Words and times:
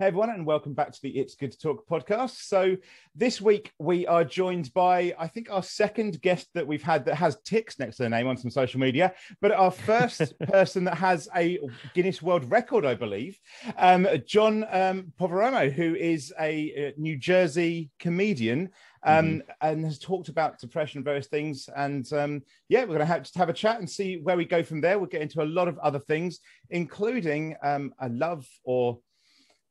Hey 0.00 0.06
everyone, 0.06 0.30
and 0.30 0.46
welcome 0.46 0.74
back 0.74 0.92
to 0.92 1.02
the 1.02 1.08
It's 1.08 1.34
Good 1.34 1.50
to 1.50 1.58
Talk 1.58 1.88
podcast. 1.88 2.46
So 2.46 2.76
this 3.16 3.40
week 3.40 3.72
we 3.80 4.06
are 4.06 4.22
joined 4.22 4.72
by, 4.72 5.12
I 5.18 5.26
think, 5.26 5.50
our 5.50 5.60
second 5.60 6.22
guest 6.22 6.46
that 6.54 6.64
we've 6.64 6.84
had 6.84 7.04
that 7.06 7.16
has 7.16 7.40
ticks 7.44 7.80
next 7.80 7.96
to 7.96 8.04
their 8.04 8.10
name 8.10 8.28
on 8.28 8.36
some 8.36 8.52
social 8.52 8.78
media, 8.78 9.12
but 9.40 9.50
our 9.50 9.72
first 9.72 10.38
person 10.42 10.84
that 10.84 10.94
has 10.98 11.28
a 11.34 11.58
Guinness 11.94 12.22
World 12.22 12.48
Record, 12.48 12.86
I 12.86 12.94
believe, 12.94 13.40
um, 13.76 14.06
John 14.24 14.64
um, 14.70 15.12
Poveromo, 15.18 15.72
who 15.72 15.96
is 15.96 16.32
a, 16.38 16.52
a 16.76 16.94
New 16.96 17.16
Jersey 17.16 17.90
comedian 17.98 18.70
um, 19.02 19.26
mm-hmm. 19.26 19.50
and 19.62 19.84
has 19.84 19.98
talked 19.98 20.28
about 20.28 20.60
depression 20.60 20.98
and 20.98 21.04
various 21.04 21.26
things. 21.26 21.68
And 21.74 22.10
um, 22.12 22.42
yeah, 22.68 22.82
we're 22.82 22.86
going 22.86 22.98
to 23.00 23.06
have, 23.06 23.22
just 23.24 23.34
have 23.34 23.48
a 23.48 23.52
chat 23.52 23.80
and 23.80 23.90
see 23.90 24.18
where 24.18 24.36
we 24.36 24.44
go 24.44 24.62
from 24.62 24.80
there. 24.80 24.96
We'll 24.96 25.08
get 25.08 25.22
into 25.22 25.42
a 25.42 25.44
lot 25.44 25.66
of 25.66 25.76
other 25.78 25.98
things, 25.98 26.38
including 26.70 27.56
um, 27.64 27.92
a 27.98 28.08
love 28.08 28.46
or 28.62 29.00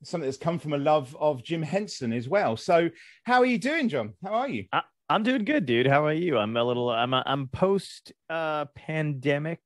something 0.04 0.28
that's 0.28 0.38
come 0.38 0.60
from 0.60 0.74
a 0.74 0.78
love 0.78 1.16
of 1.20 1.44
Jim 1.44 1.62
Henson 1.62 2.14
as 2.14 2.28
well. 2.30 2.58
So, 2.58 2.90
how 3.24 3.40
are 3.40 3.46
you 3.46 3.58
doing, 3.58 3.90
John? 3.90 4.14
How 4.24 4.34
are 4.34 4.50
you? 4.50 4.66
I, 4.72 4.82
am 5.10 5.24
doing 5.24 5.46
good, 5.46 5.66
dude. 5.66 5.88
How 5.88 6.06
are 6.06 6.14
you? 6.14 6.38
I'm 6.38 6.56
a 6.56 6.64
little. 6.64 6.90
I'm. 6.90 7.14
A, 7.14 7.24
I'm 7.26 7.48
post 7.48 8.14
uh, 8.30 8.66
pandemic. 8.76 9.60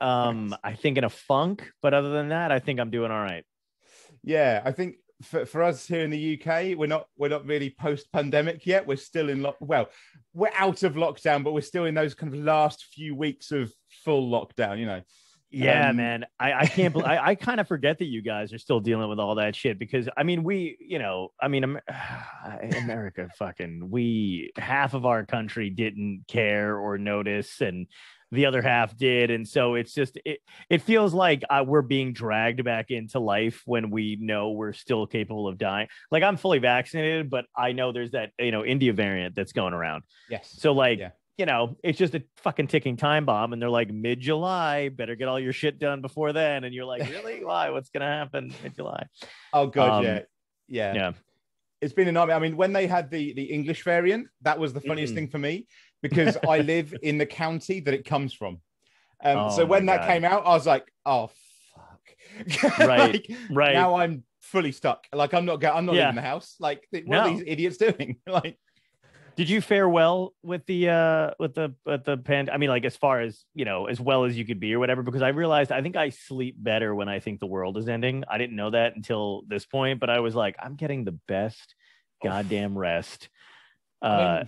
Um, 0.00 0.56
I 0.64 0.74
think 0.74 0.98
in 0.98 1.04
a 1.04 1.10
funk, 1.10 1.70
but 1.80 1.94
other 1.94 2.10
than 2.10 2.30
that, 2.30 2.50
I 2.50 2.58
think 2.58 2.80
I'm 2.80 2.90
doing 2.90 3.12
all 3.12 3.22
right. 3.22 3.44
Yeah, 4.24 4.60
I 4.64 4.72
think 4.72 4.96
for, 5.22 5.46
for 5.46 5.62
us 5.62 5.86
here 5.86 6.02
in 6.02 6.10
the 6.10 6.40
UK, 6.40 6.76
we're 6.76 6.86
not 6.86 7.06
we're 7.16 7.28
not 7.28 7.46
really 7.46 7.70
post 7.70 8.10
pandemic 8.12 8.66
yet. 8.66 8.86
We're 8.86 8.96
still 8.96 9.28
in 9.28 9.42
lock. 9.42 9.56
Well, 9.60 9.88
we're 10.34 10.50
out 10.56 10.82
of 10.82 10.94
lockdown, 10.94 11.44
but 11.44 11.52
we're 11.52 11.60
still 11.60 11.84
in 11.84 11.94
those 11.94 12.14
kind 12.14 12.32
of 12.32 12.40
last 12.40 12.86
few 12.92 13.14
weeks 13.14 13.52
of 13.52 13.72
full 14.04 14.30
lockdown. 14.30 14.78
You 14.78 14.86
know. 14.86 15.02
Yeah, 15.52 15.90
um, 15.90 15.96
man. 15.96 16.26
I, 16.40 16.52
I 16.52 16.66
can't 16.66 16.92
believe 16.92 17.06
I, 17.08 17.28
I 17.28 17.34
kind 17.34 17.60
of 17.60 17.68
forget 17.68 17.98
that 17.98 18.06
you 18.06 18.22
guys 18.22 18.52
are 18.52 18.58
still 18.58 18.80
dealing 18.80 19.08
with 19.08 19.18
all 19.18 19.36
that 19.36 19.54
shit 19.54 19.78
because 19.78 20.08
I 20.16 20.22
mean, 20.22 20.42
we, 20.44 20.76
you 20.80 20.98
know, 20.98 21.28
I 21.40 21.48
mean, 21.48 21.64
America 22.76 23.28
fucking, 23.38 23.90
we, 23.90 24.52
half 24.56 24.94
of 24.94 25.06
our 25.06 25.24
country 25.26 25.70
didn't 25.70 26.24
care 26.28 26.76
or 26.76 26.98
notice 26.98 27.60
and 27.60 27.86
the 28.30 28.46
other 28.46 28.62
half 28.62 28.96
did. 28.96 29.30
And 29.30 29.46
so 29.46 29.74
it's 29.74 29.92
just, 29.92 30.18
it, 30.24 30.38
it 30.70 30.80
feels 30.80 31.12
like 31.12 31.42
uh, 31.50 31.62
we're 31.66 31.82
being 31.82 32.14
dragged 32.14 32.64
back 32.64 32.90
into 32.90 33.18
life 33.18 33.60
when 33.66 33.90
we 33.90 34.16
know 34.18 34.52
we're 34.52 34.72
still 34.72 35.06
capable 35.06 35.48
of 35.48 35.58
dying. 35.58 35.88
Like 36.10 36.22
I'm 36.22 36.38
fully 36.38 36.58
vaccinated, 36.58 37.28
but 37.28 37.44
I 37.54 37.72
know 37.72 37.92
there's 37.92 38.12
that, 38.12 38.30
you 38.38 38.50
know, 38.50 38.64
India 38.64 38.94
variant 38.94 39.34
that's 39.34 39.52
going 39.52 39.74
around. 39.74 40.04
Yes. 40.30 40.50
So 40.58 40.72
like, 40.72 40.98
yeah 40.98 41.10
you 41.38 41.46
know, 41.46 41.76
it's 41.82 41.98
just 41.98 42.14
a 42.14 42.22
fucking 42.38 42.66
ticking 42.66 42.96
time 42.96 43.24
bomb. 43.24 43.52
And 43.52 43.60
they're 43.60 43.70
like, 43.70 43.90
mid 43.90 44.20
July, 44.20 44.88
better 44.90 45.16
get 45.16 45.28
all 45.28 45.40
your 45.40 45.52
shit 45.52 45.78
done 45.78 46.00
before 46.00 46.32
then. 46.32 46.64
And 46.64 46.74
you're 46.74 46.84
like, 46.84 47.08
really? 47.08 47.42
Why? 47.44 47.70
What's 47.70 47.90
going 47.90 48.02
to 48.02 48.06
happen 48.06 48.54
mid 48.62 48.74
July? 48.76 49.06
Oh, 49.52 49.66
God. 49.66 49.98
Um, 49.98 50.04
yeah. 50.04 50.20
Yeah. 50.68 50.94
Yeah. 50.94 51.12
It's 51.80 51.94
been 51.94 52.06
a 52.06 52.12
nightmare. 52.12 52.36
I 52.36 52.38
mean, 52.38 52.56
when 52.56 52.72
they 52.72 52.86
had 52.86 53.10
the, 53.10 53.32
the 53.32 53.44
English 53.44 53.82
variant, 53.82 54.28
that 54.42 54.58
was 54.58 54.72
the 54.72 54.80
funniest 54.80 55.14
mm 55.14 55.16
thing 55.16 55.28
for 55.28 55.38
me 55.38 55.66
because 56.00 56.36
I 56.48 56.58
live 56.58 56.94
in 57.02 57.18
the 57.18 57.26
county 57.26 57.80
that 57.80 57.94
it 57.94 58.04
comes 58.04 58.32
from. 58.32 58.60
Um, 59.24 59.38
oh, 59.38 59.50
so 59.50 59.64
when 59.64 59.86
that 59.86 60.00
God. 60.00 60.06
came 60.06 60.24
out, 60.24 60.46
I 60.46 60.50
was 60.50 60.66
like, 60.66 60.92
oh, 61.06 61.30
fuck. 61.74 62.78
Right. 62.78 63.12
like, 63.12 63.30
right. 63.50 63.74
Now 63.74 63.96
I'm 63.96 64.24
fully 64.40 64.72
stuck. 64.72 65.06
Like, 65.12 65.34
I'm 65.34 65.44
not, 65.44 65.60
going. 65.60 65.74
I'm 65.74 65.86
not 65.86 65.94
yeah. 65.94 66.02
leaving 66.02 66.16
the 66.16 66.28
house. 66.28 66.56
Like, 66.60 66.86
what 66.92 67.06
no. 67.06 67.20
are 67.20 67.30
these 67.30 67.42
idiots 67.46 67.78
doing? 67.78 68.18
like, 68.26 68.58
did 69.36 69.48
you 69.48 69.60
fare 69.60 69.88
well 69.88 70.34
with 70.42 70.64
the 70.66 70.88
uh 70.88 71.30
with 71.38 71.54
the 71.54 71.74
with 71.84 72.04
the 72.04 72.16
pen? 72.16 72.50
I 72.50 72.58
mean, 72.58 72.68
like 72.68 72.84
as 72.84 72.96
far 72.96 73.20
as 73.20 73.44
you 73.54 73.64
know, 73.64 73.86
as 73.86 74.00
well 74.00 74.24
as 74.24 74.36
you 74.36 74.44
could 74.44 74.60
be 74.60 74.74
or 74.74 74.78
whatever. 74.78 75.02
Because 75.02 75.22
I 75.22 75.28
realized 75.28 75.72
I 75.72 75.82
think 75.82 75.96
I 75.96 76.10
sleep 76.10 76.56
better 76.58 76.94
when 76.94 77.08
I 77.08 77.20
think 77.20 77.40
the 77.40 77.46
world 77.46 77.76
is 77.76 77.88
ending. 77.88 78.24
I 78.28 78.38
didn't 78.38 78.56
know 78.56 78.70
that 78.70 78.96
until 78.96 79.42
this 79.48 79.66
point, 79.66 80.00
but 80.00 80.10
I 80.10 80.20
was 80.20 80.34
like, 80.34 80.56
I'm 80.62 80.76
getting 80.76 81.04
the 81.04 81.18
best 81.28 81.74
goddamn 82.22 82.76
rest. 82.76 83.28
Uh, 84.00 84.44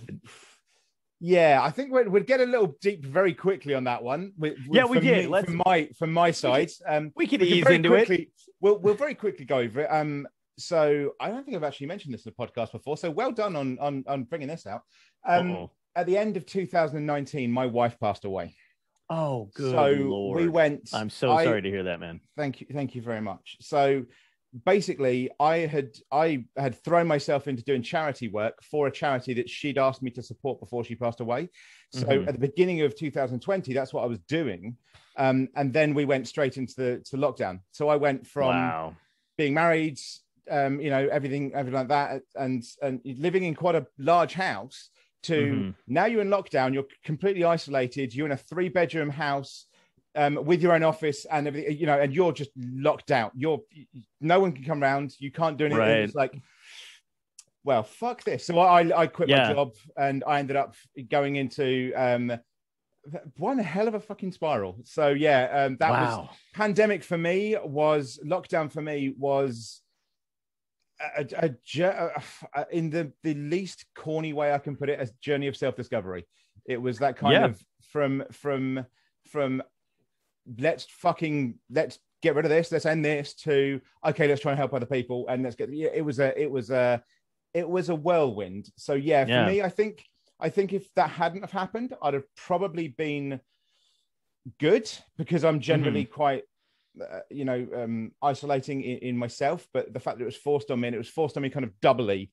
yeah, 1.20 1.60
I 1.62 1.70
think 1.70 1.92
we'd, 1.92 2.08
we'd, 2.08 2.26
get 2.26 2.40
a 2.40 2.44
little 2.44 2.76
deep 2.80 3.04
very 3.04 3.32
quickly 3.34 3.72
on 3.74 3.84
that 3.84 4.02
one. 4.02 4.32
We, 4.36 4.56
yeah, 4.70 4.84
we 4.84 5.00
did. 5.00 5.30
Me, 5.30 5.42
from 5.42 5.62
my 5.64 5.88
from 5.98 6.12
my 6.12 6.30
side, 6.32 6.70
um, 6.86 7.12
we 7.14 7.26
could 7.26 7.40
ease 7.40 7.66
into 7.66 7.88
quickly, 7.88 8.22
it. 8.22 8.28
We'll 8.60 8.78
we'll 8.78 8.94
very 8.94 9.14
quickly 9.14 9.44
go 9.44 9.58
over 9.58 9.82
it. 9.82 9.88
Um, 9.90 10.26
so 10.58 11.12
I 11.20 11.28
don't 11.28 11.44
think 11.44 11.56
I've 11.56 11.64
actually 11.64 11.88
mentioned 11.88 12.14
this 12.14 12.26
in 12.26 12.32
the 12.36 12.46
podcast 12.46 12.72
before. 12.72 12.96
So 12.96 13.10
well 13.10 13.32
done 13.32 13.56
on 13.56 13.78
on, 13.78 14.04
on 14.06 14.24
bringing 14.24 14.48
this 14.48 14.66
out. 14.66 14.82
Um, 15.26 15.68
at 15.96 16.06
the 16.06 16.16
end 16.16 16.36
of 16.36 16.46
2019, 16.46 17.50
my 17.50 17.66
wife 17.66 17.98
passed 18.00 18.24
away. 18.24 18.54
Oh, 19.10 19.50
good 19.54 19.72
so 19.72 20.04
Lord. 20.08 20.40
we 20.40 20.48
went. 20.48 20.90
I'm 20.92 21.10
so 21.10 21.32
I, 21.32 21.44
sorry 21.44 21.62
to 21.62 21.70
hear 21.70 21.84
that, 21.84 22.00
man. 22.00 22.20
Thank 22.36 22.60
you, 22.60 22.66
thank 22.72 22.94
you 22.94 23.02
very 23.02 23.20
much. 23.20 23.56
So 23.60 24.04
basically, 24.64 25.30
I 25.38 25.58
had 25.58 25.90
I 26.10 26.44
had 26.56 26.82
thrown 26.82 27.06
myself 27.06 27.46
into 27.46 27.62
doing 27.62 27.82
charity 27.82 28.28
work 28.28 28.58
for 28.62 28.86
a 28.86 28.90
charity 28.90 29.34
that 29.34 29.50
she'd 29.50 29.78
asked 29.78 30.02
me 30.02 30.10
to 30.12 30.22
support 30.22 30.60
before 30.60 30.84
she 30.84 30.94
passed 30.94 31.20
away. 31.20 31.50
So 31.92 32.06
mm-hmm. 32.06 32.28
at 32.28 32.34
the 32.34 32.40
beginning 32.40 32.80
of 32.80 32.96
2020, 32.96 33.74
that's 33.74 33.92
what 33.92 34.04
I 34.04 34.06
was 34.06 34.20
doing, 34.20 34.76
um, 35.16 35.48
and 35.54 35.72
then 35.72 35.94
we 35.94 36.04
went 36.06 36.26
straight 36.26 36.56
into 36.56 36.74
the 36.76 37.02
to 37.10 37.16
lockdown. 37.16 37.60
So 37.72 37.88
I 37.88 37.96
went 37.96 38.26
from 38.26 38.48
wow. 38.48 38.96
being 39.36 39.52
married, 39.52 39.98
um, 40.50 40.80
you 40.80 40.90
know, 40.90 41.08
everything, 41.10 41.52
everything 41.54 41.78
like 41.78 41.88
that, 41.88 42.22
and 42.34 42.64
and 42.82 43.00
living 43.04 43.44
in 43.44 43.54
quite 43.54 43.74
a 43.74 43.86
large 43.98 44.34
house 44.34 44.90
to 45.24 45.34
mm-hmm. 45.34 45.70
now 45.86 46.04
you're 46.04 46.20
in 46.20 46.28
lockdown, 46.28 46.74
you're 46.74 46.86
completely 47.04 47.44
isolated, 47.44 48.14
you're 48.14 48.26
in 48.26 48.32
a 48.32 48.36
three 48.36 48.68
bedroom 48.68 49.10
house 49.10 49.66
um, 50.14 50.44
with 50.44 50.62
your 50.62 50.74
own 50.74 50.82
office 50.82 51.24
and 51.30 51.46
everything, 51.46 51.76
you 51.76 51.86
know, 51.86 51.98
and 51.98 52.14
you're 52.14 52.32
just 52.32 52.50
locked 52.56 53.10
out. 53.10 53.32
You're 53.34 53.60
no 54.20 54.40
one 54.40 54.52
can 54.52 54.64
come 54.64 54.82
around, 54.82 55.14
you 55.18 55.32
can't 55.32 55.56
do 55.56 55.64
anything. 55.66 55.80
Right. 55.80 55.98
It's 55.98 56.14
like, 56.14 56.40
well, 57.64 57.82
fuck 57.82 58.22
this. 58.22 58.46
So 58.46 58.58
I, 58.58 58.96
I 58.96 59.06
quit 59.06 59.28
yeah. 59.28 59.48
my 59.48 59.54
job 59.54 59.74
and 59.96 60.22
I 60.26 60.38
ended 60.38 60.56
up 60.56 60.76
going 61.08 61.36
into 61.36 61.92
um, 61.96 62.32
one 63.38 63.58
hell 63.58 63.88
of 63.88 63.94
a 63.94 64.00
fucking 64.00 64.32
spiral. 64.32 64.76
So 64.84 65.08
yeah, 65.08 65.64
um, 65.64 65.76
that 65.80 65.90
wow. 65.90 66.20
was 66.20 66.28
pandemic 66.52 67.02
for 67.02 67.18
me 67.18 67.56
was 67.64 68.20
lockdown 68.24 68.70
for 68.70 68.82
me 68.82 69.14
was 69.18 69.80
a, 71.00 71.50
a, 71.76 72.22
a, 72.54 72.66
in 72.70 72.90
the, 72.90 73.12
the 73.22 73.34
least 73.34 73.86
corny 73.94 74.32
way 74.32 74.52
I 74.52 74.58
can 74.58 74.76
put 74.76 74.88
it, 74.88 75.00
a 75.00 75.10
journey 75.20 75.48
of 75.48 75.56
self 75.56 75.76
discovery. 75.76 76.26
It 76.66 76.80
was 76.80 76.98
that 76.98 77.16
kind 77.16 77.32
yeah. 77.32 77.44
of 77.46 77.60
from 77.90 78.24
from 78.32 78.86
from 79.30 79.62
let's 80.58 80.86
fucking 80.88 81.58
let's 81.70 81.98
get 82.22 82.34
rid 82.34 82.44
of 82.44 82.50
this, 82.50 82.72
let's 82.72 82.86
end 82.86 83.04
this 83.04 83.34
to 83.34 83.80
okay, 84.06 84.28
let's 84.28 84.40
try 84.40 84.52
and 84.52 84.58
help 84.58 84.72
other 84.72 84.86
people 84.86 85.26
and 85.28 85.42
let's 85.42 85.56
get 85.56 85.72
yeah. 85.72 85.90
It 85.92 86.02
was 86.02 86.20
a 86.20 86.40
it 86.40 86.50
was 86.50 86.70
a 86.70 87.02
it 87.52 87.68
was 87.68 87.88
a 87.88 87.94
whirlwind. 87.94 88.70
So 88.76 88.94
yeah, 88.94 89.24
for 89.24 89.30
yeah. 89.30 89.46
me, 89.46 89.62
I 89.62 89.68
think 89.68 90.04
I 90.40 90.48
think 90.48 90.72
if 90.72 90.92
that 90.94 91.10
hadn't 91.10 91.42
have 91.42 91.52
happened, 91.52 91.94
I'd 92.02 92.14
have 92.14 92.34
probably 92.36 92.88
been 92.88 93.40
good 94.58 94.90
because 95.16 95.44
I'm 95.44 95.60
generally 95.60 96.04
mm-hmm. 96.04 96.14
quite 96.14 96.44
uh, 97.00 97.20
you 97.30 97.44
know, 97.44 97.66
um, 97.76 98.12
isolating 98.22 98.82
in, 98.82 98.98
in, 98.98 99.16
myself, 99.16 99.66
but 99.72 99.92
the 99.92 100.00
fact 100.00 100.18
that 100.18 100.22
it 100.22 100.26
was 100.26 100.36
forced 100.36 100.70
on 100.70 100.80
me 100.80 100.88
and 100.88 100.94
it 100.94 100.98
was 100.98 101.08
forced 101.08 101.36
on 101.36 101.42
me 101.42 101.50
kind 101.50 101.64
of 101.64 101.72
doubly, 101.80 102.30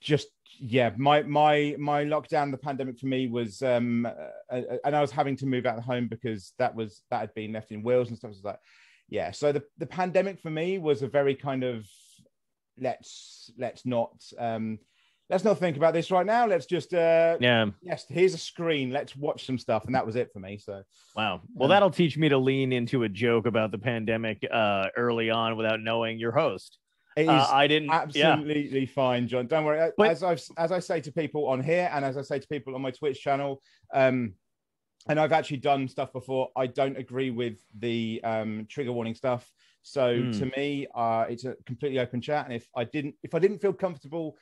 just 0.00 0.28
yeah, 0.60 0.90
my 0.96 1.22
my 1.22 1.74
my 1.78 2.04
lockdown, 2.04 2.50
the 2.50 2.58
pandemic 2.58 2.98
for 2.98 3.06
me 3.06 3.28
was, 3.28 3.62
um, 3.62 4.06
uh, 4.06 4.54
uh, 4.54 4.76
and 4.84 4.94
I 4.94 5.00
was 5.00 5.10
having 5.10 5.36
to 5.36 5.46
move 5.46 5.66
out 5.66 5.78
of 5.78 5.84
home 5.84 6.08
because 6.08 6.52
that 6.58 6.74
was 6.74 7.02
that 7.10 7.20
had 7.20 7.34
been 7.34 7.52
left 7.52 7.72
in 7.72 7.82
Wales 7.82 8.08
and 8.08 8.18
stuff. 8.18 8.34
So 8.34 8.48
like, 8.48 8.60
yeah, 9.08 9.30
so 9.30 9.52
the 9.52 9.62
the 9.78 9.86
pandemic 9.86 10.40
for 10.40 10.50
me 10.50 10.78
was 10.78 11.02
a 11.02 11.08
very 11.08 11.34
kind 11.34 11.64
of 11.64 11.86
let's 12.78 13.50
let's 13.58 13.84
not 13.86 14.12
um 14.38 14.78
let's 15.32 15.44
not 15.44 15.58
think 15.58 15.78
about 15.78 15.94
this 15.94 16.10
right 16.10 16.26
now. 16.26 16.46
Let's 16.46 16.66
just 16.66 16.94
uh 16.94 17.38
yeah. 17.40 17.66
Yes, 17.82 18.04
here's 18.08 18.34
a 18.34 18.38
screen. 18.38 18.90
Let's 18.90 19.16
watch 19.16 19.46
some 19.46 19.58
stuff, 19.58 19.86
and 19.86 19.94
that 19.94 20.06
was 20.06 20.14
it 20.14 20.30
for 20.32 20.38
me. 20.38 20.58
So 20.58 20.82
wow. 21.16 21.40
Well, 21.54 21.64
um, 21.64 21.70
that'll 21.70 21.90
teach 21.90 22.16
me 22.16 22.28
to 22.28 22.38
lean 22.38 22.72
into 22.72 23.02
a 23.04 23.08
joke 23.08 23.46
about 23.46 23.72
the 23.72 23.78
pandemic 23.78 24.46
uh 24.52 24.88
early 24.96 25.30
on 25.30 25.56
without 25.56 25.80
knowing 25.80 26.18
your 26.18 26.32
host. 26.32 26.78
It 27.16 27.28
uh, 27.28 27.32
uh, 27.32 27.48
I 27.50 27.66
didn't 27.66 27.90
absolutely 27.90 28.80
yeah. 28.80 28.86
fine, 28.94 29.26
John. 29.26 29.46
Don't 29.46 29.64
worry. 29.64 29.90
But, 29.96 30.10
as 30.10 30.22
I 30.22 30.36
as 30.58 30.70
I 30.70 30.78
say 30.78 31.00
to 31.00 31.12
people 31.12 31.48
on 31.48 31.62
here, 31.62 31.90
and 31.92 32.04
as 32.04 32.16
I 32.16 32.22
say 32.22 32.38
to 32.38 32.48
people 32.48 32.74
on 32.74 32.82
my 32.82 32.90
Twitch 32.90 33.20
channel, 33.20 33.62
um, 33.92 34.34
and 35.08 35.18
I've 35.18 35.32
actually 35.32 35.58
done 35.58 35.88
stuff 35.88 36.12
before. 36.12 36.50
I 36.56 36.66
don't 36.66 36.96
agree 36.96 37.30
with 37.30 37.58
the 37.78 38.20
um, 38.22 38.66
trigger 38.68 38.92
warning 38.92 39.14
stuff. 39.14 39.50
So 39.82 40.14
mm. 40.14 40.38
to 40.38 40.46
me, 40.56 40.86
uh, 40.94 41.24
it's 41.28 41.44
a 41.44 41.56
completely 41.66 41.98
open 41.98 42.20
chat. 42.20 42.44
And 42.44 42.54
if 42.54 42.68
I 42.76 42.84
didn't, 42.84 43.16
if 43.22 43.34
I 43.34 43.40
didn't 43.40 43.58
feel 43.58 43.72
comfortable 43.72 44.36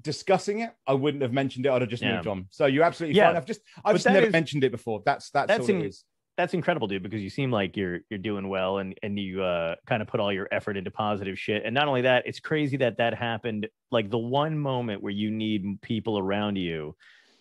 discussing 0.00 0.60
it, 0.60 0.70
I 0.86 0.94
wouldn't 0.94 1.22
have 1.22 1.32
mentioned 1.32 1.66
it. 1.66 1.70
I'd 1.70 1.82
have 1.82 1.90
just 1.90 2.02
yeah. 2.02 2.16
moved 2.16 2.26
on. 2.26 2.46
So 2.50 2.66
you're 2.66 2.84
absolutely 2.84 3.16
yeah. 3.16 3.28
fine. 3.28 3.36
I've 3.36 3.46
just 3.46 3.60
I've 3.84 3.94
just 3.96 4.06
never 4.06 4.26
is, 4.26 4.32
mentioned 4.32 4.64
it 4.64 4.72
before. 4.72 5.02
That's 5.04 5.30
that's, 5.30 5.48
that's 5.48 5.68
in, 5.68 5.90
That's 6.36 6.52
incredible, 6.52 6.88
dude, 6.88 7.02
because 7.02 7.22
you 7.22 7.30
seem 7.30 7.52
like 7.52 7.76
you're 7.76 8.00
you're 8.10 8.18
doing 8.18 8.48
well 8.48 8.78
and 8.78 8.98
and 9.02 9.18
you 9.18 9.42
uh 9.42 9.76
kind 9.86 10.02
of 10.02 10.08
put 10.08 10.18
all 10.18 10.32
your 10.32 10.48
effort 10.50 10.76
into 10.76 10.90
positive 10.90 11.38
shit. 11.38 11.62
And 11.64 11.72
not 11.74 11.86
only 11.86 12.02
that, 12.02 12.26
it's 12.26 12.40
crazy 12.40 12.76
that 12.78 12.96
that 12.98 13.14
happened 13.14 13.68
like 13.92 14.10
the 14.10 14.18
one 14.18 14.58
moment 14.58 15.00
where 15.00 15.12
you 15.12 15.30
need 15.30 15.80
people 15.80 16.18
around 16.18 16.56
you, 16.56 16.96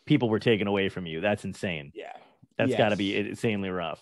people 0.06 0.30
were 0.30 0.40
taken 0.40 0.68
away 0.68 0.90
from 0.90 1.08
you. 1.08 1.22
That's 1.22 1.44
insane. 1.44 1.92
Yeah. 1.96 2.14
That's 2.58 2.70
yes. 2.70 2.78
got 2.78 2.90
to 2.90 2.96
be 2.96 3.16
insanely 3.18 3.70
rough. 3.70 4.00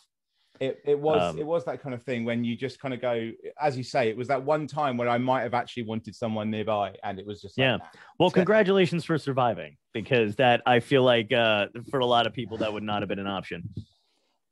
It, 0.62 0.80
it 0.86 1.00
was 1.00 1.34
Um, 1.34 1.40
it 1.40 1.46
was 1.46 1.66
that 1.66 1.82
kind 1.82 1.96
of 1.96 2.04
thing 2.04 2.24
when 2.24 2.44
you 2.44 2.56
just 2.56 2.80
kind 2.80 2.94
of 2.94 3.02
go, 3.02 3.32
as 3.60 3.76
you 3.76 3.84
say, 3.84 4.10
it 4.10 4.16
was 4.16 4.28
that 4.28 4.44
one 4.44 4.68
time 4.68 4.96
where 4.96 5.10
I 5.10 5.18
might 5.18 5.42
have 5.42 5.56
actually 5.56 5.84
wanted 5.84 6.16
someone 6.16 6.52
nearby, 6.52 6.96
and 7.04 7.18
it 7.20 7.26
was 7.26 7.42
just 7.42 7.58
like, 7.58 7.64
Yeah. 7.66 7.78
nah. 7.78 7.86
Well, 8.20 8.30
So- 8.30 8.36
congratulations 8.36 9.04
for 9.04 9.18
surviving 9.18 9.78
because 9.92 10.36
that 10.36 10.62
I 10.68 10.80
feel 10.80 11.02
like 11.02 11.34
uh, 11.34 11.70
for 11.90 12.00
a 12.00 12.06
lot 12.06 12.28
of 12.28 12.34
people 12.34 12.58
that 12.60 12.72
would 12.72 12.84
not 12.84 13.02
have 13.02 13.10
been 13.10 13.18
an 13.18 13.26
option. 13.26 13.74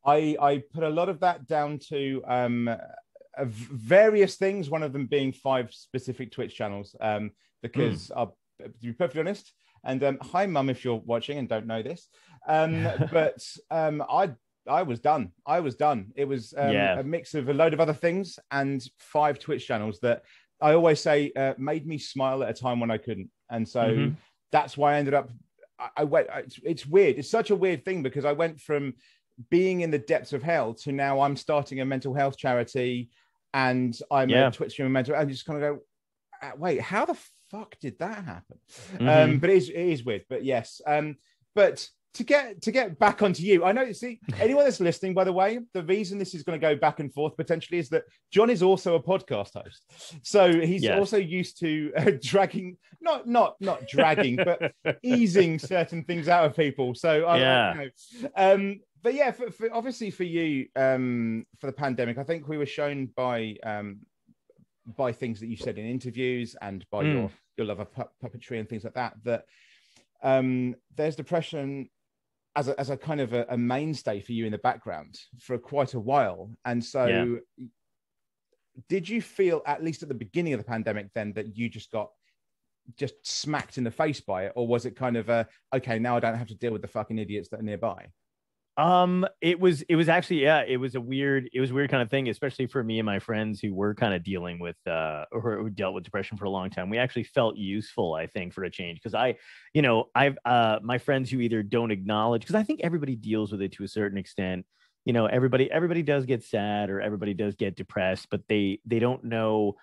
I 0.03 0.35
I 0.41 0.63
put 0.73 0.83
a 0.83 0.89
lot 0.89 1.09
of 1.09 1.19
that 1.19 1.45
down 1.45 1.77
to 1.89 2.23
um 2.27 2.75
various 3.37 4.35
things. 4.35 4.69
One 4.69 4.81
of 4.81 4.91
them 4.93 5.05
being 5.05 5.31
five 5.31 5.71
specific 5.71 6.31
Twitch 6.31 6.55
channels. 6.55 6.95
Um, 6.99 7.31
because 7.61 8.09
I'll 8.15 8.35
to 8.61 8.69
be 8.81 8.93
perfectly 8.93 9.21
honest. 9.21 9.53
And 9.83 10.03
um, 10.03 10.17
hi, 10.21 10.45
mum, 10.45 10.69
if 10.69 10.83
you're 10.83 10.95
watching 11.05 11.37
and 11.37 11.47
don't 11.47 11.67
know 11.67 11.81
this. 11.83 12.09
Um, 12.47 12.87
but 13.11 13.45
um, 13.69 14.03
I 14.09 14.31
I 14.69 14.83
was 14.83 14.99
done. 14.99 15.31
I 15.45 15.59
was 15.59 15.75
done. 15.75 16.11
It 16.15 16.25
was 16.25 16.53
um, 16.57 16.71
Yeah. 16.71 16.99
a 16.99 17.03
mix 17.03 17.33
of 17.33 17.49
a 17.49 17.53
load 17.53 17.73
of 17.73 17.79
other 17.79 17.93
things 17.93 18.37
and 18.51 18.85
five 18.99 19.39
Twitch 19.39 19.65
channels 19.67 19.99
that 20.01 20.23
I 20.61 20.73
always 20.73 20.99
say 20.99 21.31
uh, 21.35 21.53
made 21.57 21.87
me 21.87 21.97
smile 21.97 22.43
at 22.43 22.49
a 22.49 22.53
time 22.53 22.79
when 22.79 22.91
I 22.91 22.97
couldn't. 22.97 23.29
And 23.49 23.67
so 23.67 23.81
Mhm. 23.81 24.15
that's 24.51 24.77
why 24.77 24.95
I 24.95 24.97
ended 24.99 25.13
up. 25.13 25.29
I, 25.79 25.89
I 25.97 26.03
went. 26.03 26.27
It's, 26.35 26.59
it's 26.63 26.85
weird. 26.85 27.17
It's 27.17 27.29
such 27.29 27.49
a 27.49 27.55
weird 27.55 27.83
thing 27.85 28.03
because 28.03 28.25
I 28.25 28.33
went 28.33 28.59
from 28.61 28.93
being 29.49 29.81
in 29.81 29.89
the 29.91 29.97
depths 29.99 30.33
of 30.33 30.43
hell 30.43 30.73
to 30.73 30.91
now 30.91 31.21
I'm 31.21 31.35
starting 31.37 31.79
a 31.79 31.85
mental 31.85 32.13
health 32.13 32.37
charity 32.37 33.09
and 33.53 33.97
I'm 34.11 34.29
Yeah. 34.29 34.47
a 34.49 34.51
Twitch 34.51 34.73
streamer 34.73 34.89
mental. 34.89 35.15
And 35.15 35.29
you 35.29 35.33
just 35.33 35.45
kind 35.45 35.63
of 35.63 35.75
go, 35.77 35.81
"Uh, 36.41 36.51
wait, 36.57 36.81
how 36.81 37.05
the 37.05 37.17
fuck 37.49 37.79
did 37.79 37.97
that 37.99 38.23
happen? 38.25 38.59
Um, 38.99 39.07
Mhm. 39.07 39.41
but 39.41 39.49
it 39.49 39.55
is, 39.57 39.69
it 39.69 39.75
is 39.77 40.03
weird. 40.03 40.25
But 40.29 40.43
yes. 40.43 40.81
Um, 40.85 41.17
but 41.55 41.87
to 42.15 42.23
get 42.23 42.61
to 42.63 42.71
get 42.71 42.97
back 42.97 43.21
onto 43.21 43.43
you, 43.43 43.63
I 43.63 43.71
know. 43.71 43.91
See, 43.91 44.19
anyone 44.39 44.63
that's 44.63 44.79
listening, 44.79 45.13
by 45.13 45.23
the 45.23 45.33
way, 45.33 45.59
the 45.73 45.83
reason 45.83 46.17
this 46.17 46.33
is 46.33 46.41
going 46.43 46.59
to 46.59 46.67
go 46.67 46.75
back 46.75 46.99
and 46.99 47.13
forth 47.13 47.37
potentially 47.37 47.77
is 47.77 47.89
that 47.89 48.03
John 48.31 48.49
is 48.49 48.63
also 48.63 48.95
a 48.95 49.01
podcast 49.03 49.53
host, 49.53 49.83
so 50.23 50.51
he's 50.59 50.87
also 50.89 51.17
used 51.17 51.59
to 51.59 51.91
uh, 51.95 52.11
dragging, 52.21 52.77
not 52.99 53.27
not 53.27 53.55
not 53.61 53.87
dragging, 53.87 54.37
but 54.37 54.71
easing 55.03 55.59
certain 55.59 56.03
things 56.03 56.27
out 56.27 56.45
of 56.45 56.55
people. 56.55 56.95
So 56.95 57.25
I, 57.25 57.37
Yeah. 57.39 57.73
I, 57.77 57.81
you 57.83 58.21
know. 58.23 58.29
um, 58.35 58.79
but 59.01 59.13
yeah, 59.13 59.31
for, 59.31 59.49
for, 59.51 59.69
obviously 59.73 60.09
for 60.11 60.23
you, 60.25 60.67
um, 60.75 61.45
for 61.61 61.67
the 61.67 61.73
pandemic, 61.73 62.17
I 62.17 62.23
think 62.23 62.47
we 62.47 62.57
were 62.57 62.65
shown 62.65 63.09
by 63.15 63.55
um, 63.63 63.99
by 64.97 65.11
things 65.11 65.39
that 65.41 65.47
you 65.47 65.55
said 65.57 65.77
in 65.77 65.85
interviews 65.85 66.55
and 66.61 66.83
by 66.91 67.03
Mm. 67.03 67.13
your 67.13 67.31
your 67.57 67.67
love 67.67 67.79
of 67.81 67.93
pu- 67.93 68.09
puppetry 68.23 68.59
and 68.59 68.67
things 68.67 68.83
like 68.83 68.95
that. 68.95 69.13
That 69.25 69.45
um, 70.23 70.75
there's 70.95 71.15
depression 71.15 71.89
as 72.55 72.67
a, 72.67 72.79
as 72.79 72.89
a 72.89 72.97
kind 72.97 73.21
of 73.21 73.33
a, 73.33 73.45
a 73.49 73.57
mainstay 73.57 74.21
for 74.21 74.31
you 74.33 74.45
in 74.45 74.51
the 74.51 74.57
background 74.57 75.19
for 75.39 75.57
quite 75.57 75.93
a 75.93 75.99
while, 75.99 76.51
and 76.65 76.83
so. 76.83 77.05
Did 78.87 79.09
you 79.09 79.21
feel, 79.21 79.61
at 79.65 79.83
least 79.83 80.03
at 80.03 80.07
the 80.07 80.15
beginning 80.15 80.53
of 80.53 80.59
the 80.59 80.65
pandemic, 80.65 81.09
then 81.13 81.33
that 81.33 81.57
you 81.57 81.67
just 81.67 81.91
got 81.91 82.11
just 82.97 83.13
smacked 83.23 83.77
in 83.77 83.83
the 83.83 83.91
face 83.91 84.21
by 84.21 84.45
it, 84.45 84.53
or 84.55 84.67
was 84.67 84.85
it 84.85 84.95
kind 84.95 85.17
of 85.17 85.29
a 85.29 85.47
okay, 85.75 85.99
now 85.99 86.15
I 86.15 86.19
don't 86.19 86.37
have 86.37 86.47
to 86.47 86.55
deal 86.55 86.71
with 86.71 86.81
the 86.81 86.87
fucking 86.87 87.19
idiots 87.19 87.49
that 87.49 87.59
are 87.59 87.63
nearby? 87.63 88.07
Um, 88.79 89.27
it 89.41 89.59
was 89.59 89.81
it 89.89 89.97
was 89.97 90.07
actually 90.07 90.41
yeah, 90.41 90.63
it 90.65 90.77
was 90.77 90.95
a 90.95 91.01
weird 91.01 91.49
it 91.51 91.59
was 91.59 91.73
weird 91.73 91.91
kind 91.91 92.01
of 92.01 92.09
thing, 92.09 92.29
especially 92.29 92.65
for 92.65 92.81
me 92.81 92.97
and 92.97 93.05
my 93.05 93.19
friends 93.19 93.59
who 93.59 93.73
were 93.73 93.93
kind 93.93 94.13
of 94.13 94.23
dealing 94.23 94.57
with 94.57 94.77
uh 94.87 95.25
or 95.33 95.57
who 95.57 95.69
dealt 95.69 95.93
with 95.95 96.05
depression 96.05 96.37
for 96.37 96.45
a 96.45 96.49
long 96.49 96.69
time. 96.69 96.89
We 96.89 96.97
actually 96.97 97.25
felt 97.25 97.57
useful, 97.57 98.13
I 98.13 98.27
think, 98.27 98.53
for 98.53 98.63
a 98.63 98.71
change 98.71 98.99
because 98.99 99.13
I, 99.13 99.35
you 99.73 99.81
know, 99.81 100.05
I've 100.15 100.37
uh 100.45 100.79
my 100.81 100.97
friends 100.97 101.29
who 101.29 101.41
either 101.41 101.61
don't 101.61 101.91
acknowledge 101.91 102.43
because 102.43 102.55
I 102.55 102.63
think 102.63 102.79
everybody 102.81 103.17
deals 103.17 103.51
with 103.51 103.61
it 103.61 103.73
to 103.73 103.83
a 103.83 103.87
certain 103.89 104.17
extent. 104.17 104.65
You 105.03 105.11
know, 105.11 105.25
everybody 105.25 105.69
everybody 105.69 106.01
does 106.01 106.25
get 106.25 106.45
sad 106.45 106.89
or 106.89 107.01
everybody 107.01 107.33
does 107.33 107.55
get 107.55 107.75
depressed, 107.75 108.27
but 108.31 108.43
they 108.47 108.79
they 108.85 108.99
don't 108.99 109.25
know 109.25 109.75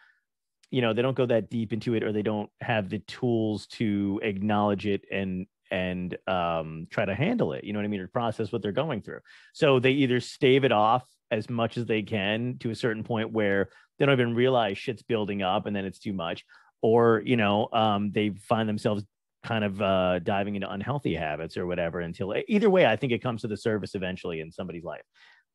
you 0.70 0.80
know 0.80 0.94
they 0.94 1.02
don't 1.02 1.16
go 1.16 1.26
that 1.26 1.50
deep 1.50 1.74
into 1.74 1.94
it 1.94 2.02
or 2.02 2.12
they 2.12 2.22
don't 2.22 2.48
have 2.62 2.88
the 2.88 3.00
tools 3.00 3.66
to 3.66 4.20
acknowledge 4.22 4.86
it 4.86 5.04
and 5.12 5.46
and 5.70 6.16
um, 6.26 6.86
try 6.90 7.04
to 7.04 7.14
handle 7.14 7.52
it 7.52 7.64
you 7.64 7.72
know 7.72 7.78
what 7.78 7.84
i 7.84 7.88
mean 7.88 8.00
or 8.00 8.08
process 8.08 8.52
what 8.52 8.62
they're 8.62 8.72
going 8.72 9.02
through. 9.02 9.20
So 9.52 9.78
they 9.78 9.92
either 9.92 10.20
stave 10.20 10.64
it 10.64 10.72
off 10.72 11.04
as 11.30 11.50
much 11.50 11.76
as 11.76 11.86
they 11.86 12.02
can 12.02 12.56
to 12.60 12.70
a 12.70 12.74
certain 12.74 13.02
point 13.02 13.32
where 13.32 13.68
they 13.98 14.06
don't 14.06 14.12
even 14.12 14.34
realize 14.34 14.78
shit's 14.78 15.02
building 15.02 15.42
up 15.42 15.66
and 15.66 15.74
then 15.74 15.84
it's 15.84 15.98
too 15.98 16.12
much 16.12 16.44
or 16.82 17.22
you 17.24 17.36
know 17.36 17.68
um, 17.72 18.12
they 18.12 18.30
find 18.30 18.68
themselves 18.68 19.04
kind 19.44 19.64
of 19.64 19.80
uh, 19.80 20.18
diving 20.20 20.56
into 20.56 20.70
unhealthy 20.70 21.14
habits 21.14 21.56
or 21.56 21.66
whatever 21.66 22.00
until 22.00 22.34
either 22.48 22.68
way 22.68 22.86
i 22.86 22.96
think 22.96 23.12
it 23.12 23.22
comes 23.22 23.42
to 23.42 23.48
the 23.48 23.56
surface 23.56 23.94
eventually 23.94 24.40
in 24.40 24.50
somebody's 24.52 24.84
life. 24.84 25.02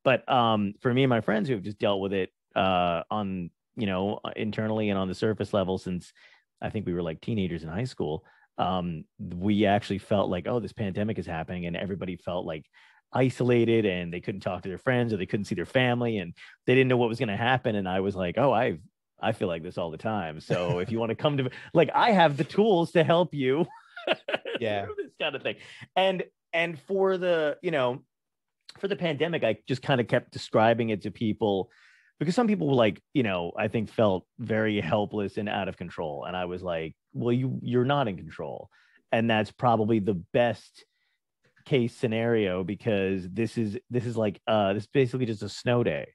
But 0.04 0.28
um, 0.28 0.74
for 0.80 0.92
me 0.92 1.04
and 1.04 1.10
my 1.10 1.20
friends 1.20 1.48
who 1.48 1.54
have 1.54 1.62
just 1.62 1.78
dealt 1.78 2.00
with 2.00 2.12
it 2.12 2.30
uh, 2.56 3.02
on 3.10 3.50
you 3.76 3.86
know 3.86 4.20
internally 4.36 4.90
and 4.90 4.98
on 4.98 5.08
the 5.08 5.14
surface 5.14 5.54
level 5.54 5.78
since 5.78 6.12
i 6.60 6.68
think 6.68 6.86
we 6.86 6.92
were 6.92 7.02
like 7.02 7.20
teenagers 7.20 7.62
in 7.62 7.68
high 7.68 7.84
school 7.84 8.24
um, 8.58 9.04
we 9.18 9.66
actually 9.66 9.98
felt 9.98 10.30
like 10.30 10.46
oh 10.46 10.60
this 10.60 10.72
pandemic 10.72 11.18
is 11.18 11.26
happening 11.26 11.66
and 11.66 11.76
everybody 11.76 12.16
felt 12.16 12.46
like 12.46 12.66
isolated 13.12 13.84
and 13.84 14.12
they 14.12 14.20
couldn't 14.20 14.40
talk 14.40 14.62
to 14.62 14.68
their 14.68 14.78
friends 14.78 15.12
or 15.12 15.16
they 15.16 15.26
couldn't 15.26 15.44
see 15.44 15.54
their 15.54 15.66
family 15.66 16.18
and 16.18 16.34
they 16.66 16.74
didn't 16.74 16.88
know 16.88 16.96
what 16.96 17.08
was 17.08 17.18
going 17.18 17.28
to 17.28 17.36
happen 17.36 17.76
and 17.76 17.88
i 17.88 18.00
was 18.00 18.16
like 18.16 18.38
oh 18.38 18.52
i 18.52 18.78
i 19.20 19.32
feel 19.32 19.48
like 19.48 19.62
this 19.62 19.76
all 19.76 19.90
the 19.90 19.98
time 19.98 20.40
so 20.40 20.78
if 20.78 20.90
you 20.90 20.98
want 20.98 21.10
to 21.10 21.14
come 21.14 21.36
to 21.36 21.50
like 21.74 21.90
i 21.94 22.10
have 22.10 22.36
the 22.36 22.44
tools 22.44 22.92
to 22.92 23.04
help 23.04 23.34
you 23.34 23.66
Yeah. 24.60 24.86
this 24.96 25.12
kind 25.20 25.34
of 25.34 25.42
thing 25.42 25.56
and 25.94 26.24
and 26.52 26.78
for 26.80 27.18
the 27.18 27.58
you 27.62 27.70
know 27.70 28.02
for 28.78 28.88
the 28.88 28.96
pandemic 28.96 29.44
i 29.44 29.58
just 29.68 29.82
kind 29.82 30.00
of 30.00 30.08
kept 30.08 30.32
describing 30.32 30.88
it 30.90 31.02
to 31.02 31.10
people 31.10 31.70
because 32.18 32.34
some 32.34 32.46
people 32.46 32.68
were 32.68 32.74
like 32.74 33.00
you 33.12 33.22
know 33.22 33.52
i 33.58 33.68
think 33.68 33.90
felt 33.90 34.24
very 34.38 34.80
helpless 34.80 35.36
and 35.36 35.48
out 35.48 35.68
of 35.68 35.76
control 35.76 36.24
and 36.24 36.36
i 36.36 36.46
was 36.46 36.62
like 36.62 36.94
well 37.12 37.32
you 37.32 37.58
you're 37.62 37.84
not 37.84 38.08
in 38.08 38.16
control. 38.16 38.68
And 39.10 39.28
that's 39.28 39.50
probably 39.50 39.98
the 39.98 40.14
best 40.14 40.84
case 41.64 41.94
scenario 41.94 42.64
because 42.64 43.28
this 43.30 43.56
is 43.56 43.78
this 43.90 44.04
is 44.06 44.16
like 44.16 44.40
uh 44.46 44.72
this 44.72 44.84
is 44.84 44.88
basically 44.88 45.26
just 45.26 45.42
a 45.42 45.48
snow 45.48 45.82
day. 45.84 46.08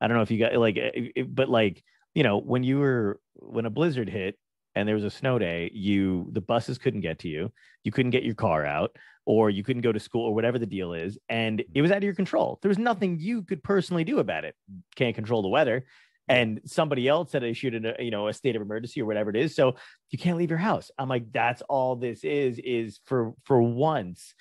I 0.00 0.08
don't 0.08 0.16
know 0.16 0.22
if 0.22 0.30
you 0.30 0.38
got 0.38 0.54
like 0.56 0.76
it, 0.76 1.12
it- 1.16 1.34
but 1.34 1.48
like 1.48 1.82
you 2.14 2.22
know 2.22 2.38
when 2.38 2.62
you 2.62 2.78
were 2.78 3.20
when 3.34 3.66
a 3.66 3.70
blizzard 3.70 4.08
hit 4.08 4.38
and 4.74 4.86
there 4.86 4.94
was 4.94 5.04
a 5.04 5.10
snow 5.10 5.38
day 5.38 5.70
you 5.74 6.28
the 6.32 6.40
buses 6.40 6.78
couldn't 6.78 7.00
get 7.00 7.18
to 7.20 7.28
you. 7.28 7.52
You 7.84 7.92
couldn't 7.92 8.10
get 8.10 8.24
your 8.24 8.34
car 8.34 8.64
out 8.64 8.96
or 9.26 9.50
you 9.50 9.64
couldn't 9.64 9.82
go 9.82 9.92
to 9.92 9.98
school 10.00 10.24
or 10.24 10.34
whatever 10.34 10.58
the 10.58 10.66
deal 10.66 10.92
is. 10.92 11.18
And 11.28 11.64
it 11.74 11.82
was 11.82 11.90
out 11.90 11.96
of 11.98 12.04
your 12.04 12.14
control. 12.14 12.58
There 12.62 12.68
was 12.68 12.78
nothing 12.78 13.18
you 13.18 13.42
could 13.42 13.62
personally 13.62 14.04
do 14.04 14.18
about 14.20 14.44
it. 14.44 14.54
Can't 14.94 15.14
control 15.16 15.42
the 15.42 15.48
weather 15.48 15.84
and 16.28 16.60
somebody 16.64 17.06
else 17.08 17.32
had 17.32 17.42
issued 17.44 17.84
a 17.84 18.02
you 18.02 18.10
know 18.10 18.28
a 18.28 18.32
state 18.32 18.56
of 18.56 18.62
emergency 18.62 19.00
or 19.00 19.06
whatever 19.06 19.30
it 19.30 19.36
is 19.36 19.54
so 19.54 19.76
you 20.10 20.18
can't 20.18 20.38
leave 20.38 20.50
your 20.50 20.58
house. 20.58 20.90
I'm 20.98 21.08
like 21.08 21.30
that's 21.32 21.62
all 21.62 21.96
this 21.96 22.24
is 22.24 22.58
is 22.58 23.00
for 23.04 23.34
for 23.44 23.62
once 23.62 24.34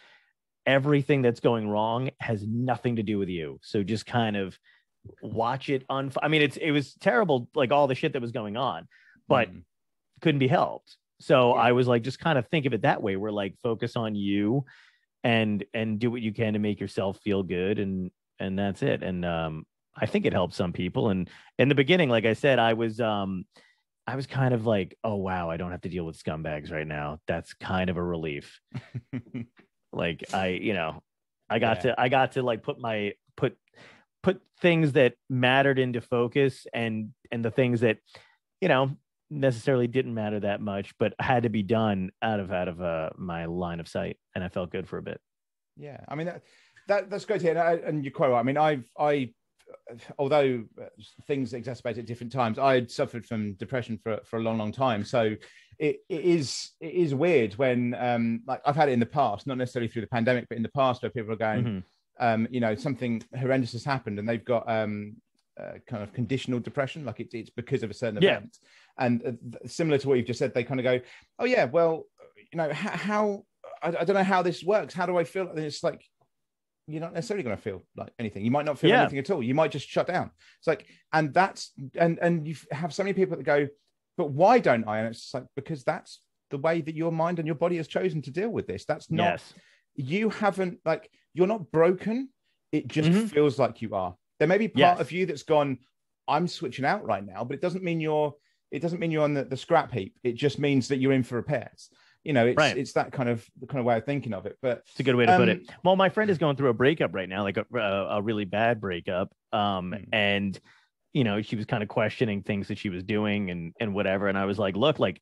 everything 0.66 1.22
that's 1.22 1.40
going 1.40 1.70
wrong 1.70 2.10
has 2.20 2.46
nothing 2.48 2.96
to 2.96 3.04
do 3.04 3.20
with 3.20 3.30
you. 3.30 3.60
So 3.62 3.84
just 3.84 4.06
kind 4.06 4.36
of 4.36 4.58
watch 5.22 5.70
it 5.70 5.84
on 5.88 6.12
i 6.24 6.28
mean 6.28 6.42
it's 6.42 6.58
it 6.58 6.72
was 6.72 6.96
terrible 6.96 7.48
like 7.54 7.72
all 7.72 7.86
the 7.86 7.94
shit 7.94 8.14
that 8.14 8.24
was 8.24 8.32
going 8.32 8.58
on 8.58 8.88
but 9.28 9.52
Mm. 9.52 9.62
couldn't 10.22 10.40
be 10.40 10.48
helped. 10.48 10.98
So 11.20 11.54
Yeah. 11.54 11.62
i 11.62 11.72
was 11.74 11.88
like 11.88 12.02
just 12.02 12.20
kind 12.20 12.40
of 12.40 12.48
think 12.48 12.66
of 12.66 12.74
it 12.74 12.82
that 12.82 13.04
way. 13.04 13.16
We're 13.16 13.30
like 13.32 13.54
focus 13.62 13.96
on 13.96 14.16
you 14.16 14.66
and 15.24 15.64
and 15.76 16.00
do 16.00 16.10
what 16.10 16.22
you 16.24 16.34
can 16.34 16.54
to 16.54 16.60
make 16.60 16.80
yourself 16.80 17.20
feel 17.24 17.44
good 17.44 17.78
and 17.78 18.10
and 18.40 18.58
that's 18.58 18.82
it. 18.82 19.04
And 19.04 19.24
um 19.24 19.66
i 19.98 20.06
think 20.06 20.26
it 20.26 20.34
helped 20.34 20.54
some 20.54 20.74
people. 20.74 21.10
And 21.10 21.30
in 21.58 21.70
the 21.70 21.76
beginning 21.76 22.10
like 22.10 22.26
i 22.26 22.34
said 22.34 22.60
i 22.60 22.74
was 22.74 23.00
um 23.00 23.46
i 24.08 24.16
was 24.16 24.28
kind 24.28 24.54
of 24.54 24.66
like 24.66 24.98
oh 25.04 25.16
wow 25.16 25.50
i 25.50 25.58
don't 25.58 25.72
have 25.72 25.82
to 25.82 25.90
deal 25.90 26.06
with 26.06 26.22
scumbags 26.22 26.72
right 26.72 26.88
now. 26.88 27.20
That's 27.28 27.54
kind 27.54 27.90
of 27.90 27.98
a 27.98 28.04
relief. 28.04 28.60
Like 29.94 30.26
i 30.34 30.48
you 30.48 30.74
know 30.74 31.02
i 31.50 31.58
got 31.60 31.78
Yeah. 31.78 31.94
to 31.94 32.02
i 32.02 32.10
got 32.10 32.34
to 32.34 32.42
like 32.44 32.64
put 32.64 32.80
my 32.80 33.14
put 33.38 33.58
put 34.24 34.42
things 34.60 34.92
that 34.94 35.14
mattered 35.30 35.80
into 35.80 36.02
focus 36.02 36.68
and 36.74 37.14
and 37.32 37.46
the 37.46 37.52
things 37.52 37.80
that 37.82 38.00
you 38.60 38.68
know 38.68 38.92
necessarily 39.30 39.88
didn't 39.88 40.14
matter 40.14 40.40
that 40.42 40.60
much 40.60 40.94
but 41.00 41.14
had 41.20 41.44
to 41.44 41.50
be 41.50 41.64
done 41.64 42.12
out 42.22 42.40
of 42.42 42.52
out 42.52 42.68
of 42.68 42.82
uh, 42.82 43.10
my 43.18 43.46
line 43.46 43.80
of 43.80 43.88
sight. 43.88 44.18
And 44.36 44.44
i 44.44 44.50
felt 44.50 44.70
good 44.70 44.88
for 44.88 44.98
a 44.98 45.02
bit. 45.02 45.20
Yeah, 45.78 46.00
I 46.10 46.16
mean 46.16 46.28
that, 46.28 46.44
that 46.90 47.10
that's 47.10 47.24
great 47.26 47.40
to 47.40 47.46
hear, 47.48 47.52
and, 47.58 47.60
I- 47.60 47.88
and 47.88 48.04
you're 48.04 48.12
quite 48.14 48.30
right. 48.32 48.40
I 48.40 48.44
mean, 48.44 48.58
I've 48.58 48.86
I, 49.00 49.34
although 50.18 50.64
uh, 50.82 50.86
things 51.28 51.54
exacerbate 51.54 51.98
at 51.98 52.06
different 52.06 52.32
times, 52.32 52.60
I 52.60 52.76
had 52.76 52.92
suffered 52.92 53.26
from 53.26 53.54
depression 53.54 53.98
for 54.02 54.20
for 54.26 54.38
a 54.38 54.42
long, 54.42 54.58
long 54.58 54.72
time. 54.72 55.04
So 55.04 55.36
it, 55.80 55.98
it 56.10 56.22
is 56.22 56.72
it 56.80 56.94
is 56.94 57.14
weird 57.14 57.54
when 57.56 57.96
um 57.96 58.42
like 58.48 58.62
I've 58.66 58.76
had 58.76 58.90
it 58.90 58.94
in 58.94 59.00
the 59.00 59.06
past, 59.06 59.48
not 59.48 59.58
necessarily 59.58 59.88
through 59.90 60.02
the 60.04 60.08
pandemic, 60.08 60.48
but 60.50 60.58
in 60.58 60.64
the 60.64 60.70
past 60.70 61.02
where 61.02 61.10
people 61.12 61.34
are 61.34 61.38
going, 61.38 61.64
Mhm. 61.66 61.84
um, 62.20 62.48
you 62.50 62.60
know, 62.60 62.76
something 62.76 63.22
horrendous 63.38 63.74
has 63.74 63.84
happened, 63.84 64.20
and 64.20 64.28
they've 64.28 64.46
got 64.46 64.70
um 64.70 65.16
uh, 65.60 65.74
kind 65.88 66.04
of 66.04 66.12
conditional 66.14 66.60
depression, 66.60 67.06
like 67.06 67.20
it's 67.20 67.34
it's 67.34 67.50
because 67.50 67.82
of 67.84 67.90
a 67.90 67.94
certain 67.94 68.22
Yeah. 68.22 68.38
event, 68.38 68.58
and 69.00 69.22
uh, 69.26 69.32
th- 69.60 69.72
similar 69.72 69.98
to 69.98 70.08
what 70.08 70.18
you've 70.18 70.28
just 70.28 70.40
said, 70.40 70.54
they 70.54 70.64
kind 70.64 70.80
of 70.80 70.84
go, 70.84 71.00
oh 71.40 71.46
yeah, 71.46 71.66
well, 71.66 72.04
you 72.52 72.58
know, 72.58 72.72
how, 72.74 72.90
how 72.92 73.46
I, 73.82 73.88
I 73.88 74.04
don't 74.04 74.16
know 74.16 74.24
how 74.24 74.42
this 74.42 74.64
works. 74.64 74.94
How 74.94 75.06
do 75.06 75.18
I 75.18 75.24
feel? 75.24 75.48
And 75.50 75.60
it's 75.60 75.82
like, 75.84 76.02
you're 76.88 77.02
not 77.02 77.14
necessarily 77.14 77.44
going 77.44 77.56
to 77.56 77.62
feel 77.62 77.84
like 77.96 78.12
anything. 78.20 78.44
You 78.46 78.52
might 78.52 78.66
not 78.66 78.78
feel 78.78 78.92
Yeah. 78.92 79.02
anything 79.02 79.20
at 79.20 79.30
all. 79.32 79.42
You 79.42 79.56
might 79.56 79.72
just 79.72 79.88
shut 79.88 80.08
down. 80.08 80.32
It's 80.60 80.68
like, 80.68 80.86
and 81.14 81.34
that's 81.34 81.72
and 82.00 82.20
and 82.22 82.48
you 82.48 82.56
have 82.72 82.94
so 82.94 83.04
many 83.04 83.14
people 83.14 83.38
that 83.38 83.44
go, 83.44 83.68
but 84.18 84.32
why 84.32 84.60
don't 84.60 84.88
I? 84.88 85.00
And 85.00 85.08
it's 85.08 85.34
like 85.34 85.46
because 85.56 85.84
that's 85.84 86.20
the 86.52 86.58
way 86.58 86.82
that 86.82 86.96
your 86.96 87.12
mind 87.12 87.40
and 87.40 87.46
your 87.48 87.56
body 87.56 87.78
has 87.78 87.88
chosen 87.88 88.22
to 88.24 88.32
deal 88.32 88.50
with 88.50 88.68
this. 88.68 88.86
That's 88.86 89.10
not 89.10 89.24
yes. 89.24 89.54
you 89.96 90.30
haven't 90.30 90.80
like 90.86 91.10
you're 91.34 91.48
not 91.48 91.72
broken. 91.72 92.30
It 92.72 92.88
just 92.88 93.10
Mhm. 93.10 93.30
feels 93.30 93.58
like 93.58 93.82
you 93.82 93.96
are. 93.96 94.16
There 94.40 94.48
may 94.48 94.58
be 94.58 94.68
part 94.68 94.98
Yes. 94.98 95.00
of 95.00 95.12
you 95.12 95.26
that's 95.26 95.44
gone. 95.44 95.80
I'm 96.28 96.48
switching 96.48 96.86
out 96.86 97.06
right 97.06 97.26
now, 97.26 97.44
but 97.44 97.56
it 97.56 97.62
doesn't 97.62 97.84
mean 97.84 98.00
you're. 98.00 98.34
It 98.72 98.82
doesn't 98.82 99.00
mean 99.00 99.12
you're 99.12 99.24
on 99.24 99.34
the, 99.34 99.44
the 99.46 99.56
scrap 99.58 99.92
heap. 99.92 100.18
It 100.24 100.34
just 100.34 100.60
means 100.60 100.88
that 100.90 100.98
you're 100.98 101.14
in 101.14 101.24
for 101.24 101.36
repairs. 101.36 101.90
You 102.26 102.34
know, 102.34 102.48
it's 102.48 102.58
Right. 102.58 102.76
it's 102.78 102.94
that 102.94 103.12
kind 103.14 103.30
of 103.30 103.48
kind 103.70 103.80
of 103.80 103.86
way 103.86 103.98
of 103.98 104.04
thinking 104.06 104.34
of 104.34 104.46
it. 104.46 104.58
But 104.62 104.80
It's 104.90 105.00
a 105.00 105.04
good 105.04 105.16
way 105.16 105.28
to 105.28 105.38
put 105.38 105.44
Um, 105.44 105.50
it. 105.50 105.72
Well, 105.84 105.96
my 105.96 106.10
friend 106.10 106.30
is 106.30 106.38
going 106.38 106.58
through 106.58 106.70
a 106.70 106.74
breakup 106.74 107.14
right 107.14 107.30
now, 107.30 107.44
like 107.44 107.58
a, 107.58 107.66
a, 107.74 108.18
a 108.18 108.22
really 108.22 108.46
bad 108.46 108.82
breakup. 108.82 109.32
Um, 109.54 109.94
Hmm. 109.94 110.04
and 110.12 110.60
you 111.14 111.24
know, 111.24 111.42
she 111.42 111.56
was 111.56 111.66
kind 111.66 111.82
of 111.82 111.88
questioning 111.88 112.42
things 112.42 112.68
that 112.68 112.78
she 112.78 112.90
was 112.90 113.04
doing 113.04 113.50
and 113.52 113.74
and 113.80 113.94
whatever. 113.94 114.28
And 114.28 114.38
I 114.38 114.46
was 114.46 114.60
like, 114.60 114.76
look, 114.76 115.00
like 115.00 115.22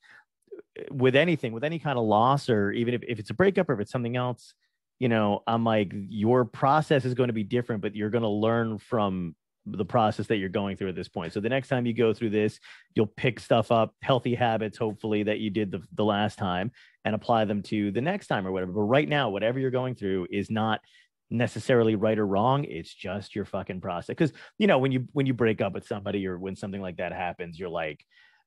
with 0.90 1.16
anything, 1.16 1.52
with 1.52 1.64
any 1.64 1.78
kind 1.78 2.00
of 2.00 2.06
loss, 2.06 2.50
or 2.50 2.72
even 2.72 2.94
if, 2.94 3.04
if 3.08 3.20
it's 3.20 3.30
a 3.30 3.34
breakup 3.34 3.70
or 3.70 3.74
if 3.74 3.80
it's 3.82 3.92
something 3.92 4.16
else, 4.16 4.54
you 4.98 5.10
know, 5.10 5.44
I'm 5.46 5.64
like, 5.64 5.92
your 5.94 6.46
process 6.46 7.06
is 7.06 7.14
going 7.14 7.28
to 7.28 7.34
be 7.34 7.44
different, 7.44 7.82
but 7.82 7.96
you're 7.96 8.10
going 8.10 8.24
to 8.24 8.30
learn 8.30 8.78
from 8.80 9.36
the 9.66 9.86
process 9.86 10.28
that 10.28 10.38
you're 10.38 10.50
going 10.50 10.76
through 10.76 10.90
at 10.90 10.96
this 10.96 11.08
point. 11.08 11.34
So 11.34 11.40
the 11.40 11.50
next 11.50 11.70
time 11.70 11.86
you 11.86 11.94
go 11.94 12.14
through 12.14 12.32
this, 12.32 12.60
you'll 12.96 13.08
pick 13.08 13.40
stuff 13.40 13.72
up, 13.72 13.96
healthy 14.02 14.36
habits, 14.36 14.78
hopefully 14.78 15.24
that 15.24 15.40
you 15.40 15.50
did 15.50 15.72
the, 15.72 15.82
the 15.94 16.04
last 16.04 16.38
time 16.38 16.72
and 17.06 17.16
apply 17.16 17.46
them 17.46 17.62
to 17.64 17.92
the 17.92 18.02
next 18.02 18.28
time 18.28 18.46
or 18.46 18.52
whatever. 18.52 18.74
But 18.74 18.82
right 18.82 19.08
now, 19.08 19.30
whatever 19.30 19.60
you're 19.60 19.72
going 19.72 19.96
through 19.96 20.28
is 20.32 20.50
not 20.50 20.82
necessarily 21.30 21.96
right 21.96 22.20
or 22.20 22.28
wrong. 22.28 22.66
It's 22.66 22.94
just 22.94 23.36
your 23.36 23.46
fucking 23.46 23.82
process. 23.82 24.08
Because 24.08 24.34
you 24.58 24.68
know, 24.68 24.78
when 24.78 24.92
you 24.92 25.08
when 25.14 25.26
you 25.26 25.34
break 25.34 25.62
up 25.62 25.74
with 25.74 25.88
somebody 25.88 26.28
or 26.28 26.38
when 26.38 26.56
something 26.56 26.82
like 26.82 26.98
that 26.98 27.14
happens, 27.14 27.58
you're 27.58 27.70
like, 27.70 28.06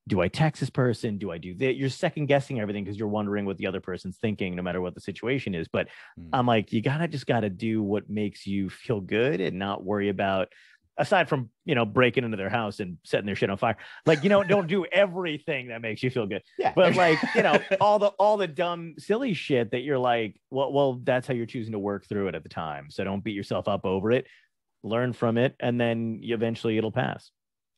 do 0.09 0.21
I 0.21 0.29
text 0.29 0.61
this 0.61 0.71
person? 0.71 1.19
Do 1.19 1.33
I 1.33 1.39
do 1.39 1.55
that? 1.57 1.75
You're 1.75 1.89
second 1.89 2.27
guessing 2.27 2.61
everything 2.61 2.85
because 2.85 2.99
you're 2.99 3.09
wondering 3.09 3.45
what 3.45 3.57
the 3.57 3.67
other 3.67 3.81
person's 3.81 4.19
thinking, 4.19 4.55
no 4.55 4.63
matter 4.63 4.81
what 4.81 4.95
the 4.95 5.01
situation 5.01 5.55
is. 5.55 5.67
But 5.67 5.89
Mm. 6.19 6.29
I'm 6.33 6.47
like, 6.47 6.73
you 6.73 6.81
gotta 6.81 7.09
just 7.09 7.27
gotta 7.27 7.51
do 7.51 7.83
what 7.83 8.09
makes 8.09 8.47
you 8.47 8.71
feel 8.71 9.01
good 9.01 9.41
and 9.41 9.59
not 9.59 9.85
worry 9.85 10.09
about 10.09 10.49
aside 10.99 11.29
from 11.29 11.51
you 11.65 11.75
know 11.75 11.85
breaking 11.85 12.25
into 12.25 12.37
their 12.37 12.49
house 12.49 12.81
and 12.81 12.97
setting 13.05 13.27
their 13.27 13.35
shit 13.35 13.51
on 13.51 13.57
fire 13.57 13.77
like 14.07 14.23
you 14.23 14.29
know 14.29 14.43
don't 14.43 14.67
do 14.67 14.85
everything 14.93 15.69
that 15.69 15.83
makes 15.83 16.03
you 16.03 16.11
feel 16.11 16.27
good 16.27 16.43
yeah, 16.59 16.73
but 16.75 16.95
like 16.95 17.19
you 17.35 17.43
know 17.43 17.59
all 17.81 17.99
the 17.99 18.09
all 18.19 18.37
the 18.37 18.47
dumb 18.47 18.95
silly 18.99 19.35
shit 19.35 19.71
that 19.71 19.81
you're 19.81 19.99
like 19.99 20.41
well 20.51 20.73
well 20.73 21.01
that's 21.05 21.27
how 21.27 21.35
you're 21.35 21.47
choosing 21.47 21.73
to 21.73 21.79
work 21.79 22.07
through 22.07 22.29
it 22.29 22.35
at 22.35 22.43
the 22.43 22.49
time 22.49 22.87
so 22.91 23.05
don't 23.05 23.23
beat 23.25 23.35
yourself 23.35 23.69
up 23.69 23.85
over 23.85 24.11
it 24.13 24.27
learn 24.83 25.13
from 25.13 25.37
it 25.37 25.55
and 25.61 25.81
then 25.81 26.19
you, 26.23 26.35
eventually 26.35 26.79
it'll 26.79 26.93
pass 26.93 27.31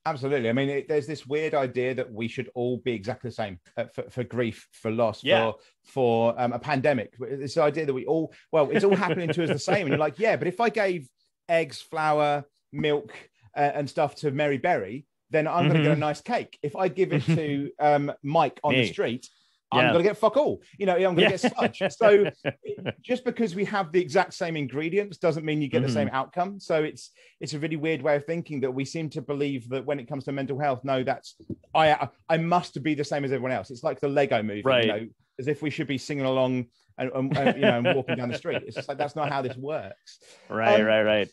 Absolutely. 0.06 0.48
I 0.48 0.52
mean, 0.54 0.70
it, 0.70 0.88
there's 0.88 1.06
this 1.06 1.26
weird 1.26 1.54
idea 1.54 1.94
that 1.94 2.10
we 2.10 2.28
should 2.28 2.48
all 2.54 2.78
be 2.78 2.92
exactly 2.92 3.28
the 3.28 3.34
same 3.34 3.60
uh, 3.76 3.84
for, 3.92 4.08
for 4.08 4.25
grief, 4.25 4.66
for 4.72 4.90
loss, 4.90 5.22
Yeah. 5.22 5.50
for 5.50 5.56
for 5.84 6.40
um, 6.40 6.52
a 6.54 6.58
pandemic. 6.58 7.12
This 7.18 7.58
idea 7.58 7.84
that 7.84 7.92
we 7.92 8.06
all, 8.06 8.32
well, 8.50 8.70
it's 8.70 8.84
all 8.84 8.96
happening 8.96 9.28
to 9.28 9.44
us 9.44 9.50
the 9.50 9.58
same. 9.58 9.80
And 9.82 9.88
you're 9.88 9.98
like, 9.98 10.18
yeah, 10.18 10.37
but 10.37 10.48
if 10.48 10.62
I 10.62 10.70
gave 10.70 11.08
eggs, 11.46 11.82
flour, 11.82 12.44
milk, 12.72 13.12
uh, 13.56 13.60
and 13.75 13.88
stuff 13.88 14.14
to 14.16 14.30
Mary 14.30 14.58
Berry, 14.58 15.06
then 15.30 15.46
I'm 15.48 15.64
going 15.68 15.76
to 15.78 15.82
get 15.82 15.96
a 15.96 16.00
nice 16.00 16.20
cake. 16.20 16.58
If 16.62 16.76
I 16.76 16.88
give 16.88 17.12
it 17.12 17.25
to 17.25 17.70
um, 17.80 18.12
Mike 18.22 18.60
on 18.64 18.72
the 18.72 18.78
Mm-hmm. 18.80 18.87
Me. 18.87 18.92
street, 18.92 19.28
I'm 19.70 19.92
going 19.92 20.02
to 20.02 20.08
get 20.08 20.16
fuck 20.16 20.38
all. 20.38 20.62
You 20.78 20.87
know, 20.87 20.94
I'm 20.94 21.14
going 21.14 21.16
to 21.16 21.22
Yeah. 21.22 21.28
get 21.30 21.40
sludge. 21.52 21.82
So 21.92 22.30
just 23.02 23.22
because 23.25 23.54
we 23.54 23.66
have 23.66 23.92
the 23.92 24.00
exact 24.00 24.32
same 24.32 24.56
ingredients 24.56 25.18
doesn't 25.18 25.44
mean 25.44 25.60
you 25.60 25.68
get 25.68 25.82
the 25.82 25.88
Mhm. 25.88 25.92
same 25.92 26.08
outcome. 26.12 26.58
So 26.60 26.82
it's 26.82 27.10
it's 27.40 27.52
a 27.52 27.58
really 27.58 27.76
weird 27.76 28.00
way 28.00 28.16
of 28.16 28.25
thinking 28.25 28.60
that 28.60 28.70
we 28.70 28.87
seem 28.87 29.10
to 29.10 29.20
believe 29.20 29.68
that 29.68 29.84
when 29.84 30.00
it 30.00 30.08
comes 30.08 30.25
to 30.25 30.32
mental 30.32 30.58
health, 30.58 30.84
no, 30.84 31.02
that's 31.04 31.37
I 31.75 32.08
I 32.30 32.38
must 32.38 32.82
be 32.82 32.94
the 32.94 33.04
same 33.04 33.25
as 33.26 33.32
everyone 33.32 33.52
else. 33.52 33.70
It's 33.70 33.82
like 33.82 34.00
the 34.00 34.08
Lego 34.08 34.42
movie, 34.42 34.62
Right. 34.62 34.84
you 34.87 34.92
know, 34.92 35.06
as 35.38 35.48
if 35.48 35.60
we 35.60 35.68
should 35.68 35.87
be 35.87 35.98
singing 35.98 36.25
along 36.25 36.66
and, 36.96 37.10
and, 37.14 37.37
and, 37.37 37.56
you 37.56 37.62
know 37.62 37.78
and 37.78 37.94
walking 37.94 38.16
down 38.16 38.30
the 38.30 38.38
street. 38.38 38.62
It's 38.66 38.75
just 38.76 38.88
like 38.88 38.96
that's 38.98 39.16
not 39.16 39.28
how 39.30 39.42
this 39.42 39.56
works. 39.56 40.18
right 40.48 40.80
Um, 40.80 40.87
right 40.87 41.02
right 41.02 41.28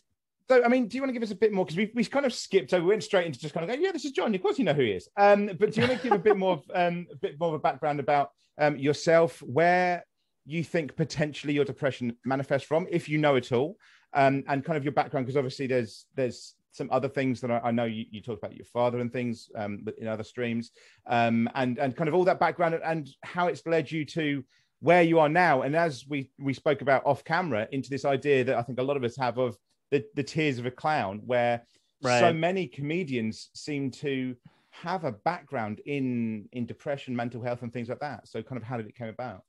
So, 0.48 0.62
I 0.64 0.68
mean, 0.68 0.86
do 0.86 0.96
you 0.96 1.02
want 1.02 1.08
to 1.08 1.12
give 1.12 1.24
us 1.24 1.32
a 1.32 1.36
bit 1.36 1.52
more? 1.52 1.64
Because 1.64 1.76
we, 1.76 1.90
we 1.94 2.04
kind 2.04 2.24
of 2.24 2.32
skipped 2.32 2.72
over, 2.72 2.84
we 2.84 2.90
went 2.90 3.02
straight 3.02 3.26
into 3.26 3.38
just 3.38 3.52
kind 3.52 3.68
of 3.68 3.76
go, 3.76 3.82
yeah, 3.82 3.90
this 3.90 4.04
is 4.04 4.12
John. 4.12 4.34
Of 4.34 4.42
course, 4.42 4.58
you 4.58 4.64
know 4.64 4.74
who 4.74 4.82
he 4.82 4.92
is. 4.92 5.08
Um, 5.16 5.50
but 5.58 5.72
do 5.72 5.80
you 5.80 5.88
want 5.88 6.00
to 6.00 6.08
give 6.08 6.16
a 6.16 6.22
bit 6.22 6.36
more 6.36 6.54
of 6.54 6.62
um, 6.74 7.06
a 7.12 7.16
bit 7.16 7.38
more 7.38 7.48
of 7.48 7.54
a 7.54 7.58
background 7.58 7.98
about 7.98 8.30
um, 8.58 8.76
yourself, 8.76 9.42
where 9.42 10.04
you 10.44 10.62
think 10.62 10.94
potentially 10.94 11.52
your 11.52 11.64
depression 11.64 12.16
manifests 12.24 12.66
from, 12.66 12.86
if 12.90 13.08
you 13.08 13.18
know 13.18 13.34
at 13.34 13.50
all, 13.50 13.76
um, 14.14 14.44
and 14.46 14.64
kind 14.64 14.76
of 14.76 14.84
your 14.84 14.92
background? 14.92 15.26
Because 15.26 15.36
obviously, 15.36 15.66
there's 15.66 16.06
there's 16.14 16.54
some 16.70 16.88
other 16.92 17.08
things 17.08 17.40
that 17.40 17.50
I, 17.50 17.58
I 17.64 17.70
know 17.72 17.84
you, 17.84 18.04
you 18.10 18.20
talk 18.20 18.38
about 18.38 18.54
your 18.54 18.66
father 18.66 19.00
and 19.00 19.12
things 19.12 19.48
um, 19.56 19.84
in 19.98 20.06
other 20.06 20.24
streams, 20.24 20.70
um, 21.08 21.50
and 21.56 21.78
and 21.78 21.96
kind 21.96 22.06
of 22.06 22.14
all 22.14 22.24
that 22.24 22.38
background 22.38 22.74
and, 22.74 22.84
and 22.84 23.08
how 23.24 23.48
it's 23.48 23.66
led 23.66 23.90
you 23.90 24.04
to 24.04 24.44
where 24.78 25.02
you 25.02 25.18
are 25.18 25.28
now. 25.28 25.62
And 25.62 25.74
as 25.74 26.06
we 26.08 26.30
we 26.38 26.54
spoke 26.54 26.82
about 26.82 27.04
off 27.04 27.24
camera, 27.24 27.66
into 27.72 27.90
this 27.90 28.04
idea 28.04 28.44
that 28.44 28.56
I 28.56 28.62
think 28.62 28.78
a 28.78 28.84
lot 28.84 28.96
of 28.96 29.02
us 29.02 29.16
have 29.16 29.38
of 29.38 29.56
the, 29.90 30.04
the 30.14 30.22
tears 30.22 30.58
of 30.58 30.66
a 30.66 30.70
clown, 30.70 31.22
where 31.24 31.62
so 32.02 32.32
many 32.32 32.66
comedians 32.66 33.50
seem 33.54 33.90
to 33.90 34.36
have 34.70 35.04
a 35.04 35.12
background 35.12 35.80
in 35.86 36.48
in 36.52 36.66
depression, 36.66 37.16
mental 37.16 37.42
health, 37.42 37.62
and 37.62 37.72
things 37.72 37.88
like 37.88 38.00
that. 38.00 38.28
So, 38.28 38.42
kind 38.42 38.56
of, 38.60 38.62
how 38.62 38.76
did 38.76 38.86
it 38.86 38.94
come 38.96 39.08
about? 39.08 39.42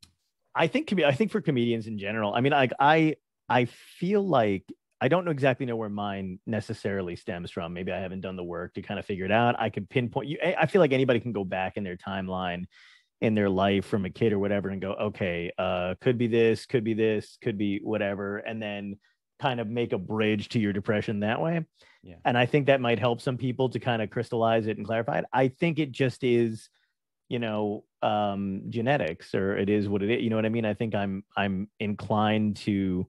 I 0.55 0.67
think 0.67 0.91
I 1.01 1.11
think 1.11 1.31
for 1.31 1.41
comedians 1.41 1.87
in 1.87 1.99
general, 1.99 2.33
I 2.33 2.41
mean, 2.41 2.53
like 2.53 2.73
I 2.79 3.15
I 3.49 3.65
feel 3.65 4.27
like 4.27 4.63
I 4.99 5.07
don't 5.07 5.25
know 5.25 5.31
exactly 5.31 5.65
know 5.65 5.75
where 5.75 5.89
mine 5.89 6.39
necessarily 6.47 7.15
stems 7.15 7.51
from. 7.51 7.73
Maybe 7.73 7.91
I 7.91 7.99
haven't 7.99 8.21
done 8.21 8.35
the 8.35 8.43
work 8.43 8.73
to 8.73 8.81
kind 8.81 8.99
of 8.99 9.05
figure 9.05 9.25
it 9.25 9.31
out. 9.31 9.59
I 9.59 9.69
can 9.69 9.85
pinpoint 9.85 10.27
you. 10.27 10.37
I 10.43 10.55
I 10.61 10.65
feel 10.65 10.81
like 10.81 10.93
anybody 10.93 11.19
can 11.19 11.33
go 11.33 11.43
back 11.43 11.77
in 11.77 11.83
their 11.83 11.97
timeline 11.97 12.65
in 13.21 13.35
their 13.35 13.49
life 13.49 13.85
from 13.85 14.05
a 14.05 14.09
kid 14.09 14.31
or 14.31 14.39
whatever 14.39 14.69
and 14.69 14.79
go, 14.79 14.93
okay, 14.93 15.51
uh, 15.57 15.95
could 16.01 16.19
be 16.19 16.27
this, 16.27 16.67
could 16.67 16.83
be 16.83 16.93
this, 16.93 17.37
could 17.41 17.57
be 17.57 17.79
whatever, 17.83 18.37
and 18.37 18.61
then 18.61 18.95
kind 19.39 19.59
of 19.59 19.67
make 19.67 19.93
a 19.93 19.97
bridge 19.97 20.49
to 20.49 20.59
your 20.59 20.73
depression 20.73 21.19
that 21.21 21.41
way. 21.41 21.65
Yeah. 22.03 22.15
And 22.25 22.37
I 22.37 22.45
think 22.45 22.67
that 22.67 22.81
might 22.81 22.99
help 22.99 23.21
some 23.21 23.37
people 23.37 23.69
to 23.69 23.79
kind 23.79 24.01
of 24.01 24.09
crystallize 24.09 24.67
it 24.67 24.77
and 24.77 24.85
clarify 24.85 25.19
it. 25.19 25.25
I 25.33 25.49
think 25.49 25.79
it 25.79 25.91
just 25.91 26.23
is 26.23 26.69
you 27.29 27.39
know 27.39 27.83
um 28.01 28.61
genetics 28.69 29.33
or 29.35 29.57
it 29.57 29.69
is 29.69 29.89
what 29.89 30.03
it 30.03 30.09
is 30.09 30.21
you 30.21 30.29
know 30.29 30.35
what 30.35 30.45
i 30.45 30.49
mean 30.49 30.65
i 30.65 30.73
think 30.73 30.95
i'm 30.95 31.23
i'm 31.35 31.67
inclined 31.79 32.55
to 32.55 33.07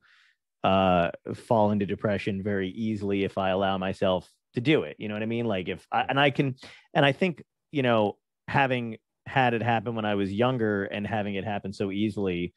uh 0.65 1.11
fall 1.35 1.71
into 1.71 1.87
depression 1.87 2.43
very 2.43 2.71
easily 2.71 3.25
if 3.25 3.39
i 3.39 3.51
allow 3.51 3.79
myself 3.79 4.29
to 4.55 4.61
do 4.61 4.83
it 4.83 4.97
you 4.99 5.09
know 5.09 5.15
what 5.15 5.23
i 5.23 5.27
mean 5.27 5.45
like 5.45 5.69
if 5.69 5.87
i 5.93 6.01
and 6.09 6.19
i 6.19 6.31
can 6.31 6.55
and 6.95 7.05
i 7.05 7.13
think 7.13 7.43
you 7.71 7.83
know 7.83 8.17
having 8.49 8.97
had 9.27 9.55
it 9.55 9.63
happen 9.63 9.95
when 9.95 10.05
i 10.05 10.15
was 10.15 10.33
younger 10.33 10.85
and 10.85 11.07
having 11.07 11.35
it 11.35 11.45
happen 11.45 11.73
so 11.73 11.93
easily 11.93 12.55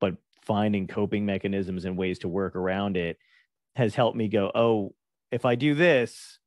but 0.00 0.14
finding 0.46 0.86
coping 0.86 1.26
mechanisms 1.26 1.84
and 1.84 1.96
ways 1.96 2.20
to 2.20 2.28
work 2.28 2.56
around 2.56 2.96
it 2.96 3.18
has 3.74 3.94
helped 3.94 4.16
me 4.16 4.28
go 4.28 4.50
oh 4.54 4.94
if 5.30 5.44
i 5.44 5.54
do 5.54 5.74
this 5.74 6.38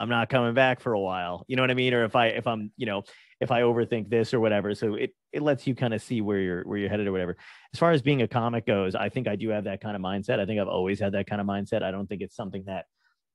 i'm 0.00 0.08
not 0.08 0.28
coming 0.28 0.54
back 0.54 0.80
for 0.80 0.92
a 0.92 1.00
while 1.00 1.44
you 1.48 1.56
know 1.56 1.62
what 1.62 1.70
i 1.70 1.74
mean 1.74 1.92
or 1.92 2.04
if 2.04 2.16
i 2.16 2.28
if 2.28 2.46
i'm 2.46 2.70
you 2.76 2.86
know 2.86 3.02
if 3.40 3.50
I 3.50 3.62
overthink 3.62 4.08
this 4.08 4.34
or 4.34 4.40
whatever. 4.40 4.74
So 4.74 4.94
it 4.94 5.14
it 5.32 5.42
lets 5.42 5.66
you 5.66 5.74
kind 5.74 5.94
of 5.94 6.02
see 6.02 6.20
where 6.20 6.38
you're 6.38 6.62
where 6.64 6.78
you're 6.78 6.88
headed 6.88 7.06
or 7.06 7.12
whatever. 7.12 7.36
As 7.72 7.78
far 7.78 7.92
as 7.92 8.02
being 8.02 8.22
a 8.22 8.28
comic 8.28 8.66
goes, 8.66 8.94
I 8.94 9.08
think 9.08 9.28
I 9.28 9.36
do 9.36 9.50
have 9.50 9.64
that 9.64 9.80
kind 9.80 9.94
of 9.94 10.02
mindset. 10.02 10.40
I 10.40 10.46
think 10.46 10.60
I've 10.60 10.68
always 10.68 10.98
had 10.98 11.12
that 11.12 11.26
kind 11.26 11.40
of 11.40 11.46
mindset. 11.46 11.82
I 11.82 11.90
don't 11.90 12.06
think 12.06 12.22
it's 12.22 12.36
something 12.36 12.64
that 12.66 12.86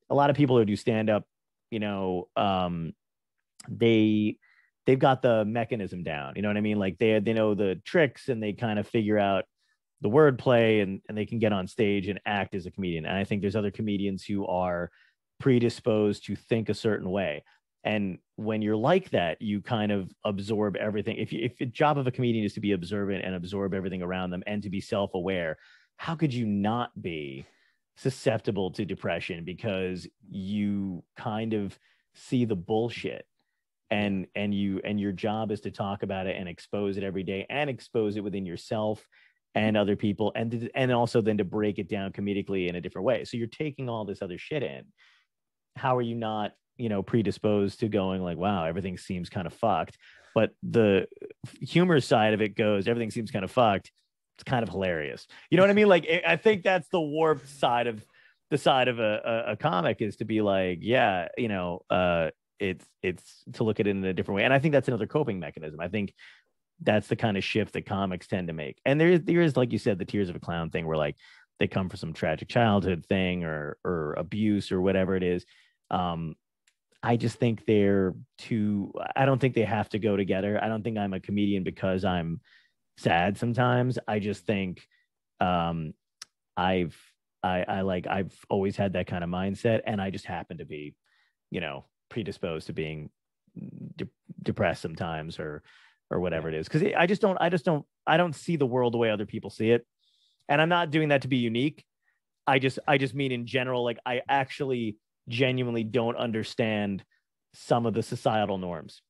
a 0.09 0.15
lot 0.15 0.29
of 0.29 0.35
people 0.35 0.57
who 0.57 0.65
do 0.65 0.75
stand 0.75 1.09
up, 1.09 1.25
you 1.71 1.79
know, 1.79 2.27
um, 2.35 2.93
they 3.69 4.37
they've 4.85 4.99
got 4.99 5.21
the 5.21 5.45
mechanism 5.45 6.03
down. 6.03 6.33
You 6.35 6.41
know 6.41 6.49
what 6.49 6.57
I 6.57 6.61
mean? 6.61 6.79
Like 6.79 6.97
they 6.97 7.19
they 7.19 7.33
know 7.33 7.55
the 7.55 7.79
tricks 7.85 8.27
and 8.27 8.43
they 8.43 8.53
kind 8.53 8.79
of 8.79 8.87
figure 8.87 9.17
out 9.17 9.45
the 10.03 10.09
wordplay 10.09 10.83
and 10.83 11.01
and 11.07 11.17
they 11.17 11.25
can 11.25 11.39
get 11.39 11.53
on 11.53 11.65
stage 11.67 12.07
and 12.07 12.19
act 12.25 12.53
as 12.53 12.65
a 12.65 12.71
comedian. 12.71 13.05
And 13.05 13.17
I 13.17 13.23
think 13.23 13.41
there's 13.41 13.55
other 13.55 13.71
comedians 13.71 14.23
who 14.23 14.45
are 14.45 14.91
predisposed 15.39 16.25
to 16.25 16.35
think 16.35 16.69
a 16.69 16.73
certain 16.73 17.09
way. 17.09 17.43
And 17.83 18.19
when 18.35 18.61
you're 18.61 18.75
like 18.75 19.09
that 19.09 19.41
you 19.41 19.61
kind 19.61 19.91
of 19.91 20.11
absorb 20.23 20.75
everything. 20.75 21.17
If 21.17 21.33
you, 21.33 21.39
if 21.43 21.57
the 21.57 21.65
job 21.65 21.97
of 21.97 22.07
a 22.07 22.11
comedian 22.11 22.45
is 22.45 22.53
to 22.53 22.61
be 22.61 22.73
observant 22.73 23.25
and 23.25 23.33
absorb 23.33 23.73
everything 23.73 24.01
around 24.01 24.29
them 24.29 24.43
and 24.45 24.61
to 24.63 24.69
be 24.69 24.79
self-aware 24.79 25.57
how 25.97 26.15
could 26.15 26.33
you 26.33 26.45
not 26.45 26.89
be 27.01 27.45
susceptible 27.95 28.71
to 28.71 28.85
depression 28.85 29.45
because 29.45 30.07
you 30.29 31.03
kind 31.15 31.53
of 31.53 31.77
see 32.13 32.45
the 32.45 32.55
bullshit? 32.55 33.25
And 33.91 34.27
and 34.35 34.53
you 34.53 34.81
and 34.83 34.99
your 34.99 35.11
job 35.11 35.51
is 35.51 35.61
to 35.61 35.71
talk 35.71 36.01
about 36.01 36.25
it 36.25 36.35
and 36.35 36.49
expose 36.49 36.97
it 36.97 37.03
every 37.03 37.21
day 37.21 37.45
and 37.49 37.69
expose 37.69 38.17
it 38.17 38.23
within 38.23 38.45
yourself 38.45 39.07
and 39.55 39.77
other 39.77 39.95
people 39.95 40.31
and 40.35 40.69
and 40.73 40.91
also 40.91 41.21
then 41.21 41.37
to 41.37 41.43
break 41.43 41.79
it 41.79 41.87
down 41.87 42.11
comedically 42.11 42.67
in 42.67 42.75
a 42.75 42.81
different 42.81 43.05
way 43.05 43.23
so 43.23 43.37
you're 43.37 43.47
taking 43.47 43.89
all 43.89 44.05
this 44.05 44.21
other 44.21 44.37
shit 44.37 44.63
in 44.63 44.83
how 45.75 45.95
are 45.95 46.01
you 46.01 46.15
not 46.15 46.53
you 46.77 46.89
know 46.89 47.03
predisposed 47.03 47.79
to 47.79 47.87
going 47.87 48.23
like 48.23 48.37
wow 48.37 48.65
everything 48.65 48.97
seems 48.97 49.29
kind 49.29 49.45
of 49.45 49.53
fucked 49.53 49.97
but 50.33 50.51
the 50.63 51.07
humor 51.61 51.99
side 51.99 52.33
of 52.33 52.41
it 52.41 52.55
goes 52.55 52.87
everything 52.87 53.11
seems 53.11 53.29
kind 53.29 53.45
of 53.45 53.51
fucked 53.51 53.91
it's 54.35 54.43
kind 54.43 54.63
of 54.63 54.69
hilarious. 54.69 55.27
You 55.49 55.57
know 55.57 55.63
what 55.63 55.69
I 55.69 55.73
mean? 55.73 55.87
Like 55.87 56.07
I 56.25 56.35
think 56.35 56.63
that's 56.63 56.87
the 56.89 57.01
warped 57.01 57.47
side 57.47 57.87
of 57.87 58.03
the 58.49 58.57
side 58.57 58.87
of 58.87 58.99
a, 58.99 59.45
a, 59.47 59.51
a 59.51 59.57
comic 59.57 60.01
is 60.01 60.17
to 60.17 60.25
be 60.25 60.41
like, 60.41 60.79
yeah, 60.81 61.27
you 61.37 61.47
know, 61.47 61.83
uh, 61.89 62.29
it's 62.59 62.85
it's 63.01 63.43
to 63.53 63.63
look 63.63 63.79
at 63.79 63.87
it 63.87 63.91
in 63.91 64.03
a 64.03 64.13
different 64.13 64.37
way, 64.37 64.43
and 64.43 64.53
I 64.53 64.59
think 64.59 64.71
that's 64.71 64.87
another 64.87 65.07
coping 65.07 65.39
mechanism. 65.39 65.79
I 65.79 65.87
think 65.87 66.13
that's 66.81 67.07
the 67.07 67.15
kind 67.15 67.37
of 67.37 67.43
shift 67.43 67.73
that 67.73 67.85
comics 67.85 68.27
tend 68.27 68.47
to 68.47 68.53
make. 68.53 68.79
And 68.85 68.99
there 68.99 69.09
is 69.09 69.21
there 69.23 69.41
is 69.41 69.57
like 69.57 69.71
you 69.71 69.79
said, 69.79 69.99
the 69.99 70.05
tears 70.05 70.29
of 70.29 70.35
a 70.35 70.39
clown 70.39 70.69
thing, 70.69 70.85
where 70.85 70.97
like 70.97 71.15
they 71.59 71.67
come 71.67 71.89
from 71.89 71.97
some 71.97 72.13
tragic 72.13 72.49
childhood 72.49 73.05
thing 73.07 73.43
or 73.43 73.77
or 73.83 74.13
abuse 74.13 74.71
or 74.71 74.81
whatever 74.81 75.15
it 75.15 75.23
is. 75.23 75.45
Um, 75.91 76.35
I 77.01 77.17
just 77.17 77.37
think 77.37 77.65
they're 77.65 78.13
too. 78.37 78.93
I 79.15 79.25
don't 79.25 79.39
think 79.39 79.55
they 79.55 79.65
have 79.65 79.89
to 79.89 79.99
go 79.99 80.15
together. 80.15 80.59
I 80.61 80.67
don't 80.67 80.83
think 80.83 80.97
I'm 80.97 81.13
a 81.13 81.19
comedian 81.19 81.63
because 81.63 82.05
I'm 82.05 82.39
sad 82.97 83.37
sometimes. 83.37 83.99
I 84.07 84.19
just 84.19 84.45
think 84.45 84.87
um, 85.39 85.93
I've 86.55 86.97
I, 87.43 87.65
I 87.67 87.81
like 87.81 88.07
I've 88.07 88.33
always 88.49 88.77
had 88.77 88.93
that 88.93 89.07
kind 89.07 89.23
of 89.23 89.29
mindset, 89.29 89.81
and 89.85 90.01
I 90.01 90.09
just 90.09 90.25
happen 90.25 90.59
to 90.59 90.65
be, 90.65 90.95
you 91.51 91.59
know, 91.59 91.85
predisposed 92.09 92.67
to 92.67 92.73
being 92.73 93.09
de- 93.97 94.07
depressed 94.41 94.81
sometimes 94.81 95.39
or 95.39 95.61
or 96.09 96.19
whatever 96.19 96.47
it 96.49 96.55
is. 96.55 96.67
Because 96.67 96.83
I 96.97 97.05
just 97.05 97.21
don't 97.21 97.37
I 97.39 97.49
just 97.49 97.65
don't 97.65 97.85
I 98.05 98.17
don't 98.17 98.33
see 98.33 98.55
the 98.55 98.65
world 98.65 98.93
the 98.93 98.97
way 98.97 99.09
other 99.09 99.25
people 99.25 99.49
see 99.49 99.71
it, 99.71 99.85
and 100.49 100.61
I'm 100.61 100.69
not 100.69 100.91
doing 100.91 101.09
that 101.09 101.23
to 101.23 101.27
be 101.27 101.37
unique. 101.37 101.85
I 102.45 102.59
just 102.59 102.79
I 102.87 102.97
just 102.97 103.13
mean 103.13 103.31
in 103.31 103.45
general, 103.45 103.83
like 103.83 103.99
I 104.05 104.21
actually 104.27 104.97
genuinely 105.29 105.83
don't 105.83 106.17
understand 106.17 107.03
some 107.53 107.85
of 107.85 107.93
the 107.93 108.03
societal 108.03 108.57
norms. 108.57 109.01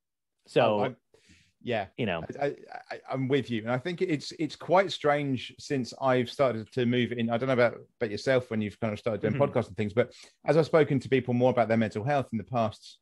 So 0.47 0.85
Oh, 0.85 0.95
yeah, 1.65 1.87
you 1.97 2.05
know, 2.05 2.23
I, 2.41 2.55
I, 2.91 2.99
I'm 3.09 3.29
with 3.29 3.49
you, 3.49 3.61
and 3.61 3.71
I 3.71 3.77
think 3.77 4.01
it's 4.01 4.33
it's 4.37 4.55
quite 4.55 4.91
strange 4.91 5.53
since 5.59 5.93
I've 6.01 6.29
started 6.29 6.69
to 6.73 6.85
move 6.85 7.13
in. 7.13 7.29
I 7.29 7.37
don't 7.37 7.47
know 7.47 7.53
about 7.53 7.77
about 8.01 8.11
yourself 8.11 8.51
when 8.51 8.61
you've 8.61 8.79
kind 8.81 8.91
of 8.91 8.99
started 8.99 9.21
doing 9.21 9.33
Mhm. 9.33 9.39
podcasts 9.39 9.69
and 9.69 9.77
things, 9.77 9.93
but 9.93 10.13
as 10.45 10.57
I've 10.57 10.65
spoken 10.65 10.99
to 10.99 11.09
people 11.09 11.33
more 11.33 11.51
about 11.51 11.69
their 11.69 11.77
mental 11.77 12.03
health 12.03 12.27
in 12.33 12.37
the 12.37 12.43
past 12.43 12.99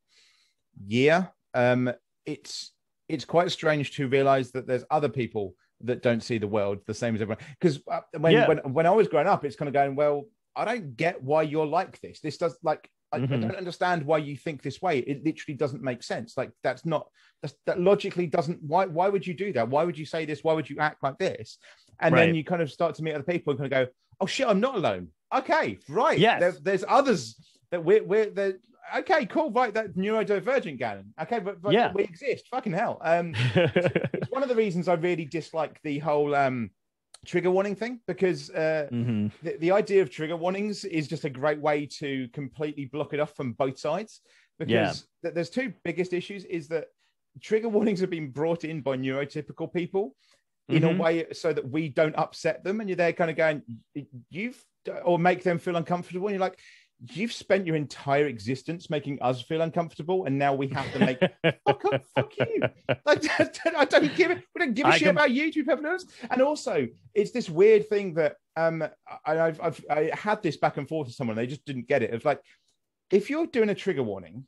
year, 0.86 1.32
um, 1.56 1.92
it's 2.26 2.74
it's 3.12 3.26
quite 3.26 3.52
strange 3.52 3.92
to 3.98 4.08
realize 4.08 4.52
that 4.52 4.68
there's 4.68 4.84
other 4.90 5.10
people 5.10 5.56
that 5.82 6.02
don't 6.02 6.22
see 6.24 6.38
the 6.38 6.48
world 6.48 6.80
the 6.86 6.94
same 6.94 7.16
as 7.16 7.22
everyone. 7.22 7.44
Because 7.60 7.80
uh, 7.90 8.02
when, 8.18 8.34
Yeah. 8.34 8.48
when 8.48 8.58
when 8.78 8.86
I 8.86 8.92
was 8.92 9.08
growing 9.08 9.28
up, 9.28 9.44
it's 9.46 9.56
kind 9.56 9.68
of 9.68 9.74
going, 9.74 9.96
well, 9.96 10.26
I 10.56 10.66
don't 10.66 10.96
get 10.96 11.22
why 11.24 11.44
you're 11.44 11.66
like 11.66 12.00
this. 12.02 12.20
This 12.22 12.38
does 12.38 12.58
like 12.64 12.90
I, 13.14 13.18
I 13.18 13.26
don't 13.26 13.56
understand 13.56 14.06
why 14.06 14.20
you 14.20 14.38
think 14.38 14.62
this 14.62 14.82
way. 14.82 15.00
It 15.00 15.26
literally 15.26 15.58
doesn't 15.58 15.84
make 15.84 16.02
sense. 16.02 16.38
Like 16.38 16.52
that's 16.64 16.86
not 16.86 17.10
that's, 17.42 17.56
that 17.66 17.80
logically 17.80 18.28
doesn't. 18.28 18.60
Why 18.62 18.86
why 18.86 19.10
would 19.10 19.26
you 19.28 19.34
do 19.34 19.52
that? 19.54 19.68
Why 19.70 19.84
would 19.84 19.98
you 19.98 20.06
say 20.06 20.24
this? 20.26 20.44
Why 20.44 20.54
would 20.54 20.70
you 20.70 20.78
act 20.80 21.04
like 21.04 21.18
this? 21.18 21.58
And 22.00 22.14
Right. 22.16 22.26
then 22.28 22.36
you 22.36 22.44
kind 22.44 22.62
of 22.62 22.72
start 22.72 22.96
to 22.96 23.04
meet 23.04 23.14
other 23.14 23.24
people 23.24 23.52
and 23.52 23.60
kind 23.60 23.74
of 23.74 23.88
go, 23.88 23.92
oh 24.22 24.26
shit, 24.28 24.48
I'm 24.48 24.60
not 24.62 24.76
alone. 24.76 25.10
Okay, 25.36 25.80
right. 25.90 26.18
Yes. 26.18 26.40
There, 26.40 26.52
there's 26.62 26.86
others 26.88 27.36
that 27.72 27.84
we're 27.84 28.04
we're 28.04 28.30
the 28.30 28.60
okay, 28.98 29.26
cool, 29.26 29.52
right? 29.52 29.74
That 29.74 29.96
neurodivergent 29.96 30.78
Gannon. 30.78 31.14
Okay, 31.22 31.40
but, 31.40 31.62
but 31.62 31.74
Yeah. 31.74 31.92
we 31.94 32.04
exist. 32.04 32.48
Fucking 32.50 32.74
hell. 32.74 32.98
Um, 33.02 33.34
it's 33.56 34.30
one 34.32 34.44
of 34.44 34.50
the 34.50 34.56
reasons 34.56 34.88
I 34.88 34.94
really 34.94 35.26
dislike 35.26 35.80
the 35.84 36.00
whole 36.00 36.34
um 36.36 36.72
trigger 37.26 37.52
warning 37.52 37.76
thing 37.76 38.00
because 38.08 38.50
uh 38.50 38.88
Mhm. 38.92 39.32
the, 39.44 39.56
the 39.58 39.72
idea 39.72 40.02
of 40.02 40.10
trigger 40.10 40.36
warnings 40.36 40.84
is 40.86 41.08
just 41.08 41.24
a 41.24 41.30
great 41.30 41.60
way 41.60 41.86
to 41.86 42.28
completely 42.30 42.86
block 42.86 43.14
it 43.14 43.20
off 43.20 43.36
from 43.36 43.54
both 43.54 43.78
sides 43.78 44.22
because 44.58 44.72
Yeah. 44.72 44.94
th- 45.22 45.36
there's 45.36 45.52
two 45.52 45.72
biggest 45.84 46.14
issues 46.14 46.46
is 46.46 46.68
that 46.70 46.88
trigger 47.40 47.70
warnings 47.70 48.00
have 48.00 48.10
been 48.10 48.32
brought 48.32 48.64
in 48.64 48.82
by 48.82 48.98
neurotypical 48.98 49.72
people 49.72 50.16
in 50.70 50.82
Mhm. 50.84 50.96
a 50.96 51.02
way 51.02 51.26
so 51.32 51.54
that 51.54 51.68
we 51.70 51.90
don't 51.90 52.16
upset 52.16 52.64
them 52.64 52.80
and 52.80 52.90
you're 52.90 52.96
there 52.98 53.14
kind 53.14 53.30
of 53.30 53.38
going 53.38 53.62
you've 54.32 54.64
or 55.06 55.20
make 55.20 55.44
them 55.44 55.60
feel 55.60 55.76
uncomfortable 55.76 56.28
and 56.28 56.34
you're 56.36 56.42
like 56.50 56.58
you've 57.14 57.34
spent 57.34 57.66
your 57.66 57.76
entire 57.76 58.28
existence 58.28 58.90
making 58.90 59.20
us 59.22 59.42
feel 59.42 59.62
uncomfortable 59.62 60.26
and 60.26 60.38
now 60.38 60.54
we 60.54 60.68
have 60.68 60.92
to 60.94 61.00
make 61.00 61.20
fuck 61.66 61.86
up, 61.86 62.04
fuck 62.16 62.32
you. 62.38 62.62
Like, 63.06 63.24
I 63.76 63.86
don't 63.86 64.16
give 64.16 64.30
it. 64.32 64.44
We 64.54 64.60
don't 64.60 64.74
give 64.76 64.86
a 64.86 64.90
I 64.90 64.98
shit 64.98 65.08
com- 65.08 65.18
about 65.18 65.32
you, 65.32 65.52
perfectly 65.64 65.90
honest. 65.90 66.12
And 66.30 66.42
also, 66.42 66.88
it's 67.16 67.32
this 67.32 67.50
weird 67.50 67.90
thing 67.90 68.14
that 68.16 68.36
um, 68.56 68.84
I, 69.26 69.40
I've, 69.40 69.60
I've 69.62 69.86
I 69.90 70.12
had 70.14 70.44
this 70.44 70.58
back 70.58 70.78
and 70.78 70.88
forth 70.88 71.08
with 71.08 71.16
someone. 71.16 71.36
They 71.38 71.48
just 71.48 71.66
didn't 71.66 71.88
get 71.88 72.04
it. 72.04 72.14
It's 72.14 72.26
like 72.26 72.42
if 73.10 73.30
you're 73.30 73.48
doing 73.48 73.70
a 73.70 73.76
trigger 73.76 74.04
warning, 74.04 74.46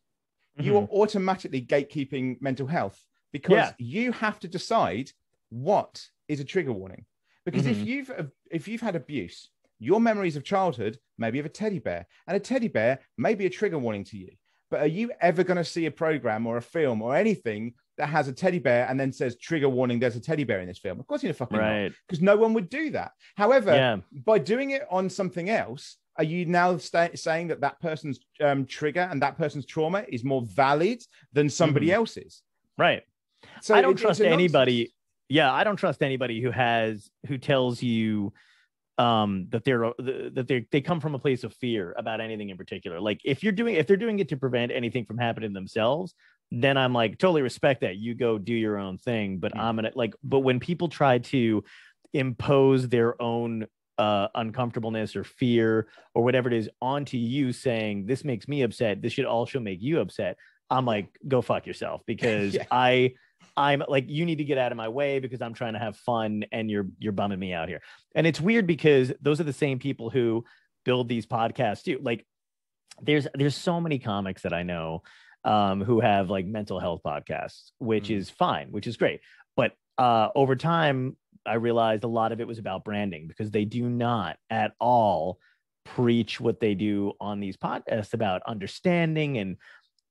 you 0.58 0.77
are 0.77 0.84
automatically 0.91 1.62
gatekeeping 1.62 2.39
mental 2.39 2.67
health 2.67 3.01
because 3.32 3.54
Yeah. 3.56 3.71
you 3.80 4.12
have 4.12 4.39
to 4.41 4.47
decide 4.47 5.10
what 5.49 6.06
is 6.27 6.39
a 6.39 6.43
trigger 6.45 6.71
warning. 6.73 7.06
Because 7.45 7.65
if 7.65 7.77
Mhm. 7.77 7.86
you've 7.86 8.12
if 8.51 8.67
you've 8.67 8.82
had 8.82 8.95
abuse, 8.95 9.49
your 9.84 10.00
memories 10.00 10.36
of 10.36 10.43
childhood 10.43 10.98
maybe 11.17 11.39
of 11.39 11.46
a 11.46 11.50
teddy 11.50 11.80
bear, 11.80 12.08
and 12.28 12.36
a 12.36 12.39
teddy 12.39 12.67
bear 12.67 13.00
may 13.17 13.36
be 13.36 13.46
a 13.46 13.50
trigger 13.50 13.78
warning 13.78 14.04
to 14.06 14.17
you. 14.17 14.30
But 14.72 14.82
are 14.82 14.88
you 14.88 15.12
ever 15.22 15.43
going 15.43 15.58
to 15.58 15.63
see 15.65 15.86
a 15.86 15.91
program 15.91 16.48
or 16.48 16.58
a 16.58 16.62
film 16.62 17.02
or 17.04 17.15
anything 17.15 17.74
that 17.98 18.08
has 18.08 18.28
a 18.28 18.34
teddy 18.34 18.58
bear 18.58 18.88
and 18.89 19.00
then 19.00 19.12
says 19.13 19.38
trigger 19.38 19.69
warning? 19.69 20.00
There's 20.00 20.15
a 20.15 20.19
teddy 20.19 20.43
bear 20.46 20.62
in 20.62 20.67
this 20.67 20.80
film. 20.80 21.00
Of 21.00 21.06
course, 21.06 21.22
you're 21.24 21.34
fucking 21.36 21.58
right. 21.58 21.91
because 22.08 22.22
no 22.24 22.36
one 22.36 22.54
would 22.56 22.69
do 22.69 22.89
that. 22.91 23.12
However, 23.36 23.72
Yeah. 23.76 23.98
by 24.12 24.39
doing 24.39 24.72
it 24.72 24.84
on 24.89 25.10
something 25.12 25.50
else, 25.50 25.98
are 26.17 26.24
you 26.24 26.46
now 26.48 26.78
sta 26.78 27.10
saying 27.15 27.50
that 27.50 27.62
that 27.62 27.80
person's 27.80 28.19
um, 28.41 28.65
trigger 28.65 29.08
and 29.12 29.22
that 29.22 29.38
person's 29.38 29.65
trauma 29.67 30.04
is 30.10 30.24
more 30.24 30.41
valid 30.43 31.04
than 31.34 31.50
somebody 31.50 31.88
Mhm. 31.88 31.93
else's? 31.93 32.41
Right. 32.78 33.04
So 33.62 33.76
I 33.76 33.82
don't 33.82 34.00
it- 34.00 34.02
trust 34.02 34.19
nonsense. 34.22 34.34
anybody. 34.34 34.93
Yeah, 35.30 35.52
I 35.54 35.63
don't 35.63 35.76
trust 35.78 36.02
anybody 36.02 36.41
who 36.41 36.50
has 36.52 37.10
who 37.28 37.38
tells 37.38 37.82
you 37.84 38.34
um 38.99 39.47
that 39.49 39.63
they're 39.63 39.91
that 39.97 40.45
they 40.47 40.67
they 40.71 40.82
come 40.82 40.99
from 40.99 41.15
a 41.15 41.19
place 41.19 41.43
of 41.43 41.53
fear 41.56 41.95
about 41.97 42.21
anything 42.21 42.49
in 42.49 42.58
particular. 42.58 42.99
Like 42.99 43.19
if 43.23 43.41
you're 43.43 43.51
doing 43.51 43.75
if 43.75 43.88
they're 43.88 43.97
doing 43.97 44.19
it 44.19 44.29
to 44.29 44.38
prevent 44.38 44.71
anything 44.71 45.06
from 45.06 45.17
happening 45.17 45.51
themselves, 45.53 46.13
then 46.51 46.77
I'm 46.77 46.93
like 46.93 47.17
totally 47.17 47.41
respect 47.41 47.82
that. 47.82 47.95
You 47.97 48.13
go 48.13 48.38
do 48.38 48.53
your 48.53 48.77
own 48.77 48.97
thing, 48.99 49.38
but. 49.39 49.51
I'm 49.58 49.75
gonna 49.75 49.91
like 49.95 50.13
but 50.23 50.39
when 50.41 50.60
people 50.60 50.89
try 50.89 51.17
to 51.19 51.63
impose 52.13 52.88
their 52.89 53.19
own 53.21 53.65
uh 53.97 54.27
uncomfortableness 54.36 55.15
or 55.15 55.23
fear 55.23 55.88
or 56.15 56.23
whatever 56.23 56.47
it 56.49 56.53
is 56.53 56.69
onto 56.82 57.17
you 57.17 57.51
saying 57.53 58.06
this 58.06 58.23
makes 58.23 58.47
me 58.47 58.62
upset, 58.63 59.01
this 59.01 59.13
should 59.13 59.25
also 59.25 59.60
make 59.60 59.82
you 59.82 59.99
upset. 59.99 60.38
I'm 60.69 60.86
like 60.86 61.08
go 61.27 61.41
fuck 61.41 61.65
yourself 61.67 62.01
because 62.08 62.53
Yeah. 62.56 62.65
I 62.71 63.13
I'm 63.55 63.83
like, 63.87 64.05
you 64.07 64.25
need 64.25 64.37
to 64.37 64.43
get 64.43 64.57
out 64.57 64.71
of 64.71 64.77
my 64.77 64.87
way 64.87 65.19
because 65.19 65.41
I'm 65.41 65.53
trying 65.53 65.73
to 65.73 65.79
have 65.79 65.95
fun 65.97 66.45
and 66.51 66.69
you're 66.71 66.87
you're 66.99 67.11
bumming 67.11 67.39
me 67.39 67.53
out 67.53 67.69
here. 67.69 67.81
And 68.15 68.25
it's 68.25 68.41
weird 68.41 68.65
because 68.67 69.13
those 69.21 69.39
are 69.39 69.43
the 69.45 69.53
same 69.53 69.79
people 69.79 70.09
who 70.09 70.43
build 70.85 71.07
these 71.07 71.25
podcasts 71.25 71.83
too. 71.83 71.99
Like 72.01 72.25
there's 73.01 73.27
there's 73.35 73.55
so 73.55 73.79
many 73.79 73.99
comics 73.99 74.41
that 74.43 74.53
I 74.53 74.63
know 74.63 75.03
um 75.43 75.81
who 75.81 75.99
have 75.99 76.29
like 76.29 76.45
mental 76.45 76.79
health 76.79 77.01
podcasts, 77.05 77.71
which 77.79 78.07
Mhm. 78.09 78.17
is 78.17 78.29
fine, 78.29 78.71
which 78.71 78.87
is 78.87 78.97
great. 78.97 79.21
But 79.55 79.73
uh 79.97 80.29
over 80.35 80.55
time 80.55 81.17
I 81.45 81.55
realized 81.55 82.03
a 82.03 82.07
lot 82.07 82.31
of 82.31 82.39
it 82.39 82.47
was 82.47 82.57
about 82.59 82.85
branding 82.85 83.27
because 83.27 83.51
they 83.51 83.65
do 83.65 83.89
not 83.89 84.37
at 84.49 84.71
all 84.79 85.39
preach 85.85 86.39
what 86.39 86.59
they 86.61 86.73
do 86.73 87.11
on 87.19 87.39
these 87.41 87.57
podcasts 87.57 88.13
about 88.13 88.41
understanding 88.47 89.37
and 89.37 89.57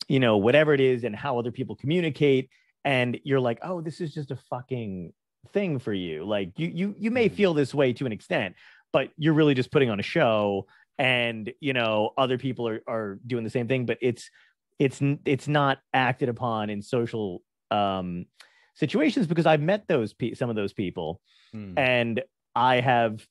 you 0.08 0.20
know 0.20 0.36
whatever 0.36 0.74
it 0.74 0.80
is 0.80 1.04
and 1.04 1.16
how 1.16 1.38
other 1.38 1.50
people 1.50 1.74
communicate 1.74 2.50
and 2.84 3.18
you're 3.24 3.40
like 3.40 3.58
oh 3.62 3.80
this 3.80 4.00
is 4.00 4.12
just 4.12 4.30
a 4.30 4.36
fucking 4.36 5.12
thing 5.52 5.78
for 5.78 5.92
you 5.92 6.24
like 6.24 6.52
you 6.58 6.68
you 6.68 6.94
you 6.98 7.10
may 7.10 7.28
Mhm. 7.28 7.32
feel 7.34 7.54
this 7.54 7.74
way 7.74 7.92
to 7.92 8.06
an 8.06 8.12
extent 8.12 8.54
but 8.92 9.10
you're 9.16 9.34
really 9.34 9.54
just 9.54 9.70
putting 9.72 9.90
on 9.90 9.98
a 10.00 10.02
show 10.02 10.66
and 10.98 11.52
you 11.60 11.72
know 11.72 12.10
other 12.16 12.38
people 12.38 12.68
are 12.68 12.82
are 12.86 13.18
doing 13.26 13.44
the 13.44 13.50
same 13.50 13.66
thing 13.68 13.86
but 13.86 13.98
it's 14.00 14.30
it's 14.78 15.00
it's 15.24 15.48
not 15.48 15.78
acted 15.94 16.28
upon 16.28 16.70
in 16.70 16.80
social 16.82 17.42
um 17.70 18.26
situations 18.74 19.26
because 19.26 19.46
I've 19.46 19.60
met 19.60 19.86
those 19.88 20.12
pe- 20.14 20.34
some 20.34 20.48
of 20.50 20.56
those 20.56 20.72
people 20.72 21.20
Hmm. 21.52 21.74
and 21.76 22.22
I 22.54 22.80
have 22.80 23.26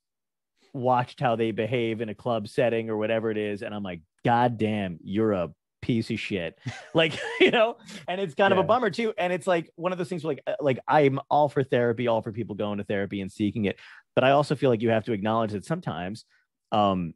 watched 0.73 1.19
how 1.19 1.35
they 1.35 1.51
behave 1.51 2.01
in 2.01 2.09
a 2.09 2.15
club 2.15 2.47
setting 2.47 2.89
or 2.89 2.97
whatever 2.97 3.29
it 3.31 3.37
is, 3.37 3.61
and 3.61 3.73
I'm 3.73 3.83
like, 3.83 4.01
God 4.23 4.57
damn, 4.57 4.97
you're 5.03 5.33
a 5.33 5.49
piece 5.81 6.09
of 6.11 6.19
shit. 6.19 6.57
like, 6.93 7.17
you 7.39 7.51
know, 7.51 7.77
and 8.07 8.21
it's 8.21 8.35
kind 8.35 8.53
of 8.53 8.59
a 8.59 8.63
bummer 8.63 8.89
too. 8.89 9.13
And 9.17 9.33
it's 9.33 9.47
like 9.47 9.69
one 9.75 9.91
of 9.91 9.97
those 9.97 10.09
things 10.09 10.23
where 10.23 10.35
like 10.35 10.43
uh, 10.47 10.55
like 10.61 10.79
I'm 10.87 11.19
all 11.29 11.49
for 11.49 11.63
therapy, 11.63 12.07
all 12.07 12.21
for 12.21 12.31
people 12.31 12.55
going 12.55 12.77
to 12.77 12.83
therapy 12.83 13.21
and 13.21 13.31
seeking 13.31 13.65
it. 13.65 13.77
But 14.15 14.23
I 14.23 14.31
also 14.31 14.55
feel 14.55 14.69
like 14.69 14.81
you 14.81 14.89
have 14.89 15.05
to 15.05 15.13
acknowledge 15.13 15.51
that 15.51 15.65
sometimes 15.65 16.25
um 16.71 17.13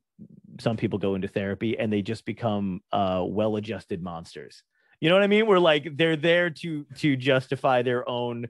some 0.59 0.77
people 0.77 0.97
go 0.99 1.15
into 1.15 1.27
therapy 1.27 1.77
and 1.77 1.91
they 1.91 2.01
just 2.01 2.25
become 2.25 2.81
uh 2.91 3.23
well-adjusted 3.25 4.01
monsters. 4.01 4.63
You 5.01 5.09
know 5.09 5.15
what 5.15 5.23
I 5.23 5.27
mean? 5.27 5.45
We're 5.45 5.59
like 5.59 5.97
they're 5.97 6.15
there 6.15 6.49
to 6.49 6.85
to 6.99 7.15
justify 7.17 7.81
their 7.81 8.07
own 8.09 8.47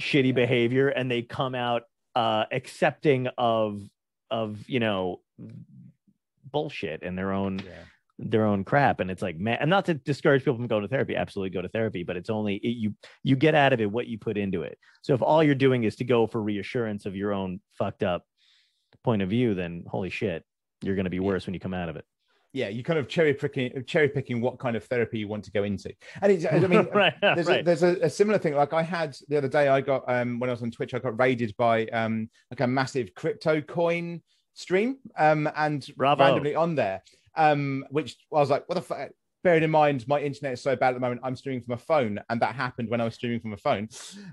shitty 0.00 0.26
Yeah. 0.28 0.32
behavior 0.32 0.88
and 0.88 1.10
they 1.10 1.22
come 1.22 1.54
out 1.54 1.82
uh 2.14 2.44
accepting 2.52 3.28
of 3.38 3.80
of 4.30 4.68
you 4.68 4.80
know 4.80 5.20
bullshit 6.50 7.02
in 7.02 7.16
their 7.16 7.32
own 7.32 7.58
Yeah. 7.60 7.72
Their 8.22 8.44
own 8.44 8.64
crap 8.64 9.00
and 9.00 9.10
it's 9.10 9.22
like 9.22 9.38
man 9.38 9.56
and 9.60 9.70
not 9.70 9.84
to 9.86 9.94
discourage 9.94 10.42
people 10.42 10.56
from 10.56 10.66
going 10.66 10.82
to 10.82 10.88
therapy 10.88 11.16
absolutely 11.16 11.50
go 11.50 11.62
to 11.62 11.68
therapy 11.68 12.02
but 12.02 12.16
it's 12.16 12.30
only 12.30 12.56
it, 12.56 12.76
you 12.76 12.94
you 13.22 13.34
get 13.34 13.54
out 13.54 13.72
of 13.72 13.80
it 13.80 13.90
what 13.90 14.06
you 14.06 14.18
put 14.18 14.36
into 14.36 14.62
it 14.62 14.78
so 15.02 15.14
if 15.14 15.22
all 15.22 15.42
you're 15.42 15.54
doing 15.54 15.84
is 15.84 15.96
to 15.96 16.04
go 16.04 16.26
for 16.26 16.42
reassurance 16.42 17.06
of 17.06 17.16
your 17.16 17.32
own 17.32 17.60
fucked 17.78 18.02
up 18.02 18.24
point 19.02 19.22
of 19.22 19.30
view 19.30 19.54
then 19.54 19.84
holy 19.86 20.10
shit 20.10 20.44
you're 20.82 20.94
going 20.94 21.04
to 21.04 21.10
be 21.10 21.20
worse 21.20 21.46
when 21.46 21.54
you 21.54 21.60
come 21.60 21.74
out 21.74 21.88
of 21.88 21.96
it 21.96 22.04
yeah, 22.52 22.68
you 22.68 22.82
kind 22.82 22.98
of 22.98 23.08
cherry 23.08 23.32
picking 23.32 23.84
cherry 23.84 24.08
picking 24.08 24.40
what 24.40 24.58
kind 24.58 24.76
of 24.76 24.84
therapy 24.84 25.20
you 25.20 25.28
want 25.28 25.44
to 25.44 25.52
go 25.52 25.62
into. 25.62 25.92
And 26.20 26.32
it's, 26.32 26.44
I 26.44 26.58
mean, 26.66 26.88
right, 26.92 27.14
there's, 27.20 27.46
right. 27.46 27.60
a, 27.60 27.62
there's 27.62 27.82
a, 27.82 27.96
a, 28.02 28.10
similar 28.10 28.38
thing. 28.38 28.54
Like 28.54 28.72
I 28.72 28.82
had 28.82 29.16
the 29.28 29.36
other 29.36 29.48
day, 29.48 29.68
I 29.68 29.80
got 29.80 30.02
um, 30.08 30.40
when 30.40 30.50
I 30.50 30.52
was 30.52 30.62
on 30.62 30.70
Twitch, 30.70 30.92
I 30.92 30.98
got 30.98 31.18
raided 31.18 31.54
by 31.56 31.86
um, 31.86 32.28
like 32.50 32.60
a 32.60 32.66
massive 32.66 33.14
crypto 33.14 33.60
coin 33.60 34.20
stream, 34.54 34.96
um, 35.16 35.48
and 35.56 35.86
Bravo. 35.96 36.24
randomly 36.24 36.54
on 36.56 36.74
there, 36.74 37.02
um, 37.40 37.84
which 37.90 38.16
I 38.32 38.38
was 38.38 38.50
like, 38.50 38.68
what 38.68 38.74
the 38.76 38.82
fuck. 38.82 39.10
Bearing 39.42 39.62
in 39.62 39.70
mind, 39.70 40.06
my 40.06 40.20
internet 40.20 40.52
is 40.52 40.60
so 40.60 40.76
bad 40.76 40.90
at 40.90 40.94
the 40.94 41.00
moment, 41.00 41.22
I'm 41.24 41.34
streaming 41.34 41.62
from 41.62 41.72
a 41.72 41.78
phone, 41.78 42.20
and 42.28 42.42
that 42.42 42.54
happened 42.54 42.90
when 42.90 43.00
I 43.00 43.04
was 43.04 43.14
streaming 43.14 43.40
from 43.40 43.54
a 43.54 43.56
phone. 43.56 43.88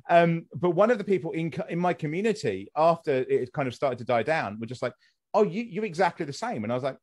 Um, 0.10 0.48
but 0.54 0.72
one 0.72 0.92
of 0.92 0.98
the 0.98 1.06
people 1.06 1.32
in 1.32 1.54
in 1.70 1.80
my 1.80 1.94
community, 1.94 2.70
after 2.76 3.14
it 3.30 3.54
kind 3.54 3.70
of 3.70 3.74
started 3.74 4.00
to 4.00 4.04
die 4.04 4.24
down, 4.24 4.60
were 4.60 4.66
just 4.66 4.82
like, 4.82 4.92
"Oh, 5.34 5.44
you 5.44 5.64
you're 5.64 5.86
exactly 5.86 6.26
the 6.26 6.34
same," 6.34 6.66
and 6.66 6.74
I 6.74 6.76
was 6.76 6.84
like, 6.84 6.98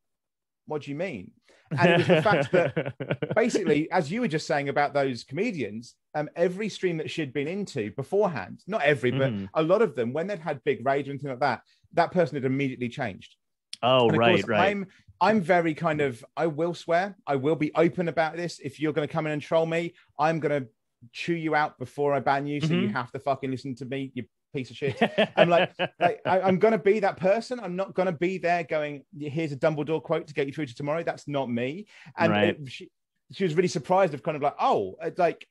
what 0.66 0.82
do 0.82 0.90
you 0.90 0.96
mean? 0.96 1.30
And 1.70 1.90
it 1.90 1.98
was 1.98 2.06
the 2.06 2.22
fact 2.22 2.52
that 2.52 3.34
basically, 3.34 3.90
as 3.90 4.10
you 4.10 4.20
were 4.20 4.28
just 4.28 4.46
saying 4.46 4.68
about 4.68 4.94
those 4.94 5.24
comedians, 5.24 5.94
um, 6.14 6.28
every 6.36 6.68
stream 6.68 6.98
that 6.98 7.10
she'd 7.10 7.32
been 7.32 7.48
into 7.48 7.90
beforehand, 7.92 8.60
not 8.66 8.82
every, 8.82 9.10
but 9.10 9.32
mm. 9.32 9.48
a 9.54 9.62
lot 9.62 9.82
of 9.82 9.94
them, 9.96 10.12
when 10.12 10.26
they'd 10.26 10.38
had 10.38 10.62
big 10.64 10.84
rage 10.86 11.08
or 11.08 11.10
anything 11.10 11.30
like 11.30 11.40
that, 11.40 11.62
that 11.94 12.12
person 12.12 12.36
had 12.36 12.44
immediately 12.44 12.88
changed. 12.88 13.34
Oh, 13.82 14.08
right, 14.08 14.36
course, 14.36 14.48
right. 14.48 14.70
I'm 14.70 14.86
I'm 15.20 15.40
very 15.40 15.74
kind 15.74 16.00
of 16.00 16.24
I 16.36 16.46
will 16.46 16.74
swear, 16.74 17.16
I 17.26 17.36
will 17.36 17.56
be 17.56 17.72
open 17.74 18.08
about 18.08 18.36
this. 18.36 18.60
If 18.60 18.80
you're 18.80 18.92
gonna 18.92 19.08
come 19.08 19.26
in 19.26 19.32
and 19.32 19.42
troll 19.42 19.66
me, 19.66 19.94
I'm 20.18 20.40
gonna 20.40 20.66
chew 21.12 21.34
you 21.34 21.54
out 21.54 21.78
before 21.78 22.14
I 22.14 22.20
ban 22.20 22.46
you. 22.46 22.60
So 22.60 22.68
mm-hmm. 22.68 22.80
you 22.80 22.88
have 22.88 23.10
to 23.12 23.18
fucking 23.18 23.50
listen 23.50 23.74
to 23.76 23.84
me, 23.84 24.12
you 24.14 24.24
piece 24.54 24.70
of 24.70 24.76
shit. 24.76 24.96
I'm 25.36 25.48
like, 25.48 25.72
like 26.00 26.20
I, 26.24 26.48
am 26.48 26.58
gonna 26.58 26.78
be 26.78 27.00
that 27.00 27.16
person. 27.16 27.60
I'm 27.60 27.76
not 27.76 27.94
gonna 27.94 28.12
be 28.12 28.38
there 28.38 28.64
going, 28.64 29.02
here's 29.18 29.52
a 29.52 29.56
Dumbledore 29.56 30.02
quote 30.02 30.26
to 30.28 30.34
get 30.34 30.46
you 30.46 30.52
through 30.52 30.66
to 30.66 30.74
tomorrow. 30.74 31.02
That's 31.02 31.28
not 31.28 31.50
me. 31.50 31.86
And 32.16 32.32
right. 32.32 32.48
it, 32.48 32.70
she, 32.70 32.90
she 33.32 33.44
was 33.44 33.54
really 33.54 33.68
surprised 33.68 34.14
of 34.14 34.22
kind 34.22 34.36
of 34.36 34.42
like, 34.42 34.56
oh, 34.60 34.96
like 35.16 35.46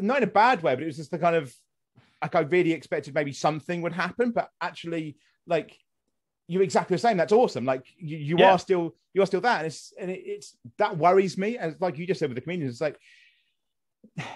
not 0.00 0.18
in 0.18 0.24
a 0.24 0.32
bad 0.32 0.62
way, 0.62 0.74
but 0.74 0.82
it 0.82 0.86
was 0.86 0.96
just 0.96 1.10
the 1.10 1.18
kind 1.18 1.36
of 1.36 1.54
like 2.22 2.34
I 2.34 2.40
really 2.40 2.72
expected 2.72 3.14
maybe 3.14 3.32
something 3.32 3.82
would 3.82 3.92
happen, 3.92 4.32
but 4.32 4.48
actually, 4.60 5.16
like 5.46 5.78
you're 6.48 6.62
exactly 6.62 6.94
the 6.94 7.00
same. 7.00 7.18
That's 7.18 7.32
awesome. 7.32 7.64
Like 7.64 7.84
you, 7.98 8.16
you 8.16 8.36
yeah. 8.38 8.52
are 8.52 8.58
still 8.58 8.96
you 9.12 9.22
are 9.22 9.26
still 9.26 9.42
that, 9.42 9.58
and 9.58 9.66
it's 9.66 9.92
and 10.00 10.10
it, 10.10 10.22
it's 10.24 10.56
that 10.78 10.96
worries 10.96 11.38
me. 11.38 11.58
And 11.58 11.76
like 11.78 11.98
you 11.98 12.06
just 12.06 12.18
said 12.18 12.30
with 12.30 12.36
the 12.36 12.40
comedians, 12.40 12.72
it's 12.72 12.80
like 12.80 12.98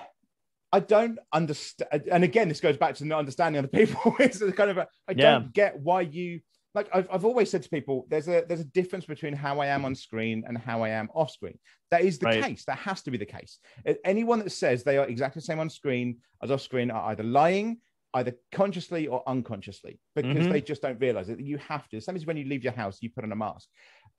I 0.73 0.81
don't 0.81 1.19
understand. 1.33 2.05
And 2.11 2.23
again, 2.23 2.49
this 2.49 2.61
goes 2.61 2.77
back 2.77 2.95
to 2.97 3.05
not 3.05 3.19
understanding 3.19 3.59
other 3.59 3.69
people. 3.69 4.15
it's 4.21 4.39
kind 4.39 4.71
of 4.71 4.79
a, 4.79 4.89
I 5.09 5.13
yeah. 5.13 5.33
don't 5.33 5.53
get 5.53 5.81
why 5.81 6.03
you 6.03 6.41
like. 6.75 6.89
I've, 6.93 7.09
I've 7.11 7.25
always 7.25 7.51
said 7.51 7.63
to 7.63 7.69
people, 7.71 8.07
there's 8.11 8.29
a 8.29 8.45
there's 8.47 8.61
a 8.61 8.65
difference 8.65 9.07
between 9.07 9.33
how 9.33 9.61
I 9.61 9.67
am 9.67 9.87
on 9.87 9.95
screen 9.95 10.45
and 10.47 10.57
how 10.57 10.83
I 10.83 10.91
am 10.91 11.09
off 11.15 11.31
screen. 11.31 11.59
That 11.91 12.03
is 12.03 12.19
the 12.19 12.27
right. 12.27 12.45
case. 12.45 12.65
That 12.67 12.79
has 12.79 13.03
to 13.03 13.11
be 13.11 13.19
the 13.19 13.27
case. 13.27 13.59
Anyone 14.05 14.39
that 14.41 14.53
says 14.53 14.83
they 14.83 14.99
are 14.99 15.07
exactly 15.07 15.41
the 15.41 15.47
same 15.47 15.61
on 15.61 15.71
screen 15.71 16.19
as 16.43 16.51
off 16.51 16.61
screen 16.61 16.91
are 16.91 17.11
either 17.11 17.23
lying, 17.23 17.79
either 18.15 18.33
consciously 18.53 19.07
or 19.07 19.23
unconsciously, 19.27 19.99
because 20.15 20.37
mm-hmm. 20.37 20.51
they 20.51 20.61
just 20.61 20.83
don't 20.83 21.01
realize 21.01 21.29
it. 21.29 21.41
You 21.41 21.59
have 21.59 21.89
to. 21.89 22.01
Same 22.01 22.17
as 22.17 22.27
when 22.27 22.37
you 22.37 22.45
leave 22.45 22.65
your 22.65 22.73
house, 22.73 22.99
you 23.01 23.11
put 23.11 23.25
on 23.25 23.33
a 23.33 23.37
mask. 23.37 23.69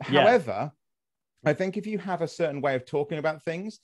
Yeah. 0.10 0.22
However, 0.22 0.72
I 1.46 1.54
think 1.54 1.78
if 1.78 1.86
you 1.86 1.98
have 2.00 2.22
a 2.22 2.28
certain 2.28 2.62
way 2.62 2.76
of 2.76 2.86
talking 2.86 3.20
about 3.20 3.44
things, 3.44 3.80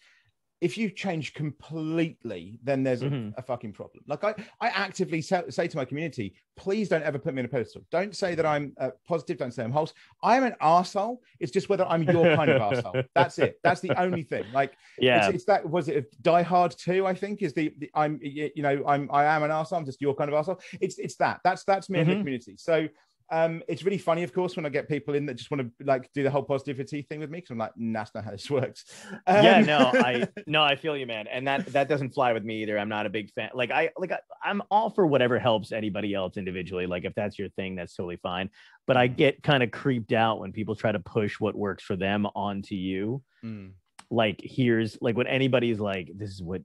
if 0.62 0.78
you 0.78 0.90
change 0.90 1.34
completely, 1.34 2.60
then 2.64 2.84
there's 2.84 3.02
mm-hmm. 3.02 3.30
a, 3.30 3.40
a, 3.40 3.42
fucking 3.42 3.72
problem. 3.72 4.04
Like 4.08 4.24
I, 4.24 4.36
I 4.60 4.68
actively 4.68 5.22
say, 5.22 5.44
say, 5.50 5.68
to 5.68 5.78
my 5.78 5.86
community, 5.86 6.36
please 6.58 6.90
don't 6.90 7.04
ever 7.04 7.18
put 7.18 7.34
me 7.34 7.40
in 7.40 7.46
a 7.46 7.50
pedestal. 7.50 7.86
Don't 7.92 8.14
say 8.16 8.36
that 8.36 8.46
I'm 8.46 8.74
uh, 8.80 8.90
positive. 9.08 9.38
Don't 9.38 9.54
say 9.54 9.64
I'm 9.64 9.72
wholesome. 9.72 9.96
I'm 10.22 10.44
an 10.44 10.56
asshole. 10.60 11.22
It's 11.40 11.52
just 11.52 11.70
whether 11.70 11.86
I'm 11.86 12.04
your 12.04 12.36
kind 12.36 12.52
of 12.52 12.62
asshole. 12.62 13.04
That's 13.16 13.40
it. 13.40 13.60
That's 13.64 13.80
the 13.80 13.98
only 14.00 14.24
thing. 14.24 14.44
Like, 14.54 14.74
yeah, 14.98 15.28
it's, 15.28 15.36
it's 15.36 15.46
that. 15.46 15.70
Was 15.70 15.88
it 15.88 16.14
Die 16.22 16.42
Hard 16.42 16.76
Two? 16.78 17.08
I 17.08 17.14
think 17.14 17.42
is 17.42 17.54
the, 17.54 17.74
the, 17.78 17.90
I'm 17.96 18.20
you 18.22 18.52
know 18.58 18.84
I'm 18.86 19.10
I 19.14 19.26
am 19.26 19.44
an 19.44 19.52
asshole. 19.52 19.80
I'm 19.80 19.86
just 19.86 20.02
your 20.02 20.14
kind 20.14 20.30
of 20.30 20.36
asshole. 20.36 20.60
It's 20.82 20.98
it's 21.00 21.16
that. 21.18 21.40
That's 21.46 21.64
that's 21.64 21.90
me 21.90 22.00
mm-hmm. 22.00 22.10
in 22.10 22.18
the 22.18 22.22
community. 22.22 22.56
So 22.58 22.90
um, 23.32 23.62
it's 23.68 23.84
really 23.84 23.98
funny, 24.00 24.24
of 24.24 24.34
course, 24.34 24.56
when 24.56 24.66
I 24.66 24.70
get 24.70 24.90
people 24.90 25.14
in 25.14 25.28
that 25.28 25.36
just 25.36 25.52
want 25.52 25.62
to 25.62 25.86
like 25.86 26.10
do 26.14 26.24
the 26.24 26.32
whole 26.32 26.42
positivity 26.42 27.04
thing 27.04 27.20
with 27.20 27.30
me 27.30 27.38
because 27.38 27.52
I'm 27.52 27.60
like, 27.60 27.74
nah, 27.78 28.00
that's 28.00 28.16
not 28.16 28.26
how 28.26 28.32
this 28.32 28.50
works. 28.52 28.86
Um, 29.28 29.44
yeah, 29.44 29.62
no, 29.62 29.78
I 29.94 30.28
no, 30.48 30.64
I 30.64 30.76
feel 30.76 30.98
you, 30.98 31.06
man, 31.06 31.28
and 31.28 31.48
that 31.48 31.68
that 31.68 31.88
doesn't 31.88 32.14
fly 32.14 32.34
with 32.34 32.44
me 32.44 32.64
either. 32.64 32.80
I'm 32.80 32.90
not 32.90 33.06
a 33.06 33.10
big 33.10 33.32
fan. 33.32 33.50
Like 33.54 33.72
I 33.72 33.92
like 33.98 34.12
I, 34.12 34.20
I'm 34.44 34.62
all 34.72 34.90
for 34.90 35.06
whatever 35.06 35.38
helps 35.38 35.72
anybody 35.72 36.14
else 36.14 36.38
individually. 36.38 36.88
Like 36.88 37.06
if 37.06 37.14
that's 37.14 37.38
your 37.38 37.50
thing, 37.50 37.76
that's 37.76 37.96
totally 37.96 38.18
fine. 38.18 38.50
But 38.88 38.98
I 38.98 39.08
get 39.08 39.44
kind 39.44 39.62
of 39.62 39.70
creeped 39.70 40.12
out 40.12 40.40
when 40.40 40.52
people 40.52 40.76
try 40.76 40.92
to 40.92 41.00
push 41.00 41.40
what 41.40 41.56
works 41.56 41.84
for 41.84 41.96
them 41.96 42.26
onto 42.36 42.76
you. 42.76 43.22
Mm. 43.46 43.74
Like 44.10 44.42
here's 44.44 44.98
like 45.02 45.16
when 45.16 45.28
anybody's 45.28 45.80
like, 45.80 46.10
this 46.16 46.32
is 46.32 46.42
what 46.42 46.64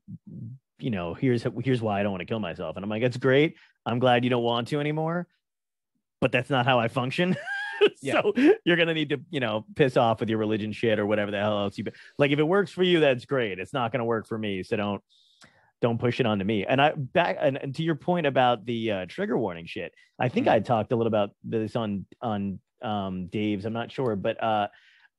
you 0.79 0.90
know. 0.90 1.12
Here's 1.12 1.44
here's 1.62 1.83
why 1.83 2.00
I 2.00 2.03
don't 2.03 2.12
want 2.12 2.22
to 2.22 2.27
kill 2.27 2.40
myself, 2.40 2.77
and 2.77 2.85
I'm 2.85 2.90
like, 2.90 3.03
it's 3.03 3.18
great. 3.18 3.57
I'm 3.85 3.98
glad 3.98 4.24
you 4.24 4.31
don't 4.31 4.42
want 4.42 4.68
to 4.68 4.81
anymore 4.81 5.29
but 6.24 6.32
that's 6.32 6.48
not 6.48 6.64
how 6.64 6.80
I 6.80 6.88
function. 6.88 7.37
yeah. 8.00 8.22
So 8.22 8.32
you're 8.64 8.78
gonna 8.78 8.94
need 8.94 9.10
to, 9.10 9.20
you 9.28 9.40
know, 9.40 9.66
piss 9.76 9.98
off 9.98 10.20
with 10.20 10.30
your 10.30 10.38
religion 10.38 10.72
shit 10.72 10.98
or 10.98 11.04
whatever 11.04 11.30
the 11.30 11.38
hell 11.38 11.58
else 11.58 11.76
you 11.76 11.84
like. 12.18 12.30
If 12.30 12.38
it 12.38 12.48
works 12.48 12.70
for 12.70 12.82
you, 12.82 12.98
that's 13.00 13.26
great. 13.26 13.58
It's 13.58 13.74
not 13.74 13.92
gonna 13.92 14.06
work 14.06 14.26
for 14.26 14.38
me, 14.38 14.62
so 14.62 14.74
don't 14.74 15.02
don't 15.82 15.98
push 15.98 16.20
it 16.20 16.24
onto 16.24 16.46
me. 16.46 16.64
And 16.64 16.80
I 16.80 16.92
back 16.92 17.37
and, 17.38 17.58
and 17.58 17.74
to 17.74 17.82
your 17.82 17.94
point 17.94 18.26
about 18.26 18.64
the 18.64 18.90
uh, 18.90 19.06
trigger 19.06 19.37
warning 19.37 19.66
shit. 19.66 19.92
I 20.18 20.30
think 20.30 20.46
mm-hmm. 20.46 20.54
I 20.54 20.60
talked 20.60 20.92
a 20.92 20.96
little 20.96 21.08
about 21.08 21.32
this 21.44 21.76
on 21.76 22.06
on 22.22 22.58
um, 22.80 23.26
Dave's. 23.26 23.66
I'm 23.66 23.74
not 23.74 23.92
sure, 23.92 24.16
but 24.16 24.42
uh, 24.42 24.68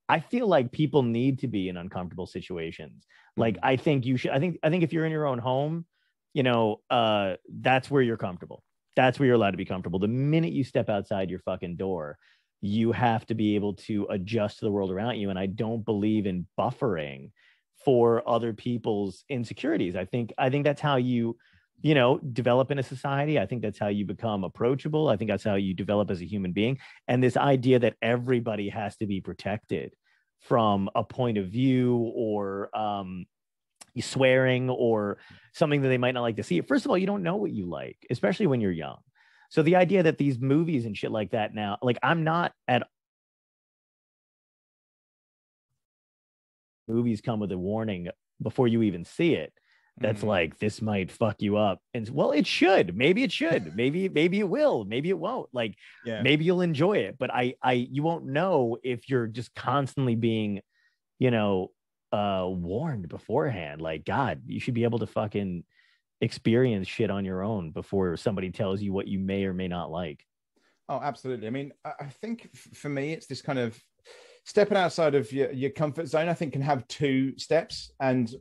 I 0.09 0.21
feel 0.21 0.47
like 0.47 0.71
people 0.71 1.03
need 1.03 1.37
to 1.41 1.47
be 1.47 1.69
in 1.69 1.77
uncomfortable 1.77 2.25
situations. 2.25 3.05
Like 3.37 3.57
mm-hmm. 3.57 3.67
I 3.67 3.77
think 3.77 4.07
you 4.07 4.17
should. 4.17 4.31
I 4.31 4.39
think 4.39 4.57
I 4.63 4.71
think 4.71 4.83
if 4.83 4.91
you're 4.91 5.05
in 5.05 5.11
your 5.11 5.27
own 5.27 5.37
home, 5.37 5.85
you 6.33 6.41
know, 6.41 6.81
uh, 6.89 7.35
that's 7.47 7.91
where 7.91 8.01
you're 8.01 8.17
comfortable 8.17 8.63
that's 8.95 9.19
where 9.19 9.27
you're 9.27 9.35
allowed 9.35 9.51
to 9.51 9.57
be 9.57 9.65
comfortable. 9.65 9.99
The 9.99 10.07
minute 10.07 10.53
you 10.53 10.63
step 10.63 10.89
outside 10.89 11.29
your 11.29 11.39
fucking 11.39 11.75
door, 11.75 12.17
you 12.61 12.91
have 12.91 13.25
to 13.27 13.35
be 13.35 13.55
able 13.55 13.73
to 13.73 14.07
adjust 14.09 14.59
to 14.59 14.65
the 14.65 14.71
world 14.71 14.91
around 14.91 15.17
you. 15.17 15.29
And 15.29 15.37
I 15.37 15.45
don't 15.45 15.85
believe 15.85 16.25
in 16.25 16.47
buffering 16.59 17.31
for 17.83 18.27
other 18.27 18.53
people's 18.53 19.23
insecurities. 19.29 19.95
I 19.95 20.05
think 20.05 20.33
I 20.37 20.49
think 20.49 20.63
that's 20.63 20.81
how 20.81 20.95
you, 20.95 21.37
you 21.81 21.93
know, 21.93 22.17
develop 22.17 22.71
in 22.71 22.79
a 22.79 22.83
society. 22.83 23.39
I 23.39 23.45
think 23.45 23.61
that's 23.61 23.77
how 23.77 23.89
you 23.89 24.05
become 24.05 24.43
approachable. 24.43 25.07
I 25.09 25.17
think 25.17 25.29
that's 25.29 25.43
how 25.43 25.55
you 25.55 25.73
develop 25.73 26.09
as 26.09 26.21
a 26.21 26.25
human 26.25 26.51
being. 26.51 26.79
And 27.07 27.21
this 27.21 27.37
idea 27.37 27.79
that 27.79 27.95
everybody 28.01 28.69
has 28.69 28.97
to 28.97 29.05
be 29.05 29.21
protected 29.21 29.93
from 30.41 30.89
a 30.95 31.03
point 31.03 31.37
of 31.37 31.47
view 31.47 32.11
or 32.15 32.75
um, 32.75 33.25
swearing 34.01 34.69
or 34.69 35.17
something 35.53 35.81
that 35.81 35.87
they 35.87 35.97
might 35.97 36.13
not 36.13 36.21
like 36.21 36.37
to 36.37 36.43
see. 36.43 36.61
First 36.61 36.85
of 36.85 36.91
all, 36.91 36.97
you 36.97 37.07
don't 37.07 37.23
know 37.23 37.35
what 37.37 37.51
you 37.51 37.65
like, 37.65 37.97
especially 38.09 38.47
when 38.47 38.61
you're 38.61 38.71
young. 38.71 38.97
So 39.49 39.61
the 39.61 39.75
idea 39.75 40.03
that 40.03 40.17
these 40.17 40.39
movies 40.39 40.85
and 40.85 40.97
shit 40.97 41.11
like 41.11 41.31
that 41.31 41.53
now, 41.53 41.77
like 41.81 41.97
I'm 42.03 42.23
not 42.23 42.51
at 42.67 42.83
movies 46.87 47.21
come 47.21 47.39
with 47.39 47.51
a 47.51 47.57
warning 47.57 48.09
before 48.41 48.67
you 48.67 48.83
even 48.83 49.05
see 49.05 49.33
it 49.33 49.53
that's 49.97 50.19
mm-hmm. 50.19 50.27
like 50.27 50.59
this 50.59 50.81
might 50.81 51.09
fuck 51.11 51.41
you 51.41 51.57
up 51.57 51.79
and 51.93 52.09
well 52.09 52.31
it 52.31 52.45
should 52.45 52.95
maybe 52.95 53.23
it 53.23 53.31
should 53.31 53.75
maybe 53.75 54.09
maybe 54.09 54.39
it 54.39 54.49
will 54.49 54.83
maybe 54.83 55.09
it 55.09 55.17
won't 55.17 55.49
like 55.53 55.75
yeah. 56.05 56.21
maybe 56.21 56.43
you'll 56.43 56.61
enjoy 56.61 56.97
it 56.97 57.15
but 57.17 57.33
i 57.33 57.53
i 57.63 57.73
you 57.73 58.03
won't 58.03 58.25
know 58.25 58.77
if 58.83 59.09
you're 59.09 59.27
just 59.27 59.53
constantly 59.55 60.15
being 60.15 60.61
you 61.19 61.31
know 61.31 61.71
uh 62.11 62.45
warned 62.47 63.07
beforehand 63.09 63.81
like 63.81 64.05
god 64.05 64.41
you 64.45 64.59
should 64.59 64.73
be 64.73 64.83
able 64.83 64.99
to 64.99 65.07
fucking 65.07 65.63
experience 66.21 66.87
shit 66.87 67.11
on 67.11 67.25
your 67.25 67.43
own 67.43 67.71
before 67.71 68.17
somebody 68.17 68.49
tells 68.49 68.81
you 68.81 68.93
what 68.93 69.07
you 69.07 69.19
may 69.19 69.43
or 69.45 69.53
may 69.53 69.67
not 69.67 69.91
like. 69.91 70.23
Oh 70.87 70.99
absolutely. 71.01 71.47
I 71.47 71.49
mean 71.49 71.71
i 71.83 72.05
think 72.21 72.49
for 72.73 72.89
me 72.89 73.13
it's 73.13 73.27
this 73.27 73.41
kind 73.41 73.59
of 73.59 73.79
stepping 74.45 74.77
outside 74.77 75.15
of 75.15 75.31
your, 75.31 75.51
your 75.51 75.71
comfort 75.71 76.07
zone 76.07 76.29
i 76.29 76.33
think 76.33 76.53
can 76.53 76.61
have 76.61 76.87
two 76.87 77.37
steps. 77.37 77.91
And 77.99 78.33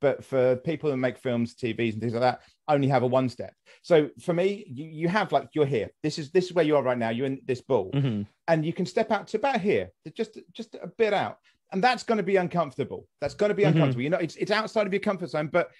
but 0.00 0.24
for 0.24 0.56
people 0.56 0.90
who 0.90 0.96
make 0.96 1.18
films 1.18 1.54
tvs 1.54 1.92
and 1.92 2.00
things 2.00 2.12
like 2.12 2.22
that 2.22 2.40
only 2.68 2.88
have 2.88 3.02
a 3.02 3.06
one 3.06 3.28
step. 3.28 3.52
So 3.82 4.10
for 4.20 4.34
me 4.34 4.64
you, 4.68 4.84
you 4.86 5.08
have 5.08 5.32
like 5.32 5.48
you're 5.54 5.66
here. 5.66 5.90
This 6.02 6.18
is 6.18 6.30
this 6.32 6.46
is 6.46 6.54
where 6.54 6.64
you 6.64 6.76
are 6.76 6.82
right 6.82 6.98
now. 6.98 7.10
You're 7.10 7.26
in 7.26 7.40
this 7.44 7.60
ball. 7.60 7.90
Mm-hmm. 7.92 8.22
and 8.48 8.66
you 8.66 8.72
can 8.72 8.86
step 8.86 9.10
out 9.10 9.28
to 9.28 9.36
about 9.36 9.60
here 9.60 9.90
just 10.16 10.38
just 10.52 10.74
a 10.74 10.88
bit 10.98 11.12
out 11.12 11.38
and 11.76 11.84
that's 11.84 12.04
going 12.04 12.16
to 12.16 12.24
be 12.24 12.36
uncomfortable. 12.36 13.06
That's 13.20 13.34
going 13.34 13.50
to 13.50 13.54
be 13.54 13.62
mm-hmm. 13.62 13.72
uncomfortable. 13.72 14.02
You 14.02 14.08
know, 14.08 14.16
it's 14.16 14.34
it's 14.36 14.50
outside 14.50 14.86
of 14.86 14.94
your 14.94 15.00
comfort 15.00 15.28
zone, 15.28 15.48
but 15.52 15.70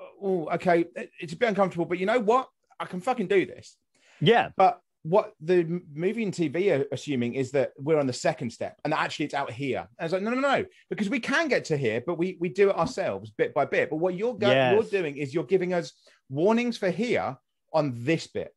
oh, 0.00 0.48
okay, 0.54 0.86
it's 1.20 1.34
a 1.34 1.36
bit 1.36 1.50
uncomfortable. 1.50 1.84
But 1.84 1.98
you 1.98 2.06
know 2.06 2.18
what? 2.18 2.48
I 2.80 2.86
can 2.86 3.02
fucking 3.02 3.26
do 3.26 3.44
this. 3.44 3.76
Yeah. 4.22 4.48
But 4.56 4.80
what 5.02 5.34
the 5.42 5.82
movie 5.92 6.22
and 6.22 6.32
TV 6.32 6.80
are 6.80 6.86
assuming 6.92 7.34
is 7.34 7.50
that 7.50 7.72
we're 7.76 7.98
on 7.98 8.06
the 8.06 8.12
second 8.14 8.54
step, 8.54 8.80
and 8.86 8.94
actually 8.94 9.26
it's 9.26 9.34
out 9.34 9.50
here. 9.50 9.80
And 9.80 9.88
I 10.00 10.04
was 10.04 10.12
like, 10.14 10.22
no, 10.22 10.30
no, 10.30 10.40
no, 10.40 10.64
because 10.88 11.10
we 11.10 11.20
can 11.20 11.48
get 11.48 11.66
to 11.66 11.76
here, 11.76 12.02
but 12.06 12.16
we 12.16 12.38
we 12.40 12.48
do 12.48 12.70
it 12.70 12.76
ourselves 12.76 13.30
bit 13.36 13.52
by 13.52 13.66
bit. 13.66 13.90
But 13.90 13.96
what 13.96 14.14
you're 14.14 14.38
go- 14.38 14.48
Yes. 14.48 14.72
you're 14.72 15.02
doing 15.02 15.18
is 15.18 15.34
you're 15.34 15.44
giving 15.44 15.74
us 15.74 15.92
warnings 16.30 16.78
for 16.78 16.88
here 16.88 17.36
on 17.70 17.92
this 17.94 18.26
bit, 18.28 18.54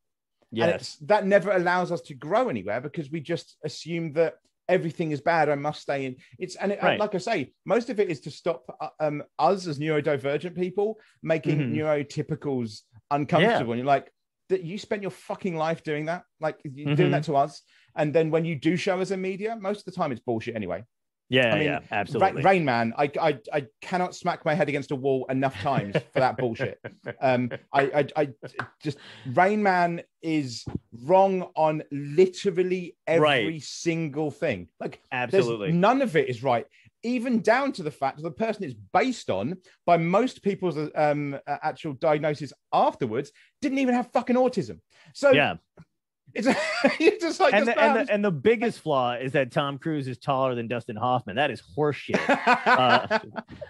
and 0.52 0.60
Yes. 0.60 0.82
it's, 0.82 0.96
that 1.08 1.28
never 1.28 1.52
allows 1.52 1.92
us 1.92 2.00
to 2.04 2.14
grow 2.14 2.48
anywhere 2.48 2.80
because 2.80 3.12
we 3.12 3.20
just 3.20 3.58
assume 3.66 4.14
that 4.14 4.36
everything 4.70 5.12
is 5.12 5.22
bad. 5.22 5.50
I 5.50 5.56
must 5.56 5.82
stay 5.82 6.06
in. 6.06 6.16
It's 6.40 6.56
and, 6.56 6.72
it, 6.72 6.82
Right. 6.82 7.00
like 7.00 7.16
I 7.16 7.20
say, 7.20 7.54
most 7.66 7.90
of 7.90 8.00
it 8.00 8.10
is 8.10 8.20
to 8.22 8.32
stop 8.32 8.66
uh, 8.80 8.90
um, 9.00 9.24
us 9.40 9.68
as 9.68 9.80
neurodivergent 9.80 10.56
people 10.56 11.00
making 11.24 11.60
Mhm. 11.60 11.74
neurotypicals 11.76 12.82
uncomfortable. 13.12 13.74
And 13.74 13.80
you're 13.80 13.86
like, 13.86 14.12
that 14.50 14.64
you 14.64 14.78
spent 14.78 15.02
your 15.02 15.12
fucking 15.12 15.56
life 15.58 15.84
doing 15.84 16.06
that, 16.06 16.24
like 16.40 16.58
you're 16.64 16.96
doing 16.96 17.12
that 17.12 17.24
to 17.26 17.36
us. 17.36 17.62
And 17.98 18.14
then 18.14 18.32
when 18.32 18.46
you 18.46 18.56
do 18.56 18.78
show 18.78 19.02
us 19.02 19.12
a 19.12 19.18
media, 19.18 19.58
most 19.60 19.80
of 19.80 19.86
the 19.86 19.92
time 19.92 20.12
it's 20.12 20.22
bullshit 20.22 20.56
anyway. 20.56 20.84
Yeah, 21.30 21.54
I 21.54 21.58
mean, 21.58 21.64
yeah, 21.66 21.74
Ra- 21.74 21.82
absolutely. 21.92 22.42
Rain 22.42 22.64
Man, 22.64 22.94
I, 22.98 23.12
I 23.20 23.40
I 23.52 23.66
cannot 23.82 24.16
smack 24.16 24.46
my 24.46 24.54
head 24.54 24.70
against 24.70 24.92
a 24.92 24.96
wall 24.96 25.26
enough 25.30 25.60
times 25.62 25.94
for 26.14 26.20
that 26.22 26.38
bullshit. 26.38 26.80
Um, 27.22 27.52
I, 27.74 27.82
I, 27.82 28.08
I 28.16 28.30
just 28.82 28.98
Rain 29.34 29.62
Man 29.62 30.04
is 30.22 30.64
wrong 31.04 31.50
on 31.56 31.84
literally 31.92 32.96
every 33.06 33.22
Right. 33.22 33.62
single 33.62 34.32
thing. 34.32 34.70
Like, 34.80 35.02
absolutely. 35.12 35.74
none 35.74 36.02
of 36.02 36.16
it 36.16 36.30
is 36.30 36.44
right, 36.44 36.66
even 37.04 37.42
down 37.42 37.74
to 37.74 37.84
the 37.84 37.92
fact 37.92 38.18
that 38.18 38.24
the 38.24 38.32
person 38.32 38.64
it's 38.64 38.76
based 38.94 39.30
on, 39.30 39.58
by 39.86 39.98
most 39.98 40.42
people's 40.42 40.78
um 40.96 41.34
uh, 41.46 41.58
actual 41.62 41.94
diagnosis 41.94 42.54
afterwards, 42.72 43.32
didn't 43.62 43.80
even 43.80 43.96
have 43.96 44.12
fucking 44.14 44.38
autism. 44.38 44.80
So 45.14 45.32
yeah. 45.32 45.56
it's 47.00 47.24
just 47.24 47.40
like 47.40 47.54
and 47.54 47.68
the, 47.68 47.80
and, 47.80 48.08
the, 48.08 48.14
and 48.14 48.24
the 48.24 48.32
biggest 48.32 48.82
flaw 48.82 49.14
is 49.14 49.32
that 49.32 49.52
Tom 49.52 49.78
Cruise 49.78 50.08
is 50.08 50.18
taller 50.18 50.54
than 50.56 50.68
Dustin 50.68 50.96
Hoffman. 50.96 51.36
That 51.38 51.50
is 51.50 51.64
horseshit. 51.78 52.20
uh, 52.68 53.20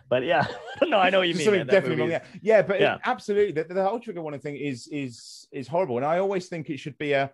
but 0.10 0.23
yeah, 0.23 0.45
no, 0.84 0.97
I 0.97 1.10
know 1.10 1.19
what 1.19 1.27
you 1.27 1.36
mean. 1.36 1.45
something 1.45 1.60
man. 1.60 1.67
Definitely 1.67 2.01
wrong. 2.01 2.10
Yeah, 2.12 2.23
yeah, 2.41 2.62
but 2.62 2.82
it- 2.82 2.99
absolutely, 3.06 3.53
the, 3.63 3.73
the 3.73 3.84
whole 3.88 3.99
trigger 3.99 4.21
warning 4.21 4.39
thing 4.41 4.58
is 4.58 4.88
is 4.91 5.47
is 5.51 5.67
horrible, 5.67 5.97
and 5.97 6.06
I 6.06 6.19
always 6.19 6.47
think 6.47 6.69
it 6.69 6.77
should 6.77 6.97
be 6.97 7.13
a 7.13 7.32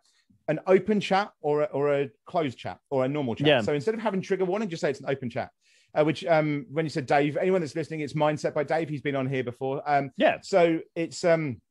an 0.49 0.59
open 0.67 0.99
chat 0.99 1.31
or 1.41 1.61
a, 1.61 1.65
or 1.65 1.93
a 1.93 2.09
closed 2.25 2.57
chat 2.57 2.77
or 2.89 3.05
a 3.05 3.07
normal 3.07 3.33
chat. 3.33 3.47
Yeah. 3.47 3.61
So 3.61 3.73
instead 3.73 3.93
of 3.93 4.01
having 4.01 4.21
trigger 4.21 4.45
warning, 4.45 4.69
just 4.69 4.81
say 4.81 4.89
it's 4.89 4.99
an 4.99 5.09
open 5.09 5.29
chat. 5.29 5.49
Uh, 5.95 6.03
which 6.03 6.25
um 6.25 6.65
when 6.71 6.85
you 6.85 6.89
said 6.89 7.05
Dave, 7.05 7.37
anyone 7.37 7.61
that's 7.61 7.75
listening, 7.75 7.99
it's 8.01 8.13
mindset 8.13 8.53
by 8.53 8.63
Dave. 8.63 8.89
He's 8.89 9.01
been 9.01 9.15
on 9.15 9.27
here 9.27 9.43
before. 9.43 9.81
Um, 9.89 10.11
Yeah. 10.17 10.37
so 10.41 10.79
it's 10.95 11.23
um 11.23 11.61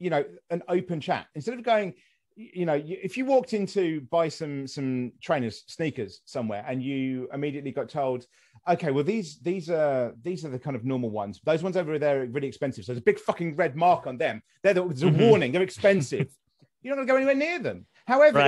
you 0.00 0.10
know 0.10 0.24
an 0.50 0.62
open 0.68 1.00
chat 1.00 1.26
instead 1.34 1.54
of 1.54 1.62
going 1.64 1.94
you 2.40 2.64
know 2.64 2.80
if 2.86 3.16
you 3.16 3.24
walked 3.24 3.52
into 3.52 4.00
buy 4.12 4.28
some 4.28 4.64
some 4.66 5.10
trainers 5.20 5.64
sneakers 5.66 6.20
somewhere 6.24 6.64
and 6.68 6.80
you 6.82 7.28
immediately 7.34 7.72
got 7.72 7.88
told 7.88 8.26
okay 8.68 8.92
well 8.92 9.02
these 9.02 9.40
these 9.40 9.68
are 9.68 10.14
these 10.22 10.44
are 10.44 10.48
the 10.50 10.58
kind 10.58 10.76
of 10.76 10.84
normal 10.84 11.10
ones 11.10 11.40
those 11.44 11.64
ones 11.64 11.76
over 11.76 11.98
there 11.98 12.22
are 12.22 12.26
really 12.26 12.46
expensive 12.46 12.84
so 12.84 12.92
there's 12.92 13.00
a 13.00 13.04
big 13.04 13.18
fucking 13.18 13.56
red 13.56 13.74
mark 13.74 14.06
on 14.06 14.16
them 14.16 14.40
they're 14.62 14.72
the, 14.74 14.84
there's 14.86 15.02
a 15.02 15.06
Mhm. 15.06 15.28
warning 15.28 15.50
they're 15.52 15.62
expensive 15.62 16.28
you're 16.82 16.94
not 16.94 17.06
going 17.06 17.08
to 17.08 17.12
go 17.12 17.16
anywhere 17.16 17.34
near 17.34 17.58
them 17.58 17.84
however 18.06 18.38
if- 18.38 18.46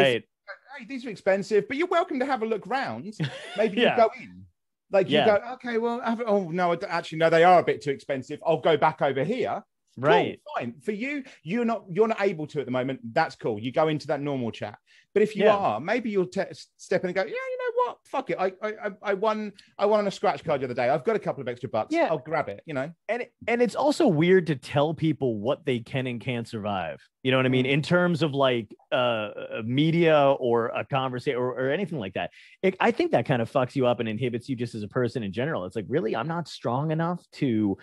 hey, 0.79 0.85
these 0.89 1.05
are 1.07 1.11
expensive, 1.11 1.67
but 1.69 1.77
you're 1.77 1.87
welcome 1.87 2.19
to 2.19 2.27
have 2.27 2.43
a 2.43 2.47
look 2.47 2.67
round. 2.67 3.15
Maybe 3.57 3.77
Yeah. 3.83 3.97
you 3.97 4.03
go 4.03 4.11
in. 4.21 4.45
Like 4.91 5.09
you 5.09 5.19
Yeah. 5.19 5.27
go, 5.39 5.53
okay, 5.55 5.79
well, 5.79 6.01
have, 6.01 6.21
oh 6.27 6.51
no, 6.51 6.77
actually, 6.89 7.19
no, 7.19 7.31
they 7.31 7.45
are 7.45 7.61
a 7.61 7.63
bit 7.63 7.81
too 7.83 7.91
expensive. 7.91 8.41
I'll 8.45 8.61
go 8.61 8.77
back 8.77 9.01
over 9.01 9.23
here. 9.23 9.63
Cool, 9.97 10.05
Right. 10.05 10.41
fine. 10.57 10.75
For 10.83 10.93
you, 10.93 11.25
you're 11.43 11.65
not 11.65 11.85
you're 11.91 12.09
not 12.09 12.21
able 12.21 12.47
to 12.49 12.61
at 12.61 12.67
the 12.67 12.73
moment. 12.73 13.01
That's 13.13 13.35
cool. 13.37 13.59
You 13.59 13.73
go 13.73 13.89
into 13.89 14.07
that 14.09 14.21
normal 14.21 14.51
chat. 14.51 14.79
But 15.13 15.23
if 15.25 15.35
you 15.35 15.45
Yeah. 15.45 15.57
are, 15.57 15.81
maybe 15.81 16.09
you'll 16.11 16.27
te- 16.27 16.43
step 16.77 17.03
in 17.03 17.09
and 17.09 17.15
go, 17.17 17.23
yeah, 17.23 17.29
you 17.31 17.59
know 17.59 17.85
what? 17.87 17.99
Fuck 18.05 18.31
it. 18.31 18.37
I, 18.39 18.53
I 18.63 18.69
I- 18.87 19.11
I 19.11 19.15
won 19.15 19.53
I 19.77 19.87
won 19.87 19.99
on 20.01 20.07
a 20.07 20.11
scratch 20.11 20.45
card 20.45 20.61
the 20.61 20.67
other 20.67 20.75
day. 20.75 20.89
I've 20.89 21.03
got 21.05 21.17
a 21.17 21.19
couple 21.19 21.41
of 21.43 21.49
extra 21.49 21.69
bucks. 21.69 21.93
Yeah. 21.93 22.07
I'll 22.11 22.19
grab 22.19 22.49
it. 22.49 22.63
You 22.67 22.75
know. 22.75 22.93
and 23.09 23.27
and 23.49 23.61
it's 23.61 23.75
also 23.75 24.07
weird 24.07 24.47
to 24.47 24.55
tell 24.57 24.95
people 24.95 25.41
what 25.41 25.65
they 25.67 25.81
can 25.81 26.07
and 26.07 26.21
can't 26.21 26.47
survive 26.47 27.01
you 27.23 27.31
know 27.31 27.37
what 27.37 27.45
i 27.45 27.51
mean 27.51 27.67
Mm. 27.67 27.73
in 27.73 27.83
terms 27.83 28.23
of 28.23 28.33
like 28.33 28.75
uh 28.93 28.95
uh, 28.95 29.63
media 29.65 30.19
or 30.41 30.69
a 30.69 30.85
conversation 30.87 31.39
or, 31.39 31.49
or 31.51 31.71
anything 31.71 31.99
like 31.99 32.15
that 32.15 32.31
it, 32.63 32.77
i 32.81 32.91
think 32.91 33.11
that 33.13 33.27
kind 33.27 33.43
of 33.43 33.51
fucks 33.53 33.77
you 33.77 33.87
up 33.87 34.01
and 34.01 34.09
inhibits 34.09 34.49
you 34.49 34.57
just 34.57 34.75
as 34.75 34.83
a 34.83 34.89
person 34.89 35.23
in 35.23 35.31
general 35.33 35.67
it's 35.67 35.77
like 35.77 35.85
really 35.89 36.17
i'm 36.17 36.29
not 36.29 36.49
strong 36.49 36.91
enough 36.93 37.23
to 37.33 37.77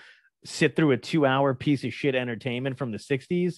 sit 0.47 0.75
through 0.75 0.91
a 0.91 0.97
two 0.97 1.25
hour 1.25 1.53
piece 1.53 1.83
of 1.83 1.93
shit 1.93 2.15
entertainment 2.15 2.77
from 2.77 2.91
the 2.91 2.97
60s 2.97 3.55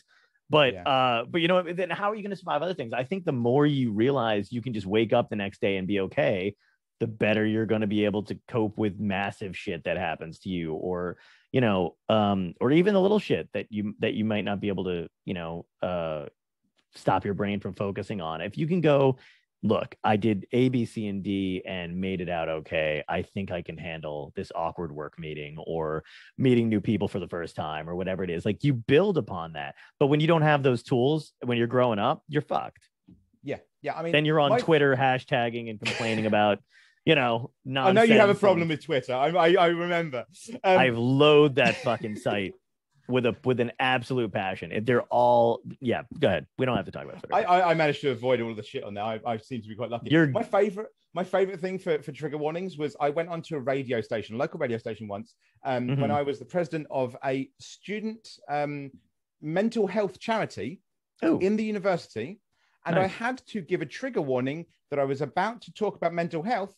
but 0.49 0.73
Yeah. 0.73 0.84
uh 0.84 1.25
but 1.30 1.41
you 1.41 1.47
know 1.47 1.62
then 1.62 1.89
how 1.91 2.12
are 2.12 2.15
you 2.15 2.23
going 2.23 2.32
to 2.32 2.36
survive 2.36 2.62
other 2.62 2.73
things 2.73 2.93
i 2.93 3.04
think 3.04 3.25
the 3.25 3.32
more 3.32 3.65
you 3.65 3.91
realize 3.91 4.52
you 4.52 4.62
can 4.62 4.73
just 4.73 4.88
wake 4.88 5.13
up 5.13 5.30
the 5.30 5.36
next 5.36 5.62
day 5.62 5.78
and 5.78 5.88
be 5.88 5.99
okay 6.02 6.56
the 6.99 7.08
better 7.08 7.45
you're 7.45 7.67
going 7.67 7.82
to 7.82 7.88
be 7.88 8.06
able 8.06 8.23
to 8.23 8.38
cope 8.47 8.78
with 8.78 8.99
massive 8.99 9.56
shit 9.56 9.84
that 9.84 9.97
happens 9.97 10.39
to 10.39 10.49
you 10.49 10.73
or 10.73 11.17
you 11.52 11.62
know 11.62 11.95
um 12.10 12.54
or 12.60 12.71
even 12.71 12.93
the 12.95 13.02
little 13.02 13.19
shit 13.19 13.47
that 13.54 13.67
you 13.69 13.93
that 13.99 14.15
you 14.15 14.25
might 14.25 14.43
not 14.43 14.60
be 14.60 14.67
able 14.69 14.86
to 14.86 15.08
you 15.25 15.34
know 15.36 15.65
uh 15.84 16.25
stop 16.95 17.23
your 17.23 17.36
brain 17.36 17.60
from 17.60 17.75
focusing 17.75 18.19
on 18.19 18.41
if 18.41 18.58
you 18.58 18.65
can 18.65 18.82
go 18.82 19.15
look 19.62 19.95
i 20.06 20.15
did 20.15 20.45
a 20.54 20.69
b 20.69 20.86
c 20.86 21.08
and 21.08 21.22
d 21.22 21.62
and 21.65 22.00
made 22.00 22.22
it 22.22 22.30
out 22.30 22.48
okay 22.48 23.04
i 23.10 23.22
think 23.22 23.52
i 23.52 23.62
can 23.62 23.78
handle 23.78 24.32
this 24.36 24.52
awkward 24.56 24.91
work 24.91 25.19
meeting 25.19 25.58
or 25.67 26.04
meeting 26.38 26.69
new 26.69 26.80
people 26.80 27.08
for 27.10 27.19
the 27.19 27.28
first 27.28 27.56
time 27.58 27.89
or 27.89 27.95
whatever 27.95 28.24
it 28.24 28.30
is 28.30 28.45
like 28.45 28.63
you 28.63 28.74
build 28.74 29.17
upon 29.17 29.54
that 29.54 29.76
but 30.00 30.08
when 30.08 30.22
you 30.22 30.28
don't 30.28 30.43
have 30.43 30.63
those 30.63 30.82
tools 30.82 31.34
when 31.43 31.58
you're 31.58 31.67
growing 31.67 32.00
up 32.00 32.24
you're 32.30 32.41
fucked 32.41 32.88
Yeah. 33.43 33.58
Yeah. 33.82 33.95
I 33.98 34.04
mean, 34.04 34.12
then 34.13 34.24
you're 34.26 34.39
on 34.39 34.50
my- 34.52 34.60
twitter 34.60 34.95
hashtagging 34.95 35.69
and 35.69 35.80
complaining 35.80 36.26
about 36.26 36.60
you 37.06 37.15
know 37.15 37.52
I 37.78 37.91
know 37.91 38.02
you 38.04 38.13
have 38.19 38.30
a 38.30 38.36
problem 38.36 38.67
with 38.69 38.84
Twitter. 38.86 39.13
I 39.13 39.30
I, 39.30 39.54
I 39.54 39.67
remember. 39.67 40.26
Um, 40.63 40.78
I've 40.78 40.98
loathed 40.98 41.56
that 41.56 41.78
fucking 41.78 42.17
site 42.17 42.54
with 43.10 43.26
a 43.26 43.36
with 43.43 43.60
an 43.60 43.72
absolute 43.80 44.32
passion. 44.32 44.72
If 44.72 44.86
They're 44.86 45.02
all 45.04 45.62
yeah. 45.82 46.04
Go 46.19 46.28
ahead. 46.28 46.45
We 46.58 46.65
don't 46.65 46.78
have 46.78 46.86
to 46.86 46.91
talk 46.91 47.06
about 47.06 47.19
Twitter. 47.19 47.36
I, 47.36 47.41
I, 47.43 47.72
I 47.72 47.74
managed 47.74 48.02
to 48.02 48.12
avoid 48.12 48.39
all 48.39 48.54
the 48.54 48.63
shit 48.63 48.84
on 48.84 48.93
there. 48.93 49.04
I, 49.04 49.19
I 49.26 49.38
seem 49.38 49.62
to 49.62 49.67
be 49.67 49.76
quite 49.76 49.89
lucky. 49.89 50.10
You're- 50.12 50.32
my 50.32 50.43
favorite, 50.43 50.88
my 51.13 51.24
favorite 51.24 51.60
thing 51.60 51.80
for, 51.80 52.02
for 52.04 52.12
trigger 52.12 52.38
warnings 52.38 52.78
was 52.78 52.95
I 53.02 53.10
went 53.10 53.30
onto 53.30 53.56
a 53.56 53.60
radio 53.60 54.00
station, 54.00 54.38
local 54.38 54.60
radio 54.60 54.78
station 54.78 55.08
once, 55.08 55.36
um, 55.65 55.88
when 55.88 55.98
Mhm. 55.98 56.12
I 56.12 56.22
was 56.22 56.38
the 56.39 56.45
president 56.45 56.88
of 56.91 57.17
a 57.26 57.50
student 57.60 58.28
um, 58.48 58.91
mental 59.41 59.88
health 59.88 60.19
charity 60.19 60.82
oh, 61.24 61.39
in 61.39 61.58
the 61.58 61.63
university, 61.63 62.39
and 62.86 62.98
I 62.98 63.08
had 63.08 63.41
to 63.48 63.62
give 63.62 63.82
a 63.82 63.86
trigger 63.86 64.22
warning 64.22 64.65
that 64.91 65.00
I 65.00 65.04
was 65.04 65.22
about 65.22 65.62
to 65.63 65.74
talk 65.74 65.95
about 65.95 66.13
mental 66.13 66.43
health 66.43 66.76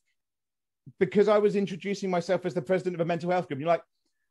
because 0.99 1.27
I 1.27 1.37
was 1.37 1.55
introducing 1.55 2.09
myself 2.09 2.45
as 2.45 2.53
the 2.53 2.61
president 2.61 2.95
of 2.95 3.01
a 3.01 3.05
mental 3.05 3.29
health 3.31 3.47
group. 3.47 3.59
You're 3.59 3.67
like. 3.67 3.83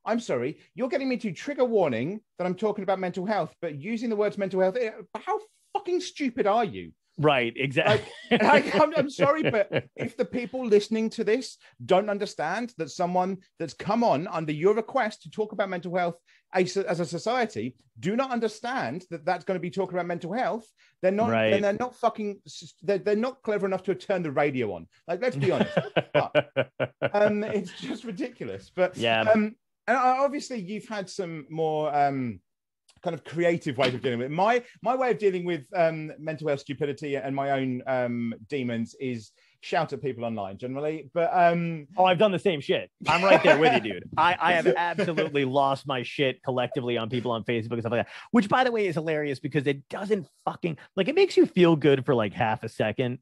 I'm 0.04 0.20
sorry, 0.20 0.58
you're 0.74 0.88
getting 0.88 1.08
me 1.08 1.16
to 1.18 1.32
trigger 1.32 1.64
warning 1.64 2.20
that 2.38 2.46
I'm 2.46 2.54
talking 2.54 2.82
about 2.82 2.98
mental 2.98 3.26
health, 3.26 3.54
but 3.60 3.74
using 3.80 4.08
the 4.10 4.16
words 4.16 4.38
mental 4.38 4.60
health. 4.60 4.76
eh, 4.80 4.90
How 5.16 5.38
fucking 5.74 6.00
stupid 6.00 6.46
are 6.46 6.64
you? 6.64 6.92
right. 7.18 7.52
Exactly. 7.56 8.10
And 8.30 8.46
I, 8.46 8.62
I'm, 8.80 8.94
I'm 8.96 9.10
sorry, 9.10 9.42
but 9.42 9.68
if 9.96 10.16
the 10.16 10.24
people 10.24 10.64
listening 10.64 11.10
to 11.10 11.24
this 11.24 11.58
don't 11.84 12.08
understand 12.08 12.72
that 12.78 12.90
someone 12.90 13.38
that's 13.58 13.74
come 13.74 14.02
on 14.02 14.26
under 14.28 14.52
your 14.52 14.74
request 14.74 15.22
to 15.22 15.30
talk 15.30 15.52
about 15.52 15.68
mental 15.68 15.94
health 15.94 16.16
as 16.54 16.78
a, 16.78 16.88
as 16.88 16.98
a 17.00 17.04
society 17.04 17.76
do 17.98 18.16
not 18.16 18.30
understand 18.30 19.04
that 19.10 19.26
that's 19.26 19.44
going 19.44 19.56
to 19.56 19.60
be 19.60 19.70
talking 19.70 19.96
about 19.96 20.06
mental 20.06 20.32
health, 20.32 20.64
they're 21.02 21.12
not. 21.12 21.28
Right. 21.28 21.50
Then 21.50 21.60
they're 21.62 21.76
not 21.78 21.94
fucking. 21.96 22.40
They're, 22.82 22.98
they're 22.98 23.16
not 23.16 23.42
clever 23.42 23.66
enough 23.66 23.82
to 23.82 23.94
turn 23.94 24.22
the 24.22 24.30
radio 24.32 24.72
on. 24.72 24.88
Like, 25.06 25.20
let's 25.20 25.36
be 25.36 25.50
honest. 25.50 25.76
um, 27.12 27.44
it's 27.44 27.72
just 27.80 28.04
ridiculous. 28.04 28.70
But 28.74 28.96
Yeah. 28.96 29.22
um, 29.22 29.56
and 29.90 30.20
obviously 30.20 30.58
you've 30.60 30.88
had 30.88 31.08
some 31.08 31.46
more 31.50 31.94
um 31.94 32.40
kind 33.02 33.14
of 33.14 33.24
creative 33.24 33.78
ways 33.78 33.94
of 33.94 34.02
dealing 34.02 34.18
with 34.18 34.26
it. 34.26 34.30
My 34.34 34.62
my 34.82 34.94
way 34.94 35.10
of 35.10 35.18
dealing 35.18 35.44
with 35.44 35.66
um 35.74 36.12
mental 36.18 36.48
health 36.48 36.60
stupidity 36.60 37.16
and 37.16 37.34
my 37.34 37.50
own 37.52 37.82
um 37.86 38.34
demons 38.48 38.94
is 39.00 39.32
shout 39.62 39.92
at 39.92 40.02
people 40.02 40.24
online 40.24 40.58
generally. 40.58 41.08
But 41.14 41.30
um 41.32 41.86
oh, 41.96 42.04
I've 42.04 42.18
done 42.18 42.32
the 42.32 42.38
same 42.38 42.60
shit. 42.60 42.90
I'm 43.08 43.22
right 43.22 43.42
there 43.42 43.56
with 43.58 43.72
you, 43.72 43.80
dude. 43.80 44.04
I 44.18 44.36
I 44.38 44.52
have 44.54 44.66
absolutely 44.76 45.44
lost 45.44 45.86
my 45.86 46.02
shit 46.02 46.42
collectively 46.42 46.96
on 46.98 47.08
people 47.08 47.30
on 47.30 47.42
Facebook 47.44 47.72
and 47.72 47.82
stuff 47.82 47.92
like 47.92 48.06
that. 48.06 48.12
Which, 48.32 48.48
by 48.48 48.64
the 48.64 48.72
way, 48.72 48.86
is 48.86 48.94
hilarious 48.96 49.38
because 49.38 49.66
it 49.66 49.88
doesn't 49.88 50.26
fucking 50.44 50.76
like 50.96 51.08
it 51.08 51.14
makes 51.14 51.36
you 51.36 51.46
feel 51.46 51.76
good 51.76 52.04
for 52.04 52.14
like 52.14 52.32
half 52.34 52.62
a 52.64 52.68
second. 52.68 53.18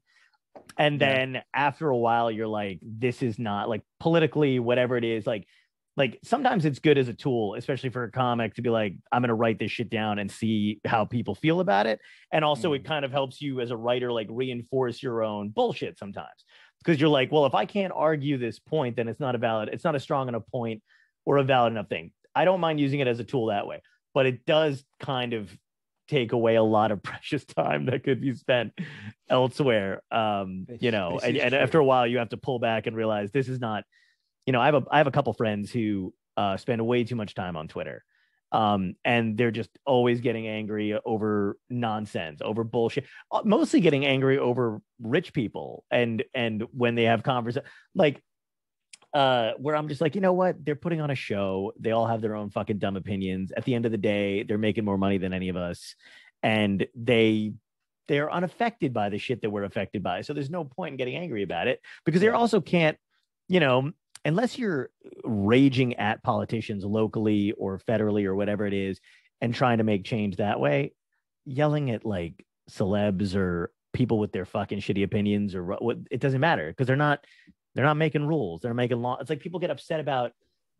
And 0.77 0.99
Yeah. 0.99 1.07
then 1.07 1.41
after 1.53 1.89
a 1.89 1.97
while, 1.97 2.31
you're 2.31 2.47
like, 2.47 2.79
this 2.81 3.21
is 3.21 3.37
not 3.39 3.67
like 3.69 3.81
politically, 3.99 4.59
whatever 4.59 4.95
it 4.97 5.03
is, 5.03 5.25
like 5.27 5.45
like 5.99 6.17
sometimes 6.23 6.63
it's 6.63 6.79
good 6.79 6.97
as 6.97 7.09
a 7.09 7.13
tool, 7.13 7.55
especially 7.55 7.89
for 7.89 8.05
a 8.05 8.11
comic 8.11 8.55
to 8.55 8.61
be 8.61 8.69
like, 8.69 8.95
I'm 9.11 9.21
gonna 9.21 9.35
write 9.35 9.59
this 9.59 9.69
shit 9.69 9.89
down 9.89 10.17
and 10.17 10.31
see 10.31 10.79
how 10.85 11.03
people 11.03 11.35
feel 11.35 11.59
about 11.59 11.87
it. 11.87 11.99
And 12.31 12.45
also 12.45 12.71
it 12.71 12.85
kind 12.85 13.03
of 13.03 13.11
helps 13.11 13.41
you 13.41 13.59
as 13.59 13.69
a 13.69 13.75
writer 13.77 14.09
like 14.09 14.27
reinforce 14.29 15.03
your 15.03 15.23
own 15.23 15.49
bullshit 15.49 15.99
sometimes. 15.99 16.45
Because 16.77 17.01
you're 17.01 17.09
like, 17.09 17.33
well, 17.33 17.45
if 17.45 17.53
I 17.53 17.65
can't 17.65 17.91
argue 17.93 18.37
this 18.37 18.59
point, 18.59 18.95
then 18.95 19.09
it's 19.09 19.19
not 19.19 19.35
a 19.35 19.37
valid, 19.37 19.69
it's 19.73 19.83
not 19.83 19.95
a 19.95 19.99
strong 19.99 20.29
enough 20.29 20.47
point 20.49 20.81
or 21.25 21.37
a 21.37 21.43
valid 21.43 21.73
enough 21.73 21.89
thing. 21.89 22.11
I 22.33 22.45
don't 22.45 22.61
mind 22.61 22.79
using 22.79 23.01
it 23.01 23.07
as 23.07 23.19
a 23.19 23.25
tool 23.25 23.47
that 23.47 23.67
way, 23.67 23.81
but 24.13 24.25
it 24.25 24.45
does 24.45 24.85
kind 25.01 25.33
of 25.33 25.53
take 26.07 26.31
away 26.31 26.55
a 26.55 26.63
lot 26.63 26.91
of 26.91 27.03
precious 27.03 27.43
time 27.43 27.87
that 27.87 28.05
could 28.05 28.21
be 28.21 28.33
spent 28.35 28.71
elsewhere. 29.29 30.01
Um, 30.11 30.65
you 30.79 30.91
know, 30.91 31.19
and, 31.21 31.35
and 31.35 31.53
after 31.53 31.77
a 31.77 31.83
while, 31.83 32.07
you 32.07 32.19
have 32.19 32.29
to 32.29 32.37
pull 32.37 32.59
back 32.59 32.87
and 32.87 32.95
realize 32.95 33.31
this 33.31 33.49
is 33.49 33.59
not. 33.59 33.83
You 34.45 34.53
know, 34.53 34.61
I 34.61 34.65
have 34.65 34.75
a 34.75 34.83
I 34.91 34.97
have 34.97 35.07
a 35.07 35.11
couple 35.11 35.33
friends 35.33 35.71
who 35.71 36.13
uh, 36.37 36.57
spend 36.57 36.85
way 36.85 37.03
too 37.03 37.15
much 37.15 37.35
time 37.35 37.55
on 37.55 37.67
Twitter, 37.67 38.03
um, 38.51 38.95
and 39.03 39.37
they're 39.37 39.51
just 39.51 39.69
always 39.85 40.21
getting 40.21 40.47
angry 40.47 40.97
over 41.05 41.57
nonsense, 41.69 42.41
over 42.43 42.63
bullshit. 42.63 43.05
Uh, 43.31 43.41
Mostly 43.43 43.79
getting 43.79 44.05
angry 44.05 44.37
over 44.37 44.81
rich 45.01 45.33
people, 45.33 45.83
and 45.91 46.23
and 46.33 46.63
when 46.71 46.95
they 46.95 47.03
have 47.03 47.23
conversations, 47.23 47.69
like 47.93 48.21
uh 49.13 49.53
where 49.57 49.75
I'm 49.75 49.87
just 49.87 50.01
like, 50.01 50.15
you 50.15 50.21
know 50.21 50.33
what? 50.33 50.63
They're 50.63 50.75
putting 50.75 51.01
on 51.01 51.09
a 51.09 51.15
show. 51.15 51.73
They 51.79 51.91
all 51.91 52.05
have 52.05 52.21
their 52.21 52.35
own 52.35 52.49
fucking 52.51 52.77
dumb 52.77 52.95
opinions. 52.95 53.51
At 53.55 53.65
the 53.65 53.73
end 53.73 53.85
of 53.85 53.91
the 53.91 53.97
day, 53.97 54.43
they're 54.43 54.57
making 54.59 54.85
more 54.85 54.97
money 54.97 55.17
than 55.17 55.33
any 55.33 55.49
of 55.49 55.55
us. 55.55 55.95
And 56.43 56.85
they 56.95 57.53
they're 58.07 58.31
unaffected 58.31 58.93
by 58.93 59.09
the 59.09 59.17
shit 59.17 59.41
that 59.41 59.49
we're 59.49 59.63
affected 59.63 60.03
by. 60.03 60.21
So 60.21 60.33
there's 60.33 60.49
no 60.49 60.63
point 60.63 60.93
in 60.93 60.97
getting 60.97 61.15
angry 61.15 61.43
about 61.43 61.67
it 61.67 61.79
because 62.05 62.21
they 62.21 62.27
also 62.29 62.59
can't, 62.59 62.97
you 63.47 63.59
know, 63.59 63.91
unless 64.25 64.57
you're 64.57 64.89
raging 65.23 65.95
at 65.95 66.23
politicians 66.23 66.83
locally 66.83 67.53
or 67.53 67.79
federally 67.79 68.25
or 68.25 68.35
whatever 68.35 68.65
it 68.65 68.73
is 68.73 68.99
and 69.41 69.53
trying 69.53 69.77
to 69.77 69.83
make 69.83 70.03
change 70.03 70.37
that 70.37 70.59
way, 70.59 70.93
yelling 71.45 71.91
at 71.91 72.05
like 72.05 72.45
celebs 72.69 73.35
or 73.35 73.71
people 73.93 74.19
with 74.19 74.31
their 74.31 74.45
fucking 74.45 74.79
shitty 74.79 75.03
opinions 75.03 75.55
or 75.55 75.63
what 75.63 75.97
it 76.11 76.19
doesn't 76.19 76.41
matter 76.41 76.69
because 76.69 76.87
they're 76.87 76.95
not 76.95 77.25
they're 77.75 77.85
not 77.85 77.97
making 77.97 78.27
rules. 78.27 78.61
They're 78.61 78.73
making 78.73 79.01
law. 79.01 79.17
It's 79.19 79.29
like 79.29 79.39
people 79.39 79.59
get 79.59 79.69
upset 79.69 79.99
about, 79.99 80.31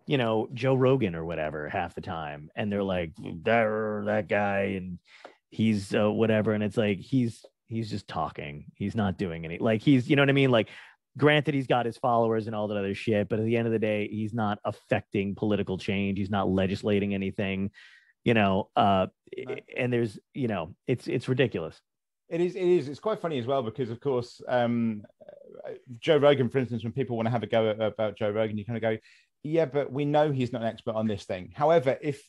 you 0.05 0.17
know, 0.17 0.49
Joe 0.53 0.75
Rogan 0.75 1.15
or 1.15 1.23
whatever 1.23 1.69
half 1.69 1.95
the 1.95 2.01
time, 2.01 2.49
and 2.55 2.71
they're 2.71 2.83
like 2.83 3.13
that 3.43 4.25
guy 4.27 4.75
and 4.77 4.99
he's 5.49 5.93
uh, 5.93 6.11
whatever, 6.11 6.53
and 6.53 6.63
it's 6.63 6.77
like 6.77 6.99
he's 6.99 7.45
he's 7.67 7.89
just 7.89 8.07
talking. 8.07 8.65
He's 8.75 8.95
not 8.95 9.17
doing 9.17 9.45
any 9.45 9.59
like 9.59 9.81
he's 9.81 10.09
you 10.09 10.15
know 10.15 10.23
what 10.23 10.29
I 10.29 10.33
mean. 10.33 10.51
Like, 10.51 10.69
granted, 11.19 11.53
he's 11.53 11.67
got 11.67 11.85
his 11.85 11.97
followers 11.97 12.47
and 12.47 12.55
all 12.55 12.67
that 12.69 12.77
other 12.77 12.95
shit, 12.95 13.29
but 13.29 13.39
at 13.39 13.45
the 13.45 13.55
end 13.55 13.67
of 13.67 13.73
the 13.73 13.79
day, 13.79 14.07
he's 14.07 14.33
not 14.33 14.57
affecting 14.65 15.35
political 15.35 15.77
change. 15.77 16.17
He's 16.17 16.31
not 16.31 16.49
legislating 16.49 17.13
anything. 17.13 17.69
You 18.25 18.33
know, 18.33 18.69
uh, 18.75 19.07
and 19.77 19.93
there's 19.93 20.19
you 20.33 20.47
know, 20.47 20.75
it's 20.87 21.07
it's 21.07 21.29
ridiculous. 21.29 21.79
It 22.29 22.41
is. 22.41 22.55
It 22.55 22.63
is. 22.63 22.89
It's 22.89 22.99
quite 22.99 23.21
funny 23.21 23.39
as 23.39 23.45
well 23.45 23.63
because, 23.63 23.89
of 23.89 23.99
course, 23.99 24.41
um, 24.47 25.03
Joe 25.99 26.17
Rogan, 26.17 26.49
for 26.49 26.59
instance, 26.59 26.83
when 26.83 26.93
people 26.93 27.15
want 27.15 27.27
to 27.27 27.31
have 27.31 27.43
a 27.43 27.47
go 27.47 27.69
at, 27.69 27.81
about 27.81 28.17
Joe 28.17 28.29
Rogan, 28.29 28.57
you 28.57 28.65
kind 28.65 28.77
of 28.77 28.81
go, 28.81 28.97
"Yeah, 29.43 29.65
but 29.65 29.91
we 29.91 30.05
know 30.05 30.31
he's 30.31 30.51
not 30.51 30.61
an 30.61 30.67
expert 30.67 30.95
on 30.95 31.07
this 31.07 31.25
thing." 31.25 31.51
However, 31.55 31.97
if 32.01 32.21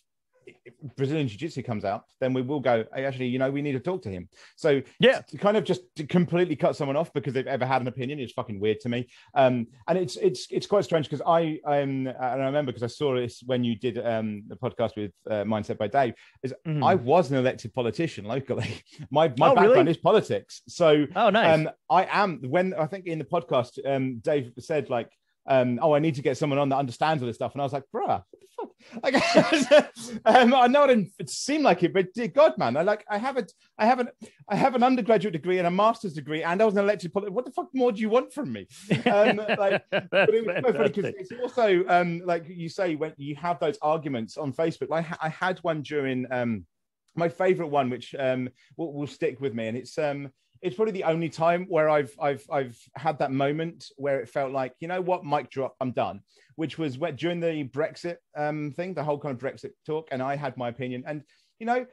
Brazilian 0.96 1.28
Jiu 1.28 1.38
Jitsu 1.38 1.62
comes 1.62 1.84
out, 1.84 2.04
then 2.20 2.32
we 2.32 2.42
will 2.42 2.60
go. 2.60 2.84
Hey, 2.94 3.04
actually, 3.04 3.26
you 3.28 3.38
know, 3.38 3.50
we 3.50 3.62
need 3.62 3.72
to 3.72 3.80
talk 3.80 4.02
to 4.02 4.08
him. 4.10 4.28
So 4.56 4.80
Yeah. 4.98 5.20
to 5.20 5.36
kind 5.38 5.56
of 5.56 5.64
just 5.64 5.82
to 5.96 6.06
completely 6.06 6.56
cut 6.56 6.76
someone 6.76 6.96
off 6.96 7.12
because 7.12 7.34
they've 7.34 7.46
ever 7.46 7.66
had 7.66 7.82
an 7.82 7.88
opinion 7.88 8.18
is 8.20 8.32
fucking 8.32 8.60
weird 8.60 8.80
to 8.80 8.88
me. 8.88 9.08
Um, 9.34 9.66
and 9.88 9.98
it's 9.98 10.16
it's 10.16 10.46
it's 10.50 10.66
quite 10.66 10.84
strange 10.84 11.08
because 11.08 11.22
I 11.26 11.60
um 11.66 12.06
and 12.06 12.16
I 12.18 12.46
remember 12.46 12.72
because 12.72 12.82
I 12.82 12.86
saw 12.88 13.14
this 13.14 13.42
when 13.44 13.64
you 13.64 13.76
did 13.76 13.98
um 13.98 14.42
the 14.48 14.56
podcast 14.56 14.96
with 14.96 15.12
uh, 15.30 15.44
Mindset 15.44 15.78
by 15.78 15.88
Dave. 15.88 16.14
Is 16.42 16.54
Mhm. 16.66 16.84
I 16.84 16.94
was 16.94 17.30
an 17.30 17.36
elected 17.38 17.74
politician 17.74 18.24
locally. 18.24 18.82
My 19.10 19.28
my 19.36 19.48
Oh, 19.50 19.54
really? 19.54 19.66
background 19.68 19.88
is 19.88 19.96
politics, 19.98 20.62
so 20.68 21.06
oh, 21.16 21.30
nice. 21.30 21.58
um, 21.58 21.70
I 21.90 22.06
am. 22.10 22.40
When 22.48 22.74
I 22.74 22.86
think 22.86 23.06
in 23.06 23.18
the 23.18 23.24
podcast, 23.24 23.78
um, 23.84 24.18
Dave 24.18 24.52
said 24.58 24.88
like, 24.90 25.10
um, 25.46 25.78
"Oh, 25.82 25.94
I 25.94 25.98
need 25.98 26.16
to 26.16 26.22
get 26.22 26.36
someone 26.36 26.58
on 26.58 26.68
that 26.70 26.78
understands 26.78 27.22
all 27.22 27.26
this 27.26 27.36
stuff," 27.36 27.52
and 27.52 27.62
I 27.62 27.64
was 27.64 27.72
like, 27.72 27.84
"Bruh, 27.94 28.06
what 28.06 28.24
the 28.40 28.46
fuck?" 28.56 28.70
Like, 29.02 30.24
um, 30.24 30.54
I 30.54 30.66
know 30.66 30.84
it 30.84 30.88
didn't 30.88 31.30
seem 31.30 31.62
like 31.62 31.82
it, 31.82 31.92
but 31.92 32.12
dear 32.14 32.28
God, 32.28 32.58
man, 32.58 32.76
I 32.76 32.82
like, 32.82 33.04
I 33.08 33.18
have 33.18 33.36
a, 33.36 33.46
I 33.78 33.86
have 33.86 34.00
an, 34.00 34.08
I 34.48 34.56
have 34.56 34.74
an 34.74 34.82
undergraduate 34.82 35.32
degree 35.32 35.58
and 35.58 35.66
a 35.66 35.70
master's 35.70 36.14
degree, 36.14 36.42
and 36.42 36.60
I 36.60 36.64
was 36.64 36.74
an 36.74 36.84
elected 36.84 37.12
politician. 37.12 37.34
What 37.34 37.44
the 37.44 37.52
fuck 37.52 37.68
more 37.74 37.92
do 37.92 38.00
you 38.00 38.10
want 38.10 38.32
from 38.32 38.52
me? 38.52 38.66
Um, 39.06 39.36
like, 39.58 39.82
but 39.90 40.08
it 40.12 40.46
was 40.46 40.60
quite 40.60 40.76
funny 40.76 40.88
because 40.88 41.12
it's 41.16 41.32
also 41.40 41.84
um, 41.88 42.22
like 42.24 42.48
you 42.48 42.68
say 42.68 42.94
when 42.94 43.12
you 43.16 43.36
have 43.36 43.60
those 43.60 43.78
arguments 43.82 44.36
on 44.36 44.52
Facebook. 44.52 44.88
Like, 44.88 45.10
I, 45.12 45.26
I 45.26 45.28
had 45.28 45.58
one 45.60 45.82
during 45.82 46.26
um, 46.30 46.66
my 47.14 47.28
favorite 47.28 47.68
one, 47.68 47.90
which 47.90 48.14
um, 48.18 48.48
will, 48.76 48.92
will 48.92 49.06
stick 49.06 49.40
with 49.40 49.54
me, 49.54 49.68
and 49.68 49.76
it's 49.76 49.96
um, 49.98 50.30
it's 50.62 50.76
probably 50.76 50.92
the 50.92 51.04
only 51.04 51.28
time 51.28 51.66
where 51.68 51.88
I've 51.88 52.14
I've 52.20 52.44
I've 52.50 52.78
had 52.94 53.18
that 53.18 53.32
moment 53.32 53.86
where 53.96 54.20
it 54.20 54.28
felt 54.28 54.52
like 54.52 54.74
you 54.80 54.88
know 54.88 55.00
what, 55.00 55.24
mic 55.24 55.50
drop, 55.50 55.74
I'm 55.80 55.92
done. 55.92 56.20
Which 56.56 56.76
was 56.78 56.98
where, 56.98 57.12
during 57.12 57.40
the 57.40 57.64
Brexit 57.64 58.16
um, 58.36 58.72
thing, 58.72 58.92
the 58.92 59.04
whole 59.04 59.18
kind 59.18 59.34
of 59.34 59.40
Brexit 59.40 59.70
talk, 59.86 60.08
and 60.10 60.22
I 60.22 60.36
had 60.36 60.56
my 60.56 60.68
opinion, 60.68 61.04
and 61.06 61.22
you 61.58 61.66
know. 61.66 61.86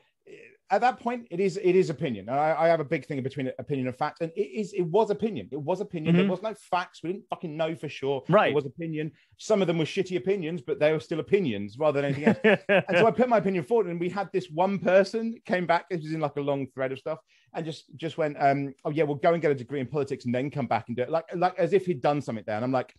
At 0.70 0.82
that 0.82 1.00
point, 1.00 1.28
it 1.32 1.40
is 1.40 1.56
it 1.58 1.76
is 1.78 1.90
opinion. 1.90 2.28
And 2.28 2.38
I, 2.38 2.54
I 2.64 2.68
have 2.68 2.82
a 2.82 2.86
big 2.86 3.06
thing 3.06 3.24
between 3.24 3.50
opinion 3.58 3.88
and 3.88 3.96
fact, 3.96 4.22
and 4.22 4.32
it 4.36 4.42
is 4.42 4.74
it 4.74 4.82
was 4.82 5.10
opinion. 5.12 5.48
It 5.52 5.62
was 5.62 5.80
opinion. 5.80 6.16
Mhm. 6.16 6.18
There 6.20 6.28
was 6.30 6.42
no 6.42 6.54
facts. 6.56 7.02
We 7.04 7.14
didn't 7.14 7.26
fucking 7.30 7.56
know 7.56 7.74
for 7.76 7.88
sure. 7.88 8.24
Right. 8.28 8.52
It 8.52 8.56
was 8.56 8.66
opinion. 8.66 9.14
Some 9.38 9.62
of 9.62 9.68
them 9.68 9.78
were 9.78 9.86
shitty 9.86 10.18
opinions, 10.18 10.62
but 10.62 10.78
they 10.80 10.92
were 10.92 11.00
still 11.00 11.22
opinions 11.22 11.78
rather 11.80 12.02
than 12.02 12.12
anything 12.12 12.26
else 12.26 12.62
and 12.68 12.98
so 12.98 13.08
I 13.08 13.12
put 13.12 13.30
my 13.30 13.38
opinion 13.38 13.64
forward, 13.64 13.88
and 13.88 14.00
we 14.00 14.10
had 14.10 14.30
this 14.34 14.50
one 14.50 14.78
person 14.80 15.36
came 15.46 15.66
back. 15.66 15.86
It 15.90 16.02
was 16.02 16.12
in 16.14 16.20
like 16.20 16.36
a 16.36 16.42
long 16.42 16.68
thread 16.68 16.92
of 16.92 17.00
stuff, 17.00 17.20
and 17.54 17.66
just 17.66 17.86
just 17.96 18.18
went, 18.18 18.36
um, 18.40 18.74
"Oh 18.84 18.90
yeah, 18.90 19.04
we'll 19.04 19.16
go 19.16 19.32
and 19.34 19.42
get 19.42 19.52
a 19.52 19.56
degree 19.56 19.80
in 19.80 19.88
politics, 19.88 20.26
and 20.26 20.36
then 20.36 20.50
come 20.52 20.68
back 20.68 20.90
and 20.90 20.98
do 20.98 21.04
it." 21.04 21.10
Like 21.10 21.26
like 21.36 21.58
as 21.58 21.72
if 21.72 21.86
he'd 21.86 22.02
done 22.02 22.22
something 22.22 22.44
there. 22.46 22.58
And 22.58 22.66
I'm 22.66 22.74
like, 22.74 22.94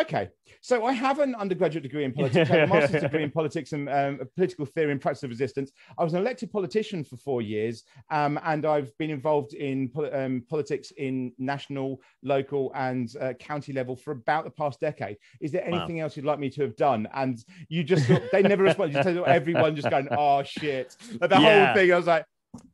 okay, 0.00 0.28
so 0.60 0.84
I 0.84 0.92
have 0.92 1.18
an 1.20 1.34
undergraduate 1.34 1.82
degree 1.82 2.04
in 2.04 2.12
politics, 2.12 2.50
I 2.50 2.56
have 2.58 2.70
a 2.70 2.74
master's 2.74 3.02
degree 3.02 3.22
in 3.22 3.30
politics 3.40 3.72
and 3.72 3.88
um, 3.88 4.20
political 4.36 4.66
theory 4.66 4.92
and 4.92 5.00
practice 5.00 5.22
of 5.22 5.30
resistance. 5.30 5.72
I 5.98 6.04
was 6.04 6.12
an 6.14 6.20
elected 6.20 6.50
politician 6.52 7.04
for 7.04 7.16
four 7.16 7.42
years, 7.42 7.84
um, 8.10 8.38
and 8.44 8.66
I've 8.66 8.96
been 8.98 9.10
involved 9.10 9.54
in 9.54 9.88
poli- 9.88 10.10
um, 10.12 10.44
politics 10.48 10.92
in 10.96 11.32
national, 11.38 12.00
local, 12.22 12.72
and 12.74 13.12
uh, 13.20 13.32
county 13.34 13.72
level 13.72 13.96
for 13.96 14.10
about 14.12 14.44
the 14.44 14.50
past 14.50 14.80
decade. 14.80 15.16
Is 15.40 15.52
there 15.52 15.64
Wow. 15.66 15.78
anything 15.78 16.00
else 16.00 16.16
you'd 16.16 16.26
like 16.26 16.38
me 16.38 16.50
to 16.50 16.62
have 16.62 16.76
done? 16.76 17.08
And 17.14 17.42
you 17.68 17.82
just 17.82 18.08
they 18.32 18.42
never 18.42 18.64
responded. 18.64 18.96
You 18.98 19.02
just 19.02 19.16
said 19.16 19.24
everyone 19.26 19.74
just 19.76 19.90
going, 19.90 20.08
oh 20.10 20.42
shit, 20.42 20.94
like 21.20 21.30
the 21.30 21.40
Yeah. 21.40 21.66
whole 21.66 21.74
thing. 21.74 21.92
I 21.92 21.96
was 21.96 22.06
like. 22.06 22.24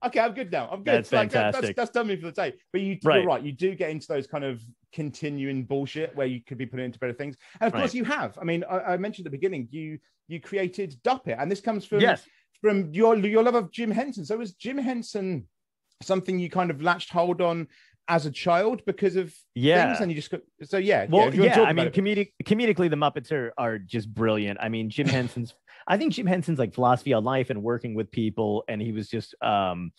Okay, 0.07 0.21
I'm 0.21 0.35
good 0.35 0.51
now. 0.53 0.69
I'm 0.71 0.79
good. 0.83 0.95
That's 0.95 1.13
Like, 1.13 1.31
that- 1.31 1.55
fantastic. 1.55 1.77
that's, 1.77 1.91
that's 1.91 1.91
done 1.99 2.07
me 2.09 2.17
for 2.17 2.27
the 2.27 2.33
day. 2.33 2.55
But 2.73 2.81
you, 2.83 2.99
Right. 3.05 3.19
you're 3.19 3.27
right. 3.27 3.43
You 3.43 3.53
do 3.53 3.75
get 3.75 3.91
into 3.91 4.07
those 4.09 4.27
kind 4.27 4.45
of 4.45 4.63
continuing 4.93 5.65
bullshit 5.65 6.15
where 6.17 6.27
you 6.27 6.41
could 6.47 6.59
be 6.59 6.67
put 6.67 6.81
into 6.81 6.99
better 6.99 7.13
things. 7.13 7.37
And 7.61 7.69
of 7.69 7.75
Right. 7.75 7.81
course, 7.81 7.95
you 7.95 8.05
have. 8.05 8.39
I 8.41 8.45
mean, 8.45 8.65
I, 8.69 8.79
I 8.81 8.97
mentioned 8.97 9.27
at 9.27 9.33
the 9.33 9.37
beginning, 9.39 9.69
you 9.71 9.99
you 10.29 10.41
created 10.41 10.97
Duppet, 11.03 11.37
and 11.41 11.51
this 11.51 11.61
comes 11.61 11.85
from 11.85 12.01
yes. 12.01 12.25
from 12.61 12.93
your 12.95 13.17
your 13.17 13.43
love 13.43 13.55
of 13.57 13.71
Jim 13.73 13.91
Henson. 13.91 14.25
So 14.25 14.37
was 14.37 14.53
Jim 14.55 14.79
Henson 14.79 15.47
something 16.03 16.39
you 16.39 16.51
kind 16.51 16.71
of 16.71 16.83
latched 16.83 17.11
hold 17.11 17.41
on 17.41 17.69
as 18.09 18.27
a 18.27 18.31
child 18.31 18.83
because 18.85 19.15
of 19.17 19.35
Yeah. 19.55 19.87
things, 19.87 20.01
and 20.01 20.11
you 20.11 20.17
just 20.17 20.31
got 20.31 20.41
so 20.63 20.77
yeah. 20.79 21.07
Well, 21.09 21.29
if 21.29 21.35
yeah, 21.35 21.63
I 21.63 21.73
mean, 21.73 21.89
comedic, 21.91 22.33
comedically, 22.45 22.91
the 22.91 22.97
Muppets 22.97 23.31
are 23.33 23.53
are 23.59 23.79
just 23.79 24.13
brilliant. 24.13 24.59
I 24.61 24.69
mean, 24.69 24.91
Jim 24.91 25.07
Henson's, 25.19 25.55
I 25.87 25.97
think 25.97 26.13
Jim 26.13 26.27
Henson's 26.27 26.59
like 26.59 26.75
philosophy 26.75 27.13
on 27.13 27.25
life 27.25 27.51
and 27.51 27.63
working 27.63 27.95
with 27.95 28.11
people, 28.11 28.65
and 28.69 28.81
he 28.81 28.93
was 28.93 29.09
just, 29.09 29.35
um, 29.43 29.93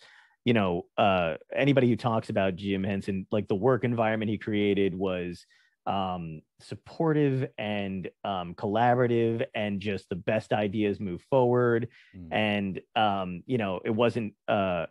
you 0.44 0.52
know, 0.52 0.86
uh, 0.98 1.34
anybody 1.54 1.88
who 1.88 1.96
talks 1.96 2.28
about 2.30 2.56
Jim 2.56 2.84
Henson, 2.84 3.26
like 3.32 3.48
the 3.48 3.54
work 3.54 3.84
environment 3.84 4.30
he 4.30 4.38
created 4.38 4.94
was 4.94 5.46
um 5.86 6.40
supportive 6.60 7.46
and 7.58 8.08
um 8.24 8.54
collaborative 8.54 9.44
and 9.54 9.80
just 9.80 10.08
the 10.08 10.16
best 10.16 10.54
ideas 10.54 10.98
move 10.98 11.20
forward 11.28 11.88
Mm. 12.16 12.28
and 12.32 12.80
um 12.96 13.42
you 13.46 13.58
know 13.58 13.80
it 13.84 13.90
wasn't 13.90 14.32
uh 14.48 14.86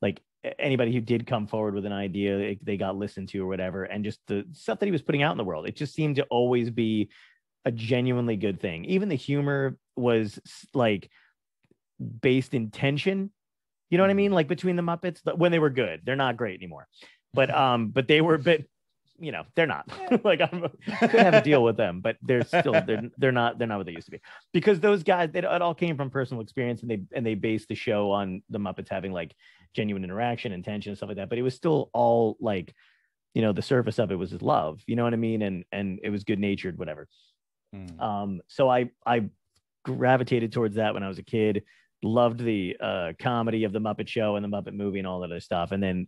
like 0.00 0.22
anybody 0.58 0.94
who 0.94 1.02
did 1.02 1.26
come 1.26 1.46
forward 1.48 1.74
with 1.74 1.84
an 1.84 1.92
idea 1.92 2.56
they 2.62 2.78
got 2.78 2.96
listened 2.96 3.28
to 3.28 3.42
or 3.42 3.46
whatever 3.46 3.84
and 3.84 4.04
just 4.04 4.20
the 4.26 4.46
stuff 4.52 4.78
that 4.78 4.86
he 4.86 4.92
was 4.92 5.02
putting 5.02 5.22
out 5.22 5.32
in 5.32 5.38
the 5.38 5.44
world 5.44 5.68
it 5.68 5.76
just 5.76 5.92
seemed 5.94 6.16
to 6.16 6.24
always 6.30 6.70
be 6.70 7.10
a 7.68 7.70
genuinely 7.70 8.36
good 8.36 8.60
thing. 8.60 8.86
Even 8.86 9.10
the 9.10 9.14
humor 9.14 9.76
was 9.94 10.40
like 10.72 11.10
based 12.22 12.54
in 12.54 12.70
tension. 12.70 13.30
You 13.90 13.98
know 13.98 14.04
what 14.04 14.10
i 14.10 14.14
mean? 14.14 14.32
Like 14.32 14.48
between 14.48 14.76
the 14.76 14.82
muppets 14.82 15.20
but 15.22 15.38
when 15.38 15.52
they 15.52 15.58
were 15.58 15.70
good 15.70 16.00
they're 16.04 16.16
not 16.16 16.38
great 16.38 16.58
anymore. 16.58 16.88
But 17.34 17.54
um 17.64 17.88
but 17.88 18.08
they 18.08 18.22
were 18.22 18.34
a 18.34 18.38
bit 18.38 18.68
you 19.20 19.32
know 19.32 19.44
they're 19.54 19.66
not. 19.66 19.86
Like 20.24 20.40
i'm 20.40 20.62
could 20.98 21.20
have 21.20 21.34
a 21.34 21.42
deal 21.42 21.62
with 21.62 21.76
them 21.76 22.00
but 22.00 22.16
they're 22.22 22.44
still 22.44 22.72
they're 22.72 23.10
they're 23.18 23.32
not 23.32 23.58
they're 23.58 23.68
not 23.68 23.76
what 23.76 23.86
they 23.86 23.92
used 23.92 24.06
to 24.06 24.12
be. 24.12 24.20
Because 24.54 24.80
those 24.80 25.02
guys 25.02 25.28
they, 25.30 25.40
it 25.40 25.44
all 25.44 25.74
came 25.74 25.98
from 25.98 26.08
personal 26.08 26.42
experience 26.42 26.80
and 26.80 26.90
they 26.90 27.02
and 27.12 27.26
they 27.26 27.34
based 27.34 27.68
the 27.68 27.74
show 27.74 28.10
on 28.12 28.42
the 28.48 28.58
muppets 28.58 28.88
having 28.88 29.12
like 29.12 29.34
genuine 29.74 30.04
interaction 30.04 30.52
and 30.52 30.64
tension 30.64 30.90
and 30.90 30.96
stuff 30.96 31.08
like 31.08 31.18
that. 31.18 31.28
But 31.28 31.36
it 31.36 31.42
was 31.42 31.54
still 31.54 31.90
all 31.92 32.38
like 32.40 32.74
you 33.34 33.42
know 33.42 33.52
the 33.52 33.62
surface 33.62 33.98
of 33.98 34.10
it 34.10 34.16
was 34.16 34.30
his 34.30 34.40
love. 34.40 34.80
You 34.86 34.96
know 34.96 35.04
what 35.04 35.12
i 35.12 35.16
mean? 35.16 35.42
And 35.42 35.64
and 35.70 36.00
it 36.02 36.08
was 36.08 36.24
good 36.24 36.38
natured 36.38 36.78
whatever 36.78 37.06
Mm. 37.74 38.00
um 38.00 38.40
so 38.48 38.70
i 38.70 38.90
i 39.04 39.28
gravitated 39.84 40.52
towards 40.52 40.76
that 40.76 40.94
when 40.94 41.02
i 41.02 41.08
was 41.08 41.18
a 41.18 41.22
kid 41.22 41.64
loved 42.02 42.40
the 42.40 42.76
uh 42.80 43.12
comedy 43.20 43.64
of 43.64 43.72
the 43.72 43.78
muppet 43.78 44.08
show 44.08 44.36
and 44.36 44.44
the 44.44 44.48
muppet 44.48 44.72
movie 44.72 44.98
and 44.98 45.06
all 45.06 45.20
that 45.20 45.26
other 45.26 45.40
stuff 45.40 45.72
and 45.72 45.82
then 45.82 46.06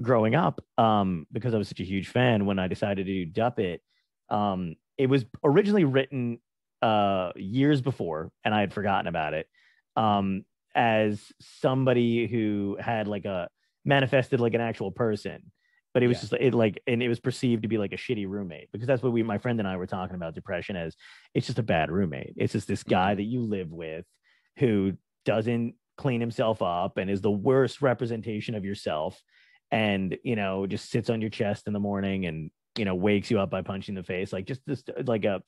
growing 0.00 0.36
up 0.36 0.62
um 0.78 1.26
because 1.32 1.52
i 1.52 1.58
was 1.58 1.68
such 1.68 1.80
a 1.80 1.84
huge 1.84 2.08
fan 2.08 2.46
when 2.46 2.58
i 2.60 2.68
decided 2.68 3.06
to 3.06 3.24
do 3.24 3.26
Duppet 3.26 3.80
um 4.28 4.76
it 4.98 5.08
was 5.08 5.24
originally 5.42 5.84
written 5.84 6.38
uh 6.82 7.32
years 7.34 7.80
before 7.80 8.30
and 8.44 8.54
i 8.54 8.60
had 8.60 8.72
forgotten 8.72 9.08
about 9.08 9.34
it 9.34 9.48
um 9.96 10.44
as 10.74 11.20
somebody 11.40 12.28
who 12.28 12.76
had 12.78 13.08
like 13.08 13.24
a 13.24 13.48
manifested 13.84 14.38
like 14.38 14.54
an 14.54 14.60
actual 14.60 14.92
person 14.92 15.50
but 15.94 16.02
it 16.02 16.08
was 16.08 16.16
Yeah. 16.18 16.20
just 16.20 16.32
it 16.34 16.54
like 16.54 16.82
and 16.86 17.02
it 17.02 17.08
was 17.08 17.20
perceived 17.20 17.62
to 17.62 17.68
be 17.68 17.78
like 17.78 17.92
a 17.92 17.96
shitty 17.96 18.26
roommate 18.28 18.70
because 18.72 18.86
that's 18.86 19.02
what 19.02 19.12
we 19.12 19.22
my 19.22 19.38
friend 19.38 19.58
and 19.58 19.68
I 19.68 19.76
were 19.76 19.86
talking 19.86 20.16
about 20.16 20.34
depression 20.34 20.76
as 20.76 20.96
it's 21.34 21.46
just 21.46 21.58
a 21.58 21.62
bad 21.64 21.90
roommate. 21.90 22.34
It's 22.36 22.52
just 22.52 22.68
this 22.68 22.82
guy 22.82 23.14
that 23.14 23.22
you 23.22 23.42
live 23.42 23.70
with 23.72 24.04
who 24.58 24.94
doesn't 25.24 25.74
clean 25.96 26.20
himself 26.20 26.62
up 26.62 26.96
and 26.96 27.10
is 27.10 27.20
the 27.20 27.30
worst 27.30 27.82
representation 27.82 28.54
of 28.54 28.64
yourself 28.64 29.20
and 29.70 30.16
you 30.24 30.34
know 30.36 30.66
just 30.66 30.90
sits 30.90 31.10
on 31.10 31.20
your 31.20 31.30
chest 31.30 31.66
in 31.66 31.72
the 31.72 31.78
morning 31.80 32.26
and 32.26 32.50
you 32.76 32.84
know 32.84 32.94
wakes 32.94 33.30
you 33.30 33.38
up 33.38 33.50
by 33.50 33.62
punching 33.62 33.94
the 33.94 34.02
face. 34.02 34.32
Like 34.32 34.46
just 34.46 34.60
this 34.66 34.82
like 35.04 35.24
a 35.24 35.42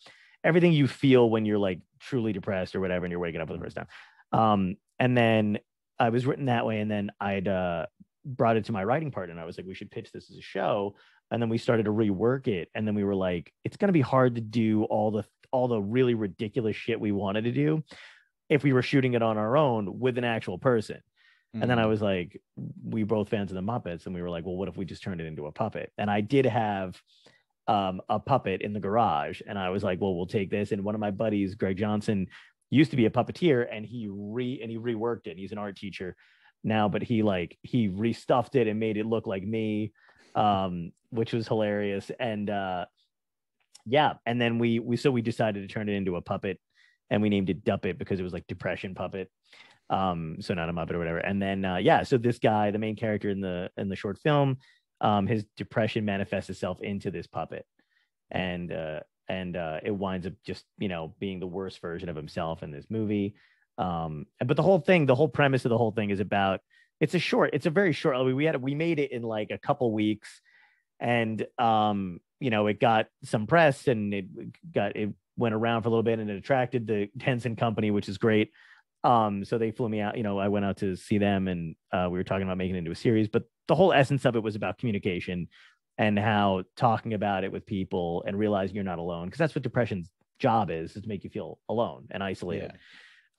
everything 0.45 0.73
you 0.73 0.89
feel 0.89 1.31
when 1.31 1.45
you're 1.45 1.59
like 1.59 1.81
truly 2.01 2.33
depressed 2.33 2.75
or 2.75 2.81
whatever 2.81 3.05
and 3.05 3.11
you're 3.11 3.21
waking 3.21 3.41
up 3.41 3.49
for 3.49 3.55
the 3.55 3.61
first 3.61 3.77
time. 3.77 3.87
Um 4.33 4.77
and 4.99 5.17
then 5.17 5.59
i 5.99 6.09
was 6.09 6.27
written 6.27 6.47
that 6.47 6.65
way 6.67 6.81
and 6.81 6.91
then 6.91 7.11
i'd 7.21 7.47
uh 7.47 7.87
brought 8.25 8.57
it 8.57 8.65
to 8.65 8.73
my 8.73 8.85
writing 8.85 9.11
partner 9.11 9.33
and 9.33 9.41
i 9.41 9.45
was 9.45 9.57
like 9.57 9.67
we 9.67 9.75
should 9.75 9.91
pitch 9.91 10.13
this 10.13 10.31
as 10.31 10.37
a 10.37 10.43
show 10.43 10.95
and 11.31 11.41
then 11.43 11.49
we 11.49 11.59
started 11.59 11.85
to 11.85 11.91
rework 11.93 12.47
it 12.47 12.69
and 12.75 12.87
then 12.87 12.95
we 12.95 13.05
were 13.05 13.15
like 13.15 13.53
it's 13.65 13.77
going 13.77 13.89
to 13.89 13.93
be 13.93 14.01
hard 14.01 14.35
to 14.35 14.41
do 14.41 14.85
all 14.85 15.11
the 15.11 15.25
all 15.51 15.69
the 15.69 15.81
really 15.81 16.15
ridiculous 16.15 16.77
shit 16.77 17.01
we 17.01 17.13
wanted 17.13 17.45
to 17.45 17.53
do 17.53 17.83
if 18.49 18.63
we 18.63 18.73
were 18.73 18.83
shooting 18.83 19.15
it 19.15 19.23
on 19.23 19.39
our 19.39 19.57
own 19.57 19.99
with 19.99 20.19
an 20.19 20.25
actual 20.25 20.59
person 20.59 21.01
and 21.55 21.69
then 21.71 21.79
I 21.79 21.85
Mm. 21.85 21.89
was 21.91 22.01
like, 22.01 22.41
we 22.83 23.03
both 23.03 23.29
fans 23.29 23.51
of 23.51 23.57
the 23.57 23.61
Muppets, 23.61 24.07
and 24.07 24.15
we 24.15 24.23
were 24.23 24.31
like, 24.31 24.47
well, 24.47 24.57
what 24.57 24.69
if 24.71 24.79
we 24.79 24.87
just 24.87 25.03
turned 25.03 25.21
it 25.21 25.27
into 25.27 25.45
a 25.45 25.53
puppet? 25.53 25.93
And 25.99 26.11
I 26.11 26.23
did 26.23 26.47
have 26.47 26.99
um, 27.69 28.01
a 28.09 28.19
puppet 28.19 28.63
in 28.63 28.73
the 28.73 28.81
garage, 28.81 29.43
and 29.47 29.59
I 29.59 29.69
was 29.69 29.85
like, 29.85 30.01
well, 30.01 30.15
we'll 30.15 30.25
take 30.25 30.49
this. 30.49 30.73
And 30.73 30.83
one 30.83 30.95
of 30.95 31.01
my 31.03 31.11
buddies, 31.11 31.55
Greg 31.55 31.77
Johnson, 31.77 32.29
used 32.71 32.91
to 32.93 32.97
be 32.97 33.05
a 33.05 33.11
puppeteer, 33.11 33.67
and 33.71 33.85
he 33.85 34.09
re 34.11 34.61
and 34.63 34.71
he 34.71 34.79
reworked 34.79 35.27
it. 35.27 35.37
He's 35.37 35.53
an 35.53 35.59
art 35.59 35.77
teacher 35.77 36.17
now, 36.65 36.89
but 36.89 37.03
he 37.03 37.23
like 37.23 37.59
he 37.63 37.89
restuffed 37.89 38.55
it 38.55 38.67
and 38.67 38.79
made 38.79 38.97
it 38.97 39.07
look 39.07 39.27
like 39.27 39.45
me, 39.45 39.93
um, 40.35 40.93
which 41.11 41.33
was 41.33 41.49
hilarious. 41.49 42.11
And 42.19 42.51
uh, 42.51 42.87
yeah, 43.87 44.15
and 44.27 44.41
then 44.41 44.59
we 44.59 44.79
we 44.79 44.97
so 44.97 45.11
we 45.11 45.23
decided 45.23 45.67
to 45.67 45.73
turn 45.73 45.89
it 45.89 45.93
into 45.93 46.17
a 46.17 46.23
puppet, 46.23 46.59
and 47.11 47.23
we 47.23 47.29
named 47.29 47.51
it 47.51 47.65
Duppet 47.65 47.99
because 47.99 48.21
it 48.21 48.25
was 48.25 48.33
like 48.33 48.47
depression 48.47 48.95
puppet 48.95 49.31
um 49.91 50.37
so 50.41 50.55
not 50.55 50.69
a 50.69 50.73
muppet 50.73 50.93
or 50.93 50.99
whatever. 50.99 51.19
And 51.19 51.41
then 51.41 51.65
uh 51.65 51.77
yeah 51.77 52.03
so 52.03 52.17
this 52.17 52.39
guy 52.39 52.71
the 52.71 52.79
main 52.79 52.97
character 52.97 53.29
in 53.29 53.41
the 53.41 53.71
in 53.77 53.89
the 53.89 53.97
short 53.97 54.19
film 54.19 54.57
um 55.01 55.27
his 55.27 55.45
depression 55.57 56.05
manifests 56.05 56.51
itself 56.51 56.81
into 56.81 57.11
this 57.11 57.27
puppet. 57.27 57.67
And 58.31 58.73
uh 58.73 59.01
and 59.29 59.57
uh 59.57 59.81
it 59.83 59.91
winds 59.91 60.27
up 60.27 60.33
just 60.45 60.65
you 60.79 60.89
know 60.89 61.15
being 61.21 61.41
the 61.41 61.47
worst 61.47 61.81
version 61.81 62.09
of 62.09 62.17
himself 62.17 62.63
in 62.63 62.71
this 62.71 62.87
movie 62.89 63.35
um 63.79 64.27
but 64.45 64.57
the 64.57 64.63
whole 64.63 64.81
thing 64.81 65.07
the 65.07 65.15
whole 65.15 65.29
premise 65.29 65.65
of 65.65 65.71
the 65.71 65.79
whole 65.79 65.93
thing 65.93 66.11
is 66.11 66.21
about 66.21 66.61
it's 67.03 67.15
a 67.15 67.19
short 67.19 67.51
it's 67.53 67.67
a 67.67 67.71
very 67.71 67.93
short 67.93 68.17
we 68.35 68.45
had 68.45 68.63
we 68.63 68.77
made 68.77 69.01
it 69.01 69.11
in 69.11 69.23
like 69.23 69.51
a 69.51 69.59
couple 69.59 69.93
weeks. 69.93 70.41
And 71.01 71.45
um 71.59 72.21
you 72.39 72.51
know 72.51 72.69
it 72.69 72.81
got 72.81 73.09
some 73.25 73.47
press 73.49 73.89
and 73.89 74.15
it 74.15 74.27
got 74.73 74.97
it 74.97 75.11
went 75.37 75.55
around 75.55 75.83
for 75.83 75.89
a 75.89 75.91
little 75.91 76.05
bit 76.05 76.21
and 76.21 76.31
it 76.31 76.37
attracted 76.37 76.87
the 76.87 77.09
Henson 77.21 77.57
company 77.57 77.91
which 77.91 78.09
is 78.09 78.19
great. 78.19 78.53
Um 79.03 79.45
so 79.45 79.59
they 79.59 79.73
flew 79.73 79.89
me 79.89 80.01
out 80.01 80.17
you 80.17 80.23
know 80.23 80.39
i 80.39 80.47
went 80.47 80.65
out 80.65 80.77
to 80.77 80.95
see 80.95 81.19
them 81.19 81.49
and 81.49 81.75
uh, 81.93 82.09
we 82.09 82.19
were 82.19 82.25
talking 82.25 82.45
about 82.45 82.57
making 82.57 82.77
it 82.77 82.79
into 82.79 82.93
a 82.93 82.95
series 82.95 83.27
but 83.27 83.43
the 83.67 83.75
whole 83.75 83.93
essence 83.93 84.25
of 84.25 84.37
it 84.37 84.43
was 84.43 84.55
about 84.55 84.79
communication 84.79 85.49
and 85.99 86.17
how 86.17 86.63
talking 86.77 87.15
about 87.15 87.43
it 87.43 87.51
with 87.51 87.67
people 87.67 88.23
and 88.29 88.39
realizing 88.39 88.77
you're 88.77 88.85
not 88.85 89.01
alone 89.01 89.27
because 89.27 89.39
that's 89.39 89.57
what 89.57 89.63
depression's 89.63 90.09
job 90.39 90.71
is 90.71 90.95
is 90.95 91.03
to 91.03 91.09
make 91.09 91.25
you 91.25 91.31
feel 91.31 91.59
alone 91.69 92.07
and 92.13 92.23
isolated 92.23 92.71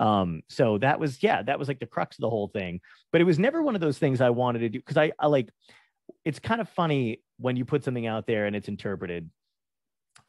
um 0.04 0.42
so 0.50 0.78
that 0.78 1.00
was 1.00 1.24
yeah 1.24 1.42
that 1.42 1.58
was 1.58 1.70
like 1.70 1.80
the 1.80 1.86
crux 1.86 2.18
of 2.18 2.22
the 2.22 2.30
whole 2.30 2.50
thing. 2.50 2.82
But 3.12 3.22
it 3.22 3.24
was 3.24 3.40
never 3.40 3.64
one 3.64 3.74
of 3.74 3.82
those 3.82 3.98
things 3.98 4.20
i 4.20 4.30
wanted 4.30 4.60
to 4.60 4.70
do 4.70 4.80
because 4.80 4.98
I, 4.98 5.14
I 5.18 5.28
like 5.28 5.50
it's 6.26 6.40
kind 6.40 6.60
of 6.60 6.68
funny 6.70 7.22
when 7.38 7.56
you 7.56 7.64
put 7.64 7.84
something 7.84 8.06
out 8.06 8.28
there 8.28 8.46
and 8.46 8.56
it's 8.56 8.68
interpreted. 8.68 9.30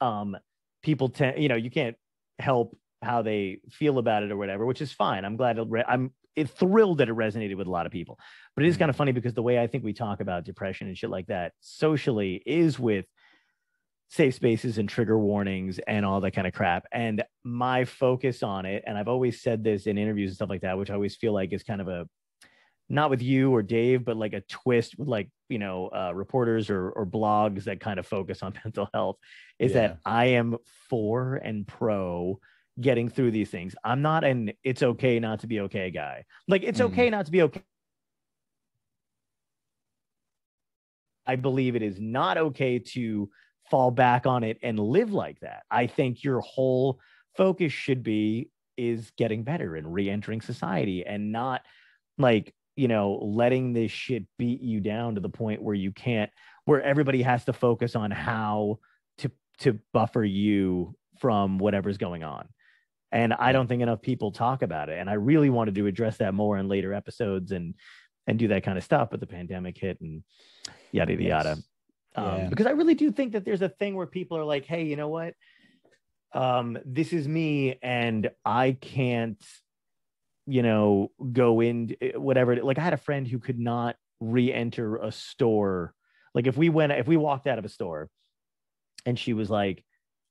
Um 0.00 0.36
people 0.82 1.08
tend 1.08 1.42
you 1.42 1.48
know 1.48 1.56
you 1.56 1.70
can't 1.70 1.96
help 2.38 2.76
how 3.02 3.22
they 3.22 3.58
feel 3.70 3.98
about 3.98 4.22
it 4.22 4.30
or 4.30 4.36
whatever 4.36 4.64
which 4.64 4.80
is 4.80 4.92
fine. 4.92 5.24
I'm 5.24 5.36
glad 5.36 5.58
it 5.58 5.66
re- 5.68 5.84
i'm 5.88 6.12
it 6.36 6.50
thrilled 6.50 6.98
that 6.98 7.08
it 7.08 7.14
resonated 7.14 7.56
with 7.56 7.66
a 7.66 7.70
lot 7.70 7.86
of 7.86 7.92
people. 7.92 8.18
But 8.56 8.64
it 8.64 8.68
is 8.68 8.76
kind 8.76 8.90
of 8.90 8.96
funny 8.96 9.10
because 9.10 9.34
the 9.34 9.42
way 9.42 9.58
i 9.58 9.66
think 9.66 9.82
we 9.82 9.92
talk 9.92 10.20
about 10.20 10.44
depression 10.44 10.86
and 10.86 10.96
shit 10.96 11.10
like 11.10 11.26
that 11.26 11.52
socially 11.60 12.42
is 12.46 12.78
with 12.78 13.06
safe 14.08 14.34
spaces 14.34 14.78
and 14.78 14.88
trigger 14.88 15.18
warnings 15.18 15.78
and 15.86 16.04
all 16.04 16.20
that 16.20 16.30
kind 16.32 16.46
of 16.46 16.52
crap 16.52 16.84
and 16.92 17.24
my 17.42 17.84
focus 17.84 18.42
on 18.42 18.64
it 18.66 18.84
and 18.86 18.96
i've 18.96 19.08
always 19.08 19.40
said 19.42 19.64
this 19.64 19.86
in 19.86 19.98
interviews 19.98 20.30
and 20.30 20.36
stuff 20.36 20.50
like 20.50 20.60
that 20.60 20.78
which 20.78 20.90
i 20.90 20.94
always 20.94 21.16
feel 21.16 21.32
like 21.32 21.52
is 21.52 21.62
kind 21.64 21.80
of 21.80 21.88
a 21.88 22.06
not 22.88 23.10
with 23.10 23.22
you 23.22 23.50
or 23.54 23.62
Dave, 23.62 24.04
but 24.04 24.16
like 24.16 24.34
a 24.34 24.42
twist 24.42 24.98
with 24.98 25.08
like, 25.08 25.30
you 25.48 25.58
know, 25.58 25.88
uh, 25.88 26.12
reporters 26.14 26.68
or, 26.68 26.90
or 26.90 27.06
blogs 27.06 27.64
that 27.64 27.80
kind 27.80 27.98
of 27.98 28.06
focus 28.06 28.42
on 28.42 28.52
mental 28.64 28.88
health 28.92 29.16
is 29.58 29.72
Yeah. 29.72 29.88
that 29.88 29.98
I 30.04 30.26
am 30.26 30.58
for 30.88 31.36
and 31.36 31.66
pro 31.66 32.38
getting 32.80 33.08
through 33.08 33.30
these 33.30 33.50
things. 33.50 33.74
I'm 33.84 34.02
not 34.02 34.24
an 34.24 34.52
it's 34.62 34.82
okay 34.82 35.18
not 35.18 35.40
to 35.40 35.46
be 35.46 35.60
okay 35.60 35.90
guy. 35.90 36.24
Like 36.46 36.62
it's 36.62 36.80
Mhm. 36.80 36.86
okay 36.86 37.08
not 37.10 37.26
to 37.26 37.32
be 37.32 37.42
okay. 37.42 37.62
I 41.26 41.36
believe 41.36 41.74
it 41.74 41.82
is 41.82 41.98
not 42.00 42.36
okay 42.36 42.78
to 42.78 43.30
fall 43.70 43.90
back 43.90 44.26
on 44.26 44.44
it 44.44 44.58
and 44.62 44.78
live 44.78 45.12
like 45.12 45.40
that. 45.40 45.64
I 45.70 45.86
think 45.86 46.22
your 46.22 46.40
whole 46.40 47.00
focus 47.36 47.72
should 47.72 48.02
be 48.02 48.50
is 48.76 49.12
getting 49.16 49.42
better 49.42 49.76
and 49.76 49.92
re-entering 49.92 50.40
society 50.40 51.04
and 51.06 51.32
not 51.32 51.62
like 52.18 52.54
you 52.76 52.88
know 52.88 53.18
letting 53.22 53.72
this 53.72 53.90
shit 53.90 54.24
beat 54.38 54.60
you 54.60 54.80
down 54.80 55.14
to 55.14 55.20
the 55.20 55.28
point 55.28 55.62
where 55.62 55.74
you 55.74 55.92
can't 55.92 56.30
where 56.64 56.82
everybody 56.82 57.22
has 57.22 57.44
to 57.44 57.52
focus 57.52 57.94
on 57.94 58.10
how 58.10 58.78
to 59.18 59.30
to 59.58 59.78
buffer 59.92 60.24
you 60.24 60.96
from 61.20 61.58
whatever's 61.58 61.98
going 61.98 62.24
on 62.24 62.48
and 63.12 63.32
i 63.34 63.52
don't 63.52 63.68
think 63.68 63.80
enough 63.82 64.02
people 64.02 64.32
talk 64.32 64.62
about 64.62 64.88
it 64.88 64.98
and 64.98 65.08
i 65.08 65.14
really 65.14 65.50
wanted 65.50 65.74
to 65.76 65.86
address 65.86 66.16
that 66.16 66.34
more 66.34 66.58
in 66.58 66.68
later 66.68 66.92
episodes 66.92 67.52
and 67.52 67.74
and 68.26 68.38
do 68.38 68.48
that 68.48 68.64
kind 68.64 68.76
of 68.76 68.82
stuff 68.82 69.08
but 69.10 69.20
the 69.20 69.26
pandemic 69.26 69.78
hit 69.78 70.00
and 70.00 70.24
yada 70.90 71.12
yada 71.12 71.22
yada 71.22 71.48
Yes. 71.56 71.62
Um, 72.14 72.24
Yeah. 72.24 72.48
because 72.48 72.66
i 72.66 72.70
really 72.70 72.94
do 72.94 73.10
think 73.10 73.32
that 73.32 73.44
there's 73.44 73.62
a 73.62 73.68
thing 73.68 73.94
where 73.94 74.06
people 74.06 74.36
are 74.38 74.44
like 74.44 74.64
hey 74.64 74.84
you 74.84 74.96
know 74.96 75.08
what 75.08 75.34
um 76.32 76.78
this 76.84 77.12
is 77.12 77.26
me 77.28 77.78
and 77.82 78.30
i 78.44 78.72
can't 78.72 79.42
you 80.46 80.62
know 80.62 81.10
go 81.32 81.60
in 81.60 81.94
whatever 82.16 82.56
like 82.62 82.78
i 82.78 82.82
had 82.82 82.92
a 82.92 82.98
friend 82.98 83.26
who 83.26 83.38
could 83.38 83.58
not 83.58 83.96
re-enter 84.20 84.96
a 84.96 85.10
store 85.12 85.94
like 86.34 86.46
if 86.46 86.56
we 86.56 86.68
went 86.68 86.92
if 86.92 87.06
we 87.06 87.16
walked 87.16 87.46
out 87.46 87.58
of 87.58 87.64
a 87.64 87.68
store 87.68 88.08
and 89.06 89.18
she 89.18 89.32
was 89.32 89.48
like 89.50 89.84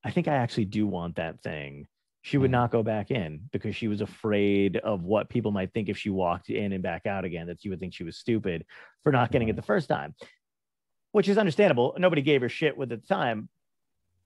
i 0.04 0.12
think 0.12 0.28
i 0.28 0.36
actually 0.36 0.66
do 0.66 0.86
want 0.88 1.16
that 1.16 1.42
thing 1.42 1.88
she 2.26 2.38
would 2.38 2.50
Mhm. 2.50 2.54
not 2.54 2.72
go 2.72 2.84
back 2.84 3.12
in 3.12 3.50
because 3.52 3.76
she 3.76 3.90
was 3.90 4.00
afraid 4.00 4.78
of 4.78 5.04
what 5.04 5.30
people 5.30 5.52
might 5.52 5.74
think 5.74 5.90
if 5.90 5.98
she 5.98 6.10
walked 6.10 6.50
in 6.50 6.72
and 6.72 6.82
back 6.82 7.06
out 7.06 7.26
again 7.26 7.48
that 7.48 7.62
she 7.62 7.70
would 7.70 7.80
think 7.82 7.94
she 7.94 8.06
was 8.06 8.18
stupid 8.18 8.66
for 9.04 9.12
not 9.12 9.32
getting 9.32 9.50
it 9.50 9.56
the 9.58 9.62
first 9.62 9.90
time 9.90 10.16
which 11.14 11.30
is 11.30 11.38
understandable. 11.38 11.96
Nobody 11.98 12.22
gave 12.22 12.42
her 12.42 12.50
shit 12.50 12.78
with 12.78 12.90
the 12.90 12.98
time 12.98 13.48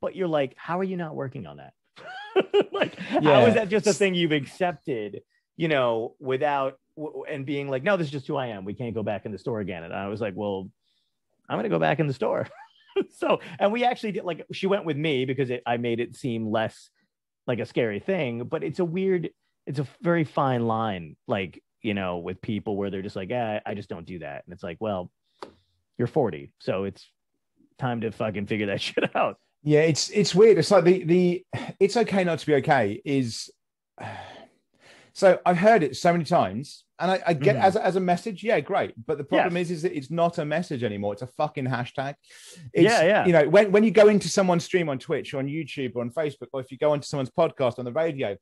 but 0.01 0.15
you're 0.15 0.27
like 0.27 0.53
how 0.57 0.77
are 0.79 0.83
you 0.83 0.97
not 0.97 1.15
working 1.15 1.45
on 1.47 1.57
that? 1.57 1.73
Like 2.71 2.97
how 2.99 3.19
Yeah. 3.21 3.45
is 3.47 3.53
that 3.55 3.69
just 3.69 3.87
a 3.87 3.93
thing 3.93 4.13
you've 4.15 4.31
accepted 4.31 5.21
you 5.55 5.67
know 5.67 6.15
without 6.19 6.77
w- 6.95 7.23
and 7.27 7.45
being 7.47 7.67
like 7.69 7.81
no 7.83 7.97
this 7.97 8.05
is 8.07 8.11
just 8.11 8.27
who 8.27 8.35
i 8.35 8.47
am. 8.47 8.63
We 8.65 8.73
can't 8.75 8.93
go 8.93 9.01
back 9.03 9.25
in 9.25 9.31
the 9.31 9.37
store 9.39 9.59
again. 9.59 9.83
And 9.83 9.93
i 9.93 10.07
was 10.07 10.21
like 10.21 10.33
well 10.35 10.69
i'm 11.49 11.55
going 11.55 11.63
to 11.63 11.69
go 11.69 11.79
back 11.79 11.99
in 11.99 12.07
the 12.07 12.13
store. 12.13 12.47
So 13.11 13.39
and 13.59 13.71
we 13.71 13.83
actually 13.83 14.13
did 14.13 14.23
like 14.23 14.43
she 14.51 14.65
went 14.65 14.83
with 14.83 14.97
me 14.97 15.25
because 15.25 15.51
it, 15.51 15.61
i 15.67 15.77
made 15.77 15.99
it 15.99 16.15
seem 16.15 16.49
less 16.49 16.89
like 17.45 17.59
a 17.59 17.65
scary 17.65 17.99
thing 17.99 18.43
but 18.45 18.63
it's 18.63 18.79
a 18.79 18.85
weird 18.85 19.29
it's 19.67 19.77
a 19.77 19.87
very 20.01 20.23
fine 20.23 20.65
line 20.65 21.15
like 21.27 21.61
you 21.83 21.93
know 21.93 22.17
with 22.17 22.41
people 22.41 22.75
where 22.75 22.89
they're 22.89 23.03
just 23.03 23.15
like 23.15 23.29
yeah 23.29 23.59
i 23.67 23.75
just 23.75 23.87
don't 23.87 24.07
do 24.07 24.17
that. 24.19 24.43
And 24.45 24.53
it's 24.53 24.63
like 24.63 24.77
well 24.79 25.11
you're 25.97 26.07
40 26.07 26.51
so 26.59 26.83
it's 26.83 27.09
time 27.79 28.01
to 28.01 28.11
fucking 28.11 28.45
figure 28.47 28.67
that 28.67 28.81
shit 28.87 29.15
out 29.15 29.37
Yeah, 29.63 29.81
it's 29.81 30.09
it's 30.09 30.33
weird. 30.35 30.57
It's 30.57 30.71
like 30.71 30.83
the 30.85 31.03
the 31.03 31.45
it's 31.79 31.97
okay 31.97 32.23
not 32.23 32.39
to 32.39 32.45
be 32.45 32.55
okay 32.55 33.01
is. 33.03 33.49
So 35.13 35.39
I've 35.47 35.57
heard 35.57 35.81
it 35.81 35.95
so 35.95 36.11
many 36.11 36.25
times, 36.25 36.83
and 36.99 37.09
I, 37.09 37.19
I 37.25 37.33
get 37.33 37.55
Mhm. 37.55 37.63
as 37.63 37.75
a, 37.75 37.83
as 37.83 37.95
a 37.95 37.99
message, 37.99 38.43
yeah, 38.43 38.59
great. 38.59 38.93
But 39.03 39.17
the 39.17 39.23
problem 39.23 39.57
is, 39.57 39.71
is 39.71 39.81
that 39.81 39.97
it's 39.97 40.11
not 40.11 40.37
a 40.37 40.45
message 40.45 40.83
anymore. 40.83 41.13
It's 41.13 41.23
a 41.23 41.27
fucking 41.27 41.65
hashtag. 41.65 42.13
It's, 42.71 42.83
Yeah, 42.83 43.01
yeah. 43.03 43.25
You 43.25 43.33
know, 43.33 43.49
when 43.49 43.71
when 43.71 43.83
you 43.83 43.89
go 43.89 44.09
into 44.09 44.29
someone's 44.29 44.63
stream 44.63 44.89
on 44.89 44.99
Twitch 44.99 45.33
or 45.33 45.39
on 45.39 45.47
YouTube 45.47 45.93
or 45.95 46.01
on 46.01 46.11
Facebook, 46.11 46.49
or 46.53 46.61
if 46.61 46.71
you 46.71 46.77
go 46.77 46.93
into 46.93 47.07
someone's 47.07 47.31
podcast 47.31 47.79
on 47.79 47.85
the 47.85 47.91
radio, 47.91 48.37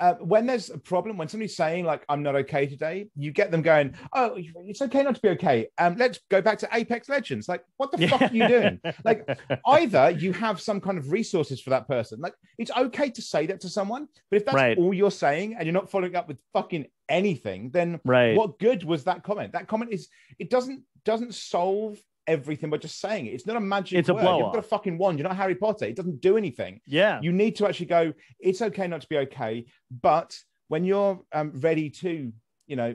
uh, 0.00 0.14
when 0.14 0.46
there's 0.46 0.70
a 0.70 0.78
problem, 0.78 1.16
when 1.16 1.28
somebody's 1.28 1.54
saying 1.56 1.84
like 1.84 2.04
"I'm 2.08 2.22
not 2.22 2.34
okay 2.36 2.66
today," 2.66 3.08
you 3.16 3.30
get 3.32 3.50
them 3.50 3.62
going, 3.62 3.94
"Oh, 4.14 4.34
it's 4.36 4.82
okay 4.82 5.02
not 5.02 5.14
to 5.16 5.20
be 5.20 5.28
okay." 5.30 5.68
Um, 5.78 5.96
let's 5.98 6.20
go 6.30 6.40
back 6.40 6.58
to 6.60 6.68
Apex 6.72 7.08
Legends. 7.08 7.48
Like, 7.48 7.64
what 7.76 7.92
the 7.92 8.08
fuck 8.08 8.22
are 8.22 8.34
you 8.34 8.48
doing? 8.48 8.80
like, 9.04 9.28
either 9.66 10.10
you 10.10 10.32
have 10.32 10.60
some 10.60 10.80
kind 10.80 10.98
of 10.98 11.12
resources 11.12 11.60
for 11.60 11.70
that 11.70 11.86
person. 11.86 12.20
Like, 12.20 12.34
it's 12.58 12.70
okay 12.76 13.10
to 13.10 13.22
say 13.22 13.46
that 13.46 13.60
to 13.60 13.68
someone, 13.68 14.08
but 14.30 14.38
if 14.38 14.44
that's 14.44 14.54
Right. 14.54 14.78
all 14.78 14.94
you're 14.94 15.10
saying 15.10 15.54
and 15.56 15.66
you're 15.66 15.74
not 15.74 15.90
following 15.90 16.16
up 16.16 16.26
with 16.28 16.38
fucking 16.52 16.86
anything, 17.08 17.70
then 17.70 18.00
right. 18.04 18.36
what 18.36 18.58
good 18.58 18.84
was 18.84 19.04
that 19.04 19.22
comment? 19.22 19.52
That 19.52 19.68
comment 19.68 19.92
is 19.92 20.08
it 20.38 20.50
doesn't 20.50 20.82
doesn't 21.04 21.34
solve 21.34 21.98
everything 22.26 22.70
by 22.70 22.76
just 22.76 23.00
saying 23.00 23.26
it. 23.26 23.30
It's 23.30 23.46
not 23.46 23.56
a 23.56 23.60
magic. 23.60 23.98
It's 23.98 24.08
a 24.08 24.14
word. 24.14 24.22
blow 24.22 24.38
You've 24.38 24.52
got 24.52 24.58
a 24.58 24.62
fucking 24.62 24.98
wand. 24.98 25.18
You're 25.18 25.28
not 25.28 25.36
Harry 25.36 25.54
Potter. 25.54 25.86
It 25.86 25.96
doesn't 25.96 26.20
do 26.20 26.36
anything 26.36 26.80
yeah. 26.86 27.20
you 27.22 27.32
need 27.32 27.56
to 27.56 27.66
actually 27.66 27.86
go 27.86 28.12
it's 28.38 28.62
okay 28.62 28.86
not 28.86 29.00
to 29.00 29.08
be 29.08 29.18
okay 29.18 29.64
but 30.02 30.36
when 30.68 30.84
you're 30.84 31.20
um, 31.32 31.52
ready 31.60 31.90
to 31.90 32.32
you 32.66 32.76
know 32.76 32.94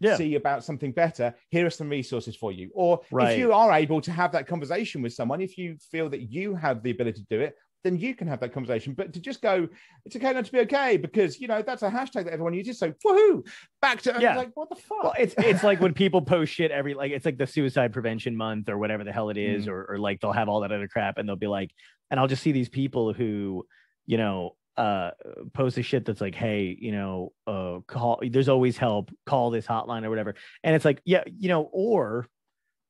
Yeah. 0.00 0.16
see 0.16 0.34
about 0.34 0.64
something 0.64 0.92
better 0.92 1.34
here 1.50 1.66
are 1.66 1.70
some 1.70 1.88
resources 1.88 2.36
for 2.36 2.52
you 2.52 2.70
or 2.74 3.00
Right. 3.10 3.32
if 3.32 3.38
you 3.38 3.52
are 3.52 3.72
able 3.72 4.00
to 4.02 4.12
have 4.12 4.32
that 4.32 4.46
conversation 4.46 5.02
with 5.02 5.12
someone 5.14 5.40
if 5.40 5.56
you 5.58 5.76
feel 5.90 6.08
that 6.10 6.30
you 6.30 6.54
have 6.54 6.82
the 6.82 6.90
ability 6.90 7.20
to 7.22 7.26
do 7.28 7.40
it 7.40 7.54
then 7.84 7.96
you 7.96 8.14
can 8.14 8.26
have 8.26 8.40
that 8.40 8.52
conversation 8.52 8.92
but 8.94 9.12
to 9.12 9.20
just 9.20 9.40
go 9.40 9.68
it's 10.04 10.16
okay 10.16 10.32
not 10.32 10.44
to 10.44 10.52
be 10.52 10.58
okay 10.60 10.96
because 10.96 11.40
you 11.40 11.46
know 11.46 11.62
that's 11.62 11.82
a 11.82 11.88
hashtag 11.90 12.24
that 12.24 12.32
everyone 12.32 12.52
uses 12.54 12.78
so 12.78 12.92
woohoo 13.06 13.46
back 13.80 14.00
to 14.02 14.14
Yeah. 14.18 14.36
like 14.36 14.50
what 14.54 14.68
the 14.68 14.74
fuck 14.76 15.04
Well, 15.04 15.14
it's 15.18 15.34
it's 15.38 15.62
like 15.62 15.80
when 15.80 15.94
people 16.02 16.20
post 16.22 16.52
shit 16.52 16.70
every 16.70 16.94
like 16.94 17.12
it's 17.12 17.24
like 17.24 17.38
the 17.38 17.46
suicide 17.46 17.92
prevention 17.92 18.36
month 18.36 18.68
or 18.68 18.78
whatever 18.78 19.04
the 19.04 19.12
hell 19.12 19.30
it 19.30 19.36
is, 19.36 19.66
Mm. 19.66 19.70
or 19.72 19.86
or 19.90 19.98
like 19.98 20.20
they'll 20.20 20.32
have 20.32 20.48
all 20.48 20.60
that 20.60 20.72
other 20.72 20.88
crap 20.88 21.18
and 21.18 21.28
they'll 21.28 21.36
be 21.36 21.46
like, 21.46 21.70
and 22.10 22.18
I'll 22.18 22.26
just 22.26 22.42
see 22.42 22.52
these 22.52 22.68
people 22.68 23.12
who, 23.12 23.66
you 24.06 24.16
know, 24.18 24.56
uh 24.76 25.10
post 25.54 25.78
a 25.78 25.82
shit 25.82 26.04
that's 26.04 26.20
like, 26.20 26.34
hey, 26.34 26.76
you 26.80 26.92
know, 26.92 27.32
uh 27.46 27.78
call 27.86 28.20
there's 28.28 28.48
always 28.48 28.76
help, 28.76 29.10
call 29.26 29.50
this 29.50 29.66
hotline 29.66 30.04
or 30.04 30.10
whatever. 30.10 30.34
And 30.64 30.74
it's 30.76 30.84
like, 30.84 31.00
yeah, 31.04 31.24
you 31.38 31.48
know, 31.48 31.62
or 31.72 32.26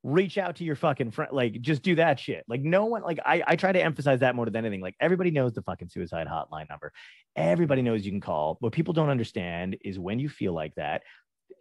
reach 0.03 0.37
out 0.37 0.55
to 0.57 0.63
your 0.63 0.75
fucking 0.75 1.11
friend, 1.11 1.31
like 1.33 1.59
just 1.61 1.81
do 1.81 1.95
that 1.95 2.19
shit. 2.19 2.45
Like 2.47 2.61
no 2.61 2.85
one 2.85 3.03
like 3.03 3.19
I, 3.25 3.43
I 3.45 3.55
try 3.55 3.71
to 3.71 3.83
emphasize 3.83 4.21
that 4.21 4.35
more 4.35 4.45
than 4.45 4.55
anything. 4.55 4.81
Like 4.81 4.95
everybody 4.99 5.31
knows 5.31 5.53
the 5.53 5.61
fucking 5.61 5.89
suicide 5.89 6.27
hotline 6.27 6.69
number. 6.69 6.93
Everybody 7.35 7.81
knows 7.81 8.05
you 8.05 8.11
can 8.11 8.21
call. 8.21 8.57
What 8.59 8.73
people 8.73 8.93
don't 8.93 9.09
understand 9.09 9.77
is 9.83 9.99
when 9.99 10.19
you 10.19 10.29
feel 10.29 10.53
like 10.53 10.75
that, 10.75 11.03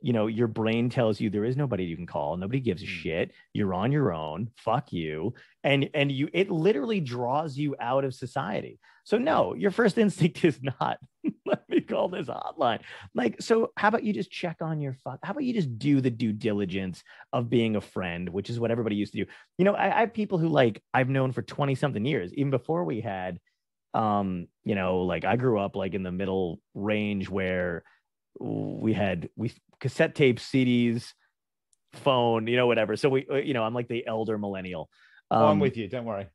you 0.02 0.12
know, 0.12 0.26
your 0.26 0.46
brain 0.48 0.90
tells 0.90 1.20
you 1.20 1.30
there 1.30 1.44
is 1.44 1.56
nobody 1.56 1.84
you 1.84 1.96
can 1.96 2.06
call. 2.06 2.36
Nobody 2.36 2.60
gives 2.60 2.82
a 2.82 2.86
Mm. 2.86 2.88
shit. 2.88 3.32
You're 3.52 3.74
on 3.74 3.92
your 3.92 4.12
own. 4.12 4.50
Fuck 4.56 4.92
you. 4.92 5.34
And 5.64 5.90
and 5.94 6.10
you 6.12 6.28
it 6.32 6.50
literally 6.50 7.00
draws 7.00 7.56
you 7.56 7.74
out 7.80 8.04
of 8.04 8.14
society. 8.14 8.78
So 9.04 9.18
no, 9.18 9.54
your 9.54 9.70
first 9.70 9.96
instinct 9.98 10.44
is 10.44 10.60
not 10.62 10.98
let 11.46 11.68
me 11.68 11.80
call 11.80 12.08
this 12.08 12.28
hotline. 12.28 12.80
Like, 13.14 13.40
so 13.42 13.72
how 13.76 13.88
about 13.88 14.04
you 14.04 14.12
just 14.12 14.30
check 14.30 14.58
on 14.60 14.80
your 14.80 14.94
fuck? 14.94 15.18
How 15.22 15.32
about 15.32 15.44
you 15.44 15.52
just 15.54 15.78
do 15.78 16.00
the 16.00 16.10
due 16.10 16.32
diligence 16.32 17.02
of 17.32 17.50
being 17.50 17.76
a 17.76 17.80
friend, 17.80 18.28
which 18.28 18.50
is 18.50 18.60
what 18.60 18.70
everybody 18.70 18.96
used 18.96 19.12
to 19.12 19.24
do. 19.24 19.30
You 19.58 19.64
know, 19.64 19.74
I, 19.74 19.96
I 19.96 20.00
have 20.00 20.14
people 20.14 20.38
who 20.38 20.48
like 20.48 20.82
I've 20.94 21.08
known 21.08 21.32
for 21.32 21.42
20 21.42 21.74
something 21.74 22.04
years, 22.04 22.32
even 22.34 22.50
before 22.50 22.84
we 22.84 23.00
had 23.00 23.38
um, 23.94 24.48
you 24.64 24.74
know, 24.74 25.00
like 25.00 25.24
I 25.24 25.36
grew 25.36 25.58
up 25.58 25.74
like 25.74 25.94
in 25.94 26.02
the 26.02 26.12
middle 26.12 26.60
range 26.74 27.28
where 27.28 27.84
we 28.40 28.92
had 28.92 29.28
we 29.36 29.52
cassette 29.80 30.14
tapes, 30.14 30.42
CDs, 30.50 31.12
phone, 31.94 32.46
you 32.46 32.56
know, 32.56 32.66
whatever. 32.66 32.96
So 32.96 33.08
we, 33.08 33.26
you 33.44 33.54
know, 33.54 33.62
I'm 33.64 33.74
like 33.74 33.88
the 33.88 34.06
elder 34.06 34.38
millennial. 34.38 34.88
Um, 35.30 35.42
Oh, 35.42 35.46
i'm 35.48 35.58
with 35.58 35.76
you 35.76 35.88
don't 35.88 36.04
worry 36.06 36.26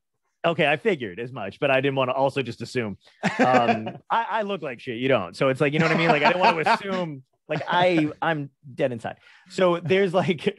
Okay, 0.46 0.66
I 0.70 0.76
figured 0.76 1.18
as 1.18 1.32
much, 1.32 1.58
but 1.58 1.70
I 1.70 1.80
didn't 1.80 1.96
want 1.96 2.10
to 2.10 2.14
also 2.14 2.42
just 2.42 2.60
assume. 2.60 2.98
Um, 3.42 3.94
I, 4.10 4.26
I 4.30 4.42
look 4.42 4.60
like 4.60 4.78
shit. 4.78 4.98
You 4.98 5.08
don't. 5.08 5.34
So 5.34 5.48
it's 5.48 5.58
like, 5.58 5.72
you 5.72 5.78
know 5.78 5.86
what 5.86 5.94
I 5.94 5.98
mean? 5.98 6.10
Like 6.10 6.22
I 6.22 6.26
didn't 6.28 6.40
want 6.40 6.62
to 6.62 6.70
assume. 6.74 7.22
Like 7.48 7.62
I, 7.66 8.10
I'm 8.20 8.50
dead 8.74 8.92
inside. 8.92 9.16
So 9.48 9.80
there's 9.80 10.12
like, 10.12 10.58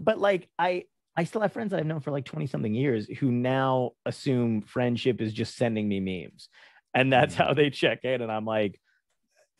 but 0.00 0.18
like 0.18 0.48
I, 0.58 0.86
I 1.16 1.24
still 1.24 1.40
have 1.42 1.52
friends 1.52 1.70
that 1.70 1.78
I've 1.78 1.86
known 1.86 2.00
for 2.00 2.10
like 2.10 2.24
20 2.24 2.48
something 2.48 2.74
years 2.74 3.06
who 3.20 3.30
now 3.30 3.92
assume 4.04 4.62
friendship 4.62 5.20
is 5.20 5.32
just 5.32 5.54
sending 5.56 5.88
me 5.88 6.00
memes. 6.00 6.48
And 6.92 7.12
that's 7.12 7.36
Mm. 7.36 7.38
how 7.46 7.54
they 7.54 7.70
check 7.70 8.00
in. 8.02 8.22
And 8.22 8.32
I'm 8.32 8.44
like, 8.44 8.80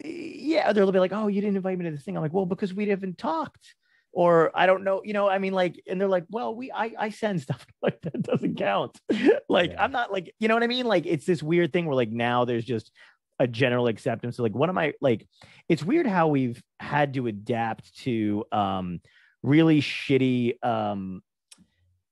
yeah, 0.05 0.73
they're 0.73 0.83
a 0.83 0.87
little 0.87 0.93
bit 0.93 1.01
like, 1.01 1.13
oh, 1.13 1.29
you 1.29 1.41
didn't 1.41 1.57
invite 1.57 1.79
me 1.79 1.85
to 1.85 1.91
this 1.91 2.03
thing. 2.03 2.17
I'm 2.17 2.23
like, 2.23 2.33
well, 2.33 2.47
because 2.47 2.73
we 2.75 2.89
haven't 2.89 3.19
talked. 3.19 3.75
Or 4.13 4.51
I 4.55 4.67
don't 4.67 4.83
know, 4.83 5.03
you 5.05 5.13
know, 5.13 5.29
I 5.29 5.39
mean, 5.39 5.53
like, 5.53 5.81
and 5.87 6.01
they're 6.01 6.09
like, 6.09 6.25
well, 6.31 6.53
we, 6.53 6.73
I, 6.73 6.93
I 6.99 7.11
send 7.11 7.41
stuff 7.47 7.65
like 7.81 8.01
that 8.03 8.21
doesn't 8.23 8.57
count. 8.57 8.99
like, 9.49 9.71
Yeah. 9.71 9.85
I'm 9.85 9.93
not 9.93 10.11
like, 10.13 10.35
you 10.41 10.49
know 10.49 10.55
what 10.55 10.65
I 10.65 10.67
mean? 10.67 10.87
Like, 10.87 11.07
it's 11.07 11.27
this 11.27 11.43
weird 11.43 11.73
thing 11.73 11.87
where 11.87 11.95
like 11.95 12.11
now 12.11 12.45
there's 12.45 12.65
just 12.65 12.91
a 13.39 13.47
general 13.47 13.87
acceptance. 13.87 14.37
So 14.37 14.43
like, 14.43 14.55
what 14.55 14.69
am 14.69 14.79
I 14.79 14.95
like? 15.01 15.27
It's 15.69 15.85
weird 15.85 16.07
how 16.07 16.27
we've 16.29 16.61
had 16.81 17.15
to 17.15 17.27
adapt 17.29 17.97
to 18.01 18.45
um 18.53 19.01
really 19.43 19.81
shitty 19.81 20.63
um 20.63 21.23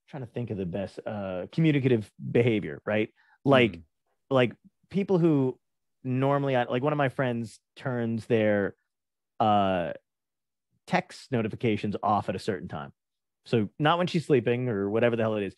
trying 0.08 0.22
to 0.22 0.28
think 0.32 0.50
of 0.50 0.56
the 0.56 0.64
best 0.64 0.98
uh 1.04 1.46
communicative 1.52 2.10
behavior, 2.30 2.80
right? 2.86 3.10
Like 3.44 3.72
Mm. 3.72 3.82
like 4.30 4.52
people 4.88 5.18
who 5.18 5.58
normally 6.08 6.56
I, 6.56 6.64
like 6.64 6.82
one 6.82 6.92
of 6.92 6.96
my 6.96 7.08
friends 7.08 7.60
turns 7.76 8.26
their 8.26 8.74
uh 9.38 9.92
text 10.86 11.30
notifications 11.30 11.94
off 12.02 12.28
at 12.28 12.34
a 12.34 12.40
certain 12.40 12.66
time. 12.66 12.92
So 13.44 13.68
not 13.78 13.98
when 13.98 14.06
she's 14.06 14.26
sleeping 14.26 14.68
or 14.68 14.90
whatever 14.90 15.16
the 15.16 15.22
hell 15.22 15.36
it 15.36 15.44
is. 15.44 15.54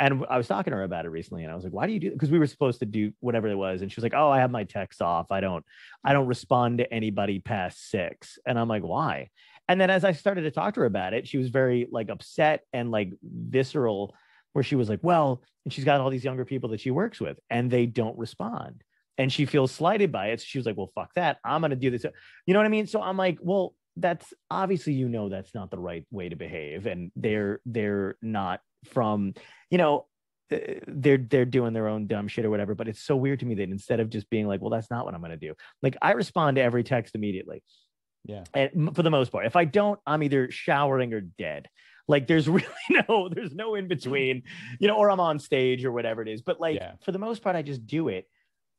And 0.00 0.24
I 0.28 0.36
was 0.36 0.48
talking 0.48 0.72
to 0.72 0.76
her 0.76 0.82
about 0.82 1.04
it 1.04 1.10
recently, 1.10 1.44
and 1.44 1.52
I 1.52 1.54
was 1.54 1.62
like, 1.62 1.72
"Why 1.72 1.86
do 1.86 1.92
you 1.92 2.00
do?" 2.00 2.10
Because 2.10 2.30
we 2.30 2.40
were 2.40 2.48
supposed 2.48 2.80
to 2.80 2.86
do 2.86 3.12
whatever 3.20 3.46
it 3.48 3.54
was, 3.54 3.80
and 3.80 3.90
she 3.90 3.96
was 3.96 4.02
like, 4.02 4.14
"Oh, 4.14 4.28
I 4.28 4.40
have 4.40 4.50
my 4.50 4.64
text 4.64 5.00
off. 5.00 5.30
I 5.30 5.40
don't, 5.40 5.64
I 6.04 6.12
don't 6.12 6.26
respond 6.26 6.78
to 6.78 6.92
anybody 6.92 7.38
past 7.38 7.90
six. 7.90 8.36
And 8.44 8.58
I'm 8.58 8.66
like, 8.68 8.82
"Why?" 8.82 9.30
And 9.68 9.80
then 9.80 9.90
as 9.90 10.04
I 10.04 10.10
started 10.10 10.42
to 10.42 10.50
talk 10.50 10.74
to 10.74 10.80
her 10.80 10.86
about 10.86 11.14
it, 11.14 11.28
she 11.28 11.38
was 11.38 11.48
very 11.48 11.86
like 11.90 12.10
upset 12.10 12.62
and 12.72 12.90
like 12.90 13.12
visceral, 13.22 14.16
where 14.52 14.64
she 14.64 14.74
was 14.74 14.88
like, 14.88 15.00
"Well," 15.02 15.42
and 15.64 15.72
she's 15.72 15.84
got 15.84 16.00
all 16.00 16.10
these 16.10 16.24
younger 16.24 16.44
people 16.44 16.70
that 16.70 16.80
she 16.80 16.90
works 16.90 17.20
with, 17.20 17.38
and 17.48 17.70
they 17.70 17.86
don't 17.86 18.18
respond, 18.18 18.82
and 19.18 19.32
she 19.32 19.46
feels 19.46 19.70
slighted 19.72 20.10
by 20.12 20.28
it. 20.28 20.40
So 20.40 20.44
she 20.46 20.58
was 20.58 20.66
like, 20.66 20.76
"Well, 20.76 20.90
fuck 20.94 21.12
that. 21.14 21.38
I'm 21.44 21.60
gonna 21.60 21.76
do 21.76 21.90
this." 21.90 22.04
You 22.46 22.52
know 22.54 22.60
what 22.60 22.66
I 22.66 22.70
mean? 22.70 22.86
So 22.86 23.00
I'm 23.02 23.16
like, 23.16 23.38
"Well." 23.40 23.74
That's 23.96 24.34
obviously 24.50 24.94
you 24.94 25.08
know 25.08 25.28
that's 25.28 25.54
not 25.54 25.70
the 25.70 25.78
right 25.78 26.04
way 26.10 26.28
to 26.28 26.34
behave, 26.34 26.86
and 26.86 27.12
they're 27.14 27.60
they're 27.64 28.16
not 28.20 28.58
from 28.86 29.34
you 29.70 29.78
know 29.78 30.06
uh, 30.52 30.56
they're 30.88 31.16
they're 31.16 31.44
doing 31.44 31.72
their 31.74 31.86
own 31.86 32.08
dumb 32.08 32.26
shit 32.26 32.44
or 32.44 32.50
whatever 32.50 32.74
but 32.74 32.88
it's 32.88 33.04
so 33.04 33.14
weird 33.14 33.38
to 33.38 33.46
me 33.46 33.54
that 33.54 33.70
instead 33.70 34.00
of 34.00 34.10
just 34.10 34.28
being 34.30 34.48
like 34.48 34.60
well 34.60 34.68
that's 34.70 34.90
not 34.90 35.04
what 35.04 35.14
i'm 35.14 35.20
going 35.20 35.30
to 35.30 35.36
do 35.36 35.54
like 35.80 35.96
i 36.02 36.10
respond 36.10 36.56
to 36.56 36.60
every 36.62 36.82
text 36.82 37.14
immediately 37.14 37.62
Yeah. 38.24 38.42
and 38.52 38.96
for 38.96 39.04
the 39.04 39.10
most 39.10 39.30
part 39.30 39.46
if 39.46 39.54
i 39.54 39.64
don't 39.64 40.00
i'm 40.08 40.24
either 40.24 40.50
showering 40.50 41.14
or 41.14 41.20
dead 41.20 41.68
like 42.08 42.26
there's 42.26 42.48
really 42.58 42.66
no 42.90 43.28
there's 43.28 43.54
no 43.54 43.76
in 43.76 43.86
between 43.86 44.42
you 44.80 44.88
know 44.88 44.96
or 44.96 45.08
i'm 45.08 45.20
on 45.20 45.38
stage 45.38 45.84
or 45.84 45.92
whatever 45.92 46.20
it 46.20 46.28
is 46.28 46.42
but 46.42 46.60
like 46.60 46.76
Yeah. 46.80 46.94
for 47.04 47.12
the 47.12 47.18
most 47.20 47.42
part 47.42 47.54
i 47.54 47.62
just 47.62 47.86
do 47.86 48.08
it 48.08 48.26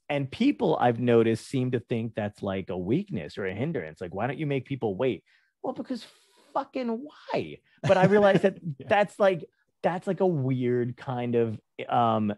and 0.10 0.30
people 0.30 0.78
i've 0.80 1.00
noticed 1.00 1.48
seem 1.48 1.72
to 1.72 1.80
think 1.80 2.14
that's 2.16 2.42
like 2.44 2.70
a 2.70 2.78
weakness 2.78 3.38
or 3.38 3.46
a 3.46 3.54
hindrance 3.54 4.02
like 4.02 4.14
why 4.14 4.28
don't 4.28 4.38
you 4.38 4.46
make 4.46 4.66
people 4.66 4.96
wait? 4.96 5.24
Well 5.64 5.74
because 5.74 6.06
fucking 6.54 6.88
why? 6.90 7.60
But 7.84 7.98
i 7.98 8.06
realize 8.06 8.42
that 8.42 8.58
Yeah. 8.80 8.88
that's 8.90 9.20
like 9.20 9.44
that's 9.84 10.08
like 10.08 10.20
a 10.20 10.28
weird 10.28 10.98
kind 10.98 11.36
of 11.36 11.60
um 11.90 12.34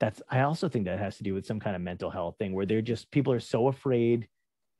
that's 0.00 0.20
i 0.28 0.40
also 0.40 0.68
think 0.68 0.84
that 0.86 0.98
has 0.98 1.16
to 1.18 1.22
do 1.22 1.34
with 1.34 1.46
some 1.46 1.60
kind 1.60 1.76
of 1.76 1.82
mental 1.82 2.10
health 2.10 2.36
thing 2.38 2.52
where 2.52 2.66
they're 2.66 2.82
just 2.82 3.10
people 3.10 3.32
are 3.32 3.40
so 3.40 3.68
afraid 3.68 4.28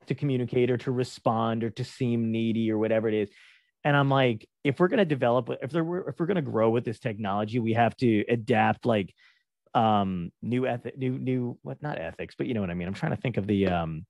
to 0.07 0.14
communicate 0.14 0.70
or 0.70 0.76
to 0.76 0.91
respond 0.91 1.64
or 1.64 1.70
to 1.70 1.85
seem 1.85 2.30
needy 2.30 2.70
or 2.70 2.78
whatever 2.78 3.09
it 3.09 3.14
is. 3.14 3.30
And 3.85 3.97
i'm 3.97 4.09
like 4.09 4.49
if 4.64 4.80
we're 4.80 4.89
going 4.89 4.99
to 4.99 5.05
develop 5.05 5.51
if 5.62 5.70
there 5.70 5.85
were 5.85 6.09
if 6.09 6.18
we're 6.18 6.26
going 6.26 6.37
to 6.37 6.43
grow 6.43 6.70
with 6.70 6.85
this 6.85 6.99
technology 6.99 7.59
we 7.59 7.74
have 7.74 7.97
to 7.99 8.24
adapt 8.28 8.87
like 8.87 9.14
um 9.75 10.31
new 10.43 10.66
ethic 10.66 10.97
new 10.97 11.18
new 11.18 11.59
what 11.62 11.83
not 11.83 11.99
ethics 11.99 12.35
but 12.39 12.47
you 12.47 12.55
know 12.55 12.61
what 12.61 12.70
i 12.70 12.75
mean. 12.75 12.87
I'm 12.87 12.95
trying 12.95 13.14
to 13.14 13.20
think 13.20 13.37
of 13.37 13.47
the 13.47 13.66
um 13.68 14.07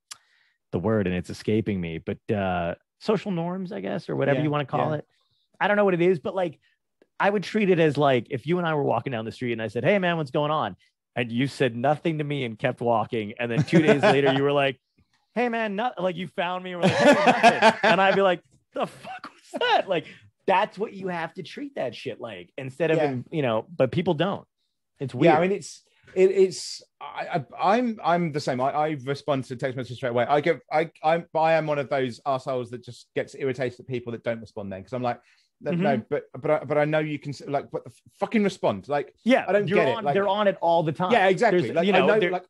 the 0.73 0.79
word 0.79 1.07
and 1.07 1.15
it's 1.17 1.31
escaping 1.31 1.81
me 1.81 1.99
but 1.99 2.19
uh 2.35 2.75
social 3.01 3.31
norms 3.31 3.73
i 3.73 3.81
guess 3.81 4.09
or 4.09 4.17
whatever 4.17 4.39
Yeah, 4.39 4.45
you 4.45 4.51
want 4.51 4.67
to 4.69 4.71
call 4.71 4.91
yeah. 4.91 4.97
it. 4.99 5.07
I 5.61 5.69
don't 5.69 5.77
know 5.77 5.85
what 5.85 5.95
it 5.95 6.03
is 6.03 6.19
but 6.19 6.35
like 6.35 6.59
i 7.19 7.31
would 7.31 7.43
treat 7.45 7.71
it 7.71 7.79
as 7.79 7.97
like 7.97 8.27
if 8.31 8.47
you 8.47 8.59
and 8.59 8.67
i 8.67 8.75
were 8.75 8.83
walking 8.83 9.13
down 9.13 9.25
the 9.25 9.33
street 9.33 9.53
and 9.53 9.63
i 9.63 9.69
said 9.69 9.85
hey 9.85 9.99
man 9.99 10.17
what's 10.17 10.31
going 10.31 10.51
on? 10.51 10.77
And 11.17 11.31
you 11.31 11.47
said 11.47 11.77
nothing 11.77 12.19
to 12.19 12.25
me 12.25 12.45
and 12.45 12.59
kept 12.59 12.81
walking 12.81 13.35
and 13.39 13.51
then 13.51 13.63
two 13.63 13.81
days 13.81 14.03
later 14.03 14.33
you 14.35 14.43
were 14.43 14.53
like 14.53 14.81
hey 15.35 15.49
man 15.49 15.77
not 15.77 16.01
like 16.03 16.17
you 16.17 16.27
found 16.29 16.63
me 16.65 16.73
and 16.73 16.83
were 16.83 16.89
like 16.89 16.97
hey, 16.97 17.73
and 17.85 18.01
i'd 18.01 18.17
be 18.17 18.23
like 18.23 18.41
the 18.75 18.87
fuck 18.87 19.31
was 19.33 19.61
that? 19.61 19.89
Like 19.89 20.07
that's 20.47 20.77
what 20.77 20.93
you 20.93 21.07
have 21.09 21.33
to 21.35 21.43
treat 21.45 21.77
that 21.77 21.95
shit 21.95 22.21
like 22.21 22.51
instead 22.59 22.91
of 22.91 22.97
Yeah. 22.99 23.15
you 23.31 23.43
know 23.43 23.65
but 23.77 23.93
people 23.93 24.15
don't 24.15 24.47
it's 25.01 25.15
weird 25.15 25.33
Yeah, 25.33 25.39
I 25.39 25.41
mean 25.41 25.53
it's 25.53 25.83
it, 26.15 26.31
it's 26.31 26.83
I, 27.01 27.45
I 27.59 27.75
I'm 27.75 27.99
I'm 28.03 28.33
the 28.33 28.41
same. 28.41 28.61
I, 28.61 28.71
I 28.71 28.97
respond 29.05 29.45
to 29.45 29.57
text 29.57 29.77
messages 29.77 29.97
straight 29.97 30.11
away. 30.11 30.27
I 30.29 30.41
get 30.41 30.61
I 30.73 30.91
I'm 31.03 31.27
I 31.35 31.55
am 31.55 31.67
one 31.67 31.79
of 31.79 31.89
those 31.89 32.21
assholes 32.25 32.71
that 32.71 32.85
just 32.85 33.09
gets 33.15 33.35
irritated 33.35 33.81
at 33.81 33.87
people 33.87 34.13
that 34.13 34.23
don't 34.23 34.41
respond 34.41 34.73
then 34.73 34.81
because 34.81 34.93
I'm 34.93 35.03
like 35.03 35.21
no, 35.61 35.71
no, 35.71 35.97
mm-hmm. 35.97 36.03
but 36.11 36.25
but 36.41 36.51
I, 36.51 36.65
but 36.65 36.79
I 36.79 36.85
know 36.85 36.99
you 36.99 37.19
can 37.19 37.33
like 37.47 37.71
but 37.71 37.85
the 37.85 37.93
fucking 38.21 38.45
respond. 38.45 38.89
Like 38.89 39.15
yeah 39.25 39.45
I 39.49 39.53
don't 39.53 39.69
you're 39.69 39.79
get 39.79 39.89
it, 39.89 40.05
like- 40.05 40.15
they're 40.15 40.29
on 40.29 40.49
it 40.49 40.59
all 40.61 40.83
the 40.83 40.93
time. 40.93 41.13
Yeah 41.13 41.29
exactly. 41.29 41.63
There's- 41.63 41.77
like 41.77 41.87
you 41.87 41.93
know, 41.93 42.07
know 42.07 42.29
like 42.29 42.45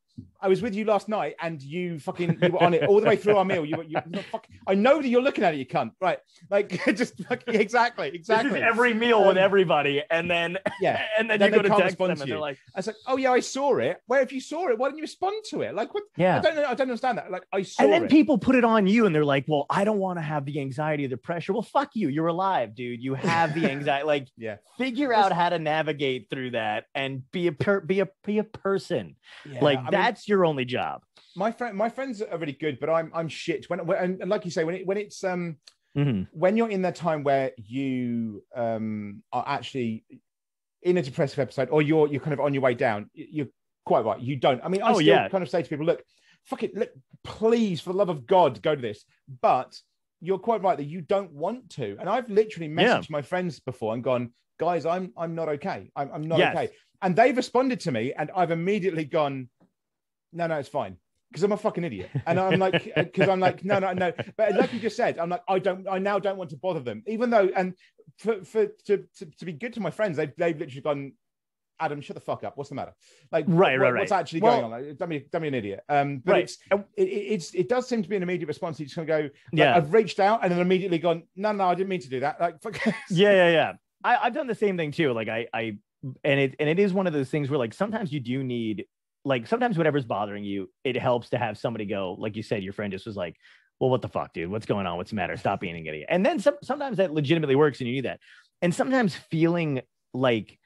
I 0.45 0.49
was 0.49 0.61
with 0.61 0.75
you 0.75 0.85
last 0.85 1.09
night, 1.09 1.37
and 1.41 1.63
you 1.63 1.99
fucking 1.99 2.39
you 2.43 2.53
were 2.53 2.63
on 2.63 2.75
it 2.75 2.85
all 2.85 3.01
the 3.01 3.07
way 3.07 3.17
through 3.17 3.39
our 3.39 3.47
meal. 3.47 3.65
You 3.65 3.79
were, 3.79 3.85
you, 3.85 3.97
you 4.13 4.23
fuck, 4.31 4.47
I 4.67 4.75
know 4.75 5.01
that 5.01 5.09
you're 5.09 5.23
looking 5.23 5.43
at 5.43 5.55
it, 5.55 5.57
you 5.57 5.65
cunt. 5.65 5.93
Right? 6.03 6.19
Like 6.51 6.85
just 6.95 7.17
fucking, 7.25 7.55
exactly, 7.55 8.09
exactly. 8.13 8.61
every 8.61 8.93
meal 8.93 9.21
um, 9.21 9.29
with 9.29 9.39
everybody, 9.39 10.03
and 10.11 10.31
then 10.31 10.59
yeah, 10.83 11.03
and 11.19 11.31
then, 11.31 11.41
then 11.41 11.51
you 11.51 11.57
go 11.57 11.63
to 11.63 11.69
text 11.71 11.97
them, 11.97 12.11
and 12.11 12.21
they're 12.21 12.39
like, 12.39 12.59
"I 12.75 12.81
was 12.81 12.87
like, 12.89 12.97
oh 13.07 13.17
yeah, 13.17 13.33
I 13.33 13.41
saw 13.41 13.79
it. 13.79 14.03
Where 14.07 14.21
if 14.21 14.33
you 14.33 14.41
saw 14.41 14.69
it, 14.69 14.79
why 14.79 14.89
didn't 14.89 14.99
you 14.99 15.05
respond 15.05 15.45
to 15.47 15.63
it? 15.63 15.75
Like 15.75 15.95
what? 15.95 16.03
Yeah, 16.17 16.37
I 16.37 16.41
don't. 16.41 16.59
I 16.59 16.75
don't 16.75 16.81
understand 16.83 17.17
that. 17.17 17.31
Like 17.31 17.47
I 17.51 17.63
saw 17.63 17.83
And 17.83 17.93
then 17.93 18.05
it. 18.05 18.11
people 18.11 18.37
put 18.37 18.55
it 18.55 18.65
on 18.65 18.87
you, 18.87 19.07
and 19.07 19.15
they're 19.15 19.25
like, 19.25 19.47
well, 19.49 19.65
I 19.71 19.85
don't 19.85 19.99
want 19.99 20.19
to 20.19 20.23
have 20.23 20.45
the 20.45 20.61
anxiety 20.61 21.07
or 21.07 21.09
the 21.09 21.17
pressure. 21.17 21.55
Well, 21.55 21.63
fuck 21.63 21.93
you. 21.95 22.09
You're 22.09 22.27
alive, 22.27 22.75
dude. 22.75 23.03
You 23.03 23.15
have 23.15 23.55
the 23.55 23.71
anxiety. 23.71 24.05
like, 24.07 24.29
yeah, 24.37 24.57
figure 24.77 25.15
out 25.15 25.33
how 25.33 25.49
to 25.49 25.59
navigate 25.59 26.29
through 26.29 26.51
that 26.51 26.85
and 26.95 27.23
be 27.33 27.47
a 27.47 27.53
per- 27.53 27.81
be 27.81 28.01
a 28.01 28.09
be 28.25 28.39
a 28.39 28.45
person. 28.45 29.17
yeah. 29.51 29.61
like 29.63 29.79
I 29.79 29.83
mean, 29.83 29.91
that's 30.05 30.29
your 30.29 30.45
only 30.45 30.65
job. 30.65 31.03
my 31.37 31.51
friend, 31.51 31.77
my 31.77 31.89
friends 31.89 32.23
are 32.23 32.39
really 32.39 32.53
good, 32.53 32.79
but 32.81 32.89
I'm 32.91 33.11
I'm 33.15 33.29
shit. 33.29 33.69
When, 33.71 33.85
when 33.87 33.99
and, 33.99 34.21
and 34.21 34.31
like 34.31 34.45
you 34.45 34.51
say, 34.51 34.65
when 34.65 34.75
it 34.77 34.87
when 34.87 34.97
it's 34.97 35.23
um 35.25 35.57
Mhm. 35.97 36.27
when 36.33 36.57
you're 36.57 36.71
in 36.71 36.83
that 36.83 36.97
time 36.97 37.23
where 37.23 37.53
you 37.57 38.43
um 38.57 39.23
are 39.33 39.45
actually 39.47 40.05
in 40.83 40.99
a 40.99 41.03
depressive 41.03 41.39
episode 41.39 41.69
or 41.71 41.83
you're 41.83 42.09
you're 42.09 42.21
kind 42.21 42.33
of 42.35 42.41
on 42.41 42.53
your 42.53 42.63
way 42.65 42.75
down 42.75 43.09
you're 43.15 43.47
quite 43.87 44.05
right 44.05 44.21
you 44.21 44.35
don't 44.35 44.61
i 44.65 44.69
mean 44.69 44.83
i 44.83 44.89
Oh, 44.91 44.95
still 44.95 45.07
yeah. 45.07 45.29
kind 45.29 45.43
of 45.45 45.49
say 45.49 45.63
to 45.63 45.69
people 45.69 45.87
look 45.87 46.03
fuck 46.45 46.65
it 46.65 46.75
look 46.77 46.91
please 47.23 47.81
for 47.81 47.93
the 47.93 47.97
love 47.97 48.09
of 48.09 48.27
god 48.27 48.61
go 48.61 48.75
to 48.75 48.83
this 48.83 49.05
but 49.41 49.79
you're 50.21 50.39
quite 50.39 50.63
right 50.65 50.77
that 50.77 50.85
you 50.95 51.01
don't 51.01 51.31
want 51.33 51.71
to 51.71 51.97
and 52.01 52.09
i've 52.09 52.29
literally 52.29 52.67
Yeah. 52.67 52.99
messaged 52.99 53.11
my 53.11 53.23
friends 53.23 53.61
before 53.61 53.95
and 53.95 54.03
gone 54.03 54.33
guys 54.59 54.85
i'm 54.87 55.13
i'm 55.17 55.35
not 55.37 55.49
okay 55.49 55.91
i'm, 55.95 56.11
I'm 56.13 56.23
not 56.23 56.39
Yes. 56.41 56.57
okay 56.57 56.73
and 57.03 57.15
they've 57.15 57.37
responded 57.37 57.79
to 57.81 57.93
me 57.93 58.13
and 58.19 58.31
i've 58.35 58.51
immediately 58.51 59.05
gone 59.05 59.49
no 60.35 60.47
no 60.47 60.57
it's 60.59 60.69
fine 60.69 60.97
because 61.31 61.43
I'm 61.43 61.53
a 61.53 61.57
fucking 61.57 61.83
idiot. 61.83 62.11
And 62.27 62.39
I'm 62.39 62.61
like, 62.61 62.95
because 62.97 63.29
I'm 63.29 63.41
like, 63.41 63.65
no, 63.65 63.81
no, 63.81 63.93
no. 63.93 64.13
But 64.37 64.55
like 64.55 64.73
you 64.73 64.79
just 64.79 64.97
said, 64.97 65.19
I'm 65.19 65.29
like, 65.31 65.43
I 65.49 65.59
don't, 65.59 65.85
I 65.89 65.99
now 65.99 66.21
don't 66.21 66.37
want 66.37 66.51
to 66.51 66.57
bother 66.57 66.79
them, 66.79 67.03
even 67.09 67.29
though, 67.29 67.51
and 67.57 67.75
for, 68.19 68.45
for 68.45 68.67
to, 68.87 68.99
to, 69.19 69.27
to 69.27 69.45
be 69.45 69.53
good 69.53 69.73
to 69.73 69.81
my 69.81 69.91
friends, 69.91 70.17
they've, 70.17 70.31
they've 70.37 70.57
literally 70.57 70.81
gone, 70.83 71.13
Adam, 71.81 72.01
shut 72.01 72.15
the 72.15 72.21
fuck 72.21 72.45
up. 72.45 72.57
What's 72.57 72.69
the 72.69 72.77
matter? 72.77 72.93
Like, 73.33 73.47
Right, 73.49 73.73
what- 73.81 73.85
right, 73.93 73.99
What's 73.99 74.13
right. 74.13 74.21
actually 74.21 74.43
Well- 74.43 74.61
going 74.61 74.73
on? 74.75 74.87
Like, 74.87 74.97
don't 74.97 75.09
be, 75.09 75.27
don't 75.33 75.43
be 75.43 75.49
an 75.49 75.55
idiot. 75.55 75.81
Um, 75.89 76.19
but 76.25 76.33
Right. 76.33 76.45
it's, 76.45 76.59
it, 76.71 76.85
it, 76.97 77.03
it's, 77.03 77.53
it 77.55 77.69
does 77.69 77.89
seem 77.89 78.05
to 78.05 78.09
be 78.09 78.15
an 78.15 78.23
immediate 78.23 78.47
response. 78.47 78.79
You 78.79 78.87
just 78.87 78.95
kind 78.95 79.11
of 79.11 79.17
go, 79.19 79.23
like, 79.25 79.33
Yeah. 79.53 79.75
I've 79.77 79.93
reached 79.93 80.21
out 80.21 80.41
and 80.45 80.53
then 80.53 80.61
immediately 80.61 80.99
gone, 80.99 81.25
no, 81.35 81.51
no, 81.51 81.65
I 81.65 81.75
didn't 81.75 81.89
mean 81.89 82.01
to 82.03 82.09
do 82.09 82.21
that. 82.21 82.41
Like, 82.41 82.63
fuck. 82.63 82.77
yeah, 83.11 83.33
yeah, 83.33 83.51
yeah. 83.51 83.73
I, 84.05 84.19
I've 84.19 84.35
done 84.35 84.47
the 84.47 84.55
same 84.55 84.77
thing 84.77 84.93
too. 84.93 85.13
Like 85.13 85.29
I, 85.29 85.49
I, 85.53 85.79
and 86.23 86.39
it, 86.39 86.55
and 86.61 86.69
it 86.69 86.79
is 86.79 86.93
one 86.93 87.09
of 87.09 87.13
those 87.13 87.29
things 87.31 87.51
where 87.51 87.59
like 87.59 87.75
sometimes 87.75 88.13
you 88.13 88.21
do 88.21 88.45
need, 88.45 88.87
like 89.25 89.47
sometimes 89.47 89.79
whatever's 89.79 90.05
bothering 90.05 90.45
you, 90.45 90.71
it 90.85 90.97
helps 90.97 91.31
to 91.31 91.39
have 91.39 91.57
somebody 91.57 91.87
go, 91.87 92.17
like 92.19 92.37
you 92.37 92.43
said, 92.43 92.63
your 92.63 92.73
friend 92.73 92.93
just 92.93 93.07
was 93.07 93.17
like, 93.17 93.37
well, 93.81 93.91
what 93.91 94.03
the 94.03 94.09
fuck, 94.09 94.33
dude? 94.33 94.51
What's 94.51 94.67
going 94.67 94.87
on? 94.87 94.97
What's 94.97 95.11
the 95.11 95.17
matter? 95.17 95.37
Stop 95.37 95.61
being 95.61 95.77
an 95.77 95.87
idiot. 95.87 96.07
And 96.09 96.25
then 96.25 96.39
some, 96.39 96.57
sometimes 96.63 96.99
that 96.99 97.13
legitimately 97.13 97.57
works 97.57 97.81
and 97.81 97.89
you 97.89 97.95
need 97.95 98.05
that. 98.05 98.21
And 98.63 98.75
sometimes 98.75 99.15
feeling 99.15 99.81
like 100.13 100.59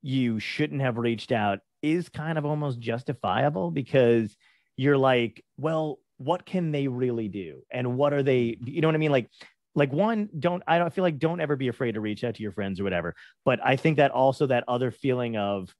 you 0.00 0.40
shouldn't 0.40 0.80
have 0.80 0.96
reached 0.96 1.32
out 1.32 1.58
is 1.82 2.08
kind 2.08 2.38
of 2.38 2.46
almost 2.46 2.80
justifiable 2.80 3.70
because 3.70 4.34
you're 4.76 4.96
like, 4.96 5.44
well, 5.58 5.98
what 6.18 6.46
can 6.46 6.72
they 6.72 6.88
really 6.88 7.28
do? 7.28 7.62
And 7.70 7.96
what 7.96 8.12
are 8.12 8.22
they, 8.22 8.56
you 8.64 8.80
know 8.80 8.88
what 8.88 8.94
I 8.94 8.98
mean? 8.98 9.12
Like, 9.12 9.28
like 9.74 9.92
one, 9.92 10.28
don't, 10.38 10.62
I 10.66 10.78
don't 10.78 10.94
feel 10.94 11.04
like 11.04 11.18
don't 11.18 11.40
ever 11.40 11.56
be 11.56 11.68
afraid 11.68 11.92
to 11.92 12.00
reach 12.00 12.22
out 12.22 12.36
to 12.36 12.42
your 12.42 12.52
friends 12.52 12.80
or 12.80 12.84
whatever. 12.84 13.14
But 13.44 13.58
I 13.62 13.76
think 13.76 13.96
that 13.96 14.12
also 14.12 14.46
that 14.46 14.64
other 14.68 14.90
feeling 14.90 15.36
of, 15.36 15.74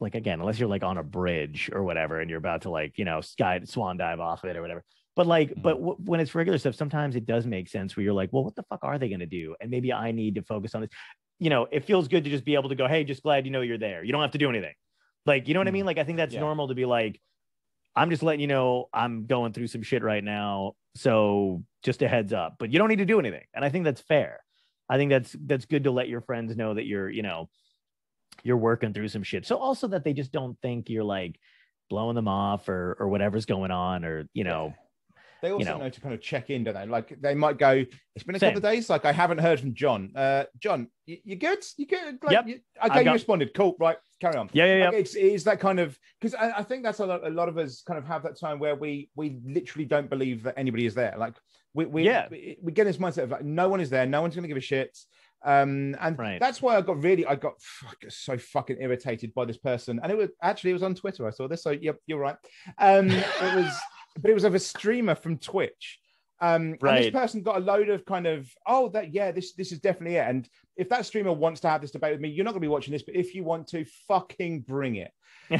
like 0.00 0.14
again, 0.14 0.40
unless 0.40 0.58
you're 0.58 0.68
like 0.68 0.82
on 0.82 0.98
a 0.98 1.02
bridge 1.02 1.70
or 1.72 1.82
whatever, 1.84 2.20
and 2.20 2.28
you're 2.30 2.38
about 2.38 2.62
to 2.62 2.70
like, 2.70 2.98
you 2.98 3.04
know, 3.04 3.20
sky 3.20 3.60
swan 3.64 3.96
dive 3.98 4.20
off 4.20 4.42
of 4.44 4.50
it 4.50 4.56
or 4.56 4.62
whatever. 4.62 4.82
But 5.16 5.26
like, 5.26 5.52
but 5.56 5.74
w- 5.74 5.96
when 6.04 6.20
it's 6.20 6.34
regular 6.34 6.58
stuff, 6.58 6.74
sometimes 6.74 7.16
it 7.16 7.26
does 7.26 7.44
make 7.46 7.68
sense 7.68 7.96
where 7.96 8.04
you're 8.04 8.14
like, 8.14 8.32
well, 8.32 8.44
what 8.44 8.54
the 8.54 8.62
fuck 8.64 8.80
are 8.82 8.98
they 8.98 9.08
going 9.08 9.20
to 9.20 9.26
do? 9.26 9.54
And 9.60 9.70
maybe 9.70 9.92
I 9.92 10.12
need 10.12 10.36
to 10.36 10.42
focus 10.42 10.74
on 10.74 10.82
this. 10.82 10.90
You 11.38 11.50
know, 11.50 11.66
it 11.70 11.84
feels 11.84 12.08
good 12.08 12.24
to 12.24 12.30
just 12.30 12.44
be 12.44 12.54
able 12.54 12.68
to 12.70 12.74
go, 12.74 12.86
hey, 12.88 13.04
just 13.04 13.22
glad 13.22 13.44
you 13.44 13.50
know 13.50 13.60
you're 13.60 13.78
there. 13.78 14.02
You 14.04 14.12
don't 14.12 14.22
have 14.22 14.30
to 14.32 14.38
do 14.38 14.48
anything. 14.48 14.74
Like, 15.26 15.48
you 15.48 15.54
know 15.54 15.60
what 15.60 15.66
I 15.68 15.70
Mm. 15.70 15.74
mean? 15.74 15.86
Like, 15.86 15.98
I 15.98 16.04
think 16.04 16.16
that's 16.16 16.32
Yeah. 16.34 16.40
normal 16.40 16.68
to 16.68 16.74
be 16.74 16.86
like, 16.86 17.20
I'm 17.96 18.08
just 18.08 18.22
letting 18.22 18.40
you 18.40 18.46
know 18.46 18.88
I'm 18.92 19.26
going 19.26 19.52
through 19.52 19.66
some 19.66 19.82
shit 19.82 20.02
right 20.02 20.22
now. 20.24 20.74
So 20.94 21.64
just 21.82 22.02
a 22.02 22.08
heads 22.08 22.32
up, 22.32 22.56
but 22.58 22.72
you 22.72 22.78
don't 22.78 22.88
need 22.88 22.98
to 22.98 23.04
do 23.04 23.18
anything. 23.18 23.44
And 23.52 23.64
I 23.64 23.68
think 23.68 23.84
that's 23.84 24.00
fair. 24.00 24.40
I 24.88 24.96
think 24.96 25.10
that's 25.10 25.36
that's 25.44 25.66
good 25.66 25.84
to 25.84 25.90
let 25.90 26.08
your 26.08 26.20
friends 26.20 26.56
know 26.56 26.74
that 26.74 26.84
you're, 26.86 27.08
you 27.10 27.22
know, 27.22 27.48
you're 28.42 28.56
working 28.56 28.92
through 28.92 29.08
some 29.08 29.22
shit. 29.22 29.46
So 29.46 29.56
also 29.56 29.88
that 29.88 30.04
they 30.04 30.12
just 30.12 30.32
don't 30.32 30.58
think 30.62 30.88
you're 30.88 31.04
like 31.04 31.38
blowing 31.88 32.14
them 32.14 32.28
off 32.28 32.68
or 32.68 32.96
or 33.00 33.08
whatever's 33.08 33.46
going 33.46 33.70
on 33.70 34.04
or 34.04 34.26
you 34.32 34.44
know 34.44 34.72
They 35.42 35.50
also 35.50 35.64
know. 35.64 35.78
know. 35.78 35.88
to 35.88 36.00
kind 36.00 36.14
of 36.14 36.20
check 36.20 36.50
in, 36.50 36.64
don't 36.64 36.74
they? 36.74 36.86
Like 36.86 37.20
they 37.20 37.34
might 37.34 37.58
go, 37.58 37.84
it's 38.14 38.24
been 38.24 38.36
a 38.36 38.38
couple 38.40 38.58
of 38.58 38.62
days. 38.62 38.88
Like 38.90 39.04
I 39.04 39.12
haven't 39.12 39.38
heard 39.38 39.58
from 39.60 39.74
John. 39.74 40.12
Uh, 40.14 40.44
John, 40.58 40.88
you, 41.06 41.18
you 41.24 41.36
good? 41.36 41.64
You 41.76 41.86
good? 41.86 42.18
Like, 42.22 42.32
Yep. 42.32 42.46
You, 42.46 42.60
I 42.80 42.86
okay, 42.86 43.04
you 43.04 43.12
responded. 43.12 43.52
Cool. 43.54 43.74
Right. 43.80 43.96
Carry 44.20 44.36
on. 44.36 44.50
yeah 44.52 44.66
yeah 44.66 44.76
yeah 44.76 44.84
Like, 44.90 44.98
it's, 44.98 45.14
it's 45.14 45.44
that 45.44 45.60
kind 45.60 45.80
of 45.80 45.98
because 46.20 46.34
I, 46.34 46.58
I 46.58 46.62
think 46.62 46.82
that's 46.84 46.98
a 47.00 47.06
lot, 47.06 47.26
a 47.26 47.30
lot 47.30 47.48
of 47.48 47.56
us 47.56 47.82
kind 47.86 47.98
of 47.98 48.04
have 48.06 48.22
that 48.24 48.38
time 48.38 48.58
where 48.58 48.76
we 48.76 49.08
we 49.16 49.40
literally 49.44 49.86
don't 49.86 50.10
believe 50.10 50.42
that 50.44 50.54
anybody 50.58 50.84
is 50.86 50.94
there. 50.94 51.14
Like 51.18 51.34
we 51.74 51.86
we 51.86 52.04
Yeah. 52.04 52.28
we, 52.30 52.58
we 52.62 52.70
get 52.72 52.84
this 52.84 52.98
mindset 52.98 53.22
of 53.24 53.30
like 53.30 53.44
no 53.44 53.68
one 53.70 53.80
is 53.80 53.88
there, 53.90 54.04
no 54.06 54.20
one's 54.22 54.34
going 54.34 54.42
to 54.42 54.48
give 54.48 54.58
a 54.58 54.60
shit. 54.60 54.96
Um, 55.42 55.96
and 56.00 56.18
Right. 56.18 56.40
that's 56.40 56.60
why 56.60 56.76
I 56.76 56.82
got 56.82 57.02
really 57.02 57.24
I 57.26 57.34
got 57.34 57.60
fuck, 57.60 57.96
so 58.08 58.36
fucking 58.36 58.78
irritated 58.80 59.32
by 59.34 59.44
this 59.44 59.56
person, 59.58 60.00
and 60.02 60.12
it 60.12 60.18
was 60.18 60.30
actually 60.42 60.70
it 60.70 60.74
was 60.74 60.82
on 60.82 60.94
Twitter. 60.94 61.26
I 61.26 61.30
saw 61.30 61.48
this, 61.48 61.62
so 61.62 61.70
yep, 61.70 61.96
you're 62.06 62.18
right. 62.18 62.36
Um, 62.78 63.10
it 63.10 63.54
was, 63.56 63.72
but 64.20 64.30
it 64.30 64.34
was 64.34 64.44
of 64.44 64.54
a 64.54 64.58
streamer 64.58 65.14
from 65.14 65.38
Twitch. 65.38 65.98
Um, 66.42 66.72
and 66.72 66.82
Right. 66.82 67.02
this 67.02 67.10
person 67.10 67.42
got 67.42 67.56
a 67.58 67.60
load 67.60 67.90
of 67.90 68.06
kind 68.06 68.26
of, 68.26 68.50
oh, 68.66 68.88
that 68.90 69.12
yeah, 69.12 69.30
this 69.30 69.52
this 69.54 69.72
is 69.72 69.78
definitely 69.80 70.16
it. 70.16 70.26
And 70.26 70.48
if 70.76 70.88
that 70.88 71.04
streamer 71.06 71.32
wants 71.32 71.60
to 71.62 71.68
have 71.68 71.82
this 71.82 71.90
debate 71.90 72.12
with 72.12 72.20
me, 72.20 72.30
you're 72.30 72.44
not 72.44 72.52
going 72.52 72.62
to 72.62 72.66
be 72.66 72.68
watching 72.68 72.92
this, 72.92 73.02
but 73.02 73.16
if 73.16 73.34
you 73.34 73.44
want 73.44 73.66
to, 73.68 73.84
fucking 74.08 74.60
bring 74.60 74.96
it 74.96 75.10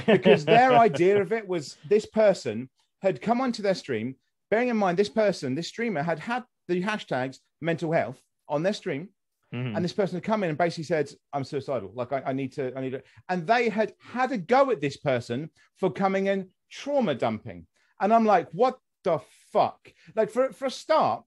because 0.07 0.45
their 0.47 0.77
idea 0.79 1.21
of 1.21 1.33
it 1.33 1.47
was 1.47 1.77
this 1.87 2.07
person 2.07 2.71
had 3.03 3.21
come 3.21 3.41
onto 3.41 3.63
their 3.63 3.75
stream, 3.75 4.15
bearing 4.51 4.69
in 4.69 4.77
mind 4.77 4.99
this 4.99 5.09
person, 5.09 5.55
this 5.55 5.69
streamer 5.69 6.03
had 6.03 6.19
had 6.19 6.45
the 6.69 6.83
hashtags 6.83 7.39
mental 7.61 7.93
health 7.93 8.21
on 8.49 8.63
their 8.63 8.73
stream, 8.73 9.09
Mhm. 9.53 9.75
and 9.75 9.85
this 9.85 9.93
person 9.93 10.17
had 10.17 10.25
come 10.25 10.43
in 10.45 10.51
and 10.51 10.59
basically 10.59 10.85
said, 10.85 11.11
"I'm 11.33 11.45
suicidal. 11.45 11.93
Like 11.95 12.13
I, 12.13 12.23
I 12.27 12.33
need 12.33 12.53
to, 12.55 12.77
I 12.77 12.81
need 12.81 12.91
to," 12.93 13.03
and 13.29 13.47
they 13.47 13.69
had 13.69 13.95
had 14.01 14.33
a 14.33 14.39
go 14.39 14.71
at 14.71 14.81
this 14.81 14.97
person 14.97 15.51
for 15.77 15.91
coming 15.93 16.27
in 16.27 16.51
trauma 16.71 17.15
dumping, 17.15 17.67
and 18.01 18.13
I'm 18.13 18.25
like, 18.25 18.49
what 18.53 18.79
the 19.05 19.19
fuck? 19.53 19.93
Like 20.15 20.31
for 20.31 20.53
for 20.53 20.67
a 20.67 20.71
start. 20.71 21.25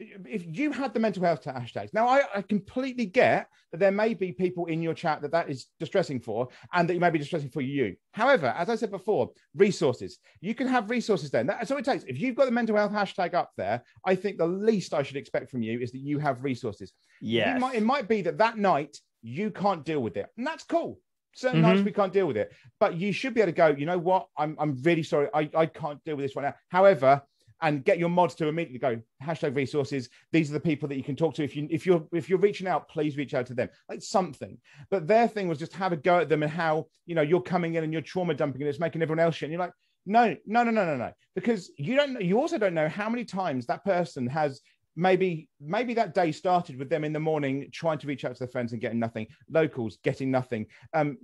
If 0.00 0.44
you 0.58 0.72
had 0.72 0.94
the 0.94 1.00
mental 1.00 1.22
health 1.22 1.42
hashtags, 1.44 1.92
now 1.92 2.08
I, 2.08 2.22
I 2.36 2.42
completely 2.42 3.04
get 3.06 3.48
that 3.70 3.78
there 3.78 3.92
may 3.92 4.14
be 4.14 4.32
people 4.32 4.66
in 4.66 4.80
your 4.82 4.94
chat 4.94 5.20
that 5.22 5.30
that 5.32 5.50
is 5.50 5.66
distressing 5.78 6.20
for, 6.20 6.48
and 6.72 6.88
that 6.88 6.94
you 6.94 7.00
may 7.00 7.10
be 7.10 7.18
distressing 7.18 7.50
for 7.50 7.60
you. 7.60 7.94
However, 8.12 8.46
as 8.56 8.70
I 8.70 8.76
said 8.76 8.90
before, 8.90 9.30
resources. 9.54 10.18
You 10.40 10.54
can 10.54 10.66
have 10.68 10.88
resources 10.90 11.30
then 11.30 11.46
That's 11.46 11.70
all 11.70 11.78
it 11.78 11.84
takes. 11.84 12.04
If 12.04 12.18
you've 12.18 12.34
got 12.34 12.46
the 12.46 12.50
mental 12.50 12.76
health 12.76 12.92
hashtag 12.92 13.34
up 13.34 13.50
there, 13.56 13.82
I 14.04 14.14
think 14.14 14.38
the 14.38 14.46
least 14.46 14.94
I 14.94 15.02
should 15.02 15.16
expect 15.16 15.50
from 15.50 15.62
you 15.62 15.78
is 15.80 15.92
that 15.92 15.98
you 15.98 16.18
have 16.18 16.42
resources. 16.44 16.92
yeah 17.20 17.58
might, 17.58 17.74
it 17.74 17.82
might 17.82 18.08
be 18.08 18.22
that 18.22 18.38
that 18.38 18.56
night 18.56 18.96
you 19.22 19.50
can't 19.50 19.84
deal 19.84 20.00
with 20.00 20.16
it, 20.16 20.26
and 20.38 20.46
that's 20.46 20.64
cool. 20.64 20.98
Certain 21.34 21.58
Mhm. 21.60 21.62
nights 21.62 21.82
we 21.84 21.92
can't 21.92 22.12
deal 22.12 22.26
with 22.26 22.36
it, 22.38 22.52
but 22.80 22.96
you 22.96 23.12
should 23.12 23.34
be 23.34 23.40
able 23.42 23.52
to 23.52 23.56
go. 23.56 23.68
You 23.68 23.86
know 23.86 23.98
what? 23.98 24.26
I'm 24.36 24.56
I'm 24.58 24.80
really 24.82 25.02
sorry. 25.04 25.28
I 25.34 25.48
I 25.54 25.66
can't 25.66 26.02
deal 26.04 26.16
with 26.16 26.24
this 26.24 26.34
right 26.34 26.42
now. 26.42 26.54
However, 26.70 27.22
and 27.62 27.84
get 27.84 27.98
your 27.98 28.08
mods 28.08 28.34
to 28.36 28.48
immediately 28.48 28.78
go 28.78 29.00
hashtag 29.22 29.54
resources. 29.54 30.08
These 30.32 30.50
are 30.50 30.54
the 30.54 30.60
people 30.60 30.88
that 30.88 30.96
you 30.96 31.02
can 31.02 31.16
talk 31.16 31.34
to. 31.34 31.44
If 31.44 31.54
you 31.56 31.68
if 31.70 31.86
you're 31.86 32.06
if 32.12 32.28
you're 32.28 32.38
reaching 32.38 32.66
out, 32.66 32.88
please 32.88 33.16
reach 33.16 33.34
out 33.34 33.46
to 33.46 33.54
them. 33.54 33.68
Like 33.88 34.02
something. 34.02 34.58
But 34.90 35.06
their 35.06 35.28
thing 35.28 35.48
was 35.48 35.58
just 35.58 35.74
have 35.74 35.92
a 35.92 35.96
go 35.96 36.18
at 36.18 36.28
them 36.28 36.42
and 36.42 36.52
how 36.52 36.86
you 37.06 37.14
know 37.14 37.22
you're 37.22 37.42
coming 37.42 37.74
in 37.74 37.84
and 37.84 37.92
you're 37.92 38.02
trauma 38.02 38.34
dumping 38.34 38.62
and 38.62 38.68
it's 38.68 38.80
making 38.80 39.02
everyone 39.02 39.20
else 39.24 39.36
shit. 39.36 39.48
And 39.48 39.52
you're 39.52 39.62
like, 39.62 39.72
no, 40.06 40.36
no, 40.46 40.64
no, 40.64 40.70
no, 40.70 40.84
no, 40.84 40.96
no. 40.96 41.12
Because 41.34 41.70
you 41.76 41.96
don't 41.96 42.20
you 42.20 42.40
also 42.40 42.58
don't 42.58 42.74
know 42.74 42.88
how 42.88 43.08
many 43.08 43.24
times 43.24 43.66
that 43.66 43.84
person 43.84 44.26
has 44.26 44.60
maybe 44.96 45.48
maybe 45.60 45.94
that 45.94 46.14
day 46.14 46.32
started 46.32 46.78
with 46.78 46.90
them 46.90 47.04
in 47.04 47.12
the 47.12 47.20
morning 47.20 47.68
trying 47.72 47.98
to 47.98 48.06
reach 48.06 48.24
out 48.24 48.34
to 48.34 48.38
their 48.40 48.48
friends 48.48 48.72
and 48.72 48.80
getting 48.80 48.98
nothing 48.98 49.26
locals 49.48 49.98
getting 50.02 50.32
nothing 50.32 50.66
um, 50.94 51.16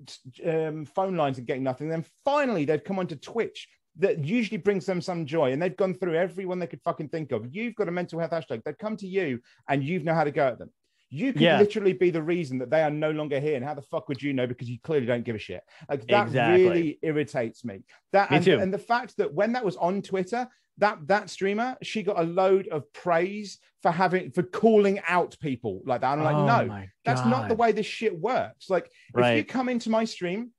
um 0.47 0.84
phone 0.84 1.16
lines 1.16 1.39
and 1.39 1.49
getting 1.49 1.64
nothing 1.64 1.89
then 1.89 2.05
finally 2.24 2.64
they've 2.64 2.84
come 2.84 2.99
onto 2.99 3.16
twitch 3.16 3.68
that 3.99 4.24
usually 4.24 4.59
brings 4.59 4.84
them 4.86 5.01
some 5.01 5.24
joy 5.26 5.53
and 5.53 5.61
they've 5.62 5.76
gone 5.76 5.94
through 5.94 6.14
everyone 6.16 6.59
they 6.59 6.66
could 6.66 6.82
fucking 6.82 7.09
think 7.09 7.32
of. 7.32 7.47
You've 7.55 7.74
got 7.74 7.88
a 7.88 7.92
mental 7.92 8.18
health 8.18 8.32
hashtag. 8.32 8.62
They've 8.64 8.76
come 8.76 8.97
to 8.99 9.07
you 9.07 9.40
and 9.68 9.82
you've 9.82 10.05
know 10.05 10.14
how 10.14 10.24
to 10.24 10.30
go 10.30 10.47
at 10.49 10.59
them. 10.59 10.70
You 11.09 11.32
could 11.32 11.40
Yeah. 11.42 11.59
literally 11.59 11.92
be 11.92 12.11
the 12.11 12.22
reason 12.22 12.59
that 12.59 12.68
they 12.68 12.82
are 12.82 12.90
no 12.90 13.11
longer 13.11 13.38
here 13.40 13.57
and 13.57 13.64
how 13.64 13.74
the 13.74 13.82
fuck 13.82 14.09
would 14.09 14.20
you 14.20 14.32
know? 14.34 14.47
Because 14.47 14.68
you 14.68 14.78
clearly 14.82 15.07
don't 15.07 15.24
give 15.24 15.36
a 15.36 15.38
shit. 15.38 15.62
Like 15.88 16.07
that 16.09 16.26
Exactly. 16.26 16.62
really 16.64 16.99
irritates 17.01 17.64
me. 17.64 17.84
That 18.12 18.30
Me 18.30 18.36
and, 18.36 18.44
too. 18.44 18.59
and 18.59 18.74
the 18.74 18.78
fact 18.78 19.16
that 19.18 19.32
when 19.32 19.53
that 19.53 19.64
was 19.64 19.76
on 19.76 20.03
twitter 20.03 20.49
that 20.78 20.99
that 21.07 21.30
streamer 21.30 21.74
she 21.82 22.03
got 22.03 22.18
a 22.20 22.22
load 22.22 22.68
of 22.68 22.92
praise 22.92 23.59
for 23.80 23.90
having 23.90 24.30
for 24.30 24.42
calling 24.42 25.01
out 25.09 25.34
people 25.40 25.80
like 25.86 26.03
that. 26.03 26.18
I'm 26.18 26.20
Oh 26.20 26.24
like 26.44 26.66
no 26.68 26.84
that's 27.03 27.24
not 27.24 27.49
the 27.49 27.55
way 27.55 27.72
this 27.72 27.86
shit 27.86 28.18
works. 28.20 28.68
Like 28.68 28.90
if 29.16 29.36
you 29.38 29.44
come 29.44 29.70
into 29.70 29.88
my 29.88 30.05
stream 30.05 30.51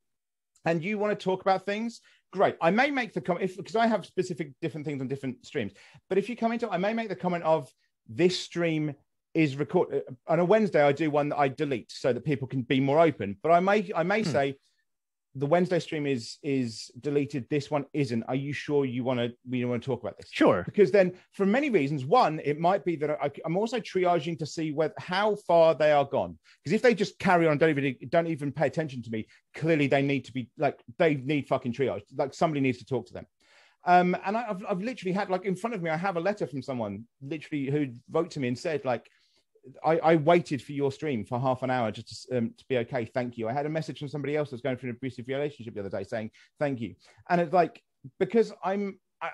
and 0.64 0.82
you 0.82 0.98
want 0.98 1.16
to 1.16 1.22
talk 1.24 1.40
about 1.42 1.64
things 1.66 2.00
great. 2.32 2.56
I 2.60 2.70
may 2.70 2.90
make 2.90 3.12
the 3.12 3.20
comment 3.20 3.50
because 3.56 3.76
I 3.76 3.86
have 3.86 4.06
specific 4.06 4.52
different 4.60 4.86
things 4.86 5.00
on 5.00 5.08
different 5.08 5.44
streams. 5.46 5.72
But 6.08 6.18
if 6.18 6.28
you 6.28 6.36
come 6.36 6.52
into, 6.52 6.68
I 6.70 6.78
may 6.78 6.92
make 6.92 7.08
the 7.08 7.16
comment 7.16 7.44
of 7.44 7.72
this 8.08 8.38
stream 8.38 8.94
is 9.34 9.56
record 9.56 9.94
uh, 9.94 10.12
on 10.26 10.40
a 10.40 10.44
Wednesday. 10.44 10.82
I 10.82 10.92
do 10.92 11.10
one 11.10 11.28
that 11.30 11.38
I 11.38 11.48
delete 11.48 11.92
so 11.92 12.12
that 12.12 12.24
people 12.24 12.48
can 12.48 12.62
be 12.62 12.80
more 12.80 13.00
open. 13.00 13.36
But 13.42 13.52
I 13.52 13.60
may 13.60 13.90
I 13.94 14.02
may 14.02 14.22
hmm. 14.22 14.30
say 14.30 14.56
the 15.34 15.46
Wednesday 15.46 15.78
stream 15.78 16.06
is 16.06 16.38
is 16.42 16.90
deleted. 17.00 17.46
This 17.48 17.70
one 17.70 17.84
isn't. 17.92 18.22
Are 18.24 18.34
you 18.34 18.52
sure 18.52 18.84
you 18.84 19.04
want 19.04 19.20
to 19.20 19.32
we 19.48 19.64
want 19.64 19.82
to 19.82 19.86
talk 19.86 20.00
about 20.02 20.16
this? 20.16 20.28
Sure. 20.30 20.62
Because 20.64 20.90
then, 20.90 21.12
for 21.32 21.46
many 21.46 21.70
reasons, 21.70 22.04
one, 22.04 22.40
it 22.44 22.58
might 22.58 22.84
be 22.84 22.96
that 22.96 23.10
I, 23.10 23.30
am 23.44 23.56
also 23.56 23.78
triaging 23.78 24.38
to 24.38 24.46
see 24.46 24.72
whether 24.72 24.94
how 24.98 25.36
far 25.46 25.74
they 25.74 25.92
are 25.92 26.04
gone. 26.04 26.38
Because 26.62 26.74
if 26.74 26.82
they 26.82 26.94
just 26.94 27.18
carry 27.18 27.46
on, 27.46 27.58
don't 27.58 27.70
even 27.70 27.96
don't 28.08 28.26
even 28.26 28.52
pay 28.52 28.66
attention 28.66 29.02
to 29.02 29.10
me, 29.10 29.26
clearly 29.54 29.86
they 29.86 30.02
need 30.02 30.24
to 30.24 30.32
be 30.32 30.50
like 30.58 30.80
they 30.98 31.14
need 31.14 31.46
fucking 31.46 31.72
triage. 31.72 32.02
Like 32.16 32.34
somebody 32.34 32.60
needs 32.60 32.78
to 32.78 32.84
talk 32.84 33.06
to 33.06 33.14
them. 33.14 33.26
Um, 33.84 34.16
and 34.24 34.36
I, 34.36 34.42
have 34.42 34.64
I've 34.68 34.82
literally 34.82 35.12
had 35.12 35.30
like 35.30 35.44
in 35.44 35.54
front 35.54 35.74
of 35.74 35.82
me, 35.82 35.90
I 35.90 35.96
have 35.96 36.16
a 36.16 36.20
letter 36.20 36.46
from 36.46 36.62
someone 36.62 37.04
literally 37.22 37.70
who 37.70 37.94
wrote 38.10 38.30
to 38.32 38.40
me 38.40 38.48
and 38.48 38.58
said 38.58 38.84
like 38.84 39.08
I, 39.84 39.98
I, 39.98 40.16
waited 40.16 40.62
for 40.62 40.72
your 40.72 40.92
stream 40.92 41.24
for 41.24 41.38
half 41.40 41.62
an 41.62 41.70
hour 41.70 41.90
just 41.90 42.28
to, 42.28 42.38
um, 42.38 42.54
to, 42.56 42.64
be 42.68 42.78
okay. 42.78 43.04
Thank 43.04 43.38
you. 43.38 43.48
I 43.48 43.52
had 43.52 43.66
a 43.66 43.70
message 43.70 43.98
from 43.98 44.08
somebody 44.08 44.36
else 44.36 44.50
that's 44.50 44.62
going 44.62 44.76
through 44.76 44.90
an 44.90 44.96
abusive 44.96 45.28
relationship 45.28 45.74
the 45.74 45.80
other 45.80 45.90
day 45.90 46.04
saying 46.04 46.30
thank 46.58 46.80
you. 46.80 46.94
And 47.28 47.40
it's 47.40 47.52
like 47.52 47.82
because 48.18 48.52
I'm 48.62 48.98
I, 49.22 49.30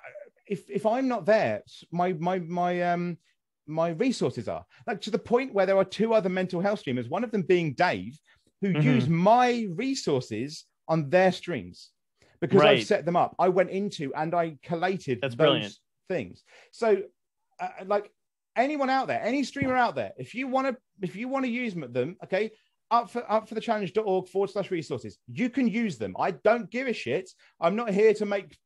if 0.46 0.68
if 0.70 0.86
I'm 0.86 1.08
not 1.08 1.26
there, 1.26 1.62
my 1.90 2.12
my 2.14 2.38
my 2.38 2.82
um 2.82 3.18
my 3.66 3.90
resources 3.90 4.48
are 4.48 4.64
like 4.86 5.00
to 5.02 5.10
the 5.10 5.18
point 5.18 5.54
where 5.54 5.66
there 5.66 5.78
are 5.78 5.84
two 5.84 6.14
other 6.14 6.28
mental 6.28 6.60
health 6.60 6.80
streamers. 6.80 7.08
One 7.08 7.24
of 7.24 7.30
them 7.30 7.42
being 7.42 7.74
Dave, 7.74 8.18
who 8.60 8.72
mm-hmm. 8.72 8.82
use 8.82 9.08
my 9.08 9.66
resources 9.70 10.64
on 10.88 11.08
their 11.10 11.32
streams 11.32 11.90
because 12.40 12.60
right. 12.60 12.78
I've 12.78 12.86
set 12.86 13.06
them 13.06 13.16
up. 13.16 13.34
I 13.38 13.48
went 13.48 13.70
into 13.70 14.12
and 14.14 14.34
I 14.34 14.58
collated 14.62 15.20
That's 15.22 15.34
those 15.34 15.46
brilliant. 15.46 15.74
things. 16.08 16.42
So 16.72 17.02
uh, 17.60 17.68
like 17.86 18.10
anyone 18.56 18.90
out 18.90 19.06
there, 19.06 19.22
any 19.22 19.42
streamer 19.44 19.76
out 19.76 19.94
there, 19.94 20.12
if 20.18 20.34
you 20.34 20.48
want 20.48 20.68
to, 20.68 20.76
if 21.02 21.16
you 21.16 21.28
want 21.28 21.44
to 21.44 21.50
use 21.50 21.74
them, 21.74 22.16
okay, 22.24 22.50
up 22.90 23.10
for 23.10 23.30
up 23.30 23.48
for 23.48 23.54
the 23.54 23.60
challenge.org 23.60 24.28
forward 24.28 24.50
slash 24.50 24.70
resources. 24.70 25.18
You 25.26 25.50
can 25.50 25.68
use 25.68 25.98
them. 25.98 26.14
I 26.18 26.32
don't 26.32 26.70
give 26.70 26.86
a 26.86 26.92
shit. 26.92 27.30
I'm 27.60 27.76
not 27.76 27.90
here 27.90 28.14
to 28.14 28.26
make, 28.26 28.56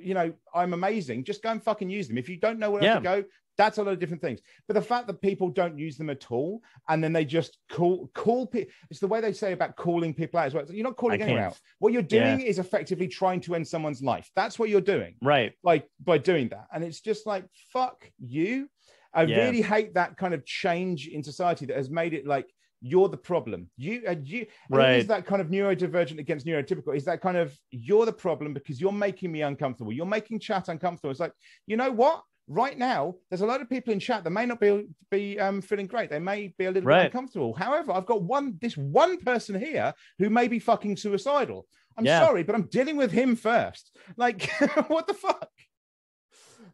you 0.00 0.14
know, 0.14 0.32
I'm 0.54 0.72
amazing. 0.72 1.24
Just 1.24 1.42
go 1.42 1.50
and 1.50 1.62
fucking 1.62 1.90
use 1.90 2.08
them. 2.08 2.18
If 2.18 2.28
you 2.28 2.38
don't 2.38 2.58
know 2.58 2.70
where 2.70 2.82
yeah. 2.82 2.94
to 2.94 3.00
go, 3.00 3.24
that's 3.58 3.78
a 3.78 3.82
lot 3.82 3.92
of 3.92 3.98
different 3.98 4.22
things. 4.22 4.40
But 4.68 4.74
the 4.74 4.82
fact 4.82 5.06
that 5.06 5.20
people 5.20 5.48
don't 5.48 5.78
use 5.78 5.96
them 5.96 6.10
at 6.10 6.30
all, 6.30 6.62
and 6.88 7.02
then 7.02 7.12
they 7.12 7.24
just 7.24 7.58
call 7.70 8.10
call 8.14 8.46
people, 8.46 8.72
it's 8.90 9.00
the 9.00 9.06
way 9.06 9.20
they 9.20 9.32
say 9.32 9.52
about 9.52 9.76
calling 9.76 10.14
people 10.14 10.38
out 10.38 10.46
as 10.46 10.54
well. 10.54 10.64
You're 10.68 10.84
not 10.84 10.96
calling 10.96 11.20
anyone 11.20 11.42
out. 11.42 11.58
What 11.78 11.92
you're 11.92 12.02
doing 12.02 12.40
yeah. 12.40 12.46
is 12.46 12.58
effectively 12.58 13.08
trying 13.08 13.40
to 13.42 13.54
end 13.54 13.66
someone's 13.66 14.02
life. 14.02 14.30
That's 14.36 14.58
what 14.58 14.68
you're 14.68 14.80
doing, 14.80 15.16
right? 15.22 15.52
Like 15.62 15.88
by 16.02 16.18
doing 16.18 16.48
that, 16.50 16.66
and 16.72 16.84
it's 16.84 17.00
just 17.00 17.26
like 17.26 17.44
fuck 17.72 18.10
you. 18.18 18.68
I 19.14 19.22
yeah. 19.22 19.44
really 19.44 19.62
hate 19.62 19.94
that 19.94 20.16
kind 20.16 20.34
of 20.34 20.44
change 20.44 21.08
in 21.08 21.22
society 21.22 21.66
that 21.66 21.76
has 21.76 21.90
made 21.90 22.14
it 22.14 22.26
like 22.26 22.46
you're 22.80 23.08
the 23.08 23.16
problem. 23.16 23.68
You, 23.76 24.02
uh, 24.06 24.14
you, 24.22 24.46
right? 24.70 24.98
Is 24.98 25.06
that 25.06 25.26
kind 25.26 25.40
of 25.40 25.48
neurodivergent 25.48 26.18
against 26.18 26.46
neurotypical? 26.46 26.96
Is 26.96 27.04
that 27.06 27.20
kind 27.20 27.36
of 27.36 27.56
you're 27.70 28.06
the 28.06 28.12
problem 28.12 28.54
because 28.54 28.80
you're 28.80 28.92
making 28.92 29.32
me 29.32 29.42
uncomfortable? 29.42 29.92
You're 29.92 30.06
making 30.06 30.40
chat 30.40 30.68
uncomfortable. 30.68 31.10
It's 31.10 31.20
like 31.20 31.32
you 31.66 31.76
know 31.76 31.90
what? 31.90 32.22
Right 32.48 32.78
now, 32.78 33.16
there's 33.28 33.40
a 33.40 33.46
lot 33.46 33.60
of 33.60 33.68
people 33.68 33.92
in 33.92 33.98
chat 33.98 34.22
that 34.22 34.30
may 34.30 34.46
not 34.46 34.60
be 34.60 34.86
be 35.10 35.40
um, 35.40 35.60
feeling 35.60 35.86
great. 35.86 36.10
They 36.10 36.20
may 36.20 36.54
be 36.58 36.66
a 36.66 36.70
little 36.70 36.88
right. 36.88 36.98
bit 36.98 37.06
uncomfortable. 37.06 37.54
However, 37.54 37.92
I've 37.92 38.06
got 38.06 38.22
one 38.22 38.56
this 38.60 38.76
one 38.76 39.18
person 39.18 39.58
here 39.58 39.92
who 40.18 40.30
may 40.30 40.46
be 40.46 40.58
fucking 40.58 40.96
suicidal. 40.96 41.66
I'm 41.98 42.04
yeah. 42.04 42.20
sorry, 42.20 42.42
but 42.42 42.54
I'm 42.54 42.66
dealing 42.66 42.96
with 42.96 43.10
him 43.10 43.36
first. 43.36 43.96
Like, 44.16 44.50
what 44.88 45.06
the 45.06 45.14
fuck? 45.14 45.48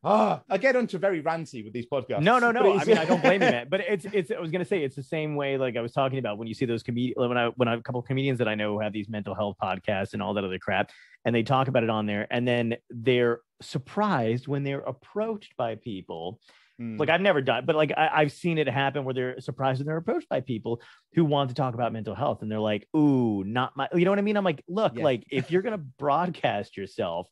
Ah, 0.05 0.43
I 0.49 0.59
get 0.59 0.77
onto 0.77 0.99
very 0.99 1.23
ranty 1.23 1.65
with 1.65 1.73
these 1.73 1.87
podcasts. 1.87 2.23
No, 2.23 2.39
no, 2.39 2.51
no. 2.51 2.79
I 2.79 2.85
mean, 2.85 2.99
I 2.99 3.05
don't 3.05 3.23
blame 3.23 3.43
you, 3.43 3.51
man. 3.51 3.67
But 3.71 3.81
it's, 3.81 4.05
it's. 4.13 4.31
I 4.31 4.41
was 4.41 4.51
gonna 4.51 4.65
say 4.65 4.83
it's 4.83 4.97
the 4.97 5.03
same 5.03 5.37
way. 5.37 5.57
Like 5.57 5.77
I 5.77 5.81
was 5.81 5.93
talking 5.93 6.19
about 6.19 6.39
when 6.39 6.49
you 6.49 6.55
see 6.55 6.65
those 6.65 6.83
comedians, 6.83 7.17
when 7.17 7.37
I, 7.37 7.49
when 7.49 7.69
I 7.69 7.73
have 7.73 7.81
a 7.81 7.83
couple 7.83 8.01
of 8.01 8.07
comedians 8.07 8.39
that 8.39 8.49
I 8.49 8.55
know 8.55 8.79
have 8.79 8.93
these 8.93 9.09
mental 9.09 9.35
health 9.35 9.57
podcasts 9.63 10.13
and 10.13 10.23
all 10.23 10.35
that 10.35 10.45
other 10.45 10.59
crap, 10.59 10.91
and 11.25 11.35
they 11.35 11.43
talk 11.43 11.69
about 11.69 11.85
it 11.85 11.91
on 11.91 12.07
there, 12.07 12.27
and 12.31 12.47
then 12.47 12.77
they're 12.91 13.41
surprised 13.61 14.49
when 14.49 14.65
they're 14.65 14.81
approached 14.81 15.57
by 15.57 15.77
people. 15.77 16.41
Mm. 16.81 16.99
Like 16.99 17.11
I've 17.11 17.21
never 17.21 17.43
done, 17.43 17.65
but 17.67 17.77
like 17.77 17.93
I, 17.97 18.23
have 18.23 18.33
seen 18.33 18.59
it 18.59 18.67
happen 18.67 19.05
where 19.05 19.15
they're 19.15 19.41
surprised 19.41 19.81
when 19.81 19.87
they're 19.87 19.99
approached 19.99 20.29
by 20.29 20.41
people 20.41 20.81
who 21.15 21.25
want 21.25 21.51
to 21.51 21.55
talk 21.55 21.75
about 21.75 21.93
mental 21.93 22.15
health, 22.15 22.43
and 22.43 22.51
they're 22.51 22.59
like, 22.59 22.89
"Ooh, 22.97 23.45
not 23.45 23.77
my," 23.77 23.89
you 23.95 24.05
know 24.05 24.11
what 24.11 24.19
I 24.19 24.23
mean? 24.23 24.37
I'm 24.37 24.45
like, 24.45 24.65
look, 24.67 24.97
yeah. 24.97 25.05
like 25.05 25.25
if 25.31 25.51
you're 25.51 25.63
gonna 25.63 25.79
broadcast 25.79 26.77
yourself 26.77 27.29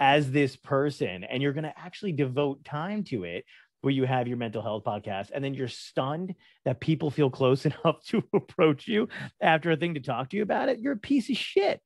as 0.00 0.30
this 0.30 0.56
person 0.56 1.24
and 1.24 1.42
you're 1.42 1.52
going 1.52 1.64
to 1.64 1.78
actually 1.78 2.12
devote 2.12 2.64
time 2.64 3.04
to 3.04 3.24
it 3.24 3.44
where 3.80 3.92
you 3.92 4.04
have 4.04 4.26
your 4.26 4.36
mental 4.36 4.62
health 4.62 4.82
podcast 4.82 5.30
and 5.32 5.44
then 5.44 5.54
you're 5.54 5.68
stunned 5.68 6.34
that 6.64 6.80
people 6.80 7.10
feel 7.10 7.30
close 7.30 7.64
enough 7.84 8.02
to 8.06 8.22
approach 8.34 8.88
you 8.88 9.08
after 9.40 9.70
a 9.70 9.76
thing 9.76 9.94
to 9.94 10.00
talk 10.00 10.30
to 10.30 10.36
you 10.36 10.42
about 10.42 10.68
it 10.68 10.80
you're 10.80 10.94
a 10.94 10.98
piece 10.98 11.30
of 11.30 11.36
shit 11.36 11.80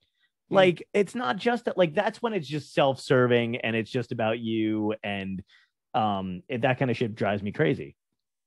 mm. 0.51 0.57
like 0.57 0.87
it's 0.95 1.15
not 1.15 1.37
just 1.37 1.67
that 1.67 1.77
like 1.77 1.95
that's 1.95 2.23
when 2.23 2.33
it's 2.33 2.49
just 2.49 2.73
self-serving 2.73 3.57
and 3.57 3.77
it's 3.77 3.91
just 3.91 4.13
about 4.13 4.39
you 4.39 4.95
and 5.03 5.43
um 5.95 6.43
it, 6.49 6.63
that 6.63 6.79
kind 6.79 6.91
of 6.91 6.97
shit 6.97 7.15
drives 7.15 7.43
me 7.43 7.53
crazy 7.53 7.95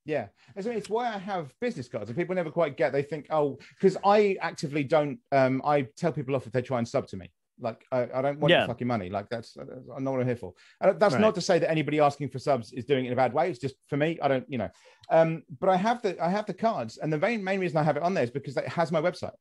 yeah, 0.04 0.26
it's 0.56 0.90
why 0.90 1.14
I 1.14 1.18
have 1.18 1.52
business 1.60 1.88
cards, 1.88 2.10
and 2.10 2.18
people 2.18 2.34
never 2.34 2.50
quite 2.50 2.76
get. 2.76 2.92
They 2.92 3.02
think, 3.02 3.26
oh, 3.30 3.58
because 3.78 3.96
I 4.04 4.36
actively 4.40 4.82
don't. 4.82 5.20
Um, 5.30 5.62
I 5.64 5.86
tell 5.96 6.12
people 6.12 6.34
off 6.34 6.46
if 6.46 6.52
they 6.52 6.62
try 6.62 6.78
and 6.78 6.88
sub 6.88 7.06
to 7.08 7.16
me. 7.16 7.30
Like 7.60 7.84
I, 7.92 8.08
I 8.14 8.22
don't 8.22 8.40
want 8.40 8.50
yeah. 8.50 8.60
your 8.60 8.68
fucking 8.68 8.86
money. 8.86 9.08
Like 9.10 9.28
that's 9.28 9.56
I'm 9.56 10.04
not 10.04 10.12
what 10.12 10.20
I'm 10.20 10.26
here 10.26 10.36
for. 10.36 10.54
And 10.80 10.98
that's 10.98 11.14
right. 11.14 11.20
not 11.20 11.34
to 11.36 11.40
say 11.40 11.58
that 11.58 11.70
anybody 11.70 12.00
asking 12.00 12.30
for 12.30 12.38
subs 12.38 12.72
is 12.72 12.84
doing 12.84 13.04
it 13.04 13.08
in 13.08 13.12
a 13.12 13.16
bad 13.16 13.32
way. 13.32 13.50
It's 13.50 13.58
just 13.58 13.76
for 13.88 13.96
me, 13.96 14.18
I 14.22 14.28
don't, 14.28 14.44
you 14.48 14.58
know. 14.58 14.70
Um, 15.10 15.42
but 15.60 15.68
I 15.68 15.76
have 15.76 16.02
the 16.02 16.22
I 16.22 16.28
have 16.28 16.46
the 16.46 16.54
cards, 16.54 16.98
and 16.98 17.12
the 17.12 17.18
main 17.18 17.44
main 17.44 17.60
reason 17.60 17.76
I 17.76 17.82
have 17.82 17.96
it 17.96 18.02
on 18.02 18.14
there 18.14 18.24
is 18.24 18.30
because 18.30 18.56
it 18.56 18.68
has 18.68 18.90
my 18.90 19.00
website. 19.00 19.34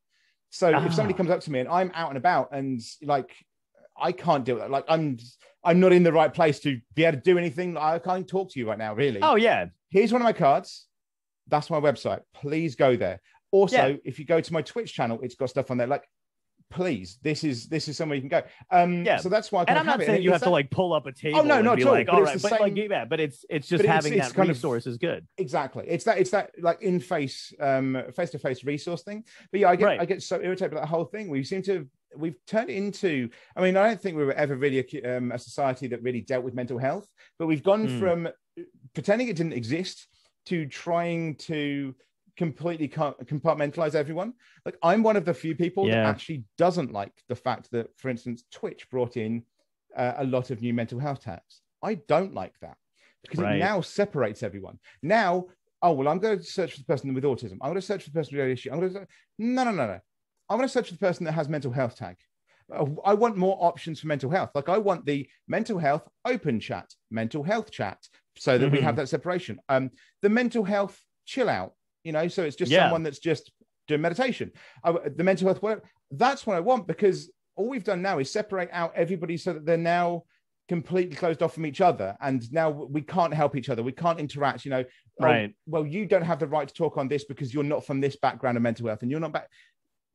So 0.52 0.68
if 0.70 0.94
somebody 0.94 1.14
ah. 1.14 1.18
comes 1.18 1.30
up 1.30 1.40
to 1.42 1.52
me 1.52 1.60
and 1.60 1.70
I'm 1.70 1.92
out 1.94 2.10
and 2.10 2.18
about 2.18 2.50
and 2.52 2.82
like 3.02 3.34
I 3.98 4.12
can't 4.12 4.44
deal 4.44 4.56
with 4.56 4.66
that, 4.66 4.72
like 4.72 4.86
I'm 4.90 5.18
I'm 5.64 5.80
not 5.80 5.94
in 5.94 6.04
the 6.04 6.12
right 6.12 6.34
place 6.34 6.60
to 6.62 6.80
be 6.94 7.06
able 7.06 7.18
to 7.18 7.24
do 7.24 7.38
anything. 7.38 7.78
I 7.78 8.00
can't 8.00 8.28
talk 8.28 8.52
to 8.52 8.60
you 8.60 8.68
right 8.68 8.78
now, 8.78 8.94
really. 8.94 9.20
Oh 9.22 9.36
yeah. 9.36 9.68
Here's 9.90 10.12
one 10.12 10.22
of 10.22 10.26
my 10.26 10.34
cards. 10.34 10.88
That's 11.48 11.70
my 11.70 11.80
website. 11.80 12.22
Please 12.34 12.76
go 12.76 12.96
there. 12.96 13.22
Also, 13.52 13.88
yeah. 13.88 13.96
if 14.06 14.20
you 14.20 14.26
go 14.26 14.40
to 14.40 14.54
my 14.54 14.62
Twitch 14.62 14.94
channel, 14.94 15.20
it's 15.22 15.36
got 15.36 15.50
stuff 15.50 15.72
on 15.72 15.78
there. 15.78 15.88
Like 15.88 16.04
please 16.72 17.20
this 17.22 17.44
is 17.44 17.68
this 17.68 17.88
is 17.88 17.98
somewhere 17.98 18.16
you 18.16 18.22
can 18.22 18.30
go. 18.30 18.42
Um 18.72 19.06
yeah. 19.06 19.18
so 19.18 19.30
that's 19.30 19.52
why 19.52 19.62
I 19.62 19.66
and 19.68 19.78
i'm 19.78 19.86
not 19.86 20.02
saying 20.02 20.24
you 20.24 20.32
have 20.32 20.40
that... 20.40 20.48
to 20.48 20.52
like 20.52 20.72
pull 20.72 20.94
up 20.94 21.06
a 21.06 21.12
table 21.12 21.40
oh 21.40 21.44
no 21.44 21.62
not 21.62 21.80
at 21.80 21.86
all 21.86 21.94
like, 21.94 22.10
all 22.10 22.24
right 22.24 22.42
but 22.42 22.60
like 22.60 22.76
yeah 22.76 23.06
but 23.06 23.20
it's 23.20 23.46
it's 23.50 23.68
just 23.68 23.86
having 23.86 24.14
it's, 24.14 24.28
it's 24.28 24.36
that 24.36 24.48
resource 24.48 24.86
of, 24.86 24.94
is 24.94 24.98
good. 24.98 25.28
Exactly. 25.38 25.86
It's 25.88 26.06
that 26.06 26.18
it's 26.18 26.32
that 26.32 26.52
like 26.60 26.82
in 26.82 27.00
face 27.00 27.54
um 27.60 28.02
face 28.16 28.32
to 28.32 28.40
face 28.40 28.64
resource 28.64 29.04
thing. 29.04 29.24
But 29.52 29.60
yeah 29.60 29.70
i 29.70 29.76
get 29.76 29.86
right. 29.86 30.00
i 30.00 30.06
get 30.06 30.24
so 30.24 30.42
irritated 30.42 30.72
by 30.74 30.82
that 30.82 30.88
whole 30.88 31.06
thing. 31.06 31.30
We 31.30 31.44
seem 31.44 31.62
to 31.64 31.88
we've 32.16 32.36
turned 32.46 32.70
into 32.70 33.30
i 33.56 33.62
mean 33.62 33.78
i 33.78 33.88
don't 33.88 34.02
think 34.02 34.18
we 34.18 34.26
were 34.26 34.34
ever 34.34 34.58
really 34.58 34.80
a, 34.80 35.18
um, 35.18 35.32
a 35.32 35.40
society 35.40 35.88
that 35.88 36.04
really 36.04 36.20
dealt 36.20 36.44
with 36.44 36.54
mental 36.54 36.78
health 36.78 37.08
but 37.40 37.48
we've 37.48 37.64
gone 37.64 37.88
mm. 37.88 38.00
from 38.02 38.28
pretending 38.94 39.30
it 39.30 39.38
didn't 39.38 39.54
exist 39.54 40.08
to 40.46 40.66
trying 40.66 41.36
to 41.36 41.96
completely 42.42 42.88
compartmentalize 42.88 43.94
everyone. 43.94 44.34
Like 44.66 44.76
I'm 44.82 45.04
one 45.04 45.16
of 45.16 45.26
the 45.26 45.34
few 45.34 45.56
people 45.56 45.88
yeah. 45.88 46.02
that 46.02 46.10
actually 46.10 46.44
doesn't 46.58 46.92
like 46.92 47.14
the 47.30 47.36
fact 47.36 47.70
that, 47.72 47.90
for 48.00 48.10
instance, 48.10 48.46
Twitch 48.52 48.90
brought 48.90 49.16
in 49.16 49.44
uh, 49.96 50.14
a 50.18 50.24
lot 50.24 50.50
of 50.50 50.60
new 50.60 50.74
mental 50.74 50.98
health 50.98 51.22
tags. 51.22 51.62
I 51.84 51.96
don't 52.08 52.34
like 52.34 52.56
that 52.62 52.78
because 53.22 53.42
right. 53.42 53.58
it 53.58 53.60
now 53.60 53.82
separates 53.82 54.42
everyone. 54.42 54.80
Now, 55.04 55.46
oh 55.84 55.92
well, 55.92 56.08
I'm 56.08 56.18
going 56.18 56.40
to 56.40 56.44
search 56.44 56.72
for 56.72 56.80
the 56.80 56.86
person 56.86 57.14
with 57.14 57.24
autism. 57.24 57.58
I'm 57.62 57.70
going 57.70 57.76
to 57.76 57.82
search 57.82 58.06
for 58.06 58.10
the 58.10 58.20
person 58.20 58.36
with 58.36 58.48
issue. 58.48 58.72
I'm 58.72 58.80
going 58.80 58.94
to 58.94 59.08
no, 59.38 59.64
no, 59.66 59.72
no, 59.72 59.86
no. 59.86 60.00
I'm 60.50 60.58
going 60.58 60.68
to 60.68 60.74
search 60.74 60.88
for 60.88 60.94
the 60.94 61.00
person 61.00 61.26
that 61.26 61.34
has 61.34 61.48
mental 61.48 61.72
health 61.72 61.96
tag. 61.96 62.16
Uh, 62.74 62.86
I 63.06 63.14
want 63.14 63.38
more 63.38 63.58
options 63.60 64.00
for 64.00 64.08
mental 64.08 64.32
health. 64.32 64.50
Like 64.56 64.68
I 64.68 64.80
want 64.80 65.06
the 65.06 65.30
mental 65.48 65.78
health 65.78 66.08
open 66.26 66.60
chat, 66.60 66.88
mental 67.12 67.44
health 67.44 67.70
chat, 67.70 68.00
so 68.36 68.58
that 68.58 68.66
mm-hmm. 68.66 68.78
we 68.78 68.82
have 68.82 68.96
that 68.96 69.10
separation. 69.10 69.60
Um, 69.70 69.92
the 70.24 70.30
mental 70.30 70.64
health 70.64 71.00
chill 71.26 71.50
out 71.50 71.74
you 72.04 72.12
know 72.12 72.28
so 72.28 72.44
it's 72.44 72.56
just 72.56 72.72
yeah. 72.72 72.84
someone 72.84 73.04
that's 73.04 73.20
just 73.20 73.52
doing 73.88 74.02
meditation. 74.02 74.52
I, 74.84 74.92
the 74.92 75.24
mental 75.24 75.48
health 75.48 75.62
work 75.62 75.84
that's 76.12 76.46
what 76.46 76.58
i 76.58 76.60
want 76.60 76.88
because 76.88 77.32
all 77.56 77.70
we've 77.70 77.84
done 77.84 78.02
now 78.02 78.20
is 78.20 78.32
separate 78.32 78.70
out 78.72 78.94
everybody 78.96 79.38
so 79.38 79.54
that 79.54 79.66
they're 79.66 79.78
now 79.78 80.24
completely 80.68 81.16
closed 81.16 81.42
off 81.42 81.54
from 81.54 81.66
each 81.66 81.82
other 81.82 82.16
and 82.22 82.52
now 82.52 82.70
we 82.70 83.02
can't 83.02 83.34
help 83.34 83.56
each 83.56 83.70
other. 83.70 83.84
We 83.84 83.92
can't 83.92 84.20
interact 84.20 84.64
you 84.64 84.72
know 84.72 84.84
oh, 85.20 85.26
right. 85.26 85.50
oh, 85.50 85.54
well 85.66 85.86
you 85.86 86.06
don't 86.06 86.22
have 86.22 86.40
the 86.40 86.48
right 86.48 86.68
to 86.68 86.74
talk 86.74 86.98
on 86.98 87.08
this 87.08 87.26
because 87.26 87.54
you're 87.54 87.64
not 87.64 87.86
from 87.86 88.00
this 88.00 88.16
background 88.16 88.58
of 88.58 88.64
mental 88.64 88.88
health 88.88 89.02
and 89.02 89.12
you're 89.12 89.20
not 89.20 89.34
back 89.34 89.50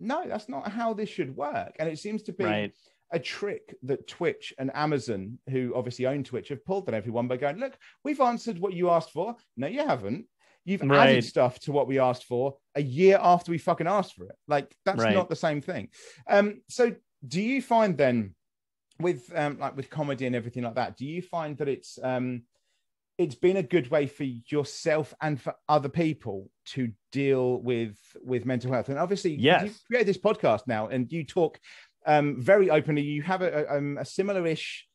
no 0.00 0.24
that's 0.26 0.48
not 0.48 0.68
how 0.68 0.92
this 0.94 1.08
should 1.08 1.34
work. 1.36 1.74
And 1.78 1.88
it 1.88 1.98
seems 1.98 2.22
to 2.24 2.32
be 2.32 2.44
right. 2.44 2.72
a 3.12 3.18
trick 3.18 3.74
that 3.82 4.06
twitch 4.06 4.54
and 4.58 4.70
amazon 4.74 5.38
who 5.50 5.74
obviously 5.74 6.06
own 6.06 6.24
twitch 6.24 6.48
have 6.48 6.64
pulled 6.64 6.88
on 6.88 6.94
everyone 6.94 7.28
by 7.28 7.36
going 7.36 7.58
look 7.58 7.76
we've 8.04 8.20
answered 8.20 8.58
what 8.58 8.72
you 8.72 8.90
asked 8.90 9.12
for. 9.12 9.36
No 9.56 9.66
you 9.66 9.86
haven't 9.86 10.26
You've 10.66 10.82
right. 10.82 11.10
added 11.10 11.24
stuff 11.24 11.58
to 11.60 11.72
what 11.72 11.86
we 11.86 11.98
asked 11.98 12.24
for 12.24 12.56
a 12.74 12.82
year 12.82 13.18
after 13.22 13.52
we 13.52 13.58
fucking 13.58 13.86
asked 13.86 14.14
for 14.16 14.24
it. 14.26 14.34
Like 14.46 14.76
that's 14.84 15.02
right. 15.02 15.14
not 15.14 15.30
the 15.30 15.36
same 15.36 15.62
thing. 15.62 15.88
Um, 16.28 16.60
so 16.68 16.94
do 17.26 17.40
you 17.40 17.62
find 17.62 17.96
then 17.96 18.34
with 18.98 19.32
um, 19.34 19.58
like 19.58 19.76
with 19.76 19.88
comedy 19.90 20.26
and 20.26 20.34
everything 20.34 20.64
like 20.64 20.74
that, 20.74 20.96
do 20.96 21.06
you 21.06 21.22
find 21.22 21.56
that 21.58 21.68
it's 21.68 21.98
um, 22.02 22.42
it's 23.16 23.36
been 23.36 23.56
a 23.56 23.62
good 23.62 23.90
way 23.90 24.06
for 24.06 24.24
yourself 24.24 25.14
and 25.22 25.40
for 25.40 25.54
other 25.68 25.88
people 25.88 26.50
to 26.66 26.90
deal 27.12 27.60
with 27.62 27.96
with 28.22 28.44
mental 28.44 28.72
health? 28.72 28.88
And 28.88 28.98
obviously, 28.98 29.34
yes. 29.34 29.64
you 29.64 29.70
create 29.86 30.06
this 30.06 30.18
podcast 30.18 30.62
now, 30.66 30.88
and 30.88 31.10
you 31.12 31.24
talk 31.24 31.60
um, 32.06 32.40
very 32.40 32.70
openly. 32.70 33.02
You 33.02 33.22
have 33.22 33.42
a, 33.42 33.64
a, 33.64 33.78
um, 33.78 33.98
a 33.98 34.04
similar-ish 34.04 34.86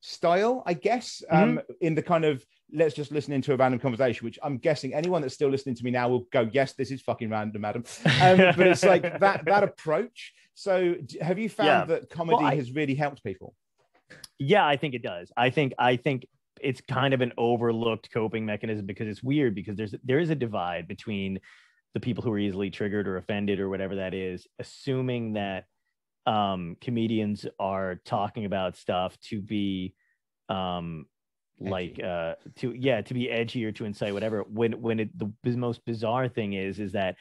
style, 0.00 0.62
I 0.66 0.74
guess, 0.74 1.22
um, 1.30 1.56
mm-hmm. 1.56 1.72
in 1.80 1.94
the 1.94 2.02
kind 2.02 2.24
of 2.24 2.44
let's 2.72 2.94
just 2.94 3.12
listen 3.12 3.32
into 3.32 3.52
a 3.52 3.56
random 3.56 3.80
conversation, 3.80 4.24
which 4.24 4.38
I'm 4.42 4.58
guessing 4.58 4.94
anyone 4.94 5.22
that's 5.22 5.34
still 5.34 5.48
listening 5.48 5.74
to 5.76 5.84
me 5.84 5.90
now 5.90 6.08
will 6.08 6.26
go, 6.32 6.48
yes, 6.52 6.72
this 6.72 6.90
is 6.90 7.00
fucking 7.02 7.30
random, 7.30 7.64
Adam. 7.64 7.84
Um, 8.20 8.36
but 8.56 8.66
it's 8.66 8.84
like 8.84 9.20
that 9.20 9.44
that 9.44 9.62
approach. 9.62 10.32
So, 10.54 10.94
have 11.20 11.38
you 11.38 11.48
found 11.48 11.66
yeah. 11.66 11.84
that 11.96 12.10
comedy 12.10 12.38
well, 12.38 12.46
I, 12.46 12.56
has 12.56 12.72
really 12.72 12.94
helped 12.94 13.22
people? 13.22 13.54
Yeah, 14.38 14.66
I 14.66 14.76
think 14.76 14.94
it 14.94 15.02
does. 15.02 15.30
I 15.36 15.50
think 15.50 15.74
I 15.78 15.96
think 15.96 16.26
it's 16.60 16.80
kind 16.80 17.12
of 17.14 17.20
an 17.20 17.32
overlooked 17.36 18.10
coping 18.12 18.46
mechanism 18.46 18.86
because 18.86 19.08
it's 19.08 19.22
weird 19.22 19.54
because 19.54 19.76
there's 19.76 19.94
there 20.04 20.18
is 20.18 20.30
a 20.30 20.34
divide 20.34 20.88
between 20.88 21.40
the 21.94 22.00
people 22.00 22.22
who 22.22 22.32
are 22.32 22.38
easily 22.38 22.70
triggered 22.70 23.08
or 23.08 23.16
offended 23.16 23.60
or 23.60 23.68
whatever 23.68 23.96
that 23.96 24.12
is, 24.12 24.46
assuming 24.58 25.34
that 25.34 25.64
um, 26.26 26.76
comedians 26.80 27.46
are 27.58 28.00
talking 28.04 28.44
about 28.44 28.76
stuff 28.76 29.18
to 29.20 29.40
be 29.40 29.94
um, 30.48 31.06
like 31.58 32.02
uh, 32.02 32.34
to 32.56 32.72
yeah 32.72 33.00
to 33.02 33.14
be 33.14 33.30
edgy 33.30 33.64
or 33.64 33.72
to 33.72 33.84
incite 33.84 34.12
whatever. 34.12 34.42
When 34.42 34.80
when 34.80 35.00
it, 35.00 35.18
the 35.18 35.32
most 35.44 35.84
bizarre 35.84 36.28
thing 36.28 36.52
is 36.52 36.78
is 36.78 36.92
that 36.92 37.16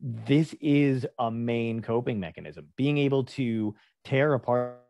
this 0.00 0.54
is 0.60 1.06
a 1.18 1.30
main 1.30 1.80
coping 1.80 2.20
mechanism, 2.20 2.68
being 2.76 2.98
able 2.98 3.24
to 3.24 3.74
tear 4.04 4.34
apart 4.34 4.80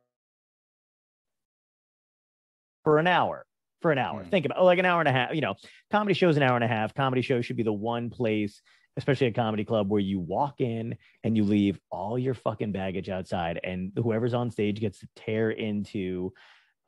for 2.82 2.99
an 2.99 3.07
hour 3.07 3.47
for 3.82 3.92
an 3.92 3.99
hour. 3.99 4.24
Mm. 4.24 4.30
Think 4.30 4.47
about 4.47 4.59
oh, 4.59 4.64
like 4.64 4.78
an 4.78 4.84
hour 4.84 5.01
and 5.01 5.09
a 5.09 5.12
half. 5.12 5.34
You 5.34 5.40
know, 5.40 5.55
comedy 5.90 6.14
shows 6.14 6.36
an 6.36 6.42
hour 6.42 6.57
and 6.57 6.64
a 6.64 6.68
half. 6.68 6.94
Comedy 6.94 7.22
shows 7.22 7.47
should 7.47 7.57
be 7.57 7.62
the 7.62 7.72
one 7.72 8.11
place, 8.11 8.61
especially 8.97 9.28
a 9.28 9.32
comedy 9.32 9.64
club, 9.64 9.88
where 9.88 10.01
you 10.01 10.18
walk 10.18 10.61
in 10.61 10.97
and 11.22 11.36
you 11.36 11.44
leave 11.44 11.78
all 11.90 12.18
your 12.18 12.34
fucking 12.34 12.72
baggage 12.72 13.09
outside, 13.09 13.61
and 13.62 13.92
whoever's 13.97 14.34
on 14.34 14.51
stage 14.51 14.80
gets 14.80 15.01
to 15.01 15.09
tear 15.14 15.51
into 15.51 16.32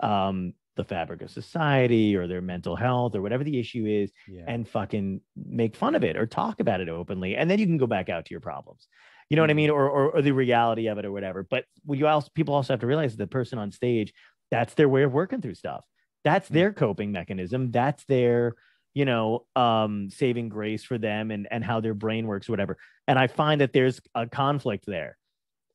um, 0.01 0.55
the 0.79 0.85
fabric 0.85 1.21
of 1.21 1.31
society 1.31 2.17
or 2.17 2.27
their 2.27 2.41
mental 2.41 2.75
health 2.75 3.15
or 3.15 3.21
whatever 3.21 3.45
the 3.45 3.61
issue 3.61 3.85
is, 3.85 4.11
yeah. 4.27 4.45
and 4.49 4.67
fucking 4.67 5.21
make 5.37 5.77
fun 5.77 5.95
of 5.95 6.03
it 6.03 6.17
or 6.17 6.27
talk 6.27 6.61
about 6.61 6.81
it 6.81 6.89
openly, 6.89 7.37
and 7.37 7.51
then 7.51 7.59
you 7.59 7.67
can 7.67 7.77
go 7.77 7.87
back 7.87 8.09
out 8.09 8.25
to 8.25 8.31
your 8.31 8.41
problems. 8.41 8.89
You 9.29 9.37
know 9.37 9.41
mm. 9.41 9.43
what 9.43 9.51
I 9.51 9.53
mm-hmm. 9.53 9.57
mean, 9.57 9.71
or, 9.71 9.91
or, 9.91 10.11
or 10.13 10.23
the 10.23 10.33
reality 10.33 10.87
of 10.87 10.97
it 10.97 11.05
or 11.05 11.13
whatever. 11.13 11.47
But 11.49 11.67
you 11.87 12.07
also 12.07 12.31
people 12.35 12.55
also 12.55 12.73
have 12.73 12.81
to 12.81 12.87
realize 12.87 13.15
the 13.15 13.27
person 13.27 13.59
on 13.59 13.71
stage 13.71 14.15
that's 14.51 14.73
their 14.75 14.89
way 14.89 15.03
of 15.03 15.13
working 15.13 15.43
through 15.43 15.55
stuff 15.55 15.85
that's 16.25 16.49
their 16.49 16.73
coping 16.73 17.13
mechanism 17.13 17.71
that's 17.71 18.05
their 18.05 18.55
you 18.95 19.05
know 19.05 19.47
um 19.57 20.11
saving 20.11 20.49
grace 20.49 20.85
for 20.85 20.99
them 20.99 21.31
and 21.31 21.49
and 21.51 21.65
how 21.65 21.81
their 21.81 21.95
brain 21.95 22.27
works 22.27 22.49
whatever 22.49 22.77
and 23.07 23.19
i 23.19 23.27
find 23.27 23.61
that 23.61 23.73
there's 23.73 24.01
a 24.15 24.27
conflict 24.27 24.85
there 24.87 25.17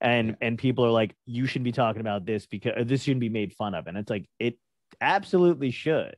and 0.02 0.30
yeah. 0.30 0.36
and 0.42 0.58
people 0.58 0.86
are 0.86 0.92
like 0.92 1.16
you 1.26 1.46
shouldn't 1.46 1.66
be 1.66 1.72
talking 1.72 2.02
about 2.02 2.26
this 2.26 2.46
because 2.46 2.86
this 2.86 3.04
shouldn't 3.04 3.22
be 3.22 3.30
made 3.30 3.54
fun 3.54 3.74
of 3.74 3.88
and 3.88 3.98
it's 3.98 4.10
like 4.10 4.26
it 4.40 4.58
absolutely 5.02 5.72
should 5.72 6.16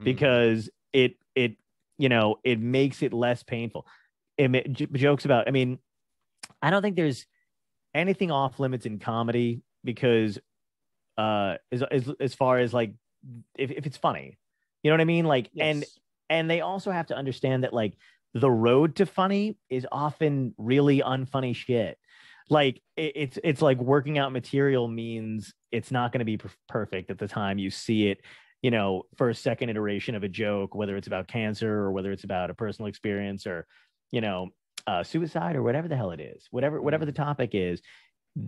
mm. 0.00 0.04
because 0.04 0.70
it 0.92 1.16
it 1.34 1.56
you 1.98 2.08
know 2.08 2.36
it 2.44 2.60
makes 2.60 3.02
it 3.02 3.12
less 3.12 3.42
painful 3.42 3.86
it 4.36 4.72
j- 4.72 4.86
jokes 4.92 5.24
about 5.24 5.48
i 5.48 5.50
mean 5.50 5.78
i 6.62 6.70
don't 6.70 6.82
think 6.82 6.96
there's 6.96 7.26
anything 7.94 8.30
off 8.30 8.60
limits 8.60 8.86
in 8.86 8.98
comedy 8.98 9.62
because 9.84 10.38
uh 11.16 11.56
as 11.72 11.82
as, 11.82 12.10
as 12.20 12.34
far 12.34 12.58
as 12.58 12.72
like 12.72 12.92
if, 13.56 13.70
if 13.70 13.86
it's 13.86 13.96
funny 13.96 14.38
you 14.82 14.90
know 14.90 14.94
what 14.94 15.00
i 15.00 15.04
mean 15.04 15.24
like 15.24 15.50
yes. 15.52 15.64
and 15.64 15.84
and 16.30 16.50
they 16.50 16.60
also 16.60 16.90
have 16.90 17.06
to 17.06 17.16
understand 17.16 17.64
that 17.64 17.72
like 17.72 17.94
the 18.34 18.50
road 18.50 18.96
to 18.96 19.06
funny 19.06 19.56
is 19.70 19.86
often 19.90 20.54
really 20.58 21.00
unfunny 21.00 21.54
shit 21.54 21.98
like 22.50 22.80
it, 22.96 23.12
it's 23.14 23.38
it's 23.44 23.62
like 23.62 23.78
working 23.78 24.18
out 24.18 24.32
material 24.32 24.88
means 24.88 25.52
it's 25.70 25.90
not 25.90 26.12
going 26.12 26.20
to 26.20 26.24
be 26.24 26.36
per- 26.36 26.50
perfect 26.68 27.10
at 27.10 27.18
the 27.18 27.28
time 27.28 27.58
you 27.58 27.70
see 27.70 28.08
it 28.08 28.20
you 28.62 28.70
know 28.70 29.02
for 29.16 29.30
a 29.30 29.34
second 29.34 29.68
iteration 29.68 30.14
of 30.14 30.22
a 30.22 30.28
joke 30.28 30.74
whether 30.74 30.96
it's 30.96 31.06
about 31.06 31.28
cancer 31.28 31.72
or 31.72 31.92
whether 31.92 32.12
it's 32.12 32.24
about 32.24 32.50
a 32.50 32.54
personal 32.54 32.88
experience 32.88 33.46
or 33.46 33.66
you 34.10 34.20
know 34.20 34.48
uh, 34.86 35.02
suicide 35.02 35.54
or 35.54 35.62
whatever 35.62 35.86
the 35.86 35.96
hell 35.96 36.12
it 36.12 36.20
is 36.20 36.46
whatever 36.50 36.80
whatever 36.80 37.04
mm. 37.04 37.08
the 37.08 37.12
topic 37.12 37.50
is 37.52 37.82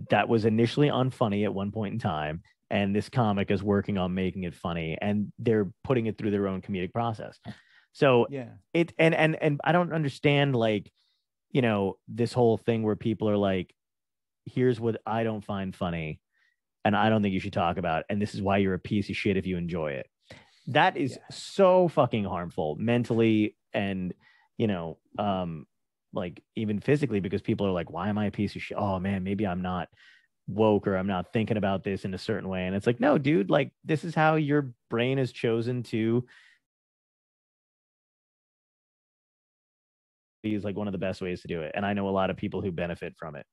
that 0.09 0.27
was 0.27 0.45
initially 0.45 0.87
unfunny 0.87 1.43
at 1.43 1.53
one 1.53 1.71
point 1.71 1.93
in 1.93 1.99
time 1.99 2.41
and 2.71 2.95
this 2.95 3.09
comic 3.09 3.51
is 3.51 3.61
working 3.61 3.97
on 3.97 4.13
making 4.13 4.43
it 4.43 4.55
funny 4.55 4.97
and 5.01 5.31
they're 5.37 5.69
putting 5.83 6.07
it 6.07 6.17
through 6.17 6.31
their 6.31 6.47
own 6.47 6.61
comedic 6.61 6.91
process 6.91 7.39
so 7.91 8.25
yeah 8.29 8.49
it 8.73 8.91
and 8.97 9.13
and 9.13 9.35
and 9.35 9.61
i 9.63 9.71
don't 9.71 9.93
understand 9.93 10.55
like 10.55 10.91
you 11.51 11.61
know 11.61 11.97
this 12.07 12.33
whole 12.33 12.57
thing 12.57 12.81
where 12.81 12.95
people 12.95 13.29
are 13.29 13.37
like 13.37 13.73
here's 14.45 14.79
what 14.79 15.01
i 15.05 15.23
don't 15.23 15.45
find 15.45 15.75
funny 15.75 16.19
and 16.85 16.95
i 16.95 17.09
don't 17.09 17.21
think 17.21 17.33
you 17.33 17.39
should 17.39 17.53
talk 17.53 17.77
about 17.77 18.03
and 18.09 18.21
this 18.21 18.33
is 18.33 18.41
why 18.41 18.57
you're 18.57 18.73
a 18.73 18.79
piece 18.79 19.09
of 19.09 19.15
shit 19.15 19.37
if 19.37 19.45
you 19.45 19.57
enjoy 19.57 19.91
it 19.91 20.07
that 20.67 20.97
is 20.97 21.11
yeah. 21.11 21.17
so 21.31 21.87
fucking 21.87 22.23
harmful 22.23 22.75
mentally 22.79 23.55
and 23.73 24.13
you 24.57 24.67
know 24.67 24.97
um 25.19 25.65
like 26.13 26.41
even 26.55 26.79
physically 26.79 27.19
because 27.19 27.41
people 27.41 27.65
are 27.65 27.71
like 27.71 27.89
why 27.89 28.09
am 28.09 28.17
i 28.17 28.25
a 28.25 28.31
piece 28.31 28.55
of 28.55 28.61
shit 28.61 28.77
oh 28.77 28.99
man 28.99 29.23
maybe 29.23 29.45
i'm 29.45 29.61
not 29.61 29.87
woke 30.47 30.87
or 30.87 30.95
I'm 30.95 31.07
not 31.07 31.33
thinking 31.33 31.57
about 31.57 31.83
this 31.83 32.05
in 32.05 32.13
a 32.13 32.17
certain 32.17 32.49
way. 32.49 32.65
And 32.65 32.75
it's 32.75 32.87
like, 32.87 32.99
no, 32.99 33.17
dude, 33.17 33.49
like 33.49 33.71
this 33.83 34.03
is 34.03 34.15
how 34.15 34.35
your 34.35 34.73
brain 34.89 35.17
has 35.17 35.31
chosen 35.31 35.83
to 35.83 36.25
is 40.43 40.63
like 40.63 40.75
one 40.75 40.87
of 40.87 40.91
the 40.91 40.97
best 40.97 41.21
ways 41.21 41.41
to 41.41 41.47
do 41.47 41.61
it. 41.61 41.71
And 41.75 41.85
I 41.85 41.93
know 41.93 42.09
a 42.09 42.11
lot 42.11 42.29
of 42.29 42.37
people 42.37 42.61
who 42.61 42.71
benefit 42.71 43.13
from 43.17 43.35
it. 43.35 43.45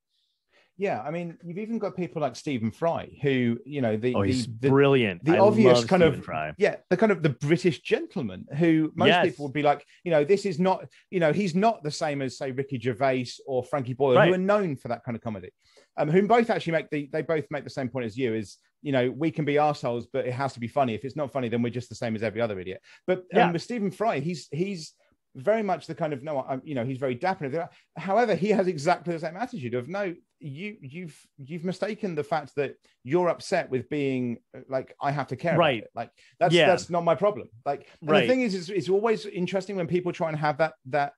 Yeah, 0.79 1.03
I 1.03 1.11
mean, 1.11 1.37
you've 1.45 1.59
even 1.59 1.79
got 1.79 1.97
people 1.97 2.23
like 2.23 2.37
Stephen 2.37 2.71
Fry, 2.71 3.11
who 3.21 3.59
you 3.65 3.83
know 3.83 3.97
the 3.97 4.15
oh, 4.15 4.23
he's 4.23 4.47
the, 4.47 4.53
the, 4.61 4.69
brilliant. 4.71 5.25
The 5.25 5.35
I 5.35 5.39
obvious 5.39 5.85
kind 5.85 6.03
Stephen 6.03 6.21
of 6.21 6.25
Fry. 6.25 6.53
yeah, 6.57 6.77
the 6.89 6.97
kind 6.97 7.13
of 7.13 7.23
the 7.23 7.31
British 7.31 7.81
gentleman 7.81 8.47
who 8.57 8.93
most 8.95 9.09
yes. 9.09 9.27
people 9.27 9.47
would 9.47 9.55
be 9.55 9.63
like, 9.63 9.85
you 10.05 10.13
know, 10.13 10.25
this 10.25 10.47
is 10.47 10.61
not, 10.61 10.85
you 11.11 11.19
know, 11.19 11.33
he's 11.33 11.55
not 11.55 11.83
the 11.83 11.91
same 11.91 12.23
as 12.23 12.39
say 12.39 12.53
Ricky 12.53 12.79
Gervais 12.79 13.27
or 13.47 13.65
Frankie 13.65 13.93
Boyle, 13.93 14.17
right. 14.17 14.29
who 14.29 14.35
are 14.35 14.39
known 14.39 14.77
for 14.77 14.89
that 14.89 15.05
kind 15.05 15.17
of 15.17 15.23
comedy 15.23 15.51
um, 15.99 16.09
whom 16.09 16.27
both 16.27 16.49
actually 16.49 16.73
make 16.73 16.89
the 16.91 17.09
they 17.13 17.23
both 17.23 17.45
make 17.51 17.65
the 17.65 17.71
same 17.71 17.89
point 17.89 18.07
as 18.07 18.17
you 18.17 18.35
is 18.35 18.57
you 18.81 18.93
know 18.93 19.11
we 19.11 19.31
can 19.31 19.45
be 19.45 19.59
assholes 19.59 20.07
but 20.13 20.27
it 20.27 20.33
has 20.33 20.53
to 20.55 20.61
be 20.61 20.69
funny 20.69 20.95
if 20.95 21.05
it's 21.05 21.17
not 21.17 21.33
funny 21.33 21.49
then 21.49 21.61
we're 21.61 21.71
just 21.71 21.89
the 21.89 21.95
same 21.95 22.15
as 22.15 22.23
every 22.23 22.41
other 22.41 22.59
idiot 22.59 22.81
but 23.07 23.19
um, 23.19 23.25
yeah. 23.35 23.53
with 23.53 23.63
Stephen 23.63 23.91
Fry 23.91 24.21
he's 24.21 24.49
he's 24.53 24.95
very 25.37 25.63
much 25.63 25.87
the 25.87 25.95
kind 25.95 26.13
of 26.13 26.23
no 26.23 26.41
I'm, 26.41 26.61
you 26.65 26.75
know 26.75 26.85
he's 26.85 26.99
very 26.99 27.15
dapper 27.15 27.69
however 27.97 28.35
he 28.35 28.49
has 28.51 28.67
exactly 28.67 29.13
the 29.13 29.21
same 29.21 29.37
attitude 29.37 29.75
of 29.75 29.89
no 29.89 30.15
you 30.41 30.77
you've 30.81 31.19
you've 31.39 31.65
mistaken 31.65 32.15
the 32.15 32.25
fact 32.25 32.55
that 32.57 32.75
you're 33.05 33.29
upset 33.29 33.71
with 33.71 33.89
being 33.89 34.39
like 34.69 34.95
I 35.01 35.11
have 35.11 35.29
to 35.29 35.37
care 35.37 35.57
right 35.57 35.85
like 35.95 36.11
that's 36.41 36.55
yeah. 36.55 36.67
that's 36.67 36.91
not 36.91 37.05
my 37.05 37.15
problem 37.15 37.49
like 37.65 37.89
right. 38.03 38.23
the 38.23 38.29
thing 38.29 38.43
is 38.43 38.55
it's, 38.55 38.69
it's 38.69 38.89
always 38.89 39.27
interesting 39.27 39.77
when 39.77 39.87
people 39.87 40.13
try 40.13 40.29
and 40.29 40.39
have 40.39 40.59
that 40.59 40.75
that 40.87 41.13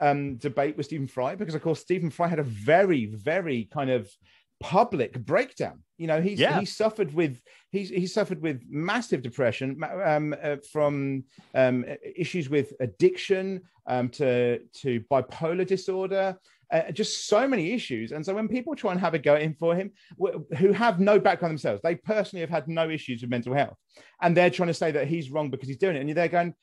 um, 0.00 0.36
debate 0.36 0.76
with 0.76 0.86
Stephen 0.86 1.06
Fry 1.06 1.34
because, 1.34 1.54
of 1.54 1.62
course, 1.62 1.80
Stephen 1.80 2.10
Fry 2.10 2.26
had 2.26 2.38
a 2.38 2.44
very, 2.44 3.06
very 3.06 3.68
kind 3.72 3.90
of 3.90 4.10
public 4.60 5.18
breakdown. 5.24 5.82
You 5.96 6.06
know, 6.06 6.20
he's 6.20 6.38
yeah. 6.38 6.60
he 6.60 6.66
suffered 6.66 7.12
with 7.12 7.40
he's 7.70 7.88
he 7.88 8.06
suffered 8.06 8.40
with 8.40 8.62
massive 8.68 9.22
depression 9.22 9.80
um, 10.04 10.34
uh, 10.42 10.56
from 10.70 11.24
um, 11.54 11.84
issues 12.16 12.48
with 12.48 12.72
addiction 12.80 13.62
um, 13.86 14.08
to 14.10 14.60
to 14.82 15.00
bipolar 15.10 15.66
disorder. 15.66 16.38
Uh, 16.72 16.92
just 16.92 17.26
so 17.26 17.48
many 17.48 17.72
issues, 17.72 18.12
and 18.12 18.24
so 18.24 18.32
when 18.32 18.46
people 18.46 18.76
try 18.76 18.92
and 18.92 19.00
have 19.00 19.12
a 19.12 19.18
go 19.18 19.34
in 19.34 19.52
for 19.54 19.74
him, 19.74 19.90
who 20.56 20.70
have 20.72 21.00
no 21.00 21.18
background 21.18 21.50
themselves, 21.50 21.82
they 21.82 21.96
personally 21.96 22.40
have 22.40 22.48
had 22.48 22.68
no 22.68 22.88
issues 22.88 23.22
with 23.22 23.30
mental 23.30 23.52
health, 23.52 23.76
and 24.22 24.36
they're 24.36 24.50
trying 24.50 24.68
to 24.68 24.74
say 24.74 24.92
that 24.92 25.08
he's 25.08 25.32
wrong 25.32 25.50
because 25.50 25.66
he's 25.66 25.78
doing 25.78 25.96
it, 25.96 26.00
and 26.00 26.16
they're 26.16 26.28
going, 26.28 26.54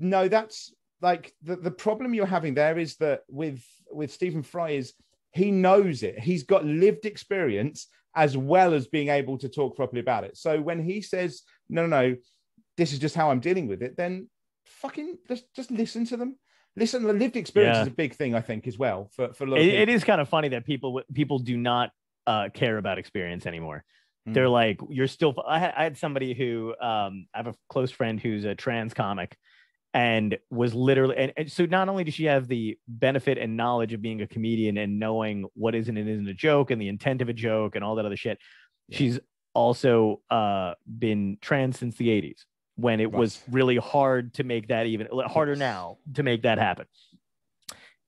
no, 0.00 0.26
that's 0.26 0.74
like 1.00 1.32
the, 1.42 1.54
the 1.54 1.70
problem 1.70 2.14
you're 2.14 2.26
having 2.26 2.54
there 2.54 2.78
is 2.78 2.96
that 2.96 3.20
with 3.28 3.62
with 3.92 4.12
Stephen 4.12 4.42
Fry 4.42 4.70
is 4.70 4.94
he 5.32 5.50
knows 5.50 6.02
it. 6.02 6.18
He's 6.18 6.42
got 6.42 6.64
lived 6.64 7.06
experience 7.06 7.88
as 8.14 8.36
well 8.36 8.74
as 8.74 8.86
being 8.86 9.08
able 9.08 9.38
to 9.38 9.48
talk 9.48 9.76
properly 9.76 10.00
about 10.00 10.24
it. 10.24 10.36
So 10.36 10.60
when 10.60 10.82
he 10.82 11.02
says, 11.02 11.42
no, 11.68 11.86
no, 11.86 12.00
no, 12.02 12.16
this 12.76 12.92
is 12.92 12.98
just 12.98 13.14
how 13.14 13.30
I'm 13.30 13.40
dealing 13.40 13.68
with 13.68 13.82
it, 13.82 13.96
then 13.96 14.28
fucking 14.66 15.18
just, 15.28 15.44
just 15.54 15.70
listen 15.70 16.04
to 16.06 16.16
them. 16.16 16.36
Listen, 16.76 17.02
the 17.02 17.12
lived 17.12 17.36
experience 17.36 17.76
yeah. 17.76 17.82
is 17.82 17.88
a 17.88 17.92
big 17.92 18.14
thing, 18.14 18.34
I 18.34 18.40
think, 18.40 18.66
as 18.68 18.78
well. 18.78 19.10
For 19.14 19.32
for 19.32 19.48
it, 19.56 19.66
it 19.66 19.88
is 19.88 20.04
kind 20.04 20.20
of 20.20 20.28
funny 20.28 20.48
that 20.50 20.64
people 20.64 21.02
people 21.12 21.40
do 21.40 21.56
not 21.56 21.90
uh, 22.26 22.50
care 22.54 22.78
about 22.78 22.98
experience 22.98 23.46
anymore. 23.46 23.84
Mm. 24.28 24.34
They're 24.34 24.48
like, 24.48 24.78
you're 24.88 25.08
still. 25.08 25.34
I 25.44 25.58
had, 25.58 25.74
I 25.76 25.82
had 25.82 25.98
somebody 25.98 26.34
who 26.34 26.74
um, 26.80 27.26
I 27.34 27.38
have 27.38 27.48
a 27.48 27.54
close 27.68 27.90
friend 27.90 28.20
who's 28.20 28.44
a 28.44 28.54
trans 28.54 28.94
comic, 28.94 29.36
and 29.94 30.38
was 30.50 30.74
literally 30.74 31.16
and, 31.16 31.32
and, 31.36 31.50
so 31.50 31.64
not 31.64 31.88
only 31.88 32.04
does 32.04 32.14
she 32.14 32.24
have 32.24 32.46
the 32.46 32.78
benefit 32.86 33.38
and 33.38 33.56
knowledge 33.56 33.92
of 33.92 34.02
being 34.02 34.20
a 34.20 34.26
comedian 34.26 34.76
and 34.76 34.98
knowing 34.98 35.46
what 35.54 35.74
is 35.74 35.88
and 35.88 35.98
isn't 35.98 36.28
a 36.28 36.34
joke 36.34 36.70
and 36.70 36.80
the 36.80 36.88
intent 36.88 37.22
of 37.22 37.28
a 37.28 37.32
joke 37.32 37.74
and 37.74 37.82
all 37.82 37.94
that 37.94 38.04
other 38.04 38.16
shit 38.16 38.38
yeah. 38.88 38.98
she's 38.98 39.20
also 39.54 40.20
uh, 40.30 40.74
been 40.98 41.38
trans 41.40 41.78
since 41.78 41.96
the 41.96 42.08
80s 42.08 42.44
when 42.78 43.00
it 43.00 43.10
was 43.10 43.42
really 43.50 43.76
hard 43.76 44.34
to 44.34 44.44
make 44.44 44.68
that 44.68 44.86
even 44.86 45.08
harder 45.26 45.52
Yes. 45.52 45.58
now 45.58 45.98
to 46.14 46.22
make 46.22 46.42
that 46.42 46.58
happen. 46.58 46.86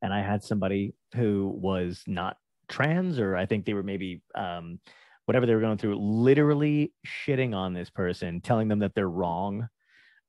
And 0.01 0.15
I 0.15 0.23
had 0.23 0.45
somebody 0.45 0.95
who 1.17 1.53
was 1.61 2.05
not 2.07 2.37
trans, 2.69 3.19
or 3.19 3.37
I 3.37 3.47
think 3.47 3.67
they 3.67 3.75
were 3.75 3.83
maybe 3.83 4.23
um, 4.37 4.79
whatever 5.27 5.45
they 5.45 5.57
were 5.57 5.61
going 5.61 5.77
through, 5.77 5.97
literally 5.97 6.93
shitting 7.05 7.53
on 7.53 7.75
this 7.75 7.91
person, 7.91 8.41
telling 8.41 8.69
them 8.69 8.79
that 8.79 8.95
they're 8.95 9.11
wrong. 9.11 9.69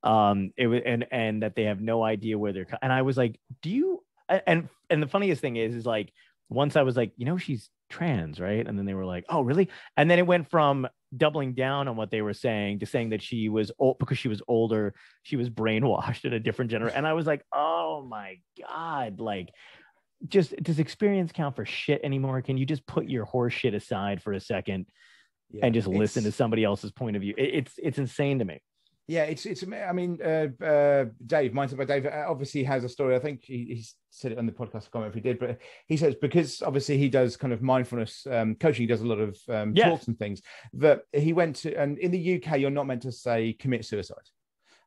Um, 0.04 0.52
it 0.58 0.68
was 0.68 0.82
and 0.86 1.06
and 1.12 1.43
that 1.43 1.56
they 1.56 1.64
have 1.64 1.82
no 1.82 2.04
idea 2.04 2.38
where 2.38 2.54
they're. 2.54 2.68
And 2.82 2.91
I 2.91 3.02
was 3.04 3.18
like, 3.18 3.39
do 3.62 3.70
you? 3.70 4.04
And 4.47 4.70
and 4.89 5.04
the 5.04 5.08
funniest 5.08 5.41
thing 5.41 5.58
is, 5.58 5.76
is 5.76 5.86
like 5.86 6.12
once 6.49 6.76
I 6.76 6.82
was 6.82 6.97
like, 6.97 7.14
you 7.18 7.26
know, 7.26 7.38
she's 7.38 7.70
trans, 7.89 8.39
right? 8.39 8.66
And 8.66 8.78
then 8.78 8.86
they 8.86 8.93
were 8.93 9.06
like, 9.06 9.26
oh, 9.30 9.41
really? 9.41 9.70
And 9.97 10.10
then 10.10 10.20
it 10.20 10.26
went 10.28 10.49
from 10.49 10.88
doubling 11.16 11.54
down 11.54 11.88
on 11.88 11.97
what 11.97 12.10
they 12.10 12.22
were 12.22 12.34
saying 12.34 12.80
to 12.80 12.86
saying 12.86 13.10
that 13.10 13.22
she 13.22 13.49
was 13.49 13.72
old 13.80 13.99
because 13.99 14.18
she 14.18 14.30
was 14.30 14.41
older, 14.47 14.93
she 15.24 15.36
was 15.36 15.49
brainwashed 15.49 16.24
in 16.26 16.34
a 16.34 16.39
different 16.39 16.72
generation. 16.72 16.97
And 16.97 17.08
I 17.08 17.14
was 17.14 17.28
like, 17.28 17.43
oh 17.54 18.06
my 18.10 18.38
God, 18.68 19.20
like 19.20 19.49
just 20.28 20.56
does 20.62 20.80
experience 20.80 21.32
count 21.32 21.56
for 21.56 21.66
shit 21.66 22.02
anymore? 22.04 22.41
Can 22.41 22.58
you 22.58 22.66
just 22.66 22.86
put 22.86 23.10
your 23.10 23.26
horse 23.26 23.54
shit 23.54 23.74
aside 23.74 24.22
for 24.22 24.34
a 24.34 24.39
second 24.39 24.86
Yeah, 25.49 25.66
and 25.66 25.74
just 25.74 25.88
listen 25.88 26.24
to 26.24 26.32
somebody 26.32 26.64
else's 26.64 26.91
point 26.91 27.16
of 27.16 27.22
view? 27.22 27.34
It- 27.38 27.56
it's 27.56 27.74
it's 27.78 27.97
insane 27.97 28.39
to 28.39 28.45
me. 28.45 28.62
Yeah, 29.12 29.24
it's 29.24 29.45
it's. 29.45 29.62
I 29.62 29.91
mean, 29.91 30.20
uh, 30.24 30.47
uh, 30.64 31.05
Dave, 31.26 31.51
Mindset 31.51 31.76
by 31.76 31.84
Dave, 31.84 32.05
uh, 32.05 32.26
obviously 32.30 32.64
has 32.64 32.86
a 32.86 32.89
story. 32.89 33.14
I 33.14 33.20
think 33.20 33.43
he, 33.43 33.66
he 33.66 33.86
said 34.09 34.32
it 34.32 34.38
on 34.38 34.45
the 34.45 34.53
podcast. 34.53 34.76
I 34.76 34.80
can't 34.80 34.93
remember 34.95 35.09
if 35.09 35.16
he 35.16 35.30
did, 35.30 35.38
but 35.38 35.57
he 35.86 35.97
says 35.97 36.16
because 36.16 36.62
obviously 36.62 36.97
he 36.97 37.09
does 37.09 37.36
kind 37.36 37.51
of 37.51 37.62
mindfulness 37.62 38.26
um, 38.32 38.55
coaching. 38.55 38.84
He 38.84 38.88
does 38.88 39.01
a 39.01 39.05
lot 39.05 39.20
of 39.20 39.38
um, 39.49 39.74
talks 39.76 40.07
and 40.07 40.18
things. 40.18 40.41
That 40.72 41.01
he 41.12 41.34
went 41.34 41.57
to, 41.57 41.76
and 41.76 41.97
in 41.97 42.12
the 42.12 42.41
UK, 42.41 42.59
you're 42.59 42.70
not 42.70 42.88
meant 42.88 43.01
to 43.01 43.12
say 43.12 43.51
commit 43.51 43.84
suicide. 43.84 44.16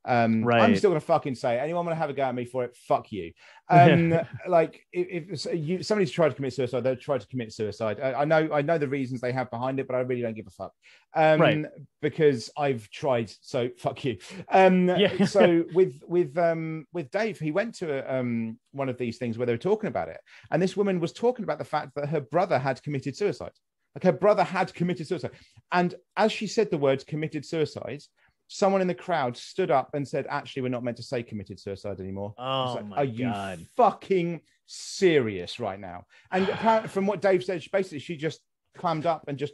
Um, 0.07 0.47
I'm 0.49 0.77
still 0.77 0.91
gonna 0.91 1.01
fucking 1.01 1.35
say 1.35 1.57
it. 1.57 1.61
anyone 1.61 1.87
want 1.87 1.97
to 1.97 1.99
have 1.99 2.11
a 2.11 2.13
go 2.13 2.25
at 2.25 2.35
me 2.35 2.45
for 2.45 2.65
it? 2.65 2.77
Fuck 2.77 3.13
you. 3.13 3.33
Um, 3.71 4.21
like 4.47 4.85
if, 4.93 5.47
if 5.47 5.55
you, 5.55 5.83
somebody's 5.83 6.11
tried 6.11 6.29
to 6.29 6.35
commit 6.35 6.53
suicide, 6.53 6.85
they'll 6.85 6.97
try 6.97 7.17
to 7.17 7.27
commit 7.29 7.51
suicide. 7.51 7.99
I, 7.99 8.13
I 8.13 8.25
know, 8.27 8.51
I 8.53 8.61
know 8.61 8.77
the 8.77 8.87
reasons 8.87 9.23
they 9.23 9.33
have 9.33 9.51
behind 9.51 9.81
it, 9.81 9.87
but 9.87 9.95
I 9.97 10.01
really 10.01 10.21
don't 10.21 10.35
give 10.35 10.47
a 10.47 10.51
fuck. 10.51 10.73
Um, 11.15 11.41
Right. 11.41 11.65
Because 12.03 12.51
I've 12.59 12.91
tried, 12.91 13.33
so 13.41 13.71
fuck 13.79 14.05
you. 14.05 14.19
Um, 14.51 14.89
Yeah. 14.89 15.25
so 15.37 15.65
with 15.73 15.99
with 16.07 16.37
um 16.37 16.87
with 16.93 17.11
Dave, 17.11 17.39
he 17.39 17.53
went 17.53 17.75
to 17.77 18.05
a, 18.05 18.19
um 18.19 18.59
one 18.73 18.91
of 18.91 18.99
these 18.99 19.17
things 19.17 19.39
where 19.39 19.47
they 19.47 19.55
were 19.55 19.57
talking 19.57 19.89
about 19.89 20.09
it, 20.11 20.21
and 20.51 20.61
this 20.61 20.77
woman 20.77 21.01
was 21.01 21.15
talking 21.15 21.45
about 21.45 21.57
the 21.57 21.65
fact 21.65 21.93
that 21.95 22.11
her 22.11 22.21
brother 22.21 22.59
had 22.59 22.83
committed 22.83 23.17
suicide. 23.17 23.53
Like 23.95 24.05
her 24.05 24.13
brother 24.13 24.45
had 24.45 24.75
committed 24.75 25.07
suicide, 25.07 25.31
and 25.73 25.95
as 26.19 26.33
she 26.33 26.47
said 26.49 26.71
the 26.71 26.77
words 26.77 27.03
committed 27.03 27.47
suicide, 27.47 28.03
someone 28.49 28.81
in 28.81 28.89
the 28.89 28.95
crowd 28.95 29.37
stood 29.37 29.71
up 29.71 29.91
and 29.95 30.07
said, 30.07 30.27
"Actually, 30.29 30.63
we're 30.63 30.69
not 30.69 30.85
meant 30.85 30.97
to 30.99 31.03
say 31.03 31.23
committed 31.23 31.59
suicide 31.61 32.01
anymore." 32.01 32.35
Oh 32.39 32.75
like, 32.77 32.87
my 32.87 32.97
are 32.97 33.05
you 33.05 33.33
fucking 33.77 34.41
serious 34.67 35.61
right 35.61 35.79
now? 35.81 36.05
And 36.31 36.49
apparently, 36.55 36.89
from 36.89 37.07
what 37.07 37.21
Dave 37.21 37.45
said, 37.45 37.63
she, 37.63 37.71
basically 37.73 37.99
she 38.01 38.17
just 38.17 38.41
clammed 38.77 39.07
up 39.07 39.25
and 39.29 39.39
just 39.39 39.53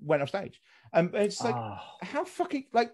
went 0.00 0.22
off 0.22 0.28
stage. 0.28 0.60
Um, 0.92 1.06
and 1.14 1.24
it's 1.24 1.42
like, 1.42 1.54
Oh. 1.56 1.78
how 2.02 2.24
fucking 2.24 2.66
like 2.72 2.92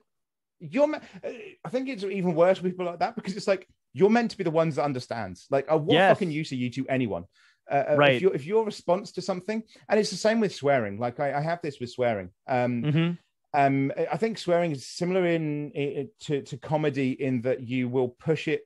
you're. 0.59 0.87
me- 0.89 0.99
uh, 1.25 1.29
I 1.65 1.69
think 1.69 1.89
it's 1.89 2.05
even 2.05 2.35
worse 2.35 2.61
with 2.63 2.73
people 2.73 2.87
like 2.87 2.99
that 3.01 3.15
because 3.17 3.37
it's 3.37 3.47
like 3.49 3.67
you're 3.93 4.11
meant 4.11 4.31
to 4.33 4.37
be 4.39 4.45
the 4.45 4.51
ones 4.51 4.77
that 4.77 4.85
understands. 4.85 5.47
Like, 5.51 5.67
uh, 5.71 5.79
what 5.79 5.95
Yes. 5.95 6.17
fucking 6.17 6.31
use 6.31 6.53
are 6.53 6.57
you 6.57 6.71
to 6.71 6.87
anyone? 6.89 7.25
Uh, 7.71 7.85
uh, 7.91 7.97
Right. 7.97 8.15
If, 8.17 8.23
your 8.23 8.35
if 8.35 8.47
your 8.47 8.65
response 8.65 9.13
to 9.13 9.23
something, 9.23 9.63
and 9.89 9.99
it's 10.01 10.11
the 10.11 10.17
same 10.17 10.41
with 10.41 10.55
swearing. 10.55 10.99
Like 10.99 11.19
I, 11.21 11.35
I 11.35 11.41
have 11.41 11.61
this 11.63 11.81
with 11.81 11.91
swearing. 11.91 12.31
Um, 12.47 12.83
Mhm. 12.83 13.19
Um, 13.57 13.93
I 14.13 14.17
think 14.19 14.39
swearing 14.39 14.73
is 14.73 14.87
similar 14.87 15.27
in, 15.27 15.73
in 15.73 16.11
to, 16.21 16.43
to 16.43 16.59
comedy 16.59 17.13
in 17.13 17.43
that 17.43 17.63
you 17.63 17.89
will 17.89 18.11
push 18.11 18.49
it 18.49 18.63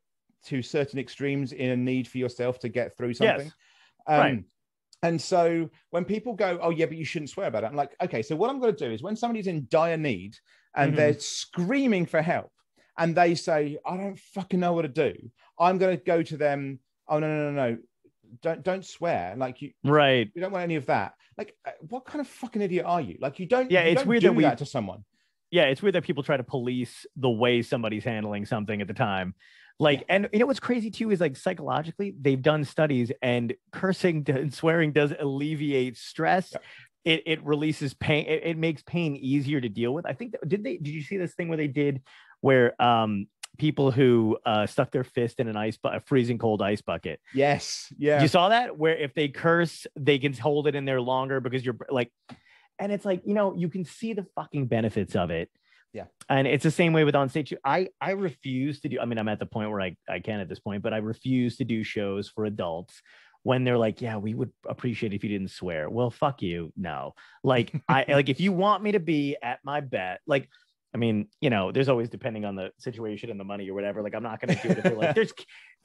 to 0.47 0.63
certain 0.63 0.99
extremes 0.99 1.53
in 1.53 1.71
a 1.71 1.77
need 1.77 2.09
for 2.09 2.19
yourself 2.19 2.59
to 2.61 2.69
get 2.69 2.97
through 2.97 3.15
something. 3.15 3.47
Yes. 3.47 3.55
Um, 4.07 4.21
Right. 4.21 4.45
And 5.03 5.21
so 5.21 5.71
when 5.91 6.05
people 6.05 6.35
go, 6.35 6.59
"Oh 6.63 6.71
yeah, 6.71 6.87
but 6.87 6.97
you 6.99 7.05
shouldn't 7.07 7.31
swear 7.31 7.49
about 7.49 7.65
it," 7.65 7.69
I'm 7.69 7.77
like, 7.77 7.97
"Okay, 8.03 8.23
so 8.23 8.37
what 8.37 8.51
I'm 8.51 8.61
going 8.61 8.75
to 8.77 8.87
do 8.89 8.93
is 8.93 9.03
when 9.03 9.17
somebody's 9.17 9.47
in 9.47 9.67
dire 9.71 9.97
need 9.97 10.37
and 10.77 10.93
Mhm. 10.93 10.97
they're 10.97 11.19
screaming 11.19 12.07
for 12.07 12.23
help, 12.23 12.53
and 12.99 13.17
they 13.17 13.35
say, 13.35 13.79
"I 13.87 13.97
don't 13.97 14.19
fucking 14.19 14.61
know 14.61 14.75
what 14.75 14.83
to 14.83 14.89
do," 14.89 15.15
I'm 15.59 15.79
going 15.79 15.97
to 15.97 16.05
go 16.05 16.23
to 16.23 16.37
them. 16.37 16.81
Oh 17.09 17.19
no 17.19 17.29
no 17.29 17.51
no 17.53 17.71
no, 17.71 17.79
don't 18.43 18.63
don't 18.63 18.85
swear. 18.85 19.35
Like 19.37 19.63
you, 19.63 19.73
Right. 19.85 20.31
we 20.35 20.41
don't 20.41 20.53
want 20.53 20.65
any 20.65 20.77
of 20.77 20.87
that. 20.87 21.15
Like, 21.39 21.57
uh, 21.67 21.71
what 21.89 22.05
kind 22.05 22.21
of 22.21 22.27
fucking 22.27 22.61
idiot 22.63 22.85
are 22.87 23.01
you? 23.01 23.17
Like, 23.21 23.39
you 23.39 23.47
don't. 23.47 23.71
Yeah, 23.71 23.85
you 23.85 23.93
it's 23.93 24.01
don't 24.03 24.09
weird 24.09 24.23
that 24.23 24.35
we- 24.35 24.43
that 24.45 24.59
to 24.59 24.67
someone. 24.67 25.05
yeah, 25.51 25.65
it's 25.65 25.83
weird 25.83 25.95
that 25.95 26.05
people 26.05 26.23
try 26.23 26.37
to 26.37 26.45
police 26.45 27.07
the 27.17 27.31
way 27.31 27.63
somebody's 27.63 28.05
handling 28.05 28.47
something 28.47 28.81
at 28.81 28.87
the 28.89 28.95
time. 28.95 29.35
Like, 29.79 30.05
and 30.11 30.29
you 30.33 30.39
know 30.41 30.47
what's 30.47 30.61
crazy 30.61 30.91
too 30.91 31.11
is 31.11 31.21
like 31.21 31.37
psychologically, 31.37 32.15
they've 32.21 32.41
done 32.43 32.65
studies 32.65 33.11
and 33.23 33.55
cursing 33.73 34.25
and 34.29 34.53
swearing 34.53 34.93
does 34.93 35.13
alleviate 35.19 35.97
stress. 35.97 36.53
It, 37.03 37.23
it 37.25 37.43
releases 37.47 37.95
pain. 37.95 38.27
It, 38.27 38.43
it 38.45 38.59
makes 38.59 38.83
pain 38.83 39.17
easier 39.17 39.59
to 39.59 39.71
deal 39.71 39.95
with. 39.95 40.05
I 40.05 40.13
think 40.13 40.33
that, 40.33 40.47
did 40.47 40.63
they? 40.63 40.77
Did 40.77 40.89
you 40.93 41.03
see 41.03 41.17
this 41.17 41.33
thing 41.35 41.49
where 41.49 41.57
they 41.57 41.67
did 41.69 42.03
where 42.43 42.81
um 42.83 43.27
people 43.59 43.91
who 43.91 44.39
uh 44.47 44.67
stuck 44.67 44.91
their 44.91 45.05
fist 45.05 45.39
in 45.41 45.49
an 45.49 45.57
ice 45.57 45.77
bu- 45.77 45.91
a 45.91 46.01
freezing 46.01 46.39
cold 46.39 46.63
ice 46.63 46.81
bucket? 46.81 47.21
Yes. 47.35 47.93
Yeah. 47.99 48.23
You 48.23 48.29
saw 48.29 48.49
that 48.49 48.79
where 48.79 48.97
if 48.97 49.13
they 49.15 49.29
curse, 49.29 49.87
they 49.97 50.19
can 50.19 50.33
hold 50.33 50.67
it 50.67 50.75
in 50.75 50.85
there 50.85 51.01
longer 51.01 51.41
because 51.41 51.65
you're 51.65 51.77
like, 51.91 52.11
and 52.79 52.91
it's 52.93 53.05
like 53.05 53.23
you 53.27 53.35
know 53.35 53.55
you 53.55 53.69
can 53.69 53.85
see 53.85 54.13
the 54.13 54.27
fucking 54.35 54.67
benefits 54.67 55.15
of 55.15 55.31
it. 55.31 55.51
Yeah. 55.93 56.05
And 56.29 56.47
it's 56.47 56.63
the 56.63 56.71
same 56.71 56.93
way 56.93 57.05
with 57.05 57.17
on 57.17 57.29
stage. 57.29 57.53
I 57.65 57.89
I 58.01 58.13
refuse 58.13 58.81
to 58.81 58.89
do. 58.89 59.01
I 59.01 59.05
mean, 59.05 59.19
I'm 59.19 59.29
at 59.29 59.41
the 59.41 59.47
point 59.47 59.71
where 59.71 59.81
I 59.81 59.97
I 60.09 60.21
can 60.21 60.41
at 60.41 60.49
this 60.49 60.61
point, 60.61 60.83
but 60.83 60.95
I 60.95 60.99
refuse 60.99 61.57
to 61.57 61.65
do 61.65 61.83
shows 61.83 62.29
for 62.29 62.45
adults 62.45 63.03
when 63.43 63.65
they're 63.65 63.79
like, 63.79 64.01
yeah, 64.01 64.17
we 64.17 64.35
would 64.35 64.53
appreciate 64.69 65.13
if 65.15 65.25
you 65.25 65.31
didn't 65.31 65.51
swear. 65.51 65.91
Well, 65.91 66.11
fuck 66.11 66.43
you. 66.43 66.73
No. 66.77 67.15
Like 67.43 67.75
I 67.89 68.05
like 68.09 68.29
if 68.29 68.39
you 68.41 68.53
want 68.53 68.83
me 68.83 68.93
to 68.93 69.01
be 69.01 69.37
at 69.43 69.59
my 69.65 69.81
bet, 69.81 70.21
like. 70.27 70.49
I 70.93 70.99
mean, 70.99 71.29
you 71.41 71.51
know, 71.51 71.71
there's 71.71 71.89
always 71.89 72.09
depending 72.09 72.45
on 72.45 72.57
the 72.57 72.73
situation 72.79 73.31
and 73.31 73.39
the 73.39 73.45
money 73.45 73.71
or 73.71 73.75
whatever. 73.75 74.03
Like, 74.03 74.15
I'm 74.15 74.23
not 74.25 74.41
going 74.41 74.57
to 74.57 74.63
do 74.63 74.73
it 74.73 74.79
if 74.79 74.85
they're 74.85 74.97
like, 74.97 75.15
there's 75.15 75.33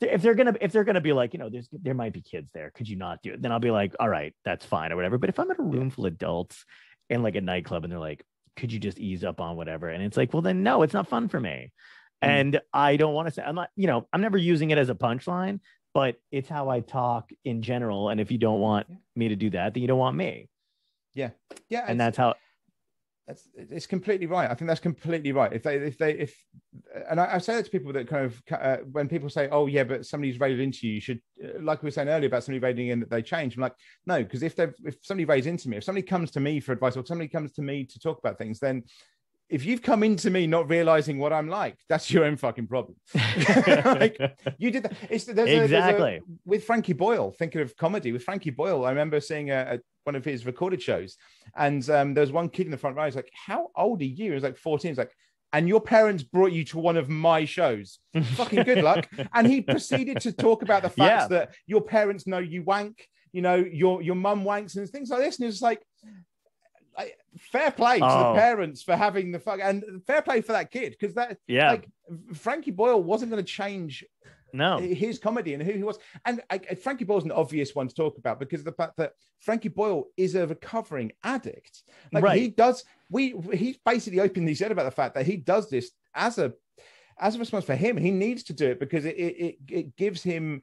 if 0.01 0.21
they're 0.21 0.33
gonna 0.35 0.53
if 0.59 0.71
they're 0.71 0.83
gonna 0.83 0.99
be 0.99 1.13
like 1.13 1.31
you 1.33 1.39
know 1.39 1.49
there's 1.49 1.69
there 1.71 1.93
might 1.93 2.11
be 2.11 2.21
kids 2.21 2.49
there 2.53 2.69
could 2.71 2.89
you 2.89 2.97
not 2.97 3.21
do 3.23 3.31
it 3.31 3.41
then 3.41 3.49
i'll 3.53 3.59
be 3.61 3.71
like 3.71 3.95
all 3.97 4.09
right 4.09 4.35
that's 4.43 4.65
fine 4.65 4.91
or 4.91 4.97
whatever 4.97 5.17
but 5.17 5.29
if 5.29 5.39
i'm 5.39 5.49
in 5.49 5.55
a 5.57 5.63
room 5.63 5.89
full 5.89 6.05
of 6.05 6.11
adults 6.11 6.65
in 7.09 7.23
like 7.23 7.35
a 7.35 7.41
nightclub 7.41 7.85
and 7.85 7.93
they're 7.93 7.97
like 7.99 8.21
could 8.57 8.73
you 8.73 8.77
just 8.79 8.99
ease 8.99 9.23
up 9.23 9.39
on 9.39 9.55
whatever 9.55 9.87
and 9.87 10.03
it's 10.03 10.17
like 10.17 10.33
well 10.33 10.41
then 10.41 10.63
no 10.63 10.81
it's 10.81 10.93
not 10.93 11.07
fun 11.07 11.29
for 11.29 11.39
me 11.39 11.71
Mm. 12.23 12.27
and 12.27 12.61
i 12.73 12.97
don't 12.97 13.13
want 13.13 13.27
to 13.29 13.33
say 13.33 13.41
i'm 13.41 13.55
not 13.55 13.69
you 13.77 13.87
know 13.87 14.05
i'm 14.11 14.19
never 14.21 14.37
using 14.37 14.69
it 14.71 14.77
as 14.77 14.89
a 14.89 14.95
punchline 14.95 15.59
but 15.93 16.15
it's 16.29 16.49
how 16.49 16.67
i 16.69 16.81
talk 16.81 17.29
in 17.45 17.61
general 17.61 18.09
and 18.09 18.19
if 18.19 18.31
you 18.31 18.37
don't 18.37 18.59
want 18.59 18.87
me 19.15 19.29
to 19.29 19.35
do 19.37 19.49
that 19.51 19.73
then 19.73 19.81
you 19.81 19.87
don't 19.87 19.99
want 19.99 20.17
me 20.17 20.49
Yeah. 21.13 21.29
yeah. 21.69 21.85
and 21.87 21.97
that's 21.99 22.17
how 22.17 22.35
that's 23.27 23.49
it's 23.55 23.87
completely 23.87 24.27
right. 24.27 24.49
I 24.49 24.53
think 24.53 24.67
that's 24.67 24.79
completely 24.79 25.31
right. 25.31 25.51
If 25.51 25.63
they 25.63 25.77
if 25.77 25.97
they 25.97 26.11
if 26.11 26.35
and 27.09 27.19
I, 27.19 27.35
I 27.35 27.37
say 27.39 27.55
that 27.55 27.65
to 27.65 27.71
people 27.71 27.91
that 27.93 28.07
kind 28.07 28.25
of 28.25 28.41
uh, 28.51 28.77
when 28.91 29.07
people 29.07 29.29
say, 29.29 29.49
"Oh 29.51 29.65
yeah, 29.65 29.83
but 29.83 30.05
somebody's 30.05 30.39
raided 30.39 30.59
into 30.59 30.87
you," 30.87 30.93
you 30.95 31.01
should 31.01 31.21
uh, 31.43 31.59
like 31.59 31.81
we 31.81 31.87
were 31.87 31.91
saying 31.91 32.07
earlier 32.07 32.27
about 32.27 32.43
somebody 32.43 32.59
raiding 32.59 32.89
in 32.89 32.99
that 32.99 33.09
they 33.09 33.23
change. 33.23 33.55
I'm 33.55 33.63
like, 33.63 33.73
no, 34.05 34.21
because 34.23 34.43
if 34.43 34.55
they 34.55 34.67
if 34.83 34.97
somebody 35.01 35.25
raids 35.25 35.47
into 35.47 35.69
me, 35.69 35.77
if 35.77 35.83
somebody 35.83 36.05
comes 36.05 36.29
to 36.31 36.39
me 36.39 36.59
for 36.59 36.73
advice 36.73 36.95
or 36.95 37.05
somebody 37.05 37.27
comes 37.27 37.51
to 37.53 37.63
me 37.63 37.83
to 37.85 37.99
talk 37.99 38.19
about 38.19 38.37
things, 38.37 38.59
then 38.59 38.83
if 39.49 39.63
you've 39.65 39.81
come 39.81 40.01
into 40.03 40.29
me 40.31 40.47
not 40.47 40.69
realizing 40.69 41.19
what 41.19 41.31
I'm 41.31 41.47
like, 41.47 41.77
that's 41.87 42.09
your 42.11 42.25
own 42.25 42.35
fucking 42.37 42.67
problem. 42.67 42.95
Like, 43.85 44.17
you 44.57 44.71
did 44.71 44.83
that. 44.83 44.93
It's 45.09 45.25
there's 45.25 45.49
a- 45.49 45.57
a- 45.59 45.63
Exactly. 45.63 46.21
with 46.45 46.63
Frankie 46.63 46.93
Boyle. 46.93 47.31
Thinking 47.31 47.61
of 47.61 47.75
comedy 47.77 48.11
with 48.11 48.23
Frankie 48.23 48.49
Boyle, 48.49 48.85
I 48.85 48.89
remember 48.89 49.19
seeing 49.19 49.51
a, 49.51 49.75
a 49.75 49.79
one 50.03 50.15
of 50.15 50.25
his 50.25 50.45
recorded 50.45 50.81
shows, 50.81 51.17
and 51.55 51.87
um, 51.89 52.13
there 52.13 52.21
was 52.21 52.31
one 52.31 52.49
kid 52.49 52.65
in 52.67 52.71
the 52.71 52.77
front 52.77 52.95
row. 52.95 53.05
He's 53.05 53.15
like, 53.15 53.29
"How 53.33 53.69
old 53.75 54.01
are 54.01 54.05
you?" 54.05 54.25
He 54.25 54.29
was 54.31 54.43
like 54.43 54.57
14. 54.57 54.89
He's 54.91 54.97
like, 54.97 55.11
"And 55.53 55.67
your 55.67 55.81
parents 55.81 56.23
brought 56.23 56.51
you 56.51 56.63
to 56.65 56.79
one 56.79 56.97
of 56.97 57.09
my 57.09 57.45
shows. 57.45 57.99
Fucking 58.35 58.63
good 58.63 58.83
luck." 58.83 59.07
And 59.33 59.47
he 59.47 59.61
proceeded 59.61 60.19
to 60.21 60.31
talk 60.31 60.61
about 60.63 60.81
the 60.83 60.89
fact 60.89 61.21
Yeah. 61.23 61.27
that 61.29 61.55
your 61.67 61.81
parents 61.81 62.25
know 62.27 62.39
you 62.39 62.63
wank. 62.63 63.07
You 63.31 63.41
know, 63.41 63.55
your 63.55 64.01
your 64.01 64.15
mum 64.15 64.43
wanks 64.45 64.77
and 64.77 64.87
things 64.89 65.09
like 65.09 65.19
this. 65.19 65.39
And 65.39 65.49
it's 65.49 65.61
like, 65.61 65.81
like, 66.97 67.17
fair 67.37 67.71
play 67.71 67.99
to 67.99 68.05
Oh. 68.05 68.33
the 68.33 68.39
parents 68.39 68.81
for 68.83 68.95
having 68.95 69.31
the 69.31 69.39
fuck, 69.39 69.59
and 69.61 69.83
fair 70.05 70.21
play 70.21 70.41
for 70.41 70.53
that 70.53 70.71
kid 70.71 70.91
because 70.99 71.15
that 71.15 71.37
yeah 71.47 71.71
like 71.71 71.89
Frankie 72.33 72.71
Boyle 72.71 73.01
wasn't 73.01 73.31
going 73.31 73.43
to 73.43 73.49
change 73.49 74.05
no 74.53 74.77
his 74.77 75.19
comedy 75.19 75.53
and 75.53 75.61
who 75.61 75.73
he 75.73 75.83
was. 75.83 75.97
And 76.25 76.41
I, 76.49 76.59
Frankie 76.59 77.03
Boyle's 77.03 77.25
an 77.25 77.31
obvious 77.31 77.75
one 77.75 77.87
to 77.89 77.95
talk 77.95 78.17
about 78.17 78.39
because 78.39 78.61
of 78.61 78.65
the 78.65 78.71
fact 78.71 78.95
that 78.97 79.13
Frankie 79.39 79.67
Boyle 79.69 80.05
is 80.15 80.35
a 80.35 80.47
recovering 80.47 81.11
addict. 81.23 81.83
Like 82.13 82.23
Right. 82.23 82.39
he 82.41 82.47
does, 82.49 82.85
we 83.09 83.35
he's 83.53 83.77
basically 83.77 84.21
openly 84.21 84.55
said 84.55 84.71
about 84.71 84.83
the 84.85 84.91
fact 84.91 85.15
that 85.15 85.25
he 85.25 85.35
does 85.37 85.69
this 85.69 85.91
as 86.13 86.37
a 86.37 86.53
as 87.19 87.35
a 87.35 87.39
response 87.39 87.65
for 87.65 87.75
him. 87.75 87.97
He 87.97 88.11
needs 88.11 88.43
to 88.43 88.53
do 88.53 88.67
it 88.67 88.79
because 88.79 89.03
it 89.05 89.15
it, 89.17 89.35
it, 89.45 89.55
it 89.69 89.95
gives 89.97 90.23
him 90.23 90.61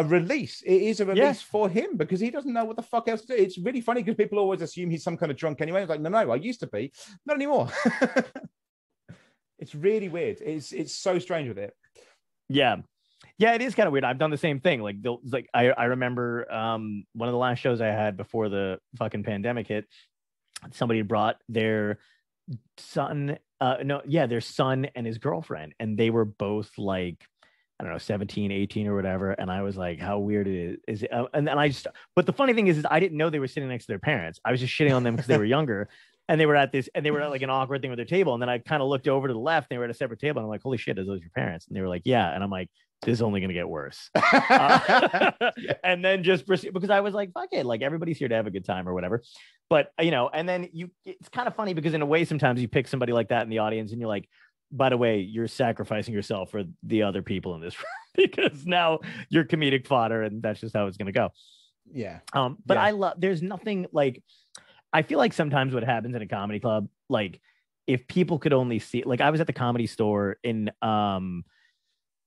a 0.00 0.04
release. 0.04 0.62
It 0.62 0.82
is 0.82 1.00
a 1.00 1.04
release 1.04 1.42
for 1.42 1.68
him 1.68 1.96
because 1.96 2.20
he 2.20 2.30
doesn't 2.30 2.52
know 2.52 2.64
what 2.64 2.76
the 2.76 2.82
fuck 2.82 3.08
else 3.08 3.20
to 3.22 3.26
do. 3.28 3.34
It's 3.34 3.58
really 3.58 3.82
funny 3.82 4.02
because 4.02 4.16
people 4.16 4.38
always 4.38 4.62
assume 4.62 4.90
he's 4.90 5.04
some 5.04 5.16
kind 5.16 5.30
of 5.30 5.36
drunk 5.36 5.60
anyway. 5.60 5.82
It's 5.82 5.90
like, 5.90 6.00
no, 6.00 6.08
no, 6.08 6.30
I 6.30 6.36
used 6.36 6.60
to 6.60 6.66
be, 6.66 6.92
not 7.26 7.36
anymore. 7.36 7.68
it's 9.58 9.74
really 9.74 10.08
weird. 10.08 10.40
It's 10.40 10.72
it's 10.72 10.94
so 10.94 11.18
strange 11.18 11.48
with 11.48 11.58
it. 11.58 11.74
Yeah. 12.48 12.76
Yeah, 13.36 13.52
it 13.54 13.62
is 13.62 13.74
kind 13.74 13.86
of 13.86 13.92
weird. 13.92 14.04
I've 14.04 14.18
done 14.18 14.30
the 14.30 14.38
same 14.38 14.60
thing. 14.60 14.80
Like, 14.80 14.96
like 15.24 15.48
I, 15.52 15.68
I 15.70 15.84
remember 15.84 16.50
um, 16.50 17.04
one 17.12 17.28
of 17.28 17.32
the 17.32 17.38
last 17.38 17.58
shows 17.58 17.80
I 17.80 17.88
had 17.88 18.16
before 18.16 18.48
the 18.48 18.78
fucking 18.96 19.22
pandemic 19.22 19.66
hit. 19.68 19.86
Somebody 20.72 21.02
brought 21.02 21.36
their 21.48 21.98
son, 22.78 23.38
uh, 23.60 23.76
no, 23.84 24.00
yeah, 24.06 24.26
their 24.26 24.40
son 24.40 24.88
and 24.94 25.06
his 25.06 25.18
girlfriend, 25.18 25.74
and 25.78 25.98
they 25.98 26.10
were 26.10 26.24
both 26.24 26.70
like, 26.76 27.22
I 27.80 27.82
don't 27.82 27.92
know, 27.92 27.98
17, 27.98 28.52
18 28.52 28.86
or 28.88 28.94
whatever. 28.94 29.30
And 29.32 29.50
I 29.50 29.62
was 29.62 29.74
like, 29.74 29.98
how 29.98 30.18
weird 30.18 30.46
it 30.46 30.54
is. 30.54 30.78
Is 30.86 31.02
it? 31.04 31.12
Uh, 31.12 31.28
and 31.32 31.48
then 31.48 31.58
I 31.58 31.68
just, 31.68 31.86
but 32.14 32.26
the 32.26 32.32
funny 32.32 32.52
thing 32.52 32.66
is, 32.66 32.76
is 32.76 32.84
I 32.90 33.00
didn't 33.00 33.16
know 33.16 33.30
they 33.30 33.38
were 33.38 33.48
sitting 33.48 33.70
next 33.70 33.86
to 33.86 33.92
their 33.92 33.98
parents. 33.98 34.38
I 34.44 34.50
was 34.50 34.60
just 34.60 34.74
shitting 34.74 34.94
on 34.94 35.02
them 35.02 35.16
because 35.16 35.26
they 35.26 35.38
were 35.38 35.44
younger. 35.56 35.88
And 36.28 36.38
they 36.38 36.44
were 36.44 36.56
at 36.56 36.72
this, 36.72 36.90
and 36.94 37.04
they 37.04 37.10
were 37.10 37.22
at 37.22 37.30
like 37.30 37.42
an 37.42 37.50
awkward 37.50 37.80
thing 37.80 37.90
with 37.90 37.96
their 37.96 38.04
table. 38.04 38.34
And 38.34 38.42
then 38.42 38.50
I 38.50 38.58
kind 38.58 38.82
of 38.82 38.88
looked 38.88 39.08
over 39.08 39.26
to 39.26 39.32
the 39.32 39.40
left. 39.40 39.68
And 39.70 39.74
they 39.74 39.78
were 39.78 39.84
at 39.84 39.90
a 39.90 39.94
separate 39.94 40.20
table. 40.20 40.40
And 40.40 40.44
I'm 40.44 40.50
like, 40.50 40.62
holy 40.62 40.76
shit, 40.76 40.98
are 40.98 41.04
those 41.04 41.22
your 41.22 41.30
parents? 41.30 41.66
And 41.66 41.76
they 41.76 41.80
were 41.80 41.88
like, 41.88 42.02
yeah. 42.04 42.32
And 42.32 42.44
I'm 42.44 42.50
like, 42.50 42.68
this 43.02 43.14
is 43.14 43.22
only 43.22 43.40
going 43.40 43.48
to 43.48 43.54
get 43.54 43.68
worse. 43.68 44.10
Uh, 44.50 45.30
and 45.84 46.04
then 46.04 46.22
just 46.22 46.46
proceed 46.46 46.72
because 46.72 46.90
I 46.90 47.00
was 47.00 47.14
like, 47.14 47.32
fuck 47.32 47.48
it, 47.52 47.64
like 47.64 47.82
everybody's 47.82 48.18
here 48.18 48.28
to 48.28 48.34
have 48.34 48.46
a 48.46 48.50
good 48.50 48.64
time 48.64 48.88
or 48.88 48.94
whatever. 48.94 49.22
But 49.68 49.92
you 50.00 50.10
know, 50.10 50.28
and 50.28 50.48
then 50.48 50.68
you, 50.72 50.90
it's 51.04 51.28
kind 51.28 51.46
of 51.46 51.54
funny 51.54 51.72
because 51.72 51.94
in 51.94 52.02
a 52.02 52.06
way, 52.06 52.24
sometimes 52.24 52.60
you 52.60 52.68
pick 52.68 52.88
somebody 52.88 53.12
like 53.12 53.28
that 53.28 53.42
in 53.42 53.48
the 53.48 53.58
audience, 53.58 53.92
and 53.92 54.00
you're 54.00 54.08
like, 54.08 54.28
by 54.72 54.88
the 54.88 54.96
way, 54.96 55.20
you're 55.20 55.48
sacrificing 55.48 56.14
yourself 56.14 56.50
for 56.50 56.64
the 56.82 57.02
other 57.02 57.22
people 57.22 57.54
in 57.54 57.60
this 57.60 57.76
room 57.78 57.86
because 58.28 58.66
now 58.66 59.00
you're 59.28 59.44
comedic 59.44 59.86
fodder, 59.86 60.22
and 60.22 60.42
that's 60.42 60.60
just 60.60 60.74
how 60.74 60.86
it's 60.86 60.96
going 60.96 61.06
to 61.06 61.12
go. 61.12 61.30
yeah. 61.92 62.20
Um, 62.32 62.58
but 62.64 62.76
Yeah. 62.76 62.84
I 62.84 62.90
love. 62.92 63.14
There's 63.18 63.42
nothing 63.42 63.86
like. 63.92 64.22
I 64.92 65.02
feel 65.02 65.18
like 65.18 65.32
sometimes 65.32 65.72
what 65.72 65.84
happens 65.84 66.16
in 66.16 66.22
a 66.22 66.26
comedy 66.26 66.58
club, 66.58 66.88
like 67.08 67.40
if 67.86 68.08
people 68.08 68.38
could 68.40 68.52
only 68.52 68.80
see, 68.80 69.04
like 69.04 69.20
I 69.20 69.30
was 69.30 69.40
at 69.40 69.46
the 69.46 69.52
comedy 69.52 69.86
store 69.86 70.36
in, 70.42 70.70
um, 70.82 71.44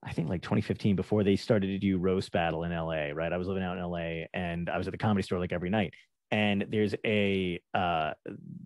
I 0.01 0.13
think 0.13 0.29
like 0.29 0.41
2015 0.41 0.95
before 0.95 1.23
they 1.23 1.35
started 1.35 1.67
to 1.67 1.77
do 1.77 1.97
roast 1.97 2.31
battle 2.31 2.63
in 2.63 2.71
LA. 2.71 3.11
Right, 3.13 3.31
I 3.33 3.37
was 3.37 3.47
living 3.47 3.63
out 3.63 3.77
in 3.77 3.83
LA, 3.83 4.25
and 4.33 4.69
I 4.69 4.77
was 4.77 4.87
at 4.87 4.91
the 4.91 4.97
comedy 4.97 5.23
store 5.23 5.39
like 5.39 5.53
every 5.53 5.69
night. 5.69 5.93
And 6.31 6.65
there's 6.69 6.95
a, 7.05 7.61
uh, 7.75 8.13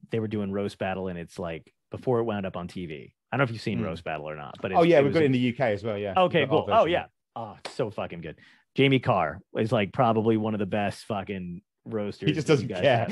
they 0.09 0.19
were 0.19 0.27
doing 0.29 0.51
roast 0.51 0.77
battle, 0.77 1.09
and 1.09 1.19
it's 1.19 1.37
like 1.37 1.73
before 1.91 2.19
it 2.19 2.23
wound 2.23 2.45
up 2.45 2.55
on 2.55 2.67
TV. 2.67 3.13
I 3.31 3.35
don't 3.35 3.39
know 3.39 3.43
if 3.45 3.51
you've 3.51 3.61
seen 3.61 3.81
roast 3.81 4.03
battle 4.03 4.29
or 4.29 4.35
not, 4.35 4.55
but 4.61 4.71
Oh 4.71 4.83
yeah, 4.83 5.01
we've 5.01 5.13
got 5.13 5.23
it 5.23 5.25
in 5.25 5.31
the 5.31 5.49
UK 5.49 5.59
as 5.59 5.83
well. 5.83 5.97
Yeah. 5.97 6.13
Okay, 6.17 6.45
cool. 6.47 6.67
Oh 6.71 6.85
yeah. 6.85 7.05
Oh, 7.35 7.57
so 7.71 7.89
fucking 7.89 8.21
good. 8.21 8.37
Jimmy 8.75 8.99
Carr 8.99 9.41
is 9.57 9.71
like 9.71 9.91
probably 9.91 10.37
one 10.37 10.53
of 10.53 10.59
the 10.59 10.65
best 10.65 11.05
fucking 11.05 11.61
roasters. 11.85 12.29
He 12.29 12.33
just 12.33 12.47
doesn't 12.47 12.67
care. 12.67 13.07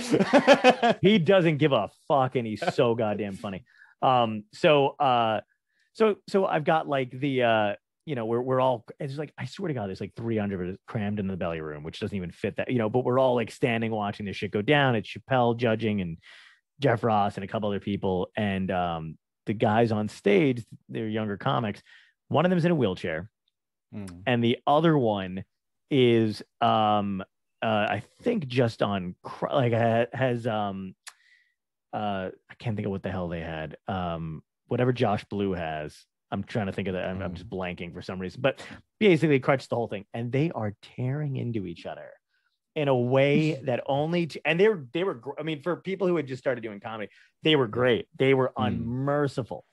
He 1.02 1.18
doesn't 1.18 1.58
give 1.58 1.72
a 1.72 1.90
fuck, 2.08 2.36
and 2.36 2.46
he's 2.48 2.64
so 2.76 2.96
goddamn 2.96 3.36
funny. 3.36 3.66
Um, 4.02 4.44
so 4.54 4.90
uh, 5.00 5.42
so 5.94 6.16
so 6.30 6.46
I've 6.46 6.64
got 6.64 6.88
like 6.88 7.12
the 7.12 7.44
uh, 7.44 7.74
you 8.06 8.16
know, 8.16 8.26
we're 8.26 8.42
we're 8.42 8.62
all 8.62 8.86
it's 9.00 9.18
like 9.18 9.34
I 9.38 9.46
swear 9.46 9.68
to 9.70 9.74
God, 9.74 9.88
there's 9.88 10.02
like 10.02 10.14
300 10.16 10.78
crammed 10.88 11.20
in 11.20 11.28
the 11.28 11.36
belly 11.36 11.62
room, 11.62 11.84
which 11.84 12.00
doesn't 12.00 12.16
even 12.16 12.32
fit 12.32 12.58
that, 12.58 12.70
you 12.70 12.78
know, 12.78 12.90
but 12.90 13.04
we're 13.04 13.20
all 13.20 13.36
like 13.36 13.52
standing 13.52 13.92
watching 13.92 14.26
this 14.26 14.38
shit 14.38 14.52
go 14.52 14.62
down. 14.62 14.96
It's 14.96 15.10
Chappelle 15.10 15.58
judging 15.58 16.02
and 16.02 16.18
Jeff 16.80 17.04
Ross 17.04 17.36
and 17.36 17.44
a 17.44 17.48
couple 17.48 17.70
other 17.70 17.80
people, 17.80 18.30
and 18.38 18.70
um, 18.70 19.18
the 19.46 19.54
guys 19.54 19.92
on 19.92 20.08
stage, 20.10 20.64
they're 20.90 21.08
younger 21.08 21.38
comics. 21.38 21.82
One 22.28 22.46
of 22.46 22.50
them's 22.50 22.66
in 22.66 22.72
a 22.72 22.76
wheelchair 22.76 23.30
Mm. 23.94 24.24
and 24.26 24.44
the 24.44 24.58
other 24.66 24.98
one 24.98 25.46
is 25.92 26.42
um 26.60 27.24
uh 27.62 27.66
i 27.90 28.04
think 28.24 28.48
just 28.48 28.82
on 28.82 29.16
cr- 29.22 29.54
like 29.54 29.72
has 30.12 30.46
um 30.48 30.96
uh 31.94 32.30
i 32.50 32.54
can't 32.58 32.76
think 32.76 32.88
of 32.88 32.92
what 32.92 33.04
the 33.04 33.12
hell 33.12 33.28
they 33.30 33.40
had 33.42 33.78
um 33.88 34.42
whatever 34.68 34.92
josh 34.92 35.24
blue 35.26 35.54
has 35.54 36.06
i'm 36.32 36.44
trying 36.44 36.66
to 36.66 36.72
think 36.74 36.88
of 36.88 36.96
that 36.96 37.06
I'm, 37.06 37.22
I'm 37.22 37.32
Mm. 37.32 37.36
just 37.36 37.50
blanking 37.50 37.94
for 37.94 38.02
some 38.02 38.20
reason 38.20 38.42
but 38.42 38.60
basically 39.00 39.40
crutched 39.40 39.70
the 39.70 39.76
whole 39.76 39.88
thing 39.88 40.06
and 40.16 40.32
they 40.32 40.52
are 40.52 40.74
tearing 40.82 41.38
into 41.38 41.68
each 41.68 41.86
other 41.86 42.10
in 42.76 42.88
a 42.88 42.96
way 42.96 43.56
that 43.64 43.82
only 43.88 44.30
and 44.44 44.60
they 44.60 44.68
were 44.68 44.86
they 44.94 45.04
were 45.04 45.22
i 45.40 45.44
mean 45.44 45.62
for 45.62 45.78
people 45.78 46.08
who 46.08 46.16
had 46.16 46.28
just 46.28 46.42
started 46.42 46.62
doing 46.62 46.80
comedy 46.80 47.10
they 47.44 47.56
were 47.56 47.68
great. 47.68 48.08
They 48.18 48.34
were 48.34 48.52
Mm. 48.58 48.66
unmerciful. 48.66 49.66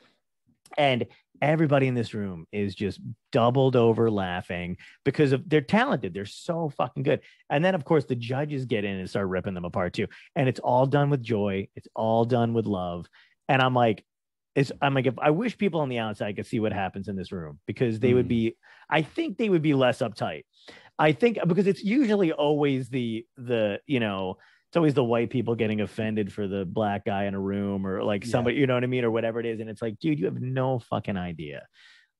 And 0.77 1.07
everybody 1.41 1.87
in 1.89 1.95
this 1.95 2.13
room 2.15 2.47
is 2.53 2.75
just 2.75 3.01
doubled 3.33 3.77
over 3.77 4.11
laughing 4.11 4.77
because 5.05 5.33
of 5.33 5.49
they're 5.49 5.61
talented. 5.61 6.13
They're 6.15 6.25
so 6.27 6.69
fucking 6.69 7.03
good. 7.03 7.21
And 7.51 7.65
then 7.65 7.75
of 7.75 7.85
course 7.85 8.05
the 8.05 8.15
judges 8.15 8.67
get 8.67 8.85
in 8.85 8.97
and 8.97 9.09
start 9.09 9.27
ripping 9.29 9.55
them 9.55 9.65
apart 9.65 9.95
too. 9.95 10.07
And 10.37 10.49
it's 10.49 10.61
all 10.61 10.87
done 10.87 11.09
with 11.11 11.23
joy. 11.23 11.69
It's 11.75 11.89
all 11.97 12.25
done 12.27 12.53
with 12.53 12.67
love. 12.67 13.07
And 13.49 13.61
i'm 13.63 13.75
like 13.75 14.05
it's 14.55 14.71
i'm 14.83 14.93
like 14.95 15.07
if 15.07 15.19
i 15.19 15.31
wish 15.31 15.57
people 15.57 15.81
on 15.81 15.89
the 15.89 15.99
outside 15.99 16.37
could 16.37 16.47
see 16.47 16.61
what 16.61 16.73
happens 16.73 17.09
in 17.09 17.17
this 17.17 17.33
room 17.33 17.59
because 17.67 17.99
they 18.01 18.13
would 18.13 18.27
Mm. 18.27 18.37
be 18.37 18.57
i 18.91 19.01
think 19.03 19.39
they 19.39 19.49
would 19.49 19.63
be 19.63 19.73
less 19.75 20.01
uptight 20.01 20.45
i 21.09 21.13
think 21.13 21.39
because 21.47 21.67
it's 21.67 21.83
usually 21.83 22.31
always 22.33 22.89
the 22.89 23.27
the 23.37 23.79
you 23.87 24.01
know 24.01 24.37
it's 24.69 24.77
always 24.79 24.95
the 24.95 25.05
white 25.05 25.29
people 25.29 25.55
getting 25.55 25.83
offended 25.83 26.33
for 26.33 26.49
the 26.49 26.65
black 26.65 27.05
guy 27.05 27.25
in 27.25 27.35
a 27.35 27.41
room 27.41 27.87
or 27.87 28.03
like 28.03 28.25
Yeah. 28.25 28.31
somebody, 28.31 28.57
you 28.57 28.67
know 28.67 28.73
what 28.73 28.85
I 28.85 28.87
mean, 28.87 29.05
or 29.05 29.11
whatever 29.11 29.39
it 29.39 29.45
is. 29.45 29.61
And 29.61 29.69
it's 29.69 29.83
like, 29.83 29.99
dude, 29.99 30.19
you 30.19 30.25
have 30.25 30.41
no 30.41 30.79
fucking 30.79 31.19
idea 31.19 31.67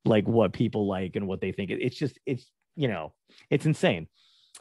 like 0.05 0.29
what 0.29 0.53
people 0.53 0.87
like 0.87 1.17
and 1.17 1.27
what 1.27 1.41
they 1.41 1.53
think. 1.53 1.71
It's 1.71 1.97
just, 1.97 2.19
it's, 2.27 2.45
you 2.77 2.89
know, 2.89 3.15
it's 3.49 3.65
insane. 3.65 4.07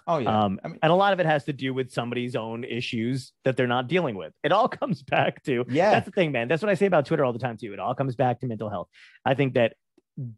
Oh 0.07 0.19
yeah. 0.19 0.29
Um, 0.45 0.57
I 0.63 0.67
mean- 0.69 0.79
and 0.81 0.89
a 0.93 0.95
lot 0.95 1.11
of 1.11 1.19
it 1.19 1.25
has 1.25 1.43
to 1.45 1.53
do 1.53 1.73
with 1.73 1.91
somebody's 1.91 2.33
own 2.37 2.63
issues 2.63 3.33
that 3.43 3.57
they're 3.57 3.67
not 3.67 3.89
dealing 3.89 4.15
with. 4.15 4.31
It 4.41 4.53
all 4.53 4.69
comes 4.81 5.03
back 5.03 5.43
to, 5.43 5.65
yeah. 5.67 5.91
that's 5.91 6.05
the 6.05 6.11
thing, 6.13 6.31
man. 6.31 6.47
That's 6.47 6.61
what 6.63 6.69
I 6.69 6.75
say 6.75 6.85
about 6.85 7.05
Twitter 7.05 7.25
all 7.25 7.33
the 7.33 7.39
time 7.39 7.57
too. 7.57 7.73
It 7.73 7.79
all 7.79 7.93
comes 7.93 8.15
back 8.15 8.39
to 8.39 8.47
mental 8.47 8.69
health. 8.69 8.87
I 9.25 9.33
think 9.33 9.55
that 9.55 9.73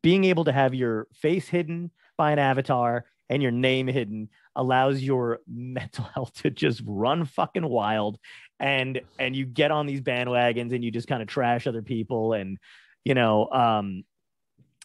being 0.01 0.23
able 0.23 0.45
to 0.45 0.51
have 0.51 0.73
your 0.73 1.07
face 1.13 1.47
hidden 1.47 1.91
by 2.17 2.31
an 2.31 2.39
avatar 2.39 3.05
and 3.29 3.41
your 3.41 3.51
name 3.51 3.87
hidden 3.87 4.29
allows 4.55 5.01
your 5.01 5.39
mental 5.47 6.03
health 6.13 6.33
to 6.41 6.49
just 6.49 6.81
run 6.85 7.25
fucking 7.25 7.67
wild 7.67 8.17
and 8.59 9.01
and 9.19 9.35
you 9.35 9.45
get 9.45 9.71
on 9.71 9.85
these 9.85 10.01
bandwagons 10.01 10.73
and 10.73 10.83
you 10.83 10.91
just 10.91 11.07
kind 11.07 11.21
of 11.21 11.27
trash 11.27 11.67
other 11.67 11.81
people 11.81 12.33
and 12.33 12.57
you 13.03 13.13
know 13.13 13.49
um 13.49 14.03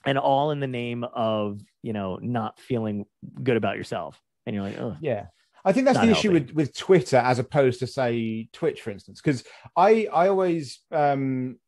and 0.05 0.18
all 0.18 0.51
in 0.51 0.61
the 0.61 0.66
name 0.66 1.05
of 1.05 1.61
you 1.82 1.93
know 1.93 2.18
not 2.22 2.59
feeling 2.59 3.05
good 3.43 3.57
about 3.57 3.76
yourself 3.76 4.20
and 4.47 4.55
you're 4.55 4.64
like 4.64 4.78
oh 4.78 4.97
Yeah. 5.01 5.26
I 5.64 5.72
think 5.72 5.86
that's 5.86 5.99
the 5.99 6.11
issue 6.11 6.30
healthy. 6.30 6.47
with, 6.47 6.55
with 6.55 6.76
Twitter 6.76 7.16
as 7.16 7.39
opposed 7.39 7.80
to 7.80 7.86
say 7.86 8.49
Twitch, 8.53 8.80
for 8.80 8.91
instance, 8.91 9.20
because 9.20 9.45
I 9.76 10.07
I 10.11 10.28
always 10.28 10.80
um 10.93 11.59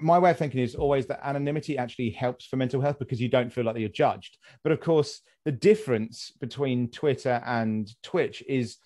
my 0.00 0.18
way 0.18 0.30
of 0.30 0.38
thinking 0.38 0.60
is 0.60 0.74
always 0.74 1.06
that 1.06 1.20
anonymity 1.26 1.78
actually 1.78 2.10
helps 2.10 2.46
for 2.46 2.56
mental 2.56 2.80
health 2.80 2.98
because 2.98 3.20
you 3.20 3.28
don't 3.28 3.52
feel 3.52 3.64
like 3.64 3.76
you're 3.76 3.88
judged. 3.88 4.38
But 4.62 4.72
of 4.72 4.80
course, 4.80 5.20
the 5.44 5.52
difference 5.52 6.32
between 6.40 6.90
Twitter 6.90 7.42
and 7.44 7.90
Twitch 8.02 8.42
is 8.48 8.76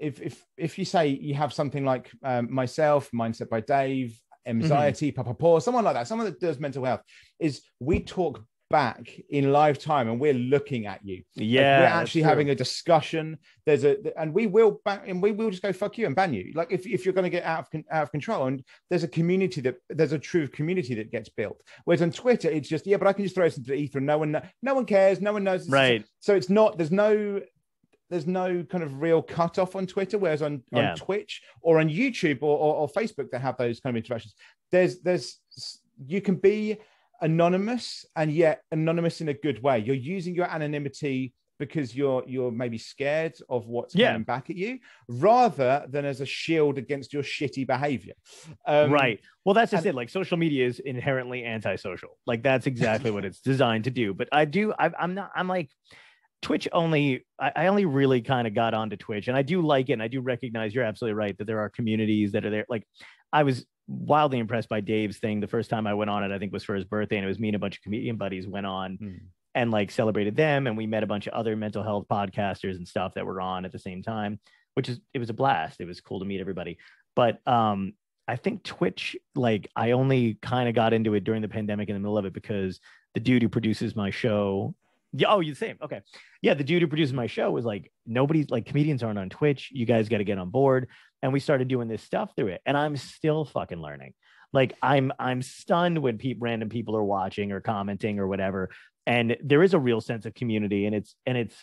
if 0.00 0.20
if 0.20 0.44
if 0.56 0.78
you 0.78 0.84
say 0.84 1.08
you 1.08 1.34
have 1.34 1.52
something 1.52 1.84
like 1.84 2.10
um, 2.24 2.52
myself, 2.52 3.10
Mindset 3.14 3.48
by 3.48 3.60
Dave, 3.60 4.18
anxiety, 4.46 5.12
Papa 5.12 5.34
Paw, 5.34 5.60
someone 5.60 5.84
like 5.84 5.94
that, 5.94 6.08
someone 6.08 6.26
that 6.26 6.40
does 6.40 6.58
mental 6.58 6.84
health, 6.84 7.02
is 7.38 7.62
we 7.80 8.00
talk 8.00 8.42
back 8.72 9.08
in 9.30 9.52
live 9.52 9.78
time 9.78 10.08
and 10.08 10.18
we're 10.18 10.34
looking 10.34 10.86
at 10.86 10.98
you. 11.04 11.18
Like, 11.36 11.46
yeah 11.46 11.80
we're 11.80 12.00
actually 12.00 12.22
having 12.22 12.50
a 12.50 12.54
discussion. 12.56 13.38
There's 13.66 13.84
a 13.84 13.96
and 14.20 14.34
we 14.34 14.48
will 14.48 14.80
back 14.84 15.04
and 15.06 15.22
we 15.22 15.30
will 15.30 15.50
just 15.50 15.62
go 15.62 15.72
fuck 15.72 15.96
you 15.98 16.06
and 16.06 16.16
ban 16.16 16.34
you. 16.34 16.50
Like 16.56 16.72
if, 16.72 16.84
if 16.86 17.04
you're 17.04 17.14
going 17.14 17.30
to 17.30 17.30
get 17.30 17.44
out 17.44 17.68
of 17.72 17.84
out 17.92 18.02
of 18.02 18.10
control, 18.10 18.46
and 18.46 18.64
there's 18.90 19.04
a 19.04 19.08
community 19.08 19.60
that 19.60 19.76
there's 19.88 20.12
a 20.12 20.18
true 20.18 20.48
community 20.48 20.94
that 20.96 21.12
gets 21.12 21.28
built. 21.28 21.60
Whereas 21.84 22.02
on 22.02 22.10
Twitter, 22.10 22.50
it's 22.50 22.68
just 22.68 22.84
yeah, 22.86 22.96
but 22.96 23.06
I 23.06 23.12
can 23.12 23.24
just 23.24 23.36
throw 23.36 23.44
this 23.44 23.58
into 23.58 23.70
the 23.70 23.76
ether 23.76 23.98
and 23.98 24.06
no 24.08 24.18
one 24.18 24.40
no 24.62 24.74
one 24.74 24.86
cares, 24.86 25.20
no 25.20 25.32
one 25.34 25.44
knows. 25.44 25.68
Right 25.68 26.04
So 26.18 26.34
it's 26.34 26.50
not 26.50 26.78
there's 26.78 26.90
no 26.90 27.40
there's 28.10 28.26
no 28.26 28.62
kind 28.64 28.84
of 28.84 29.00
real 29.00 29.22
cutoff 29.22 29.74
on 29.74 29.86
Twitter, 29.86 30.18
whereas 30.18 30.42
on, 30.42 30.62
Yeah. 30.70 30.90
on 30.90 30.96
Twitch 30.96 31.42
or 31.62 31.80
on 31.80 31.88
YouTube 31.88 32.42
or, 32.42 32.58
or, 32.58 32.74
or 32.74 32.88
Facebook 32.88 33.30
that 33.30 33.40
have 33.40 33.56
those 33.56 33.80
kind 33.80 33.96
of 33.96 34.02
interactions. 34.02 34.34
There's 34.70 35.00
there's 35.00 35.38
you 36.06 36.20
can 36.20 36.36
be 36.36 36.78
anonymous 37.22 38.04
and 38.16 38.30
yet 38.32 38.62
anonymous 38.70 39.20
in 39.22 39.28
a 39.28 39.34
good 39.34 39.62
way. 39.62 39.78
You're 39.78 39.96
using 39.96 40.34
your 40.34 40.46
anonymity 40.50 41.32
because 41.58 41.94
you're 41.94 42.24
you're 42.26 42.50
maybe 42.50 42.76
scared 42.76 43.34
of 43.48 43.68
what's 43.68 43.94
Yeah. 43.94 44.08
coming 44.12 44.24
back 44.24 44.50
at 44.50 44.56
you, 44.56 44.80
rather 45.08 45.86
than 45.88 46.04
as 46.04 46.20
a 46.20 46.26
shield 46.26 46.76
against 46.76 47.12
your 47.12 47.22
shitty 47.22 47.66
behavior. 47.66 48.14
Um, 48.66 48.90
right. 48.90 49.20
Well, 49.44 49.54
that's 49.54 49.70
just 49.70 49.84
and- 49.86 49.94
it. 49.94 49.96
Like 49.96 50.08
social 50.10 50.36
media 50.36 50.66
is 50.66 50.80
inherently 50.80 51.44
antisocial. 51.44 52.18
Like 52.26 52.42
that's 52.42 52.66
exactly 52.66 53.10
what 53.12 53.24
it's 53.24 53.40
designed 53.40 53.84
to 53.84 53.90
do. 53.90 54.12
But 54.12 54.28
I 54.32 54.44
do. 54.44 54.72
I, 54.78 54.90
I'm 54.98 55.14
not. 55.14 55.30
I'm 55.36 55.46
like 55.46 55.70
Twitch 56.42 56.66
only. 56.72 57.24
I, 57.38 57.52
I 57.54 57.66
only 57.68 57.84
really 57.84 58.22
kind 58.22 58.48
of 58.48 58.54
got 58.54 58.74
onto 58.74 58.96
Twitch, 58.96 59.28
and 59.28 59.36
I 59.36 59.42
do 59.42 59.62
like 59.62 59.88
it. 59.88 59.92
And 59.94 60.02
I 60.02 60.08
do 60.08 60.20
recognize 60.20 60.74
you're 60.74 60.84
absolutely 60.84 61.14
right 61.14 61.38
that 61.38 61.46
there 61.46 61.60
are 61.60 61.68
communities 61.70 62.32
that 62.32 62.44
are 62.44 62.50
there. 62.50 62.66
Like 62.68 62.84
I 63.32 63.44
was 63.44 63.64
wildly 63.86 64.38
impressed 64.38 64.68
by 64.68 64.80
Dave's 64.80 65.18
thing 65.18 65.40
the 65.40 65.46
first 65.46 65.70
time 65.70 65.86
I 65.86 65.94
went 65.94 66.10
on 66.10 66.24
it. 66.24 66.34
I 66.34 66.38
think 66.38 66.52
was 66.52 66.64
for 66.64 66.74
his 66.74 66.84
birthday, 66.84 67.16
and 67.16 67.24
it 67.24 67.28
was 67.28 67.38
me 67.38 67.48
and 67.48 67.56
a 67.56 67.58
bunch 67.58 67.76
of 67.76 67.82
comedian 67.82 68.16
buddies 68.16 68.46
went 68.46 68.66
on. 68.66 68.96
Hmm. 68.96 69.16
and 69.54 69.70
like 69.70 69.90
celebrated 69.90 70.34
them. 70.34 70.66
And 70.66 70.78
we 70.78 70.86
met 70.86 71.02
a 71.02 71.06
bunch 71.06 71.26
of 71.26 71.34
other 71.34 71.56
mental 71.56 71.82
health 71.82 72.06
podcasters 72.10 72.76
and 72.76 72.88
stuff 72.88 73.12
that 73.14 73.26
were 73.26 73.40
on 73.40 73.66
at 73.66 73.72
the 73.72 73.78
same 73.78 74.02
time, 74.02 74.40
which 74.74 74.88
is 74.88 74.98
it 75.12 75.18
was 75.18 75.28
a 75.28 75.34
blast. 75.34 75.80
It 75.80 75.84
was 75.86 76.00
cool 76.00 76.20
to 76.20 76.24
meet 76.24 76.40
everybody. 76.40 76.78
But 77.14 77.46
um, 77.46 77.92
I 78.26 78.36
think 78.36 78.62
Twitch, 78.62 79.16
like 79.34 79.68
I 79.76 79.90
only 79.90 80.38
kind 80.40 80.68
of 80.68 80.74
got 80.74 80.92
into 80.92 81.14
it 81.14 81.24
during 81.24 81.42
the 81.42 81.48
pandemic 81.48 81.88
in 81.88 81.94
the 81.94 82.00
middle 82.00 82.16
of 82.16 82.24
it 82.24 82.32
because 82.32 82.80
the 83.14 83.20
dude 83.20 83.42
who 83.42 83.48
produces 83.48 83.94
my 83.94 84.10
show. 84.10 84.74
Yeah, 85.12 85.28
oh, 85.28 85.40
you're 85.40 85.54
the 85.54 85.58
same. 85.58 85.76
Okay. 85.82 86.00
Yeah, 86.40 86.54
the 86.54 86.64
dude 86.64 86.80
who 86.80 86.88
produces 86.88 87.12
my 87.12 87.26
show 87.26 87.50
was 87.50 87.66
like, 87.66 87.92
nobody's 88.06 88.48
like 88.48 88.64
comedians 88.64 89.02
aren't 89.02 89.18
on 89.18 89.28
Twitch. 89.28 89.68
You 89.70 89.84
guys 89.84 90.08
got 90.08 90.18
to 90.18 90.24
get 90.24 90.38
on 90.38 90.48
board. 90.48 90.88
And 91.22 91.32
we 91.32 91.40
started 91.40 91.68
doing 91.68 91.88
this 91.88 92.02
stuff 92.02 92.32
through 92.36 92.48
it. 92.48 92.62
And 92.66 92.76
I'm 92.76 92.96
still 92.96 93.44
fucking 93.44 93.80
learning. 93.80 94.14
Like 94.52 94.74
I'm 94.82 95.12
I'm 95.18 95.40
stunned 95.42 95.98
when 95.98 96.18
pe- 96.18 96.34
random 96.38 96.68
people 96.68 96.96
are 96.96 97.04
watching 97.04 97.52
or 97.52 97.60
commenting 97.60 98.18
or 98.18 98.26
whatever. 98.26 98.70
And 99.06 99.36
there 99.42 99.62
is 99.62 99.74
a 99.74 99.78
real 99.78 100.00
sense 100.00 100.26
of 100.26 100.34
community 100.34 100.86
and 100.86 100.94
it's 100.94 101.14
and 101.26 101.38
it's 101.38 101.56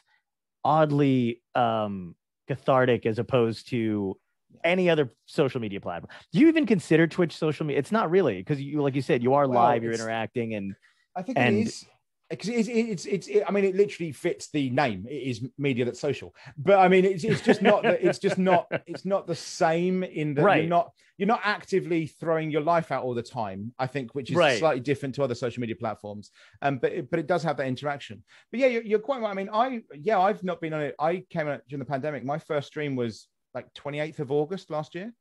oddly 0.64 1.42
um 1.56 2.16
cathartic 2.48 3.06
as 3.06 3.20
opposed 3.20 3.70
to 3.70 4.18
any 4.64 4.90
other 4.90 5.14
social 5.26 5.62
media 5.62 5.80
platform. 5.80 6.10
Do 6.34 6.40
you 6.40 6.48
even 6.48 6.66
consider 6.66 7.08
Twitch 7.08 7.36
social 7.36 7.66
media? 7.66 7.80
It's 7.80 7.92
not 7.92 8.10
really 8.10 8.38
because 8.38 8.60
you, 8.60 8.82
like 8.82 8.96
you 8.96 9.02
said, 9.02 9.22
you 9.22 9.36
are 9.36 9.48
well, 9.48 9.62
live, 9.62 9.84
you're 9.84 9.94
interacting, 9.94 10.56
and 10.56 10.76
I 11.16 11.22
think 11.22 11.38
and, 11.38 11.58
it 11.58 11.68
is 11.68 11.86
because 12.30 12.50
it's, 12.50 12.70
it's, 12.70 13.06
it's, 13.06 13.28
it, 13.28 13.44
I 13.48 13.52
mean, 13.52 13.66
it 13.66 13.76
literally 13.76 14.12
fits 14.12 14.50
the 14.52 14.70
name. 14.70 15.06
It 15.10 15.24
is 15.24 15.48
media 15.58 15.86
that's 15.86 16.00
social, 16.00 16.36
but 16.58 16.78
I 16.78 16.88
mean, 16.88 17.04
it's, 17.04 17.24
it's 17.24 17.42
just 17.42 17.62
not. 17.62 17.86
It's 17.86 18.20
just 18.20 18.38
not. 18.38 18.68
It's 18.88 19.06
not 19.06 19.28
the 19.28 19.36
same 19.36 20.04
in 20.04 20.34
that 20.36 20.44
right. 20.44 20.62
you're 20.62 20.70
not 20.70 20.92
you're 21.18 21.28
not 21.28 21.42
actively 21.44 22.08
throwing 22.08 22.50
your 22.50 22.62
life 22.62 22.92
out 22.92 23.04
all 23.04 23.14
the 23.14 23.22
time. 23.22 23.74
I 23.78 23.88
think, 23.88 24.16
which 24.16 24.32
is 24.32 24.36
right. 24.36 24.58
slightly 24.58 24.80
different 24.80 25.16
to 25.16 25.24
other 25.24 25.36
social 25.36 25.62
media 25.62 25.76
platforms. 25.76 26.32
Um, 26.62 26.78
but 26.78 26.92
it, 26.92 27.12
but 27.12 27.20
it 27.20 27.28
does 27.28 27.44
have 27.44 27.58
that 27.58 27.68
interaction. 27.68 28.24
But 28.52 28.62
yeah, 28.62 28.68
you're, 28.68 28.84
you're 28.84 29.00
quite 29.00 29.22
right. 29.22 29.32
I 29.32 29.34
mean, 29.34 29.50
I 29.52 29.82
yeah, 29.94 30.20
I've 30.20 30.44
not 30.44 30.62
been 30.62 30.74
on 30.74 30.82
it. 30.82 30.96
I 31.00 31.24
came 31.30 31.48
out 31.48 31.62
during 31.68 31.80
the 31.80 31.86
pandemic. 31.86 32.24
My 32.24 32.40
first 32.40 32.68
stream 32.68 32.96
was 32.96 33.28
like 33.54 33.72
28th 33.74 34.20
of 34.20 34.32
August 34.32 34.70
last 34.70 34.96
year. 34.96 35.14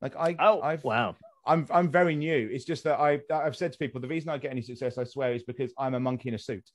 Like 0.00 0.16
I, 0.16 0.36
oh 0.38 0.60
I've, 0.62 0.84
wow, 0.84 1.16
I'm 1.46 1.66
I'm 1.70 1.90
very 1.90 2.14
new. 2.14 2.48
It's 2.52 2.64
just 2.64 2.84
that 2.84 2.98
I 2.98 3.20
I've 3.32 3.56
said 3.56 3.72
to 3.72 3.78
people 3.78 4.00
the 4.00 4.08
reason 4.08 4.30
I 4.30 4.38
get 4.38 4.50
any 4.50 4.62
success, 4.62 4.98
I 4.98 5.04
swear, 5.04 5.32
is 5.32 5.42
because 5.42 5.72
I'm 5.78 5.94
a 5.94 6.00
monkey 6.00 6.28
in 6.28 6.34
a 6.34 6.38
suit. 6.38 6.68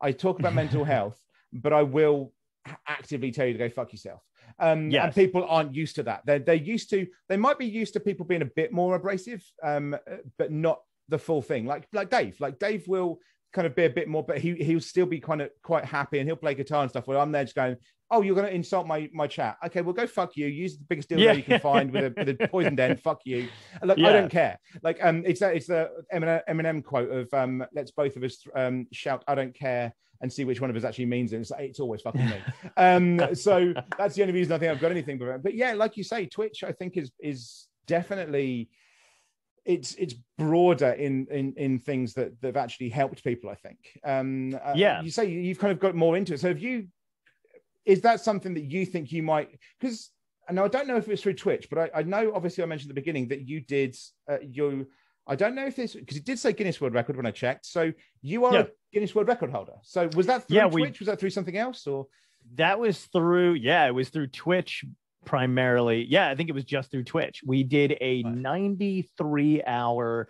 I 0.00 0.12
talk 0.12 0.38
about 0.38 0.54
mental 0.54 0.84
health, 0.96 1.18
but 1.52 1.72
I 1.72 1.82
will 1.82 2.32
actively 2.86 3.32
tell 3.32 3.46
you 3.46 3.52
to 3.52 3.58
go 3.58 3.68
fuck 3.68 3.92
yourself. 3.92 4.22
Um, 4.58 4.90
yes. 4.90 5.04
and 5.04 5.14
people 5.14 5.44
aren't 5.48 5.74
used 5.74 5.96
to 5.96 6.02
that. 6.04 6.22
They're 6.26 6.38
they're 6.38 6.54
used 6.54 6.90
to 6.90 7.06
they 7.28 7.36
might 7.36 7.58
be 7.58 7.66
used 7.66 7.94
to 7.94 8.00
people 8.00 8.26
being 8.26 8.42
a 8.42 8.50
bit 8.56 8.72
more 8.72 8.94
abrasive, 8.94 9.44
um, 9.62 9.96
but 10.38 10.52
not 10.52 10.80
the 11.08 11.18
full 11.18 11.42
thing. 11.42 11.66
Like 11.66 11.86
like 11.92 12.10
Dave, 12.10 12.40
like 12.40 12.58
Dave 12.58 12.86
will 12.86 13.18
kind 13.52 13.66
of 13.66 13.74
be 13.74 13.84
a 13.84 13.90
bit 13.90 14.08
more, 14.08 14.22
but 14.22 14.38
he 14.38 14.54
he'll 14.54 14.80
still 14.80 15.06
be 15.06 15.20
kind 15.20 15.42
of 15.42 15.50
quite 15.62 15.84
happy 15.84 16.18
and 16.18 16.28
he'll 16.28 16.36
play 16.36 16.54
guitar 16.54 16.82
and 16.82 16.90
stuff. 16.90 17.06
Where 17.06 17.18
I'm 17.18 17.32
there 17.32 17.44
just 17.44 17.54
going, 17.54 17.76
oh, 18.10 18.22
you're 18.22 18.34
going 18.34 18.46
to 18.46 18.54
insult 18.54 18.86
my 18.86 19.08
my 19.12 19.26
chat. 19.26 19.56
Okay, 19.66 19.80
well, 19.80 19.94
go 19.94 20.06
fuck 20.06 20.36
you. 20.36 20.46
Use 20.46 20.76
the 20.78 20.84
biggest 20.84 21.08
deal 21.08 21.18
yeah. 21.18 21.32
you 21.32 21.42
can 21.42 21.60
find 21.60 21.90
with 21.92 22.04
a, 22.04 22.14
with 22.16 22.40
a 22.40 22.48
poison 22.48 22.74
den. 22.74 22.96
Fuck 22.96 23.20
you. 23.24 23.48
look, 23.82 23.98
yeah. 23.98 24.08
I 24.08 24.12
don't 24.12 24.30
care. 24.30 24.58
Like, 24.82 24.98
um, 25.02 25.24
it's 25.26 25.40
that 25.40 25.56
it's 25.56 25.66
the 25.66 25.90
Eminem 26.12 26.84
quote 26.84 27.10
of 27.10 27.32
um, 27.34 27.64
let's 27.74 27.90
both 27.90 28.16
of 28.16 28.22
us 28.22 28.44
um 28.54 28.86
shout, 28.92 29.24
I 29.26 29.34
don't 29.34 29.54
care. 29.54 29.94
And 30.20 30.32
see 30.32 30.44
which 30.44 30.60
one 30.60 30.70
of 30.70 30.76
us 30.76 30.84
actually 30.84 31.06
means 31.06 31.32
it. 31.32 31.40
It's, 31.40 31.50
it's 31.58 31.80
always 31.80 32.00
fucking 32.00 32.24
me. 32.24 32.36
um, 32.76 33.34
so 33.34 33.74
that's 33.98 34.14
the 34.14 34.22
only 34.22 34.32
reason 34.32 34.52
I 34.52 34.58
think 34.58 34.70
I've 34.70 34.80
got 34.80 34.92
anything. 34.92 35.18
But, 35.18 35.42
but 35.42 35.52
yeah, 35.52 35.72
like 35.72 35.96
you 35.96 36.04
say, 36.04 36.26
Twitch, 36.26 36.62
I 36.62 36.70
think 36.70 36.96
is 36.96 37.10
is 37.18 37.66
definitely 37.88 38.68
it's 39.64 39.94
it's 39.94 40.14
broader 40.38 40.90
in 40.92 41.26
in 41.30 41.54
in 41.56 41.78
things 41.78 42.14
that 42.14 42.40
that 42.40 42.48
have 42.48 42.56
actually 42.56 42.88
helped 42.88 43.22
people 43.22 43.48
i 43.48 43.54
think 43.54 43.78
um 44.04 44.58
uh, 44.64 44.72
yeah 44.74 45.00
you 45.02 45.10
say 45.10 45.28
you've 45.28 45.58
kind 45.58 45.72
of 45.72 45.78
got 45.78 45.94
more 45.94 46.16
into 46.16 46.34
it 46.34 46.40
so 46.40 46.48
have 46.48 46.58
you 46.58 46.86
is 47.84 48.00
that 48.00 48.20
something 48.20 48.54
that 48.54 48.64
you 48.64 48.84
think 48.84 49.12
you 49.12 49.22
might 49.22 49.48
because 49.80 50.10
and 50.48 50.58
I 50.58 50.68
don't 50.68 50.86
know 50.86 50.96
if 50.96 51.08
it's 51.08 51.22
through 51.22 51.34
Twitch, 51.34 51.68
but 51.70 51.78
I, 51.78 52.00
I, 52.00 52.02
know 52.02 52.32
obviously 52.34 52.64
I 52.64 52.66
mentioned 52.66 52.90
at 52.90 52.94
the 52.94 53.00
beginning 53.00 53.28
that 53.28 53.48
you 53.48 53.60
did 53.60 53.96
uh, 54.28 54.38
you. 54.42 54.88
I 55.26 55.36
don't 55.36 55.54
know 55.54 55.66
if 55.66 55.76
this 55.76 55.94
because 55.94 56.16
it 56.16 56.24
did 56.24 56.38
say 56.38 56.52
Guinness 56.52 56.80
World 56.80 56.94
Record 56.94 57.16
when 57.16 57.26
I 57.26 57.30
checked. 57.30 57.64
So 57.66 57.92
you 58.22 58.44
are 58.44 58.52
yeah. 58.52 58.60
a 58.60 58.66
Guinness 58.92 59.14
World 59.14 59.28
Record 59.28 59.50
holder. 59.50 59.74
So 59.82 60.10
was 60.16 60.26
that 60.26 60.48
through 60.48 60.56
yeah, 60.56 60.68
Twitch? 60.68 60.98
We, 60.98 61.04
was 61.04 61.06
that 61.06 61.20
through 61.20 61.30
something 61.30 61.56
else 61.56 61.86
or? 61.86 62.06
That 62.56 62.80
was 62.80 63.04
through 63.04 63.54
yeah, 63.54 63.86
it 63.86 63.94
was 63.94 64.08
through 64.08 64.26
Twitch 64.28 64.84
primarily. 65.24 66.04
Yeah, 66.04 66.28
I 66.28 66.34
think 66.34 66.48
it 66.48 66.54
was 66.54 66.64
just 66.64 66.90
through 66.90 67.04
Twitch. 67.04 67.42
We 67.46 67.62
did 67.62 67.96
a 68.00 68.22
right. 68.24 68.34
93 68.34 69.62
hour 69.64 70.28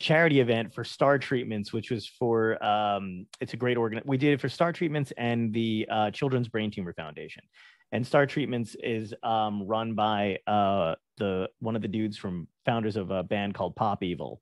charity 0.00 0.40
event 0.40 0.74
for 0.74 0.84
Star 0.84 1.18
Treatments, 1.18 1.72
which 1.72 1.90
was 1.90 2.06
for 2.06 2.62
um, 2.64 3.26
it's 3.40 3.54
a 3.54 3.56
great 3.56 3.76
organ. 3.76 4.00
We 4.04 4.18
did 4.18 4.34
it 4.34 4.40
for 4.40 4.48
Star 4.48 4.72
Treatments 4.72 5.12
and 5.16 5.52
the 5.52 5.86
uh, 5.90 6.10
Children's 6.10 6.48
Brain 6.48 6.70
Tumor 6.70 6.92
Foundation. 6.92 7.44
And 7.92 8.06
Star 8.06 8.26
Treatments 8.26 8.76
is 8.82 9.14
um, 9.22 9.66
run 9.66 9.94
by 9.94 10.38
uh, 10.46 10.96
the 11.18 11.48
one 11.60 11.76
of 11.76 11.82
the 11.82 11.88
dudes 11.88 12.16
from 12.16 12.48
founders 12.64 12.96
of 12.96 13.10
a 13.10 13.22
band 13.22 13.54
called 13.54 13.76
Pop 13.76 14.02
Evil, 14.02 14.40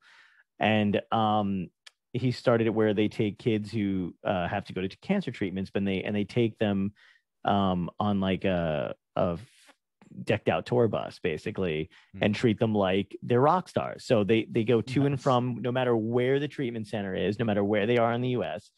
and 0.59 1.01
um, 1.13 1.69
he 2.13 2.31
started 2.31 2.67
it 2.67 2.75
where 2.75 2.95
they 2.95 3.09
take 3.09 3.39
kids 3.39 3.71
who 3.71 4.15
uh, 4.25 4.49
have 4.49 4.65
to 4.65 4.73
go 4.73 4.81
to 4.81 4.97
cancer 4.99 5.31
treatments, 5.31 5.71
but 5.73 5.85
they 5.85 6.03
and 6.03 6.17
they 6.17 6.25
take 6.25 6.59
them 6.59 6.93
um, 7.45 7.91
on 7.99 8.21
like 8.21 8.45
a, 8.45 8.95
a 9.17 9.39
decked 10.25 10.49
out 10.49 10.67
tour 10.67 10.89
bus 10.89 11.19
basically 11.23 11.91
mm-hmm. 12.15 12.25
and 12.25 12.35
treat 12.35 12.59
them 12.59 12.75
like 12.75 13.17
they're 13.23 13.41
rock 13.41 13.69
stars. 13.69 14.05
So 14.05 14.25
they 14.25 14.47
they 14.51 14.65
go 14.65 14.81
to 14.81 15.01
nice. 15.01 15.07
and 15.07 15.21
from 15.21 15.59
no 15.61 15.73
matter 15.73 15.97
where 15.97 16.39
the 16.39 16.49
treatment 16.49 16.87
center 16.87 17.15
is, 17.15 17.39
no 17.39 17.45
matter 17.45 17.65
where 17.65 17.87
they 17.87 17.99
are 17.99 18.13
in 18.13 18.21
the 18.21 18.31
US, 18.31 18.71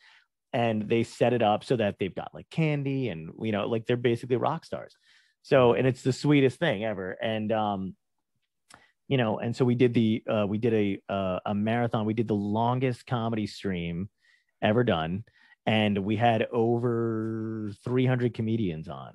and 0.53 0.89
they 0.89 1.03
set 1.03 1.33
it 1.33 1.43
up 1.43 1.65
so 1.65 1.77
that 1.77 1.97
they've 1.99 2.15
got 2.15 2.35
like 2.35 2.49
candy 2.51 3.09
and 3.09 3.33
you 3.41 3.53
know 3.53 3.67
like 3.67 3.87
they're 3.87 3.97
basically 3.97 4.37
rock 4.37 4.65
stars. 4.65 4.97
So 5.43 5.75
and 5.75 5.87
it's 5.87 6.03
the 6.03 6.13
sweetest 6.13 6.59
thing 6.59 6.85
ever. 6.85 7.13
And 7.13 7.53
um 7.53 7.97
you 9.07 9.19
know, 9.19 9.39
and 9.39 9.55
so 9.55 9.65
we 9.65 9.75
did 9.75 9.93
the 9.95 10.23
uh 10.29 10.47
we 10.49 10.59
did 10.59 10.75
a 10.75 11.13
uh, 11.13 11.41
a 11.47 11.55
marathon. 11.55 12.07
We 12.07 12.15
did 12.15 12.29
the 12.29 12.35
longest 12.35 13.07
comedy 13.07 13.47
stream 13.47 14.09
ever 14.63 14.83
done 14.83 15.25
and 15.67 15.99
we 15.99 16.17
had 16.17 16.47
over 16.53 17.73
300 17.85 18.35
comedians 18.35 18.89
on 18.89 19.15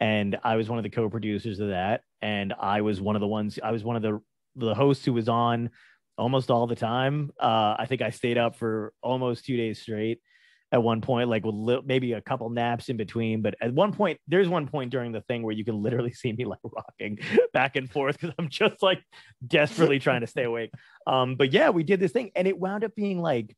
and 0.00 0.38
I 0.44 0.56
was 0.56 0.68
one 0.68 0.78
of 0.78 0.82
the 0.82 0.90
co-producers 0.90 1.60
of 1.60 1.68
that, 1.68 2.02
and 2.20 2.52
I 2.58 2.82
was 2.82 3.00
one 3.00 3.16
of 3.16 3.20
the 3.20 3.26
ones. 3.26 3.58
I 3.62 3.72
was 3.72 3.84
one 3.84 3.96
of 3.96 4.02
the 4.02 4.20
the 4.56 4.74
hosts 4.74 5.04
who 5.04 5.12
was 5.12 5.28
on 5.28 5.70
almost 6.18 6.50
all 6.50 6.66
the 6.66 6.76
time. 6.76 7.30
Uh, 7.40 7.76
I 7.78 7.86
think 7.86 8.02
I 8.02 8.10
stayed 8.10 8.38
up 8.38 8.56
for 8.56 8.92
almost 9.02 9.44
two 9.44 9.56
days 9.56 9.80
straight 9.80 10.20
at 10.72 10.82
one 10.82 11.00
point, 11.00 11.28
like 11.28 11.44
with 11.44 11.54
li- 11.54 11.82
maybe 11.84 12.12
a 12.14 12.20
couple 12.20 12.48
naps 12.50 12.88
in 12.88 12.96
between. 12.96 13.42
But 13.42 13.54
at 13.60 13.72
one 13.72 13.92
point, 13.92 14.18
there's 14.26 14.48
one 14.48 14.66
point 14.66 14.90
during 14.90 15.12
the 15.12 15.20
thing 15.22 15.42
where 15.42 15.54
you 15.54 15.64
can 15.64 15.80
literally 15.80 16.12
see 16.12 16.32
me 16.32 16.44
like 16.44 16.58
rocking 16.64 17.18
back 17.52 17.76
and 17.76 17.90
forth 17.90 18.18
because 18.18 18.34
I'm 18.38 18.48
just 18.48 18.82
like 18.82 19.02
desperately 19.46 19.98
trying 19.98 20.22
to 20.22 20.26
stay 20.26 20.44
awake. 20.44 20.70
Um, 21.06 21.36
but 21.36 21.52
yeah, 21.52 21.70
we 21.70 21.84
did 21.84 22.00
this 22.00 22.12
thing, 22.12 22.30
and 22.34 22.48
it 22.48 22.58
wound 22.58 22.84
up 22.84 22.94
being 22.94 23.20
like 23.20 23.54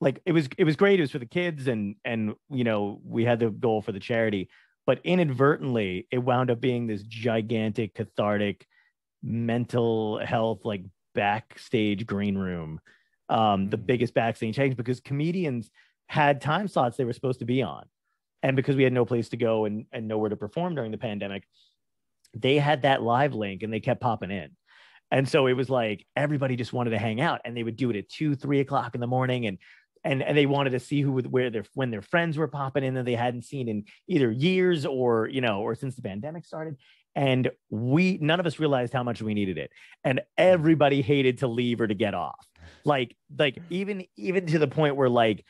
like 0.00 0.20
it 0.26 0.32
was 0.32 0.48
it 0.58 0.64
was 0.64 0.76
great 0.76 0.98
it 0.98 1.02
was 1.02 1.10
for 1.10 1.18
the 1.18 1.24
kids 1.24 1.68
and 1.68 1.96
and 2.04 2.34
you 2.50 2.64
know 2.64 3.00
we 3.02 3.24
had 3.24 3.40
the 3.40 3.48
goal 3.48 3.80
for 3.80 3.92
the 3.92 4.00
charity 4.00 4.50
but 4.86 5.00
inadvertently 5.04 6.06
it 6.10 6.18
wound 6.18 6.50
up 6.50 6.60
being 6.60 6.86
this 6.86 7.02
gigantic 7.02 7.94
cathartic 7.94 8.66
mental 9.22 10.18
health 10.18 10.60
like 10.64 10.84
backstage 11.14 12.06
green 12.06 12.38
room. 12.38 12.80
Um 13.28 13.68
the 13.68 13.78
mm. 13.78 13.86
biggest 13.86 14.14
backstage 14.14 14.56
change 14.56 14.76
because 14.76 15.00
comedians 15.00 15.70
had 16.08 16.40
time 16.40 16.68
slots 16.68 16.96
they 16.96 17.04
were 17.04 17.12
supposed 17.12 17.40
to 17.40 17.44
be 17.44 17.62
on. 17.62 17.84
And 18.42 18.54
because 18.54 18.76
we 18.76 18.84
had 18.84 18.92
no 18.92 19.04
place 19.04 19.30
to 19.30 19.36
go 19.36 19.64
and, 19.64 19.86
and 19.90 20.06
nowhere 20.06 20.30
to 20.30 20.36
perform 20.36 20.76
during 20.76 20.92
the 20.92 20.98
pandemic 20.98 21.44
they 22.34 22.58
had 22.58 22.82
that 22.82 23.02
live 23.02 23.34
link 23.34 23.62
and 23.62 23.72
they 23.72 23.80
kept 23.80 24.00
popping 24.00 24.30
in. 24.30 24.50
And 25.10 25.28
so 25.28 25.46
it 25.46 25.54
was 25.54 25.70
like 25.70 26.04
everybody 26.16 26.56
just 26.56 26.72
wanted 26.72 26.90
to 26.90 26.98
hang 26.98 27.20
out 27.20 27.40
and 27.44 27.56
they 27.56 27.62
would 27.62 27.76
do 27.76 27.90
it 27.90 27.96
at 27.96 28.08
two 28.08 28.34
three 28.34 28.60
o'clock 28.60 28.94
in 28.94 29.00
the 29.00 29.06
morning 29.06 29.46
and 29.46 29.58
and 30.06 30.22
and 30.22 30.38
they 30.38 30.46
wanted 30.46 30.70
to 30.70 30.80
see 30.80 31.02
who 31.02 31.12
would 31.12 31.30
where 31.30 31.50
their 31.50 31.64
when 31.74 31.90
their 31.90 32.00
friends 32.00 32.38
were 32.38 32.48
popping 32.48 32.84
in 32.84 32.94
that 32.94 33.04
they 33.04 33.16
hadn't 33.16 33.42
seen 33.42 33.68
in 33.68 33.84
either 34.06 34.30
years 34.30 34.86
or 34.86 35.28
you 35.28 35.40
know 35.40 35.60
or 35.60 35.74
since 35.74 35.96
the 35.96 36.02
pandemic 36.02 36.44
started. 36.44 36.76
And 37.16 37.50
we 37.70 38.18
none 38.20 38.38
of 38.38 38.46
us 38.46 38.60
realized 38.60 38.92
how 38.92 39.02
much 39.02 39.20
we 39.20 39.34
needed 39.34 39.58
it. 39.58 39.70
And 40.04 40.20
everybody 40.38 41.02
hated 41.02 41.38
to 41.38 41.48
leave 41.48 41.80
or 41.80 41.88
to 41.88 41.94
get 41.94 42.14
off. 42.14 42.46
Like 42.84 43.16
like 43.36 43.58
even 43.68 44.04
even 44.16 44.46
to 44.46 44.58
the 44.58 44.68
point 44.68 44.96
where 44.96 45.08
like 45.08 45.44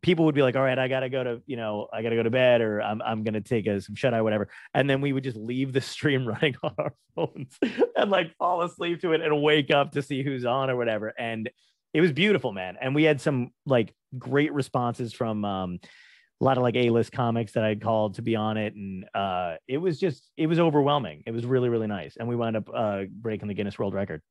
people 0.00 0.24
would 0.24 0.34
be 0.34 0.42
like 0.42 0.56
all 0.56 0.62
right 0.62 0.80
i 0.80 0.88
gotta 0.88 1.08
go 1.08 1.22
to 1.22 1.40
you 1.46 1.56
know 1.56 1.86
i 1.92 2.02
gotta 2.02 2.16
go 2.16 2.24
to 2.24 2.30
bed 2.30 2.60
or 2.60 2.82
i'm, 2.82 3.00
I'm 3.02 3.22
gonna 3.22 3.40
take 3.40 3.68
a, 3.68 3.80
some 3.80 3.94
shut 3.94 4.14
eye 4.14 4.22
whatever. 4.22 4.48
And 4.74 4.90
then 4.90 5.00
we 5.00 5.12
would 5.12 5.22
just 5.22 5.36
leave 5.36 5.72
the 5.72 5.80
stream 5.80 6.26
running 6.32 6.56
on 6.64 6.74
our 6.76 6.94
phones 7.14 7.56
and 7.96 8.10
like 8.10 8.36
fall 8.36 8.62
asleep 8.62 9.00
to 9.02 9.12
it 9.12 9.20
and 9.20 9.40
wake 9.40 9.70
up 9.70 9.92
to 9.92 10.02
see 10.02 10.24
who's 10.24 10.44
on 10.44 10.70
or 10.70 10.76
whatever. 10.76 11.14
And 11.16 11.48
it 11.94 12.00
was 12.00 12.12
beautiful, 12.12 12.52
man. 12.52 12.76
And 12.80 12.94
we 12.94 13.04
had 13.04 13.20
some 13.20 13.50
like 13.66 13.94
great 14.18 14.52
responses 14.52 15.12
from 15.12 15.44
um, 15.44 15.78
a 16.40 16.44
lot 16.44 16.56
of 16.56 16.62
like 16.62 16.76
A-list 16.76 17.12
comics 17.12 17.52
that 17.52 17.64
I'd 17.64 17.80
called 17.82 18.14
to 18.14 18.22
be 18.22 18.36
on 18.36 18.56
it, 18.56 18.74
and 18.74 19.04
uh, 19.14 19.56
it 19.68 19.78
was 19.78 19.98
just 19.98 20.30
it 20.36 20.46
was 20.46 20.58
overwhelming. 20.58 21.22
It 21.26 21.32
was 21.32 21.44
really 21.44 21.68
really 21.68 21.86
nice, 21.86 22.16
and 22.16 22.28
we 22.28 22.36
wound 22.36 22.56
up 22.56 22.68
uh, 22.74 23.02
breaking 23.10 23.48
the 23.48 23.54
Guinness 23.54 23.78
World 23.78 23.94
Record. 23.94 24.22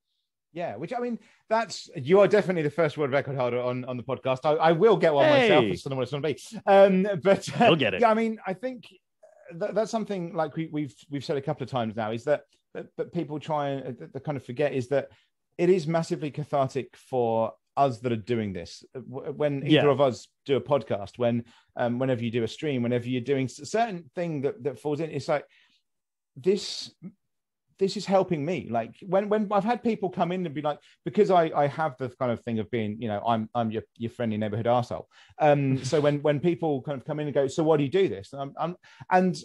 Yeah, 0.53 0.75
which 0.75 0.91
I 0.93 0.99
mean, 0.99 1.17
that's 1.49 1.89
you 1.95 2.19
are 2.19 2.27
definitely 2.27 2.63
the 2.63 2.69
first 2.69 2.97
world 2.97 3.11
record 3.11 3.37
holder 3.37 3.61
on, 3.61 3.85
on 3.85 3.95
the 3.95 4.03
podcast. 4.03 4.39
I, 4.43 4.51
I 4.51 4.71
will 4.73 4.97
get 4.97 5.13
one 5.13 5.25
Hey. 5.25 5.47
myself. 5.47 5.63
I 5.63 5.67
don't 5.67 5.89
know 5.91 5.95
what 5.95 6.01
it's 6.01 6.11
going 6.11 6.23
to 6.23 6.33
be. 6.33 6.61
Um, 6.65 7.19
but 7.23 7.61
uh, 7.61 7.65
You'll 7.67 7.75
get 7.77 7.93
it. 7.93 8.01
Yeah, 8.01 8.11
I 8.11 8.13
mean, 8.13 8.37
I 8.45 8.53
think 8.53 8.87
that, 9.55 9.75
that's 9.75 9.91
something 9.91 10.33
like 10.33 10.57
we, 10.57 10.67
we've 10.69 10.93
we've 11.09 11.23
said 11.23 11.37
a 11.37 11.41
couple 11.41 11.63
of 11.63 11.69
times 11.69 11.95
now 11.95 12.11
is 12.11 12.25
that 12.25 12.41
that, 12.73 12.87
that 12.97 13.13
people 13.13 13.39
try 13.39 13.69
and 13.69 14.01
uh, 14.01 14.07
they 14.13 14.19
kind 14.19 14.37
of 14.37 14.43
forget 14.45 14.73
is 14.73 14.89
that 14.89 15.07
it 15.57 15.69
is 15.69 15.87
massively 15.87 16.31
cathartic 16.31 16.95
for 16.95 17.53
us 17.77 17.99
that 17.99 18.11
are 18.11 18.15
doing 18.17 18.53
this. 18.53 18.83
When 18.93 19.63
either 19.63 19.87
Yeah. 19.87 19.91
of 19.91 20.01
us 20.01 20.27
do 20.45 20.57
a 20.57 20.61
podcast, 20.61 21.17
when 21.17 21.45
um, 21.75 21.99
whenever 21.99 22.23
you 22.23 22.31
do 22.31 22.43
a 22.43 22.47
stream, 22.47 22.83
whenever 22.83 23.07
you're 23.07 23.21
doing 23.21 23.45
a 23.45 23.65
certain 23.65 24.09
thing 24.15 24.41
that 24.41 24.63
that 24.63 24.79
falls 24.79 24.99
in, 24.99 25.09
it's 25.09 25.27
like 25.27 25.45
this 26.35 26.93
this 27.79 27.97
is 27.97 28.05
helping 28.05 28.45
me 28.45 28.67
like 28.69 28.95
when 29.07 29.27
when 29.27 29.47
i've 29.51 29.63
had 29.63 29.81
people 29.83 30.07
come 30.09 30.31
in 30.31 30.45
and 30.45 30.53
be 30.53 30.61
like 30.61 30.77
because 31.03 31.31
i 31.31 31.45
i 31.55 31.65
have 31.65 31.97
the 31.97 32.09
kind 32.19 32.31
of 32.31 32.39
thing 32.43 32.59
of 32.59 32.69
being 32.69 32.95
you 33.01 33.07
know 33.07 33.19
i'm 33.25 33.49
i'm 33.55 33.71
your, 33.71 33.81
your 33.97 34.11
friendly 34.11 34.37
neighborhood 34.37 34.67
asshole 34.67 35.09
um 35.39 35.83
so 35.83 35.99
when 35.99 36.21
when 36.21 36.39
people 36.39 36.81
kind 36.83 36.97
of 36.99 37.05
come 37.05 37.19
in 37.19 37.27
and 37.27 37.33
go 37.33 37.47
so 37.47 37.63
why 37.63 37.75
do 37.77 37.83
you 37.83 37.89
do 37.89 38.07
this 38.07 38.33
and 38.33 38.41
i'm, 38.41 38.53
I'm 38.59 38.75
and 39.11 39.35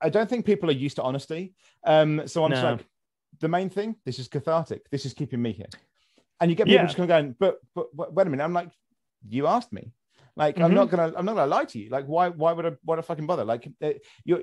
i 0.00 0.10
don't 0.10 0.28
think 0.28 0.44
people 0.44 0.68
are 0.68 0.74
used 0.74 0.96
to 0.96 1.02
honesty 1.02 1.54
um 1.86 2.28
so 2.28 2.44
i'm 2.44 2.50
just 2.50 2.62
No. 2.62 2.72
like 2.72 2.86
the 3.38 3.48
main 3.48 3.70
thing 3.70 3.94
this 4.04 4.18
is 4.18 4.28
cathartic 4.28 4.88
this 4.90 5.06
is 5.06 5.14
keeping 5.14 5.40
me 5.40 5.52
here 5.52 5.68
and 6.40 6.50
you 6.50 6.56
get 6.56 6.66
people 6.66 6.74
Yeah. 6.80 6.86
just 6.86 6.96
kind 6.96 7.10
of 7.10 7.14
going 7.16 7.36
but 7.38 7.58
but 7.74 7.86
but 7.94 8.12
wait 8.12 8.26
a 8.26 8.30
minute 8.30 8.42
i'm 8.44 8.52
like 8.52 8.70
you 9.28 9.46
asked 9.46 9.72
me 9.72 9.92
like 10.36 10.58
i'm 10.58 10.72
Mhm. 10.72 10.74
not 10.74 10.90
gonna 10.90 11.12
i'm 11.16 11.24
not 11.24 11.34
gonna 11.36 11.46
lie 11.50 11.64
to 11.66 11.78
you 11.78 11.88
like 11.90 12.06
why 12.06 12.28
why 12.28 12.52
would 12.52 12.66
i 12.66 12.72
why 12.84 12.96
i 12.96 13.00
fucking 13.02 13.26
bother 13.26 13.44
like 13.44 13.68
uh, 13.82 13.92
you're 14.24 14.42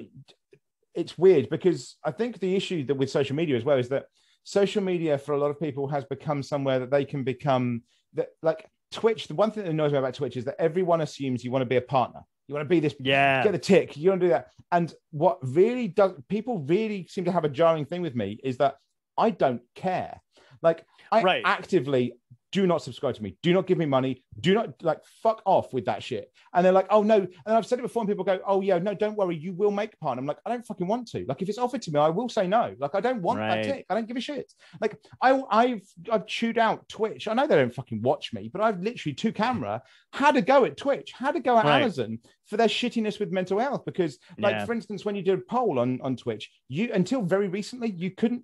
it's 0.95 1.15
weird 1.15 1.47
because 1.51 1.97
I 2.03 2.09
think 2.09 2.39
the 2.39 2.55
issue 2.55 2.83
that 2.85 2.95
with 2.95 3.11
social 3.11 3.35
media 3.35 3.55
as 3.55 3.63
well 3.63 3.77
is 3.77 3.87
that 3.89 4.05
social 4.43 4.81
media 4.81 5.19
for 5.19 5.33
a 5.33 5.37
lot 5.37 5.51
of 5.51 5.59
people 5.59 5.87
has 5.89 6.03
become 6.05 6.41
somewhere 6.41 6.79
that 6.79 6.89
they 6.89 7.05
can 7.05 7.23
become 7.23 7.83
that 8.13 8.29
like 8.41 8.67
Twitch. 8.91 9.27
The 9.27 9.35
one 9.35 9.51
thing 9.51 9.63
that 9.65 9.69
annoys 9.69 9.91
me 9.91 9.99
about 9.99 10.15
Twitch 10.15 10.37
is 10.37 10.45
that 10.45 10.55
everyone 10.57 11.01
assumes 11.01 11.43
you 11.43 11.51
want 11.51 11.61
to 11.61 11.67
be 11.67 11.75
a 11.75 11.81
partner. 11.81 12.21
You 12.47 12.55
want 12.55 12.65
to 12.65 12.69
be 12.69 12.79
this 12.79 12.95
Yeah. 12.99 13.43
get 13.43 13.51
the 13.51 13.59
tick. 13.59 13.97
You 13.97 14.09
want 14.09 14.21
to 14.21 14.27
do 14.27 14.29
that. 14.31 14.47
And 14.71 14.93
what 15.11 15.39
really 15.41 15.87
does 15.87 16.13
people 16.29 16.59
really 16.59 17.05
seem 17.09 17.25
to 17.25 17.31
have 17.31 17.43
a 17.45 17.49
jarring 17.49 17.85
thing 17.85 18.01
with 18.01 18.15
me 18.15 18.39
is 18.43 18.57
that 18.57 18.75
I 19.17 19.29
don't 19.31 19.61
care. 19.75 20.21
Like 20.61 20.85
I 21.11 21.21
Right. 21.21 21.41
actively 21.45 22.13
do 22.57 22.65
not 22.65 22.81
subscribe 22.81 23.13
to 23.13 23.21
me. 23.21 23.37
Do 23.43 23.53
not 23.53 23.67
give 23.67 23.77
me 23.77 23.85
money. 23.85 24.23
Do 24.39 24.55
not 24.55 24.81
like 24.81 25.01
fuck 25.21 25.43
off 25.45 25.73
with 25.73 25.85
that 25.85 26.01
shit. 26.01 26.31
And 26.55 26.65
they're 26.65 26.71
like, 26.79 26.87
oh 26.89 27.03
no. 27.03 27.17
And 27.17 27.55
I've 27.55 27.67
said 27.67 27.77
it 27.77 27.83
before, 27.83 28.01
and 28.01 28.09
people 28.09 28.23
go, 28.23 28.39
oh 28.47 28.61
yeah, 28.61 28.79
no, 28.79 28.95
don't 28.95 29.15
worry, 29.15 29.35
you 29.37 29.53
will 29.53 29.69
make 29.69 29.99
part. 29.99 30.17
I'm 30.17 30.25
like, 30.25 30.39
I 30.43 30.49
don't 30.49 30.65
fucking 30.65 30.87
want 30.87 31.07
to. 31.09 31.23
Like 31.27 31.39
if 31.43 31.49
it's 31.49 31.59
offered 31.59 31.83
to 31.83 31.91
me, 31.91 31.99
I 31.99 32.09
will 32.09 32.29
say 32.29 32.47
no. 32.47 32.75
Like 32.79 32.95
I 32.95 32.99
don't 32.99 33.21
want 33.21 33.39
Right. 33.39 33.61
that 33.63 33.71
tick. 33.71 33.85
I 33.89 33.93
don't 33.93 34.07
give 34.07 34.17
a 34.17 34.21
shit. 34.21 34.51
Like 34.81 34.97
I, 35.21 35.39
I've 35.51 35.81
I've 36.11 36.25
chewed 36.25 36.57
out 36.57 36.89
Twitch. 36.89 37.27
I 37.27 37.35
know 37.35 37.45
they 37.45 37.55
don't 37.57 37.75
fucking 37.75 38.01
watch 38.01 38.33
me, 38.33 38.49
but 38.51 38.61
I've 38.63 38.81
literally 38.81 39.13
two 39.13 39.31
camera 39.31 39.83
had 40.13 40.35
a 40.35 40.41
go 40.41 40.65
at 40.65 40.77
Twitch, 40.77 41.11
had 41.15 41.35
a 41.35 41.39
go 41.39 41.57
at 41.59 41.65
Right. 41.65 41.81
Amazon 41.83 42.17
for 42.47 42.57
their 42.57 42.67
shittiness 42.67 43.19
with 43.19 43.31
mental 43.31 43.59
health. 43.59 43.83
Because 43.85 44.17
like 44.39 44.55
Yeah. 44.55 44.65
for 44.65 44.73
instance, 44.73 45.05
when 45.05 45.15
you 45.15 45.21
did 45.21 45.37
a 45.37 45.43
poll 45.47 45.77
on 45.77 45.99
on 46.01 46.15
Twitch, 46.15 46.49
you 46.69 46.91
until 46.91 47.21
very 47.21 47.49
recently 47.49 47.91
you 47.91 48.09
couldn't 48.11 48.43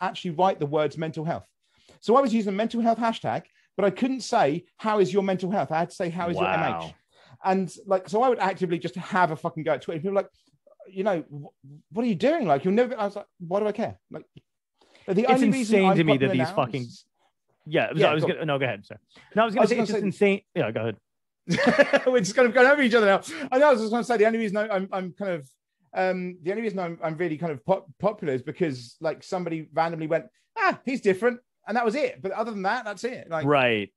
actually 0.00 0.32
write 0.32 0.60
the 0.60 0.66
words 0.66 0.96
mental 0.98 1.24
health. 1.24 1.46
So 2.00 2.16
I 2.16 2.20
was 2.20 2.32
using 2.34 2.54
mental 2.56 2.80
health 2.80 2.98
hashtag, 2.98 3.42
but 3.76 3.84
I 3.84 3.90
couldn't 3.90 4.20
say 4.20 4.64
how 4.76 4.98
is 4.98 5.12
your 5.12 5.22
mental 5.22 5.50
health. 5.50 5.70
I 5.72 5.78
had 5.78 5.90
to 5.90 5.94
say 5.96 6.08
how 6.10 6.28
is 6.28 6.36
your 6.36 6.44
MH. 6.46 6.94
And 7.44 7.72
like, 7.86 8.08
so 8.08 8.22
I 8.22 8.28
would 8.28 8.38
actively 8.40 8.78
just 8.78 8.96
have 8.96 9.30
a 9.30 9.36
fucking 9.36 9.62
go 9.62 9.72
at 9.72 9.82
Twitter. 9.82 10.00
People 10.00 10.10
were 10.10 10.16
like, 10.22 10.30
you 10.90 11.04
know, 11.04 11.22
what 11.92 12.02
are 12.02 12.08
you 12.08 12.14
doing? 12.14 12.46
Like, 12.46 12.64
you'll 12.64 12.74
never. 12.74 12.98
I 12.98 13.04
was 13.04 13.16
like, 13.16 13.26
why 13.38 13.60
do 13.60 13.66
I 13.66 13.72
care? 13.72 13.98
Like, 14.10 14.24
the 15.06 15.22
It's 15.22 15.30
only 15.30 15.50
reason 15.50 15.80
insane 15.80 15.96
to 15.96 16.04
me 16.04 16.16
that 16.18 16.32
these 16.32 16.50
fucking- 16.50 16.86
Yeah. 17.66 17.90
Yeah, 17.94 18.10
I 18.10 18.14
was 18.14 18.24
go- 18.24 18.32
gonna 18.34 18.46
no, 18.46 18.58
go 18.58 18.64
ahead. 18.64 18.84
No, 19.34 19.42
I 19.42 19.44
was 19.46 19.54
gonna 19.54 19.62
was 19.62 19.70
say 19.70 19.76
gonna 19.76 19.82
it's 19.84 19.92
just 19.92 20.02
insane. 20.02 20.40
Yeah, 20.54 20.70
go 20.70 20.80
ahead. 20.80 20.96
we're 22.06 22.20
just 22.20 22.34
kind 22.34 22.46
of 22.48 22.54
going 22.54 22.66
over 22.66 22.82
each 22.82 22.94
other 22.94 23.06
now. 23.06 23.20
I 23.50 23.58
know 23.58 23.68
I 23.68 23.72
was 23.72 23.80
just 23.80 23.90
going 23.90 24.02
to 24.02 24.06
say 24.06 24.16
the 24.18 24.26
only 24.26 24.38
reason 24.38 24.56
I- 24.58 24.68
I'm, 24.68 24.88
I'm 24.92 25.12
kind 25.12 25.32
of 25.32 25.48
um 25.94 26.36
the 26.42 26.50
only 26.50 26.62
reason 26.62 26.78
I'm, 26.78 26.98
I'm 27.02 27.16
really 27.16 27.38
kind 27.38 27.52
of 27.52 27.64
pop- 27.64 27.86
popular 27.98 28.34
is 28.34 28.42
because 28.42 28.96
like 29.00 29.22
somebody 29.22 29.68
randomly 29.72 30.06
went 30.06 30.26
ah 30.58 30.78
he's 30.84 31.00
different 31.00 31.40
and 31.68 31.76
that 31.76 31.84
was 31.84 31.94
it. 31.94 32.20
But 32.20 32.32
other 32.32 32.50
than 32.50 32.62
that, 32.62 32.84
that's 32.84 33.04
it. 33.04 33.28
Like 33.30 33.46
right. 33.46 33.92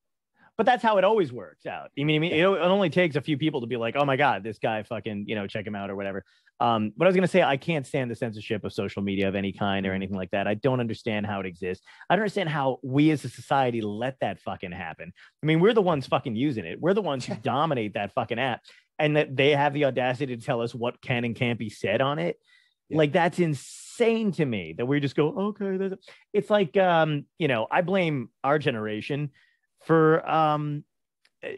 But 0.57 0.65
that's 0.65 0.83
how 0.83 0.97
it 0.97 1.03
always 1.03 1.31
works 1.31 1.65
out. 1.65 1.89
I 1.97 2.03
mean, 2.03 2.17
I 2.17 2.19
mean, 2.19 2.33
it, 2.33 2.41
it 2.41 2.45
only 2.45 2.89
takes 2.91 3.15
a 3.15 3.21
few 3.21 3.37
people 3.37 3.61
to 3.61 3.67
be 3.67 3.77
like, 3.77 3.95
"Oh 3.95 4.05
my 4.05 4.17
god, 4.17 4.43
this 4.43 4.59
guy 4.59 4.83
fucking, 4.83 5.25
you 5.27 5.33
know, 5.33 5.47
check 5.47 5.65
him 5.65 5.75
out 5.75 5.89
or 5.89 5.95
whatever." 5.95 6.23
Um, 6.59 6.93
but 6.95 7.05
I 7.05 7.07
was 7.07 7.15
gonna 7.15 7.27
say, 7.27 7.41
I 7.41 7.57
can't 7.57 7.87
stand 7.87 8.11
the 8.11 8.15
censorship 8.15 8.63
of 8.63 8.71
social 8.71 9.01
media 9.01 9.27
of 9.27 9.33
any 9.33 9.53
kind 9.53 9.87
or 9.87 9.93
anything 9.93 10.17
like 10.17 10.29
that. 10.31 10.47
I 10.47 10.53
don't 10.53 10.79
understand 10.79 11.25
how 11.25 11.39
it 11.39 11.47
exists. 11.47 11.83
I 12.09 12.15
don't 12.15 12.21
understand 12.21 12.49
how 12.49 12.77
we 12.83 13.09
as 13.09 13.25
a 13.25 13.29
society 13.29 13.81
let 13.81 14.17
that 14.19 14.39
fucking 14.41 14.73
happen. 14.73 15.11
I 15.41 15.45
mean, 15.45 15.61
we're 15.61 15.73
the 15.73 15.81
ones 15.81 16.05
fucking 16.05 16.35
using 16.35 16.65
it. 16.65 16.79
We're 16.79 16.93
the 16.93 17.01
ones 17.01 17.25
who 17.25 17.35
dominate 17.41 17.95
that 17.95 18.13
fucking 18.13 18.37
app, 18.37 18.61
and 18.99 19.15
that 19.15 19.35
they 19.35 19.51
have 19.51 19.73
the 19.73 19.85
audacity 19.85 20.35
to 20.35 20.45
tell 20.45 20.61
us 20.61 20.75
what 20.75 21.01
can 21.01 21.23
and 21.23 21.35
can't 21.35 21.57
be 21.57 21.69
said 21.69 22.01
on 22.01 22.19
it. 22.19 22.37
Yeah. 22.91 22.97
Like 22.97 23.13
that's 23.13 23.39
insane 23.39 24.31
to 24.33 24.45
me 24.45 24.75
that 24.77 24.85
we 24.85 24.99
just 24.99 25.15
go, 25.15 25.29
okay. 25.29 25.77
there's 25.77 25.93
a-" 25.93 25.97
It's 26.33 26.49
like, 26.49 26.77
um, 26.77 27.25
you 27.39 27.47
know, 27.47 27.67
I 27.71 27.81
blame 27.81 28.29
our 28.43 28.59
generation 28.59 29.31
for 29.81 30.27
um 30.29 30.83
uh, 31.43 31.49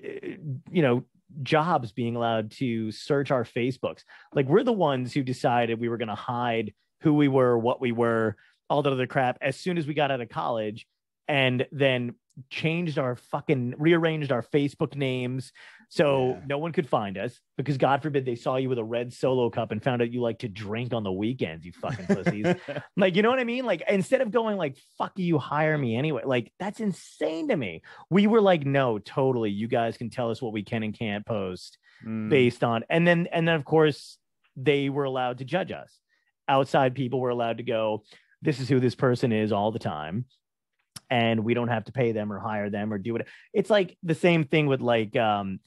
you 0.71 0.81
know 0.81 1.03
jobs 1.41 1.91
being 1.91 2.15
allowed 2.15 2.51
to 2.51 2.91
search 2.91 3.31
our 3.31 3.43
facebooks 3.43 4.03
like 4.33 4.47
we're 4.47 4.63
the 4.63 4.71
ones 4.71 5.13
who 5.13 5.23
decided 5.23 5.79
we 5.79 5.89
were 5.89 5.97
going 5.97 6.07
to 6.07 6.15
hide 6.15 6.73
who 7.01 7.13
we 7.13 7.27
were 7.27 7.57
what 7.57 7.81
we 7.81 7.91
were 7.91 8.35
all 8.69 8.83
that 8.83 8.93
other 8.93 9.07
crap 9.07 9.37
as 9.41 9.57
soon 9.57 9.77
as 9.77 9.87
we 9.87 9.93
got 9.93 10.11
out 10.11 10.21
of 10.21 10.29
college 10.29 10.85
and 11.27 11.65
then 11.71 12.13
changed 12.49 12.99
our 12.99 13.15
fucking 13.15 13.73
rearranged 13.77 14.31
our 14.31 14.43
facebook 14.43 14.95
names 14.95 15.51
so 15.93 16.29
Yeah. 16.29 16.45
no 16.47 16.57
one 16.57 16.71
could 16.71 16.89
find 16.89 17.17
us 17.17 17.39
because 17.57 17.77
god 17.77 18.01
forbid 18.01 18.25
they 18.25 18.35
saw 18.35 18.55
you 18.55 18.67
with 18.69 18.79
a 18.79 18.83
red 18.83 19.13
solo 19.13 19.49
cup 19.49 19.71
and 19.71 19.83
found 19.83 20.01
out 20.01 20.11
you 20.11 20.21
like 20.21 20.39
to 20.39 20.47
drink 20.47 20.93
on 20.93 21.03
the 21.03 21.11
weekends 21.11 21.65
you 21.65 21.71
fucking 21.71 22.07
pussies 22.07 22.55
like, 22.97 23.15
you 23.15 23.21
know 23.21 23.29
what 23.29 23.39
I 23.39 23.43
mean? 23.43 23.65
Like, 23.65 23.83
instead 23.87 24.21
of 24.21 24.31
going 24.31 24.57
like, 24.57 24.75
fuck 24.97 25.11
you, 25.17 25.37
hire 25.37 25.77
me 25.77 25.95
anyway, 25.95 26.23
like, 26.25 26.51
that's 26.59 26.79
insane 26.79 27.49
to 27.49 27.55
me. 27.55 27.81
We 28.09 28.27
were 28.27 28.41
like, 28.41 28.65
no, 28.65 28.97
totally. 28.99 29.51
You 29.51 29.67
guys 29.67 29.97
can 29.97 30.09
tell 30.09 30.31
us 30.31 30.41
what 30.41 30.53
we 30.53 30.63
can 30.63 30.83
and 30.83 30.97
can't 30.97 31.25
post 31.25 31.77
mm, 32.05 32.29
based 32.29 32.63
on, 32.63 32.85
and 32.89 33.05
then, 33.07 33.27
and 33.31 33.47
then, 33.47 33.55
of 33.55 33.65
course, 33.65 34.17
they 34.55 34.89
were 34.89 35.03
allowed 35.03 35.39
to 35.39 35.45
judge 35.45 35.71
us. 35.71 35.91
Outside 36.47 36.95
people 36.95 37.19
were 37.19 37.29
allowed 37.29 37.57
to 37.57 37.63
go, 37.63 38.03
this 38.41 38.59
is 38.59 38.69
who 38.69 38.79
this 38.79 38.95
person 38.95 39.31
is 39.31 39.51
all 39.51 39.71
the 39.71 39.79
time. 39.79 40.25
And 41.09 41.43
we 41.43 41.53
don't 41.53 41.67
have 41.67 41.85
to 41.85 41.91
pay 41.91 42.11
them 42.11 42.31
or 42.31 42.39
hire 42.39 42.69
them 42.69 42.91
or 42.93 42.97
do 42.97 43.15
it. 43.17 43.27
It's 43.53 43.69
like 43.69 43.97
the 44.03 44.15
same 44.15 44.43
thing 44.45 44.67
with 44.67 44.81
like, 44.81 45.15
um, 45.15 45.59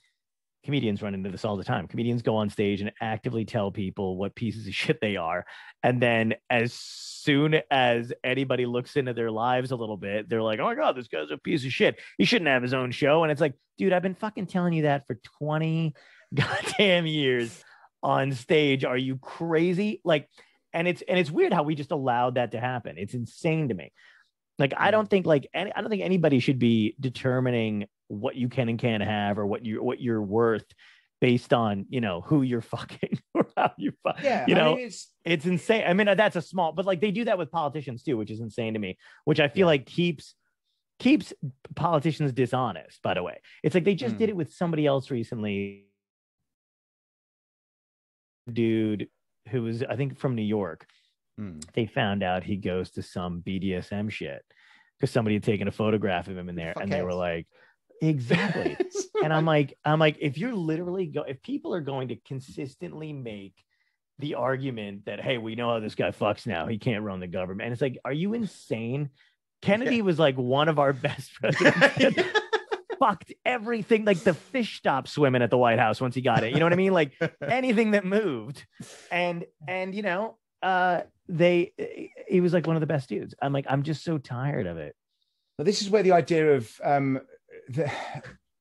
comedians 0.66 1.00
run 1.00 1.14
into 1.14 1.30
this 1.30 1.44
all 1.44 1.56
the 1.56 1.64
time. 1.64 1.88
Comedians 1.88 2.20
go 2.20 2.36
on 2.36 2.50
stage 2.50 2.82
and 2.82 2.92
actively 3.00 3.44
tell 3.44 3.70
people 3.70 4.16
what 4.16 4.34
pieces 4.34 4.66
of 4.66 4.74
shit 4.74 5.00
they 5.00 5.16
are. 5.16 5.46
And 5.82 6.02
then 6.02 6.34
as 6.50 6.74
soon 6.74 7.60
as 7.70 8.12
anybody 8.22 8.66
looks 8.66 8.96
into 8.96 9.14
their 9.14 9.30
lives 9.30 9.70
a 9.70 9.76
little 9.76 9.96
bit, 9.96 10.28
they're 10.28 10.42
like, 10.42 10.58
oh 10.58 10.64
my 10.64 10.74
God, 10.74 10.96
this 10.96 11.08
guy's 11.08 11.30
a 11.30 11.38
piece 11.38 11.64
of 11.64 11.72
shit. 11.72 11.98
He 12.18 12.24
shouldn't 12.26 12.48
have 12.48 12.62
his 12.62 12.74
own 12.74 12.90
show. 12.90 13.22
And 13.22 13.32
it's 13.32 13.40
like, 13.40 13.54
dude, 13.78 13.92
I've 13.92 14.02
been 14.02 14.14
fucking 14.14 14.46
telling 14.46 14.74
you 14.74 14.82
that 14.82 15.06
for 15.06 15.18
20 15.38 15.94
goddamn 16.34 17.06
years 17.06 17.64
on 18.02 18.32
stage. 18.32 18.84
Are 18.84 18.98
you 18.98 19.16
crazy? 19.16 20.00
Like, 20.04 20.28
and 20.72 20.86
it's 20.86 21.02
and 21.08 21.18
it's 21.18 21.30
weird 21.30 21.54
how 21.54 21.62
we 21.62 21.74
just 21.74 21.92
allowed 21.92 22.34
that 22.34 22.52
to 22.52 22.60
happen. 22.60 22.96
It's 22.98 23.14
insane 23.14 23.68
to 23.68 23.74
me. 23.74 23.92
Like, 24.58 24.74
I 24.76 24.90
don't 24.90 25.08
think 25.08 25.24
like 25.24 25.48
any, 25.54 25.72
I 25.72 25.80
don't 25.80 25.88
think 25.88 26.02
anybody 26.02 26.38
should 26.38 26.58
be 26.58 26.96
determining 27.00 27.86
what 28.08 28.36
you 28.36 28.48
can 28.48 28.68
and 28.68 28.78
can't 28.78 29.02
have 29.02 29.38
or 29.38 29.46
what 29.46 29.64
you 29.64 29.82
what 29.82 30.00
you're 30.00 30.22
worth 30.22 30.64
based 31.20 31.52
on 31.52 31.86
you 31.88 32.00
know 32.00 32.20
who 32.20 32.42
you're 32.42 32.60
fucking 32.60 33.18
or 33.34 33.46
how 33.56 33.72
you 33.78 33.92
fuck. 34.02 34.18
yeah, 34.22 34.44
you 34.46 34.54
I 34.54 34.58
know, 34.58 34.76
mean, 34.76 34.86
it's 34.86 35.10
it's 35.24 35.46
insane. 35.46 35.84
I 35.86 35.92
mean, 35.92 36.06
that's 36.16 36.36
a 36.36 36.42
small, 36.42 36.72
but 36.72 36.84
like 36.86 37.00
they 37.00 37.10
do 37.10 37.24
that 37.24 37.38
with 37.38 37.50
politicians 37.50 38.02
too, 38.02 38.16
which 38.16 38.30
is 38.30 38.40
insane 38.40 38.74
to 38.74 38.78
me. 38.78 38.96
Which 39.24 39.40
I 39.40 39.48
feel 39.48 39.60
Yeah. 39.66 39.66
like 39.66 39.86
keeps 39.86 40.34
keeps 40.98 41.32
politicians 41.74 42.32
dishonest. 42.32 43.02
By 43.02 43.14
the 43.14 43.22
way, 43.22 43.40
it's 43.62 43.74
like 43.74 43.84
they 43.84 43.94
just 43.94 44.14
Hmm. 44.14 44.18
did 44.18 44.28
it 44.30 44.36
with 44.36 44.52
somebody 44.52 44.86
else 44.86 45.10
recently. 45.10 45.86
Dude 48.52 49.08
who 49.50 49.62
was, 49.62 49.82
I 49.84 49.94
think, 49.96 50.18
from 50.18 50.34
New 50.34 50.42
York. 50.42 50.86
mm, 51.40 51.62
They 51.74 51.86
found 51.86 52.22
out 52.24 52.42
he 52.42 52.56
goes 52.56 52.90
to 52.92 53.02
some 53.02 53.42
BDSM 53.42 54.10
shit 54.10 54.42
because 54.98 55.10
somebody 55.12 55.36
had 55.36 55.44
taken 55.44 55.68
a 55.68 55.72
photograph 55.72 56.26
of 56.28 56.36
him 56.36 56.48
in 56.48 56.56
there, 56.56 56.74
Fuck 56.74 56.82
and 56.82 56.92
they 56.92 57.02
were 57.02 57.14
like, 57.14 57.46
exactly. 58.00 58.76
and 59.22 59.32
I'm 59.32 59.44
like, 59.44 59.76
I'm 59.84 59.98
like, 59.98 60.18
if 60.20 60.38
you're 60.38 60.54
literally 60.54 61.06
go, 61.06 61.22
if 61.22 61.42
people 61.42 61.74
are 61.74 61.80
going 61.80 62.08
to 62.08 62.16
consistently 62.16 63.12
make 63.12 63.54
the 64.18 64.34
argument 64.34 65.06
that 65.06 65.20
hey, 65.20 65.38
we 65.38 65.54
know 65.54 65.70
how 65.70 65.80
this 65.80 65.94
guy 65.94 66.10
fucks 66.10 66.46
now, 66.46 66.66
he 66.66 66.78
can't 66.78 67.04
run 67.04 67.20
the 67.20 67.26
government, 67.26 67.66
and 67.66 67.72
it's 67.72 67.82
like, 67.82 67.98
are 68.04 68.12
you 68.12 68.34
insane? 68.34 69.10
Kennedy 69.62 70.02
was 70.02 70.18
like 70.18 70.36
one 70.36 70.68
of 70.68 70.78
our 70.78 70.92
best 70.92 71.34
presidents. 71.40 72.22
Fucked 72.98 73.34
everything, 73.44 74.06
like 74.06 74.20
the 74.20 74.32
fish 74.32 74.78
stopped 74.78 75.08
swimming 75.08 75.42
at 75.42 75.50
the 75.50 75.58
White 75.58 75.78
House 75.78 76.00
once 76.00 76.14
he 76.14 76.22
got 76.22 76.44
it. 76.44 76.54
You 76.54 76.58
know 76.58 76.64
what 76.64 76.72
I 76.72 76.76
mean? 76.76 76.94
Like 76.94 77.12
anything 77.46 77.90
that 77.90 78.06
moved, 78.06 78.64
and 79.10 79.44
and 79.68 79.94
you 79.94 80.00
know, 80.00 80.38
uh, 80.62 81.02
they 81.28 81.72
he 82.26 82.40
was 82.40 82.54
like 82.54 82.66
one 82.66 82.74
of 82.74 82.80
the 82.80 82.86
best 82.86 83.10
dudes. 83.10 83.34
I'm 83.42 83.52
like, 83.52 83.66
I'm 83.68 83.82
just 83.82 84.02
so 84.02 84.16
tired 84.16 84.66
of 84.66 84.78
it. 84.78 84.96
But 85.58 85.66
this 85.66 85.82
is 85.82 85.90
where 85.90 86.02
the 86.02 86.12
idea 86.12 86.54
of 86.54 86.70
um, 86.82 87.20
the, 87.68 87.90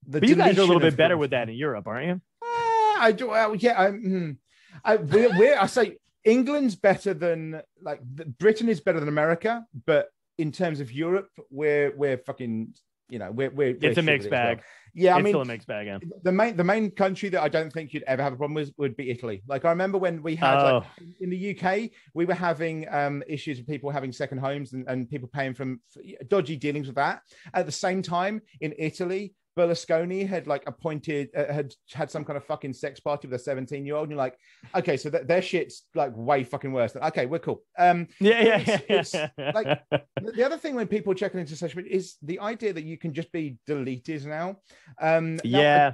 the 0.08 0.20
But 0.20 0.30
you 0.30 0.36
guys 0.36 0.58
are 0.58 0.62
a 0.62 0.66
little 0.66 0.80
bit 0.80 0.98
better 0.98 1.18
with 1.18 1.32
that 1.32 1.50
in 1.50 1.56
Europe, 1.56 1.88
aren't 1.88 2.08
you? 2.08 2.22
Ah, 2.44 2.96
I 3.00 3.12
do. 3.12 3.30
Well, 3.30 3.56
yeah, 3.56 3.80
I, 3.80 3.88
mm, 3.88 4.38
I, 4.84 4.96
we're, 4.98 5.38
we're, 5.38 5.58
I 5.58 5.66
say 5.68 5.98
England's 6.24 6.76
better 6.76 7.14
than 7.14 7.62
like 7.82 8.02
Britain 8.04 8.70
is 8.70 8.80
better 8.82 9.00
than 9.00 9.10
America, 9.10 9.66
but 9.86 10.10
in 10.38 10.52
terms 10.52 10.80
of 10.80 10.92
Europe, 10.92 11.30
we're 11.50 11.96
we're 11.96 12.18
fucking. 12.18 12.74
You 13.10 13.20
know, 13.20 13.32
we're 13.32 13.50
we're, 13.50 13.74
we're 13.74 13.90
It's 13.90 13.98
a 13.98 14.02
shit 14.02 14.06
mixed 14.06 14.26
as 14.28 14.32
well. 14.32 14.56
bag. 14.56 14.64
Yeah, 14.98 15.16
I 15.16 15.18
it's 15.20 15.26
mean, 15.26 15.32
still 15.34 15.42
a 15.42 15.46
mixed 15.46 15.68
bag. 15.68 15.88
Yeah. 15.88 15.98
the 16.24 16.32
main 16.32 16.56
the 16.58 16.64
main 16.64 16.90
country 16.90 17.30
that 17.30 17.42
I 17.42 17.50
don't 17.50 17.72
think 17.72 17.94
you'd 17.94 18.04
ever 18.04 18.24
have 18.24 18.34
a 18.34 18.38
problem 18.38 18.56
with 18.56 18.72
would 18.78 18.96
be 18.96 19.12
Italy. 19.12 19.44
Like 19.48 19.66
I 19.66 19.70
remember 19.70 19.98
when 19.98 20.24
we 20.24 20.36
had 20.36 20.62
like 20.62 20.84
Oh, 20.84 21.04
in 21.20 21.30
the 21.30 21.58
UK, 21.60 21.92
we 22.14 22.26
were 22.26 22.34
having 22.34 22.88
um, 22.90 23.22
issues 23.28 23.58
with 23.58 23.68
people 23.68 23.92
having 23.92 24.12
second 24.12 24.38
homes 24.40 24.74
and, 24.74 24.88
and 24.88 25.10
people 25.10 25.28
paying 25.32 25.54
from 25.54 25.82
dodgy 26.30 26.56
dealings 26.56 26.88
with 26.88 26.96
that. 26.96 27.22
At 27.54 27.66
the 27.66 27.72
same 27.72 28.02
time, 28.02 28.42
in 28.62 28.74
Italy, 28.80 29.34
Berlusconi 29.58 30.28
had 30.28 30.48
like 30.48 30.64
appointed 30.68 31.30
uh, 31.36 31.52
had 31.52 31.74
had 31.94 32.12
some 32.12 32.26
kind 32.26 32.38
of 32.38 32.44
fucking 32.44 32.74
sex 32.74 33.00
party 33.00 33.28
with 33.28 33.40
a 33.40 33.44
17 33.44 33.86
year 33.86 33.96
old. 33.96 34.04
And 34.04 34.12
you're 34.12 34.18
like, 34.18 34.38
okay, 34.76 34.98
so 34.98 35.10
th- 35.10 35.28
their 35.28 35.42
shit's 35.42 35.84
like 35.96 36.12
way 36.16 36.44
fucking 36.44 36.72
worse. 36.74 36.92
Than, 36.94 37.04
okay, 37.04 37.26
we're 37.26 37.40
cool. 37.40 37.64
Um, 37.78 38.08
yeah, 38.20 38.42
yeah, 38.44 38.58
it's- 38.90 39.14
yeah. 39.14 39.30
it's 39.38 39.56
like- 39.56 39.82
the 39.92 40.32
the 40.34 40.44
other 40.46 40.58
thing 40.58 40.76
when 40.76 40.88
people 40.88 41.14
check 41.14 41.34
into 41.36 41.56
social 41.56 41.78
media 41.82 41.96
is 41.96 42.18
the 42.22 42.40
idea 42.40 42.74
that 42.74 42.84
you 42.84 42.98
can 42.98 43.14
just 43.14 43.32
be 43.32 43.58
deleted 43.66 44.26
now. 44.26 44.58
Um, 45.02 45.36
now, 45.38 45.42
yeah, 45.44 45.94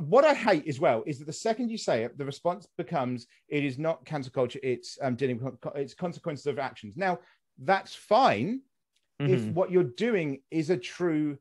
what 0.00 0.24
I 0.24 0.34
hate 0.34 0.66
as 0.66 0.80
well 0.80 1.02
is 1.06 1.18
that 1.18 1.26
the 1.26 1.32
second 1.32 1.70
you 1.70 1.78
say 1.78 2.04
it, 2.04 2.16
the 2.18 2.24
response 2.24 2.66
becomes 2.76 3.26
it 3.48 3.64
is 3.64 3.78
not 3.78 4.04
cancel 4.04 4.32
culture; 4.32 4.60
it's 4.62 4.98
um, 5.02 5.14
dealing 5.14 5.42
with 5.42 5.60
co- 5.60 5.70
it's 5.76 5.94
consequences 5.94 6.46
of 6.46 6.58
actions. 6.58 6.96
Now, 6.96 7.18
that's 7.58 7.94
fine 7.94 8.60
if 9.20 9.40
Mhm. 9.40 9.52
what 9.54 9.72
you're 9.72 9.82
doing 10.08 10.42
is 10.50 10.70
a 10.70 10.76
true 10.76 11.36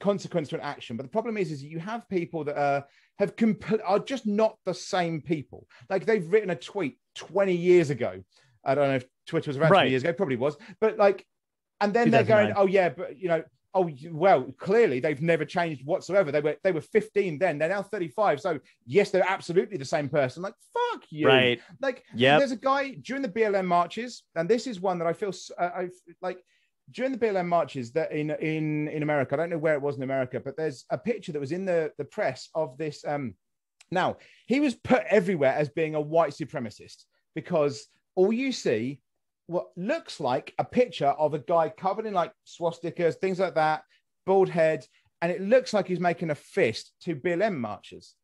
consequence 0.00 0.48
to 0.48 0.56
an 0.56 0.62
action. 0.62 0.96
But 0.96 1.04
the 1.04 1.10
problem 1.10 1.36
is, 1.36 1.52
is 1.52 1.62
you 1.62 1.78
have 1.78 2.08
people 2.08 2.44
that 2.44 2.56
are 2.56 2.84
have 3.18 3.36
compl- 3.36 3.80
are 3.84 3.98
just 3.98 4.26
not 4.26 4.56
the 4.64 4.74
same 4.74 5.20
people. 5.20 5.66
Like 5.88 6.06
they've 6.06 6.26
written 6.30 6.50
a 6.50 6.56
tweet 6.56 6.98
20 7.16 7.54
years 7.54 7.90
ago. 7.90 8.22
I 8.64 8.74
don't 8.74 8.88
know 8.88 8.96
if 8.96 9.06
Twitter 9.26 9.48
was 9.50 9.56
around 9.56 9.70
20 9.70 9.90
years 9.90 10.02
ago, 10.02 10.12
probably 10.12 10.36
was, 10.36 10.56
but 10.80 10.98
like, 10.98 11.24
and 11.80 11.94
then 11.94 12.10
they're 12.10 12.24
going, 12.24 12.52
oh 12.56 12.66
yeah, 12.66 12.88
but 12.88 13.18
you 13.18 13.28
know, 13.28 13.42
oh 13.74 13.90
well, 14.10 14.44
clearly 14.58 14.98
they've 14.98 15.20
never 15.20 15.44
changed 15.44 15.84
whatsoever. 15.84 16.32
They 16.32 16.40
were 16.40 16.56
they 16.64 16.72
were 16.72 16.80
15 16.80 17.38
then, 17.38 17.58
they're 17.58 17.68
now 17.68 17.82
35. 17.82 18.40
So 18.40 18.58
yes, 18.86 19.10
they're 19.10 19.28
absolutely 19.28 19.76
the 19.76 19.84
same 19.84 20.08
person. 20.08 20.42
Like 20.42 20.54
fuck 20.72 21.02
you. 21.10 21.28
right. 21.28 21.60
Like 21.80 22.02
yeah, 22.14 22.38
there's 22.38 22.52
a 22.52 22.56
guy 22.56 22.96
during 23.02 23.22
the 23.22 23.28
BLM 23.28 23.66
marches, 23.66 24.24
and 24.34 24.48
this 24.48 24.66
is 24.66 24.80
one 24.80 24.98
that 24.98 25.06
I 25.06 25.12
feel 25.12 25.32
uh, 25.58 25.62
I 25.62 25.88
like 26.22 26.38
during 26.90 27.12
the 27.12 27.18
BLM 27.18 27.46
marches 27.46 27.92
that 27.92 28.12
in 28.12 28.30
in 28.30 28.88
in 28.88 29.02
America. 29.02 29.34
I 29.34 29.38
don't 29.38 29.50
know 29.50 29.58
where 29.58 29.74
it 29.74 29.82
was 29.82 29.96
in 29.96 30.02
America, 30.02 30.40
but 30.40 30.56
there's 30.56 30.84
a 30.90 30.98
picture 30.98 31.32
that 31.32 31.40
was 31.40 31.52
in 31.52 31.64
the 31.64 31.92
the 31.98 32.04
press 32.04 32.48
of 32.54 32.78
this. 32.78 33.04
Um, 33.06 33.34
now 33.90 34.16
he 34.46 34.60
was 34.60 34.74
put 34.74 35.04
everywhere 35.08 35.52
as 35.52 35.68
being 35.68 35.94
a 35.94 36.00
white 36.00 36.32
supremacist 36.32 37.04
because 37.34 37.86
all 38.14 38.32
you 38.32 38.52
see 38.52 39.00
what 39.46 39.68
looks 39.76 40.18
like 40.18 40.52
a 40.58 40.64
picture 40.64 41.06
of 41.06 41.34
a 41.34 41.38
guy 41.38 41.68
covered 41.68 42.06
in 42.06 42.14
like 42.14 42.32
swastikas, 42.46 43.14
things 43.16 43.38
like 43.38 43.54
that, 43.54 43.82
bald 44.24 44.48
head, 44.48 44.84
and 45.22 45.30
it 45.30 45.40
looks 45.40 45.72
like 45.72 45.86
he's 45.86 46.00
making 46.00 46.30
a 46.30 46.34
fist 46.34 46.92
to 47.02 47.14
BLM 47.14 47.56
marchers. 47.56 48.14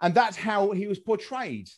And 0.00 0.14
that's 0.14 0.36
how 0.36 0.70
he 0.70 0.86
was 0.86 1.00
portrayed 1.00 1.68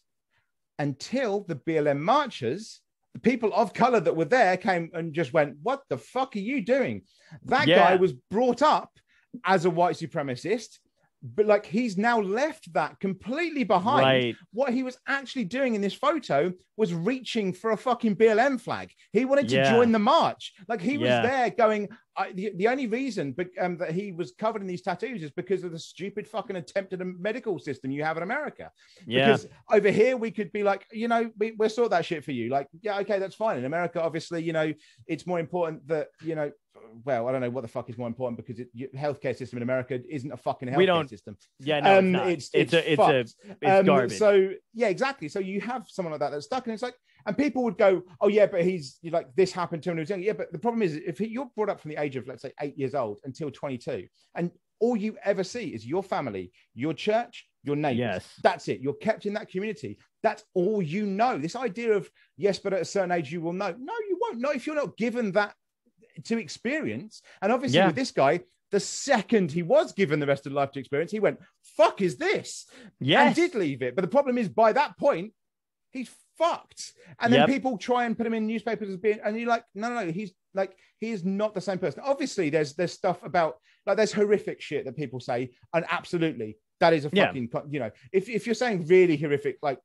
until 0.79 1.45
the 1.45 1.57
BLM 1.57 2.01
marchers, 2.01 2.81
the 3.15 3.21
people 3.21 3.53
of 3.55 3.75
color 3.75 4.01
that 4.01 4.17
were 4.17 4.25
there 4.25 4.57
came 4.57 4.91
and 4.95 5.13
just 5.13 5.33
went, 5.33 5.57
What 5.63 5.83
the 5.89 5.99
fuck 5.99 6.37
are 6.37 6.41
you 6.41 6.63
doing? 6.63 7.03
That 7.45 7.67
Yeah. 7.67 7.77
guy 7.77 7.97
was 7.97 8.13
brought 8.13 8.63
up 8.63 8.91
as 9.45 9.65
a 9.65 9.71
white 9.71 9.97
supremacist, 9.97 10.79
but 11.23 11.47
like 11.47 11.67
he's 11.67 11.99
now 11.99 12.21
left 12.21 12.73
that 12.73 12.99
completely 13.01 13.65
behind. 13.65 14.03
Right. 14.05 14.37
What 14.53 14.73
he 14.73 14.83
was 14.83 14.99
actually 15.07 15.45
doing 15.45 15.75
in 15.75 15.81
this 15.81 15.95
photo 15.95 16.53
was 16.77 16.95
reaching 16.95 17.53
for 17.53 17.73
a 17.73 17.77
fucking 17.77 18.17
BLM 18.17 18.59
flag. 18.59 18.91
He 19.13 19.27
wanted 19.27 19.49
to 19.51 19.57
Yeah. 19.57 19.71
join 19.71 19.93
the 19.93 19.99
march. 19.99 20.55
Like 20.67 20.81
he 20.81 20.97
was 20.97 21.09
Yeah. 21.09 21.21
there 21.23 21.51
going, 21.51 21.89
I, 22.17 22.33
the, 22.33 22.53
the 22.57 22.69
only 22.69 22.87
reason 22.87 23.33
but, 23.33 23.49
um, 23.61 23.77
that 23.79 23.93
he 23.93 24.13
was 24.13 24.33
covered 24.39 24.63
in 24.63 24.69
these 24.69 24.81
tattoos 24.81 25.23
is 25.23 25.31
because 25.31 25.63
of 25.63 25.73
the 25.73 25.79
stupid 25.79 26.27
fucking 26.27 26.57
attempt 26.57 26.95
at 26.95 27.03
a 27.03 27.05
medical 27.05 27.59
system 27.59 27.91
you 27.91 28.03
have 28.03 28.17
in 28.17 28.23
America. 28.23 28.71
Yeah. 29.07 29.27
Because 29.27 29.47
over 29.71 29.91
here 29.91 30.17
we 30.17 30.31
could 30.31 30.51
be 30.53 30.63
like, 30.63 30.87
you 30.91 31.09
know, 31.09 31.31
we, 31.39 31.53
we'll 31.53 31.69
sort 31.69 31.91
that 31.91 32.07
shit 32.07 32.25
for 32.25 32.33
you. 32.33 32.49
Like, 32.49 32.69
yeah, 32.81 32.99
okay, 33.01 33.19
that's 33.19 33.35
fine. 33.35 33.59
In 33.59 33.67
America, 33.67 34.03
obviously, 34.03 34.43
you 34.43 34.55
know, 34.55 34.73
it's 35.07 35.27
more 35.27 35.39
important 35.39 35.87
that, 35.89 36.09
you 36.23 36.35
know, 36.35 36.51
well, 37.05 37.29
I 37.29 37.33
don't 37.33 37.41
know 37.41 37.51
what 37.51 37.63
the 37.63 37.69
fuck 37.69 37.89
is 37.91 37.97
more 37.99 38.09
important 38.09 38.37
because 38.37 38.61
it, 38.61 38.69
your 38.73 38.89
healthcare 38.91 39.37
system 39.37 39.59
in 39.59 39.63
America 39.63 40.01
isn't 40.09 40.31
a 40.33 40.37
fucking 40.37 40.69
healthcare 40.69 40.77
We 40.77 40.87
don't- 40.87 41.09
system. 41.09 41.37
yeah. 41.59 41.81
No, 41.81 41.99
um, 41.99 42.15
it's, 42.29 42.51
it's, 42.53 42.73
it's, 42.73 42.75
a 42.75 42.93
it's 42.93 43.01
a 43.03 43.19
it's 43.21 43.35
Um, 43.81 43.87
garbage. 43.87 44.19
So 44.19 44.51
yeah, 44.75 44.89
exactly. 44.89 45.29
So 45.29 45.39
you 45.39 45.61
have 45.61 45.87
someone 45.89 46.13
like 46.13 46.21
that 46.21 46.31
that's 46.33 46.47
stuck, 46.47 46.67
and 46.67 46.75
it's 46.75 46.83
like, 46.83 46.95
and 47.27 47.37
people 47.37 47.63
would 47.65 47.77
go, 47.79 48.03
"Oh 48.21 48.29
yeah, 48.29 48.47
but 48.47 48.63
he's 48.65 48.99
you're 49.03 49.13
like 49.13 49.29
this 49.37 49.53
happened 49.53 49.83
to 49.83 49.91
him 49.91 49.97
when 49.97 49.99
he 49.99 50.03
was 50.03 50.11
young." 50.11 50.23
Yeah, 50.23 50.33
but 50.33 50.53
the 50.53 50.59
problem 50.59 50.83
is, 50.83 50.95
if 50.97 51.19
he- 51.19 51.29
you're 51.29 51.51
brought 51.55 51.69
up 51.69 51.81
from 51.81 51.91
the 51.91 51.97
age 52.01 52.17
of 52.17 52.27
let's 52.27 52.43
say 52.43 52.53
eight 52.61 52.77
years 52.79 52.95
old 52.95 53.21
until 53.25 53.51
22, 53.51 54.07
and 54.35 54.51
all 54.81 54.97
you 54.97 55.17
ever 55.25 55.45
see 55.45 55.67
is 55.69 55.87
your 55.87 56.03
family, 56.03 56.51
your 56.75 56.95
church, 56.95 57.47
your 57.63 57.77
neighbors. 57.77 57.99
Yes. 57.99 58.35
That's 58.43 58.67
it. 58.69 58.81
You're 58.81 58.95
kept 58.95 59.27
in 59.27 59.35
that 59.35 59.51
community. 59.51 59.99
That's 60.23 60.43
all 60.55 60.81
you 60.81 61.05
know. 61.05 61.37
This 61.37 61.55
idea 61.57 61.93
of 61.93 62.11
yes, 62.39 62.59
but 62.59 62.73
at 62.73 62.81
a 62.81 62.85
certain 62.87 63.13
age 63.13 63.31
you 63.31 63.43
will 63.43 63.53
know. 63.53 63.75
No, 63.79 63.93
you 64.09 64.19
won't 64.21 64.39
know 64.39 64.53
if 64.53 64.67
you're 64.67 64.75
not 64.77 64.97
given 64.97 65.33
that 65.33 65.55
to 66.25 66.39
experience. 66.39 67.23
And 67.43 67.53
obviously 67.53 67.79
Yeah. 67.79 67.87
with 67.87 67.97
this 67.97 68.11
guy, 68.11 68.41
the 68.71 68.81
second 68.81 69.51
he 69.51 69.63
was 69.63 69.93
given 69.93 70.21
the 70.21 70.27
rest 70.27 70.47
of 70.47 70.53
life 70.53 70.71
to 70.73 70.79
experience, 70.81 71.11
he 71.11 71.21
went, 71.21 71.41
"Fuck 71.77 72.01
is 72.03 72.17
this?" 72.17 72.67
and 72.83 72.91
yes. 73.01 73.35
did 73.37 73.55
leave 73.55 73.83
it. 73.83 73.95
But 73.97 74.03
the 74.03 74.09
problem 74.09 74.39
is, 74.39 74.49
by 74.49 74.73
that 74.73 74.97
point, 74.99 75.33
he's 75.93 76.11
fucked. 76.39 76.93
And 77.19 77.33
then 77.33 77.41
Yep. 77.41 77.49
people 77.49 77.79
try 77.79 78.05
and 78.07 78.17
put 78.17 78.27
him 78.27 78.35
in 78.35 78.47
newspapers 78.47 78.89
as 78.89 78.97
being, 78.97 79.19
and 79.25 79.37
you're 79.39 79.49
like, 79.49 79.65
no, 79.75 79.89
no, 79.89 80.05
no, 80.07 80.13
he's 80.13 80.33
like, 80.55 80.77
he 80.99 81.11
is 81.11 81.25
not 81.25 81.53
the 81.55 81.61
same 81.61 81.79
person. 81.79 82.03
Obviously, 82.05 82.49
there's 82.49 82.75
there's 82.75 82.93
stuff 82.93 83.23
about 83.25 83.59
like 83.87 83.97
there's 83.97 84.13
horrific 84.13 84.61
shit 84.61 84.85
that 84.85 84.97
people 84.97 85.19
say, 85.21 85.51
and 85.75 85.85
absolutely, 85.89 86.57
that 86.79 86.93
is 86.93 87.05
a 87.07 87.11
fucking, 87.11 87.49
co- 87.49 87.67
you 87.69 87.81
know, 87.81 87.91
if 88.13 88.29
if 88.29 88.47
you're 88.47 88.55
saying 88.55 88.87
really 88.87 89.17
horrific, 89.17 89.59
like, 89.63 89.81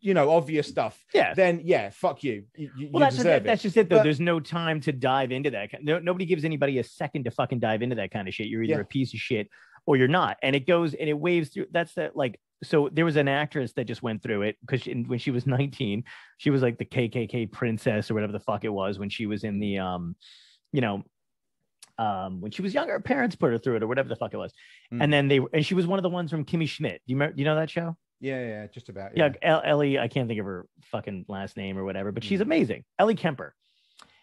you 0.00 0.12
know, 0.14 0.30
obvious 0.30 0.66
stuff, 0.66 1.04
Yeah. 1.14 1.34
then 1.34 1.60
yeah, 1.64 1.90
fuck 1.90 2.24
you. 2.24 2.44
You, 2.56 2.70
you 2.76 2.88
Well, 2.92 3.00
that's 3.00 3.16
deserve 3.16 3.44
that, 3.44 3.44
that's 3.44 3.62
just 3.62 3.76
it 3.76 3.88
though. 3.88 3.98
But- 3.98 4.02
There's 4.04 4.20
no 4.20 4.40
time 4.40 4.80
to 4.82 4.92
dive 4.92 5.30
into 5.32 5.50
that. 5.50 5.70
No, 5.82 5.98
nobody 6.00 6.24
gives 6.26 6.44
anybody 6.44 6.78
a 6.78 6.84
second 6.84 7.24
to 7.24 7.30
fucking 7.30 7.60
dive 7.60 7.80
into 7.82 7.94
that 7.96 8.10
kind 8.10 8.26
of 8.26 8.34
shit. 8.34 8.48
You're 8.48 8.62
either 8.64 8.74
Yeah. 8.74 8.80
a 8.80 8.84
piece 8.84 9.14
of 9.14 9.20
shit 9.20 9.48
or 9.86 9.96
you're 9.96 10.08
not, 10.08 10.36
and 10.42 10.56
it 10.56 10.66
goes 10.66 10.94
and 10.94 11.08
it 11.08 11.14
waves 11.18 11.50
through. 11.50 11.66
That's 11.70 11.94
that 11.94 12.16
like. 12.16 12.40
So 12.64 12.88
there 12.92 13.04
was 13.04 13.16
an 13.16 13.26
actress 13.26 13.72
that 13.72 13.86
just 13.86 14.04
went 14.04 14.22
through 14.22 14.42
it 14.42 14.56
because 14.60 14.84
when 14.86 15.18
she 15.18 15.32
was 15.32 15.46
19, 15.48 16.04
she 16.38 16.50
was 16.50 16.62
like 16.62 16.78
the 16.78 16.84
KKK 16.84 17.50
princess 17.50 18.08
or 18.10 18.14
whatever 18.14 18.32
the 18.32 18.38
fuck 18.40 18.64
it 18.64 18.68
was 18.68 18.98
when 19.00 19.08
she 19.10 19.26
was 19.26 19.42
in 19.44 19.58
the 19.58 19.78
um, 19.78 20.14
you 20.72 20.80
know, 20.80 21.02
um, 21.98 22.40
when 22.40 22.50
she 22.50 22.62
was 22.62 22.72
younger, 22.74 22.92
her 22.94 23.00
parents 23.00 23.36
put 23.36 23.50
her 23.52 23.58
through 23.58 23.76
it 23.76 23.82
or 23.82 23.86
whatever 23.86 24.08
the 24.08 24.16
fuck 24.16 24.32
it 24.34 24.38
was, 24.38 24.52
Mm. 24.92 25.02
and 25.02 25.12
then 25.12 25.28
they 25.28 25.40
and 25.52 25.64
she 25.64 25.74
was 25.74 25.86
one 25.86 25.98
of 25.98 26.02
the 26.02 26.08
ones 26.08 26.30
from 26.30 26.44
Kimmy 26.44 26.68
Schmidt. 26.68 27.00
Do 27.06 27.12
you 27.12 27.16
remember? 27.16 27.34
You 27.38 27.44
know 27.44 27.54
that 27.56 27.70
show? 27.70 27.96
Yeah, 28.22 28.40
yeah, 28.40 28.66
just 28.68 28.88
about. 28.88 29.16
yeah, 29.16 29.30
El- 29.42 29.62
Ellie, 29.64 29.98
I 29.98 30.06
can't 30.06 30.28
think 30.28 30.38
of 30.38 30.46
her 30.46 30.66
fucking 30.92 31.26
last 31.28 31.56
name 31.56 31.76
or 31.76 31.84
whatever, 31.84 32.12
but 32.12 32.22
she's 32.22 32.40
amazing. 32.40 32.84
Ellie 32.98 33.16
Kemper. 33.16 33.52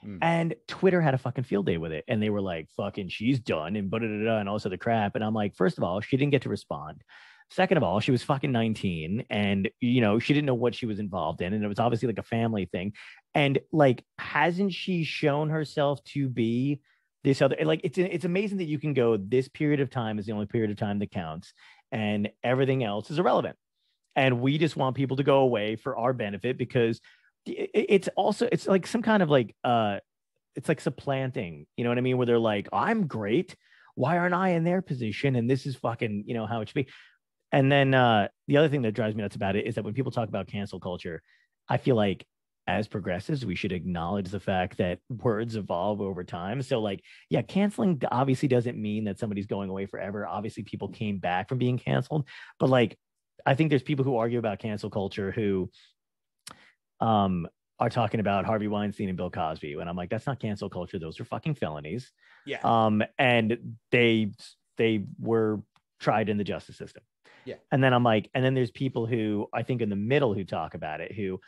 Mm. 0.05 0.19
And 0.21 0.55
Twitter 0.67 1.01
had 1.01 1.13
a 1.13 1.17
fucking 1.17 1.43
field 1.43 1.65
day 1.65 1.77
with 1.77 1.91
it. 1.91 2.05
And 2.07 2.23
they 2.23 2.29
were 2.29 2.39
like, 2.39 2.69
fucking, 2.77 3.09
she's 3.09 3.41
done 3.41 3.75
and 3.75 3.89
blah, 3.89 3.99
blah, 3.99 4.07
blah, 4.07 4.23
blah, 4.23 4.37
and 4.37 4.47
all 4.47 4.55
this 4.55 4.65
other 4.65 4.77
crap. 4.77 5.15
And 5.15 5.23
I'm 5.23 5.33
like, 5.33 5.53
first 5.53 5.77
of 5.77 5.83
all, 5.83 5.99
she 5.99 6.15
didn't 6.15 6.31
get 6.31 6.43
to 6.43 6.49
respond. 6.49 7.03
Second 7.51 7.75
of 7.75 7.83
all, 7.83 7.99
she 7.99 8.11
was 8.11 8.23
fucking 8.23 8.53
19 8.53 9.25
and, 9.29 9.69
you 9.81 9.99
know, 9.99 10.17
she 10.17 10.33
didn't 10.33 10.45
know 10.45 10.53
what 10.53 10.75
she 10.75 10.85
was 10.85 10.99
involved 10.99 11.41
in. 11.41 11.51
And 11.51 11.61
it 11.61 11.67
was 11.67 11.79
obviously 11.79 12.07
like 12.07 12.19
a 12.19 12.23
family 12.23 12.69
thing. 12.71 12.93
And 13.35 13.59
like, 13.73 14.05
hasn't 14.17 14.71
she 14.71 15.03
shown 15.03 15.49
herself 15.49 16.01
to 16.05 16.29
be 16.29 16.79
this 17.25 17.41
other, 17.41 17.57
like, 17.65 17.81
it's, 17.83 17.97
it's 17.97 18.23
amazing 18.23 18.59
that 18.59 18.67
you 18.69 18.79
can 18.79 18.93
go, 18.93 19.17
this 19.17 19.49
period 19.49 19.81
of 19.81 19.89
time 19.89 20.19
is 20.19 20.25
the 20.25 20.31
only 20.31 20.45
period 20.45 20.71
of 20.71 20.77
time 20.77 20.99
that 20.99 21.11
counts 21.11 21.53
and 21.91 22.29
everything 22.43 22.81
else 22.83 23.11
is 23.11 23.19
irrelevant 23.19 23.57
and 24.15 24.41
we 24.41 24.57
just 24.57 24.75
want 24.75 24.95
people 24.95 25.17
to 25.17 25.23
go 25.23 25.39
away 25.39 25.75
for 25.75 25.97
our 25.97 26.13
benefit 26.13 26.57
because 26.57 26.99
it's 27.45 28.09
also 28.15 28.47
it's 28.51 28.67
like 28.67 28.85
some 28.85 29.01
kind 29.01 29.23
of 29.23 29.29
like 29.29 29.55
uh 29.63 29.97
it's 30.55 30.67
like 30.67 30.81
supplanting 30.81 31.65
you 31.77 31.83
know 31.83 31.89
what 31.89 31.97
i 31.97 32.01
mean? 32.01 32.17
Where 32.17 32.25
they're 32.25 32.39
like 32.39 32.67
i'm 32.73 33.07
great. 33.07 33.55
Why 33.95 34.17
aren't 34.17 34.35
i 34.35 34.49
in 34.49 34.63
their 34.63 34.81
position? 34.81 35.35
And 35.35 35.49
this 35.49 35.65
is 35.65 35.75
fucking 35.75 36.23
you 36.27 36.33
know 36.33 36.45
how 36.45 36.61
it 36.61 36.69
should 36.69 36.75
be. 36.75 36.87
And 37.51 37.71
then 37.71 37.93
uh 37.93 38.27
the 38.47 38.57
other 38.57 38.69
thing 38.69 38.81
that 38.83 38.93
drives 38.93 39.15
me 39.15 39.21
nuts 39.21 39.35
about 39.35 39.55
it 39.55 39.65
is 39.65 39.75
that 39.75 39.83
when 39.83 39.93
people 39.93 40.11
talk 40.11 40.29
about 40.29 40.47
cancel 40.47 40.79
culture 40.79 41.21
i 41.67 41.77
feel 41.77 41.95
like 41.95 42.25
as 42.67 42.87
progressives 42.87 43.45
we 43.45 43.55
should 43.55 43.71
acknowledge 43.71 44.29
the 44.29 44.39
fact 44.39 44.77
that 44.77 44.99
words 45.09 45.55
evolve 45.55 46.01
over 46.01 46.23
time. 46.23 46.61
So 46.61 46.79
like 46.79 47.01
yeah 47.29 47.41
canceling 47.41 48.01
obviously 48.11 48.47
doesn't 48.47 48.77
mean 48.79 49.05
that 49.05 49.17
somebody's 49.17 49.47
going 49.47 49.69
away 49.69 49.87
forever. 49.87 50.27
Obviously 50.27 50.63
people 50.63 50.89
came 50.89 51.17
back 51.17 51.49
from 51.49 51.57
being 51.57 51.79
canceled. 51.79 52.27
But 52.59 52.69
like 52.69 52.97
I 53.45 53.55
think 53.55 53.69
there's 53.69 53.83
people 53.83 54.05
who 54.05 54.17
argue 54.17 54.39
about 54.39 54.59
cancel 54.59 54.89
culture 54.89 55.31
who 55.31 55.69
um 56.99 57.47
are 57.79 57.89
talking 57.89 58.19
about 58.19 58.45
Harvey 58.45 58.67
Weinstein 58.67 59.07
and 59.07 59.17
Bill 59.17 59.29
Cosby, 59.29 59.73
and 59.73 59.89
I'm 59.89 59.95
like, 59.95 60.09
that's 60.09 60.27
not 60.27 60.39
cancel 60.39 60.69
culture; 60.69 60.99
those 60.99 61.19
are 61.19 61.25
fucking 61.25 61.55
felonies. 61.55 62.11
Yeah. 62.45 62.59
Um, 62.63 63.03
and 63.17 63.75
they 63.91 64.31
they 64.77 65.05
were 65.19 65.61
tried 65.99 66.29
in 66.29 66.37
the 66.37 66.43
justice 66.43 66.77
system. 66.77 67.03
Yeah. 67.45 67.55
And 67.71 67.83
then 67.83 67.93
I'm 67.93 68.03
like, 68.03 68.29
and 68.33 68.43
then 68.43 68.53
there's 68.53 68.71
people 68.71 69.05
who 69.05 69.47
I 69.53 69.63
think 69.63 69.81
in 69.81 69.89
the 69.89 69.95
middle 69.95 70.33
who 70.33 70.43
talk 70.43 70.73
about 70.73 71.01
it. 71.01 71.13
Who, 71.13 71.39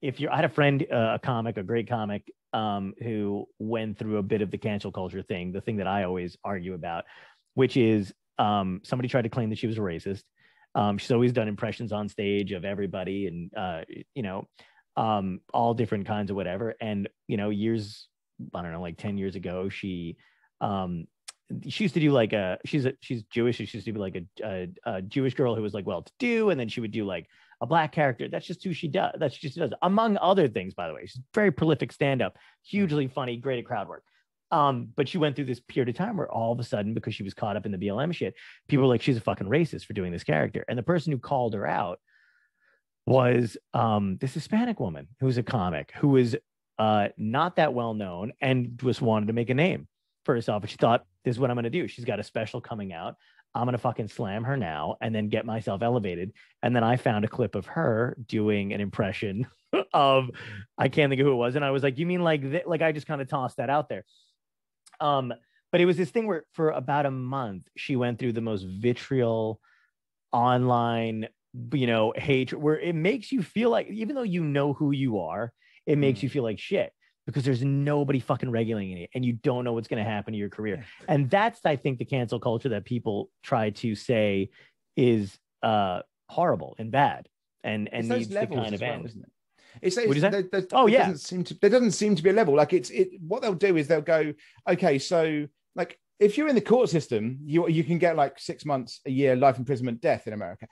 if 0.00 0.20
you're, 0.20 0.32
I 0.32 0.36
had 0.36 0.44
a 0.44 0.50
friend, 0.50 0.86
uh, 0.90 1.12
a 1.14 1.18
comic, 1.18 1.56
a 1.56 1.62
great 1.62 1.88
comic, 1.88 2.30
um, 2.52 2.94
who 3.02 3.46
went 3.58 3.98
through 3.98 4.18
a 4.18 4.22
bit 4.22 4.42
of 4.42 4.50
the 4.50 4.58
cancel 4.58 4.90
culture 4.90 5.22
thing, 5.22 5.52
the 5.52 5.60
thing 5.60 5.76
that 5.76 5.86
I 5.86 6.04
always 6.04 6.36
argue 6.44 6.74
about, 6.74 7.04
which 7.54 7.76
is 7.76 8.12
um, 8.38 8.80
somebody 8.84 9.08
tried 9.08 9.22
to 9.22 9.28
claim 9.28 9.50
that 9.50 9.58
she 9.58 9.66
was 9.66 9.78
a 9.78 9.82
racist. 9.82 10.22
Um, 10.74 10.98
she's 10.98 11.10
always 11.10 11.32
done 11.32 11.48
impressions 11.48 11.92
on 11.92 12.08
stage 12.08 12.52
of 12.52 12.64
everybody 12.64 13.26
and, 13.26 13.50
uh, 13.56 13.82
you 14.14 14.22
know, 14.22 14.48
um, 14.96 15.40
all 15.52 15.74
different 15.74 16.06
kinds 16.06 16.30
of 16.30 16.36
whatever. 16.36 16.74
And, 16.80 17.08
you 17.26 17.36
know, 17.36 17.50
years, 17.50 18.08
I 18.54 18.62
don't 18.62 18.72
know, 18.72 18.80
like 18.80 18.96
10 18.96 19.18
years 19.18 19.34
ago, 19.34 19.68
she, 19.68 20.16
um, 20.60 21.06
she 21.68 21.84
used 21.84 21.94
to 21.94 22.00
do 22.00 22.12
like 22.12 22.32
a, 22.32 22.58
she's 22.64 22.86
a, 22.86 22.92
she's 23.00 23.24
Jewish. 23.24 23.56
She 23.56 23.62
used 23.62 23.84
to 23.84 23.92
be 23.92 23.98
like 23.98 24.16
a, 24.16 24.44
a, 24.44 24.68
a 24.84 25.02
Jewish 25.02 25.34
girl 25.34 25.56
who 25.56 25.62
was 25.62 25.74
like 25.74 25.86
well 25.86 26.02
to 26.02 26.12
do. 26.18 26.50
And 26.50 26.60
then 26.60 26.68
she 26.68 26.80
would 26.80 26.92
do 26.92 27.04
like 27.04 27.26
a 27.60 27.66
black 27.66 27.92
character. 27.92 28.28
That's 28.28 28.46
just 28.46 28.62
who 28.62 28.72
she 28.72 28.88
does. 28.88 29.14
That's 29.18 29.36
just 29.36 29.56
does, 29.56 29.72
among 29.82 30.16
other 30.18 30.48
things, 30.48 30.74
by 30.74 30.88
the 30.88 30.94
way. 30.94 31.06
She's 31.06 31.20
very 31.34 31.50
prolific 31.50 31.92
stand 31.92 32.22
up, 32.22 32.36
hugely 32.62 33.08
funny, 33.08 33.36
great 33.36 33.58
at 33.58 33.64
crowd 33.64 33.88
work. 33.88 34.04
Um, 34.50 34.88
but 34.96 35.08
she 35.08 35.18
went 35.18 35.36
through 35.36 35.44
this 35.44 35.60
period 35.60 35.88
of 35.88 35.94
time 35.94 36.16
where 36.16 36.30
all 36.30 36.52
of 36.52 36.58
a 36.58 36.64
sudden, 36.64 36.94
because 36.94 37.14
she 37.14 37.22
was 37.22 37.34
caught 37.34 37.56
up 37.56 37.66
in 37.66 37.72
the 37.72 37.78
BLM 37.78 38.12
shit, 38.12 38.34
people 38.68 38.82
were 38.82 38.88
like, 38.88 39.02
she's 39.02 39.16
a 39.16 39.20
fucking 39.20 39.46
racist 39.46 39.84
for 39.84 39.92
doing 39.92 40.12
this 40.12 40.24
character. 40.24 40.64
And 40.68 40.78
the 40.78 40.82
person 40.82 41.12
who 41.12 41.18
called 41.18 41.54
her 41.54 41.66
out 41.66 42.00
was 43.06 43.56
um, 43.74 44.16
this 44.18 44.34
Hispanic 44.34 44.80
woman 44.80 45.08
who's 45.20 45.38
a 45.38 45.42
comic 45.42 45.92
who 45.96 46.08
was 46.08 46.36
uh, 46.78 47.08
not 47.16 47.56
that 47.56 47.74
well 47.74 47.94
known 47.94 48.32
and 48.40 48.80
just 48.82 49.02
wanted 49.02 49.26
to 49.26 49.32
make 49.32 49.50
a 49.50 49.54
name 49.54 49.86
for 50.24 50.34
herself. 50.34 50.62
And 50.62 50.70
she 50.70 50.76
thought, 50.76 51.04
this 51.24 51.36
is 51.36 51.40
what 51.40 51.50
I'm 51.50 51.56
going 51.56 51.64
to 51.64 51.70
do. 51.70 51.86
She's 51.88 52.04
got 52.04 52.20
a 52.20 52.24
special 52.24 52.60
coming 52.60 52.92
out. 52.92 53.16
I'm 53.54 53.64
going 53.64 53.72
to 53.72 53.78
fucking 53.78 54.08
slam 54.08 54.44
her 54.44 54.56
now 54.56 54.96
and 55.00 55.14
then 55.14 55.28
get 55.28 55.44
myself 55.44 55.82
elevated. 55.82 56.32
And 56.62 56.74
then 56.74 56.84
I 56.84 56.96
found 56.96 57.24
a 57.24 57.28
clip 57.28 57.54
of 57.54 57.66
her 57.66 58.16
doing 58.26 58.72
an 58.72 58.80
impression 58.80 59.46
of, 59.92 60.30
I 60.78 60.88
can't 60.88 61.10
think 61.10 61.20
of 61.20 61.26
who 61.26 61.32
it 61.32 61.36
was. 61.36 61.56
And 61.56 61.64
I 61.64 61.70
was 61.72 61.82
like, 61.82 61.98
you 61.98 62.06
mean 62.06 62.22
like, 62.22 62.42
th-? 62.42 62.66
like 62.66 62.82
I 62.82 62.92
just 62.92 63.06
kind 63.06 63.20
of 63.20 63.28
tossed 63.28 63.56
that 63.56 63.70
out 63.70 63.88
there. 63.88 64.04
Um, 65.00 65.32
but 65.72 65.80
it 65.80 65.86
was 65.86 65.96
this 65.96 66.10
thing 66.10 66.26
where 66.26 66.44
for 66.52 66.70
about 66.70 67.06
a 67.06 67.10
month, 67.10 67.68
she 67.76 67.96
went 67.96 68.18
through 68.18 68.32
the 68.32 68.40
most 68.40 68.64
vitriol 68.64 69.60
online, 70.32 71.28
you 71.72 71.86
know, 71.86 72.12
hatred 72.16 72.60
where 72.60 72.78
it 72.78 72.94
makes 72.94 73.32
you 73.32 73.42
feel 73.42 73.70
like, 73.70 73.88
even 73.88 74.14
though 74.14 74.22
you 74.22 74.42
know 74.44 74.72
who 74.72 74.90
you 74.92 75.20
are, 75.20 75.52
it 75.86 75.96
makes 75.96 76.20
Mm. 76.20 76.22
you 76.24 76.28
feel 76.28 76.42
like 76.42 76.58
shit 76.58 76.92
because 77.26 77.44
there's 77.44 77.62
nobody 77.62 78.18
fucking 78.18 78.50
regulating 78.50 78.98
it 78.98 79.10
and 79.14 79.24
you 79.24 79.32
don't 79.32 79.64
know 79.64 79.72
what's 79.72 79.88
going 79.88 80.02
to 80.02 80.08
happen 80.08 80.32
to 80.32 80.38
your 80.38 80.48
career. 80.48 80.84
And 81.06 81.30
that's, 81.30 81.64
I 81.64 81.76
think, 81.76 81.98
the 81.98 82.04
cancel 82.04 82.40
culture 82.40 82.70
that 82.70 82.84
people 82.84 83.30
try 83.42 83.70
to 83.70 83.94
say 83.94 84.50
is 84.96 85.38
uh, 85.62 86.02
horrible 86.28 86.74
and 86.78 86.90
bad 86.90 87.28
and, 87.62 87.88
and 87.92 88.10
It's 88.10 88.30
needs 88.30 88.40
to 88.40 88.46
kind 88.46 88.74
of 88.74 88.80
well, 88.80 88.92
end. 88.92 89.24
It's, 89.82 89.96
it's 89.96 90.20
there, 90.20 90.64
Oh, 90.72 90.86
yeah. 90.86 91.00
Doesn't 91.00 91.18
seem 91.18 91.44
to, 91.44 91.54
there 91.60 91.70
doesn't 91.70 91.92
seem 91.92 92.16
to 92.16 92.22
be 92.22 92.30
a 92.30 92.32
level. 92.32 92.54
Like 92.54 92.72
it's 92.72 92.90
it. 92.90 93.10
What 93.20 93.42
they'll 93.42 93.54
do 93.54 93.76
is 93.76 93.88
they'll 93.88 94.00
go, 94.00 94.32
okay, 94.68 94.98
so 94.98 95.46
like 95.74 95.98
if 96.18 96.36
you're 96.36 96.48
in 96.48 96.54
the 96.54 96.60
court 96.60 96.90
system, 96.90 97.38
you 97.44 97.66
you 97.68 97.82
can 97.82 97.98
get 97.98 98.14
like 98.14 98.38
six 98.38 98.64
months, 98.64 99.00
a 99.06 99.10
year, 99.10 99.34
life 99.34 99.58
imprisonment, 99.58 100.00
death 100.00 100.26
in 100.26 100.34
America. 100.34 100.66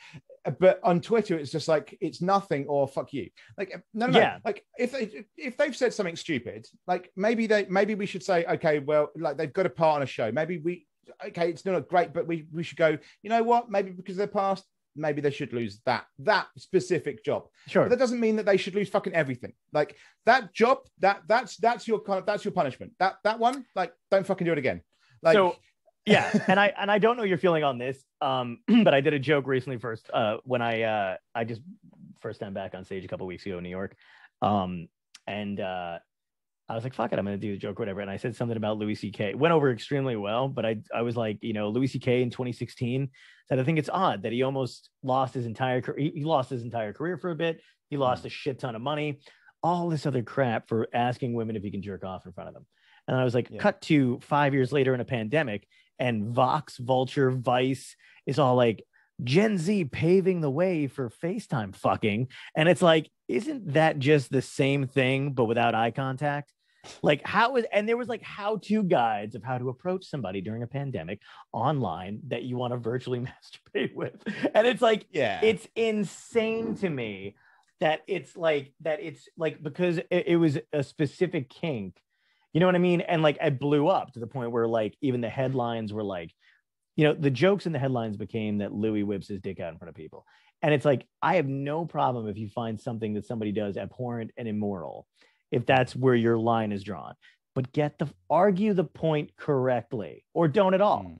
But 0.59 0.79
on 0.83 1.01
Twitter, 1.01 1.39
it's 1.39 1.51
just 1.51 1.69
like 1.69 1.97
it's 2.01 2.21
nothing 2.21 2.67
or 2.67 2.87
fuck 2.87 3.13
you. 3.13 3.31
Like 3.57 3.75
no, 3.95 4.07
no, 4.07 4.19
no. 4.35 4.37
Like 4.45 4.65
if 4.79 4.93
they 4.93 5.25
if 5.37 5.57
they've 5.57 5.75
said 5.77 5.95
something 5.95 6.17
stupid, 6.17 6.67
like 6.87 7.11
maybe 7.17 7.47
they 7.47 7.65
maybe 7.69 7.95
we 7.95 8.07
should 8.07 8.23
say, 8.23 8.45
okay, 8.45 8.79
well, 8.79 9.11
like 9.17 9.37
they've 9.37 9.53
got 9.53 9.67
a 9.67 9.71
part 9.71 9.97
on 9.97 10.03
a 10.03 10.07
show. 10.07 10.31
Maybe 10.31 10.59
we 10.59 10.87
okay, 11.27 11.49
it's 11.51 11.65
not 11.65 11.89
great, 11.89 12.13
but 12.13 12.27
we 12.27 12.47
we 12.53 12.63
should 12.63 12.79
go. 12.79 12.99
You 13.23 13.31
know 13.31 13.43
what? 13.43 13.71
Maybe 13.71 13.91
because 13.91 14.17
they're 14.17 14.27
past, 14.27 14.65
maybe 14.99 15.21
they 15.21 15.31
should 15.31 15.53
lose 15.53 15.81
that 15.87 16.07
that 16.21 16.49
specific 16.57 17.25
job. 17.25 17.45
Sure. 17.67 17.85
But 17.85 17.91
that 17.91 17.99
doesn't 17.99 18.21
mean 18.21 18.37
that 18.37 18.47
they 18.47 18.57
should 18.57 18.75
lose 18.75 18.89
fucking 18.89 19.15
everything. 19.15 19.53
Like 19.73 19.97
that 20.27 20.53
job, 20.53 20.79
that 20.99 21.23
that's 21.27 21.57
that's 21.57 21.89
your 21.89 22.01
kind 22.01 22.19
of 22.19 22.27
that's 22.27 22.45
your 22.45 22.53
punishment. 22.53 22.93
That 22.99 23.17
that 23.25 23.39
one, 23.39 23.65
like, 23.75 23.93
don't 24.11 24.27
fucking 24.27 24.45
do 24.45 24.53
it 24.53 24.59
again. 24.59 24.83
Like, 25.23 25.35
so 25.35 25.57
yeah 26.09 26.45
and 26.47 26.59
i 26.59 26.73
and 26.79 26.91
i 26.91 26.99
don't 26.99 27.17
know 27.17 27.23
your 27.23 27.39
feeling 27.39 27.65
on 27.65 27.79
this 27.79 28.03
um 28.21 28.59
but 28.85 28.95
i 28.95 29.01
did 29.01 29.13
a 29.13 29.19
joke 29.19 29.47
recently 29.47 29.79
first 29.79 30.09
uh 30.13 30.39
when 30.45 30.63
i 30.63 30.83
uh 30.83 31.17
i 31.35 31.45
just 31.45 31.61
first 32.21 32.41
time 32.41 32.55
back 32.55 32.75
on 32.75 32.85
stage 32.85 33.05
a 33.05 33.09
couple 33.09 33.27
weeks 33.27 33.45
ago 33.47 33.59
in 33.59 33.65
new 33.65 33.71
york 33.71 33.97
um 34.43 34.89
and 35.27 35.61
uh 35.61 35.99
I 36.69 36.75
was 36.75 36.85
like, 36.85 36.95
fuck 36.95 37.13
it, 37.13 37.19
I'm 37.19 37.25
gonna 37.25 37.39
do 37.39 37.53
the 37.53 37.59
joke, 37.59 37.79
or 37.79 37.83
whatever. 37.83 38.01
And 38.01 38.11
I 38.11 38.19
said 38.19 38.37
something 38.37 38.57
about 38.57 38.77
Louis 38.77 38.95
C.K. 38.95 39.35
Went 39.35 39.53
over 39.53 39.71
extremely 39.71 40.17
well, 40.17 40.49
but 40.49 40.67
I 40.67 40.77
I 40.95 41.03
was 41.03 41.17
like, 41.17 41.39
you 41.41 41.53
know, 41.55 41.71
Louis 41.71 41.87
C.K. 41.87 42.23
in 42.23 42.31
2016 42.31 43.09
said 43.49 43.59
I 43.59 43.65
think 43.65 43.79
it's 43.79 43.89
odd 43.91 44.23
that 44.23 44.33
he 44.33 44.43
almost 44.43 44.91
lost 45.03 45.35
his 45.35 45.47
entire 45.47 45.81
career. 45.81 45.99
He, 45.99 46.21
he 46.21 46.25
lost 46.25 46.51
his 46.51 46.63
entire 46.63 46.93
career 46.93 47.17
for 47.17 47.31
a 47.31 47.37
bit. 47.37 47.61
He 47.89 47.97
hmm. 47.97 48.03
lost 48.03 48.27
a 48.27 48.29
shit 48.29 48.59
ton 48.59 48.77
of 48.77 48.83
money, 48.83 49.21
all 49.63 49.89
this 49.89 50.07
other 50.07 50.23
crap 50.23 50.69
for 50.69 50.89
asking 50.93 51.35
women 51.35 51.57
if 51.57 51.63
he 51.63 51.71
can 51.71 51.83
jerk 51.83 52.05
off 52.05 52.27
in 52.27 52.33
front 52.33 52.49
of 52.49 52.55
them. 52.55 52.67
And 53.07 53.17
I 53.17 53.25
was 53.25 53.35
like, 53.35 53.49
Yeah. 53.51 53.61
cut 53.61 53.81
to 53.83 54.21
five 54.21 54.53
years 54.53 54.71
later 54.71 54.95
in 54.95 55.01
a 55.01 55.05
pandemic, 55.07 55.67
and 55.99 56.27
Vox, 56.35 56.77
Vulture, 56.77 57.31
Vice 57.31 57.97
is 58.27 58.39
all 58.39 58.55
like 58.55 58.85
Gen 59.25 59.59
Z 59.59 59.87
paving 59.87 60.41
the 60.41 60.51
way 60.51 60.87
for 60.87 61.11
FaceTime 61.11 61.75
fucking. 61.75 62.29
And 62.55 62.69
it's 62.69 62.83
like, 62.83 63.11
isn't 63.27 63.73
that 63.73 63.99
just 63.99 64.31
the 64.31 64.43
same 64.43 64.87
thing, 64.87 65.33
but 65.33 65.47
without 65.47 65.75
eye 65.75 65.91
contact? 65.91 66.53
Like, 67.03 67.27
how 67.27 67.57
is, 67.57 67.65
and 67.73 67.89
there 67.89 67.97
was 67.97 68.09
like 68.09 68.23
how 68.23 68.57
to 68.65 68.83
guides 68.83 69.35
of 69.35 69.43
how 69.43 69.59
to 69.59 69.69
approach 69.69 70.05
somebody 70.05 70.41
during 70.41 70.63
a 70.63 70.67
pandemic 70.67 71.21
online 71.53 72.21
that 72.29 72.43
you 72.43 72.57
want 72.57 72.73
to 72.73 72.79
virtually 72.79 73.21
masturbate 73.75 73.95
with. 73.95 74.15
And 74.55 74.67
it's 74.67 74.83
like, 74.83 75.07
yeah, 75.11 75.41
it's 75.43 75.67
insane 75.75 76.75
to 76.77 76.89
me 76.89 77.37
that 77.81 78.03
it's 78.07 78.37
like 78.37 78.73
that 78.81 79.01
it's 79.01 79.29
like 79.37 79.63
because 79.63 79.99
it, 79.99 80.25
it 80.27 80.37
was 80.37 80.59
a 80.73 80.83
specific 80.83 81.49
kink 81.49 81.97
you 82.53 82.61
know 82.61 82.67
what 82.67 82.75
i 82.75 82.79
mean? 82.79 83.03
And 83.03 83.23
like 83.23 83.39
it 83.41 83.59
blew 83.59 83.89
up 83.89 84.13
to 84.13 84.21
the 84.21 84.27
point 84.27 84.53
where 84.53 84.67
like 84.67 84.97
even 85.01 85.21
the 85.21 85.29
headlines 85.29 85.93
were 85.93 86.05
like 86.05 86.33
you 86.97 87.05
know 87.05 87.15
the 87.15 87.31
jokes 87.31 87.67
in 87.67 87.73
the 87.73 87.79
headlines 87.79 88.17
became 88.17 88.59
that 88.59 88.73
louis 88.73 89.03
whips 89.03 89.29
his 89.29 89.41
dick 89.41 89.61
out 89.61 89.73
in 89.73 89.79
front 89.79 89.91
of 89.91 89.95
people. 89.95 90.25
And 90.63 90.75
it's 90.75 90.85
like 90.85 91.07
i 91.23 91.37
have 91.37 91.47
no 91.47 91.85
problem 91.85 92.27
if 92.27 92.37
you 92.37 92.49
find 92.49 92.81
something 92.81 93.15
that 93.15 93.27
somebody 93.27 93.53
does 93.53 93.77
abhorrent 93.77 94.33
and 94.37 94.49
immoral 94.49 95.07
if 95.51 95.67
that's 95.67 95.95
where 95.97 96.15
your 96.15 96.37
line 96.39 96.73
is 96.73 96.83
drawn 96.83 97.15
but 97.55 97.73
get 97.73 97.99
the 97.99 98.07
argue 98.31 98.73
the 98.75 98.85
point 98.85 99.31
correctly 99.37 100.25
or 100.35 100.49
don't 100.49 100.75
at 100.75 100.81
all 100.81 101.03
Mm. 101.05 101.19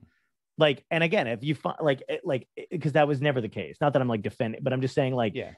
like 0.57 0.83
and 0.91 1.03
again 1.03 1.27
if 1.27 1.43
you 1.43 1.55
find 1.55 1.77
like 1.81 2.01
like 2.23 2.47
because 2.71 2.93
that 2.93 3.07
was 3.07 3.21
never 3.21 3.41
the 3.41 3.49
case 3.49 3.77
not 3.81 3.93
that 3.93 4.01
i'm 4.01 4.07
like 4.07 4.21
defending 4.21 4.61
but 4.63 4.73
i'm 4.73 4.81
just 4.81 4.95
saying 4.95 5.13
like 5.13 5.35
yeah, 5.35 5.51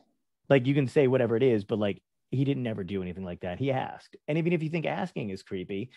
like 0.49 0.65
you 0.67 0.73
can 0.73 0.87
say 0.87 1.07
whatever 1.07 1.35
it 1.35 1.43
is 1.43 1.63
but 1.65 1.79
like 1.79 2.01
he 2.31 2.43
didn't 2.45 2.63
never 2.63 2.83
do 2.83 3.01
anything 3.01 3.25
like 3.25 3.41
that 3.41 3.59
he 3.59 3.71
asked 3.71 4.15
and 4.27 4.37
even 4.37 4.53
if 4.53 4.63
you 4.63 4.69
think 4.69 4.85
asking 4.85 5.29
is 5.29 5.43
creepy 5.43 5.89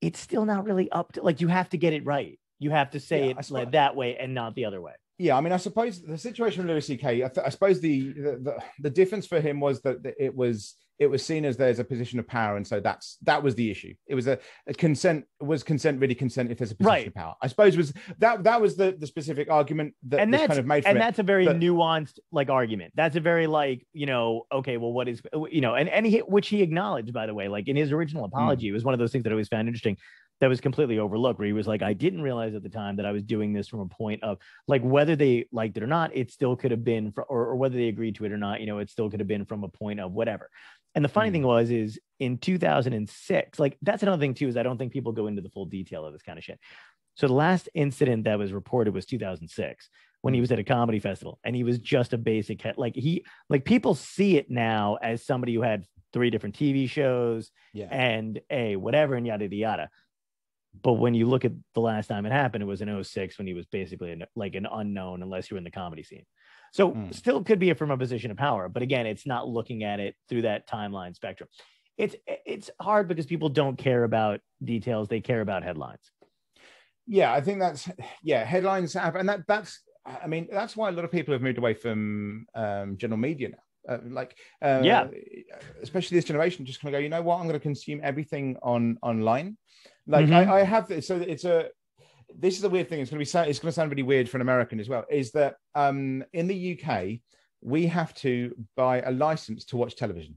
it's 0.00 0.18
still 0.18 0.44
not 0.44 0.64
really 0.64 0.90
up 0.90 1.12
to 1.12 1.22
like 1.22 1.40
you 1.40 1.48
have 1.48 1.68
to 1.68 1.76
get 1.78 1.92
it 1.92 2.04
right 2.04 2.38
you 2.58 2.70
have 2.70 2.90
to 2.90 3.00
say 3.00 3.26
Yeah, 3.26 3.38
it 3.38 3.50
like 3.50 3.72
that 3.72 3.94
way 3.96 4.16
and 4.16 4.34
not 4.34 4.54
the 4.54 4.64
other 4.64 4.80
way 4.80 4.92
yeah. 5.18 5.36
I 5.36 5.40
mean, 5.40 5.52
I 5.52 5.58
suppose 5.58 6.02
the 6.02 6.18
situation 6.18 6.62
with 6.62 6.70
Louis 6.70 6.84
C.K. 6.86 7.22
I, 7.22 7.28
th- 7.28 7.46
I 7.46 7.50
suppose 7.50 7.80
the, 7.80 8.12
the 8.14 8.32
the 8.42 8.56
the 8.80 8.90
difference 8.90 9.24
for 9.26 9.40
him 9.40 9.60
was 9.60 9.80
that 9.82 10.02
that 10.02 10.14
it 10.18 10.34
was 10.34 10.74
it 10.98 11.06
was 11.06 11.24
seen 11.24 11.44
as 11.44 11.56
there's 11.56 11.78
a 11.78 11.84
position 11.84 12.18
of 12.18 12.26
power, 12.26 12.56
and 12.56 12.66
so 12.66 12.78
that's 12.80 13.18
that 13.22 13.42
was 13.42 13.54
the 13.54 13.70
issue. 13.70 13.94
It 14.06 14.14
was 14.14 14.26
a, 14.26 14.38
a 14.66 14.74
consent 14.74 15.24
was 15.40 15.62
consent 15.62 16.00
really 16.00 16.14
consent 16.14 16.50
if 16.50 16.58
there's 16.58 16.70
a 16.70 16.76
position 16.76 16.88
Right. 16.92 17.06
of 17.08 17.14
power. 17.14 17.34
I 17.42 17.48
suppose 17.48 17.76
was 17.76 17.92
that 18.18 18.44
that 18.44 18.60
was 18.60 18.76
the 18.76 18.94
the 18.98 19.06
specific 19.06 19.50
argument 19.50 19.94
that 20.08 20.20
and 20.20 20.32
that's 20.32 20.46
kind 20.48 20.60
of 20.60 20.66
made 20.66 20.84
and 20.86 20.96
it. 20.96 21.00
that's 21.00 21.18
a 21.18 21.22
very 21.22 21.46
but- 21.46 21.58
nuanced 21.58 22.18
like 22.30 22.50
argument 22.50 22.92
that's 22.94 23.16
a 23.16 23.20
very 23.20 23.46
like 23.46 23.86
you 23.92 24.06
know 24.06 24.46
okay 24.52 24.76
well 24.76 24.92
what 24.92 25.08
is 25.08 25.20
you 25.50 25.60
know 25.60 25.74
and 25.74 25.88
and 25.88 26.06
he 26.06 26.18
which 26.20 26.48
he 26.48 26.62
acknowledged 26.62 27.12
by 27.12 27.26
the 27.26 27.34
way 27.34 27.48
like 27.48 27.68
in 27.68 27.76
his 27.76 27.90
original 27.92 28.22
Hmm. 28.28 28.34
apology 28.34 28.68
it 28.68 28.72
was 28.72 28.84
one 28.84 28.94
of 28.94 29.00
those 29.00 29.10
things 29.12 29.24
that 29.24 29.30
i 29.30 29.32
always 29.32 29.48
found 29.48 29.66
interesting 29.68 29.96
that 30.40 30.48
was 30.48 30.60
completely 30.60 30.98
overlooked 30.98 31.38
where 31.38 31.46
he 31.46 31.52
was 31.52 31.66
like 31.66 31.82
i 31.82 31.92
didn't 31.92 32.22
realize 32.22 32.54
at 32.54 32.62
the 32.62 32.68
time 32.68 32.96
that 32.96 33.06
i 33.06 33.12
was 33.12 33.22
doing 33.22 33.52
this 33.52 33.68
from 33.68 33.80
a 33.80 33.86
point 33.86 34.22
of 34.22 34.38
like 34.68 34.82
whether 34.82 35.16
they 35.16 35.46
liked 35.52 35.76
it 35.76 35.82
or 35.82 35.86
not 35.86 36.14
it 36.14 36.30
still 36.30 36.56
could 36.56 36.70
have 36.70 36.84
been 36.84 37.12
for, 37.12 37.24
or, 37.24 37.46
or 37.46 37.56
whether 37.56 37.76
they 37.76 37.88
agreed 37.88 38.14
to 38.16 38.24
it 38.24 38.32
or 38.32 38.38
not 38.38 38.60
you 38.60 38.66
know 38.66 38.78
it 38.78 38.90
still 38.90 39.08
could 39.10 39.20
have 39.20 39.28
been 39.28 39.44
from 39.44 39.64
a 39.64 39.68
point 39.68 40.00
of 40.00 40.12
whatever 40.12 40.48
and 40.94 41.04
the 41.04 41.08
funny 41.08 41.28
Hmm. 41.28 41.32
thing 41.32 41.42
was 41.44 41.70
is 41.70 41.98
in 42.18 42.38
2006 42.38 43.58
like 43.58 43.76
that's 43.82 44.02
another 44.02 44.20
thing 44.20 44.34
too 44.34 44.48
is 44.48 44.56
i 44.56 44.62
don't 44.62 44.78
think 44.78 44.92
people 44.92 45.12
go 45.12 45.26
into 45.26 45.42
the 45.42 45.48
full 45.50 45.64
detail 45.66 46.04
of 46.04 46.12
this 46.12 46.22
kind 46.22 46.38
of 46.38 46.44
shit. 46.44 46.58
So 47.14 47.26
the 47.26 47.34
last 47.34 47.68
incident 47.74 48.24
that 48.24 48.38
was 48.38 48.52
reported 48.54 48.94
was 48.94 49.04
2006 49.04 49.90
when 50.22 50.32
he 50.32 50.40
was 50.40 50.50
at 50.50 50.58
a 50.58 50.64
comedy 50.64 50.98
festival 50.98 51.38
and 51.44 51.54
he 51.54 51.62
was 51.62 51.78
just 51.78 52.12
a 52.14 52.18
basic 52.18 52.62
head 52.62 52.78
like 52.78 52.94
he 52.94 53.24
like 53.50 53.64
people 53.64 53.94
see 53.94 54.36
it 54.38 54.50
now 54.50 54.96
as 55.02 55.24
somebody 55.26 55.52
who 55.54 55.60
had 55.62 55.84
three 56.14 56.30
different 56.30 56.54
tv 56.56 56.88
shows 56.88 57.50
yeah, 57.74 57.88
and 57.90 58.40
a 58.50 58.76
whatever 58.76 59.14
and 59.14 59.26
yada 59.26 59.44
yada 59.44 59.56
yada. 59.56 59.90
But 60.82 60.94
when 60.94 61.12
you 61.12 61.26
look 61.26 61.44
at 61.44 61.52
the 61.74 61.80
last 61.80 62.06
time 62.06 62.24
it 62.24 62.32
happened 62.32 62.62
it 62.62 62.66
was 62.66 62.80
in 62.80 63.04
06 63.04 63.36
when 63.36 63.46
he 63.46 63.52
was 63.52 63.66
basically 63.66 64.12
an, 64.12 64.24
like 64.34 64.54
an 64.54 64.66
unknown 64.70 65.22
unless 65.22 65.50
you're 65.50 65.58
in 65.58 65.64
the 65.64 65.70
comedy 65.70 66.02
scene 66.02 66.24
so 66.72 66.90
Hmm. 66.90 67.10
still 67.12 67.44
could 67.44 67.58
be 67.60 67.72
from 67.74 67.90
a 67.90 67.96
position 67.96 68.30
of 68.32 68.36
power 68.36 68.68
but 68.68 68.82
again 68.82 69.06
it's 69.06 69.26
not 69.26 69.48
looking 69.48 69.84
at 69.84 70.00
it 70.00 70.14
through 70.28 70.42
that 70.42 70.68
timeline 70.68 71.14
spectrum 71.14 71.48
it's 71.98 72.16
it's 72.26 72.70
hard 72.80 73.06
because 73.06 73.26
people 73.26 73.50
don't 73.50 73.76
care 73.76 74.02
about 74.04 74.40
details; 74.64 75.08
they 75.08 75.20
care 75.20 75.42
about 75.42 75.62
headlines. 75.62 76.10
Yeah, 77.06 77.32
I 77.34 77.40
think 77.42 77.60
that's 77.60 77.88
yeah. 78.22 78.44
Headlines 78.44 78.94
have, 78.94 79.14
and 79.14 79.28
that 79.28 79.40
that's. 79.46 79.80
I 80.24 80.26
mean, 80.26 80.48
that's 80.50 80.74
why 80.74 80.88
a 80.88 80.92
lot 80.92 81.04
of 81.04 81.12
people 81.12 81.32
have 81.32 81.42
moved 81.42 81.58
away 81.58 81.74
from 81.74 82.46
um, 82.54 82.96
general 82.96 83.18
media 83.18 83.50
now. 83.50 83.94
Uh, 83.94 83.98
like, 84.08 84.36
uh, 84.64 84.80
yeah, 84.82 85.08
especially 85.82 86.16
this 86.16 86.24
generation, 86.24 86.64
just 86.64 86.80
kind 86.80 86.94
of 86.94 86.98
go. 86.98 87.02
You 87.02 87.10
know 87.10 87.22
what? 87.22 87.36
I'm 87.36 87.46
going 87.46 87.60
to 87.60 87.60
consume 87.60 88.00
everything 88.02 88.56
on 88.62 88.98
online. 89.02 89.58
Like, 90.06 90.26
Mhm. 90.26 90.48
I, 90.48 90.60
I 90.60 90.64
have 90.64 90.88
this. 90.88 91.06
So 91.06 91.16
it's 91.16 91.44
a. 91.44 91.68
This 92.38 92.58
is 92.58 92.64
a 92.64 92.68
weird 92.68 92.88
thing. 92.88 93.00
It's 93.00 93.10
going 93.10 93.24
to 93.24 93.32
be. 93.32 93.50
It's 93.50 93.58
going 93.58 93.70
to 93.70 93.72
sound 93.72 93.90
really 93.90 94.02
weird 94.02 94.28
for 94.28 94.36
an 94.36 94.42
American 94.42 94.80
as 94.80 94.88
well. 94.88 95.04
Is 95.10 95.32
that 95.32 95.56
um, 95.74 96.24
in 96.32 96.46
the 96.46 96.80
UK 96.80 97.20
we 97.62 97.86
have 97.86 98.12
to 98.12 98.54
buy 98.76 99.00
a 99.00 99.10
license 99.10 99.64
to 99.66 99.76
watch 99.76 99.96
television. 99.96 100.36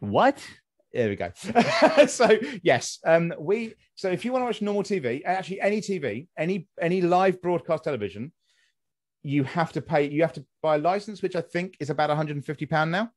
What? 0.00 0.46
There 0.92 1.08
we 1.08 1.16
go. 1.16 1.32
so 2.06 2.38
yes, 2.62 3.00
um, 3.04 3.34
we. 3.38 3.74
So 3.96 4.10
if 4.10 4.24
you 4.24 4.32
want 4.32 4.42
to 4.42 4.46
watch 4.46 4.62
normal 4.62 4.84
TV, 4.84 5.22
actually 5.24 5.60
any 5.60 5.80
TV, 5.80 6.28
any 6.38 6.68
any 6.80 7.00
live 7.00 7.42
broadcast 7.42 7.84
television, 7.84 8.32
you 9.22 9.42
have 9.42 9.72
to 9.72 9.82
pay. 9.82 10.08
You 10.08 10.22
have 10.22 10.34
to 10.34 10.44
buy 10.62 10.76
a 10.76 10.78
license, 10.78 11.20
which 11.20 11.34
I 11.34 11.40
think 11.40 11.76
is 11.80 11.90
about 11.90 12.10
150 12.10 12.66
pound 12.66 12.92
now. 12.92 13.10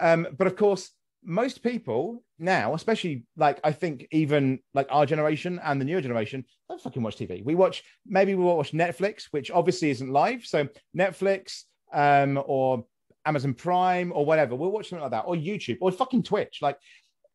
Um, 0.00 0.26
but 0.36 0.48
of 0.48 0.56
course, 0.56 0.90
most 1.24 1.62
people 1.62 2.22
now, 2.38 2.74
especially 2.74 3.24
like 3.36 3.60
I 3.62 3.72
think 3.72 4.06
even 4.10 4.58
like 4.74 4.88
our 4.90 5.06
generation 5.06 5.60
and 5.62 5.80
the 5.80 5.84
newer 5.84 6.00
generation, 6.00 6.44
don't 6.68 6.80
fucking 6.80 7.02
watch 7.02 7.16
TV. 7.16 7.44
We 7.44 7.54
watch 7.54 7.84
maybe 8.06 8.34
we 8.34 8.44
watch 8.44 8.72
Netflix, 8.72 9.24
which 9.30 9.50
obviously 9.50 9.90
isn't 9.90 10.10
live. 10.10 10.44
So 10.44 10.68
Netflix 10.96 11.62
um, 11.92 12.42
or 12.44 12.84
Amazon 13.24 13.54
Prime 13.54 14.12
or 14.12 14.24
whatever, 14.24 14.54
we'll 14.56 14.70
watch 14.70 14.88
something 14.88 15.02
like 15.02 15.12
that, 15.12 15.24
or 15.26 15.34
YouTube 15.34 15.78
or 15.80 15.92
fucking 15.92 16.24
Twitch. 16.24 16.58
Like, 16.60 16.78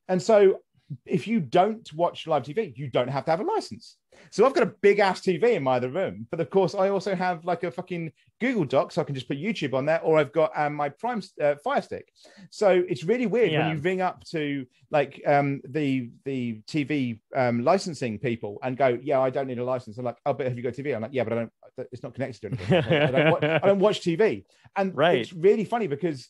and 0.08 0.22
so 0.22 0.60
if 1.06 1.28
you 1.28 1.40
don't 1.42 1.92
watch 1.94 2.28
live 2.28 2.44
TV, 2.44 2.72
you 2.78 2.88
don't 2.90 3.10
have 3.10 3.26
to 3.26 3.32
have 3.32 3.42
a 3.42 3.44
license. 3.44 3.98
So 4.32 4.46
I've 4.46 4.54
got 4.54 4.64
a 4.64 4.74
big 4.82 5.00
ass 5.00 5.22
TV 5.22 5.54
in 5.56 5.64
my 5.64 5.76
other 5.76 5.90
room, 5.90 6.26
but 6.32 6.40
of 6.40 6.50
course 6.50 6.74
I 6.74 6.90
also 6.90 7.14
have 7.14 7.46
like 7.46 7.64
a 7.64 7.70
fucking 7.72 8.12
Google 8.40 8.66
Doc, 8.66 8.92
so 8.92 9.02
I 9.02 9.04
can 9.04 9.14
just 9.14 9.28
put 9.28 9.38
YouTube 9.38 9.74
on 9.74 9.86
there, 9.86 10.02
or 10.02 10.18
I've 10.18 10.32
got 10.32 10.52
um, 10.56 10.74
my 10.76 10.90
Prime 10.90 11.22
uh, 11.42 11.56
Fire 11.64 11.82
Stick. 11.82 12.08
So 12.50 12.84
it's 12.90 13.04
really 13.04 13.26
weird 13.28 13.52
Yeah. 13.52 13.68
when 13.68 13.76
you 13.78 13.84
ring 13.84 14.02
up 14.02 14.24
to 14.32 14.66
like 14.90 15.22
um, 15.28 15.62
the 15.68 16.10
the 16.26 16.62
TV 16.68 17.20
um, 17.36 17.64
licensing 17.64 18.18
people 18.18 18.58
and 18.64 18.76
go, 18.78 18.98
"Yeah, 19.02 19.20
I 19.20 19.30
don't 19.30 19.48
need 19.48 19.60
a 19.60 19.64
license." 19.66 19.98
I'm 19.98 20.06
like, 20.06 20.18
"Oh, 20.26 20.34
but 20.34 20.48
have 20.48 20.58
you 20.58 20.64
got 20.64 20.74
TV?" 20.74 20.96
I'm 20.96 21.02
like, 21.02 21.12
"Yeah, 21.14 21.24
but 21.24 21.34
I 21.34 21.36
don't. 21.36 21.52
It's 21.92 22.02
not 22.02 22.16
connected 22.16 22.42
to 22.42 22.48
anything. 22.76 22.94
I 23.04 23.12
don't, 23.12 23.32
wa- 23.32 23.40
I 23.42 23.68
don't 23.68 23.80
watch 23.80 24.02
TV." 24.02 24.46
And 24.76 24.96
Right. 24.98 25.20
it's 25.20 25.34
really 25.34 25.66
funny 25.66 25.86
because 25.88 26.28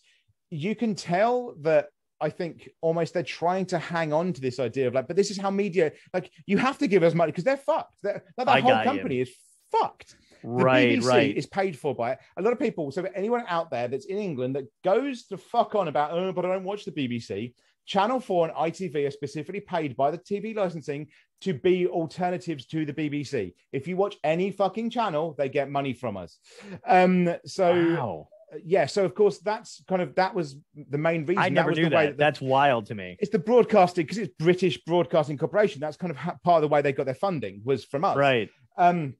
you 0.50 0.76
can 0.76 0.96
tell 0.96 1.56
that 1.62 1.88
I 2.19 2.30
think 2.30 2.69
almost 2.81 3.14
they're 3.14 3.23
trying 3.23 3.65
to 3.68 3.80
hang 3.80 4.14
on 4.14 4.34
to 4.34 4.41
this 4.41 4.60
idea 4.60 4.88
of 4.88 4.94
like, 4.94 5.07
but 5.07 5.15
this 5.15 5.31
is 5.31 5.38
how 5.38 5.52
media 5.52 5.91
like 6.14 6.31
you 6.45 6.57
have 6.57 6.77
to 6.80 6.88
give 6.88 7.03
us 7.03 7.14
money 7.14 7.31
because 7.31 7.44
they're 7.44 7.57
fucked. 7.57 7.95
They're, 8.03 8.23
like, 8.38 8.48
I 8.48 8.56
that 8.56 8.64
whole 8.64 8.72
got 8.72 8.85
you. 8.85 8.91
company 8.91 9.22
is 9.22 9.31
fucked. 9.72 10.15
The 10.41 10.49
right, 10.49 10.99
BBC 10.99 11.07
right. 11.07 11.38
is 11.38 11.45
paid 11.45 11.77
for 11.77 11.95
by 11.95 12.14
it. 12.14 12.19
A 12.38 12.41
lot 12.41 12.53
of 12.53 12.60
people, 12.60 12.91
so 12.91 13.03
anyone 13.15 13.44
out 13.48 13.72
there 13.72 13.88
that's 13.88 14.06
in 14.06 14.18
England 14.18 14.56
that 14.56 14.65
goes 14.84 15.26
to 15.27 15.38
fuck 15.38 15.76
on 15.76 15.88
about, 15.88 16.11
oh, 16.11 16.31
but 16.31 16.45
I 16.45 16.49
don't 16.49 16.64
watch 16.64 16.85
the 16.85 16.91
BBC. 16.91 17.53
Channel 17.85 18.19
4 18.19 18.49
and 18.49 18.56
ITV 18.56 19.07
are 19.07 19.11
specifically 19.11 19.61
paid 19.61 19.95
by 19.95 20.11
the 20.11 20.18
TV 20.18 20.56
licensing 20.56 21.07
to 21.41 21.53
be 21.53 21.88
alternatives 21.88 22.65
to 22.68 22.85
the 22.85 22.94
BBC. 22.94 23.53
If 23.72 23.88
you 23.88 23.95
watch 23.95 24.18
any 24.23 24.52
fucking 24.52 24.89
channel, 24.89 25.35
they 25.38 25.48
get 25.49 25.69
money 25.69 25.94
from 25.94 26.18
us. 26.18 26.38
Um, 26.85 27.34
so 27.45 27.73
wow. 27.73 28.27
Yeah, 28.64 28.86
so 28.86 29.03
of 29.03 29.14
course 29.14 29.40
that's 29.40 29.84
kind 29.90 30.02
of 30.02 30.15
that 30.15 30.34
was 30.34 30.56
the 30.90 30.98
main 30.98 31.26
reason. 31.26 31.44
I 31.44 31.49
never 31.49 31.68
that 31.68 31.69
was 31.72 31.78
knew 31.80 31.90
the 31.90 31.95
way 31.95 32.06
that. 32.07 32.18
That's 32.18 32.40
wild 32.41 32.86
to 32.88 32.95
me. 32.95 33.18
it's 33.19 33.32
the 33.32 33.40
broadcasting 33.40 34.06
because 34.06 34.18
it's 34.19 34.34
British 34.40 34.78
Broadcasting 34.86 35.38
Corporation. 35.38 35.82
That's 35.82 35.98
kind 35.98 36.11
of 36.11 36.18
ha- 36.18 36.38
part 36.44 36.64
of 36.64 36.69
the 36.69 36.74
way 36.74 36.82
they 36.82 36.94
got 36.94 37.06
their 37.06 37.15
funding 37.15 37.61
was 37.65 37.84
from 37.84 38.06
us. 38.06 38.15
Right. 38.18 38.49
Um, 38.78 39.15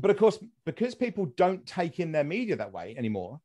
but 0.00 0.10
of 0.12 0.16
course, 0.16 0.38
because 0.64 0.94
people 0.94 1.26
don't 1.36 1.66
take 1.66 1.98
in 1.98 2.12
their 2.12 2.22
media 2.24 2.54
that 2.56 2.72
way 2.72 2.94
anymore, 2.96 3.40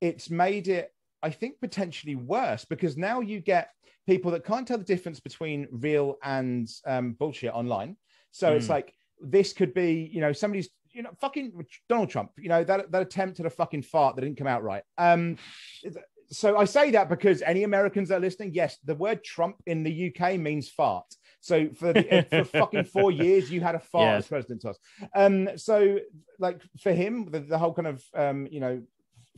it's 0.00 0.30
made 0.30 0.66
it, 0.66 0.92
I 1.22 1.30
think, 1.30 1.60
potentially 1.60 2.16
worse 2.16 2.64
because 2.64 2.96
now 2.96 3.20
you 3.20 3.38
get 3.38 3.70
people 4.04 4.32
that 4.32 4.44
can't 4.44 4.66
tell 4.66 4.78
the 4.78 4.84
difference 4.84 5.20
between 5.20 5.68
real 5.70 6.16
and 6.24 6.68
um, 6.86 7.12
bullshit 7.12 7.54
online. 7.54 7.96
So 8.32 8.52
it's 8.52 8.66
Mm. 8.66 8.70
like 8.70 8.94
this 9.20 9.52
could 9.52 9.72
be, 9.74 10.10
you 10.12 10.20
know, 10.20 10.32
somebody's, 10.32 10.70
you 10.92 11.02
know, 11.02 11.10
fucking 11.20 11.64
Donald 11.88 12.10
Trump, 12.10 12.30
you 12.38 12.48
know, 12.48 12.64
that 12.64 12.90
that 12.92 13.02
attempt 13.02 13.40
at 13.40 13.46
a 13.46 13.50
fucking 13.50 13.82
fart 13.82 14.16
that 14.16 14.22
didn't 14.22 14.38
come 14.38 14.46
out 14.46 14.62
right. 14.62 14.82
Um, 14.98 15.36
so 16.30 16.56
I 16.56 16.64
say 16.64 16.90
that 16.92 17.08
because 17.10 17.42
any 17.42 17.62
Americans 17.64 18.08
that 18.08 18.16
are 18.16 18.20
listening, 18.20 18.54
yes, 18.54 18.78
the 18.84 18.94
word 18.94 19.22
Trump 19.22 19.56
in 19.66 19.82
the 19.82 20.14
UK 20.14 20.38
means 20.40 20.68
fart. 20.70 21.04
So 21.40 21.68
for 21.74 21.92
the, 21.92 22.26
for 22.30 22.44
fucking 22.44 22.84
four 22.84 23.10
years, 23.24 23.50
you 23.50 23.60
had 23.60 23.74
a 23.74 23.80
fart 23.80 24.14
Yes. 24.16 24.24
as 24.24 24.28
president 24.28 24.60
to 24.62 24.70
us. 24.70 24.78
Um, 25.14 25.48
so 25.56 25.98
like 26.38 26.62
for 26.80 26.92
him, 26.92 27.28
the, 27.30 27.40
the 27.40 27.58
whole 27.58 27.74
kind 27.74 27.88
of 27.88 28.02
um, 28.14 28.46
you 28.50 28.60
know 28.60 28.82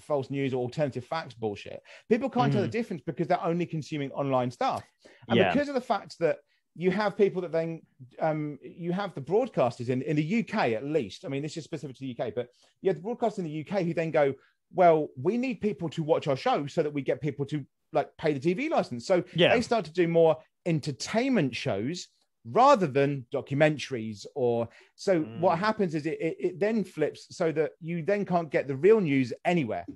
false 0.00 0.28
news 0.28 0.52
or 0.52 0.58
alternative 0.58 1.04
facts 1.04 1.34
bullshit, 1.34 1.80
people 2.08 2.28
can't 2.28 2.52
tell 2.52 2.62
the 2.62 2.68
difference 2.68 3.02
because 3.06 3.26
they're 3.28 3.42
only 3.44 3.66
consuming 3.66 4.10
online 4.12 4.50
stuff, 4.50 4.84
and 5.28 5.38
Yeah. 5.38 5.52
because 5.52 5.68
of 5.68 5.74
the 5.74 5.80
fact 5.80 6.16
that 6.20 6.38
you 6.76 6.90
have 6.90 7.16
people 7.16 7.40
that 7.42 7.52
then 7.52 7.82
um, 8.20 8.58
you 8.62 8.92
have 8.92 9.14
the 9.14 9.20
broadcasters 9.20 9.88
in 9.88 10.02
in 10.02 10.16
the 10.16 10.40
UK 10.40 10.72
at 10.72 10.84
least. 10.84 11.24
I 11.24 11.28
mean, 11.28 11.42
this 11.42 11.56
is 11.56 11.64
specific 11.64 11.96
to 11.96 12.00
the 12.00 12.16
UK, 12.18 12.34
but 12.34 12.48
you 12.82 12.90
have 12.90 13.00
the 13.00 13.08
broadcasters 13.08 13.38
in 13.38 13.44
the 13.44 13.66
UK 13.66 13.82
who 13.82 13.94
then 13.94 14.10
go, 14.10 14.34
well, 14.72 15.08
we 15.16 15.36
need 15.36 15.60
people 15.60 15.88
to 15.90 16.02
watch 16.02 16.26
our 16.26 16.36
show 16.36 16.66
so 16.66 16.82
that 16.82 16.92
we 16.92 17.02
get 17.02 17.20
people 17.20 17.44
to 17.46 17.64
like 17.92 18.08
pay 18.18 18.32
the 18.36 18.40
TV 18.54 18.68
license. 18.70 19.06
So 19.06 19.22
Yeah. 19.34 19.52
they 19.54 19.60
start 19.60 19.84
to 19.84 19.92
do 19.92 20.08
more 20.08 20.36
entertainment 20.66 21.54
shows 21.54 22.08
rather 22.50 22.86
than 22.86 23.24
documentaries 23.32 24.26
or 24.34 24.68
so 24.96 25.20
Mm. 25.22 25.38
what 25.38 25.58
happens 25.58 25.94
is 25.94 26.04
it, 26.04 26.20
it, 26.20 26.36
it 26.38 26.60
then 26.60 26.84
flips 26.84 27.34
so 27.34 27.50
that 27.52 27.72
you 27.80 28.02
then 28.02 28.24
can't 28.26 28.50
get 28.50 28.68
the 28.68 28.76
real 28.76 29.00
news 29.00 29.32
anywhere 29.46 29.86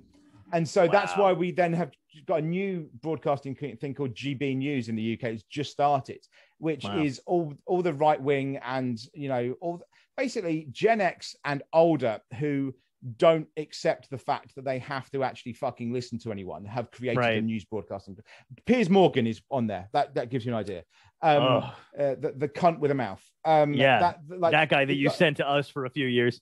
and 0.51 0.67
so 0.67 0.87
that's 0.87 1.15
why 1.15 1.31
we 1.31 1.51
then 1.51 1.73
have 1.73 1.91
got 2.25 2.39
a 2.39 2.41
new 2.41 2.89
broadcasting 3.01 3.53
thing 3.53 3.93
called 3.93 4.15
gb 4.15 4.57
news 4.57 4.89
in 4.89 4.95
the 4.95 5.13
uk 5.13 5.23
it's 5.25 5.43
just 5.43 5.71
started 5.71 6.25
which 6.59 6.83
Wow. 6.83 7.01
is 7.03 7.19
all 7.25 7.53
all 7.65 7.81
the 7.81 7.93
right 7.93 8.21
wing 8.21 8.57
and 8.57 8.99
you 9.13 9.29
know 9.29 9.55
all 9.61 9.81
basically 10.15 10.67
gen 10.71 11.01
x 11.01 11.35
and 11.45 11.63
older 11.73 12.19
who 12.39 12.73
don't 13.15 13.47
accept 13.55 14.09
the 14.09 14.17
fact 14.17 14.53
that 14.55 14.65
they 14.65 14.77
have 14.77 15.09
to 15.09 15.23
actually 15.23 15.53
fucking 15.53 15.93
listen 15.93 16.19
to 16.19 16.33
anyone 16.33 16.65
have 16.65 16.91
created 16.91 17.23
a 17.37 17.41
news 17.41 17.63
broadcasting 17.63 18.17
piers 18.65 18.89
morgan 18.89 19.25
is 19.25 19.41
on 19.49 19.67
there. 19.67 19.87
That 19.93 20.13
that 20.15 20.29
gives 20.29 20.45
you 20.45 20.51
an 20.51 20.57
idea. 20.59 20.83
Um 21.21 21.43
uh, 21.43 21.71
the, 21.97 22.33
the 22.35 22.49
cunt 22.49 22.79
with 22.79 22.91
a 22.91 22.95
mouth. 22.95 23.23
Um 23.45 23.73
Yeah, 23.73 23.99
that, 23.99 24.19
like, 24.27 24.51
that 24.51 24.69
guy 24.69 24.83
that 24.85 24.95
you 24.95 25.09
sent 25.09 25.37
to 25.37 25.47
us 25.49 25.69
for 25.69 25.85
a 25.85 25.89
few 25.89 26.07
years. 26.07 26.41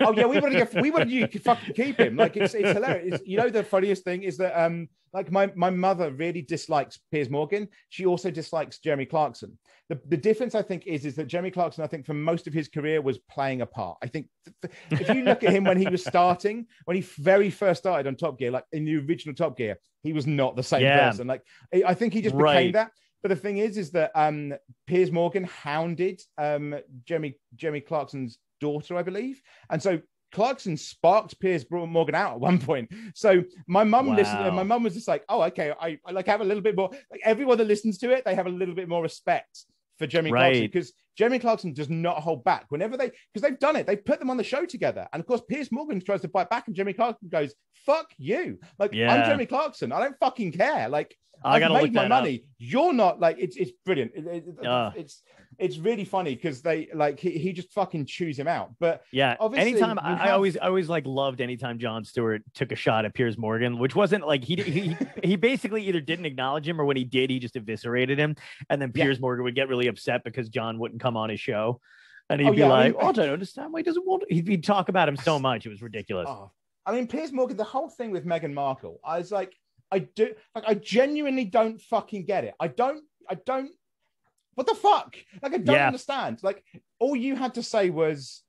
Oh 0.00 0.12
yeah, 0.12 0.26
we 0.26 0.40
to 0.40 0.80
we 0.80 0.90
wanted 0.90 1.10
you 1.10 1.26
to 1.26 1.38
fucking 1.38 1.74
keep 1.74 1.98
him. 1.98 2.16
Like 2.16 2.36
it's 2.36 2.54
it's 2.54 2.70
hilarious. 2.72 3.06
It's- 3.06 3.20
you 3.26 3.36
know 3.36 3.48
the 3.50 3.62
funniest 3.62 4.04
thing 4.04 4.22
is 4.22 4.36
that 4.38 4.58
um 4.60 4.88
like 5.12 5.32
my 5.32 5.50
my 5.56 5.70
mother 5.70 6.10
really 6.12 6.42
dislikes 6.42 6.98
Piers 7.10 7.30
Morgan. 7.30 7.68
She 7.88 8.04
also 8.06 8.30
dislikes 8.30 8.78
Jeremy 8.78 9.06
Clarkson. 9.06 9.58
The, 9.88 9.98
the 10.08 10.16
difference 10.18 10.54
I 10.54 10.62
think 10.62 10.86
is 10.86 11.06
is 11.06 11.14
that 11.16 11.26
Jeremy 11.28 11.50
Clarkson 11.50 11.82
I 11.82 11.86
think 11.86 12.04
for 12.06 12.14
most 12.14 12.46
of 12.46 12.52
his 12.52 12.68
career 12.68 13.00
was 13.00 13.18
playing 13.30 13.62
a 13.62 13.66
part. 13.66 13.96
I 14.02 14.06
think 14.06 14.26
th- 14.62 14.72
th- 14.90 15.00
if 15.02 15.08
you 15.16 15.22
look 15.24 15.42
at 15.44 15.52
him 15.52 15.64
when 15.64 15.78
he 15.78 15.88
was 15.88 16.04
starting, 16.04 16.66
when 16.84 16.96
he 16.96 17.02
very 17.18 17.50
first 17.50 17.80
started 17.80 18.06
on 18.06 18.16
Top 18.16 18.38
Gear, 18.38 18.50
like 18.50 18.64
in 18.72 18.84
the 18.84 18.96
original 18.98 19.34
Top 19.34 19.56
Gear, 19.56 19.78
he 20.02 20.12
was 20.12 20.26
not 20.26 20.56
the 20.56 20.62
same 20.62 20.82
Yeah. 20.82 21.08
person. 21.10 21.26
Like 21.26 21.42
I 21.74 21.82
I 21.86 21.94
think 21.94 22.12
he 22.12 22.20
just 22.20 22.36
became 22.36 22.44
Right. 22.44 22.72
that. 22.74 22.90
But 23.22 23.30
the 23.30 23.36
thing 23.36 23.58
is, 23.58 23.76
is 23.78 23.90
that 23.92 24.12
um, 24.14 24.54
Piers 24.86 25.10
Morgan 25.10 25.42
hounded 25.44 26.20
um, 26.36 26.76
Jeremy 27.04 27.36
Jeremy 27.56 27.80
Clarkson's 27.80 28.38
daughter, 28.60 28.96
I 28.96 29.02
believe, 29.02 29.40
and 29.70 29.82
so 29.82 30.00
Clarkson 30.32 30.76
sparked 30.76 31.40
Piers 31.40 31.64
Morgan 31.70 32.14
out 32.14 32.32
at 32.34 32.40
one 32.40 32.58
point. 32.60 32.92
So 33.14 33.42
my 33.66 33.84
mum 33.84 34.14
listened, 34.14 34.46
and 34.46 34.54
my 34.54 34.62
mum 34.62 34.82
was 34.82 34.94
just 34.94 35.08
like, 35.08 35.24
"Oh, 35.28 35.42
okay, 35.44 35.72
I, 35.80 35.98
I 36.06 36.12
like 36.12 36.26
have 36.26 36.42
a 36.42 36.44
little 36.44 36.62
bit 36.62 36.76
more." 36.76 36.90
Like 37.10 37.20
everyone 37.24 37.56
that 37.58 37.66
listens 37.66 37.96
to 37.98 38.10
it, 38.10 38.24
they 38.26 38.34
have 38.34 38.46
a 38.46 38.50
little 38.50 38.74
bit 38.74 38.88
more 38.88 39.02
respect 39.02 39.64
for 39.98 40.06
Jeremy 40.06 40.30
Clarkson 40.30 40.62
because 40.64 40.92
Jeremy 41.16 41.38
Clarkson 41.38 41.72
does 41.72 41.88
not 41.88 42.18
hold 42.22 42.44
back. 42.44 42.66
Whenever 42.68 42.96
they, 42.96 43.10
because 43.32 43.40
they've 43.42 43.58
done 43.58 43.74
it, 43.74 43.86
they've 43.86 44.04
put 44.04 44.18
them 44.20 44.30
on 44.30 44.36
the 44.36 44.44
show 44.44 44.66
together, 44.66 45.08
and 45.12 45.20
of 45.20 45.26
course 45.26 45.40
Piers 45.48 45.72
Morgan 45.72 46.00
tries 46.00 46.20
to 46.20 46.28
bite 46.28 46.50
back, 46.50 46.66
and 46.66 46.76
Jeremy 46.76 46.92
Clarkson 46.92 47.28
goes, 47.30 47.54
"Fuck 47.86 48.08
you!" 48.18 48.58
Like 48.78 48.90
I'm 48.92 48.98
Yeah. 48.98 49.24
Jeremy 49.24 49.46
Clarkson, 49.46 49.92
I 49.92 50.00
don't 50.00 50.16
fucking 50.20 50.52
care. 50.52 50.90
Like 50.90 51.16
I 51.42 51.58
gotta 51.58 51.72
made 51.74 51.94
my 51.94 52.02
that 52.02 52.12
up. 52.12 52.22
money. 52.24 52.44
You're 52.58 52.92
not 52.92 53.18
like 53.18 53.36
it's 53.38 53.56
it's 53.56 53.72
brilliant. 53.86 54.12
It- 54.14 54.26
it- 54.26 54.44
Ah. 54.66 54.92
it's 54.94 55.22
it's 55.58 55.78
really 55.78 56.04
funny 56.04 56.34
because 56.34 56.62
they 56.62 56.88
like 56.94 57.18
he, 57.18 57.30
he 57.32 57.52
just 57.52 57.72
fucking 57.72 58.06
chews 58.06 58.38
him 58.38 58.46
out. 58.48 58.70
But 58.78 59.02
Yeah. 59.12 59.36
Obviously, 59.40 59.70
anytime 59.72 59.98
I, 59.98 60.28
I 60.28 60.30
always 60.30 60.56
I 60.56 60.66
always 60.66 60.88
like 60.88 61.04
loved 61.06 61.40
anytime 61.40 61.78
Jon 61.78 62.04
Stewart 62.04 62.42
took 62.54 62.70
a 62.72 62.76
shot 62.76 63.04
at 63.04 63.14
Piers 63.14 63.36
Morgan, 63.36 63.78
which 63.78 63.94
wasn't 63.96 64.26
like 64.26 64.44
he 64.44 64.56
he 64.56 64.96
he 65.24 65.36
basically 65.36 65.86
either 65.88 66.00
didn't 66.00 66.26
acknowledge 66.26 66.68
him 66.68 66.80
or 66.80 66.84
when 66.84 66.96
he 66.96 67.04
did, 67.04 67.30
he 67.30 67.38
just 67.38 67.56
eviscerated 67.56 68.18
him. 68.18 68.36
And 68.70 68.80
then 68.80 68.92
Yeah. 68.94 69.04
Piers 69.04 69.20
Morgan 69.20 69.44
would 69.44 69.54
get 69.54 69.68
really 69.68 69.88
upset 69.88 70.22
because 70.24 70.48
Jon 70.48 70.78
wouldn't 70.78 71.00
come 71.00 71.16
on 71.16 71.30
his 71.30 71.40
show. 71.40 71.80
And 72.30 72.40
oh, 72.40 72.44
he'd 72.44 72.50
Oh, 72.50 72.52
be 72.52 72.58
yeah, 72.58 72.66
I 72.66 72.68
like, 72.68 72.92
mean- 72.92 73.02
"Oh, 73.02 73.08
I 73.08 73.12
don't 73.12 73.30
understand 73.30 73.72
why 73.72 73.80
he 73.80 73.84
doesn't 73.84 74.06
want." 74.06 74.22
He'd, 74.28 74.46
he'd 74.46 74.64
talk 74.64 74.88
about 74.88 75.08
him 75.08 75.16
so 75.16 75.38
much; 75.38 75.64
it 75.66 75.70
was 75.70 75.80
ridiculous. 75.82 76.28
oh, 76.28 76.52
I 76.86 76.92
mean, 76.92 77.06
Piers 77.08 77.32
Morgan, 77.32 77.56
the 77.56 77.64
whole 77.64 77.88
thing 77.88 78.10
with 78.10 78.24
Meghan 78.26 78.52
Markle, 78.52 79.00
I 79.04 79.18
was 79.18 79.32
like, 79.32 79.54
I 79.90 80.00
do 80.00 80.34
like 80.54 80.64
I 80.66 80.74
genuinely 80.74 81.46
don't 81.46 81.80
fucking 81.80 82.26
get 82.26 82.44
it. 82.44 82.54
I 82.60 82.68
don't 82.68 83.02
I 83.28 83.34
don't. 83.46 83.70
What 84.58 84.66
the 84.66 84.74
fuck? 84.74 85.14
Like 85.40 85.54
I 85.54 85.58
don't 85.58 85.76
Yeah. 85.76 85.86
understand. 85.86 86.40
Like 86.42 86.64
all 86.98 87.14
you 87.14 87.36
had 87.36 87.54
to 87.54 87.62
say 87.62 87.90
was, 87.90 88.42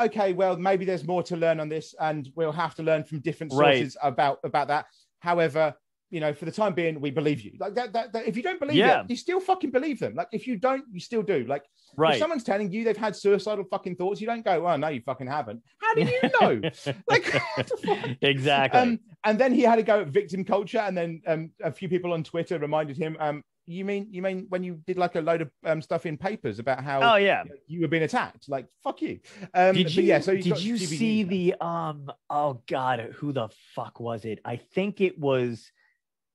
okay, 0.00 0.32
well 0.32 0.56
maybe 0.56 0.84
there's 0.84 1.04
more 1.04 1.24
to 1.24 1.36
learn 1.36 1.58
on 1.58 1.68
this, 1.68 1.92
and 1.98 2.30
we'll 2.36 2.52
have 2.52 2.76
to 2.76 2.84
learn 2.84 3.02
from 3.02 3.18
different 3.18 3.52
Right. 3.52 3.78
sources 3.78 3.96
about 4.00 4.38
about 4.44 4.68
that. 4.68 4.86
However, 5.18 5.74
you 6.10 6.20
know, 6.20 6.32
for 6.32 6.44
the 6.44 6.52
time 6.52 6.72
being, 6.72 7.00
we 7.00 7.10
believe 7.10 7.40
you. 7.40 7.54
Like 7.58 7.74
that. 7.74 7.92
that, 7.94 8.12
that 8.12 8.28
if 8.28 8.36
you 8.36 8.44
don't 8.44 8.60
believe 8.60 8.76
Yeah. 8.76 9.00
it, 9.00 9.10
you 9.10 9.16
still 9.16 9.40
fucking 9.40 9.72
believe 9.72 9.98
them. 9.98 10.14
Like 10.14 10.28
if 10.30 10.46
you 10.46 10.56
don't, 10.56 10.84
you 10.92 11.00
still 11.00 11.22
do. 11.22 11.44
Like 11.48 11.64
if 11.64 11.98
right. 11.98 12.16
someone's 12.20 12.44
telling 12.44 12.70
you 12.70 12.84
they've 12.84 12.96
had 12.96 13.16
suicidal 13.16 13.64
fucking 13.64 13.96
thoughts, 13.96 14.20
you 14.20 14.28
don't 14.28 14.44
go, 14.44 14.68
"Oh 14.68 14.76
no, 14.76 14.86
you 14.86 15.00
fucking 15.00 15.26
haven't." 15.26 15.64
How 15.82 15.94
do 15.94 16.02
you 16.02 16.30
know? 16.40 16.60
like, 17.08 17.24
what 17.56 17.66
the 17.66 17.76
fuck? 17.84 18.08
exactly. 18.20 18.80
Um, 18.80 19.00
and 19.24 19.36
then 19.36 19.52
he 19.52 19.62
had 19.62 19.76
to 19.76 19.82
go 19.82 20.02
at 20.02 20.06
victim 20.06 20.44
culture, 20.44 20.78
and 20.78 20.96
then 20.96 21.22
um, 21.26 21.50
a 21.60 21.72
few 21.72 21.88
people 21.88 22.12
on 22.12 22.22
Twitter 22.22 22.56
reminded 22.56 22.96
him, 22.96 23.16
um, 23.18 23.42
"You 23.66 23.84
mean 23.84 24.08
you 24.10 24.22
mean 24.22 24.46
when 24.48 24.64
you 24.64 24.80
did 24.86 24.96
like 24.96 25.16
a 25.16 25.20
load 25.20 25.42
of 25.42 25.50
um, 25.64 25.82
stuff 25.82 26.06
in 26.06 26.16
papers 26.16 26.58
about 26.58 26.82
how 26.82 27.14
oh 27.14 27.16
yeah. 27.16 27.44
you, 27.44 27.50
know, 27.50 27.56
you 27.66 27.80
were 27.82 27.88
being 27.88 28.02
attacked? 28.02 28.48
Like 28.48 28.66
fuck 28.82 29.02
you." 29.02 29.20
Um, 29.54 29.74
did 29.74 29.94
you 29.94 30.02
yeah, 30.02 30.20
so 30.20 30.34
did 30.36 30.62
you 30.62 30.78
see 30.78 31.22
now. 31.22 31.28
the 31.28 31.54
um 31.60 32.12
oh 32.30 32.62
god 32.68 33.14
who 33.16 33.32
the 33.32 33.48
fuck 33.74 34.00
was 34.00 34.24
it 34.24 34.40
i 34.44 34.56
think 34.56 35.00
it 35.00 35.18
was 35.18 35.70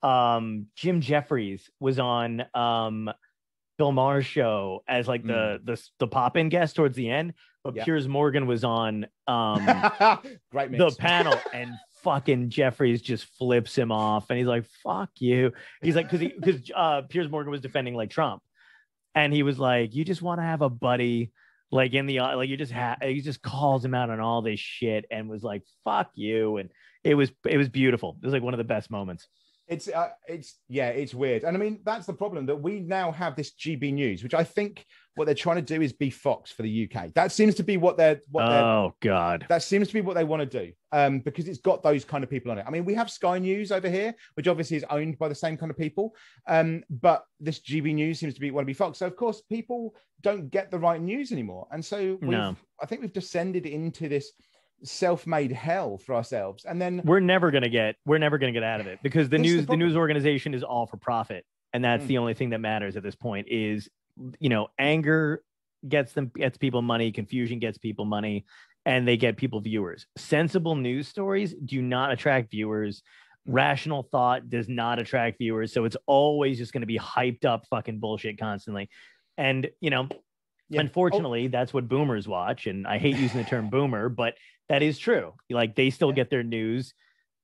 um 0.04 0.68
jim 0.76 1.02
jeffries 1.02 1.70
was 1.80 2.00
on 2.00 2.44
um 2.54 3.10
bill 3.78 3.92
maher's 3.92 4.26
show 4.26 4.84
as 4.88 5.08
like 5.08 5.24
the 5.24 5.60
the 5.64 5.82
the 6.00 6.08
pop-in 6.08 6.50
guest 6.50 6.76
towards 6.76 6.96
the 6.96 7.10
end 7.10 7.34
but. 7.64 7.76
Yeah. 7.76 7.86
piers 7.86 8.08
morgan 8.08 8.48
was 8.48 8.64
on 8.64 9.08
um 9.28 9.66
Great 10.52 10.72
the 10.72 10.96
panel 10.98 11.38
and 11.54 11.72
fucking 12.04 12.50
Jeffries 12.50 13.02
just 13.02 13.26
flips 13.38 13.78
him 13.78 13.92
off 13.92 14.30
and 14.30 14.38
he's 14.40 14.48
like 14.48 14.66
fuck 14.84 15.10
you. 15.20 15.52
He's 15.82 15.96
like 15.96 16.08
because 16.08 16.20
he 16.20 16.28
because 16.28 16.62
uh 16.76 17.04
Piers 17.04 17.30
Morgan 17.30 17.52
was 17.52 17.62
defending 17.62 17.96
like 17.96 18.10
Trump. 18.10 18.42
And 19.14 19.34
he 19.34 19.44
was 19.44 19.60
like 19.60 19.94
you 19.94 20.06
just 20.06 20.22
want 20.22 20.40
to 20.40 20.44
have 20.44 20.62
a 20.62 20.70
buddy 20.70 21.32
like 21.72 21.94
in 21.94 22.06
the 22.06 22.20
like 22.20 22.50
you 22.50 22.58
just 22.58 22.72
ha- 22.72 22.98
he 23.02 23.22
just 23.22 23.42
calls 23.42 23.84
him 23.84 23.94
out 23.94 24.10
on 24.10 24.20
all 24.20 24.42
this 24.42 24.60
shit 24.60 25.06
and 25.10 25.30
was 25.30 25.44
like 25.44 25.64
fuck 25.84 26.12
you 26.16 26.58
and 26.58 26.70
it 27.04 27.16
was 27.16 27.32
it 27.46 27.58
was 27.58 27.70
beautiful. 27.70 28.18
It 28.22 28.26
was 28.26 28.34
like 28.34 28.44
one 28.44 28.54
of 28.54 28.60
the 28.60 28.64
best 28.64 28.92
moments 28.92 29.28
It's 29.72 29.88
uh, 29.88 30.10
it's 30.28 30.58
yeah, 30.68 30.90
it's 30.90 31.14
weird, 31.14 31.46
and 31.46 31.56
I 31.56 31.60
mean 31.60 31.80
that's 31.86 32.06
the 32.06 32.12
problem 32.14 32.46
that 32.48 32.58
we 32.58 32.82
now 32.82 33.10
have 33.10 33.38
this 33.38 33.52
GB 33.54 33.94
News, 33.94 34.22
which 34.22 34.34
I 34.34 34.44
think 34.44 34.86
what 35.16 35.26
they're 35.26 35.34
trying 35.34 35.56
to 35.56 35.62
do 35.62 35.82
is 35.82 35.94
be 35.94 36.10
Fox 36.10 36.52
for 36.52 36.64
the 36.64 36.90
UK. 36.94 37.14
That 37.14 37.32
seems 37.32 37.56
to 37.56 37.64
be 37.64 37.78
what 37.78 37.96
they're 37.96 38.20
what 38.32 38.50
they're 38.50 38.62
oh 38.62 38.94
god 39.02 39.46
that 39.48 39.64
seems 39.64 39.88
to 39.88 39.94
be 39.94 40.02
what 40.02 40.16
they 40.16 40.26
want 40.26 40.42
to 40.42 40.66
do 40.66 40.74
um, 40.92 41.20
because 41.20 41.48
it's 41.48 41.60
got 41.60 41.84
those 41.84 42.04
kind 42.04 42.22
of 42.22 42.30
people 42.30 42.52
on 42.52 42.58
it. 42.58 42.66
I 42.68 42.70
mean, 42.70 42.84
we 42.84 42.94
have 42.96 43.10
Sky 43.10 43.40
News 43.40 43.72
over 43.72 43.90
here, 43.90 44.14
which 44.34 44.50
obviously 44.50 44.76
is 44.76 44.86
owned 44.90 45.18
by 45.18 45.30
the 45.30 45.36
same 45.36 45.56
kind 45.56 45.70
of 45.70 45.78
people, 45.78 46.16
um, 46.48 46.84
but 46.90 47.24
this 47.40 47.60
GB 47.60 47.94
News 47.94 48.20
seems 48.20 48.34
to 48.34 48.42
be 48.42 48.52
want 48.52 48.66
to 48.66 48.68
be 48.68 48.74
Fox. 48.74 49.00
So 49.00 49.08
of 49.08 49.16
course, 49.16 49.40
people 49.40 49.96
don't 50.20 50.52
get 50.52 50.70
the 50.70 50.80
right 50.80 51.02
news 51.02 51.32
anymore, 51.32 51.68
and 51.72 51.84
so 51.84 52.18
we've, 52.22 52.30
No. 52.30 52.58
I 52.82 52.86
think 52.88 53.00
we've 53.00 53.14
descended 53.14 53.66
into 53.66 54.10
this 54.10 54.34
self-made 54.84 55.52
hell 55.52 55.98
for 55.98 56.16
ourselves. 56.16 56.66
And 56.66 56.82
then 56.82 57.02
we're 57.06 57.20
never 57.20 57.52
gonna 57.52 57.70
get 57.70 57.96
we're 58.06 58.18
never 58.18 58.38
gonna 58.38 58.52
get 58.52 58.64
out 58.64 58.80
of 58.82 58.88
it 58.88 59.00
because 59.04 59.30
the 59.30 59.36
is 59.38 59.42
the 59.44 59.48
news 59.58 59.66
the 59.68 59.78
news 59.78 59.96
organization 59.96 60.54
is 60.54 60.64
all 60.64 60.86
for 60.88 60.98
profit 60.98 61.46
and 61.74 61.84
that's 61.84 62.04
Mm. 62.04 62.08
the 62.08 62.18
only 62.18 62.34
thing 62.34 62.50
that 62.52 62.60
matters 62.60 62.96
at 62.98 63.04
this 63.04 63.16
point 63.16 63.48
is 63.50 63.90
you 64.40 64.50
know 64.50 64.68
anger 64.80 65.44
gets 65.88 66.14
them 66.14 66.32
gets 66.36 66.58
people 66.58 66.82
money 66.82 67.12
confusion 67.12 67.60
gets 67.60 67.78
people 67.78 68.06
money 68.06 68.46
and 68.86 69.08
they 69.08 69.18
get 69.18 69.38
people 69.38 69.60
viewers 69.62 70.06
sensible 70.18 70.76
news 70.76 71.08
stories 71.08 71.54
do 71.66 71.82
not 71.82 72.12
attract 72.12 72.52
viewers 72.52 73.02
Mm. 73.48 73.54
rational 73.56 74.04
thought 74.04 74.50
does 74.50 74.70
not 74.70 75.00
attract 75.00 75.40
viewers 75.40 75.74
so 75.74 75.86
it's 75.86 75.98
always 76.06 76.60
just 76.60 76.74
going 76.74 76.82
to 76.82 76.86
be 76.88 77.00
hyped 77.00 77.44
up 77.44 77.66
fucking 77.72 77.98
bullshit 78.00 78.38
constantly 78.38 78.88
and 79.38 79.68
you 79.80 79.90
know 79.90 80.08
Yeah. 80.70 80.78
Oh. 80.78 80.82
unfortunately 80.82 81.48
that's 81.48 81.74
what 81.74 81.88
boomers 81.88 82.28
watch 82.28 82.68
and 82.68 82.86
i 82.86 83.00
hate 83.00 83.16
using 83.18 83.40
the 83.42 83.50
term 83.50 83.70
boomer 83.72 84.10
but 84.10 84.36
that 84.72 84.82
is 84.82 84.98
true 84.98 85.34
like 85.50 85.76
they 85.76 85.90
still 85.90 86.10
Yeah. 86.10 86.16
get 86.16 86.30
their 86.30 86.44
news 86.44 86.94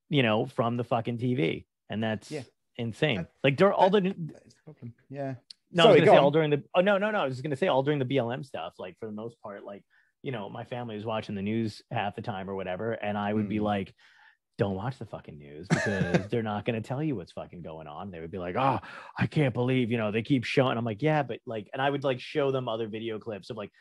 you 0.10 0.24
know 0.24 0.46
from 0.46 0.78
the 0.78 0.84
fucking 0.84 1.18
tv 1.18 1.66
and 1.90 2.02
that's 2.04 2.32
Yeah. 2.32 2.44
insane 2.78 3.18
That- 3.18 3.32
like 3.44 3.56
during 3.58 3.74
all 3.74 3.90
the 3.90 4.02
that's 4.02 4.54
the 4.56 4.62
problem. 4.64 4.94
Yeah. 5.10 5.36
no, 5.72 5.84
Sorry, 5.84 5.90
I 5.90 5.92
was 5.92 6.00
gonna 6.02 6.12
say 6.12 6.18
on. 6.18 6.24
all 6.24 6.32
during 6.32 6.50
the. 6.52 6.64
Oh 6.76 6.82
no, 6.82 6.98
no, 6.98 7.12
no. 7.12 7.20
I 7.20 7.26
was 7.26 7.34
just 7.36 7.44
gonna 7.44 7.56
say 7.58 7.68
all 7.68 7.84
during 7.84 8.00
the 8.00 8.06
BLM 8.06 8.46
stuff. 8.46 8.74
Like 8.80 8.96
for 9.00 9.06
the 9.06 9.12
most 9.24 9.40
part, 9.42 9.64
like 9.66 9.84
you 10.24 10.32
know, 10.32 10.50
my 10.50 10.64
family 10.64 10.96
was 10.96 11.06
watching 11.06 11.36
the 11.36 11.42
news 11.42 11.82
half 11.92 12.16
the 12.16 12.22
time 12.22 12.50
or 12.50 12.56
whatever, 12.56 12.92
and 12.94 13.18
I 13.18 13.34
would 13.34 13.48
be 13.50 13.60
Mm. 13.60 13.64
like, 13.74 13.94
"Don't 14.58 14.76
watch 14.76 14.98
the 14.98 15.06
fucking 15.06 15.38
news 15.38 15.68
because 15.68 16.28
they're 16.30 16.44
not 16.44 16.66
gonna 16.66 16.82
tell 16.82 17.02
you 17.04 17.16
what's 17.16 17.32
fucking 17.34 17.62
going 17.62 17.88
on." 17.88 18.12
They 18.12 18.20
would 18.20 18.32
be 18.32 18.38
like, 18.38 18.56
"Oh, 18.58 18.80
I 19.18 19.28
can't 19.28 19.54
believe 19.54 19.92
you 19.92 19.98
know 19.98 20.12
they 20.12 20.22
keep 20.24 20.44
showing." 20.46 20.78
I'm 20.78 20.86
like, 20.86 21.02
"Yeah, 21.02 21.24
but 21.24 21.40
like," 21.46 21.70
and 21.74 21.82
I 21.82 21.90
would 21.90 22.04
like 22.04 22.20
show 22.20 22.52
them 22.52 22.68
other 22.70 22.88
video 22.88 23.20
clips 23.20 23.50
of 23.50 23.58
like. 23.58 23.72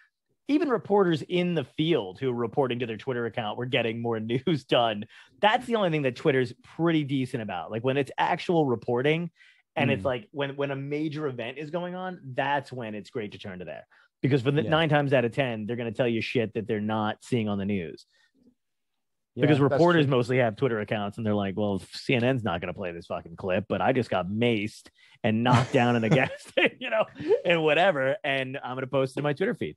Even 0.49 0.69
reporters 0.69 1.23
in 1.23 1.55
the 1.55 1.65
field 1.65 2.19
who 2.21 2.31
are 2.31 2.35
reporting 2.35 2.79
to 2.79 2.87
their 2.87 2.97
Twitter 2.97 3.27
account 3.27 3.59
were 3.59 3.67
getting 3.67 4.01
more 4.01 4.21
news 4.47 4.65
done. 4.65 5.05
That's 5.41 5.67
the 5.67 5.75
only 5.77 5.91
thing 5.91 6.03
that 6.03 6.17
Twitter's 6.17 6.53
pretty 6.63 7.03
decent 7.05 7.43
about. 7.43 7.71
Like 7.71 7.83
when 7.85 7.97
it's 7.97 8.13
actual 8.19 8.65
reporting, 8.67 9.31
and 9.79 9.91
it's 9.91 10.03
Mm. 10.03 10.07
like 10.07 10.29
when 10.31 10.57
when 10.57 10.71
a 10.71 10.77
major 10.77 11.27
event 11.27 11.59
is 11.59 11.69
going 11.71 11.95
on 11.95 12.19
that's 12.35 12.73
when 12.73 12.95
it's 12.95 13.11
great 13.11 13.33
to 13.33 13.39
turn 13.39 13.59
to 13.59 13.67
there 13.67 13.87
because 14.23 14.41
for 14.41 14.51
the 14.51 14.63
Yeah. 14.63 14.71
nine 14.71 14.89
times 14.89 15.13
out 15.13 15.27
of 15.27 15.33
ten 15.33 15.67
they're 15.67 15.77
going 15.77 15.93
to 15.93 15.95
tell 15.95 16.09
you 16.09 16.23
shit 16.23 16.55
that 16.55 16.67
they're 16.67 16.81
not 16.81 17.23
seeing 17.23 17.47
on 17.47 17.59
the 17.59 17.67
news 17.67 18.07
because 19.35 19.59
Yeah, 19.59 19.65
that's 19.65 19.73
reporters 19.73 20.07
mostly 20.07 20.39
have 20.39 20.57
twitter 20.57 20.81
accounts 20.81 21.19
and 21.19 21.27
they're 21.27 21.35
like 21.35 21.59
well 21.59 21.79
cnn's 21.79 22.43
not 22.43 22.63
going 22.63 22.73
to 22.73 22.79
play 22.79 22.91
this 22.93 23.05
fucking 23.05 23.37
clip 23.37 23.67
but 23.69 23.83
i 23.83 23.93
just 23.93 24.09
got 24.09 24.29
maced 24.29 24.89
and 25.23 25.45
knocked 25.45 25.75
down 25.75 25.95
in 25.95 26.05
a 26.05 26.09
gas 26.21 26.31
station 26.39 26.79
you 26.81 26.89
know 26.89 27.05
and 27.45 27.63
whatever 27.63 28.17
and 28.25 28.57
i'm 28.65 28.77
going 28.77 28.81
to 28.81 28.87
post 28.87 29.15
it 29.15 29.21
in 29.21 29.25
my 29.25 29.35
twitter 29.35 29.55
feed 29.55 29.77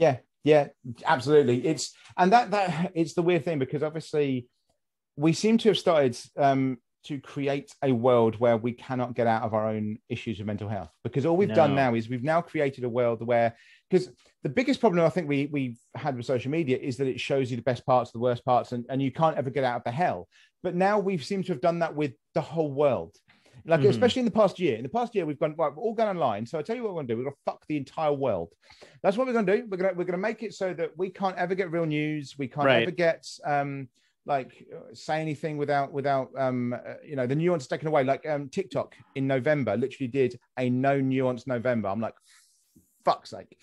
Yeah, 0.00 0.16
yeah, 0.44 0.68
absolutely. 1.04 1.66
It's 1.66 1.92
and 2.16 2.32
that 2.32 2.50
that 2.50 2.92
it's 2.94 3.14
the 3.14 3.22
weird 3.22 3.44
thing 3.44 3.58
because 3.58 3.82
obviously 3.82 4.48
we 5.16 5.34
seem 5.34 5.58
to 5.58 5.68
have 5.68 5.78
started 5.78 6.18
um, 6.38 6.78
to 7.04 7.20
create 7.20 7.74
a 7.82 7.92
world 7.92 8.40
where 8.40 8.56
we 8.56 8.72
cannot 8.72 9.14
get 9.14 9.26
out 9.26 9.42
of 9.42 9.52
our 9.52 9.68
own 9.68 9.98
issues 10.08 10.40
of 10.40 10.46
mental 10.46 10.68
health 10.68 10.90
because 11.04 11.26
all 11.26 11.36
we've 11.36 11.54
done 11.54 11.74
now 11.74 11.94
is 11.94 12.08
we've 12.08 12.22
now 12.22 12.40
created 12.40 12.84
a 12.84 12.88
world 12.88 13.24
where 13.26 13.54
because 13.90 14.08
the 14.42 14.48
biggest 14.48 14.80
problem 14.80 15.04
I 15.04 15.10
think 15.10 15.28
we 15.28 15.46
we've 15.52 15.78
had 15.94 16.16
with 16.16 16.24
social 16.24 16.50
media 16.50 16.78
is 16.78 16.96
that 16.96 17.06
it 17.06 17.20
shows 17.20 17.50
you 17.50 17.56
the 17.58 17.62
best 17.62 17.84
parts, 17.84 18.10
the 18.10 18.18
worst 18.18 18.44
parts, 18.44 18.72
and, 18.72 18.86
and 18.88 19.02
you 19.02 19.12
can't 19.12 19.36
ever 19.36 19.50
get 19.50 19.64
out 19.64 19.76
of 19.76 19.84
the 19.84 19.90
hell. 19.90 20.28
But 20.62 20.74
now 20.74 20.98
we 20.98 21.18
seem 21.18 21.42
to 21.42 21.52
have 21.52 21.60
done 21.60 21.80
that 21.80 21.94
with 21.94 22.12
the 22.34 22.40
whole 22.40 22.72
world. 22.72 23.14
Like, 23.64 23.80
Mhm. 23.80 23.88
especially 23.90 24.20
in 24.20 24.26
the 24.26 24.30
past 24.32 24.58
year. 24.58 24.76
In 24.76 24.82
the 24.82 24.88
past 24.88 25.14
year, 25.14 25.26
we've 25.26 25.38
gone, 25.38 25.54
right, 25.56 25.74
we're 25.74 25.82
all 25.82 25.94
gone 25.94 26.08
online. 26.08 26.46
So 26.46 26.58
I 26.58 26.62
tell 26.62 26.76
you 26.76 26.82
what 26.82 26.94
we're 26.94 26.98
gonna 27.02 27.08
do. 27.08 27.16
We're 27.18 27.24
gonna 27.24 27.36
fuck 27.44 27.66
the 27.66 27.76
entire 27.76 28.12
world. 28.12 28.52
That's 29.02 29.16
what 29.16 29.26
we're 29.26 29.32
gonna 29.32 29.56
do. 29.56 29.66
We're 29.68 29.76
gonna 29.76 29.92
we're 29.94 30.04
gonna 30.04 30.18
make 30.18 30.42
it 30.42 30.54
so 30.54 30.72
that 30.74 30.96
we 30.96 31.10
can't 31.10 31.36
ever 31.36 31.54
get 31.54 31.70
real 31.70 31.86
news. 31.86 32.36
We 32.38 32.48
can't 32.48 32.66
Right. 32.66 32.82
ever 32.82 32.90
get 32.90 33.26
um 33.44 33.88
like 34.26 34.66
say 34.92 35.20
anything 35.20 35.56
without 35.56 35.92
without 35.92 36.28
um 36.36 36.72
uh, 36.74 36.94
you 37.04 37.16
know 37.16 37.26
the 37.26 37.34
nuance 37.34 37.66
taken 37.66 37.88
away. 37.88 38.04
Like 38.04 38.26
um 38.26 38.48
TikTok 38.48 38.94
in 39.14 39.26
November 39.26 39.76
literally 39.76 40.08
did 40.08 40.38
a 40.58 40.68
no 40.70 41.00
nuance 41.00 41.46
November. 41.46 41.88
I'm 41.88 42.00
like, 42.00 42.14
fuck's 43.04 43.30
sake. 43.30 43.56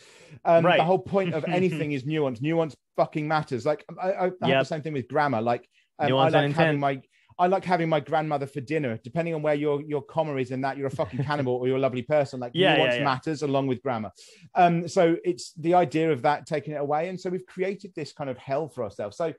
Um, 0.46 0.66
Right. 0.66 0.78
The 0.78 0.84
whole 0.84 1.00
point 1.00 1.34
of 1.34 1.46
anything 1.48 1.92
is 1.92 2.06
nuance. 2.06 2.42
Nuance 2.42 2.76
fucking 2.96 3.28
matters. 3.28 3.66
Like 3.66 3.86
I, 4.02 4.12
I, 4.12 4.26
I 4.26 4.48
have 4.50 4.60
the 4.62 4.64
same 4.64 4.82
thing 4.82 4.94
with 4.94 5.08
grammar. 5.08 5.42
Like 5.42 5.70
um, 6.00 6.14
I 6.14 6.30
like 6.30 6.52
having 6.54 6.80
my 6.80 7.02
I 7.40 7.48
like 7.48 7.64
having 7.64 7.88
my 7.88 8.00
grandmother 8.00 8.48
for 8.48 8.62
dinner. 8.62 9.00
Depending 9.04 9.36
on 9.36 9.42
where 9.42 9.54
your 9.54 9.82
your 9.82 10.02
comma 10.02 10.36
is 10.38 10.52
in 10.52 10.62
that, 10.62 10.78
you're 10.78 10.88
a 10.88 10.92
fucking 10.92 11.24
cannibal 11.24 11.54
or 11.54 11.68
you're 11.68 11.78
a 11.78 11.80
lovely 11.82 12.02
person. 12.02 12.40
Like 12.40 12.52
Yeah, 12.56 12.78
yeah, 12.78 12.96
yeah. 12.96 13.04
matters 13.04 13.44
along 13.44 13.68
with 13.68 13.82
grammar. 13.84 14.12
Um, 14.56 14.88
so 14.88 15.18
it's 15.24 15.54
the 15.54 15.74
idea 15.76 16.12
of 16.12 16.22
that 16.24 16.46
taking 16.46 16.74
it 16.74 16.82
away, 16.82 17.10
and 17.10 17.20
so 17.20 17.30
we've 17.30 17.46
created 17.46 17.92
this 17.96 18.12
kind 18.12 18.30
of 18.30 18.38
hell 18.38 18.68
for 18.68 18.84
ourselves. 18.84 19.18
So 19.18 19.34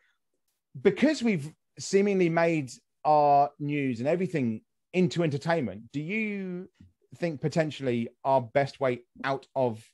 because 0.81 1.23
we've 1.23 1.51
seemingly 1.79 2.29
made 2.29 2.71
our 3.05 3.51
news 3.59 4.01
and 4.01 4.09
everything 4.09 4.63
into 4.93 5.23
entertainment, 5.23 5.83
do 5.93 6.01
you 6.01 6.69
think 7.17 7.41
potentially 7.41 8.09
our 8.25 8.41
best 8.41 8.81
way 8.81 9.01
out 9.25 9.47
of 9.57 9.85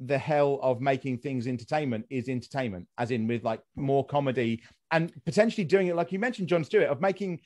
the 0.00 0.18
hell 0.18 0.58
of 0.62 0.80
making 0.80 1.18
things 1.18 1.46
entertainment 1.46 2.06
is 2.10 2.28
entertainment, 2.28 2.86
as 2.98 3.10
in 3.10 3.26
with 3.26 3.42
like 3.42 3.60
more 3.74 4.06
comedy 4.06 4.62
and 4.90 5.12
potentially 5.24 5.64
doing 5.64 5.88
it 5.88 5.96
like 5.96 6.12
you 6.12 6.18
mentioned, 6.18 6.48
Jon 6.48 6.64
Stewart, 6.64 6.88
of 6.88 7.00
making 7.00 7.40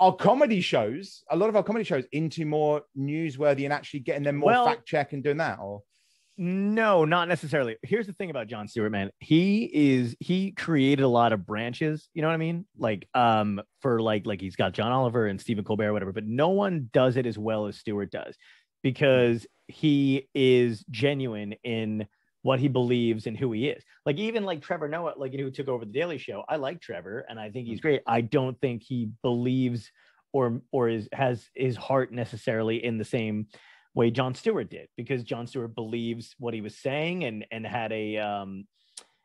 our 0.00 0.14
comedy 0.14 0.60
shows, 0.60 1.22
a 1.30 1.36
lot 1.36 1.48
of 1.48 1.56
our 1.56 1.62
comedy 1.62 1.84
shows, 1.84 2.04
into 2.12 2.44
more 2.44 2.82
newsworthy 2.98 3.64
and 3.64 3.72
actually 3.72 4.00
getting 4.00 4.22
them 4.22 4.36
more 4.36 4.48
Well- 4.50 4.66
fact 4.66 4.86
check 4.86 5.12
and 5.12 5.22
doing 5.22 5.36
that, 5.38 5.58
or 5.58 5.82
No, 6.38 7.06
not 7.06 7.28
necessarily. 7.28 7.76
Here's 7.82 8.06
the 8.06 8.12
thing 8.12 8.28
about 8.28 8.46
Jon 8.46 8.68
Stewart, 8.68 8.92
man. 8.92 9.10
He 9.20 9.70
is 9.72 10.14
he 10.20 10.50
created 10.52 11.02
a 11.02 11.08
lot 11.08 11.32
of 11.32 11.46
branches, 11.46 12.10
you 12.12 12.20
know 12.20 12.28
what 12.28 12.34
I 12.34 12.38
mean? 12.38 12.66
Like 12.76 13.08
um 13.14 13.62
for 13.80 14.02
like 14.02 14.26
like 14.26 14.40
he's 14.42 14.56
got 14.56 14.72
John 14.72 14.92
Oliver 14.92 15.26
and 15.26 15.40
Stephen 15.40 15.64
Colbert, 15.64 15.94
whatever, 15.94 16.12
but 16.12 16.26
no 16.26 16.50
one 16.50 16.90
does 16.92 17.16
it 17.16 17.24
as 17.24 17.38
well 17.38 17.66
as 17.66 17.78
Stewart 17.78 18.10
does 18.10 18.36
because 18.82 19.46
he 19.68 20.28
is 20.34 20.84
genuine 20.90 21.54
in 21.64 22.06
what 22.46 22.60
he 22.60 22.68
believes 22.68 23.26
and 23.26 23.36
who 23.36 23.50
he 23.50 23.66
is. 23.66 23.82
Like 24.06 24.18
even 24.18 24.44
like 24.44 24.62
Trevor 24.62 24.86
Noah, 24.88 25.14
like 25.16 25.32
you 25.32 25.38
know, 25.38 25.44
who 25.44 25.50
took 25.50 25.66
over 25.66 25.84
the 25.84 25.90
Daily 25.90 26.16
Show. 26.16 26.44
I 26.48 26.56
like 26.56 26.80
Trevor 26.80 27.26
and 27.28 27.40
I 27.40 27.50
think 27.50 27.66
he's 27.66 27.80
great. 27.80 28.02
I 28.06 28.20
don't 28.20 28.58
think 28.60 28.84
he 28.84 29.10
believes 29.20 29.90
or 30.32 30.62
or 30.70 30.88
is 30.88 31.08
has 31.12 31.44
his 31.54 31.76
heart 31.76 32.12
necessarily 32.12 32.84
in 32.84 32.98
the 32.98 33.04
same 33.04 33.48
way 33.94 34.12
Jon 34.12 34.34
Stewart 34.36 34.70
did 34.70 34.86
because 34.96 35.24
Jon 35.24 35.48
Stewart 35.48 35.74
believes 35.74 36.36
what 36.38 36.54
he 36.54 36.60
was 36.60 36.78
saying 36.78 37.24
and 37.24 37.44
and 37.50 37.66
had 37.66 37.90
a 37.92 38.18
um 38.18 38.68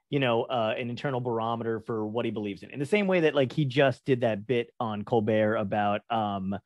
you 0.09 0.19
know 0.19 0.43
uh, 0.43 0.73
an 0.75 0.89
internal 0.89 1.19
barometer 1.19 1.79
for 1.81 2.07
what 2.07 2.25
he 2.25 2.31
believes 2.31 2.63
in 2.63 2.71
in 2.71 2.79
the 2.79 2.85
same 2.87 3.05
way 3.05 3.19
that 3.19 3.35
like 3.35 3.51
he 3.51 3.65
just 3.65 4.03
did 4.03 4.21
that 4.21 4.47
bit 4.47 4.71
on 4.79 5.03
Colbert 5.03 5.57
about 5.57 6.01
um 6.09 6.57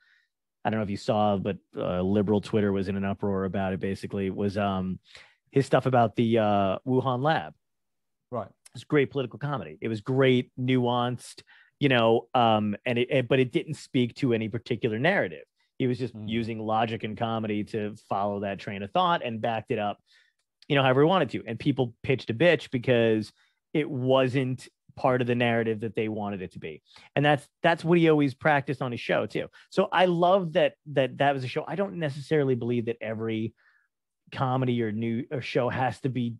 I 0.64 0.69
don't 0.69 0.80
know 0.80 0.84
if 0.84 0.90
you 0.90 0.98
saw 0.98 1.36
but 1.36 1.57
uh, 1.76 2.02
liberal 2.02 2.40
Twitter 2.40 2.72
was 2.72 2.88
in 2.88 2.95
an 2.95 3.03
uproar 3.03 3.44
about 3.44 3.73
it 3.73 3.82
basically 3.82 4.30
was 4.30 4.57
um 4.57 4.99
his 5.56 5.65
stuff 5.65 5.88
about 5.88 6.15
the 6.15 6.38
uh 6.38 6.77
Wuhan 6.86 7.23
lab 7.23 7.53
right 8.30 8.49
it's 8.76 8.84
great 8.84 9.10
political 9.10 9.40
comedy 9.40 9.80
it 9.82 9.88
was 9.88 10.02
great 10.02 10.52
nuanced 10.60 11.41
you 11.80 11.90
know 11.90 12.27
um 12.36 12.76
and 12.86 12.99
it, 12.99 13.10
it 13.10 13.27
but 13.27 13.40
it 13.40 13.52
didn't 13.52 13.73
speak 13.73 14.14
to 14.15 14.34
any 14.34 14.48
particular 14.48 14.99
narrative 14.99 15.45
he 15.77 15.88
was 15.88 15.98
just 15.98 16.15
mm. 16.15 16.27
using 16.27 16.60
logic 16.60 17.03
and 17.03 17.18
comedy 17.18 17.64
to 17.65 17.95
follow 18.10 18.41
that 18.41 18.60
train 18.60 18.84
of 18.84 18.91
thought 18.91 19.22
and 19.23 19.41
backed 19.41 19.72
it 19.72 19.80
up, 19.80 19.99
you 20.68 20.76
know, 20.76 20.84
however 20.84 21.02
he 21.02 21.07
wanted 21.07 21.30
to. 21.32 21.44
And 21.45 21.60
people 21.60 21.94
pitched 22.03 22.30
a 22.30 22.34
bitch 22.34 22.72
because 22.72 23.32
it 23.73 23.90
wasn't 23.90 24.68
part 24.95 25.19
of 25.19 25.27
the 25.27 25.36
narrative 25.36 25.82
that 25.82 25.95
they 25.95 26.07
wanted 26.07 26.41
it 26.41 26.53
to 26.53 26.60
be. 26.60 26.82
And 27.15 27.26
that's 27.26 27.48
that's 27.61 27.84
what 27.84 27.98
he 27.98 28.10
always 28.10 28.34
practiced 28.34 28.82
on 28.82 28.91
his 28.91 29.02
show 29.02 29.26
too. 29.26 29.48
So 29.69 29.90
I 29.91 30.06
love 30.06 30.53
that 30.53 30.76
that 30.94 31.18
that 31.18 31.34
was 31.34 31.44
a 31.44 31.48
show. 31.48 31.65
I 31.68 31.76
don't 31.76 31.95
necessarily 31.95 32.56
believe 32.56 32.86
that 32.86 32.98
every 33.02 33.53
comedy 34.36 34.82
or 34.84 34.91
new 34.91 35.26
or 35.32 35.41
show 35.41 35.70
has 35.70 35.99
to 36.02 36.10
be 36.10 36.36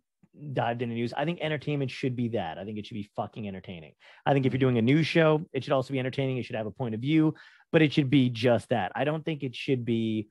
dived 0.52 0.82
into 0.82 0.94
news. 0.94 1.14
I 1.16 1.24
think 1.24 1.40
entertainment 1.40 1.90
should 1.90 2.14
be 2.14 2.28
that. 2.28 2.58
I 2.58 2.64
think 2.64 2.78
it 2.78 2.86
should 2.86 2.94
be 2.94 3.08
fucking 3.16 3.48
entertaining. 3.48 3.94
I 4.26 4.32
think 4.32 4.44
if 4.44 4.52
you're 4.52 4.58
mm-hmm. 4.58 4.74
doing 4.74 4.78
a 4.78 4.82
news 4.82 5.06
show, 5.06 5.46
it 5.52 5.64
should 5.64 5.72
also 5.72 5.92
be 5.92 5.98
entertaining. 5.98 6.36
It 6.36 6.44
should 6.44 6.56
have 6.56 6.66
a 6.66 6.70
point 6.70 6.94
of 6.94 7.00
view 7.00 7.34
but 7.72 7.82
it 7.82 7.92
should 7.92 8.10
be 8.10 8.30
just 8.30 8.68
that. 8.70 8.92
I 8.94 9.04
don't 9.04 9.24
think 9.24 9.42
it 9.42 9.54
should 9.54 9.84
be 9.84 10.28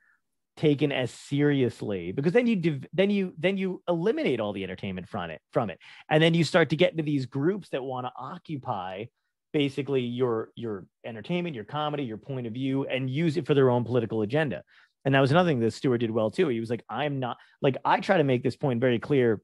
taken 0.57 0.91
as 0.91 1.11
seriously 1.11 2.13
because 2.13 2.31
then 2.31 2.47
you 2.47 2.55
div- 2.55 2.87
then 2.93 3.09
you 3.09 3.33
then 3.37 3.57
you 3.57 3.83
eliminate 3.89 4.39
all 4.39 4.53
the 4.53 4.63
entertainment 4.63 5.09
from 5.09 5.29
it 5.29 5.41
from 5.51 5.69
it 5.69 5.77
and 6.09 6.23
then 6.23 6.33
you 6.33 6.45
start 6.45 6.69
to 6.69 6.77
get 6.77 6.91
into 6.91 7.03
these 7.03 7.25
groups 7.25 7.69
that 7.69 7.83
want 7.83 8.07
to 8.07 8.11
occupy 8.17 9.03
basically 9.51 9.99
your 9.99 10.51
your 10.55 10.85
entertainment 11.05 11.55
your 11.55 11.65
comedy 11.65 12.03
your 12.03 12.17
point 12.17 12.47
of 12.47 12.53
view 12.53 12.85
and 12.85 13.09
use 13.09 13.35
it 13.35 13.45
for 13.45 13.53
their 13.53 13.69
own 13.69 13.83
political 13.83 14.21
agenda 14.21 14.63
and 15.05 15.15
that 15.15 15.21
was 15.21 15.31
another 15.31 15.49
thing 15.49 15.59
that 15.59 15.71
stewart 15.71 16.01
did 16.01 16.11
well 16.11 16.29
too 16.29 16.47
he 16.47 16.59
was 16.59 16.69
like 16.69 16.83
i'm 16.89 17.19
not 17.19 17.37
like 17.61 17.77
i 17.85 17.99
try 17.99 18.17
to 18.17 18.23
make 18.23 18.43
this 18.43 18.55
point 18.55 18.81
very 18.81 18.99
clear 18.99 19.41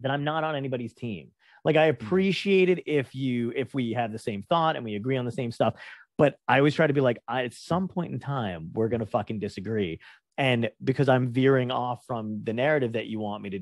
that 0.00 0.10
i'm 0.10 0.24
not 0.24 0.44
on 0.44 0.54
anybody's 0.54 0.94
team 0.94 1.30
like 1.64 1.76
i 1.76 1.90
mm-hmm. 1.90 2.04
appreciate 2.04 2.68
it 2.68 2.82
if 2.86 3.14
you 3.14 3.52
if 3.56 3.74
we 3.74 3.92
have 3.92 4.12
the 4.12 4.18
same 4.18 4.42
thought 4.42 4.76
and 4.76 4.84
we 4.84 4.94
agree 4.94 5.16
on 5.16 5.24
the 5.24 5.32
same 5.32 5.50
stuff 5.50 5.74
but 6.18 6.38
I 6.48 6.58
always 6.58 6.74
try 6.74 6.86
to 6.86 6.92
be 6.92 7.00
like, 7.00 7.18
I, 7.28 7.44
at 7.44 7.52
some 7.52 7.88
point 7.88 8.12
in 8.12 8.18
time, 8.18 8.70
we're 8.72 8.88
gonna 8.88 9.06
fucking 9.06 9.38
disagree, 9.38 10.00
and 10.38 10.70
because 10.82 11.08
I'm 11.08 11.32
veering 11.32 11.70
off 11.70 12.04
from 12.06 12.42
the 12.44 12.52
narrative 12.52 12.92
that 12.92 13.06
you 13.06 13.18
want 13.20 13.42
me 13.42 13.50
to 13.50 13.60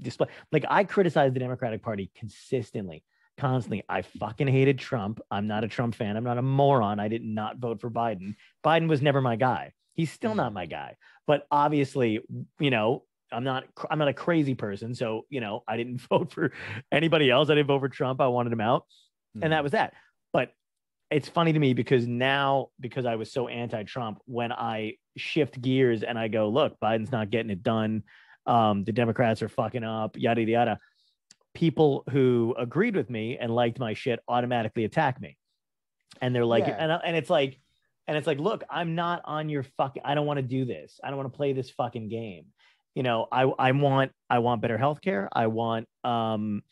display, 0.00 0.28
like 0.52 0.64
I 0.68 0.84
criticize 0.84 1.32
the 1.32 1.40
Democratic 1.40 1.82
Party 1.82 2.10
consistently, 2.16 3.02
constantly. 3.38 3.82
I 3.88 4.02
fucking 4.02 4.48
hated 4.48 4.78
Trump. 4.78 5.20
I'm 5.30 5.46
not 5.46 5.64
a 5.64 5.68
Trump 5.68 5.94
fan. 5.94 6.16
I'm 6.16 6.24
not 6.24 6.38
a 6.38 6.42
moron. 6.42 7.00
I 7.00 7.08
did 7.08 7.24
not 7.24 7.58
vote 7.58 7.80
for 7.80 7.90
Biden. 7.90 8.34
Biden 8.64 8.88
was 8.88 9.02
never 9.02 9.20
my 9.20 9.36
guy. 9.36 9.72
He's 9.94 10.12
still 10.12 10.34
not 10.34 10.52
my 10.52 10.66
guy. 10.66 10.96
But 11.26 11.46
obviously, 11.50 12.20
you 12.60 12.70
know, 12.70 13.04
I'm 13.32 13.44
not 13.44 13.64
I'm 13.90 13.98
not 13.98 14.08
a 14.08 14.14
crazy 14.14 14.54
person. 14.54 14.94
So, 14.94 15.22
you 15.28 15.40
know, 15.40 15.62
I 15.66 15.76
didn't 15.76 15.98
vote 16.10 16.32
for 16.32 16.52
anybody 16.92 17.30
else. 17.30 17.50
I 17.50 17.54
didn't 17.54 17.68
vote 17.68 17.80
for 17.80 17.88
Trump. 17.88 18.20
I 18.20 18.28
wanted 18.28 18.52
him 18.52 18.60
out. 18.60 18.82
Mm-hmm. 19.36 19.44
And 19.44 19.52
that 19.52 19.62
was 19.62 19.72
that. 19.72 19.94
But 20.32 20.52
it's 21.10 21.28
funny 21.28 21.52
to 21.52 21.58
me 21.58 21.74
because 21.74 22.06
now 22.06 22.68
because 22.80 23.06
I 23.06 23.16
was 23.16 23.32
so 23.32 23.48
anti-Trump, 23.48 24.18
when 24.26 24.52
I 24.52 24.94
shift 25.16 25.60
gears 25.60 26.02
and 26.02 26.18
I 26.18 26.28
go, 26.28 26.48
look, 26.48 26.78
Biden's 26.82 27.12
not 27.12 27.30
getting 27.30 27.50
it 27.50 27.62
done. 27.62 28.02
Um, 28.46 28.84
the 28.84 28.92
Democrats 28.92 29.42
are 29.42 29.48
fucking 29.48 29.84
up, 29.84 30.16
yada 30.16 30.42
yada. 30.42 30.78
People 31.54 32.04
who 32.10 32.54
agreed 32.58 32.96
with 32.96 33.08
me 33.08 33.38
and 33.38 33.54
liked 33.54 33.78
my 33.78 33.94
shit 33.94 34.20
automatically 34.28 34.84
attack 34.84 35.20
me, 35.20 35.36
and 36.20 36.34
they're 36.34 36.44
like, 36.44 36.66
yeah. 36.66 36.76
and 36.78 36.92
and 36.92 37.16
it's 37.16 37.30
like, 37.30 37.58
and 38.06 38.16
it's 38.16 38.26
like, 38.26 38.38
look, 38.38 38.64
I'm 38.68 38.94
not 38.94 39.22
on 39.24 39.48
your 39.48 39.62
fucking. 39.76 40.02
I 40.04 40.14
don't 40.14 40.26
want 40.26 40.38
to 40.38 40.42
do 40.42 40.64
this. 40.64 41.00
I 41.02 41.08
don't 41.08 41.16
want 41.16 41.32
to 41.32 41.36
play 41.36 41.52
this 41.52 41.70
fucking 41.70 42.08
game. 42.08 42.46
You 42.94 43.02
know, 43.02 43.26
I 43.32 43.42
I 43.42 43.72
want 43.72 44.12
I 44.30 44.38
want 44.40 44.62
better 44.62 44.78
healthcare. 44.78 45.28
I 45.32 45.46
want 45.48 45.88
um 46.04 46.62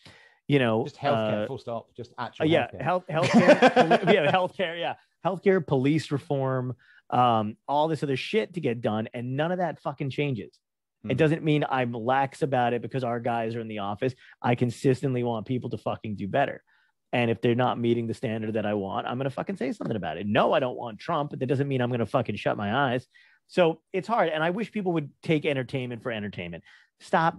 you 0.48 0.58
know, 0.58 0.84
just 0.84 0.96
healthcare, 0.96 1.44
uh, 1.44 1.46
full 1.46 1.58
stop, 1.58 1.86
just 1.96 2.12
actual. 2.18 2.44
Uh, 2.44 2.48
yeah, 2.48 2.66
healthcare. 2.74 3.10
health, 3.10 3.28
healthcare, 3.28 4.12
yeah, 4.12 4.30
healthcare, 4.30 4.78
yeah, 4.78 4.94
healthcare, 5.24 5.66
police 5.66 6.10
reform, 6.10 6.74
um, 7.10 7.56
all 7.68 7.88
this 7.88 8.02
other 8.02 8.16
shit 8.16 8.54
to 8.54 8.60
get 8.60 8.80
done, 8.80 9.08
and 9.14 9.36
none 9.36 9.52
of 9.52 9.58
that 9.58 9.80
fucking 9.80 10.10
changes. 10.10 10.58
It 11.04 11.12
hmm. 11.12 11.16
doesn't 11.16 11.42
mean 11.42 11.64
I'm 11.68 11.92
lax 11.92 12.42
about 12.42 12.74
it 12.74 12.82
because 12.82 13.02
our 13.02 13.18
guys 13.18 13.54
are 13.54 13.60
in 13.60 13.68
the 13.68 13.78
office. 13.78 14.14
I 14.42 14.54
consistently 14.54 15.22
want 15.22 15.46
people 15.46 15.70
to 15.70 15.78
fucking 15.78 16.16
do 16.16 16.28
better. 16.28 16.62
And 17.12 17.30
if 17.30 17.40
they're 17.40 17.54
not 17.54 17.78
meeting 17.78 18.06
the 18.06 18.14
standard 18.14 18.54
that 18.54 18.64
I 18.64 18.74
want, 18.74 19.06
I'm 19.06 19.18
going 19.18 19.24
to 19.24 19.30
fucking 19.30 19.56
say 19.56 19.72
something 19.72 19.96
about 19.96 20.16
it. 20.16 20.26
No, 20.26 20.52
I 20.52 20.60
don't 20.60 20.76
want 20.76 20.98
Trump, 20.98 21.30
but 21.30 21.40
that 21.40 21.46
doesn't 21.46 21.68
mean 21.68 21.82
I'm 21.82 21.90
going 21.90 22.00
to 22.00 22.06
fucking 22.06 22.36
shut 22.36 22.56
my 22.56 22.92
eyes. 22.92 23.06
So 23.48 23.80
it's 23.92 24.08
hard. 24.08 24.30
And 24.30 24.42
I 24.42 24.50
wish 24.50 24.72
people 24.72 24.92
would 24.92 25.10
take 25.22 25.44
entertainment 25.44 26.02
for 26.02 26.10
entertainment. 26.10 26.64
Stop 27.00 27.38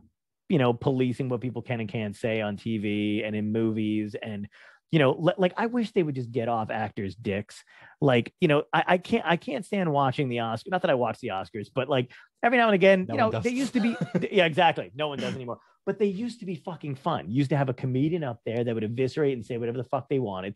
you 0.50 0.60
know, 0.60 0.74
policing 0.74 1.30
what 1.30 1.41
people 1.41 1.62
can 1.62 1.80
and 1.80 1.90
can't 1.90 2.16
say 2.16 2.41
on 2.41 2.58
TV 2.58 3.26
and 3.26 3.36
in 3.36 3.52
movies 3.52 4.16
and 4.22 4.48
you 4.91 5.00
know, 5.00 5.14
like 5.38 5.54
I 5.58 5.66
wish 5.66 5.91
they 5.91 6.04
would 6.04 6.14
just 6.14 6.32
get 6.32 6.48
off 6.48 6.70
actors' 6.70 7.16
dicks. 7.16 7.64
Like, 8.00 8.32
you 8.40 8.48
know, 8.48 8.66
I, 8.72 8.84
I 8.90 8.98
can't 9.00 9.26
I 9.26 9.38
can't 9.38 9.66
stand 9.66 9.91
watching 9.91 10.30
the 10.30 10.36
Oscars. 10.36 10.70
Not 10.70 10.84
that 10.84 10.91
I 10.91 10.94
watch 10.94 11.18
the 11.20 11.30
Oscars, 11.30 11.70
but 11.74 11.90
like 11.90 12.12
every 12.44 12.60
now 12.60 12.68
and 12.68 12.76
again, 12.76 13.08
no 13.10 13.16
you 13.16 13.20
know, 13.20 13.40
they 13.40 13.50
used 13.50 13.74
to 13.74 13.80
be 13.80 13.98
yeah, 14.32 14.45
exactly. 14.45 14.91
No 14.94 15.08
one 15.08 15.18
does 15.18 15.34
anymore. 15.34 15.58
But 15.85 15.99
they 15.99 16.05
used 16.05 16.39
to 16.39 16.45
be 16.45 16.55
fucking 16.55 16.95
fun. 16.95 17.30
Used 17.30 17.49
to 17.49 17.57
have 17.57 17.69
a 17.69 17.73
comedian 17.73 18.23
up 18.23 18.41
there 18.45 18.64
that 18.64 18.73
would 18.73 18.84
eviscerate 18.84 19.34
and 19.34 19.45
say 19.45 19.57
whatever 19.57 19.77
the 19.77 19.84
fuck 19.84 20.07
they 20.10 20.19
wanted. 20.19 20.55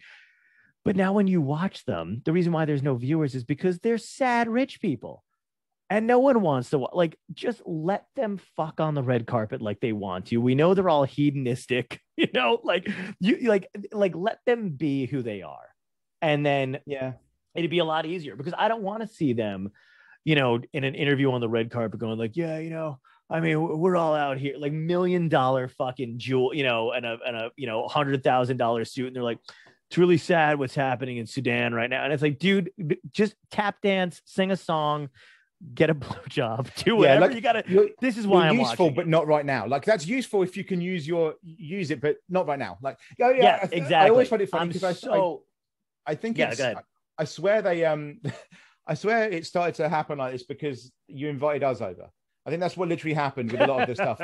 But 0.85 0.95
now 0.95 1.13
when 1.13 1.27
you 1.27 1.41
watch 1.41 1.83
them, 1.85 2.21
the 2.23 2.31
reason 2.31 2.53
why 2.53 2.65
there's 2.65 2.83
no 2.83 2.95
viewers 2.95 3.35
is 3.35 3.43
because 3.43 3.79
they're 3.79 3.97
sad 3.97 4.47
rich 4.47 4.79
people 4.79 5.23
and 5.89 6.07
no 6.07 6.19
one 6.19 6.41
wants 6.41 6.69
to 6.71 6.77
like 6.93 7.17
just 7.33 7.61
let 7.65 8.05
them 8.15 8.39
fuck 8.55 8.79
on 8.79 8.93
the 8.93 9.03
red 9.03 9.25
carpet 9.25 9.61
like 9.61 9.79
they 9.79 9.93
want 9.93 10.27
to 10.27 10.37
we 10.37 10.55
know 10.55 10.73
they're 10.73 10.89
all 10.89 11.03
hedonistic 11.03 11.99
you 12.17 12.27
know 12.33 12.59
like 12.63 12.87
you 13.19 13.49
like 13.49 13.67
like 13.91 14.15
let 14.15 14.39
them 14.45 14.69
be 14.69 15.05
who 15.05 15.21
they 15.21 15.41
are 15.41 15.69
and 16.21 16.45
then 16.45 16.79
yeah 16.85 17.13
it'd 17.55 17.71
be 17.71 17.79
a 17.79 17.85
lot 17.85 18.05
easier 18.05 18.35
because 18.35 18.53
i 18.57 18.67
don't 18.67 18.83
want 18.83 19.01
to 19.01 19.07
see 19.07 19.33
them 19.33 19.71
you 20.25 20.35
know 20.35 20.59
in 20.73 20.83
an 20.83 20.95
interview 20.95 21.31
on 21.31 21.41
the 21.41 21.49
red 21.49 21.71
carpet 21.71 21.99
going 21.99 22.17
like 22.17 22.35
yeah 22.35 22.57
you 22.57 22.69
know 22.69 22.99
I 23.29 23.41
mean, 23.41 23.61
we're 23.79 23.97
all 23.97 24.15
out 24.15 24.37
here 24.37 24.55
like 24.57 24.71
million 24.71 25.27
dollar 25.27 25.67
fucking 25.67 26.17
jewel, 26.17 26.53
you 26.53 26.63
know, 26.63 26.91
and 26.91 27.05
a 27.05 27.17
and 27.25 27.35
a 27.35 27.51
you 27.57 27.67
know 27.67 27.87
hundred 27.87 28.23
thousand 28.23 28.57
dollar 28.57 28.85
suit, 28.85 29.07
and 29.07 29.15
they're 29.15 29.23
like, 29.23 29.39
it's 29.89 29.97
really 29.97 30.17
sad 30.17 30.59
what's 30.59 30.75
happening 30.75 31.17
in 31.17 31.25
Sudan 31.25 31.73
right 31.73 31.89
now. 31.89 32.03
And 32.03 32.13
it's 32.13 32.21
like, 32.21 32.39
dude, 32.39 32.71
just 33.11 33.35
tap 33.51 33.81
dance, 33.81 34.21
sing 34.25 34.51
a 34.51 34.57
song, 34.57 35.09
get 35.73 35.89
a 35.89 35.95
blowjob, 35.95 36.73
do 36.83 36.95
whatever 36.95 37.21
yeah, 37.21 37.27
like, 37.27 37.35
you 37.35 37.41
gotta. 37.41 37.91
This 37.99 38.17
is 38.17 38.27
why 38.27 38.47
I'm 38.47 38.59
useful, 38.59 38.91
but 38.91 39.07
not 39.07 39.27
right 39.27 39.45
now. 39.45 39.67
Like 39.67 39.85
that's 39.85 40.05
useful 40.05 40.43
if 40.43 40.55
you 40.55 40.63
can 40.63 40.79
use 40.81 41.07
your 41.07 41.35
use 41.43 41.91
it, 41.91 42.01
but 42.01 42.17
not 42.29 42.47
right 42.47 42.59
now. 42.59 42.77
Like 42.81 42.97
oh 43.21 43.29
yeah, 43.29 43.43
yeah 43.43 43.59
I, 43.61 43.65
exactly. 43.71 43.95
I 43.95 44.09
always 44.09 44.29
find 44.29 44.41
it 44.41 44.49
funny 44.49 44.67
because 44.67 44.83
I 44.83 44.93
so 44.93 45.43
I, 46.05 46.11
I 46.11 46.15
think 46.15 46.37
yeah, 46.37 46.51
it's. 46.51 46.61
I, 46.61 46.75
I 47.17 47.25
swear 47.25 47.61
they 47.61 47.83
um, 47.83 48.21
I 48.87 48.93
swear 48.93 49.29
it 49.29 49.45
started 49.45 49.75
to 49.75 49.89
happen 49.89 50.17
like 50.17 50.33
this 50.33 50.43
because 50.43 50.91
you 51.07 51.27
invited 51.27 51.63
us 51.63 51.81
over. 51.81 52.09
I 52.47 52.49
think 52.49 52.61
that's 52.61 52.77
what 52.77 52.87
literally 52.87 53.13
happened 53.13 53.51
with 53.51 53.59
a 53.59 53.67
lot 53.67 53.81
of 53.81 53.87
this 53.89 53.97
stuff. 53.97 54.21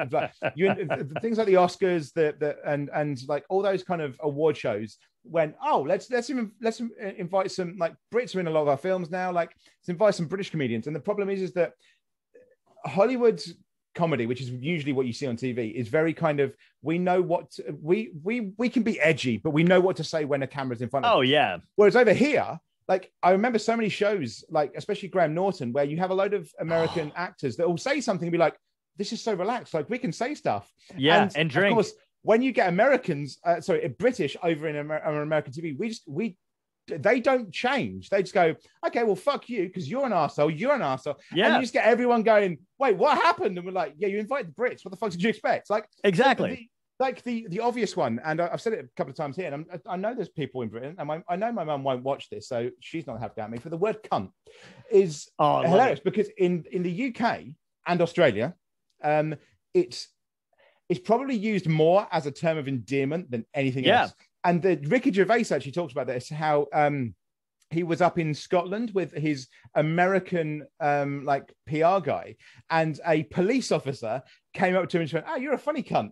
you, 0.56 0.74
things 1.22 1.38
like 1.38 1.48
the 1.48 1.56
Oscars, 1.56 2.14
the, 2.14 2.34
the 2.40 2.56
and 2.66 2.90
and 2.94 3.20
like 3.28 3.44
all 3.50 3.62
those 3.62 3.84
kind 3.84 4.02
of 4.02 4.16
award 4.22 4.56
shows. 4.56 4.98
went. 5.26 5.56
oh, 5.62 5.82
let's 5.82 6.10
let's 6.10 6.30
even, 6.30 6.54
let's 6.62 6.82
invite 7.18 7.52
some 7.52 7.76
like 7.78 7.94
Brits 8.14 8.34
are 8.34 8.40
in 8.40 8.48
a 8.48 8.50
lot 8.50 8.62
of 8.62 8.70
our 8.70 8.78
films 8.78 9.12
now. 9.12 9.30
Like 9.30 9.50
let's 9.82 9.90
invite 9.90 10.16
some 10.16 10.28
British 10.28 10.52
comedians. 10.52 10.88
And 10.88 10.96
the 10.96 11.02
problem 11.02 11.30
is, 11.30 11.42
is 11.42 11.52
that 11.56 11.74
Hollywood's 12.86 13.56
comedy, 13.94 14.26
which 14.26 14.40
is 14.40 14.50
usually 14.52 14.94
what 14.94 15.06
you 15.06 15.12
see 15.12 15.28
on 15.28 15.36
TV, 15.36 15.74
is 15.74 15.90
very 15.90 16.14
kind 16.14 16.40
of 16.40 16.54
we 16.82 16.98
know 16.98 17.22
what 17.22 17.52
we 17.82 18.14
we 18.24 18.54
we 18.58 18.70
can 18.70 18.84
be 18.84 19.02
edgy, 19.02 19.38
but 19.38 19.50
we 19.50 19.64
know 19.64 19.82
what 19.82 19.98
to 19.98 20.04
say 20.06 20.24
when 20.24 20.44
a 20.44 20.48
camera's 20.48 20.82
in 20.82 20.88
front 20.88 21.06
of. 21.06 21.14
Oh 21.14 21.24
us. 21.24 21.28
yeah. 21.28 21.58
Whereas 21.76 21.98
over 21.98 22.14
here, 22.14 22.58
like 22.88 23.12
I 23.22 23.32
remember 23.32 23.60
so 23.60 23.76
many 23.76 23.90
shows, 23.90 24.44
like 24.50 24.74
especially 24.76 25.10
Graham 25.10 25.34
Norton, 25.34 25.72
where 25.74 25.86
you 25.86 25.98
have 25.98 26.12
a 26.12 26.14
load 26.14 26.34
of 26.34 26.50
American 26.60 27.12
actors 27.16 27.56
that 27.58 27.68
will 27.68 27.78
say 27.78 28.02
something 28.02 28.28
and 28.28 28.32
be 28.32 28.38
like, 28.38 28.56
"This 28.98 29.14
is 29.14 29.24
so 29.24 29.34
relaxed, 29.34 29.74
like 29.74 29.90
we 29.90 29.98
can 29.98 30.12
say 30.12 30.36
stuff." 30.36 30.72
Yeah, 30.98 31.24
and, 31.24 31.38
and 31.38 31.50
drink. 31.50 31.72
Of 31.72 31.76
course, 31.76 31.94
when 32.24 32.42
you 32.42 32.52
get 32.52 32.70
Americans, 32.70 33.40
uh, 33.46 33.62
sorry, 33.62 33.88
British 34.00 34.36
over 34.44 34.68
in 34.68 34.76
Amer- 34.76 35.22
American 35.22 35.54
TV, 35.54 35.78
we 35.78 35.90
just 35.90 36.04
we 36.08 36.38
they 36.88 37.20
don't 37.20 37.52
change. 37.52 38.10
They 38.10 38.22
just 38.22 38.34
go, 38.34 38.56
okay, 38.86 39.04
well, 39.04 39.16
fuck 39.16 39.48
you, 39.48 39.68
because 39.68 39.90
you're 39.90 40.06
an 40.06 40.14
asshole. 40.14 40.52
You're 40.52 40.74
an 40.74 40.82
asshole. 40.82 41.20
Yeah. 41.34 41.48
And 41.48 41.56
you 41.56 41.62
just 41.62 41.74
get 41.74 41.86
everyone 41.86 42.24
going, 42.24 42.58
wait, 42.78 42.98
what 42.98 43.18
happened? 43.18 43.58
And 43.58 43.66
we're 43.66 43.72
like, 43.72 43.94
yeah, 43.98 44.10
you 44.10 44.20
invited 44.20 44.54
the 44.54 44.62
Brits. 44.62 44.84
What 44.84 44.92
the 44.92 44.98
fuck 44.98 45.12
did 45.12 45.24
you 45.24 45.30
expect? 45.30 45.70
Like, 45.70 45.88
exactly. 46.04 46.70
Like 47.04 47.22
the 47.24 47.46
the 47.50 47.60
obvious 47.60 47.94
one, 48.06 48.14
and 48.24 48.40
I- 48.42 48.50
I've 48.54 48.62
said 48.62 48.74
it 48.74 48.86
a 48.86 48.88
couple 48.98 49.12
of 49.12 49.18
times 49.18 49.36
here, 49.36 49.48
and 49.52 49.56
I'm, 49.56 49.82
I 49.94 49.98
know 49.98 50.14
there's 50.16 50.30
people 50.42 50.62
in 50.64 50.70
Britain, 50.70 50.96
and 50.98 51.08
my, 51.12 51.18
I 51.28 51.36
know 51.36 51.52
my 51.52 51.66
mum 51.66 51.84
won't 51.84 52.04
watch 52.12 52.30
this, 52.30 52.48
so 52.48 52.58
she's 52.80 53.06
not 53.06 53.20
happy 53.20 53.42
at 53.42 53.52
me. 53.52 53.58
For 53.60 53.70
the 53.70 53.82
word 53.86 53.98
"cunt" 54.10 54.30
is 54.90 55.12
Oh, 55.38 55.62
hilarious 55.62 56.00
it. 56.00 56.06
because 56.10 56.30
in 56.46 56.52
in 56.72 56.82
the 56.88 56.96
UK 57.08 57.24
and 57.90 58.02
Australia, 58.02 58.48
um, 59.04 59.36
it's 59.74 60.08
it's 60.90 61.00
probably 61.12 61.36
used 61.54 61.68
more 61.68 62.08
as 62.12 62.26
a 62.26 62.32
term 62.44 62.58
of 62.58 62.68
endearment 62.68 63.30
than 63.32 63.46
anything 63.54 63.84
Yeah. 63.86 64.04
else. 64.04 64.14
And 64.46 64.62
the 64.62 64.76
Ricky 64.94 65.12
Gervais 65.12 65.48
actually 65.56 65.72
talks 65.80 65.94
about 65.94 66.08
this 66.08 66.30
how 66.30 66.68
um, 66.74 67.16
he 67.70 67.84
was 67.84 68.02
up 68.02 68.18
in 68.24 68.34
Scotland 68.34 68.92
with 68.94 69.12
his 69.28 69.48
American 69.76 70.48
um, 70.80 71.12
like 71.32 71.46
PR 71.70 72.00
guy, 72.14 72.36
and 72.70 72.94
a 73.06 73.24
police 73.24 73.72
officer 73.72 74.22
came 74.54 74.76
up 74.76 74.88
to 74.90 74.98
him 74.98 75.02
and 75.02 75.10
said, 75.12 75.26
"Oh, 75.28 75.38
you're 75.42 75.60
a 75.62 75.68
funny 75.70 75.84
cunt." 75.84 76.12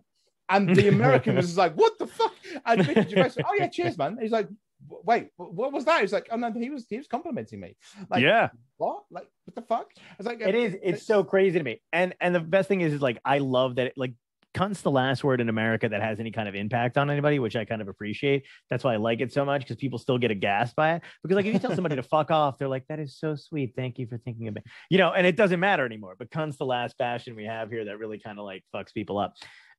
And 0.54 0.74
the 0.76 0.88
American 0.88 1.36
was 1.36 1.56
like, 1.62 1.74
"What 1.74 1.98
the 1.98 2.06
fuck?" 2.06 2.34
And 2.66 2.86
Ricky 2.86 3.08
Gervais, 3.10 3.30
said, 3.30 3.44
"Oh 3.48 3.54
yeah, 3.54 3.68
cheers, 3.68 3.96
man." 3.98 4.18
He's 4.20 4.32
like, 4.32 4.48
"Wait, 4.88 5.28
what 5.36 5.72
was 5.72 5.84
that?" 5.86 6.00
He's 6.00 6.12
like, 6.12 6.28
"Oh 6.30 6.36
no, 6.36 6.52
he 6.52 6.70
was 6.70 6.86
he 6.88 6.98
was 6.98 7.08
complimenting 7.08 7.60
me." 7.60 7.76
Like, 8.10 8.22
yeah. 8.22 8.50
what? 8.76 9.04
Like, 9.10 9.28
what 9.44 9.54
the 9.54 9.62
fuck? 9.62 9.88
I 9.96 10.14
was 10.18 10.26
like, 10.26 10.40
it 10.40 10.54
is 10.54 10.76
it's 10.82 11.06
so 11.06 11.24
crazy 11.24 11.58
to 11.58 11.64
me 11.64 11.80
and 11.92 12.14
and 12.20 12.34
the 12.34 12.40
best 12.40 12.68
thing 12.68 12.80
is, 12.80 12.92
is 12.92 13.02
like 13.02 13.18
i 13.24 13.38
love 13.38 13.76
that 13.76 13.88
it, 13.88 13.92
like 13.96 14.12
cunt's 14.54 14.82
the 14.82 14.90
last 14.90 15.24
word 15.24 15.40
in 15.40 15.48
america 15.48 15.88
that 15.88 16.02
has 16.02 16.20
any 16.20 16.30
kind 16.30 16.48
of 16.48 16.54
impact 16.54 16.98
on 16.98 17.10
anybody 17.10 17.38
which 17.38 17.56
i 17.56 17.64
kind 17.64 17.80
of 17.80 17.88
appreciate 17.88 18.44
that's 18.68 18.84
why 18.84 18.92
i 18.92 18.96
like 18.96 19.20
it 19.20 19.32
so 19.32 19.44
much 19.44 19.62
because 19.62 19.76
people 19.76 19.98
still 19.98 20.18
get 20.18 20.30
aghast 20.30 20.76
by 20.76 20.94
it 20.94 21.02
because 21.22 21.36
like 21.36 21.46
if 21.46 21.54
you 21.54 21.58
tell 21.58 21.74
somebody 21.74 21.96
to 21.96 22.02
fuck 22.02 22.30
off 22.30 22.58
they're 22.58 22.68
like 22.68 22.86
that 22.88 22.98
is 22.98 23.16
so 23.16 23.34
sweet 23.34 23.72
thank 23.74 23.98
you 23.98 24.06
for 24.06 24.18
thinking 24.18 24.48
of 24.48 24.56
it 24.56 24.64
you 24.90 24.98
know 24.98 25.12
and 25.12 25.26
it 25.26 25.36
doesn't 25.36 25.60
matter 25.60 25.86
anymore 25.86 26.14
but 26.18 26.30
cunt's 26.30 26.58
the 26.58 26.66
last 26.66 26.96
fashion 26.98 27.34
we 27.34 27.44
have 27.44 27.70
here 27.70 27.86
that 27.86 27.98
really 27.98 28.18
kind 28.18 28.38
of 28.38 28.44
like 28.44 28.62
fucks 28.74 28.92
people 28.92 29.18
up 29.18 29.34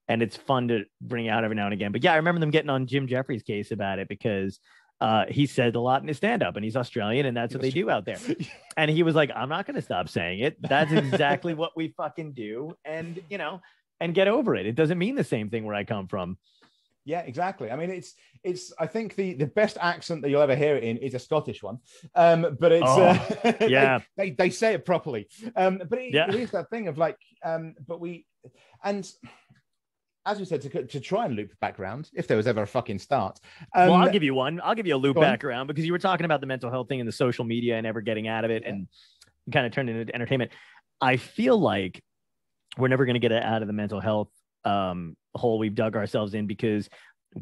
and 0.08 0.22
it's 0.22 0.38
fun 0.38 0.68
to 0.68 0.84
bring 1.02 1.30
out 1.30 1.44
every 1.44 1.56
now 1.56 1.66
and 1.66 1.74
again 1.74 1.92
but 1.92 2.04
yeah 2.04 2.14
i 2.14 2.18
remember 2.18 2.40
them 2.40 2.52
getting 2.52 2.70
on 2.70 2.86
jim 2.88 3.08
jeffries 3.08 3.44
case 3.44 3.72
about 3.72 4.00
it 4.00 4.08
because 4.08 4.60
uh, 5.02 5.26
he 5.28 5.46
said 5.46 5.76
a 5.76 5.80
lot 5.82 6.02
in 6.02 6.08
his 6.08 6.16
stand-up 6.18 6.56
and 6.56 6.64
he's 6.64 6.78
australian 6.78 7.26
and 7.26 7.36
that's 7.36 7.54
what 7.54 7.62
they 7.62 7.72
do 7.72 7.90
out 7.90 8.06
there 8.06 8.18
and 8.78 8.90
he 8.90 9.04
was 9.04 9.16
like, 9.16 9.32
I'm 9.36 9.50
not 9.50 9.66
going 9.66 9.76
to 9.76 9.82
stop 9.82 10.08
saying 10.08 10.40
it. 10.40 10.62
That's 10.62 10.92
exactly 10.92 11.54
what 11.54 11.72
we 11.76 11.90
fucking 11.98 12.34
do. 12.34 12.74
And, 12.86 13.22
you 13.30 13.38
know, 13.38 13.62
and 14.00 14.14
get 14.14 14.28
over 14.28 14.56
it. 14.56 14.66
It 14.66 14.76
doesn't 14.76 14.98
mean 14.98 15.16
the 15.16 15.24
same 15.24 15.50
thing 15.50 15.66
where 15.66 15.76
I 15.76 15.84
come 15.84 16.08
from. 16.08 16.38
Yeah, 17.06 17.20
exactly. 17.22 17.70
I 17.70 17.76
mean, 17.76 17.90
it's 17.90 18.14
it's. 18.46 18.72
I 18.80 18.88
think 18.88 19.16
the 19.16 19.34
the 19.34 19.48
best 19.48 19.78
accent 19.82 20.22
that 20.22 20.30
you'll 20.30 20.42
ever 20.42 20.56
hear 20.56 20.78
it 20.78 20.86
in 20.86 20.96
is 20.98 21.14
a 21.16 21.20
Scottish 21.20 21.62
one, 21.62 21.80
um, 22.16 22.56
but 22.62 22.72
it's 22.72 22.86
Oh, 22.88 23.04
uh, 23.04 23.54
yeah. 23.68 24.00
they, 24.16 24.30
they 24.32 24.50
say 24.50 24.74
it 24.74 24.86
properly. 24.86 25.28
Um, 25.58 25.82
but 25.90 26.00
it, 26.00 26.14
Yeah. 26.14 26.30
it 26.30 26.36
is 26.36 26.52
that 26.52 26.70
thing 26.70 26.88
of 26.88 26.98
like, 26.98 27.18
um, 27.44 27.76
but 27.86 28.00
we 28.00 28.26
and 28.86 29.06
as 30.26 30.40
we 30.40 30.46
said 30.46 30.62
to 30.62 30.86
to 30.86 31.00
try 31.00 31.26
and 31.26 31.36
loop 31.36 31.52
background 31.60 32.10
if 32.14 32.28
there 32.28 32.38
was 32.38 32.48
ever 32.48 32.62
a 32.64 32.68
fucking 32.68 33.00
start. 33.00 33.40
Um, 33.76 33.90
well, 33.90 33.94
I'll 33.96 34.12
give 34.12 34.24
you 34.24 34.34
one. 34.34 34.62
I'll 34.64 34.76
give 34.76 34.88
you 34.88 34.96
a 34.96 34.98
loop 34.98 35.16
go 35.16 35.22
on. 35.22 35.28
back 35.28 35.44
around 35.44 35.68
because 35.68 35.86
you 35.86 35.92
were 35.92 36.00
talking 36.00 36.26
about 36.26 36.42
the 36.42 36.48
mental 36.48 36.70
health 36.72 36.88
thing 36.88 37.00
and 37.00 37.08
the 37.08 37.12
social 37.14 37.44
media 37.46 37.78
and 37.78 37.86
ever 37.86 38.02
getting 38.02 38.28
out 38.28 38.46
of 38.46 38.52
it 38.52 38.64
and 38.66 38.88
kind 39.52 39.66
of 39.66 39.72
turned 39.74 39.90
into 39.90 40.14
entertainment. 40.16 40.52
I 41.02 41.18
feel 41.18 41.58
like 41.60 42.02
we're 42.78 42.88
never 42.88 43.06
going 43.06 43.16
to 43.16 43.20
get 43.20 43.32
out 43.32 43.62
of 43.62 43.68
the 43.68 43.74
mental 43.74 44.00
health 44.00 44.30
um, 44.64 45.16
hole 45.36 45.60
we've 45.60 45.76
dug 45.76 45.96
ourselves 45.96 46.34
in 46.34 46.48
because 46.48 46.90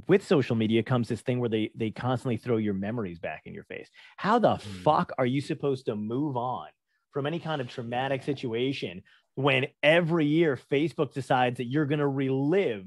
with 0.07 0.25
social 0.25 0.55
media 0.55 0.81
comes 0.81 1.07
this 1.09 1.21
thing 1.21 1.39
where 1.39 1.49
they 1.49 1.69
they 1.75 1.91
constantly 1.91 2.37
throw 2.37 2.57
your 2.57 2.73
memories 2.73 3.19
back 3.19 3.43
in 3.45 3.53
your 3.53 3.65
face. 3.65 3.89
How 4.17 4.39
the 4.39 4.55
Hmm. 4.55 4.81
fuck 4.83 5.11
are 5.17 5.25
you 5.25 5.41
supposed 5.41 5.85
to 5.85 5.95
move 5.95 6.35
on 6.37 6.67
from 7.11 7.27
any 7.27 7.39
kind 7.39 7.59
of 7.61 7.69
traumatic 7.69 8.23
situation 8.23 9.03
when 9.35 9.67
every 9.81 10.25
year 10.25 10.59
Facebook 10.71 11.13
decides 11.13 11.57
that 11.57 11.65
you're 11.65 11.85
going 11.85 11.99
to 11.99 12.07
relive 12.07 12.85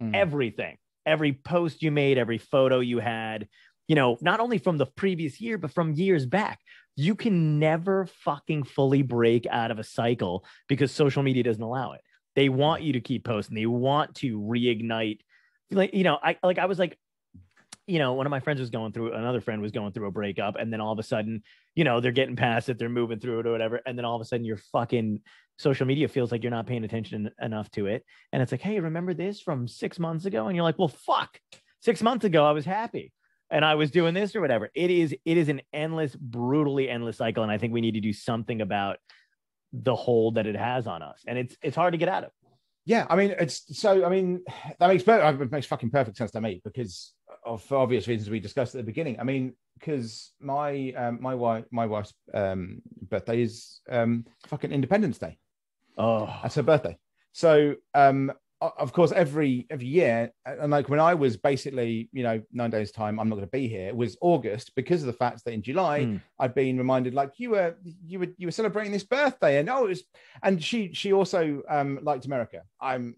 Mm. 0.00 0.16
everything, 0.16 0.78
every 1.06 1.32
post 1.32 1.80
you 1.82 1.92
made, 1.92 2.18
every 2.18 2.38
photo 2.38 2.80
you 2.80 2.98
had, 2.98 3.48
you 3.86 3.94
know, 3.94 4.18
not 4.20 4.40
only 4.40 4.58
from 4.58 4.76
the 4.76 4.86
previous 4.86 5.40
year, 5.40 5.58
but 5.58 5.70
from 5.70 5.92
years 5.92 6.26
back. 6.26 6.58
You 6.96 7.14
can 7.14 7.58
never 7.60 8.06
fucking 8.06 8.64
fully 8.64 9.02
break 9.02 9.46
out 9.46 9.70
of 9.70 9.78
a 9.78 9.84
cycle 9.84 10.44
because 10.68 10.90
social 10.90 11.22
media 11.22 11.44
doesn't 11.44 11.62
allow 11.62 11.92
it. 11.92 12.00
They 12.34 12.48
want 12.48 12.82
you 12.82 12.94
to 12.94 13.00
keep 13.00 13.24
posting. 13.24 13.54
They 13.54 13.66
want 13.66 14.16
to 14.16 14.40
reignite. 14.40 15.20
Like, 15.70 15.94
you 15.94 16.04
know, 16.04 16.18
I 16.22 16.36
like 16.42 16.58
I 16.58 16.66
was 16.66 16.78
like, 16.78 16.98
you 17.92 17.98
know, 17.98 18.14
one 18.14 18.24
of 18.24 18.30
my 18.30 18.40
friends 18.40 18.58
was 18.58 18.70
going 18.70 18.90
through 18.90 19.12
another 19.12 19.42
friend 19.42 19.60
was 19.60 19.70
going 19.70 19.92
through 19.92 20.06
a 20.06 20.10
breakup, 20.10 20.56
and 20.56 20.72
then 20.72 20.80
all 20.80 20.94
of 20.94 20.98
a 20.98 21.02
sudden, 21.02 21.42
you 21.74 21.84
know, 21.84 22.00
they're 22.00 22.10
getting 22.10 22.36
past 22.36 22.70
it, 22.70 22.78
they're 22.78 22.88
moving 22.88 23.20
through 23.20 23.40
it 23.40 23.46
or 23.46 23.52
whatever, 23.52 23.82
and 23.84 23.98
then 23.98 24.06
all 24.06 24.16
of 24.16 24.22
a 24.22 24.24
sudden, 24.24 24.46
your 24.46 24.56
fucking 24.56 25.20
social 25.58 25.86
media 25.86 26.08
feels 26.08 26.32
like 26.32 26.42
you're 26.42 26.50
not 26.50 26.66
paying 26.66 26.84
attention 26.84 27.30
enough 27.42 27.70
to 27.72 27.88
it, 27.88 28.02
and 28.32 28.40
it's 28.40 28.50
like, 28.50 28.62
hey, 28.62 28.80
remember 28.80 29.12
this 29.12 29.42
from 29.42 29.68
six 29.68 29.98
months 29.98 30.24
ago? 30.24 30.46
And 30.46 30.56
you're 30.56 30.64
like, 30.64 30.78
well, 30.78 30.88
fuck, 30.88 31.38
six 31.80 32.00
months 32.00 32.24
ago 32.24 32.46
I 32.46 32.52
was 32.52 32.64
happy 32.64 33.12
and 33.50 33.62
I 33.62 33.74
was 33.74 33.90
doing 33.90 34.14
this 34.14 34.34
or 34.34 34.40
whatever. 34.40 34.70
It 34.74 34.90
is 34.90 35.14
it 35.26 35.36
is 35.36 35.50
an 35.50 35.60
endless, 35.74 36.16
brutally 36.16 36.88
endless 36.88 37.18
cycle, 37.18 37.42
and 37.42 37.52
I 37.52 37.58
think 37.58 37.74
we 37.74 37.82
need 37.82 37.92
to 37.92 38.00
do 38.00 38.14
something 38.14 38.62
about 38.62 38.96
the 39.74 39.94
hold 39.94 40.36
that 40.36 40.46
it 40.46 40.56
has 40.56 40.86
on 40.86 41.02
us, 41.02 41.22
and 41.26 41.36
it's 41.36 41.54
it's 41.62 41.76
hard 41.76 41.92
to 41.92 41.98
get 41.98 42.08
out 42.08 42.24
of. 42.24 42.30
Yeah, 42.84 43.06
I 43.08 43.14
mean, 43.14 43.34
it's 43.38 43.78
so. 43.78 44.04
I 44.04 44.08
mean, 44.08 44.42
that 44.80 44.88
makes 44.88 45.04
it 45.06 45.52
makes 45.52 45.66
fucking 45.66 45.90
perfect 45.90 46.16
sense 46.16 46.32
to 46.32 46.40
me 46.40 46.60
because 46.64 47.12
for 47.58 47.78
obvious 47.78 48.08
reasons 48.08 48.30
we 48.30 48.40
discussed 48.40 48.74
at 48.74 48.78
the 48.78 48.84
beginning. 48.86 49.18
I 49.20 49.24
mean, 49.24 49.54
because 49.78 50.32
my 50.40 50.92
um, 50.96 51.18
my 51.20 51.34
wife 51.34 51.64
my 51.70 51.86
wife's 51.86 52.14
um, 52.34 52.82
birthday 53.08 53.42
is 53.42 53.80
um, 53.90 54.24
fucking 54.46 54.72
Independence 54.72 55.18
Day. 55.18 55.38
Oh, 55.98 56.26
That's 56.42 56.54
her 56.54 56.62
birthday. 56.62 56.96
So, 57.32 57.76
um, 57.94 58.32
of 58.60 58.92
course, 58.92 59.10
every 59.10 59.66
every 59.70 59.86
year, 59.86 60.32
and 60.46 60.70
like 60.70 60.88
when 60.88 61.00
I 61.00 61.14
was 61.14 61.36
basically, 61.36 62.08
you 62.12 62.22
know, 62.22 62.40
nine 62.52 62.70
days 62.70 62.92
time, 62.92 63.18
I'm 63.18 63.28
not 63.28 63.34
going 63.34 63.46
to 63.46 63.50
be 63.50 63.66
here. 63.66 63.88
It 63.88 63.96
was 63.96 64.16
August 64.20 64.72
because 64.76 65.02
of 65.02 65.06
the 65.06 65.12
fact 65.12 65.44
that 65.44 65.52
in 65.52 65.62
July 65.62 66.04
Hmm. 66.04 66.16
I'd 66.38 66.54
been 66.54 66.78
reminded, 66.78 67.12
like 67.12 67.32
you 67.38 67.50
were 67.50 67.74
you 68.06 68.20
were 68.20 68.28
you 68.36 68.46
were 68.46 68.52
celebrating 68.52 68.92
this 68.92 69.04
birthday, 69.04 69.58
and 69.58 69.68
oh, 69.68 69.86
it 69.86 69.88
was, 69.88 70.02
and 70.42 70.62
she 70.62 70.92
she 70.92 71.12
also 71.12 71.62
um 71.68 71.98
liked 72.02 72.26
America. 72.26 72.62
I'm, 72.80 73.16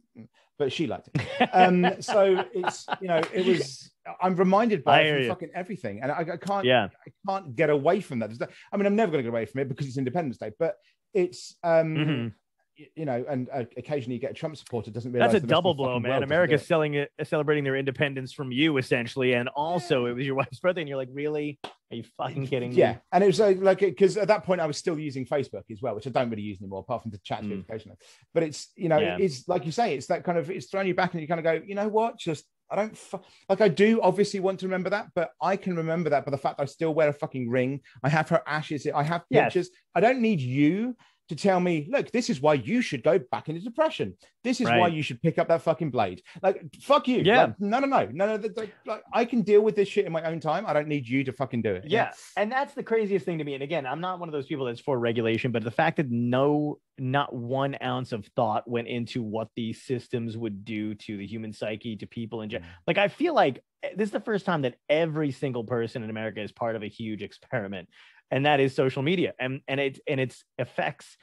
but 0.58 0.72
she 0.72 0.86
liked 0.86 1.08
it. 1.12 1.20
Um, 1.52 1.96
so 2.00 2.44
it's 2.54 2.86
you 3.00 3.08
know 3.08 3.20
it 3.32 3.46
was. 3.46 3.90
I'm 4.20 4.36
reminded 4.36 4.84
by 4.84 5.00
it 5.00 5.04
hear 5.04 5.14
from 5.14 5.22
you. 5.22 5.28
fucking 5.28 5.50
everything, 5.54 6.00
and 6.02 6.12
I, 6.12 6.18
I 6.20 6.36
can't 6.36 6.64
yeah, 6.64 6.88
I 7.06 7.10
can't 7.30 7.56
get 7.56 7.70
away 7.70 8.00
from 8.00 8.18
that. 8.20 8.30
I 8.72 8.76
mean, 8.76 8.86
I'm 8.86 8.96
never 8.96 9.12
going 9.12 9.24
to 9.24 9.30
get 9.30 9.34
away 9.34 9.46
from 9.46 9.60
it 9.62 9.68
because 9.68 9.86
it's 9.86 9.96
Independence 9.98 10.36
Day, 10.38 10.50
but 10.58 10.74
it's 11.14 11.56
um 11.62 11.94
Mhm. 11.96 12.32
y- 12.78 12.86
you 12.96 13.04
know, 13.04 13.24
and 13.28 13.48
uh, 13.52 13.64
occasionally 13.76 14.14
you 14.16 14.20
get 14.20 14.32
a 14.32 14.34
Trump 14.34 14.56
supporter 14.56 14.90
doesn't 14.90 15.12
that's 15.12 15.22
a 15.22 15.28
the 15.28 15.32
rest 15.34 15.44
of 15.44 15.48
double 15.48 15.74
blow, 15.74 15.98
man. 16.00 16.10
world 16.10 16.22
America's 16.24 16.66
selling 16.66 16.94
it, 16.94 17.10
celebrating 17.22 17.64
their 17.64 17.76
independence 17.76 18.32
from 18.32 18.50
you 18.52 18.76
essentially, 18.78 19.34
and 19.34 19.48
also 19.50 20.06
it 20.06 20.12
was 20.14 20.26
your 20.26 20.34
wife's 20.34 20.58
birthday, 20.60 20.80
and 20.82 20.88
you're 20.88 20.98
like, 20.98 21.08
really? 21.12 21.58
Are 21.90 21.96
you 21.96 22.04
fucking 22.16 22.46
kidding 22.48 22.70
me? 22.70 22.76
Yeah, 22.76 22.96
and 23.12 23.22
it 23.22 23.28
was 23.28 23.38
like 23.38 23.58
like 23.60 23.78
because 23.78 24.16
at 24.16 24.26
that 24.28 24.42
point 24.44 24.60
I 24.60 24.66
was 24.66 24.76
still 24.76 24.98
using 24.98 25.24
Facebook 25.24 25.62
as 25.70 25.80
well, 25.80 25.94
which 25.94 26.06
I 26.06 26.10
don't 26.10 26.28
really 26.30 26.42
use 26.42 26.60
anymore, 26.60 26.80
apart 26.80 27.02
from 27.02 27.12
to 27.12 27.18
chat 27.18 27.42
Mm. 27.44 27.60
occasionally. 27.60 27.96
But 28.32 28.42
it's 28.42 28.72
you 28.74 28.88
know 28.88 28.98
Yeah. 28.98 29.16
it's 29.20 29.46
like 29.46 29.64
you 29.64 29.70
say, 29.72 29.94
it's 29.94 30.08
that 30.08 30.24
kind 30.24 30.36
of 30.38 30.50
it's 30.50 30.66
throwing 30.66 30.88
you 30.88 30.94
back, 30.94 31.12
and 31.12 31.20
you 31.22 31.28
kind 31.28 31.38
of 31.38 31.44
go, 31.44 31.62
you 31.64 31.74
know 31.74 31.88
what, 31.88 32.18
just. 32.18 32.44
I 32.74 32.82
don't 32.82 32.96
fu- 32.98 33.20
like. 33.48 33.60
I 33.60 33.68
do 33.68 34.00
obviously 34.02 34.40
want 34.40 34.58
to 34.60 34.66
remember 34.66 34.90
that, 34.90 35.08
but 35.14 35.30
I 35.40 35.56
can 35.56 35.76
remember 35.76 36.10
that 36.10 36.24
by 36.24 36.30
the 36.30 36.38
fact 36.38 36.60
I 36.60 36.64
still 36.64 36.92
wear 36.94 37.08
a 37.08 37.12
fucking 37.12 37.48
ring. 37.48 37.80
I 38.02 38.08
have 38.08 38.28
her 38.30 38.42
ashes. 38.46 38.86
I 38.94 39.02
have 39.04 39.22
Yes. 39.30 39.44
pictures. 39.44 39.70
I 39.94 40.00
don't 40.00 40.20
need 40.20 40.40
you 40.40 40.96
to 41.28 41.36
tell 41.36 41.58
me, 41.58 41.86
look, 41.90 42.10
this 42.10 42.28
is 42.28 42.40
why 42.40 42.54
you 42.54 42.82
should 42.82 43.02
go 43.02 43.18
back 43.18 43.48
into 43.48 43.60
depression. 43.62 44.14
This 44.42 44.60
is 44.60 44.66
why 44.66 44.88
you 44.88 45.02
should 45.02 45.22
pick 45.22 45.38
up 45.38 45.48
that 45.48 45.62
fucking 45.62 45.90
blade. 45.90 46.20
Like, 46.42 46.62
fuck 46.82 47.08
you. 47.08 47.22
Yeah. 47.24 47.44
Like, 47.44 47.60
no, 47.60 47.78
no, 47.78 47.86
no, 47.86 48.08
no, 48.12 48.26
no. 48.36 48.38
th- 48.38 48.52
Like, 48.84 49.02
I 49.12 49.24
can 49.24 49.40
deal 49.40 49.62
with 49.62 49.74
this 49.74 49.88
shit 49.88 50.04
in 50.04 50.12
my 50.12 50.22
own 50.24 50.38
time. 50.38 50.64
I 50.66 50.74
don't 50.74 50.86
need 50.86 51.08
you 51.08 51.24
to 51.24 51.32
fucking 51.32 51.62
do 51.62 51.72
it. 51.74 51.84
Yeah. 51.86 52.12
And 52.36 52.52
that's 52.52 52.74
the 52.74 52.82
craziest 52.82 53.24
thing 53.24 53.38
to 53.38 53.44
me. 53.44 53.54
And 53.54 53.62
again, 53.62 53.86
I'm 53.86 54.02
not 54.02 54.20
one 54.20 54.28
of 54.28 54.34
those 54.34 54.46
people 54.46 54.66
that's 54.66 54.80
for 54.80 54.98
regulation, 54.98 55.50
but 55.50 55.64
the 55.64 55.70
fact 55.70 55.96
that 55.96 56.10
no, 56.10 56.78
not 56.98 57.34
one 57.34 57.76
ounce 57.82 58.12
of 58.12 58.26
thought 58.36 58.68
went 58.68 58.88
into 58.88 59.22
what 59.22 59.48
these 59.56 59.82
systems 59.82 60.36
would 60.36 60.62
do 60.64 60.94
to 60.94 61.16
the 61.16 61.26
human 61.26 61.54
psyche, 61.54 61.96
to 61.96 62.06
people 62.06 62.42
in 62.42 62.50
general. 62.50 62.70
Like, 62.86 62.98
I 62.98 63.08
feel 63.08 63.34
like 63.34 63.62
eh, 63.82 63.90
this 63.96 64.08
is 64.08 64.12
the 64.12 64.20
first 64.20 64.44
time 64.44 64.60
that 64.62 64.76
every 64.90 65.30
single 65.32 65.64
person 65.64 66.02
in 66.02 66.10
America 66.10 66.42
is 66.42 66.52
part 66.52 66.76
of 66.76 66.82
a 66.82 66.88
huge 66.88 67.22
experiment, 67.22 67.88
and 68.30 68.46
that 68.46 68.60
is 68.60 68.74
social 68.74 69.02
media. 69.02 69.34
And 69.38 69.60
and 69.68 69.80
it 69.80 70.00
and 70.06 70.20
its 70.20 70.44
effects, 70.58 71.16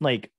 like 0.00 0.30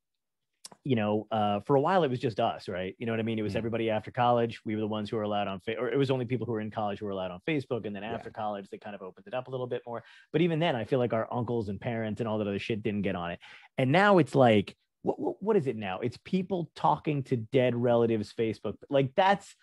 you 0.84 0.96
know, 0.96 1.28
uh, 1.32 1.60
for 1.62 1.76
a 1.76 1.82
while 1.82 2.04
it 2.04 2.10
was 2.10 2.20
just 2.20 2.40
us, 2.40 2.68
right? 2.68 2.96
You 3.00 3.06
know 3.06 3.12
what 3.12 3.20
I 3.20 3.24
mean? 3.24 3.40
It 3.40 3.44
was 3.44 3.54
Yeah. 3.54 3.60
everybody 3.60 3.90
after 3.90 4.12
college. 4.12 4.62
We 4.66 4.76
were 4.76 4.82
the 4.82 4.88
ones 4.88 5.10
who 5.10 5.16
were 5.16 5.24
allowed 5.24 5.48
on, 5.48 5.60
fa- 5.60 5.78
or 5.80 5.90
it 5.90 5.98
was 5.98 6.12
only 6.12 6.26
people 6.26 6.46
who 6.46 6.52
were 6.54 6.62
in 6.62 6.70
college 6.72 7.00
who 7.00 7.06
were 7.06 7.12
allowed 7.12 7.32
on 7.32 7.40
Facebook. 7.48 7.86
And 7.86 7.96
then 7.96 8.04
Yeah. 8.04 8.14
after 8.14 8.30
college, 8.32 8.68
they 8.70 8.78
kind 8.78 8.96
of 8.96 9.02
opened 9.02 9.26
it 9.28 9.34
up 9.34 9.48
a 9.48 9.52
little 9.52 9.66
bit 9.68 9.82
more. 9.88 10.04
But 10.32 10.42
even 10.42 10.60
then, 10.60 10.76
I 10.76 10.84
feel 10.84 11.00
like 11.00 11.14
our 11.14 11.28
uncles 11.32 11.70
and 11.70 11.80
parents 11.82 12.20
and 12.20 12.28
all 12.28 12.38
that 12.40 12.48
other 12.48 12.60
shit 12.60 12.84
didn't 12.84 13.02
get 13.04 13.16
on 13.16 13.32
it. 13.32 13.40
And 13.80 13.92
now 13.92 14.18
it's 14.20 14.36
like, 14.36 14.76
what, 15.02 15.20
what, 15.20 15.36
what 15.42 15.56
is 15.56 15.66
it 15.68 15.76
now? 15.76 16.00
It's 16.00 16.18
people 16.24 16.70
talking 16.76 17.24
to 17.26 17.38
dead 17.38 17.76
relatives 17.76 18.34
Facebook. 18.34 18.76
Like 18.90 19.12
that's 19.16 19.56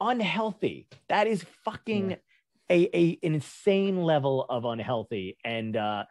unhealthy. 0.00 0.86
That 1.08 1.26
is 1.26 1.44
fucking 1.64 2.16
a, 2.70 2.96
a 2.96 3.18
an 3.22 3.34
insane 3.34 4.02
level 4.02 4.44
of 4.48 4.64
unhealthy. 4.64 5.36
And 5.44 5.76
uh 5.76 6.04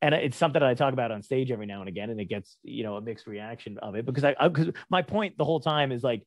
and 0.00 0.14
it's 0.14 0.36
something 0.36 0.60
that 0.60 0.68
I 0.68 0.74
talk 0.74 0.92
about 0.92 1.10
on 1.10 1.22
stage 1.22 1.50
every 1.50 1.66
now 1.66 1.80
and 1.80 1.88
again, 1.88 2.10
and 2.10 2.20
it 2.20 2.26
gets 2.26 2.56
you 2.62 2.84
know 2.84 2.96
a 2.96 3.00
mixed 3.00 3.26
reaction 3.26 3.78
of 3.78 3.94
it 3.94 4.06
because 4.06 4.24
I 4.24 4.34
because 4.48 4.72
my 4.90 5.02
point 5.02 5.36
the 5.36 5.44
whole 5.44 5.60
time 5.60 5.92
is 5.92 6.02
like 6.04 6.24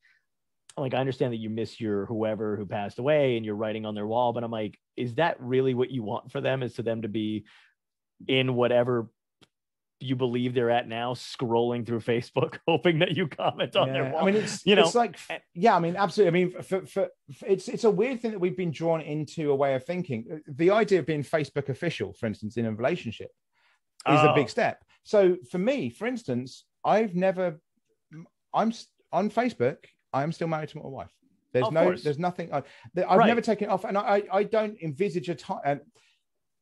like 0.78 0.94
I 0.94 0.98
understand 0.98 1.34
that 1.34 1.38
you 1.38 1.50
miss 1.50 1.80
your 1.80 2.06
whoever 2.06 2.56
who 2.58 2.66
passed 2.66 3.00
away 3.00 3.38
and 3.38 3.46
you're 3.46 3.56
writing 3.56 3.86
on 3.86 3.96
their 3.96 4.08
wall, 4.08 4.34
but 4.34 4.44
I'm 4.44 4.52
like, 4.52 4.78
is 4.96 5.16
that 5.16 5.40
really 5.40 5.74
what 5.74 5.92
you 5.92 6.04
want 6.04 6.32
for 6.32 6.42
them? 6.42 6.64
Is 6.64 6.76
to 6.76 6.84
them 6.84 7.02
to 7.02 7.08
be 7.08 7.46
in 8.28 8.56
whatever 8.56 9.10
you 10.04 10.16
believe 10.16 10.54
they're 10.54 10.70
at 10.70 10.88
now, 10.88 11.14
scrolling 11.14 11.86
through 11.86 12.00
Facebook, 12.02 12.58
hoping 12.68 13.00
that 13.00 13.16
you 13.16 13.28
comment 13.28 13.76
on 13.76 13.88
Yeah. 13.88 13.94
their 13.94 14.12
wall. 14.12 14.22
I 14.22 14.26
mean, 14.26 14.36
it's 14.36 14.66
you 14.66 14.76
know, 14.76 14.84
it's 14.84 14.96
like 14.96 15.18
eh 15.30 15.40
yeah, 15.54 15.76
I 15.76 15.80
mean, 15.80 15.96
absolutely. 15.96 16.40
I 16.42 16.44
mean, 16.46 16.52
for, 16.64 16.64
for, 16.64 16.86
for 16.86 17.46
it's 17.48 17.68
it's 17.68 17.84
a 17.84 17.92
weird 17.92 18.22
thing 18.22 18.32
that 18.32 18.40
we've 18.40 18.58
been 18.58 18.72
drawn 18.72 19.02
into 19.02 19.52
a 19.52 19.56
way 19.56 19.76
of 19.76 19.86
thinking. 19.86 20.26
Uh, 20.32 20.38
the 20.48 20.72
idea 20.72 21.00
of 21.00 21.06
being 21.06 21.24
Facebook 21.24 21.70
official, 21.70 22.14
for 22.14 22.26
instance, 22.26 22.58
in 22.58 22.66
a 22.66 22.72
relationship, 22.72 23.32
is 24.08 24.20
a 24.22 24.32
Oh. 24.32 24.36
big 24.36 24.50
step. 24.50 24.84
So 25.04 25.38
for 25.52 25.58
me, 25.58 25.90
for 25.90 26.06
instance, 26.08 26.66
I've 26.84 27.16
never, 27.16 27.60
I'm 28.54 28.72
on 29.12 29.30
Facebook. 29.30 29.78
I 30.14 30.24
am 30.24 30.32
still 30.32 30.48
married 30.48 30.70
to 30.70 30.78
my 30.80 30.88
wife. 30.88 31.12
There's 31.54 31.68
Of 31.68 31.74
no, 31.74 31.84
course. 31.84 32.04
there's 32.04 32.20
nothing. 32.20 32.52
i 32.54 32.58
i've 32.58 32.66
Right. 33.20 33.28
never 33.28 33.42
taken 33.42 33.68
it 33.70 33.72
off, 33.72 33.84
and 33.84 33.98
I, 33.98 34.02
I, 34.02 34.24
I 34.40 34.44
don't 34.44 34.78
envisage 34.82 35.30
a 35.30 35.36
time. 35.36 35.60
And 35.66 35.80
uh, 35.80 35.84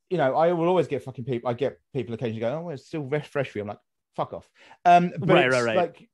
you 0.09 0.17
know, 0.17 0.35
I 0.35 0.51
will 0.53 0.67
always 0.67 0.87
get 0.87 1.03
fucking 1.03 1.25
people. 1.25 1.49
I 1.49 1.53
get 1.53 1.79
people 1.93 2.13
occasionally 2.13 2.39
going, 2.41 2.53
"Oh, 2.55 2.69
it's 2.69 2.87
still 2.87 3.07
fresh, 3.09 3.49
for 3.49 3.57
you." 3.57 3.61
I'm 3.63 3.67
like, 3.69 3.79
"Fuck 4.15 4.33
off." 4.33 4.49
Um, 4.85 5.11
but 5.19 5.29
Right, 5.29 5.51
right, 5.51 5.63
right. 5.63 5.75
Like, 5.75 6.09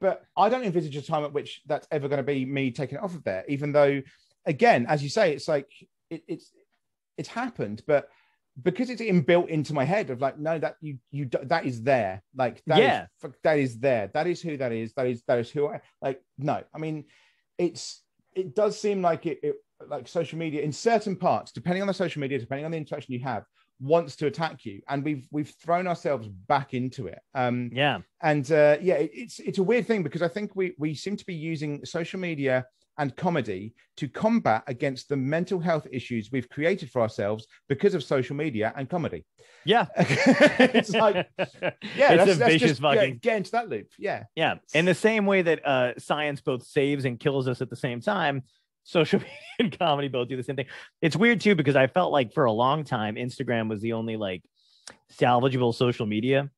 but 0.00 0.24
I 0.36 0.48
don't 0.48 0.64
envisage 0.64 0.96
a 0.96 1.02
time 1.02 1.24
at 1.24 1.32
which 1.32 1.62
that's 1.66 1.86
ever 1.90 2.08
going 2.08 2.18
to 2.18 2.22
be 2.24 2.44
me 2.44 2.70
taking 2.70 2.98
it 2.98 3.04
off 3.04 3.14
of 3.14 3.22
there. 3.24 3.44
Even 3.48 3.72
though, 3.72 4.02
again, 4.46 4.86
as 4.88 5.02
you 5.02 5.08
say, 5.08 5.32
it's 5.32 5.48
like 5.48 5.68
it, 6.10 6.22
it's 6.26 6.50
it's 7.16 7.28
happened, 7.28 7.82
but 7.86 8.08
because 8.62 8.88
it's 8.88 9.02
inbuilt 9.02 9.48
into 9.48 9.74
my 9.74 9.84
head 9.84 10.08
of 10.10 10.20
like, 10.20 10.38
no, 10.38 10.58
that 10.58 10.76
you 10.80 10.98
you 11.10 11.28
that 11.44 11.66
is 11.66 11.82
there, 11.82 12.22
like 12.34 12.62
that 12.66 12.78
is- 12.78 12.84
Yeah. 12.84 13.06
fuck, 13.20 13.34
that 13.42 13.58
is 13.58 13.78
there. 13.78 14.10
That 14.14 14.26
is 14.26 14.40
who 14.40 14.56
that 14.56 14.72
is. 14.72 14.92
That 14.94 15.06
is 15.06 15.22
that 15.28 15.38
is 15.38 15.50
who 15.50 15.68
I 15.68 15.80
like. 16.00 16.22
No, 16.38 16.62
I 16.74 16.78
mean, 16.78 17.04
it's 17.58 18.02
it 18.34 18.54
does 18.54 18.78
seem 18.80 19.02
like 19.02 19.26
it, 19.26 19.40
it 19.42 19.56
like 19.88 20.08
social 20.08 20.38
media 20.38 20.62
in 20.62 20.72
certain 20.72 21.16
parts, 21.16 21.52
depending 21.52 21.82
on 21.82 21.88
the 21.88 21.94
social 21.94 22.20
media, 22.20 22.38
depending 22.38 22.64
on 22.64 22.70
the 22.70 22.78
interaction 22.78 23.14
you 23.14 23.20
have, 23.20 23.44
wants 23.80 24.16
to 24.16 24.26
attack 24.26 24.64
you, 24.64 24.80
and 24.88 25.04
we've 25.04 25.26
we've 25.30 25.52
thrown 25.62 25.86
ourselves 25.86 26.28
back 26.28 26.74
into 26.74 27.06
it. 27.06 27.18
Um, 27.34 27.70
yeah, 27.72 27.98
and 28.22 28.50
uh, 28.50 28.78
yeah, 28.80 28.94
it, 28.94 29.10
it's 29.12 29.38
it's 29.40 29.58
a 29.58 29.62
weird 29.62 29.86
thing 29.86 30.02
because 30.02 30.22
I 30.22 30.28
think 30.28 30.56
we 30.56 30.74
we 30.78 30.94
seem 30.94 31.16
to 31.16 31.26
be 31.26 31.34
using 31.34 31.84
social 31.84 32.20
media 32.20 32.64
and 32.98 33.14
comedy 33.16 33.74
to 33.96 34.08
combat 34.08 34.62
against 34.66 35.08
the 35.08 35.16
mental 35.16 35.60
health 35.60 35.86
issues 35.92 36.30
we've 36.32 36.48
created 36.48 36.90
for 36.90 37.02
ourselves 37.02 37.46
because 37.68 37.94
of 37.94 38.02
social 38.02 38.36
media 38.36 38.72
and 38.76 38.88
comedy. 38.88 39.24
yeah. 39.64 39.86
it's 39.96 40.90
like, 40.90 41.28
yeah, 41.38 41.44
it's 41.60 41.82
let's, 41.98 42.22
a 42.22 42.24
let's 42.24 42.38
vicious 42.38 42.78
just 42.78 42.82
yeah, 42.82 43.06
get 43.08 43.36
into 43.36 43.50
that 43.52 43.68
loop. 43.68 43.88
Yeah, 43.98 44.24
Yeah. 44.34 44.56
In 44.74 44.84
the 44.84 44.94
same 44.94 45.26
way 45.26 45.42
that 45.42 45.66
uh, 45.66 45.92
science 45.98 46.40
both 46.40 46.64
saves 46.66 47.04
and 47.04 47.20
kills 47.20 47.48
us 47.48 47.60
at 47.60 47.70
the 47.70 47.76
same 47.76 48.00
time, 48.00 48.44
social 48.86 49.18
media 49.20 49.36
and 49.58 49.78
comedy 49.78 50.08
both 50.08 50.28
do 50.28 50.36
the 50.36 50.42
same 50.42 50.56
thing. 50.56 50.66
It's 51.02 51.16
weird 51.16 51.40
too, 51.40 51.54
because 51.54 51.76
I 51.76 51.88
felt 51.88 52.12
like 52.12 52.32
for 52.32 52.44
a 52.44 52.52
long 52.52 52.84
time, 52.84 53.16
Instagram 53.16 53.68
was 53.68 53.82
the 53.82 53.92
only 53.92 54.16
like 54.16 54.42
salvageable 55.12 55.74
social 55.74 56.06
media. 56.06 56.50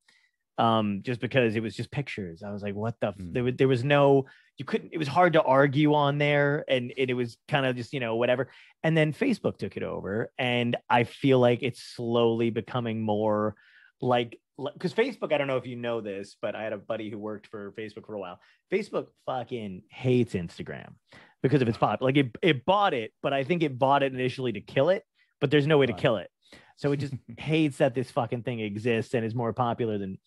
Um, 0.59 1.03
just 1.05 1.21
because 1.21 1.55
it 1.55 1.63
was 1.63 1.77
just 1.77 1.89
pictures. 1.93 2.43
I 2.43 2.51
was 2.51 2.65
like, 2.65 2.75
what 2.75 2.97
the 3.01 3.09
f-? 3.09 3.17
Mm. 3.17 3.33
there 3.33 3.45
was 3.45 3.55
there 3.59 3.69
was 3.69 3.85
no 3.85 4.27
you 4.57 4.65
couldn't 4.65 4.93
it 4.93 4.99
was 4.99 5.07
hard 5.07 5.35
to 5.35 5.43
argue 5.43 5.95
on 5.95 6.19
there 6.19 6.65
and, 6.69 6.93
and 6.99 7.11
it 7.11 7.15
was 7.15 7.39
kind 7.47 7.65
of 7.65 7.77
just, 7.77 7.93
you 7.93 8.01
know, 8.01 8.17
whatever. 8.17 8.51
And 8.83 8.97
then 8.97 9.13
Facebook 9.13 9.59
took 9.59 9.77
it 9.77 9.85
over. 9.85 10.33
And 10.37 10.77
I 10.91 11.05
feel 11.05 11.39
like 11.39 11.63
it's 11.63 11.81
slowly 11.81 12.51
becoming 12.51 13.01
more 13.01 13.55
like 14.01 14.41
because 14.75 14.93
Facebook, 14.93 15.33
I 15.33 15.39
don't 15.39 15.47
know 15.47 15.59
if 15.59 15.67
you 15.69 15.77
know 15.77 16.01
this, 16.01 16.37
but 16.43 16.57
I 16.57 16.65
had 16.65 16.73
a 16.73 16.79
buddy 16.79 17.09
who 17.09 17.19
worked 17.19 17.47
for 17.47 17.73
Facebook 17.79 18.07
for 18.07 18.15
a 18.15 18.19
while. 18.19 18.41
Facebook 18.73 19.07
fucking 19.27 19.83
hates 19.89 20.35
Instagram 20.35 20.95
because 21.43 21.62
of 21.62 21.69
its 21.69 21.78
pop. 21.78 22.01
Like 22.02 22.16
it, 22.16 22.36
it 22.43 22.65
bought 22.65 22.94
it, 22.94 23.12
but 23.23 23.32
I 23.32 23.44
think 23.44 23.62
it 23.62 23.78
bought 23.78 24.02
it 24.02 24.12
initially 24.12 24.52
to 24.52 24.60
kill 24.60 24.90
it, 24.90 25.05
but 25.40 25.51
there's 25.51 25.66
no 25.66 25.78
way 25.78 25.86
to 25.86 25.93
kill 25.93 26.16
it. 26.16 26.31
So 26.77 26.93
it 26.93 26.98
just 26.98 27.15
hates 27.39 27.78
that 27.78 27.94
this 27.94 28.10
fucking 28.10 28.43
thing 28.43 28.60
exists 28.60 29.15
and 29.15 29.24
is 29.24 29.35
more 29.35 29.52
popular 29.52 29.98
than 29.98 30.19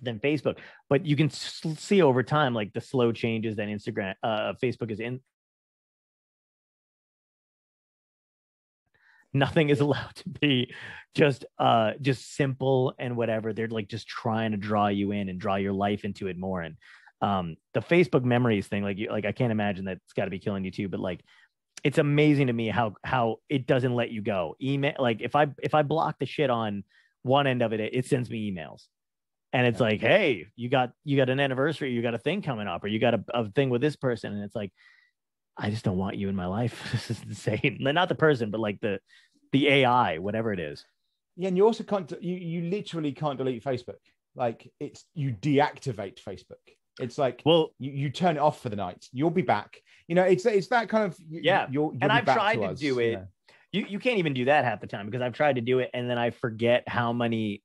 than 0.00 0.20
Facebook. 0.20 0.58
But 0.88 1.06
you 1.06 1.16
can 1.16 1.30
see 1.30 2.02
over 2.02 2.22
time, 2.22 2.54
like 2.54 2.72
the 2.72 2.80
slow 2.80 3.10
changes 3.10 3.56
that 3.56 3.66
Instagram, 3.66 4.14
uh, 4.22 4.52
Facebook 4.62 4.92
is 4.92 5.00
in. 5.00 5.20
Nothing 9.32 9.70
is 9.70 9.80
allowed 9.80 10.14
to 10.16 10.28
be 10.28 10.72
just 11.14 11.44
uh 11.58 11.92
just 12.00 12.34
simple 12.34 12.94
and 12.98 13.16
whatever. 13.16 13.52
They're 13.52 13.68
like 13.68 13.88
just 13.88 14.06
trying 14.06 14.52
to 14.52 14.56
draw 14.56 14.88
you 14.88 15.12
in 15.12 15.28
and 15.28 15.40
draw 15.40 15.56
your 15.56 15.72
life 15.72 16.04
into 16.04 16.28
it 16.28 16.38
more. 16.38 16.62
And 16.62 16.76
um 17.20 17.56
the 17.74 17.80
Facebook 17.80 18.24
memories 18.24 18.66
thing, 18.66 18.82
like 18.82 18.98
you 18.98 19.10
like 19.10 19.26
I 19.26 19.32
can't 19.32 19.52
imagine 19.52 19.86
that 19.86 19.98
it's 20.04 20.12
got 20.12 20.24
to 20.24 20.30
be 20.30 20.38
killing 20.38 20.64
you 20.64 20.70
too, 20.70 20.88
but 20.88 21.00
like 21.00 21.20
it's 21.84 21.98
amazing 21.98 22.48
to 22.48 22.52
me 22.52 22.68
how 22.68 22.94
how 23.04 23.36
it 23.48 23.66
doesn't 23.66 23.94
let 23.94 24.10
you 24.10 24.22
go. 24.22 24.56
Email 24.62 24.94
like 24.98 25.20
if 25.20 25.36
I 25.36 25.48
if 25.62 25.74
I 25.74 25.82
block 25.82 26.18
the 26.18 26.26
shit 26.26 26.50
on 26.50 26.84
one 27.22 27.46
end 27.46 27.62
of 27.62 27.72
it, 27.72 27.80
it, 27.80 27.94
it 27.94 28.06
sends 28.06 28.30
me 28.30 28.50
emails. 28.50 28.86
And 29.52 29.66
it's 29.66 29.80
like, 29.80 30.00
hey, 30.00 30.46
you 30.56 30.68
got 30.68 30.92
you 31.04 31.16
got 31.16 31.30
an 31.30 31.40
anniversary, 31.40 31.92
you 31.92 32.02
got 32.02 32.14
a 32.14 32.18
thing 32.18 32.42
coming 32.42 32.68
up, 32.68 32.84
or 32.84 32.88
you 32.88 32.98
got 32.98 33.14
a, 33.14 33.24
a 33.32 33.50
thing 33.50 33.70
with 33.70 33.80
this 33.80 33.96
person. 33.96 34.32
And 34.32 34.44
it's 34.44 34.54
like, 34.54 34.72
I 35.56 35.70
just 35.70 35.84
don't 35.84 35.96
want 35.96 36.16
you 36.16 36.28
in 36.28 36.36
my 36.36 36.46
life. 36.46 36.88
this 36.92 37.10
is 37.10 37.22
insane. 37.22 37.78
Not 37.80 38.08
the 38.08 38.14
person, 38.14 38.50
but 38.50 38.60
like 38.60 38.80
the 38.80 39.00
the 39.52 39.68
AI, 39.68 40.18
whatever 40.18 40.52
it 40.52 40.60
is. 40.60 40.84
yeah, 41.36 41.48
and 41.48 41.56
you 41.56 41.64
also 41.64 41.84
can't. 41.84 42.12
You 42.20 42.34
you 42.34 42.70
literally 42.70 43.12
can't 43.12 43.38
delete 43.38 43.64
Facebook. 43.64 44.02
Like 44.34 44.70
it's 44.78 45.04
you 45.14 45.32
deactivate 45.32 46.22
Facebook. 46.22 46.64
It's 46.98 47.18
like 47.18 47.42
Well, 47.44 47.70
you, 47.78 47.90
you 47.92 48.10
turn 48.10 48.36
it 48.36 48.40
off 48.40 48.60
for 48.62 48.68
the 48.68 48.76
night. 48.76 49.06
You'll 49.12 49.30
be 49.30 49.42
back. 49.42 49.80
You 50.06 50.14
know, 50.14 50.24
it's 50.24 50.46
it's 50.46 50.68
that 50.68 50.88
kind 50.88 51.04
of 51.04 51.18
you- 51.28 51.40
Yeah. 51.44 51.66
You'll, 51.70 51.92
you'll 51.92 51.98
And 52.02 52.12
I've 52.12 52.24
tried 52.24 52.54
to 52.56 52.62
us, 52.64 52.80
do 52.80 52.86
you 52.86 52.98
it. 53.00 53.12
know. 53.14 53.26
you 53.72 53.86
you 53.88 53.98
can't 53.98 54.18
even 54.18 54.34
do 54.34 54.46
that 54.46 54.64
half 54.64 54.80
the 54.80 54.86
time 54.86 55.06
because 55.06 55.22
I've 55.22 55.34
tried 55.34 55.56
to 55.56 55.60
do 55.60 55.78
it 55.80 55.90
and 55.94 56.08
then 56.08 56.18
I 56.18 56.30
forget 56.30 56.84
how 56.88 57.12
many 57.12 57.62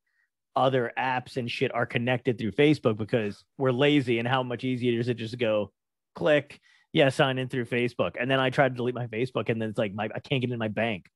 other 0.56 0.92
apps 1.00 1.38
and 1.38 1.50
shit 1.50 1.74
are 1.74 1.86
connected 1.86 2.38
through 2.38 2.52
Facebook 2.52 2.98
because 2.98 3.44
we're 3.58 3.72
lazy 3.72 4.20
and 4.20 4.28
how 4.28 4.44
much 4.44 4.64
easier 4.64 5.00
is 5.00 5.08
it 5.08 5.16
just 5.16 5.32
to 5.32 5.38
go 5.38 5.72
click 6.16 6.60
yeah 6.92 7.10
sign 7.10 7.40
in 7.40 7.50
through 7.50 7.66
Facebook 7.66 8.18
and 8.20 8.30
then 8.30 8.40
I 8.40 8.52
try 8.52 8.70
to 8.70 8.76
delete 8.76 8.94
my 8.94 9.08
Facebook 9.08 9.50
and 9.50 9.60
then 9.60 9.70
it's 9.70 9.80
like 9.80 9.96
my 9.96 10.10
I 10.14 10.20
can't 10.20 10.42
get 10.42 10.52
in 10.52 10.60
my 10.60 10.68
bank. 10.68 11.08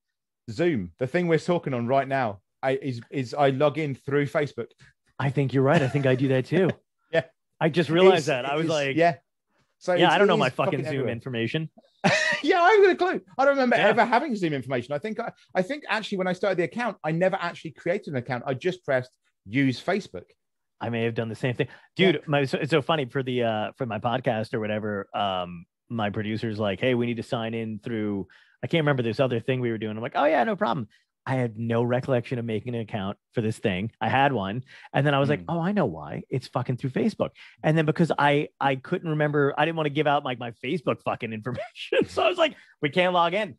Zoom, 0.49 0.91
the 0.97 1.05
thing 1.07 1.27
we're 1.27 1.37
talking 1.39 1.73
on 1.73 1.87
right 1.87 2.07
now, 2.07 2.39
I, 2.63 2.77
is 2.81 3.01
is 3.11 3.33
I 3.33 3.49
log 3.49 3.77
in 3.77 3.93
through 3.95 4.27
Facebook. 4.27 4.67
I 5.19 5.29
think 5.29 5.53
you're 5.53 5.63
right. 5.63 5.81
I 5.81 5.89
think 5.89 6.05
I 6.05 6.15
do 6.15 6.29
that 6.29 6.45
too. 6.45 6.69
Yeah. 7.59 7.65
I 7.65 7.69
just 7.69 7.89
realized 7.89 8.27
It's- 8.29 8.43
that. 8.43 8.45
I 8.45 8.55
was 8.55 8.65
it's- 8.65 8.87
like, 8.87 8.95
yeah. 8.95 9.15
So 9.79 9.93
yeah, 9.93 10.11
I 10.11 10.17
don't 10.17 10.27
know 10.27 10.37
my 10.37 10.47
is 10.47 10.53
fucking 10.53 10.79
Zoom 10.79 10.87
everywhere. 10.87 11.11
information. 11.11 11.69
yeah, 12.41 12.61
I 12.61 12.69
haven't 12.71 12.83
got 12.83 12.91
a 12.91 12.95
clue. 12.95 13.21
I 13.37 13.45
don't 13.45 13.53
remember 13.55 13.75
Yeah. 13.75 13.87
ever 13.89 14.05
having 14.05 14.35
Zoom 14.35 14.53
information. 14.53 14.93
I 14.93 14.97
think 14.99 15.19
I, 15.19 15.31
I 15.53 15.61
think 15.61 15.83
actually 15.87 16.17
when 16.17 16.27
I 16.27 16.33
started 16.33 16.57
the 16.57 16.63
account, 16.63 16.97
I 17.03 17.11
never 17.11 17.35
actually 17.39 17.71
created 17.71 18.07
an 18.07 18.15
account. 18.15 18.43
I 18.47 18.55
just 18.55 18.83
pressed 18.83 19.11
use 19.45 19.79
Facebook. 19.81 20.23
I 20.81 20.89
may 20.89 21.03
have 21.03 21.13
done 21.15 21.29
the 21.29 21.35
same 21.35 21.55
thing, 21.55 21.67
dude. 21.95 22.21
My 22.27 22.45
so, 22.45 22.57
it's 22.59 22.71
so 22.71 22.81
funny 22.81 23.05
for 23.05 23.21
the 23.23 23.43
uh 23.43 23.71
for 23.77 23.85
my 23.85 23.99
podcast 23.99 24.53
or 24.53 24.59
whatever. 24.59 25.07
Um, 25.15 25.65
my 25.89 26.09
producer's 26.09 26.59
like, 26.59 26.79
hey, 26.79 26.93
we 26.95 27.05
need 27.05 27.17
to 27.17 27.23
sign 27.23 27.53
in 27.53 27.79
through. 27.79 28.27
I 28.63 28.67
can't 28.67 28.81
remember 28.81 29.03
this 29.03 29.19
other 29.19 29.39
thing 29.39 29.59
we 29.61 29.69
were 29.71 29.77
doing. 29.77 29.95
I'm 29.95 30.01
like, 30.03 30.13
oh 30.15 30.25
yeah, 30.25 30.43
no 30.43 30.55
problem. 30.55 30.87
I 31.27 31.35
had 31.35 31.59
no 31.59 31.83
recollection 31.83 32.39
of 32.39 32.45
making 32.45 32.73
an 32.73 32.79
account 32.81 33.17
for 33.33 33.41
this 33.41 33.59
thing. 33.59 33.91
I 33.99 34.07
had 34.07 34.31
one, 34.31 34.63
and 34.93 35.05
then 35.05 35.13
I 35.13 35.19
was 35.19 35.27
like, 35.29 35.41
Hmm. 35.41 35.49
oh, 35.49 35.59
I 35.59 35.73
know 35.73 35.85
why. 35.85 36.23
It's 36.29 36.47
fucking 36.47 36.77
through 36.77 36.91
Facebook. 36.91 37.31
And 37.61 37.77
then 37.77 37.85
because 37.85 38.11
I 38.17 38.47
I 38.59 38.77
couldn't 38.77 39.09
remember, 39.09 39.53
I 39.57 39.65
didn't 39.65 39.75
want 39.75 39.87
to 39.87 39.93
give 39.93 40.07
out 40.07 40.23
like 40.23 40.39
my 40.39 40.51
Facebook 40.63 41.01
fucking 41.03 41.33
information, 41.39 42.07
so 42.07 42.23
I 42.23 42.29
was 42.29 42.37
like, 42.37 42.55
we 42.81 42.89
can't 42.89 43.13
log 43.13 43.33
in. 43.33 43.57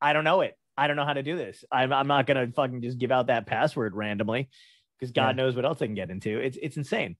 I 0.00 0.12
don't 0.12 0.24
know 0.24 0.42
it. 0.42 0.56
I 0.76 0.86
don't 0.86 0.94
know 0.96 1.04
how 1.04 1.14
to 1.14 1.24
do 1.24 1.36
this. 1.36 1.64
I'm 1.72 1.92
I'm 1.92 2.06
not 2.06 2.26
gonna 2.26 2.46
fucking 2.54 2.82
just 2.82 2.98
give 2.98 3.10
out 3.10 3.26
that 3.26 3.46
password 3.46 3.96
randomly 3.96 4.48
because 4.96 5.10
God 5.10 5.36
Yeah. 5.36 5.42
knows 5.42 5.56
what 5.56 5.64
else 5.64 5.82
I 5.82 5.86
can 5.86 5.96
get 5.96 6.10
into. 6.10 6.38
It's 6.38 6.56
it's 6.62 6.76
insane. 6.76 7.16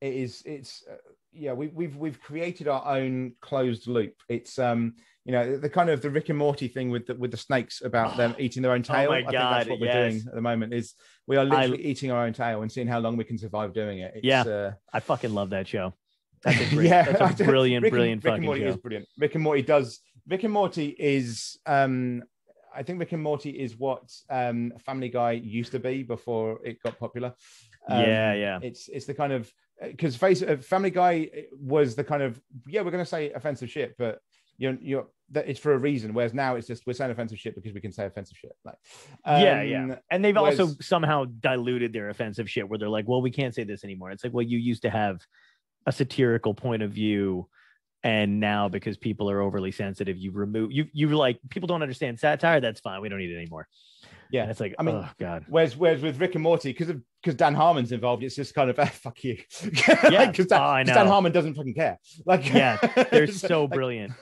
It 0.00 0.14
is. 0.14 0.42
It's 0.46 0.84
uh, 0.88 0.94
yeah. 1.34 1.52
We, 1.52 1.68
we've 1.68 1.96
we've 1.96 2.20
created 2.20 2.68
our 2.68 2.86
own 2.96 3.32
closed 3.40 3.86
loop. 3.86 4.14
It's 4.28 4.58
um 4.58 4.94
you 5.24 5.32
know 5.32 5.56
the 5.56 5.70
kind 5.70 5.90
of 5.90 6.02
the 6.02 6.10
Rick 6.10 6.28
and 6.28 6.38
Morty 6.38 6.68
thing 6.68 6.90
with 6.90 7.06
the 7.06 7.14
with 7.14 7.30
the 7.30 7.36
snakes 7.36 7.82
about 7.82 8.16
them 8.16 8.34
eating 8.38 8.62
their 8.62 8.72
own 8.72 8.82
tail. 8.82 9.08
Oh 9.08 9.12
my 9.12 9.16
I 9.18 9.20
think 9.20 9.32
God, 9.32 9.54
that's 9.58 9.68
what 9.70 9.80
we're 9.80 9.92
doing 9.92 10.22
at 10.26 10.34
the 10.34 10.40
moment. 10.40 10.74
Is 10.74 10.94
we 11.26 11.36
are 11.36 11.40
I- 11.40 11.44
literally 11.66 11.84
eating 11.84 12.10
our 12.10 12.24
own 12.26 12.32
tail 12.32 12.62
and 12.62 12.70
seeing 12.70 12.86
how 12.88 12.98
long 13.00 13.16
we 13.16 13.24
can 13.24 13.38
survive 13.38 13.72
doing 13.74 14.00
it. 14.00 14.12
It's, 14.16 14.24
Yeah. 14.24 14.42
Uh, 14.42 14.72
I 14.92 15.00
fucking 15.00 15.32
love 15.34 15.50
that 15.50 15.66
show. 15.68 15.94
That's 16.42 16.60
a 16.60 16.66
great, 16.74 16.88
yeah, 16.88 17.10
that's 17.12 17.40
a 17.40 17.44
brilliant, 17.44 17.82
Rick 17.84 17.92
brilliant 17.92 18.24
Rick 18.24 18.34
and 18.34 18.44
Morty 18.44 18.60
show. 18.62 18.68
is 18.68 18.76
brilliant. 18.76 19.06
Rick 19.18 19.34
and 19.34 19.42
Morty 19.44 19.62
does. 19.62 20.00
Rick 20.28 20.44
and 20.44 20.52
Morty 20.52 20.94
is. 20.98 21.58
um 21.66 22.22
I 22.76 22.82
think 22.82 22.98
Rick 22.98 23.12
and 23.12 23.22
Morty 23.22 23.50
is 23.50 23.78
what 23.78 24.02
um 24.28 24.72
Family 24.84 25.08
Guy 25.08 25.32
used 25.32 25.72
to 25.72 25.78
be 25.78 26.02
before 26.02 26.58
it 26.64 26.82
got 26.82 26.98
popular. 26.98 27.32
Um, 27.88 28.00
Yeah, 28.02 28.34
yeah. 28.34 28.58
It's 28.62 28.88
it's 28.88 29.06
the 29.06 29.14
kind 29.14 29.32
of 29.32 29.50
because 29.82 30.16
face 30.16 30.42
uh, 30.42 30.56
Family 30.56 30.90
Guy 30.90 31.30
was 31.52 31.94
the 31.94 32.04
kind 32.04 32.22
of 32.22 32.40
yeah 32.66 32.82
we're 32.82 32.90
gonna 32.90 33.04
say 33.04 33.32
offensive 33.32 33.70
shit, 33.70 33.94
but 33.98 34.20
you're 34.56 34.76
you're 34.80 35.06
that 35.30 35.48
it's 35.48 35.60
for 35.60 35.72
a 35.72 35.78
reason. 35.78 36.14
Whereas 36.14 36.34
now 36.34 36.56
it's 36.56 36.66
just 36.66 36.86
we're 36.86 36.92
saying 36.92 37.10
offensive 37.10 37.38
shit 37.38 37.54
because 37.54 37.72
we 37.72 37.80
can 37.80 37.92
say 37.92 38.06
offensive 38.06 38.36
shit. 38.36 38.52
Like 38.64 38.76
yeah, 39.26 39.60
um, 39.60 39.66
yeah. 39.66 39.96
And 40.10 40.24
they've 40.24 40.36
also 40.36 40.68
somehow 40.80 41.24
diluted 41.40 41.92
their 41.92 42.08
offensive 42.10 42.48
shit 42.48 42.68
where 42.68 42.78
they're 42.78 42.88
like, 42.88 43.08
well, 43.08 43.22
we 43.22 43.30
can't 43.30 43.54
say 43.54 43.64
this 43.64 43.84
anymore. 43.84 44.10
It's 44.10 44.24
like, 44.24 44.32
well, 44.32 44.44
you 44.44 44.58
used 44.58 44.82
to 44.82 44.90
have 44.90 45.20
a 45.86 45.92
satirical 45.92 46.54
point 46.54 46.82
of 46.82 46.92
view 46.92 47.48
and 48.04 48.38
now 48.38 48.68
because 48.68 48.98
people 48.98 49.30
are 49.30 49.40
overly 49.40 49.72
sensitive, 49.72 50.18
you 50.18 50.30
remove 50.30 50.70
you 50.70 50.86
you 50.92 51.08
like 51.08 51.38
people 51.48 51.66
don't 51.66 51.82
understand 51.82 52.20
satire. 52.20 52.60
That's 52.60 52.80
fine. 52.80 53.00
We 53.00 53.08
don't 53.08 53.18
need 53.18 53.30
it 53.30 53.36
anymore. 53.36 53.66
Yeah, 54.34 54.42
And 54.42 54.50
it's 54.50 54.58
like 54.58 54.74
I 54.80 54.82
mean, 54.82 54.96
oh 54.96 55.08
god, 55.20 55.44
Whereas, 55.48 55.76
whereas 55.76 56.02
with 56.02 56.20
Rick 56.20 56.34
and 56.34 56.42
Morty, 56.42 56.70
because 56.72 56.88
of 56.88 57.00
because 57.22 57.36
Dan 57.36 57.54
Harmon's 57.54 57.92
involved, 57.92 58.24
it's 58.24 58.34
just 58.34 58.52
kind 58.52 58.68
of 58.68 58.78
ah, 58.80 58.84
fuck 58.86 59.22
you. 59.22 59.38
Yeah. 60.10 60.26
because 60.30 60.46
Dan, 60.46 60.60
Oh, 60.60 60.82
Dan. 60.92 61.06
Harmon 61.06 61.30
doesn't 61.30 61.54
fucking 61.54 61.74
care. 61.74 61.98
Like, 62.26 62.52
yeah, 62.52 62.76
they're 63.12 63.26
so 63.28 63.62
like- 63.62 63.70
brilliant. 63.74 64.12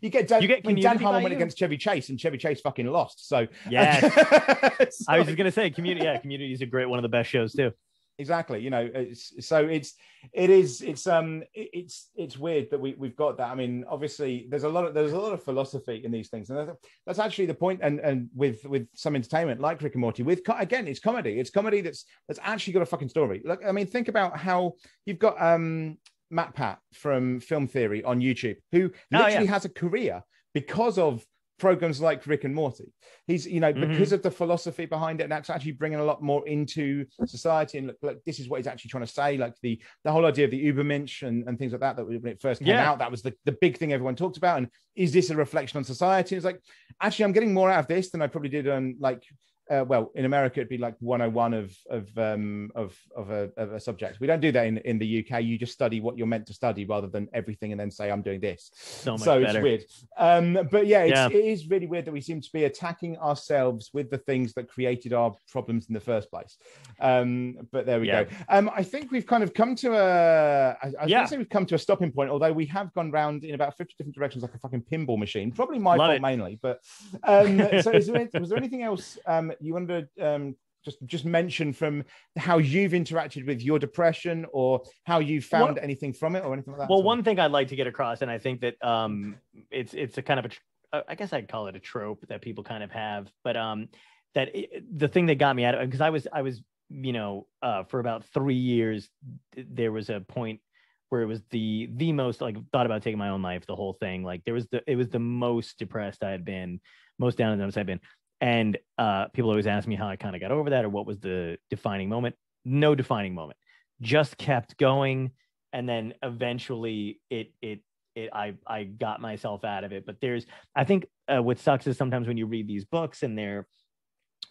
you 0.00 0.10
get 0.10 0.26
Dan, 0.26 0.42
You 0.42 0.48
get 0.48 0.66
mean, 0.66 0.80
Dan 0.80 0.98
Harmon 0.98 1.22
went 1.22 1.34
against 1.34 1.56
Chevy 1.58 1.76
Chase, 1.76 2.08
and 2.08 2.18
Chevy 2.18 2.38
Chase 2.38 2.60
fucking 2.60 2.86
lost. 2.86 3.28
So. 3.28 3.46
It's 3.66 5.08
I 5.08 5.18
was 5.18 5.26
just 5.26 5.38
gonna 5.38 5.52
say, 5.52 5.70
community. 5.70 6.06
Yeah, 6.06 6.18
community 6.18 6.52
is 6.52 6.60
a 6.62 6.66
great 6.66 6.88
one 6.88 6.98
of 6.98 7.02
the 7.04 7.08
best 7.08 7.30
shows 7.30 7.52
too. 7.52 7.70
Exactly 8.18 8.60
you 8.60 8.70
know 8.70 8.88
it's 8.94 9.32
so 9.46 9.64
it's 9.66 9.94
it 10.32 10.50
is 10.50 10.80
it's 10.82 11.06
um 11.06 11.42
it- 11.54 11.70
it's 11.72 12.10
it's 12.14 12.36
weird 12.38 12.70
that 12.70 12.78
we 12.80 12.94
we've 12.94 13.16
got 13.16 13.36
that. 13.38 13.50
I 13.50 13.54
mean 13.54 13.84
obviously 13.88 14.46
there's 14.50 14.64
a 14.64 14.68
lot 14.68 14.84
of 14.84 14.94
there's 14.94 15.12
a 15.12 15.18
lot 15.18 15.32
of 15.32 15.42
philosophy 15.42 16.02
in 16.04 16.12
these 16.12 16.28
things 16.28 16.50
and 16.50 16.58
that's- 16.58 16.76
that's 17.06 17.18
actually 17.18 17.46
the 17.46 17.54
point 17.54 17.80
and 17.82 17.98
and 18.00 18.28
with 18.34 18.64
with 18.66 18.86
some 18.94 19.16
entertainment 19.16 19.60
like 19.60 19.80
rick 19.82 19.94
and 19.94 20.00
morty 20.02 20.22
with 20.22 20.42
again 20.58 20.86
it's 20.86 21.00
comedy. 21.00 21.40
It's 21.40 21.50
comedy 21.50 21.80
that's 21.80 22.04
that's 22.28 22.40
actually 22.42 22.74
got 22.74 22.82
a 22.82 22.86
fucking 22.86 23.08
story. 23.08 23.40
Look 23.44 23.60
i 23.66 23.72
mean 23.72 23.86
think 23.86 24.08
about 24.08 24.36
how 24.36 24.74
you've 25.06 25.18
got 25.18 25.40
um 25.42 25.96
MatPat 26.32 26.78
from 26.94 27.40
film 27.40 27.66
theory 27.66 28.02
on 28.04 28.20
youtube 28.20 28.56
who 28.72 28.90
Oh, 28.92 28.98
yeah. 29.10 29.18
literally 29.26 29.46
has 29.48 29.64
a 29.64 29.68
career 29.68 30.22
because 30.54 30.96
of 30.98 31.24
programs 31.66 32.00
like 32.00 32.26
Rick 32.26 32.42
and 32.44 32.54
Morty. 32.54 32.88
He's, 33.28 33.46
you 33.46 33.60
know, 33.60 33.72
Mhm. 33.72 33.88
because 33.88 34.12
of 34.12 34.20
the 34.22 34.30
philosophy 34.40 34.84
behind 34.96 35.20
it, 35.20 35.24
and 35.24 35.32
that's 35.32 35.48
actually 35.48 35.72
bringing 35.80 36.00
a 36.00 36.04
lot 36.10 36.20
more 36.30 36.42
into 36.48 37.06
society. 37.26 37.78
And 37.78 37.86
look, 37.86 37.98
look, 38.02 38.24
this 38.24 38.38
is 38.40 38.48
what 38.48 38.56
he's 38.58 38.66
actually 38.66 38.90
trying 38.90 39.06
to 39.06 39.12
say. 39.20 39.36
Like 39.36 39.54
the 39.62 39.80
the 40.04 40.10
whole 40.12 40.26
idea 40.26 40.44
of 40.46 40.50
the 40.50 40.62
Ubermensch 40.72 41.16
and, 41.28 41.46
and 41.46 41.58
things 41.58 41.72
like 41.72 41.80
that. 41.82 41.94
That 41.96 42.04
when 42.06 42.26
it 42.26 42.40
first 42.42 42.58
came 42.60 42.68
Yeah. 42.74 42.88
out, 42.90 42.98
that 42.98 43.10
was 43.14 43.22
the, 43.22 43.32
the 43.44 43.56
big 43.64 43.74
thing 43.78 43.92
everyone 43.92 44.16
talked 44.16 44.38
about. 44.42 44.58
And 44.58 44.66
is 44.96 45.12
this 45.12 45.30
a 45.30 45.36
reflection 45.36 45.78
on 45.78 45.84
society? 45.84 46.34
It's 46.36 46.44
like 46.50 46.60
actually, 47.00 47.26
I'm 47.26 47.32
getting 47.36 47.54
more 47.54 47.70
out 47.70 47.80
of 47.84 47.86
this 47.86 48.10
than 48.10 48.22
I 48.22 48.26
probably 48.26 48.50
did 48.50 48.66
on 48.68 48.96
like. 48.98 49.22
Uh, 49.70 49.84
well, 49.86 50.10
in 50.16 50.24
America, 50.24 50.58
it'd 50.60 50.68
be 50.68 50.76
like 50.76 50.96
101 50.98 51.54
of 51.54 51.76
of 51.88 52.18
um, 52.18 52.70
of 52.74 52.96
of 53.16 53.30
a, 53.30 53.50
of 53.56 53.72
a 53.72 53.80
subject. 53.80 54.18
We 54.20 54.26
don't 54.26 54.40
do 54.40 54.50
that 54.52 54.66
in, 54.66 54.78
in 54.78 54.98
the 54.98 55.24
UK. 55.24 55.42
You 55.44 55.56
just 55.56 55.72
study 55.72 56.00
what 56.00 56.18
you're 56.18 56.26
meant 56.26 56.46
to 56.48 56.52
study 56.54 56.84
rather 56.84 57.06
than 57.06 57.28
everything 57.32 57.70
and 57.72 57.80
then 57.80 57.90
say 57.90 58.10
I'm 58.10 58.22
doing 58.22 58.40
this 58.40 58.70
So 58.74 59.16
so 59.16 59.40
it's 59.40 59.52
weird 59.62 59.84
um 60.18 60.68
but 60.70 60.86
yeah, 60.86 61.02
it's, 61.04 61.10
Yeah. 61.12 61.28
it 61.28 61.44
is 61.44 61.68
really 61.70 61.86
weird 61.86 62.04
that 62.06 62.12
we 62.12 62.20
seem 62.20 62.40
to 62.40 62.50
be 62.52 62.64
attacking 62.64 63.16
ourselves 63.18 63.90
with 63.94 64.10
the 64.10 64.18
things 64.18 64.52
that 64.54 64.68
created 64.68 65.12
our 65.12 65.32
problems 65.50 65.86
in 65.88 65.94
the 65.94 66.00
first 66.00 66.28
place 66.30 66.58
um 67.00 67.56
but 67.70 67.86
there 67.86 68.00
we 68.00 68.08
Yeah. 68.08 68.24
go 68.24 68.30
um 68.48 68.70
i 68.76 68.82
think 68.82 69.10
we've 69.12 69.26
kind 69.26 69.42
of 69.44 69.54
come 69.54 69.74
to 69.76 69.92
a 69.94 70.76
i, 70.82 70.92
I 71.02 71.06
Yeah. 71.06 71.24
say 71.26 71.36
we've 71.38 71.48
come 71.48 71.66
to 71.66 71.74
a 71.76 71.78
stopping 71.78 72.10
point 72.12 72.30
although 72.30 72.52
we 72.52 72.66
have 72.66 72.92
gone 72.94 73.10
round 73.10 73.44
in 73.44 73.54
about 73.54 73.76
50 73.76 73.94
different 73.96 74.14
directions 74.14 74.42
like 74.42 74.54
a 74.54 74.58
fucking 74.58 74.82
pinball 74.90 75.18
machine 75.18 75.52
probably 75.52 75.78
my 75.78 75.96
Love 75.96 76.08
fault 76.08 76.16
it. 76.16 76.22
mainly 76.22 76.58
but 76.60 76.80
um 77.24 77.58
so 77.82 77.92
is 77.92 78.06
there, 78.08 78.28
was 78.40 78.48
there 78.50 78.58
anything 78.58 78.82
else 78.82 79.18
um 79.26 79.51
you 79.60 79.72
wanted 79.74 80.08
to 80.16 80.34
um 80.34 80.56
just 80.84 80.98
just 81.06 81.24
mention 81.24 81.72
from 81.72 82.04
how 82.36 82.58
you've 82.58 82.92
interacted 82.92 83.46
with 83.46 83.62
your 83.62 83.78
depression 83.78 84.46
or 84.52 84.82
how 85.04 85.20
you 85.20 85.40
found 85.40 85.76
Well- 85.76 85.84
anything 85.84 86.12
from 86.12 86.36
it 86.36 86.44
or 86.44 86.52
anything 86.52 86.72
like 86.72 86.80
that 86.80 86.90
Well, 86.90 87.02
one 87.02 87.22
thing 87.22 87.38
I'd 87.38 87.52
like 87.52 87.68
to 87.68 87.76
get 87.76 87.86
across, 87.86 88.22
and 88.22 88.30
I 88.30 88.38
think 88.38 88.60
that 88.60 88.82
um, 88.84 89.36
it's 89.70 89.94
it's 89.94 90.18
a 90.18 90.22
kind 90.22 90.40
of 90.40 90.46
a, 90.46 90.96
uh, 90.96 91.02
I 91.08 91.14
guess 91.14 91.32
I'd 91.32 91.48
call 91.48 91.68
it 91.68 91.76
a 91.76 91.80
trope 91.80 92.26
that 92.28 92.42
people 92.42 92.64
kind 92.64 92.82
of 92.82 92.90
have, 92.90 93.30
but 93.44 93.56
um, 93.56 93.88
that 94.34 94.54
it, 94.54 94.98
the 94.98 95.08
thing 95.08 95.26
that 95.26 95.36
got 95.36 95.54
me 95.54 95.64
out 95.64 95.74
of 95.74 95.80
because 95.82 96.00
I 96.00 96.10
was 96.10 96.26
I 96.32 96.42
was 96.42 96.62
you 96.90 97.12
know 97.12 97.46
uh, 97.62 97.84
for 97.84 98.00
about 98.00 98.24
three 98.34 98.54
years 98.56 99.08
there 99.56 99.92
was 99.92 100.10
a 100.10 100.20
point 100.20 100.60
where 101.08 101.22
it 101.22 101.26
was 101.26 101.42
the 101.50 101.90
the 101.94 102.12
most 102.12 102.40
like 102.40 102.56
thought 102.72 102.86
about 102.86 103.02
taking 103.02 103.18
my 103.18 103.28
own 103.28 103.42
life 103.42 103.66
the 103.66 103.76
whole 103.76 103.92
thing. 103.92 104.24
Like 104.24 104.44
there 104.44 104.54
was 104.54 104.66
the 104.68 104.82
it 104.86 104.96
was 104.96 105.08
the 105.10 105.18
most 105.18 105.78
depressed 105.78 106.24
I 106.24 106.30
had 106.30 106.44
been 106.44 106.80
most 107.18 107.36
down 107.38 107.52
in 107.52 107.58
the 107.58 107.64
dumps 107.64 107.76
I've 107.76 107.86
been 107.86 108.00
and 108.42 108.76
uh, 108.98 109.28
people 109.28 109.48
always 109.48 109.66
ask 109.66 109.88
me 109.88 109.94
how 109.94 110.08
I 110.08 110.16
kind 110.16 110.34
of 110.34 110.42
got 110.42 110.50
over 110.50 110.68
that 110.70 110.84
or 110.84 110.90
what 110.90 111.06
was 111.06 111.18
the 111.20 111.56
defining 111.70 112.10
moment 112.10 112.34
no 112.64 112.94
defining 112.94 113.34
moment 113.34 113.58
just 114.02 114.36
kept 114.36 114.76
going 114.76 115.30
and 115.72 115.88
then 115.88 116.12
eventually 116.22 117.20
it 117.30 117.52
it 117.62 117.80
it 118.14 118.30
I 118.32 118.54
I 118.66 118.84
got 118.84 119.20
myself 119.20 119.64
out 119.64 119.84
of 119.84 119.92
it. 119.92 120.04
But 120.06 120.20
there's 120.20 120.46
I 120.74 120.84
think 120.84 121.06
uh, 121.28 121.42
what 121.42 121.58
sucks 121.58 121.86
is 121.86 121.96
sometimes 121.96 122.28
when 122.28 122.36
you 122.36 122.46
read 122.46 122.68
these 122.68 122.84
books 122.84 123.22
and 123.22 123.36
they're 123.36 123.66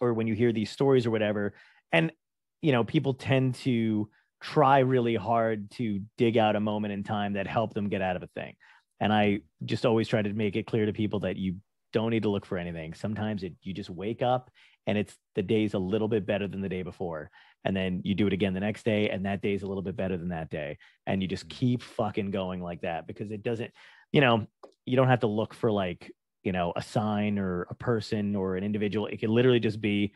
or 0.00 0.14
when 0.14 0.26
you 0.26 0.34
hear 0.34 0.52
these 0.52 0.70
stories 0.70 1.06
or 1.06 1.10
whatever, 1.10 1.54
and 1.92 2.12
you 2.60 2.72
know 2.72 2.84
people 2.84 3.14
tend 3.14 3.54
to 3.56 4.08
try 4.40 4.80
really 4.80 5.14
hard 5.14 5.70
to 5.70 6.00
dig 6.18 6.36
out 6.36 6.56
a 6.56 6.60
moment 6.60 6.92
in 6.92 7.04
time 7.04 7.34
that 7.34 7.46
helped 7.46 7.74
them 7.74 7.88
get 7.88 8.02
out 8.02 8.16
of 8.16 8.22
a 8.22 8.28
thing. 8.28 8.54
And 8.98 9.12
I 9.12 9.40
just 9.64 9.86
always 9.86 10.08
try 10.08 10.22
to 10.22 10.32
make 10.32 10.56
it 10.56 10.66
clear 10.66 10.86
to 10.86 10.92
people 10.92 11.20
that 11.20 11.36
you 11.36 11.56
don't 11.92 12.10
need 12.10 12.22
to 12.24 12.30
look 12.30 12.46
for 12.46 12.58
anything. 12.58 12.94
Sometimes 12.94 13.42
it 13.42 13.54
you 13.62 13.72
just 13.72 13.90
wake 13.90 14.22
up 14.22 14.50
and 14.86 14.98
it's 14.98 15.16
the 15.34 15.42
day's 15.42 15.74
a 15.74 15.78
little 15.78 16.08
bit 16.08 16.26
better 16.26 16.48
than 16.48 16.60
the 16.60 16.68
day 16.68 16.82
before. 16.82 17.30
And 17.64 17.76
then 17.76 18.00
you 18.04 18.14
do 18.16 18.26
it 18.26 18.32
again 18.32 18.54
the 18.54 18.60
next 18.60 18.84
day, 18.84 19.08
and 19.08 19.24
that 19.24 19.40
day's 19.40 19.62
a 19.62 19.66
little 19.66 19.84
bit 19.84 19.96
better 19.96 20.16
than 20.16 20.30
that 20.30 20.50
day. 20.50 20.78
And 21.06 21.22
you 21.22 21.28
just 21.28 21.48
keep 21.48 21.80
fucking 21.82 22.32
going 22.32 22.60
like 22.60 22.80
that 22.80 23.06
because 23.06 23.30
it 23.30 23.44
doesn't, 23.44 23.70
you 24.10 24.20
know, 24.20 24.48
you 24.84 24.96
don't 24.96 25.06
have 25.06 25.20
to 25.20 25.28
look 25.28 25.54
for 25.54 25.70
like, 25.70 26.10
you 26.42 26.50
know, 26.50 26.72
a 26.74 26.82
sign 26.82 27.38
or 27.38 27.68
a 27.70 27.74
person 27.74 28.34
or 28.34 28.56
an 28.56 28.64
individual. 28.64 29.06
It 29.06 29.20
can 29.20 29.30
literally 29.30 29.60
just 29.60 29.80
be, 29.80 30.12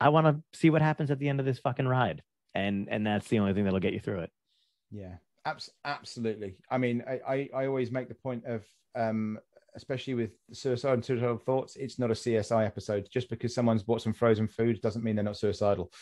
I 0.00 0.10
want 0.10 0.28
to 0.28 0.40
see 0.56 0.70
what 0.70 0.82
happens 0.82 1.10
at 1.10 1.18
the 1.18 1.28
end 1.28 1.40
of 1.40 1.46
this 1.46 1.58
fucking 1.58 1.88
ride. 1.88 2.22
And 2.54 2.86
and 2.88 3.04
that's 3.04 3.26
the 3.26 3.40
only 3.40 3.54
thing 3.54 3.64
that'll 3.64 3.80
get 3.80 3.94
you 3.94 4.00
through 4.00 4.20
it. 4.20 4.30
Yeah, 4.92 5.16
abs- 5.44 5.70
absolutely. 5.84 6.54
I 6.70 6.78
mean, 6.78 7.02
I, 7.08 7.20
I, 7.26 7.48
I 7.56 7.66
always 7.66 7.90
make 7.90 8.06
the 8.06 8.14
point 8.14 8.44
of, 8.44 8.64
um, 8.94 9.40
especially 9.74 10.14
with 10.14 10.30
suicide 10.52 10.94
and 10.94 11.04
suicidal 11.04 11.38
thoughts, 11.38 11.76
it's 11.76 11.98
not 11.98 12.10
a 12.10 12.14
CSI 12.14 12.66
episode. 12.66 13.08
Just 13.10 13.28
because 13.30 13.54
someone's 13.54 13.82
bought 13.82 14.02
some 14.02 14.12
frozen 14.12 14.46
food 14.48 14.80
doesn't 14.80 15.04
mean 15.04 15.16
they're 15.16 15.24
not 15.24 15.36
suicidal. 15.36 15.92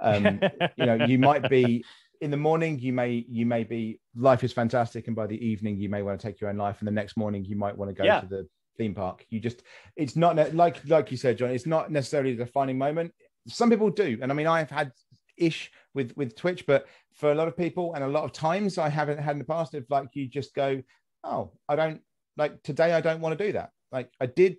Um, 0.00 0.40
you 0.76 0.86
know, 0.86 0.94
you 0.94 1.18
might 1.18 1.48
be 1.48 1.84
in 2.20 2.30
the 2.30 2.36
morning, 2.36 2.78
you 2.78 2.92
may 2.92 3.24
you 3.28 3.46
may 3.46 3.64
be 3.64 4.00
life 4.16 4.42
is 4.44 4.52
fantastic, 4.52 5.06
and 5.06 5.16
by 5.16 5.26
the 5.26 5.44
evening, 5.44 5.78
you 5.78 5.88
may 5.88 6.02
want 6.02 6.20
to 6.20 6.26
take 6.26 6.40
your 6.40 6.50
own 6.50 6.56
life, 6.56 6.80
and 6.80 6.88
the 6.88 6.92
next 6.92 7.16
morning, 7.16 7.44
you 7.44 7.56
might 7.56 7.76
want 7.76 7.90
to 7.90 7.94
go 7.94 8.04
Yeah. 8.04 8.20
to 8.20 8.26
the 8.26 8.48
theme 8.76 8.94
park. 8.94 9.26
You 9.28 9.40
just, 9.40 9.62
it's 9.96 10.16
not 10.16 10.54
like 10.54 10.86
like 10.88 11.10
you 11.10 11.16
said, 11.16 11.38
John. 11.38 11.50
It's 11.50 11.66
not 11.66 11.90
necessarily 11.90 12.34
the 12.34 12.44
defining 12.44 12.78
moment. 12.78 13.12
Some 13.48 13.70
people 13.70 13.90
do, 13.90 14.18
and 14.22 14.30
I 14.30 14.34
mean, 14.34 14.46
I've 14.46 14.70
had 14.70 14.92
ish 15.36 15.70
with 15.94 16.12
with 16.16 16.36
Twitch, 16.36 16.66
but 16.66 16.86
for 17.12 17.32
a 17.32 17.34
lot 17.34 17.48
of 17.48 17.56
people 17.56 17.94
and 17.94 18.04
a 18.04 18.08
lot 18.08 18.24
of 18.24 18.32
times 18.32 18.78
I 18.78 18.88
haven't 18.88 19.18
had 19.18 19.32
in 19.32 19.38
the 19.38 19.44
past, 19.44 19.74
if 19.74 19.84
like 19.90 20.08
you 20.14 20.28
just 20.28 20.54
go, 20.54 20.82
oh, 21.24 21.52
I 21.68 21.76
don't 21.76 22.00
like 22.38 22.62
today, 22.62 22.92
I 22.94 23.00
don't 23.00 23.20
want 23.20 23.38
to 23.38 23.44
do 23.46 23.52
that. 23.52 23.70
Like 23.92 24.10
I 24.20 24.26
did 24.26 24.56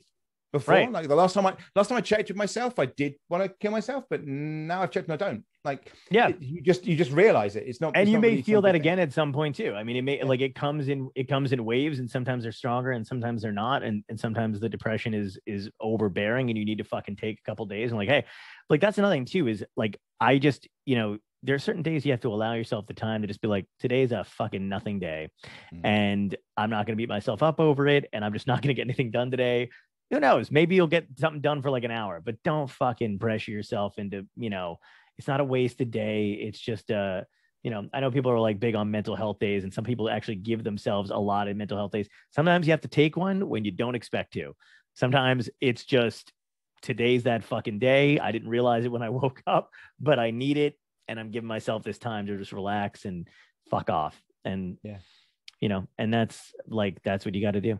before, 0.51 0.73
Right. 0.75 0.91
like 0.91 1.07
the 1.07 1.15
last 1.15 1.33
time 1.33 1.45
I 1.45 1.55
last 1.75 1.87
time 1.89 1.97
I 1.97 2.01
checked 2.01 2.27
with 2.29 2.37
myself, 2.37 2.77
I 2.79 2.85
did 2.87 3.15
want 3.29 3.43
to 3.43 3.49
kill 3.59 3.71
myself, 3.71 4.03
but 4.09 4.25
now 4.25 4.81
I've 4.81 4.91
checked 4.91 5.07
and 5.09 5.13
I 5.21 5.25
don't. 5.25 5.43
Like 5.63 5.91
Yeah. 6.09 6.29
it- 6.29 6.41
you 6.41 6.61
just 6.61 6.85
you 6.87 6.95
just 6.95 7.11
realize 7.11 7.55
it. 7.55 7.65
It's 7.67 7.79
not, 7.81 7.91
and 7.95 8.03
it's 8.03 8.09
you 8.09 8.17
not 8.17 8.21
may 8.21 8.29
really 8.29 8.41
feel 8.41 8.61
that 8.63 8.75
again 8.75 8.97
at 8.97 9.11
some 9.11 9.33
point 9.33 9.55
too 9.55 9.73
i 9.75 9.83
mean 9.83 9.97
it 9.97 10.03
may 10.03 10.17
Yeah. 10.17 10.25
like 10.25 10.39
it 10.41 10.55
comes 10.55 10.87
in 10.87 11.09
it 11.15 11.27
comes 11.27 11.51
in 11.51 11.65
waves 11.65 11.99
and 11.99 12.09
sometimes 12.09 12.43
they're 12.43 12.51
stronger 12.53 12.91
and 12.91 13.05
sometimes 13.05 13.41
they're 13.41 13.51
not 13.51 13.83
and, 13.83 14.03
and 14.09 14.17
sometimes 14.19 14.59
the 14.61 14.69
depression 14.69 15.13
is 15.13 15.37
is 15.45 15.69
overbearing 15.81 16.49
and 16.49 16.57
you 16.57 16.63
need 16.65 16.77
to 16.77 16.83
fucking 16.85 17.17
take 17.17 17.39
a 17.39 17.43
couple 17.43 17.65
days 17.65 17.91
and 17.91 17.97
like 17.99 18.07
hey 18.07 18.23
like 18.69 18.79
that's 18.81 18.97
another 18.97 19.13
thing 19.13 19.25
too 19.25 19.47
is 19.49 19.63
like 19.75 19.97
i 20.21 20.37
just 20.37 20.67
you 20.85 20.95
know 20.95 21.17
there 21.43 21.55
are 21.55 21.59
certain 21.59 21.81
days 21.81 22.05
you 22.05 22.11
have 22.11 22.19
to 22.21 22.33
allow 22.33 22.53
yourself 22.53 22.85
the 22.87 22.93
time 22.93 23.21
to 23.21 23.27
just 23.27 23.41
be 23.41 23.47
like 23.47 23.65
today's 23.79 24.11
a 24.11 24.23
fucking 24.23 24.67
nothing 24.67 24.99
day 24.99 25.29
Mm. 25.73 25.81
and 25.83 26.35
i'm 26.57 26.69
not 26.69 26.85
going 26.85 26.97
to 26.97 27.01
beat 27.01 27.09
myself 27.09 27.41
up 27.43 27.59
over 27.59 27.87
it 27.87 28.07
and 28.13 28.25
i'm 28.25 28.33
just 28.33 28.47
not 28.47 28.61
going 28.61 28.69
to 28.69 28.73
get 28.73 28.85
anything 28.87 29.11
done 29.11 29.31
today. 29.31 29.69
Who 30.11 30.19
knows? 30.19 30.49
Maybe 30.49 30.73
you'll 30.73 30.87
get 30.87 31.05
something 31.19 31.39
done 31.39 31.61
for 31.61 31.69
like 31.69 31.83
an 31.83 31.91
hour 31.91 32.19
but 32.19 32.41
don't 32.43 32.69
fucking 32.69 33.19
pressure 33.19 33.51
yourself 33.51 33.99
into 33.99 34.25
you 34.35 34.49
know 34.49 34.79
it's 35.17 35.27
not 35.27 35.39
a 35.39 35.43
wasted 35.43 35.91
day. 35.91 36.31
It's 36.31 36.59
just 36.59 36.89
a, 36.89 37.25
you 37.61 37.69
know 37.71 37.89
i 37.93 37.99
know 37.99 38.09
people 38.09 38.31
are 38.31 38.39
like 38.39 38.59
big 38.59 38.73
on 38.73 38.89
mental 38.89 39.15
health 39.15 39.37
days 39.37 39.63
and 39.65 39.73
some 39.73 39.83
people 39.83 40.09
actually 40.09 40.35
give 40.35 40.63
themselves 40.63 41.09
a 41.11 41.17
lot 41.17 41.47
of 41.47 41.55
mental 41.57 41.77
health 41.77 41.91
days. 41.91 42.07
Sometimes 42.31 42.65
you 42.65 42.71
have 42.71 42.81
to 42.81 42.87
take 42.87 43.17
one 43.17 43.47
when 43.49 43.65
you 43.65 43.71
don't 43.71 43.95
expect 43.95 44.33
to. 44.33 44.55
Sometimes 44.95 45.49
it's 45.61 45.83
just 45.85 46.31
today's 46.81 47.23
that 47.23 47.43
fucking 47.43 47.77
day. 47.79 48.17
I 48.17 48.31
didn't 48.31 48.49
realize 48.49 48.85
it 48.85 48.91
when 48.91 49.03
i 49.03 49.09
woke 49.21 49.43
up 49.45 49.69
but 49.99 50.17
i 50.19 50.31
need 50.31 50.57
it 50.57 50.73
and 51.09 51.19
i'm 51.19 51.31
giving 51.31 51.47
myself 51.47 51.83
this 51.83 51.97
time 51.97 52.25
to 52.27 52.37
just 52.37 52.53
relax 52.53 53.03
and 53.05 53.27
fuck 53.69 53.89
off 53.89 54.15
and 54.45 54.77
Yeah. 54.83 54.99
you 55.59 55.67
know 55.67 55.87
and 55.97 56.13
that's 56.13 56.53
like 56.67 57.01
that's 57.03 57.25
what 57.25 57.35
you 57.35 57.41
got 57.41 57.51
to 57.51 57.61
do 57.61 57.79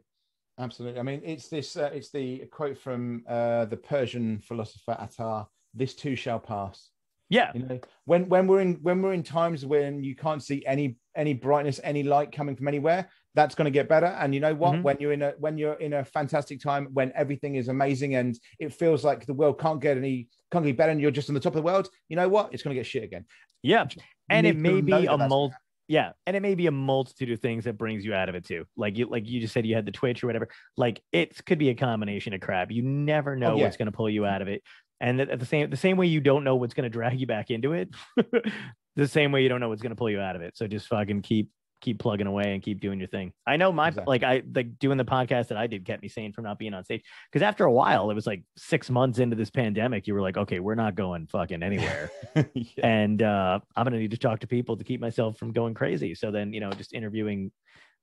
Absolutely. 0.62 1.00
I 1.00 1.04
mean, 1.04 1.22
it's 1.24 1.48
this. 1.48 1.78
Uh, 1.78 1.90
it's 1.94 2.12
the 2.12 2.40
quote 2.52 2.78
from 2.78 3.24
uh, 3.30 3.64
the 3.64 3.78
Persian 3.78 4.40
philosopher 4.40 4.98
Attar: 5.00 5.48
"This 5.74 5.96
too 5.96 6.18
shall 6.18 6.38
pass." 6.40 6.90
yeah 7.30 7.52
You 7.54 7.62
know, 7.64 7.80
when 8.04 8.28
when 8.28 8.46
we're 8.46 8.60
in 8.60 8.74
when 8.82 9.02
we're 9.02 9.14
in 9.14 9.24
times 9.24 9.66
when 9.66 10.04
you 10.04 10.16
can't 10.18 10.44
see 10.44 10.66
any 10.66 10.98
any 11.16 11.34
brightness, 11.34 11.80
any 11.82 12.04
light 12.04 12.34
coming 12.34 12.58
from 12.58 12.68
anywhere, 12.68 13.08
that's 13.36 13.56
going 13.56 13.66
to 13.66 13.72
get 13.72 13.88
better. 13.88 14.08
And 14.08 14.34
you 14.34 14.40
know 14.40 14.56
what? 14.56 14.74
Mhm. 14.76 14.82
When 14.84 14.98
you're 15.00 15.14
in 15.14 15.22
a 15.22 15.34
when 15.40 15.58
you're 15.58 15.74
in 15.74 15.94
a 15.94 16.04
fantastic 16.04 16.60
time, 16.62 16.88
when 16.94 17.12
everything 17.16 17.56
is 17.56 17.68
amazing 17.68 18.16
and 18.16 18.38
it 18.60 18.74
feels 18.74 19.04
like 19.04 19.26
the 19.26 19.34
world 19.34 19.60
can't 19.60 19.80
get 19.82 19.98
any 19.98 20.28
can't 20.52 20.66
get 20.66 20.78
better, 20.78 20.92
and 20.92 21.00
you're 21.02 21.12
just 21.12 21.30
on 21.30 21.36
the 21.36 21.40
top 21.40 21.52
of 21.54 21.58
the 21.58 21.62
world. 21.62 21.90
You 22.10 22.16
know 22.16 22.28
what? 22.28 22.54
It's 22.54 22.64
going 22.64 22.76
to 22.76 22.80
get 22.80 22.88
shit 22.88 23.04
again. 23.04 23.26
yeah 23.62 23.86
You 23.96 24.02
and 24.30 24.48
it 24.48 24.56
may 24.58 24.82
be 24.82 24.94
a 24.94 25.18
that's 25.18 25.30
mul- 25.30 25.54
Yeah, 25.88 26.12
and 26.28 26.36
it 26.36 26.42
may 26.42 26.54
be 26.56 26.68
a 26.68 26.72
multitude 26.72 27.32
of 27.32 27.40
things 27.40 27.64
that 27.66 27.78
brings 27.78 28.04
you 28.06 28.14
out 28.14 28.30
of 28.30 28.36
it 28.36 28.46
too. 28.46 28.66
Like 28.78 28.98
you, 28.98 29.08
like 29.08 29.28
you 29.28 29.40
just 29.42 29.54
said, 29.54 29.66
you 29.66 29.74
had 29.76 29.86
the 29.86 29.92
Twitch 29.92 30.24
or 30.24 30.28
whatever. 30.28 30.48
Like 30.78 31.02
it 31.12 31.44
could 31.46 31.58
be 31.60 31.70
a 31.70 31.76
combination 31.76 32.34
of 32.34 32.42
crap. 32.42 32.72
You 32.72 32.84
never 32.84 33.36
know 33.36 33.54
Oh, 33.54 33.58
yeah. 33.58 33.64
what's 33.66 33.78
going 33.78 33.88
to 33.88 33.92
pull 33.92 34.10
you 34.10 34.26
out 34.26 34.42
of 34.42 34.48
it, 34.48 34.62
and 35.02 35.20
at 35.22 35.40
the 35.40 35.46
same 35.46 35.70
the 35.70 35.78
same 35.78 35.98
way 35.98 36.08
you 36.08 36.20
don't 36.22 36.44
know 36.44 36.56
what's 36.56 36.74
going 36.74 36.84
to 36.90 36.90
drag 36.90 37.20
you 37.20 37.28
back 37.28 37.50
into 37.52 37.74
it, 37.74 37.90
the 38.96 39.08
same 39.08 39.32
way 39.32 39.44
you 39.44 39.50
don't 39.50 39.60
know 39.60 39.70
what's 39.70 39.82
going 39.82 39.92
to 39.92 39.96
pull 39.96 40.10
you 40.10 40.20
out 40.20 40.36
of 40.36 40.42
it. 40.42 40.58
So 40.58 40.68
just 40.68 40.88
fucking 40.88 41.22
keep 41.22 41.50
keep 41.82 42.00
plugging 42.00 42.28
away 42.28 42.54
and 42.54 42.62
keep 42.62 42.82
doing 42.82 43.00
your 43.00 43.08
thing. 43.08 43.32
I 43.48 43.58
know 43.58 43.72
my 43.72 43.90
Exactly. 43.90 44.12
like 44.12 44.24
I 44.24 44.44
like 44.54 44.80
doing 44.80 44.98
the 44.98 45.06
podcast 45.06 45.48
that 45.48 45.58
I 45.58 45.68
did 45.68 45.86
kept 45.86 46.02
me 46.02 46.10
sane 46.10 46.34
from 46.34 46.44
not 46.44 46.60
being 46.60 46.74
on 46.74 46.84
stage 46.84 47.04
because 47.32 47.42
after 47.42 47.66
a 47.66 47.72
while 47.72 48.12
it 48.12 48.14
was 48.14 48.28
like 48.28 48.44
six 48.58 48.90
months 48.90 49.20
into 49.20 49.36
this 49.36 49.50
pandemic 49.50 50.08
you 50.08 50.14
were 50.14 50.22
like 50.22 50.38
okay 50.38 50.60
we're 50.60 50.76
not 50.76 50.96
going 50.96 51.28
fucking 51.28 51.64
anywhere 51.64 52.12
yeah. 52.36 52.64
and 52.84 53.22
uh, 53.22 53.60
I'm 53.76 53.84
gonna 53.86 54.00
need 54.00 54.12
to 54.12 54.18
talk 54.18 54.40
to 54.42 54.48
people 54.48 54.78
to 54.78 54.84
keep 54.84 55.00
myself 55.00 55.38
from 55.38 55.52
going 55.52 55.74
crazy. 55.74 56.16
So 56.16 56.32
then, 56.32 56.54
you 56.54 56.60
know, 56.60 56.72
just 56.72 56.94
interviewing 56.94 57.52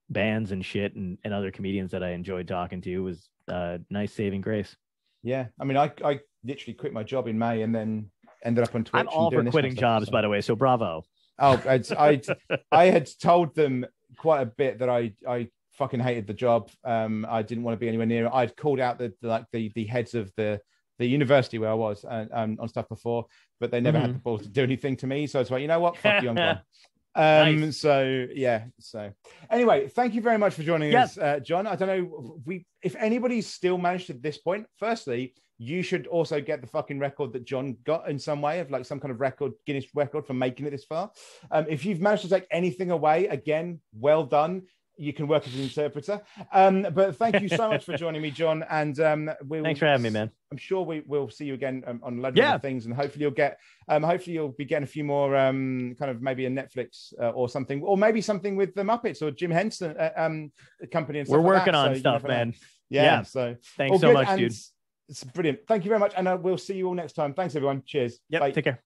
bands 0.08 0.52
and 0.52 0.64
shit 0.64 0.94
and, 0.94 1.18
and 1.24 1.34
other 1.34 1.50
comedians 1.50 1.90
that 1.92 2.02
I 2.02 2.10
enjoyed 2.10 2.48
talking 2.48 2.80
to 2.82 2.98
was 3.02 3.28
uh, 3.48 3.78
nice 3.90 4.12
saving 4.12 4.40
grace. 4.40 4.76
Yeah. 5.22 5.46
I 5.60 5.64
mean, 5.64 5.76
I, 5.76 5.92
I 6.04 6.20
literally 6.44 6.74
quit 6.74 6.92
my 6.92 7.02
job 7.02 7.26
in 7.28 7.38
May 7.38 7.62
and 7.62 7.74
then 7.74 8.10
ended 8.44 8.64
up 8.64 8.74
on 8.74 8.84
Twitch. 8.84 9.00
I'm 9.00 9.08
all 9.08 9.30
for 9.30 9.44
quitting 9.44 9.72
stuff, 9.72 9.80
jobs, 9.80 10.06
so- 10.06 10.12
by 10.12 10.22
the 10.22 10.28
way. 10.28 10.40
So 10.40 10.54
bravo. 10.54 11.02
Oh, 11.38 11.62
I'd, 11.68 12.24
I 12.72 12.86
had 12.86 13.08
told 13.20 13.54
them 13.54 13.84
quite 14.16 14.40
a 14.42 14.46
bit 14.46 14.78
that 14.78 14.88
I, 14.88 15.12
I 15.28 15.48
fucking 15.72 16.00
hated 16.00 16.26
the 16.26 16.34
job. 16.34 16.70
Um, 16.84 17.26
I 17.28 17.42
didn't 17.42 17.64
want 17.64 17.74
to 17.74 17.78
be 17.78 17.88
anywhere 17.88 18.06
near 18.06 18.26
it. 18.26 18.30
I'd 18.32 18.56
called 18.56 18.80
out 18.80 18.98
the, 18.98 19.12
the 19.20 19.28
like 19.28 19.44
the, 19.52 19.70
the 19.74 19.84
heads 19.84 20.14
of 20.14 20.32
the, 20.36 20.60
the 20.98 21.06
university 21.06 21.58
where 21.58 21.70
I 21.70 21.74
was 21.74 22.04
and 22.08 22.30
um, 22.32 22.56
on 22.58 22.68
stuff 22.68 22.88
before, 22.88 23.26
but 23.60 23.70
they 23.70 23.80
never 23.80 23.98
had 23.98 24.10
Mhm. 24.10 24.14
the 24.14 24.18
balls 24.20 24.42
to 24.42 24.48
do 24.48 24.62
anything 24.62 24.96
to 24.96 25.06
me. 25.06 25.26
So 25.26 25.38
I 25.38 25.42
was 25.42 25.50
like, 25.50 25.60
you 25.60 25.68
know 25.68 25.80
what? 25.80 25.98
Fuck 25.98 26.22
you, 26.22 26.30
I'm 26.30 26.34
gone. 26.36 26.60
Um, 27.18 27.60
Nice. 27.62 27.78
so 27.78 28.26
yeah. 28.34 28.64
So 28.78 29.10
anyway, 29.50 29.88
thank 29.88 30.12
you 30.12 30.20
very 30.20 30.36
much 30.36 30.52
for 30.52 30.62
joining 30.62 30.92
Yeah. 30.92 31.04
us, 31.04 31.16
uh, 31.16 31.40
John. 31.40 31.66
I 31.66 31.74
don't 31.74 31.88
know 31.88 32.40
we 32.44 32.66
if 32.82 32.94
anybody's 32.96 33.46
still 33.46 33.78
managed 33.78 34.10
at 34.10 34.20
this 34.20 34.36
point. 34.36 34.66
Firstly, 34.76 35.32
you 35.58 35.82
should 35.82 36.06
also 36.06 36.40
get 36.40 36.60
the 36.60 36.66
fucking 36.66 36.98
record 36.98 37.32
that 37.32 37.44
John 37.44 37.76
got 37.84 38.08
in 38.08 38.18
some 38.18 38.42
way 38.42 38.60
of 38.60 38.70
like 38.70 38.84
some 38.84 39.00
kind 39.00 39.10
of 39.12 39.20
record, 39.20 39.52
Guinness 39.66 39.86
record 39.94 40.26
for 40.26 40.34
making 40.34 40.66
it 40.66 40.70
this 40.70 40.84
far. 40.84 41.10
Um, 41.50 41.66
if 41.68 41.84
you've 41.84 42.00
managed 42.00 42.22
to 42.24 42.28
take 42.28 42.46
anything 42.50 42.90
away, 42.90 43.26
again, 43.26 43.80
well 43.98 44.24
done. 44.24 44.62
You 44.98 45.12
can 45.12 45.26
work 45.28 45.46
as 45.46 45.54
an 45.54 45.60
interpreter. 45.60 46.22
Um, 46.52 46.86
but 46.94 47.16
thank 47.16 47.42
you 47.42 47.48
so 47.50 47.68
much 47.68 47.84
for 47.84 47.94
joining 47.98 48.22
me, 48.22 48.30
John. 48.30 48.64
And 48.70 48.98
um, 49.00 49.30
we'll, 49.44 49.62
Thanks 49.62 49.78
for 49.78 49.84
having 49.86 50.04
me, 50.04 50.08
man. 50.10 50.30
I'm 50.50 50.56
sure 50.56 50.82
we 50.84 51.02
will 51.06 51.28
see 51.28 51.44
you 51.44 51.52
again 51.52 51.84
um, 51.86 52.00
on 52.02 52.18
a 52.18 52.20
load 52.22 52.28
of 52.30 52.36
Yeah. 52.38 52.54
other 52.54 52.60
things, 52.62 52.86
and 52.86 52.94
hopefully 52.94 53.22
you'll 53.22 53.30
get, 53.32 53.58
um, 53.88 54.02
hopefully 54.02 54.32
you'll 54.32 54.52
be 54.52 54.64
getting 54.64 54.84
a 54.84 54.86
few 54.86 55.04
more, 55.04 55.36
um, 55.36 55.94
kind 55.98 56.10
of 56.10 56.22
maybe 56.22 56.46
a 56.46 56.50
Netflix 56.50 57.12
uh, 57.20 57.28
or 57.30 57.46
something, 57.50 57.82
or 57.82 57.98
maybe 57.98 58.22
something 58.22 58.56
with 58.56 58.74
the 58.74 58.82
Muppets 58.82 59.20
or 59.20 59.30
Jim 59.30 59.50
Henson 59.50 59.94
uh, 59.98 60.10
um, 60.16 60.50
company. 60.90 61.18
And 61.18 61.28
We're 61.28 61.38
like 61.38 61.46
working 61.46 61.72
that. 61.74 61.88
on 61.88 61.94
So 61.96 62.00
stuff, 62.00 62.22
know. 62.22 62.28
man. 62.28 62.54
Yeah. 62.88 63.02
Yeah. 63.02 63.22
So 63.22 63.56
Thanks 63.76 64.00
so 64.00 64.08
good, 64.08 64.14
much, 64.14 64.28
and 64.28 64.38
dude. 64.38 64.52
It's 65.08 65.22
brilliant. 65.24 65.60
Thank 65.68 65.84
you 65.84 65.88
very 65.88 66.00
much, 66.00 66.14
and 66.16 66.26
uh, 66.26 66.38
we'll 66.40 66.58
see 66.58 66.74
you 66.74 66.88
all 66.88 66.94
next 66.94 67.12
time. 67.12 67.32
Thanks, 67.32 67.54
everyone. 67.54 67.82
Cheers. 67.86 68.18
Yep. 68.28 68.40
Bye. 68.40 68.50
Take 68.50 68.64
care. 68.64 68.82